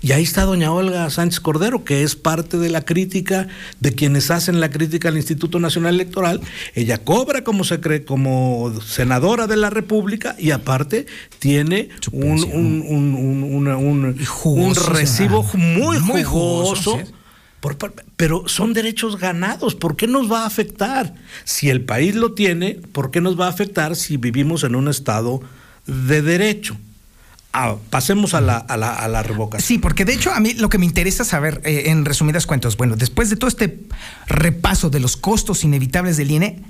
Y 0.00 0.12
ahí 0.12 0.22
está 0.22 0.44
doña 0.44 0.72
Olga 0.72 1.08
Sánchez 1.10 1.40
Cordero, 1.40 1.84
que 1.84 2.02
es 2.02 2.16
parte 2.16 2.56
de 2.56 2.70
la 2.70 2.82
crítica 2.82 3.48
de 3.80 3.92
quienes 3.94 4.30
hacen 4.30 4.60
la 4.60 4.70
crítica 4.70 5.08
al 5.08 5.16
Instituto 5.16 5.58
Nacional 5.58 5.94
Electoral. 5.94 6.40
Ella 6.74 6.98
cobra 6.98 7.44
como 7.44 7.64
se 7.64 7.80
cree, 7.80 8.04
como 8.04 8.72
senadora 8.80 9.46
de 9.46 9.56
la 9.56 9.70
República 9.70 10.36
y 10.38 10.52
aparte 10.52 11.06
tiene 11.38 11.88
un, 12.12 12.42
un, 12.84 14.74
recibo 14.74 15.42
muy, 15.54 16.22
jugoso. 16.22 17.00
Pero 18.16 18.48
son 18.48 18.72
derechos 18.72 19.18
ganados. 19.18 19.74
¿Por 19.74 19.96
qué 19.96 20.06
nos 20.06 20.30
va 20.30 20.42
a 20.42 20.46
afectar? 20.46 21.14
Si 21.44 21.70
el 21.70 21.82
país 21.84 22.14
lo 22.14 22.32
tiene, 22.32 22.74
¿por 22.92 23.10
qué 23.10 23.20
nos 23.20 23.38
va 23.38 23.46
a 23.46 23.50
afectar 23.50 23.94
si 23.96 24.16
vivimos 24.16 24.64
en 24.64 24.74
un 24.74 24.88
estado 24.88 25.40
de 25.86 26.22
derecho? 26.22 26.76
Ah, 27.52 27.76
pasemos 27.90 28.34
a 28.34 28.40
la, 28.40 29.22
revocación. 29.22 29.66
Sí, 29.66 29.78
porque 29.78 30.04
de 30.04 30.14
hecho 30.14 30.32
a 30.32 30.40
mí 30.40 30.54
lo 30.54 30.70
que 30.70 30.78
me 30.78 30.86
interesa 30.86 31.24
saber, 31.24 31.60
eh, 31.64 31.84
en 31.86 32.04
resumidas 32.04 32.46
cuentas, 32.46 32.76
bueno, 32.76 32.96
después 32.96 33.28
de 33.30 33.36
todo 33.36 33.48
este 33.48 33.78
repaso 34.26 34.88
de 34.88 35.00
los 35.00 35.16
costos 35.16 35.62
inevitables 35.62 36.16
del 36.16 36.30
INE, 36.30 36.62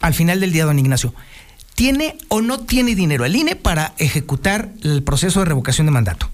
al 0.00 0.14
final 0.14 0.38
del 0.40 0.52
día, 0.52 0.66
don 0.66 0.78
Ignacio, 0.78 1.14
¿tiene 1.74 2.16
o 2.28 2.42
no 2.42 2.60
tiene 2.60 2.94
dinero 2.94 3.24
el 3.24 3.34
INE 3.34 3.56
para 3.56 3.94
ejecutar 3.98 4.70
el 4.82 5.02
proceso 5.02 5.40
de 5.40 5.46
revocación 5.46 5.86
de 5.86 5.92
mandato? 5.92 6.30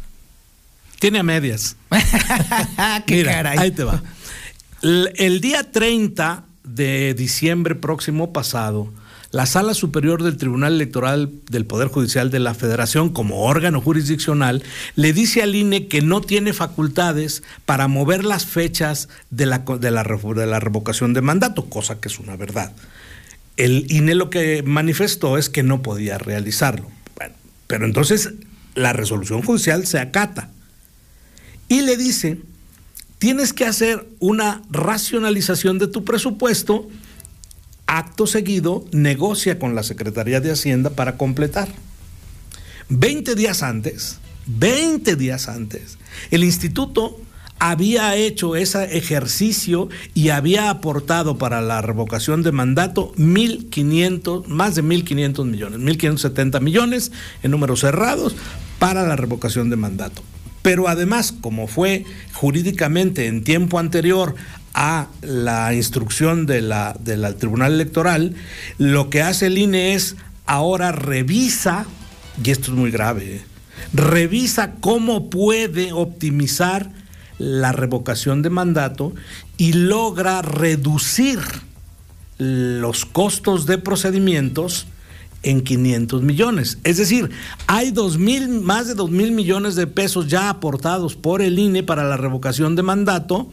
Tiene 0.99 1.19
a 1.19 1.23
medias. 1.23 1.77
¿Qué 3.07 3.25
caray. 3.25 3.59
Ahí 3.59 3.71
te 3.71 3.85
va. 3.85 4.03
El, 4.83 5.13
el 5.17 5.41
día 5.41 5.71
30 5.71 6.45
de 6.65 7.15
diciembre 7.15 7.75
próximo 7.75 8.33
pasado, 8.33 8.93
la 9.31 9.47
Sala 9.47 9.75
Superior 9.75 10.23
del 10.23 10.37
Tribunal 10.37 10.75
Electoral 10.75 11.31
del 11.51 11.67
Poder 11.67 11.89
Judicial 11.89 12.31
de 12.31 12.39
la 12.39 12.55
Federación, 12.55 13.11
como 13.11 13.43
órgano 13.43 13.81
jurisdiccional, 13.81 14.63
le 14.95 15.13
dice 15.13 15.43
al 15.43 15.55
INE 15.55 15.89
que 15.89 16.01
no 16.01 16.21
tiene 16.21 16.53
facultades 16.53 17.43
para 17.65 17.89
mover 17.89 18.25
las 18.25 18.47
fechas 18.47 19.09
de 19.31 19.47
la, 19.47 19.59
de 19.59 19.91
la, 19.91 20.05
de 20.05 20.47
la 20.47 20.61
revocación 20.61 21.13
de 21.13 21.21
mandato, 21.21 21.67
cosa 21.67 22.01
que 22.01 22.09
es 22.09 22.19
una 22.19 22.37
verdad. 22.37 22.73
El 23.57 23.87
INE 23.91 24.15
lo 24.15 24.31
que 24.31 24.63
manifestó 24.63 25.39
es 25.39 25.49
que 25.51 25.63
no 25.63 25.83
podía 25.83 26.19
realizarlo. 26.19 26.91
Bueno, 27.17 27.35
pero 27.67 27.85
entonces 27.85 28.33
la 28.75 28.93
resolución 28.93 29.43
judicial 29.43 29.87
se 29.87 29.99
acata 29.99 30.51
y 31.69 31.83
le 31.83 31.97
dice, 31.97 32.39
tienes 33.19 33.53
que 33.53 33.65
hacer 33.65 34.07
una 34.19 34.63
racionalización 34.71 35.79
de 35.79 35.89
tu 35.89 36.05
presupuesto 36.05 36.89
acto 37.87 38.27
seguido 38.27 38.85
negocia 38.93 39.59
con 39.59 39.75
la 39.75 39.83
Secretaría 39.83 40.41
de 40.41 40.51
Hacienda 40.51 40.91
para 40.91 41.17
completar. 41.17 41.69
Veinte 42.89 43.35
días 43.35 43.63
antes, 43.63 44.19
20 44.47 45.17
días 45.17 45.49
antes, 45.49 45.99
el 46.31 46.45
instituto 46.45 47.21
había 47.59 48.15
hecho 48.17 48.55
ese 48.55 48.97
ejercicio 48.97 49.89
y 50.15 50.29
había 50.29 50.69
aportado 50.69 51.39
para 51.39 51.61
la 51.63 51.81
revocación 51.81 52.43
de 52.43 52.53
mandato 52.53 53.13
1.500, 53.17 54.47
más 54.47 54.75
de 54.75 54.85
1.500 54.85 55.45
millones, 55.47 55.81
1.570 55.81 56.61
millones 56.61 57.13
en 57.43 57.51
números 57.51 57.81
cerrados 57.81 58.37
para 58.79 59.07
la 59.07 59.17
revocación 59.17 59.71
de 59.71 59.77
mandato. 59.77 60.23
Pero 60.67 60.89
además, 60.89 61.33
como 61.41 61.69
fue 61.69 62.05
jurídicamente 62.33 63.29
en 63.29 63.45
tiempo 63.45 63.79
anterior 63.79 64.35
a 64.75 65.07
la 65.23 65.73
instrucción 65.73 66.45
de 66.45 66.61
la, 66.61 66.97
del 66.99 67.37
Tribunal 67.37 67.75
Electoral, 67.75 68.35
lo 68.77 69.09
que 69.09 69.23
hace 69.23 69.47
el 69.47 69.59
INE 69.59 69.95
es 69.95 70.17
ahora 70.45 70.91
revisa, 70.91 71.87
y 72.43 72.51
esto 72.51 72.73
es 72.73 72.77
muy 72.77 72.91
grave, 72.91 73.37
¿eh? 73.37 73.45
revisa 73.93 74.73
cómo 74.81 75.31
puede 75.31 75.93
optimizar 75.93 76.91
la 77.39 77.71
revocación 77.71 78.43
de 78.43 78.51
mandato 78.51 79.15
y 79.57 79.73
logra 79.73 80.43
reducir 80.43 81.39
los 82.39 83.05
costos 83.07 83.67
de 83.67 83.79
procedimientos 83.79 84.89
en 85.47 85.63
500 85.63 86.23
millones. 86.23 86.79
Es 86.85 86.99
decir, 86.99 87.31
hay 87.67 87.91
dos 87.93 88.19
mil, 88.19 88.61
más 88.61 88.89
de 88.89 88.95
2 88.95 89.11
mil 89.11 89.33
millones 89.33 89.77
de 89.77 89.87
pesos 89.87 90.27
ya 90.27 90.51
aportados 90.51 91.15
por 91.17 91.41
el 91.41 91.59
INE 91.59 91.83
para 91.83 92.05
la 92.05 92.17
revocación 92.17 92.77
de 92.77 92.83
mandato 92.83 93.49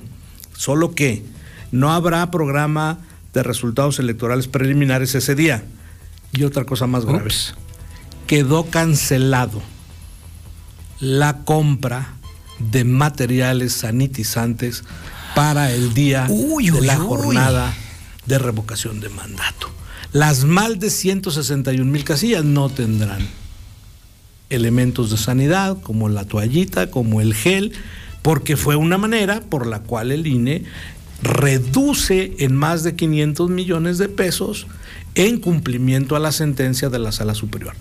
Solo 0.58 0.94
que 0.94 1.26
no 1.72 1.92
habrá 1.92 2.30
programa 2.32 3.00
de 3.34 3.44
resultados 3.44 4.00
electorales 4.00 4.48
preliminares 4.48 5.16
ese 5.16 5.36
día. 5.36 5.64
Y 6.32 6.44
otra 6.44 6.66
cosa 6.66 6.88
más 6.88 7.06
grave. 7.06 7.32
Quedó 8.28 8.66
cancelado 8.66 9.62
la 11.00 11.40
compra 11.44 12.14
de 12.60 12.86
materiales 12.86 13.74
sanitizantes 13.74 14.84
para 15.36 15.72
el 15.72 15.94
día 15.94 16.28
de 16.28 16.82
la 16.82 16.98
jornada 16.98 17.74
de 18.26 18.40
revocación 18.40 19.00
de 19.00 19.10
mandato. 19.10 19.70
Las 20.14 20.44
más 20.44 20.80
de 20.80 20.92
161 20.92 21.92
mil 21.92 22.04
casillas 22.04 22.46
no 22.46 22.70
tendrán 22.70 23.28
elementos 24.52 25.10
de 25.10 25.18
sanidad 25.18 25.82
como 25.82 26.08
la 26.08 26.26
toallita, 26.26 26.92
como 26.92 27.20
el 27.20 27.34
gel, 27.34 27.74
porque 28.22 28.56
fue 28.56 28.76
una 28.76 29.00
manera 29.00 29.42
por 29.42 29.66
la 29.66 29.80
cual 29.80 30.12
el 30.12 30.28
INE 30.28 30.66
reduce 31.24 32.36
en 32.38 32.56
más 32.56 32.84
de 32.84 32.96
500 32.96 33.50
millones 33.50 33.98
de 33.98 34.08
pesos 34.08 34.68
en 35.16 35.40
cumplimiento 35.40 36.16
a 36.16 36.20
la 36.20 36.32
sentencia 36.32 36.90
de 36.90 37.00
la 37.00 37.12
Sala 37.12 37.34
Superior. 37.34 37.74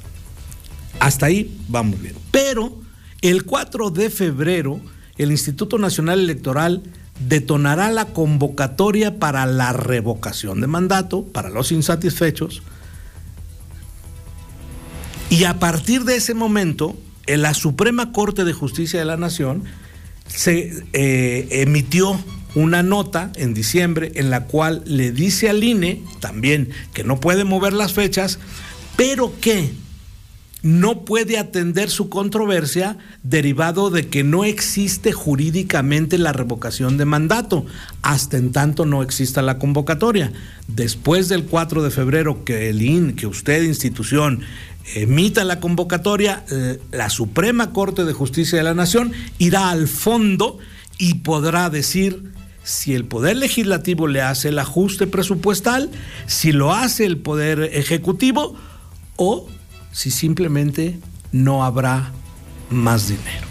Hasta 1.01 1.27
ahí 1.27 1.55
vamos 1.69 2.01
bien. 2.01 2.15
Pero 2.31 2.81
el 3.21 3.45
4 3.45 3.91
de 3.91 4.09
febrero, 4.09 4.81
el 5.19 5.33
Instituto 5.33 5.77
Nacional 5.77 6.21
Electoral 6.21 6.83
detonará 7.21 7.91
la 7.91 8.07
convocatoria 8.07 9.19
para 9.19 9.47
la 9.47 9.73
revocación 9.73 10.61
de 10.61 10.67
mandato 10.67 11.25
para 11.25 11.51
los 11.51 11.73
insatisfechos. 11.73 12.63
Y 15.31 15.45
a 15.45 15.59
partir 15.59 16.05
de 16.05 16.17
ese 16.17 16.35
momento, 16.35 16.97
en 17.27 17.43
la 17.43 17.55
Suprema 17.55 18.13
Corte 18.13 18.45
de 18.45 18.53
Justicia 18.53 18.99
de 18.99 19.07
la 19.07 19.17
Nación 19.17 19.65
se 20.27 20.85
eh, 20.93 21.49
emitió 21.51 22.19
una 22.55 22.83
nota 22.83 23.33
en 23.37 23.55
diciembre 23.55 24.13
en 24.15 24.31
la 24.31 24.45
cual 24.45 24.83
le 24.85 25.11
dice 25.11 25.49
al 25.49 25.65
INE 25.65 26.03
también 26.21 26.71
que 26.93 27.05
no 27.05 27.21
puede 27.21 27.45
mover 27.45 27.73
las 27.73 27.93
fechas, 27.93 28.39
pero 28.97 29.33
que 29.41 29.73
no 30.63 31.05
puede 31.05 31.39
atender 31.39 31.91
su 31.91 32.09
controversia 32.09 32.97
derivado 33.23 33.91
de 33.91 34.09
que 34.09 34.23
no 34.23 34.45
existe 34.45 35.13
jurídicamente 35.13 36.19
la 36.19 36.33
revocación 36.33 36.97
de 36.97 37.05
mandato, 37.05 37.67
hasta 38.03 38.37
en 38.37 38.53
tanto 38.53 38.87
no 38.87 39.03
exista 39.03 39.43
la 39.43 39.59
convocatoria. 39.59 40.33
Después 40.69 41.29
del 41.29 41.45
4 41.45 41.83
de 41.83 41.91
febrero 41.91 42.45
que 42.45 42.71
el 42.71 42.81
IN, 42.81 43.15
que 43.15 43.27
usted 43.27 43.65
institución 43.65 44.43
emita 44.95 45.45
la 45.45 45.59
convocatoria, 45.59 46.45
eh, 46.51 46.79
la 46.93 47.11
Suprema 47.11 47.73
Corte 47.73 48.05
de 48.05 48.13
Justicia 48.13 48.59
de 48.59 48.65
la 48.65 48.75
Nación 48.75 49.13
irá 49.39 49.71
al 49.71 49.89
fondo 49.89 50.59
y 50.99 51.15
podrá 51.15 51.71
decir 51.71 52.33
si 52.63 52.95
el 52.95 53.05
Poder 53.05 53.37
Legislativo 53.37 54.07
le 54.07 54.23
hace 54.23 54.51
el 54.51 54.59
ajuste 54.61 55.09
presupuestal, 55.09 55.91
si 56.27 56.53
lo 56.53 56.73
hace 56.73 57.05
el 57.05 57.17
Poder 57.17 57.71
Ejecutivo 57.73 58.55
o 59.17 59.49
si 59.93 60.11
simplemente 60.11 60.99
no 61.31 61.65
habrá 61.65 62.11
más 62.71 63.09
dinero. 63.09 63.47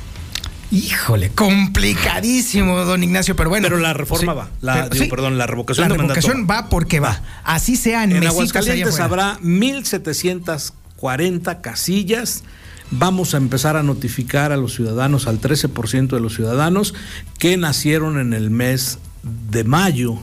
Híjole, 0.72 1.30
complicadísimo, 1.32 2.78
don 2.86 3.04
Ignacio, 3.04 3.36
pero 3.36 3.50
bueno. 3.50 3.68
Pero 3.68 3.80
la 3.80 3.94
reforma 3.94 4.34
va. 4.34 4.50
La, 4.62 4.90
perdón, 4.90 5.38
la 5.38 5.46
revocación 5.46 5.90
la 5.90 5.96
revocación 5.96 6.48
va 6.50 6.70
porque 6.70 7.00
va. 7.00 7.22
Así 7.44 7.76
sea 7.76 8.04
en, 8.04 8.14
en 8.14 8.26
Aguascalientes 8.26 9.00
habrá 9.00 9.38
1.700 9.40 10.74
40 11.02 11.62
casillas. 11.62 12.44
Vamos 12.92 13.34
a 13.34 13.38
empezar 13.38 13.76
a 13.76 13.84
notificar 13.84 14.52
a 14.52 14.58
los 14.58 14.76
ciudadanos, 14.76 15.28
al 15.28 15.42
13% 15.42 16.10
de 16.10 16.20
los 16.20 16.36
ciudadanos 16.36 16.94
que 17.40 17.58
nacieron 17.58 18.20
en 18.20 18.34
el 18.34 18.52
mes 18.52 19.00
de 19.24 19.64
mayo. 19.64 20.20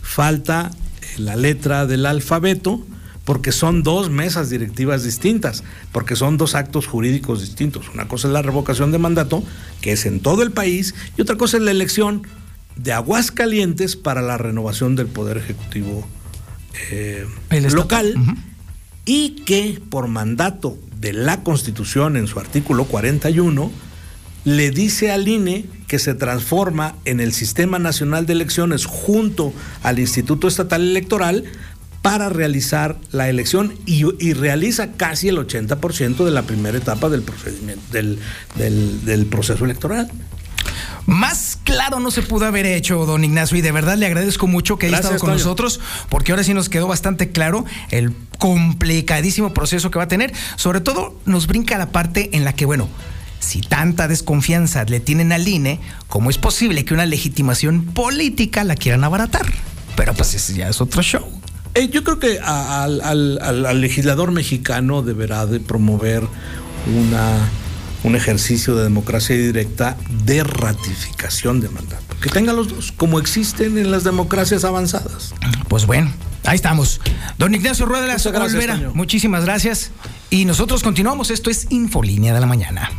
Falta 0.00 0.70
la 1.18 1.34
letra 1.34 1.86
del 1.86 2.06
alfabeto 2.06 2.86
porque 3.24 3.52
son 3.52 3.82
dos 3.82 4.10
mesas 4.10 4.50
directivas 4.50 5.04
distintas, 5.04 5.62
porque 5.92 6.16
son 6.16 6.36
dos 6.36 6.54
actos 6.54 6.86
jurídicos 6.86 7.40
distintos. 7.40 7.88
Una 7.94 8.08
cosa 8.08 8.28
es 8.28 8.32
la 8.32 8.42
revocación 8.42 8.92
de 8.92 8.98
mandato, 8.98 9.42
que 9.80 9.92
es 9.92 10.06
en 10.06 10.20
todo 10.20 10.42
el 10.42 10.50
país, 10.50 10.94
y 11.16 11.22
otra 11.22 11.36
cosa 11.36 11.56
es 11.56 11.62
la 11.62 11.70
elección 11.70 12.22
de 12.76 12.92
Aguascalientes 12.92 13.96
para 13.96 14.22
la 14.22 14.38
renovación 14.38 14.96
del 14.96 15.06
Poder 15.06 15.36
Ejecutivo 15.36 16.06
eh, 16.90 17.26
local 17.72 18.14
y 19.04 19.30
que 19.44 19.80
por 19.90 20.08
mandato 20.08 20.78
de 20.98 21.12
la 21.12 21.42
Constitución 21.42 22.16
en 22.16 22.26
su 22.26 22.38
artículo 22.38 22.84
41 22.84 23.70
le 24.44 24.70
dice 24.70 25.10
al 25.10 25.28
INE 25.28 25.66
que 25.86 25.98
se 25.98 26.14
transforma 26.14 26.96
en 27.04 27.20
el 27.20 27.32
Sistema 27.32 27.78
Nacional 27.78 28.26
de 28.26 28.32
Elecciones 28.32 28.86
junto 28.86 29.52
al 29.82 29.98
Instituto 29.98 30.48
Estatal 30.48 30.82
Electoral 30.82 31.44
para 32.02 32.28
realizar 32.28 32.98
la 33.12 33.28
elección 33.28 33.74
y, 33.86 34.02
realiza 34.34 34.92
casi 34.92 35.28
el 35.28 35.38
80% 35.38 36.24
de 36.24 36.30
la 36.30 36.42
primera 36.42 36.76
etapa 36.76 37.08
del 37.08 37.22
procedimiento 37.22 37.82
del, 37.92 38.18
del 38.56 39.26
proceso 39.26 39.64
electoral. 39.64 40.10
Más 41.06 41.58
claro 41.64 42.00
no 42.00 42.10
se 42.10 42.22
pudo 42.22 42.46
haber 42.46 42.66
hecho, 42.66 43.06
don 43.06 43.24
Ignacio, 43.24 43.56
y 43.56 43.60
de 43.60 43.72
verdad 43.72 43.96
le 43.96 44.06
agradezco 44.06 44.46
mucho 44.46 44.78
que 44.78 44.86
haya 44.86 44.98
estado 44.98 45.18
con 45.18 45.30
nosotros, 45.30 45.80
porque 46.08 46.32
ahora 46.32 46.44
sí 46.44 46.54
nos 46.54 46.68
quedó 46.68 46.86
bastante 46.86 47.30
claro 47.30 47.64
el 47.90 48.14
complicadísimo 48.38 49.52
proceso 49.52 49.90
que 49.90 49.98
va 49.98 50.04
a 50.04 50.08
tener. 50.08 50.32
Sobre 50.56 50.80
todo 50.80 51.18
nos 51.24 51.46
brinca 51.46 51.76
la 51.76 51.90
parte 51.90 52.30
en 52.36 52.44
la 52.44 52.54
que, 52.54 52.66
bueno, 52.66 52.88
si 53.40 53.60
tanta 53.60 54.06
desconfianza 54.06 54.84
le 54.84 55.00
tienen 55.00 55.32
al 55.32 55.46
INE, 55.46 55.80
¿cómo 56.08 56.30
es 56.30 56.38
posible 56.38 56.84
que 56.84 56.94
una 56.94 57.06
legitimación 57.06 57.84
política 57.86 58.62
la 58.62 58.76
quieran 58.76 59.02
abaratar? 59.02 59.46
Pero 59.96 60.14
pues 60.14 60.34
ese 60.34 60.54
ya 60.54 60.68
es 60.68 60.80
otro 60.80 61.02
show. 61.02 61.41
Eh, 61.74 61.88
yo 61.88 62.04
creo 62.04 62.18
que 62.18 62.38
al 62.40 63.80
legislador 63.80 64.32
mexicano 64.32 65.02
deberá 65.02 65.46
de 65.46 65.60
promover 65.60 66.26
una 66.86 67.48
un 68.04 68.16
ejercicio 68.16 68.74
de 68.74 68.84
democracia 68.84 69.36
directa 69.36 69.96
de 70.24 70.42
ratificación 70.44 71.60
de 71.60 71.68
mandato. 71.68 72.16
Que 72.20 72.30
tenga 72.30 72.52
los 72.52 72.68
dos, 72.68 72.92
como 72.92 73.18
existen 73.18 73.78
en 73.78 73.90
las 73.90 74.04
democracias 74.04 74.64
avanzadas. 74.64 75.34
Pues 75.68 75.86
bueno, 75.86 76.12
ahí 76.44 76.56
estamos. 76.56 77.00
Don 77.38 77.54
Ignacio 77.54 77.86
Rueda 77.86 78.02
de 78.02 78.32
la 78.32 78.44
Olvera, 78.44 78.90
muchísimas 78.94 79.44
gracias. 79.44 79.90
Y 80.30 80.44
nosotros 80.44 80.82
continuamos. 80.82 81.30
Esto 81.30 81.50
es 81.50 81.66
Infolínea 81.70 82.34
de 82.34 82.40
la 82.40 82.46
Mañana. 82.46 82.90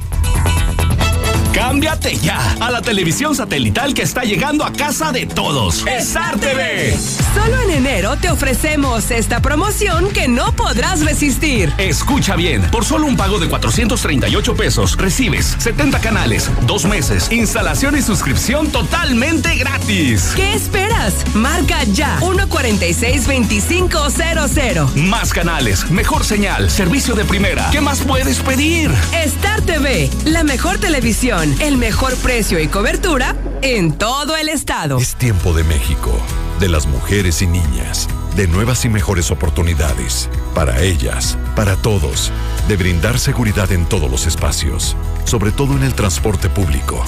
Cámbiate 1.54 2.18
ya 2.18 2.56
a 2.60 2.70
la 2.72 2.82
televisión 2.82 3.36
satelital 3.36 3.94
que 3.94 4.02
está 4.02 4.24
llegando 4.24 4.66
a 4.66 4.74
casa 4.74 5.12
de 5.12 5.28
todos. 5.28 5.86
Star 5.86 6.40
TV. 6.40 6.98
Solo 7.36 7.62
en 7.62 7.70
enero 7.70 8.18
te 8.18 8.32
ofrecemos 8.32 9.12
esta 9.12 9.40
promoción 9.40 10.10
que 10.10 10.28
no 10.28 10.52
podrás 10.54 11.06
resistir. 11.06 11.72
Escucha 11.78 12.36
bien, 12.36 12.64
por 12.72 12.86
solo 12.86 13.06
un 13.06 13.16
pago 13.16 13.40
de 13.40 13.48
438 13.48 14.56
pesos 14.56 14.98
recibes 14.98 15.56
70 15.60 16.00
canales, 16.00 16.50
dos 16.66 16.86
meses, 16.86 17.32
instalación 17.32 17.96
y 17.98 18.02
suscripción 18.02 18.72
totalmente 18.72 19.56
gratis. 19.56 20.34
¿Qué 20.36 20.56
esperas? 20.56 21.14
Marca 21.36 21.84
ya 21.84 22.18
146-2500. 22.20 24.96
Más 24.96 25.32
canales, 25.32 25.92
mejor 25.92 26.26
señal, 26.26 26.72
servicio 26.72 27.14
de 27.14 27.26
primera. 27.26 27.70
¿Qué 27.72 27.82
más 27.82 28.02
puedes 28.02 28.40
pedir? 28.40 28.90
Star 29.24 29.62
TV, 29.62 30.10
la 30.26 30.44
mejor 30.44 30.80
televisión 30.80 31.43
el 31.44 31.78
mejor 31.78 32.16
precio 32.18 32.58
y 32.60 32.68
cobertura 32.68 33.36
en 33.62 33.98
todo 33.98 34.38
el 34.38 34.48
estado. 34.48 34.98
Es 34.98 35.16
tiempo 35.16 35.54
de 35.54 35.66
México, 35.66 36.18
de 36.62 36.70
las 36.70 36.88
mujeres 36.88 37.42
y 37.42 37.48
niñas, 37.48 38.08
de 38.38 38.48
nuevas 38.48 38.86
y 38.86 38.90
mejores 38.90 39.30
oportunidades, 39.30 40.30
para 40.56 40.82
ellas, 40.82 41.38
para 41.54 41.76
todos, 41.76 42.32
de 42.70 42.78
brindar 42.78 43.20
seguridad 43.20 43.74
en 43.74 43.86
todos 43.86 44.10
los 44.10 44.26
espacios, 44.26 44.96
sobre 45.26 45.52
todo 45.52 45.76
en 45.76 45.84
el 45.84 45.94
transporte 45.96 46.48
público, 46.48 47.04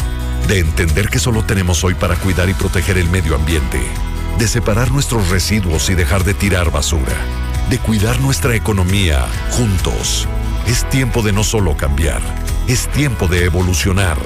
de 0.50 0.60
entender 0.60 1.08
que 1.08 1.20
solo 1.20 1.46
tenemos 1.46 1.86
hoy 1.86 1.94
para 1.94 2.18
cuidar 2.18 2.50
y 2.50 2.54
proteger 2.54 2.98
el 2.98 3.10
medio 3.10 3.36
ambiente, 3.36 3.80
de 4.38 4.48
separar 4.50 4.92
nuestros 4.92 5.30
residuos 5.30 5.90
y 5.90 5.96
dejar 5.96 6.26
de 6.26 6.34
tirar 6.34 6.72
basura, 6.72 7.16
de 7.70 7.80
cuidar 7.80 8.20
nuestra 8.20 8.54
economía 8.54 9.28
juntos. 9.52 10.28
Es 10.68 10.84
tiempo 10.90 11.22
de 11.22 11.32
no 11.32 11.44
solo 11.44 11.78
cambiar, 11.78 12.22
es 12.68 12.88
tiempo 12.90 13.28
de 13.28 13.46
evolucionar. 13.46 14.18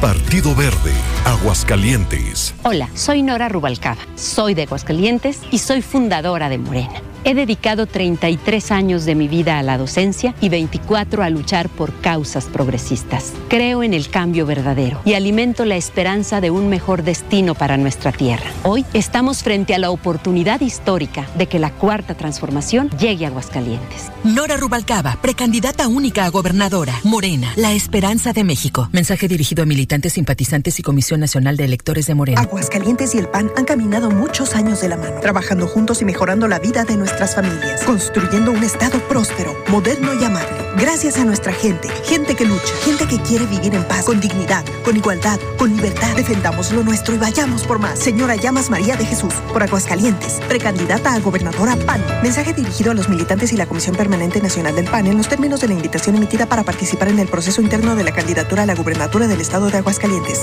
Partido 0.00 0.56
Verde, 0.56 0.92
Aguascalientes. 1.24 2.52
Hola, 2.64 2.88
soy 2.94 3.22
Nora 3.22 3.48
Rubalcaba, 3.48 4.00
soy 4.16 4.54
de 4.54 4.62
Aguascalientes 4.62 5.38
y 5.52 5.58
soy 5.58 5.82
fundadora 5.82 6.48
de 6.48 6.58
Morena. 6.58 7.00
He 7.22 7.34
dedicado 7.34 7.86
33 7.86 8.70
años 8.70 9.04
de 9.04 9.14
mi 9.14 9.28
vida 9.28 9.58
a 9.58 9.62
la 9.62 9.76
docencia 9.76 10.34
y 10.40 10.48
24 10.48 11.22
a 11.22 11.28
luchar 11.28 11.68
por 11.68 11.92
causas 12.00 12.46
progresistas. 12.46 13.34
Creo 13.48 13.82
en 13.82 13.92
el 13.92 14.08
cambio 14.08 14.46
verdadero 14.46 15.02
y 15.04 15.12
alimento 15.12 15.66
la 15.66 15.76
esperanza 15.76 16.40
de 16.40 16.50
un 16.50 16.70
mejor 16.70 17.02
destino 17.02 17.54
para 17.54 17.76
nuestra 17.76 18.10
tierra. 18.10 18.50
Hoy 18.62 18.86
estamos 18.94 19.42
frente 19.42 19.74
a 19.74 19.78
la 19.78 19.90
oportunidad 19.90 20.62
histórica 20.62 21.28
de 21.36 21.46
que 21.46 21.58
la 21.58 21.70
cuarta 21.70 22.14
transformación 22.14 22.88
llegue 22.98 23.26
a 23.26 23.28
Aguascalientes. 23.28 24.10
Nora 24.24 24.56
Rubalcaba, 24.56 25.18
precandidata 25.20 25.88
única 25.88 26.24
a 26.24 26.30
gobernadora. 26.30 26.94
Morena, 27.04 27.52
la 27.56 27.72
esperanza 27.72 28.32
de 28.32 28.44
México. 28.44 28.88
Mensaje 28.92 29.28
dirigido 29.28 29.62
a 29.62 29.66
militantes, 29.66 30.14
simpatizantes 30.14 30.78
y 30.78 30.82
Comisión 30.82 31.20
Nacional 31.20 31.58
de 31.58 31.64
Electores 31.64 32.06
de 32.06 32.14
Morena. 32.14 32.40
Aguascalientes 32.40 33.14
y 33.14 33.18
el 33.18 33.28
PAN 33.28 33.50
han 33.56 33.66
caminado 33.66 34.10
muchos 34.10 34.54
años 34.54 34.80
de 34.80 34.88
la 34.88 34.96
mano, 34.96 35.20
trabajando 35.20 35.66
juntos 35.66 36.00
y 36.00 36.06
mejorando 36.06 36.48
la 36.48 36.58
vida 36.58 36.84
de 36.84 36.96
nuestra 36.96 37.09
nuestras 37.10 37.34
familias, 37.34 37.82
construyendo 37.82 38.52
un 38.52 38.62
Estado 38.62 39.00
próspero, 39.08 39.52
moderno 39.68 40.14
y 40.14 40.24
amable. 40.24 40.56
Gracias 40.78 41.18
a 41.18 41.24
nuestra 41.24 41.52
gente, 41.52 41.88
gente 42.04 42.36
que 42.36 42.44
lucha, 42.44 42.72
gente 42.84 43.06
que 43.08 43.20
quiere 43.20 43.46
vivir 43.46 43.74
en 43.74 43.82
paz, 43.82 44.04
con 44.04 44.20
dignidad, 44.20 44.64
con 44.84 44.96
igualdad, 44.96 45.40
con 45.58 45.74
libertad. 45.74 46.14
Defendamos 46.14 46.70
lo 46.70 46.84
nuestro 46.84 47.14
y 47.14 47.18
vayamos 47.18 47.64
por 47.64 47.80
más. 47.80 47.98
Señora 47.98 48.36
Llamas 48.36 48.70
María 48.70 48.96
de 48.96 49.04
Jesús, 49.04 49.34
por 49.52 49.60
Aguascalientes, 49.60 50.40
precandidata 50.46 51.12
a 51.12 51.18
gobernadora 51.18 51.74
PAN. 51.84 52.00
Mensaje 52.22 52.52
dirigido 52.52 52.92
a 52.92 52.94
los 52.94 53.08
militantes 53.08 53.52
y 53.52 53.56
la 53.56 53.66
Comisión 53.66 53.96
Permanente 53.96 54.40
Nacional 54.40 54.76
del 54.76 54.84
PAN 54.84 55.08
en 55.08 55.16
los 55.16 55.28
términos 55.28 55.60
de 55.60 55.66
la 55.66 55.74
invitación 55.74 56.14
emitida 56.14 56.46
para 56.46 56.62
participar 56.62 57.08
en 57.08 57.18
el 57.18 57.26
proceso 57.26 57.60
interno 57.60 57.96
de 57.96 58.04
la 58.04 58.12
candidatura 58.12 58.62
a 58.62 58.66
la 58.66 58.76
gubernatura 58.76 59.26
del 59.26 59.40
Estado 59.40 59.68
de 59.68 59.78
Aguascalientes. 59.78 60.42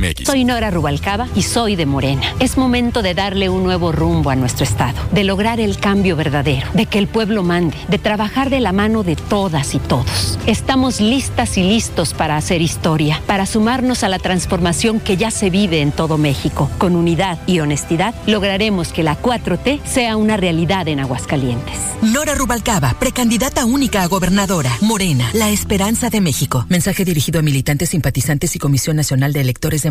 Soy 0.23 0.45
Nora 0.45 0.71
Rubalcaba 0.71 1.27
y 1.35 1.43
soy 1.43 1.75
de 1.75 1.85
Morena. 1.85 2.23
Es 2.39 2.57
momento 2.57 3.03
de 3.03 3.13
darle 3.13 3.49
un 3.49 3.63
nuevo 3.63 3.91
rumbo 3.91 4.31
a 4.31 4.35
nuestro 4.35 4.63
Estado, 4.63 4.99
de 5.11 5.23
lograr 5.23 5.59
el 5.59 5.77
cambio 5.77 6.15
verdadero, 6.15 6.67
de 6.73 6.87
que 6.87 6.97
el 6.97 7.07
pueblo 7.07 7.43
mande, 7.43 7.77
de 7.87 7.99
trabajar 7.99 8.49
de 8.49 8.61
la 8.61 8.71
mano 8.71 9.03
de 9.03 9.15
todas 9.15 9.75
y 9.75 9.79
todos. 9.79 10.39
Estamos 10.47 11.01
listas 11.01 11.57
y 11.57 11.63
listos 11.63 12.15
para 12.15 12.35
hacer 12.35 12.63
historia, 12.63 13.21
para 13.27 13.45
sumarnos 13.45 14.03
a 14.03 14.09
la 14.09 14.17
transformación 14.17 14.99
que 14.99 15.17
ya 15.17 15.29
se 15.29 15.51
vive 15.51 15.81
en 15.81 15.91
todo 15.91 16.17
México. 16.17 16.69
Con 16.79 16.95
unidad 16.95 17.37
y 17.45 17.59
honestidad 17.59 18.15
lograremos 18.25 18.93
que 18.93 19.03
la 19.03 19.21
4T 19.21 19.83
sea 19.85 20.17
una 20.17 20.35
realidad 20.35 20.87
en 20.87 20.99
Aguascalientes. 20.99 21.77
Nora 22.01 22.33
Rubalcaba, 22.33 22.95
precandidata 22.99 23.65
única 23.65 24.01
a 24.01 24.07
gobernadora. 24.07 24.75
Morena, 24.81 25.29
la 25.33 25.51
esperanza 25.51 26.09
de 26.09 26.21
México. 26.21 26.65
Mensaje 26.69 27.05
dirigido 27.05 27.39
a 27.39 27.43
militantes, 27.43 27.89
simpatizantes 27.89 28.55
y 28.55 28.59
Comisión 28.59 28.95
Nacional 28.95 29.33
de 29.33 29.41
Electores 29.41 29.83
de 29.83 29.90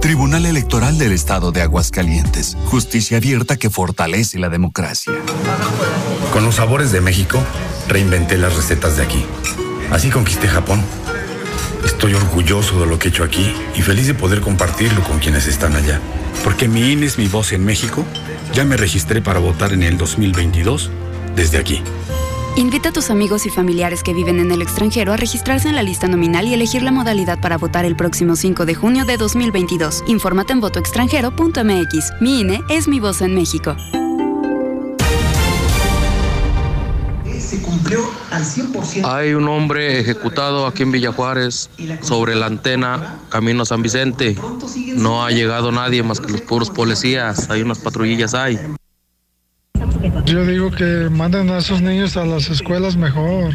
Tribunal 0.00 0.46
Electoral 0.46 0.98
del 0.98 1.12
Estado 1.12 1.52
de 1.52 1.62
Aguascalientes. 1.62 2.56
Justicia 2.66 3.16
abierta 3.16 3.56
que 3.56 3.70
fortalece 3.70 4.38
la 4.38 4.48
democracia. 4.48 5.12
Con 6.32 6.44
los 6.44 6.56
sabores 6.56 6.92
de 6.92 7.00
México, 7.00 7.42
reinventé 7.88 8.36
las 8.36 8.54
recetas 8.56 8.96
de 8.96 9.02
aquí. 9.02 9.24
Así 9.90 10.10
conquisté 10.10 10.48
Japón. 10.48 10.82
Estoy 11.84 12.14
orgulloso 12.14 12.80
de 12.80 12.86
lo 12.86 12.98
que 12.98 13.08
he 13.08 13.10
hecho 13.10 13.24
aquí 13.24 13.52
y 13.74 13.82
feliz 13.82 14.06
de 14.06 14.14
poder 14.14 14.40
compartirlo 14.40 15.02
con 15.04 15.18
quienes 15.18 15.46
están 15.46 15.74
allá. 15.76 16.00
Porque 16.42 16.68
mi 16.68 16.92
INE 16.92 17.06
es 17.06 17.18
mi 17.18 17.28
voz 17.28 17.52
en 17.52 17.64
México, 17.64 18.04
ya 18.52 18.64
me 18.64 18.76
registré 18.76 19.22
para 19.22 19.38
votar 19.38 19.72
en 19.72 19.82
el 19.82 19.96
2022 19.96 20.90
desde 21.34 21.58
aquí. 21.58 21.82
Invita 22.56 22.90
a 22.90 22.92
tus 22.92 23.10
amigos 23.10 23.46
y 23.46 23.50
familiares 23.50 24.04
que 24.04 24.14
viven 24.14 24.38
en 24.38 24.52
el 24.52 24.62
extranjero 24.62 25.12
a 25.12 25.16
registrarse 25.16 25.68
en 25.68 25.74
la 25.74 25.82
lista 25.82 26.06
nominal 26.06 26.46
y 26.46 26.54
elegir 26.54 26.84
la 26.84 26.92
modalidad 26.92 27.40
para 27.40 27.58
votar 27.58 27.84
el 27.84 27.96
próximo 27.96 28.36
5 28.36 28.64
de 28.64 28.76
junio 28.76 29.04
de 29.04 29.16
2022. 29.16 30.04
Infórmate 30.06 30.52
en 30.52 30.60
votoextranjero.mx. 30.60 32.12
Mi 32.20 32.42
INE 32.42 32.60
es 32.68 32.86
mi 32.86 33.00
voz 33.00 33.22
en 33.22 33.34
México. 33.34 33.74
Se 37.40 37.60
cumplió 37.60 38.08
al 38.30 38.44
100%. 38.44 39.04
Hay 39.04 39.34
un 39.34 39.48
hombre 39.48 39.98
ejecutado 39.98 40.68
aquí 40.68 40.84
en 40.84 40.92
Villa 40.92 41.12
Juárez 41.12 41.70
sobre 42.02 42.36
la 42.36 42.46
antena 42.46 43.18
Camino 43.30 43.64
San 43.64 43.82
Vicente. 43.82 44.36
No 44.94 45.24
ha 45.24 45.32
llegado 45.32 45.72
nadie 45.72 46.04
más 46.04 46.20
que 46.20 46.30
los 46.30 46.40
puros 46.40 46.70
policías. 46.70 47.50
Hay 47.50 47.62
unas 47.62 47.80
patrullillas 47.80 48.32
ahí. 48.34 48.60
Yo 50.26 50.44
digo 50.44 50.70
que 50.70 51.08
manden 51.10 51.50
a 51.50 51.58
esos 51.58 51.80
niños 51.80 52.16
a 52.16 52.26
las 52.26 52.50
escuelas 52.50 52.96
mejor, 52.96 53.54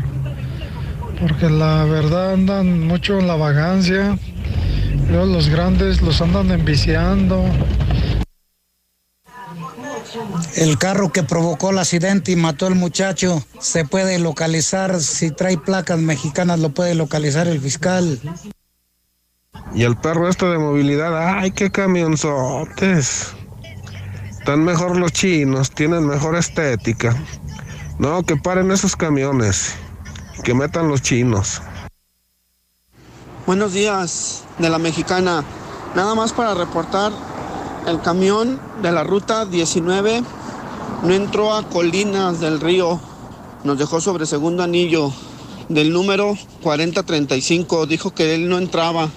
porque 1.20 1.50
la 1.50 1.84
verdad 1.84 2.34
andan 2.34 2.88
mucho 2.88 3.20
en 3.20 3.28
la 3.28 3.36
vagancia, 3.36 4.18
luego 5.10 5.26
los 5.26 5.50
grandes 5.50 6.02
los 6.02 6.22
andan 6.22 6.52
enviciando. 6.52 7.44
El 10.56 10.78
carro 10.80 11.12
que 11.12 11.22
provocó 11.22 11.70
el 11.70 11.78
accidente 11.78 12.32
y 12.32 12.36
mató 12.36 12.66
al 12.66 12.76
muchacho 12.76 13.44
se 13.60 13.86
puede 13.86 14.18
localizar, 14.18 15.00
si 15.00 15.30
trae 15.30 15.58
placas 15.58 16.00
mexicanas 16.00 16.60
lo 16.60 16.70
puede 16.70 16.96
localizar 16.96 17.48
el 17.48 17.60
fiscal. 17.60 18.20
Y 19.76 19.84
el 19.84 19.96
perro 19.98 20.28
este 20.28 20.48
de 20.48 20.58
movilidad, 20.58 21.40
ay, 21.40 21.52
qué 21.52 21.70
camionzotes. 21.70 23.36
Están 24.50 24.66
mejor 24.66 24.98
los 24.98 25.14
chinos, 25.14 25.70
tienen 25.70 26.08
mejor 26.08 26.36
estética. 26.36 27.16
No, 28.00 28.24
que 28.24 28.36
paren 28.36 28.72
esos 28.72 28.96
camiones, 28.96 29.76
que 30.44 30.56
metan 30.56 30.88
los 30.88 31.04
chinos. 31.04 31.62
Buenos 33.46 33.74
días 33.74 34.44
de 34.58 34.72
la 34.72 34.80
mexicana. 34.80 35.44
Nada 35.94 36.16
más 36.16 36.34
para 36.34 36.56
reportar 36.56 37.12
El 37.86 38.02
camión 38.02 38.60
de 38.82 38.92
la 38.92 39.04
ruta 39.04 39.46
19 39.46 40.24
no 41.04 41.14
entró 41.14 41.54
a 41.54 41.70
Colinas 41.70 42.40
del 42.40 42.60
Río. 42.60 43.00
Nos 43.64 43.78
dejó 43.78 44.02
sobre 44.02 44.26
segundo 44.26 44.64
anillo 44.64 45.14
del 45.68 45.94
número 45.94 46.36
4035. 46.64 47.86
Dijo 47.86 48.16
que 48.16 48.34
él 48.34 48.50
no 48.50 48.58
entraba. 48.58 49.10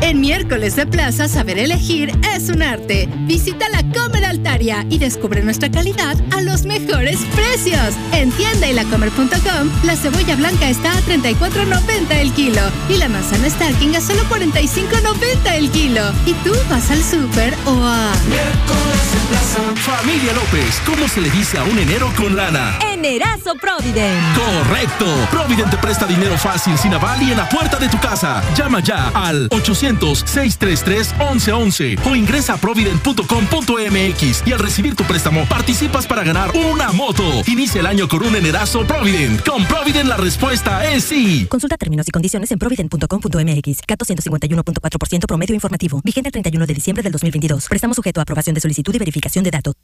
En 0.00 0.20
miércoles 0.20 0.76
de 0.76 0.86
plaza, 0.86 1.28
saber 1.28 1.58
elegir 1.58 2.12
es 2.34 2.48
un 2.48 2.62
arte. 2.62 3.08
Visita 3.26 3.68
la 3.70 3.82
Comer 3.92 4.24
Altaria 4.24 4.84
y 4.90 4.98
descubre 4.98 5.42
nuestra 5.42 5.70
calidad 5.70 6.16
a 6.32 6.40
los 6.42 6.64
mejores 6.64 7.18
precios. 7.34 7.94
En 8.12 8.30
tienda 8.32 8.68
y 8.68 8.74
lacomer.com, 8.74 9.70
la 9.84 9.96
cebolla 9.96 10.36
blanca 10.36 10.68
está 10.68 10.92
a 10.92 11.00
34.90 11.02 12.12
el 12.20 12.32
kilo 12.32 12.62
y 12.88 12.98
la 12.98 13.08
manzana 13.08 13.48
Starking 13.48 13.96
a 13.96 14.00
solo 14.00 14.22
45.90 14.24 15.54
el 15.54 15.70
kilo. 15.70 16.02
¿Y 16.26 16.34
tú 16.44 16.52
vas 16.68 16.90
al 16.90 17.02
súper 17.02 17.54
o 17.64 17.72
a...? 17.82 18.12
Miércoles 18.28 19.12
de 19.12 19.28
plaza. 19.28 19.74
Familia 19.76 20.32
López, 20.34 20.80
¿cómo 20.84 21.08
se 21.08 21.20
le 21.20 21.30
dice 21.30 21.58
a 21.58 21.64
un 21.64 21.78
enero 21.78 22.12
con 22.16 22.36
lana? 22.36 22.78
Enerazo 23.06 23.54
Provident. 23.54 24.20
Correcto. 24.34 25.06
Provident 25.30 25.70
te 25.70 25.76
presta 25.76 26.06
dinero 26.06 26.36
fácil, 26.36 26.76
sin 26.76 26.92
aval 26.92 27.22
y 27.22 27.30
en 27.30 27.36
la 27.36 27.48
puerta 27.48 27.78
de 27.78 27.88
tu 27.88 28.00
casa. 28.00 28.42
Llama 28.56 28.80
ya 28.80 29.10
al 29.10 29.48
800-633-1111 29.50 32.00
o 32.04 32.16
ingresa 32.16 32.54
a 32.54 32.56
provident.com.mx 32.56 34.42
y 34.44 34.52
al 34.52 34.58
recibir 34.58 34.96
tu 34.96 35.04
préstamo 35.04 35.46
participas 35.46 36.04
para 36.04 36.24
ganar 36.24 36.50
una 36.56 36.90
moto. 36.90 37.22
Inicia 37.46 37.78
el 37.78 37.86
año 37.86 38.08
con 38.08 38.24
un 38.24 38.34
enerazo 38.34 38.84
Provident. 38.84 39.48
Con 39.48 39.64
Provident 39.66 40.08
la 40.08 40.16
respuesta 40.16 40.90
es 40.90 41.04
sí. 41.04 41.46
Consulta 41.48 41.76
términos 41.76 42.08
y 42.08 42.10
condiciones 42.10 42.50
en 42.50 42.58
provident.com.mx. 42.58 43.82
Cato 43.86 44.04
151.4% 44.04 45.26
promedio 45.26 45.54
informativo. 45.54 46.00
Vigente 46.02 46.30
el 46.30 46.32
31 46.32 46.66
de 46.66 46.74
diciembre 46.74 47.04
del 47.04 47.12
2022. 47.12 47.68
Prestamos 47.68 47.94
sujeto 47.94 48.18
a 48.18 48.24
aprobación 48.24 48.54
de 48.54 48.60
solicitud 48.60 48.92
y 48.92 48.98
verificación 48.98 49.44
de 49.44 49.52
datos. 49.52 49.74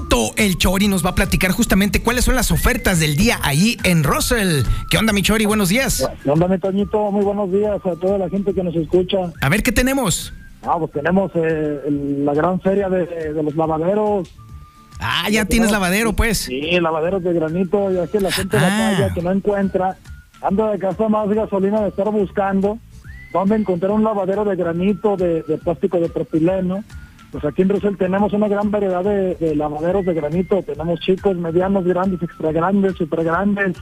Minuto, 0.00 0.32
el 0.36 0.56
Chori 0.56 0.88
nos 0.88 1.04
va 1.04 1.10
a 1.10 1.14
platicar 1.14 1.50
justamente 1.52 2.02
cuáles 2.02 2.24
son 2.24 2.34
las 2.34 2.50
ofertas 2.50 3.00
del 3.00 3.16
día 3.16 3.38
ahí 3.42 3.76
en 3.84 4.02
Russell. 4.02 4.62
¿Qué 4.90 4.96
onda, 4.96 5.12
mi 5.12 5.20
Chori? 5.22 5.44
Buenos 5.44 5.68
días. 5.68 6.08
¿Qué 6.24 6.30
onda, 6.30 6.48
mi 6.48 6.58
Toñito? 6.58 7.10
Muy 7.10 7.22
buenos 7.24 7.52
días 7.52 7.78
a 7.84 7.96
toda 7.96 8.16
la 8.16 8.28
gente 8.30 8.54
que 8.54 8.62
nos 8.62 8.74
escucha. 8.74 9.18
A 9.42 9.48
ver, 9.50 9.62
¿qué 9.62 9.72
tenemos? 9.72 10.32
Ah, 10.62 10.76
pues 10.78 10.92
tenemos 10.92 11.30
eh, 11.34 11.80
la 12.24 12.32
gran 12.34 12.60
feria 12.60 12.88
de, 12.88 13.32
de 13.34 13.42
los 13.42 13.54
lavaderos. 13.56 14.28
Ah, 15.00 15.28
ya 15.30 15.44
tienes 15.44 15.70
lavadero, 15.70 16.14
pues. 16.14 16.38
Sí, 16.38 16.80
lavaderos 16.80 17.22
de 17.22 17.32
granito, 17.34 17.90
ya 17.92 18.06
que 18.06 18.20
la 18.20 18.32
gente 18.32 18.56
Ah. 18.56 18.62
batalla, 18.62 19.14
que 19.14 19.20
no 19.22 19.32
encuentra, 19.32 19.96
anda 20.42 20.70
de 20.72 20.78
casa 20.78 21.08
más 21.10 21.28
gasolina 21.28 21.80
de 21.82 21.88
estar 21.88 22.10
buscando 22.10 22.78
dónde 23.34 23.56
encontrar 23.56 23.92
un 23.92 24.02
lavadero 24.04 24.44
de 24.46 24.56
granito, 24.56 25.16
de, 25.18 25.42
de 25.42 25.58
plástico 25.58 25.98
de 26.00 26.08
propileno. 26.08 26.84
Pues 27.32 27.44
aquí 27.44 27.62
en 27.62 27.68
Russell 27.68 27.96
tenemos 27.96 28.32
una 28.32 28.48
gran 28.48 28.70
variedad 28.70 29.04
de, 29.04 29.36
de 29.36 29.54
lavaderos 29.54 30.04
de 30.04 30.14
granito. 30.14 30.62
Tenemos 30.62 31.00
chicos, 31.00 31.36
medianos, 31.36 31.84
grandes, 31.84 32.22
extra 32.22 32.50
grandes, 32.52 32.96
super 32.96 33.22
grandes, 33.22 33.76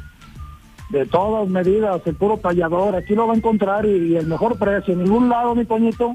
de 0.91 1.07
todas 1.07 1.49
medidas, 1.49 2.01
el 2.05 2.15
puro 2.15 2.39
tallador. 2.39 2.95
Aquí 2.95 3.15
lo 3.15 3.27
va 3.27 3.35
a 3.35 3.37
encontrar 3.37 3.87
y, 3.87 4.13
y 4.13 4.17
el 4.17 4.27
mejor 4.27 4.59
precio. 4.59 4.93
En 4.95 5.05
ningún 5.05 5.29
lado, 5.29 5.55
mi 5.55 5.65
Toñito, 5.65 6.15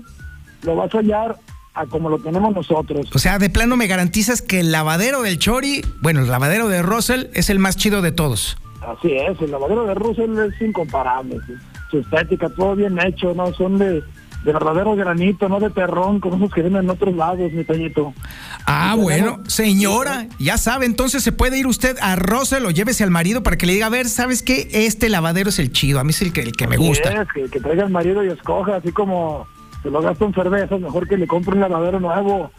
lo 0.63 0.75
vas 0.75 0.93
a 0.93 0.99
hallar 0.99 1.37
a 1.73 1.85
como 1.87 2.09
lo 2.09 2.19
tenemos 2.19 2.53
nosotros. 2.53 3.09
O 3.13 3.19
sea, 3.19 3.39
de 3.39 3.49
plano 3.49 3.77
me 3.77 3.87
garantizas 3.87 4.41
que 4.41 4.59
el 4.59 4.71
lavadero 4.71 5.21
del 5.23 5.39
Chori, 5.39 5.81
bueno, 6.01 6.21
el 6.21 6.29
lavadero 6.29 6.67
de 6.69 6.81
Russell 6.81 7.27
es 7.33 7.49
el 7.49 7.59
más 7.59 7.77
chido 7.77 8.01
de 8.01 8.11
todos. 8.11 8.57
Así 8.81 9.11
es, 9.11 9.39
el 9.41 9.51
lavadero 9.51 9.85
de 9.85 9.95
Russell 9.95 10.37
es 10.39 10.61
incomparable. 10.61 11.37
sí. 11.47 11.53
Su 11.89 11.99
estética, 11.99 12.49
todo 12.49 12.75
bien 12.75 12.99
hecho, 12.99 13.33
¿no? 13.35 13.53
Son 13.53 13.77
de, 13.77 14.03
de 14.43 14.51
verdadero 14.51 14.95
granito, 14.95 15.47
no 15.47 15.59
de 15.59 15.69
terrón, 15.69 16.19
como 16.19 16.35
esos 16.35 16.53
que 16.53 16.61
vienen 16.61 16.83
en 16.83 16.89
otros 16.89 17.15
lados, 17.15 17.51
mi 17.51 17.63
Toñito. 17.63 18.13
Ah, 18.65 18.95
bueno, 18.97 19.39
señora, 19.47 20.27
ya 20.37 20.57
sabe, 20.57 20.85
entonces 20.85 21.23
se 21.23 21.31
puede 21.31 21.57
ir 21.57 21.67
usted 21.67 21.97
a 22.01 22.15
Russell 22.15 22.65
o 22.65 22.71
llévese 22.71 23.03
al 23.03 23.11
marido 23.11 23.41
para 23.41 23.57
que 23.57 23.65
le 23.65 23.73
diga, 23.73 23.85
a 23.85 23.89
ver, 23.89 24.07
¿sabes 24.07 24.43
qué? 24.43 24.67
Este 24.71 25.09
lavadero 25.09 25.49
es 25.49 25.59
el 25.59 25.71
chido, 25.71 25.99
a 25.99 26.03
mí 26.03 26.09
es 26.09 26.21
el 26.21 26.33
que, 26.33 26.41
el 26.41 26.53
que 26.53 26.67
me 26.67 26.77
gusta. 26.77 27.21
es, 27.21 27.27
que, 27.33 27.49
que 27.49 27.59
traiga 27.59 27.83
el 27.83 27.91
marido 27.91 28.23
y 28.23 28.27
escoja, 28.27 28.77
así 28.77 28.91
como 28.91 29.47
se 29.81 29.89
lo 29.89 30.01
gasta 30.01 30.25
en 30.25 30.33
cervezas, 30.33 30.79
mejor 30.79 31.07
que 31.07 31.17
le 31.17 31.27
compre 31.27 31.53
un 31.55 31.61
lavadero 31.61 31.99
nuevo. 31.99 32.51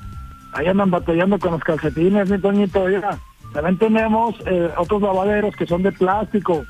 Ahí 0.52 0.66
andan 0.66 0.90
batallando 0.90 1.38
con 1.38 1.52
los 1.52 1.64
calcetines, 1.64 2.30
mi 2.30 2.38
Toñito. 2.38 2.82
Oiga, 2.82 3.18
también 3.52 3.78
tenemos 3.78 4.36
eh, 4.46 4.70
otros 4.76 5.02
lavaderos 5.02 5.54
que 5.56 5.66
son 5.66 5.82
de 5.82 5.92
plástico. 5.92 6.64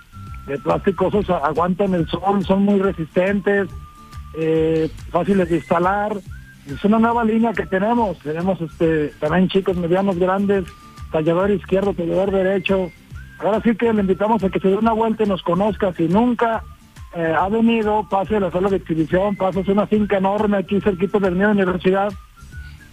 De 0.47 0.59
plástico, 0.59 1.09
esos 1.09 1.29
aguantan 1.31 1.95
el 1.95 2.07
sol, 2.09 2.45
son 2.45 2.65
muy 2.65 2.79
resistentes, 2.79 3.69
eh, 4.37 4.91
fáciles 5.11 5.49
de 5.49 5.57
instalar. 5.57 6.17
Es 6.67 6.85
una 6.85 6.99
nueva 6.99 7.25
línea 7.25 7.53
que 7.53 7.67
tenemos. 7.67 8.19
Tenemos 8.19 8.61
este 8.61 9.09
también 9.21 9.49
chicos 9.49 9.77
medianos, 9.77 10.19
grandes, 10.19 10.65
tallador 11.13 11.51
izquierdo, 11.51 11.95
tallador 11.95 12.31
derecho. 12.31 12.91
Ahora 13.39 13.61
sí 13.63 13.75
que 13.77 13.93
le 13.93 14.01
invitamos 14.01 14.43
a 14.43 14.49
que 14.49 14.61
se 14.61 14.69
dé 14.69 14.77
una 14.77 14.93
vuelta 14.93 15.25
y 15.25 15.27
nos 15.27 15.43
conozca. 15.43 15.93
Si 15.93 16.09
nunca 16.09 16.63
eh, 17.15 17.35
ha 17.37 17.49
venido, 17.49 18.07
pase 18.09 18.37
a 18.37 18.41
la 18.41 18.51
sala 18.51 18.69
de 18.69 18.77
exhibición, 18.77 19.37
pase 19.37 19.61
es 19.61 19.69
una 19.69 19.87
finca 19.87 20.17
enorme 20.17 20.59
aquí 20.59 20.81
cerquita 20.81 21.19
del 21.19 21.35
mío 21.35 21.51
universidad. 21.51 22.13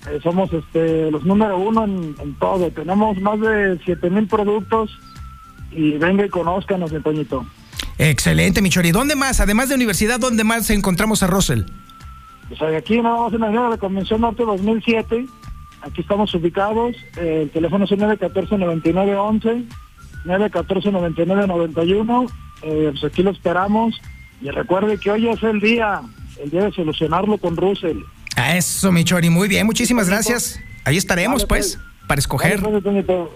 Eh, 0.10 0.20
somos 0.22 0.52
este, 0.52 1.12
los 1.12 1.24
número 1.26 1.58
uno 1.58 1.86
en, 1.86 2.36
todo. 2.40 2.70
Tenemos 2.72 3.20
más 3.22 3.40
de 3.40 3.80
7 3.86 4.10
mil 4.10 4.28
productos 4.28 4.92
y 5.72 5.98
venga 5.98 6.26
y 6.26 6.30
conózcanos, 6.30 6.92
mi 6.92 7.00
Toñito. 7.00 7.46
Excelente, 8.02 8.62
mi 8.64 8.70
Chori. 8.70 8.92
¿Dónde 8.92 9.16
más? 9.16 9.40
Además 9.42 9.70
de 9.70 9.76
universidad, 9.76 10.20
¿dónde 10.20 10.44
más 10.44 10.72
encontramos 10.72 11.22
a 11.22 11.28
Russell? 11.28 11.66
Sea, 12.58 12.76
aquí 12.76 13.00
nada 13.00 13.18
más 13.18 13.32
en 13.32 13.42
la 13.42 13.46
Avenida 13.46 13.66
de 13.66 13.70
la 13.70 13.78
Convención 13.78 14.22
Norte 14.22 14.42
2007. 14.44 15.28
Aquí 15.84 16.02
estamos 16.02 16.34
ubicados. 16.34 16.96
El 17.16 17.52
teléfono 17.52 17.86
es 17.86 17.92
el 17.92 18.00
914-9911, 18.00 19.68
914-9991. 20.26 22.32
Eh, 22.64 22.88
pues 22.92 23.04
aquí 23.04 23.22
lo 23.22 23.30
esperamos. 23.30 24.02
Y 24.42 24.50
recuerde 24.50 24.98
que 24.98 25.12
hoy 25.12 25.30
es 25.30 25.44
el 25.44 25.60
día, 25.60 26.02
el 26.44 26.50
día 26.50 26.64
de 26.64 26.72
solucionarlo 26.72 27.38
con 27.38 27.56
Russell. 27.56 28.00
A 28.36 28.58
eso, 28.58 28.92
mi 28.92 29.04
Chori. 29.04 29.30
Muy 29.30 29.48
bien, 29.48 29.68
muchísimas 29.68 30.10
gracias. 30.10 30.60
Ahí 30.86 30.98
estaremos, 30.98 31.46
pues, 31.46 31.78
para 32.12 32.20
escoger 32.20 32.62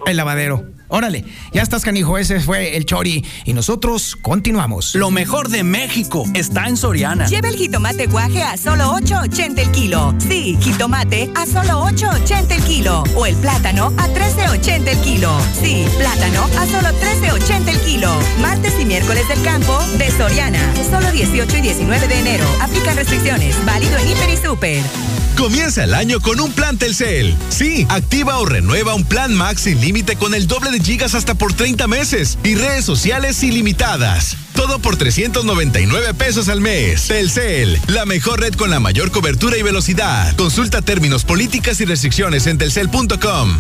el 0.05 0.17
lavadero. 0.17 0.65
Órale, 0.89 1.23
ya 1.53 1.61
estás, 1.61 1.85
canijo. 1.85 2.17
Ese 2.17 2.41
fue 2.41 2.75
el 2.75 2.85
Chori. 2.85 3.23
Y 3.45 3.53
nosotros 3.53 4.17
continuamos. 4.17 4.95
Lo 4.95 5.11
mejor 5.11 5.47
de 5.47 5.63
México 5.63 6.25
está 6.33 6.67
en 6.67 6.75
Soriana. 6.75 7.25
Lleva 7.27 7.47
el 7.47 7.55
jitomate 7.55 8.07
guaje 8.07 8.43
a 8.43 8.57
solo 8.57 8.91
8.80 8.95 9.59
el 9.59 9.71
kilo. 9.71 10.13
Sí, 10.19 10.57
jitomate 10.59 11.31
a 11.35 11.45
solo 11.45 11.85
8.80 11.85 12.51
el 12.51 12.63
kilo. 12.63 13.03
O 13.15 13.25
el 13.25 13.37
plátano 13.37 13.93
a 13.95 14.09
13.80 14.09 14.87
el 14.89 14.97
kilo. 14.99 15.31
Sí, 15.53 15.85
plátano 15.97 16.43
a 16.59 16.65
solo 16.65 16.89
13.80 16.99 17.69
el 17.69 17.79
kilo. 17.79 18.09
Martes 18.41 18.73
y 18.77 18.83
miércoles 18.83 19.25
del 19.29 19.41
campo 19.41 19.79
de 19.97 20.11
Soriana. 20.11 20.59
Solo 20.91 21.09
18 21.13 21.59
y 21.59 21.61
19 21.61 22.07
de 22.09 22.19
enero. 22.19 22.45
Aplican 22.61 22.97
restricciones. 22.97 23.55
Válido 23.65 23.97
en 23.99 24.09
Hiper 24.09 24.29
y 24.31 24.35
Super. 24.35 25.14
Comienza 25.37 25.83
el 25.83 25.93
año 25.93 26.21
con 26.21 26.39
un 26.39 26.51
plan 26.53 26.77
Telcel. 26.77 27.35
Sí, 27.49 27.85
activa 27.89 28.39
o 28.39 28.45
renueva 28.45 28.95
un 28.95 29.03
plan 29.03 29.33
Max 29.33 29.61
sin 29.61 29.81
límite 29.81 30.15
con 30.15 30.33
el 30.33 30.47
doble 30.47 30.71
de 30.71 30.79
gigas 30.79 31.13
hasta 31.13 31.35
por 31.35 31.53
30 31.53 31.87
meses 31.87 32.37
y 32.43 32.55
redes 32.55 32.85
sociales 32.85 33.43
ilimitadas. 33.43 34.37
Todo 34.53 34.79
por 34.79 34.95
399 34.95 36.13
pesos 36.13 36.47
al 36.47 36.61
mes. 36.61 37.07
Telcel, 37.07 37.79
la 37.87 38.05
mejor 38.05 38.39
red 38.39 38.53
con 38.53 38.69
la 38.69 38.79
mayor 38.79 39.11
cobertura 39.11 39.57
y 39.57 39.61
velocidad. 39.61 40.35
Consulta 40.37 40.81
términos, 40.81 41.25
políticas 41.25 41.81
y 41.81 41.85
restricciones 41.85 42.47
en 42.47 42.57
telcel.com. 42.57 43.57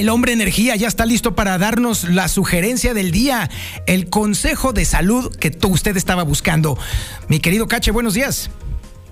El 0.00 0.08
hombre 0.08 0.32
energía 0.32 0.76
ya 0.76 0.88
está 0.88 1.04
listo 1.04 1.34
para 1.34 1.58
darnos 1.58 2.08
la 2.08 2.28
sugerencia 2.28 2.94
del 2.94 3.10
día, 3.10 3.50
el 3.86 4.08
consejo 4.08 4.72
de 4.72 4.86
salud 4.86 5.30
que 5.36 5.54
usted 5.68 5.94
estaba 5.94 6.22
buscando. 6.22 6.78
Mi 7.28 7.38
querido 7.38 7.68
Cache, 7.68 7.90
buenos 7.90 8.14
días. 8.14 8.50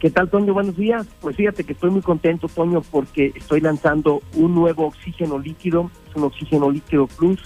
¿Qué 0.01 0.09
tal, 0.09 0.31
Toño? 0.31 0.55
Buenos 0.55 0.79
días. 0.79 1.07
Pues 1.21 1.37
fíjate 1.37 1.65
que 1.65 1.75
estoy 1.75 1.91
muy 1.91 2.01
contento, 2.01 2.49
Toño, 2.49 2.81
porque 2.81 3.35
estoy 3.37 3.61
lanzando 3.61 4.23
un 4.33 4.55
nuevo 4.55 4.87
oxígeno 4.87 5.39
líquido, 5.39 5.91
un 6.15 6.25
oxígeno 6.25 6.71
líquido 6.71 7.07
plus, 7.07 7.39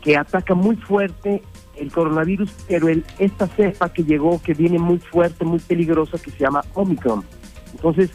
que 0.00 0.16
ataca 0.16 0.54
muy 0.54 0.76
fuerte 0.76 1.42
el 1.76 1.92
coronavirus, 1.92 2.50
pero 2.66 2.88
el, 2.88 3.04
esta 3.18 3.48
cepa 3.48 3.92
que 3.92 4.02
llegó, 4.02 4.40
que 4.40 4.54
viene 4.54 4.78
muy 4.78 4.96
fuerte, 4.96 5.44
muy 5.44 5.58
peligrosa, 5.58 6.16
que 6.16 6.30
se 6.30 6.38
llama 6.38 6.64
Omicron. 6.72 7.22
Entonces, 7.72 8.08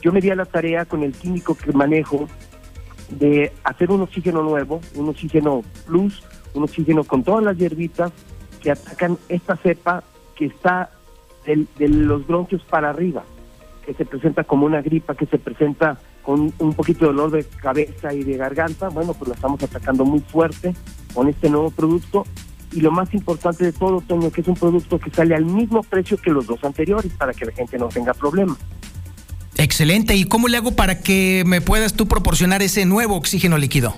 yo 0.00 0.10
me 0.10 0.22
di 0.22 0.30
a 0.30 0.36
la 0.36 0.46
tarea 0.46 0.86
con 0.86 1.02
el 1.02 1.12
químico 1.12 1.54
que 1.54 1.70
manejo 1.72 2.26
de 3.10 3.52
hacer 3.64 3.90
un 3.90 4.02
oxígeno 4.02 4.42
nuevo, 4.42 4.80
un 4.94 5.08
oxígeno 5.08 5.62
plus, 5.86 6.22
un 6.54 6.64
oxígeno 6.64 7.04
con 7.04 7.22
todas 7.22 7.44
las 7.44 7.56
hierbitas 7.56 8.12
que 8.62 8.70
atacan 8.70 9.18
esta 9.28 9.56
cepa 9.56 10.02
que 10.36 10.46
está 10.46 10.90
del- 11.46 11.68
de 11.78 11.88
los 11.88 12.26
bronquios 12.26 12.62
para 12.62 12.90
arriba, 12.90 13.22
que 13.84 13.94
se 13.94 14.04
presenta 14.04 14.44
como 14.44 14.66
una 14.66 14.80
gripa, 14.80 15.14
que 15.14 15.26
se 15.26 15.38
presenta 15.38 15.98
con 16.22 16.52
un 16.58 16.72
poquito 16.72 17.00
de 17.00 17.12
dolor 17.12 17.30
de 17.30 17.44
cabeza 17.44 18.14
y 18.14 18.22
de 18.24 18.36
garganta. 18.38 18.88
Bueno, 18.88 19.12
pues 19.12 19.28
la 19.28 19.34
estamos 19.34 19.62
atacando 19.62 20.04
muy 20.06 20.20
fuerte 20.20 20.74
con 21.12 21.28
este 21.28 21.50
nuevo 21.50 21.70
producto 21.70 22.24
y 22.72 22.80
lo 22.80 22.90
más 22.90 23.12
importante 23.12 23.64
de 23.64 23.72
todo, 23.72 24.00
Toño, 24.00 24.30
que 24.30 24.40
es 24.40 24.48
un 24.48 24.54
producto 24.54 24.98
que 24.98 25.10
sale 25.10 25.34
al 25.34 25.44
mismo 25.44 25.82
precio 25.82 26.16
que 26.16 26.30
los 26.30 26.46
dos 26.46 26.64
anteriores 26.64 27.12
para 27.12 27.34
que 27.34 27.44
la 27.44 27.52
gente 27.52 27.78
no 27.78 27.88
tenga 27.88 28.14
problemas. 28.14 28.56
Excelente. 29.56 30.14
¿Y 30.16 30.24
cómo 30.24 30.48
le 30.48 30.56
hago 30.56 30.72
para 30.72 31.00
que 31.00 31.44
me 31.46 31.60
puedas 31.60 31.94
tú 31.94 32.06
proporcionar 32.06 32.62
ese 32.62 32.84
nuevo 32.86 33.16
oxígeno 33.16 33.58
líquido? 33.58 33.94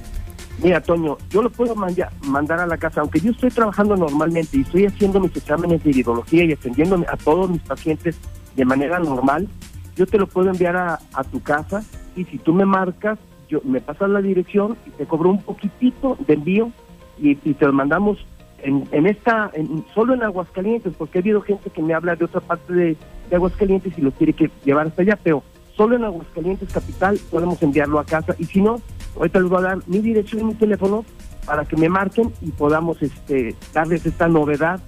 Mira, 0.63 0.81
Toño, 0.81 1.19
yo 1.31 1.43
lo 1.43 1.51
puedo 1.51 1.75
mandar 1.75 2.61
a 2.61 2.67
la 2.67 2.79
casa, 2.79 3.03
aunque 3.03 3.21
yo 3.21 3.31
estoy 3.31 3.51
trabajando 3.51 3.95
normalmente 3.95 4.57
y 4.57 4.63
estoy 4.63 4.87
haciendo 4.87 5.21
mis 5.21 5.37
exámenes 5.37 5.85
de 5.85 5.91
iridología 5.91 6.45
y 6.45 6.53
atendiendo 6.53 7.05
a 7.13 7.17
todos 7.17 7.51
mis 7.51 7.61
pacientes 7.61 8.17
de 8.55 8.65
manera 8.65 8.99
normal, 8.99 9.49
yo 9.97 10.07
te 10.07 10.19
lo 10.19 10.27
puedo 10.27 10.51
enviar 10.51 10.77
a, 10.77 11.25
tu 11.31 11.43
casa 11.43 11.85
y 12.15 12.25
si 12.25 12.39
tú 12.39 12.55
me 12.55 12.65
marcas, 12.65 13.19
yo 13.49 13.61
me 13.65 13.81
pasas 13.81 14.09
la 14.09 14.23
dirección 14.23 14.77
y 14.87 14.91
te 14.91 15.07
cobro 15.07 15.31
un 15.31 15.43
poquitito 15.43 16.17
de 16.27 16.35
envío 16.35 16.71
y, 17.19 17.35
te 17.35 17.67
lo 17.67 17.73
mandamos 17.73 18.19
en, 18.63 18.89
en 18.93 19.07
esta, 19.07 19.51
en, 19.55 19.85
solo 19.95 20.15
en 20.15 20.23
Aguascalientes, 20.23 20.95
porque 20.97 21.19
ha 21.19 21.21
habido 21.21 21.41
gente 21.43 21.71
que 21.71 21.83
me 21.83 21.95
habla 21.95 22.17
de 22.17 22.25
otra 22.25 22.41
parte 22.41 22.73
de, 22.73 22.97
de 23.31 23.37
Aguascalientes 23.37 23.97
y 23.97 24.01
lo 24.01 24.11
quiere 24.13 24.33
que 24.33 24.51
llevar 24.65 24.87
hasta 24.87 25.03
allá, 25.03 25.19
pero 25.23 25.43
solo 25.77 25.97
en 25.97 26.05
Aguascalientes 26.05 26.73
Capital 26.73 27.19
podemos 27.31 27.63
enviarlo 27.63 27.99
a 27.99 28.05
casa 28.05 28.35
y 28.39 28.45
si 28.45 28.61
no, 28.61 28.81
ahorita 29.17 29.41
les 29.41 29.49
voy 29.49 29.59
a 29.59 29.69
dar 29.69 29.79
mi 29.87 29.99
dirección 29.99 30.43
y 30.43 30.45
mi 30.45 30.55
teléfono 30.55 31.05
para 31.45 31.65
que 31.65 31.77
me 31.77 31.89
marquen 31.89 32.33
y 32.41 32.51
podamos 32.51 33.01
este, 33.03 33.55
darles 33.73 34.05
esta 34.05 34.29
novedad 34.29 34.81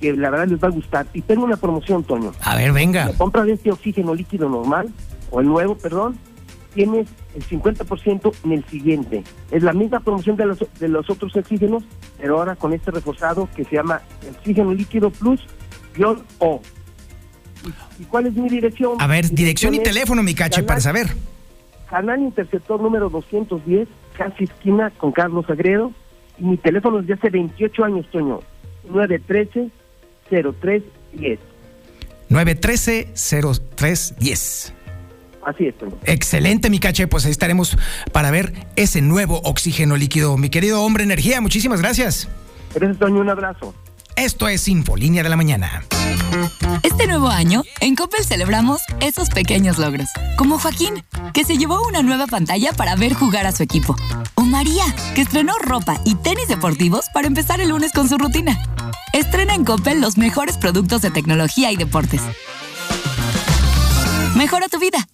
que 0.00 0.12
la 0.14 0.30
verdad 0.30 0.48
les 0.48 0.62
va 0.62 0.68
a 0.68 0.72
gustar. 0.72 1.06
Y 1.14 1.22
tengo 1.22 1.44
una 1.44 1.56
promoción, 1.56 2.02
Toño. 2.02 2.32
A 2.40 2.56
ver, 2.56 2.72
venga. 2.72 3.06
La 3.06 3.12
compra 3.12 3.44
de 3.44 3.52
este 3.52 3.70
oxígeno 3.70 4.14
líquido 4.14 4.48
normal, 4.48 4.92
o 5.30 5.40
el 5.40 5.46
nuevo, 5.46 5.76
perdón, 5.76 6.18
tienes 6.74 7.08
el 7.34 7.44
50% 7.44 8.34
en 8.44 8.52
el 8.52 8.64
siguiente. 8.66 9.24
Es 9.50 9.62
la 9.62 9.72
misma 9.72 10.00
promoción 10.00 10.36
de 10.36 10.46
los, 10.46 10.58
de 10.78 10.88
los 10.88 11.08
otros 11.08 11.34
oxígenos, 11.36 11.84
pero 12.18 12.38
ahora 12.38 12.56
con 12.56 12.72
este 12.72 12.90
reforzado 12.90 13.48
que 13.54 13.64
se 13.64 13.76
llama 13.76 14.02
Oxígeno 14.36 14.72
Líquido 14.72 15.10
Plus 15.10 15.40
O. 16.38 16.60
¿Y, 17.98 18.04
cuál 18.04 18.26
es 18.26 18.34
mi 18.34 18.48
dirección? 18.48 18.96
A 19.00 19.06
ver, 19.06 19.30
dirección, 19.30 19.74
y 19.74 19.80
teléfono, 19.80 20.22
mi 20.22 20.34
cache, 20.34 20.62
para 20.62 20.80
saber. 20.80 21.08
Canal 21.88 22.20
Interceptor 22.20 22.80
número 22.80 23.10
210, 23.10 23.88
casi 24.16 24.44
esquina 24.44 24.90
con 24.90 25.12
Carlos 25.12 25.44
Agredo. 25.48 25.92
Y 26.38 26.44
mi 26.44 26.56
teléfono 26.56 27.00
es 27.00 27.06
de 27.06 27.12
hace 27.14 27.30
28 27.30 27.84
años, 27.84 28.06
Toño. 28.10 28.40
913-0310. 28.88 31.38
913-0310. 32.30 34.72
Así 35.44 35.66
es. 35.66 35.74
Excelente, 36.04 36.70
mi 36.70 36.78
caché. 36.78 37.06
Pues 37.06 37.24
ahí 37.24 37.30
estaremos 37.30 37.76
para 38.12 38.30
ver 38.30 38.52
ese 38.76 39.02
nuevo 39.02 39.40
oxígeno 39.44 39.96
líquido. 39.96 40.36
Mi 40.36 40.50
querido 40.50 40.82
hombre 40.82 41.04
energía, 41.04 41.40
muchísimas 41.40 41.80
gracias. 41.80 42.28
Gracias, 42.74 42.98
Toño. 42.98 43.20
Un 43.20 43.30
abrazo. 43.30 43.74
Esto 44.16 44.46
es 44.48 44.68
Infolínea 44.68 45.22
de 45.22 45.28
la 45.28 45.36
Mañana. 45.36 45.84
Este 46.82 47.06
nuevo 47.06 47.28
año, 47.28 47.62
en 47.80 47.96
Coppel 47.96 48.24
celebramos 48.24 48.82
esos 49.00 49.30
pequeños 49.30 49.78
logros. 49.78 50.08
Como 50.36 50.58
Joaquín, 50.58 51.02
que 51.32 51.44
se 51.44 51.56
llevó 51.56 51.80
una 51.86 52.02
nueva 52.02 52.26
pantalla 52.26 52.72
para 52.72 52.94
ver 52.94 53.14
jugar 53.14 53.46
a 53.46 53.52
su 53.52 53.62
equipo. 53.62 53.96
O 54.34 54.42
María, 54.42 54.84
que 55.14 55.22
estrenó 55.22 55.54
ropa 55.58 56.00
y 56.04 56.14
tenis 56.16 56.48
deportivos 56.48 57.06
para 57.14 57.26
empezar 57.26 57.60
el 57.60 57.70
lunes 57.70 57.92
con 57.92 58.08
su 58.08 58.18
rutina. 58.18 58.58
Estrena 59.12 59.54
en 59.54 59.64
Coppel 59.64 60.00
los 60.00 60.18
mejores 60.18 60.58
productos 60.58 61.02
de 61.02 61.10
tecnología 61.10 61.72
y 61.72 61.76
deportes. 61.76 62.20
Mejora 64.36 64.68
tu 64.68 64.78
vida. 64.78 65.06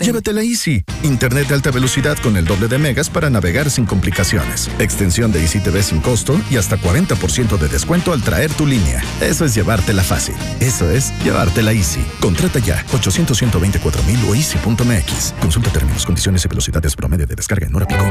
Llévatela 0.00 0.42
Easy. 0.42 0.82
Internet 1.04 1.48
de 1.48 1.54
alta 1.54 1.70
velocidad 1.70 2.18
con 2.18 2.36
el 2.36 2.44
doble 2.44 2.66
de 2.66 2.78
megas 2.78 3.08
para 3.08 3.30
navegar 3.30 3.70
sin 3.70 3.86
complicaciones. 3.86 4.68
Extensión 4.80 5.30
de 5.30 5.40
Easy 5.40 5.60
TV 5.60 5.82
sin 5.82 6.00
costo 6.00 6.40
y 6.50 6.56
hasta 6.56 6.76
40% 6.78 7.56
de 7.56 7.68
descuento 7.68 8.12
al 8.12 8.22
traer 8.22 8.52
tu 8.52 8.66
línea. 8.66 9.02
Eso 9.20 9.44
es 9.44 9.54
llevártela 9.54 10.02
fácil. 10.02 10.34
Eso 10.58 10.90
es 10.90 11.12
llevártela 11.22 11.72
Easy. 11.72 12.04
Contrata 12.20 12.58
ya 12.58 12.84
800 12.92 13.38
124 13.38 14.02
mil 14.02 14.18
o 14.28 14.34
easy.mx. 14.34 15.34
Consulta 15.40 15.70
términos, 15.70 16.04
condiciones 16.04 16.44
y 16.44 16.48
velocidades 16.48 16.96
promedio 16.96 17.26
de 17.26 17.36
descarga 17.36 17.66
en 17.66 17.74
hora 17.76 17.86
pico. 17.86 18.04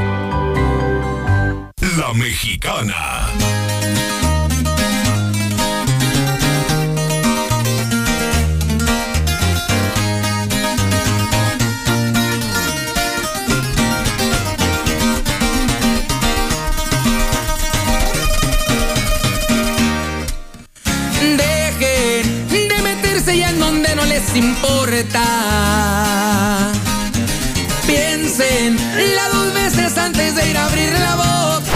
La 1.98 2.14
Mexicana. 2.14 3.28
Importa. 24.34 25.22
Piensen 27.86 28.76
la 29.14 29.28
dos 29.30 29.54
veces 29.54 29.96
antes 29.98 30.34
de 30.34 30.50
ir 30.50 30.56
a 30.56 30.66
abrir 30.66 30.92
la 30.92 31.14
boca. 31.16 31.57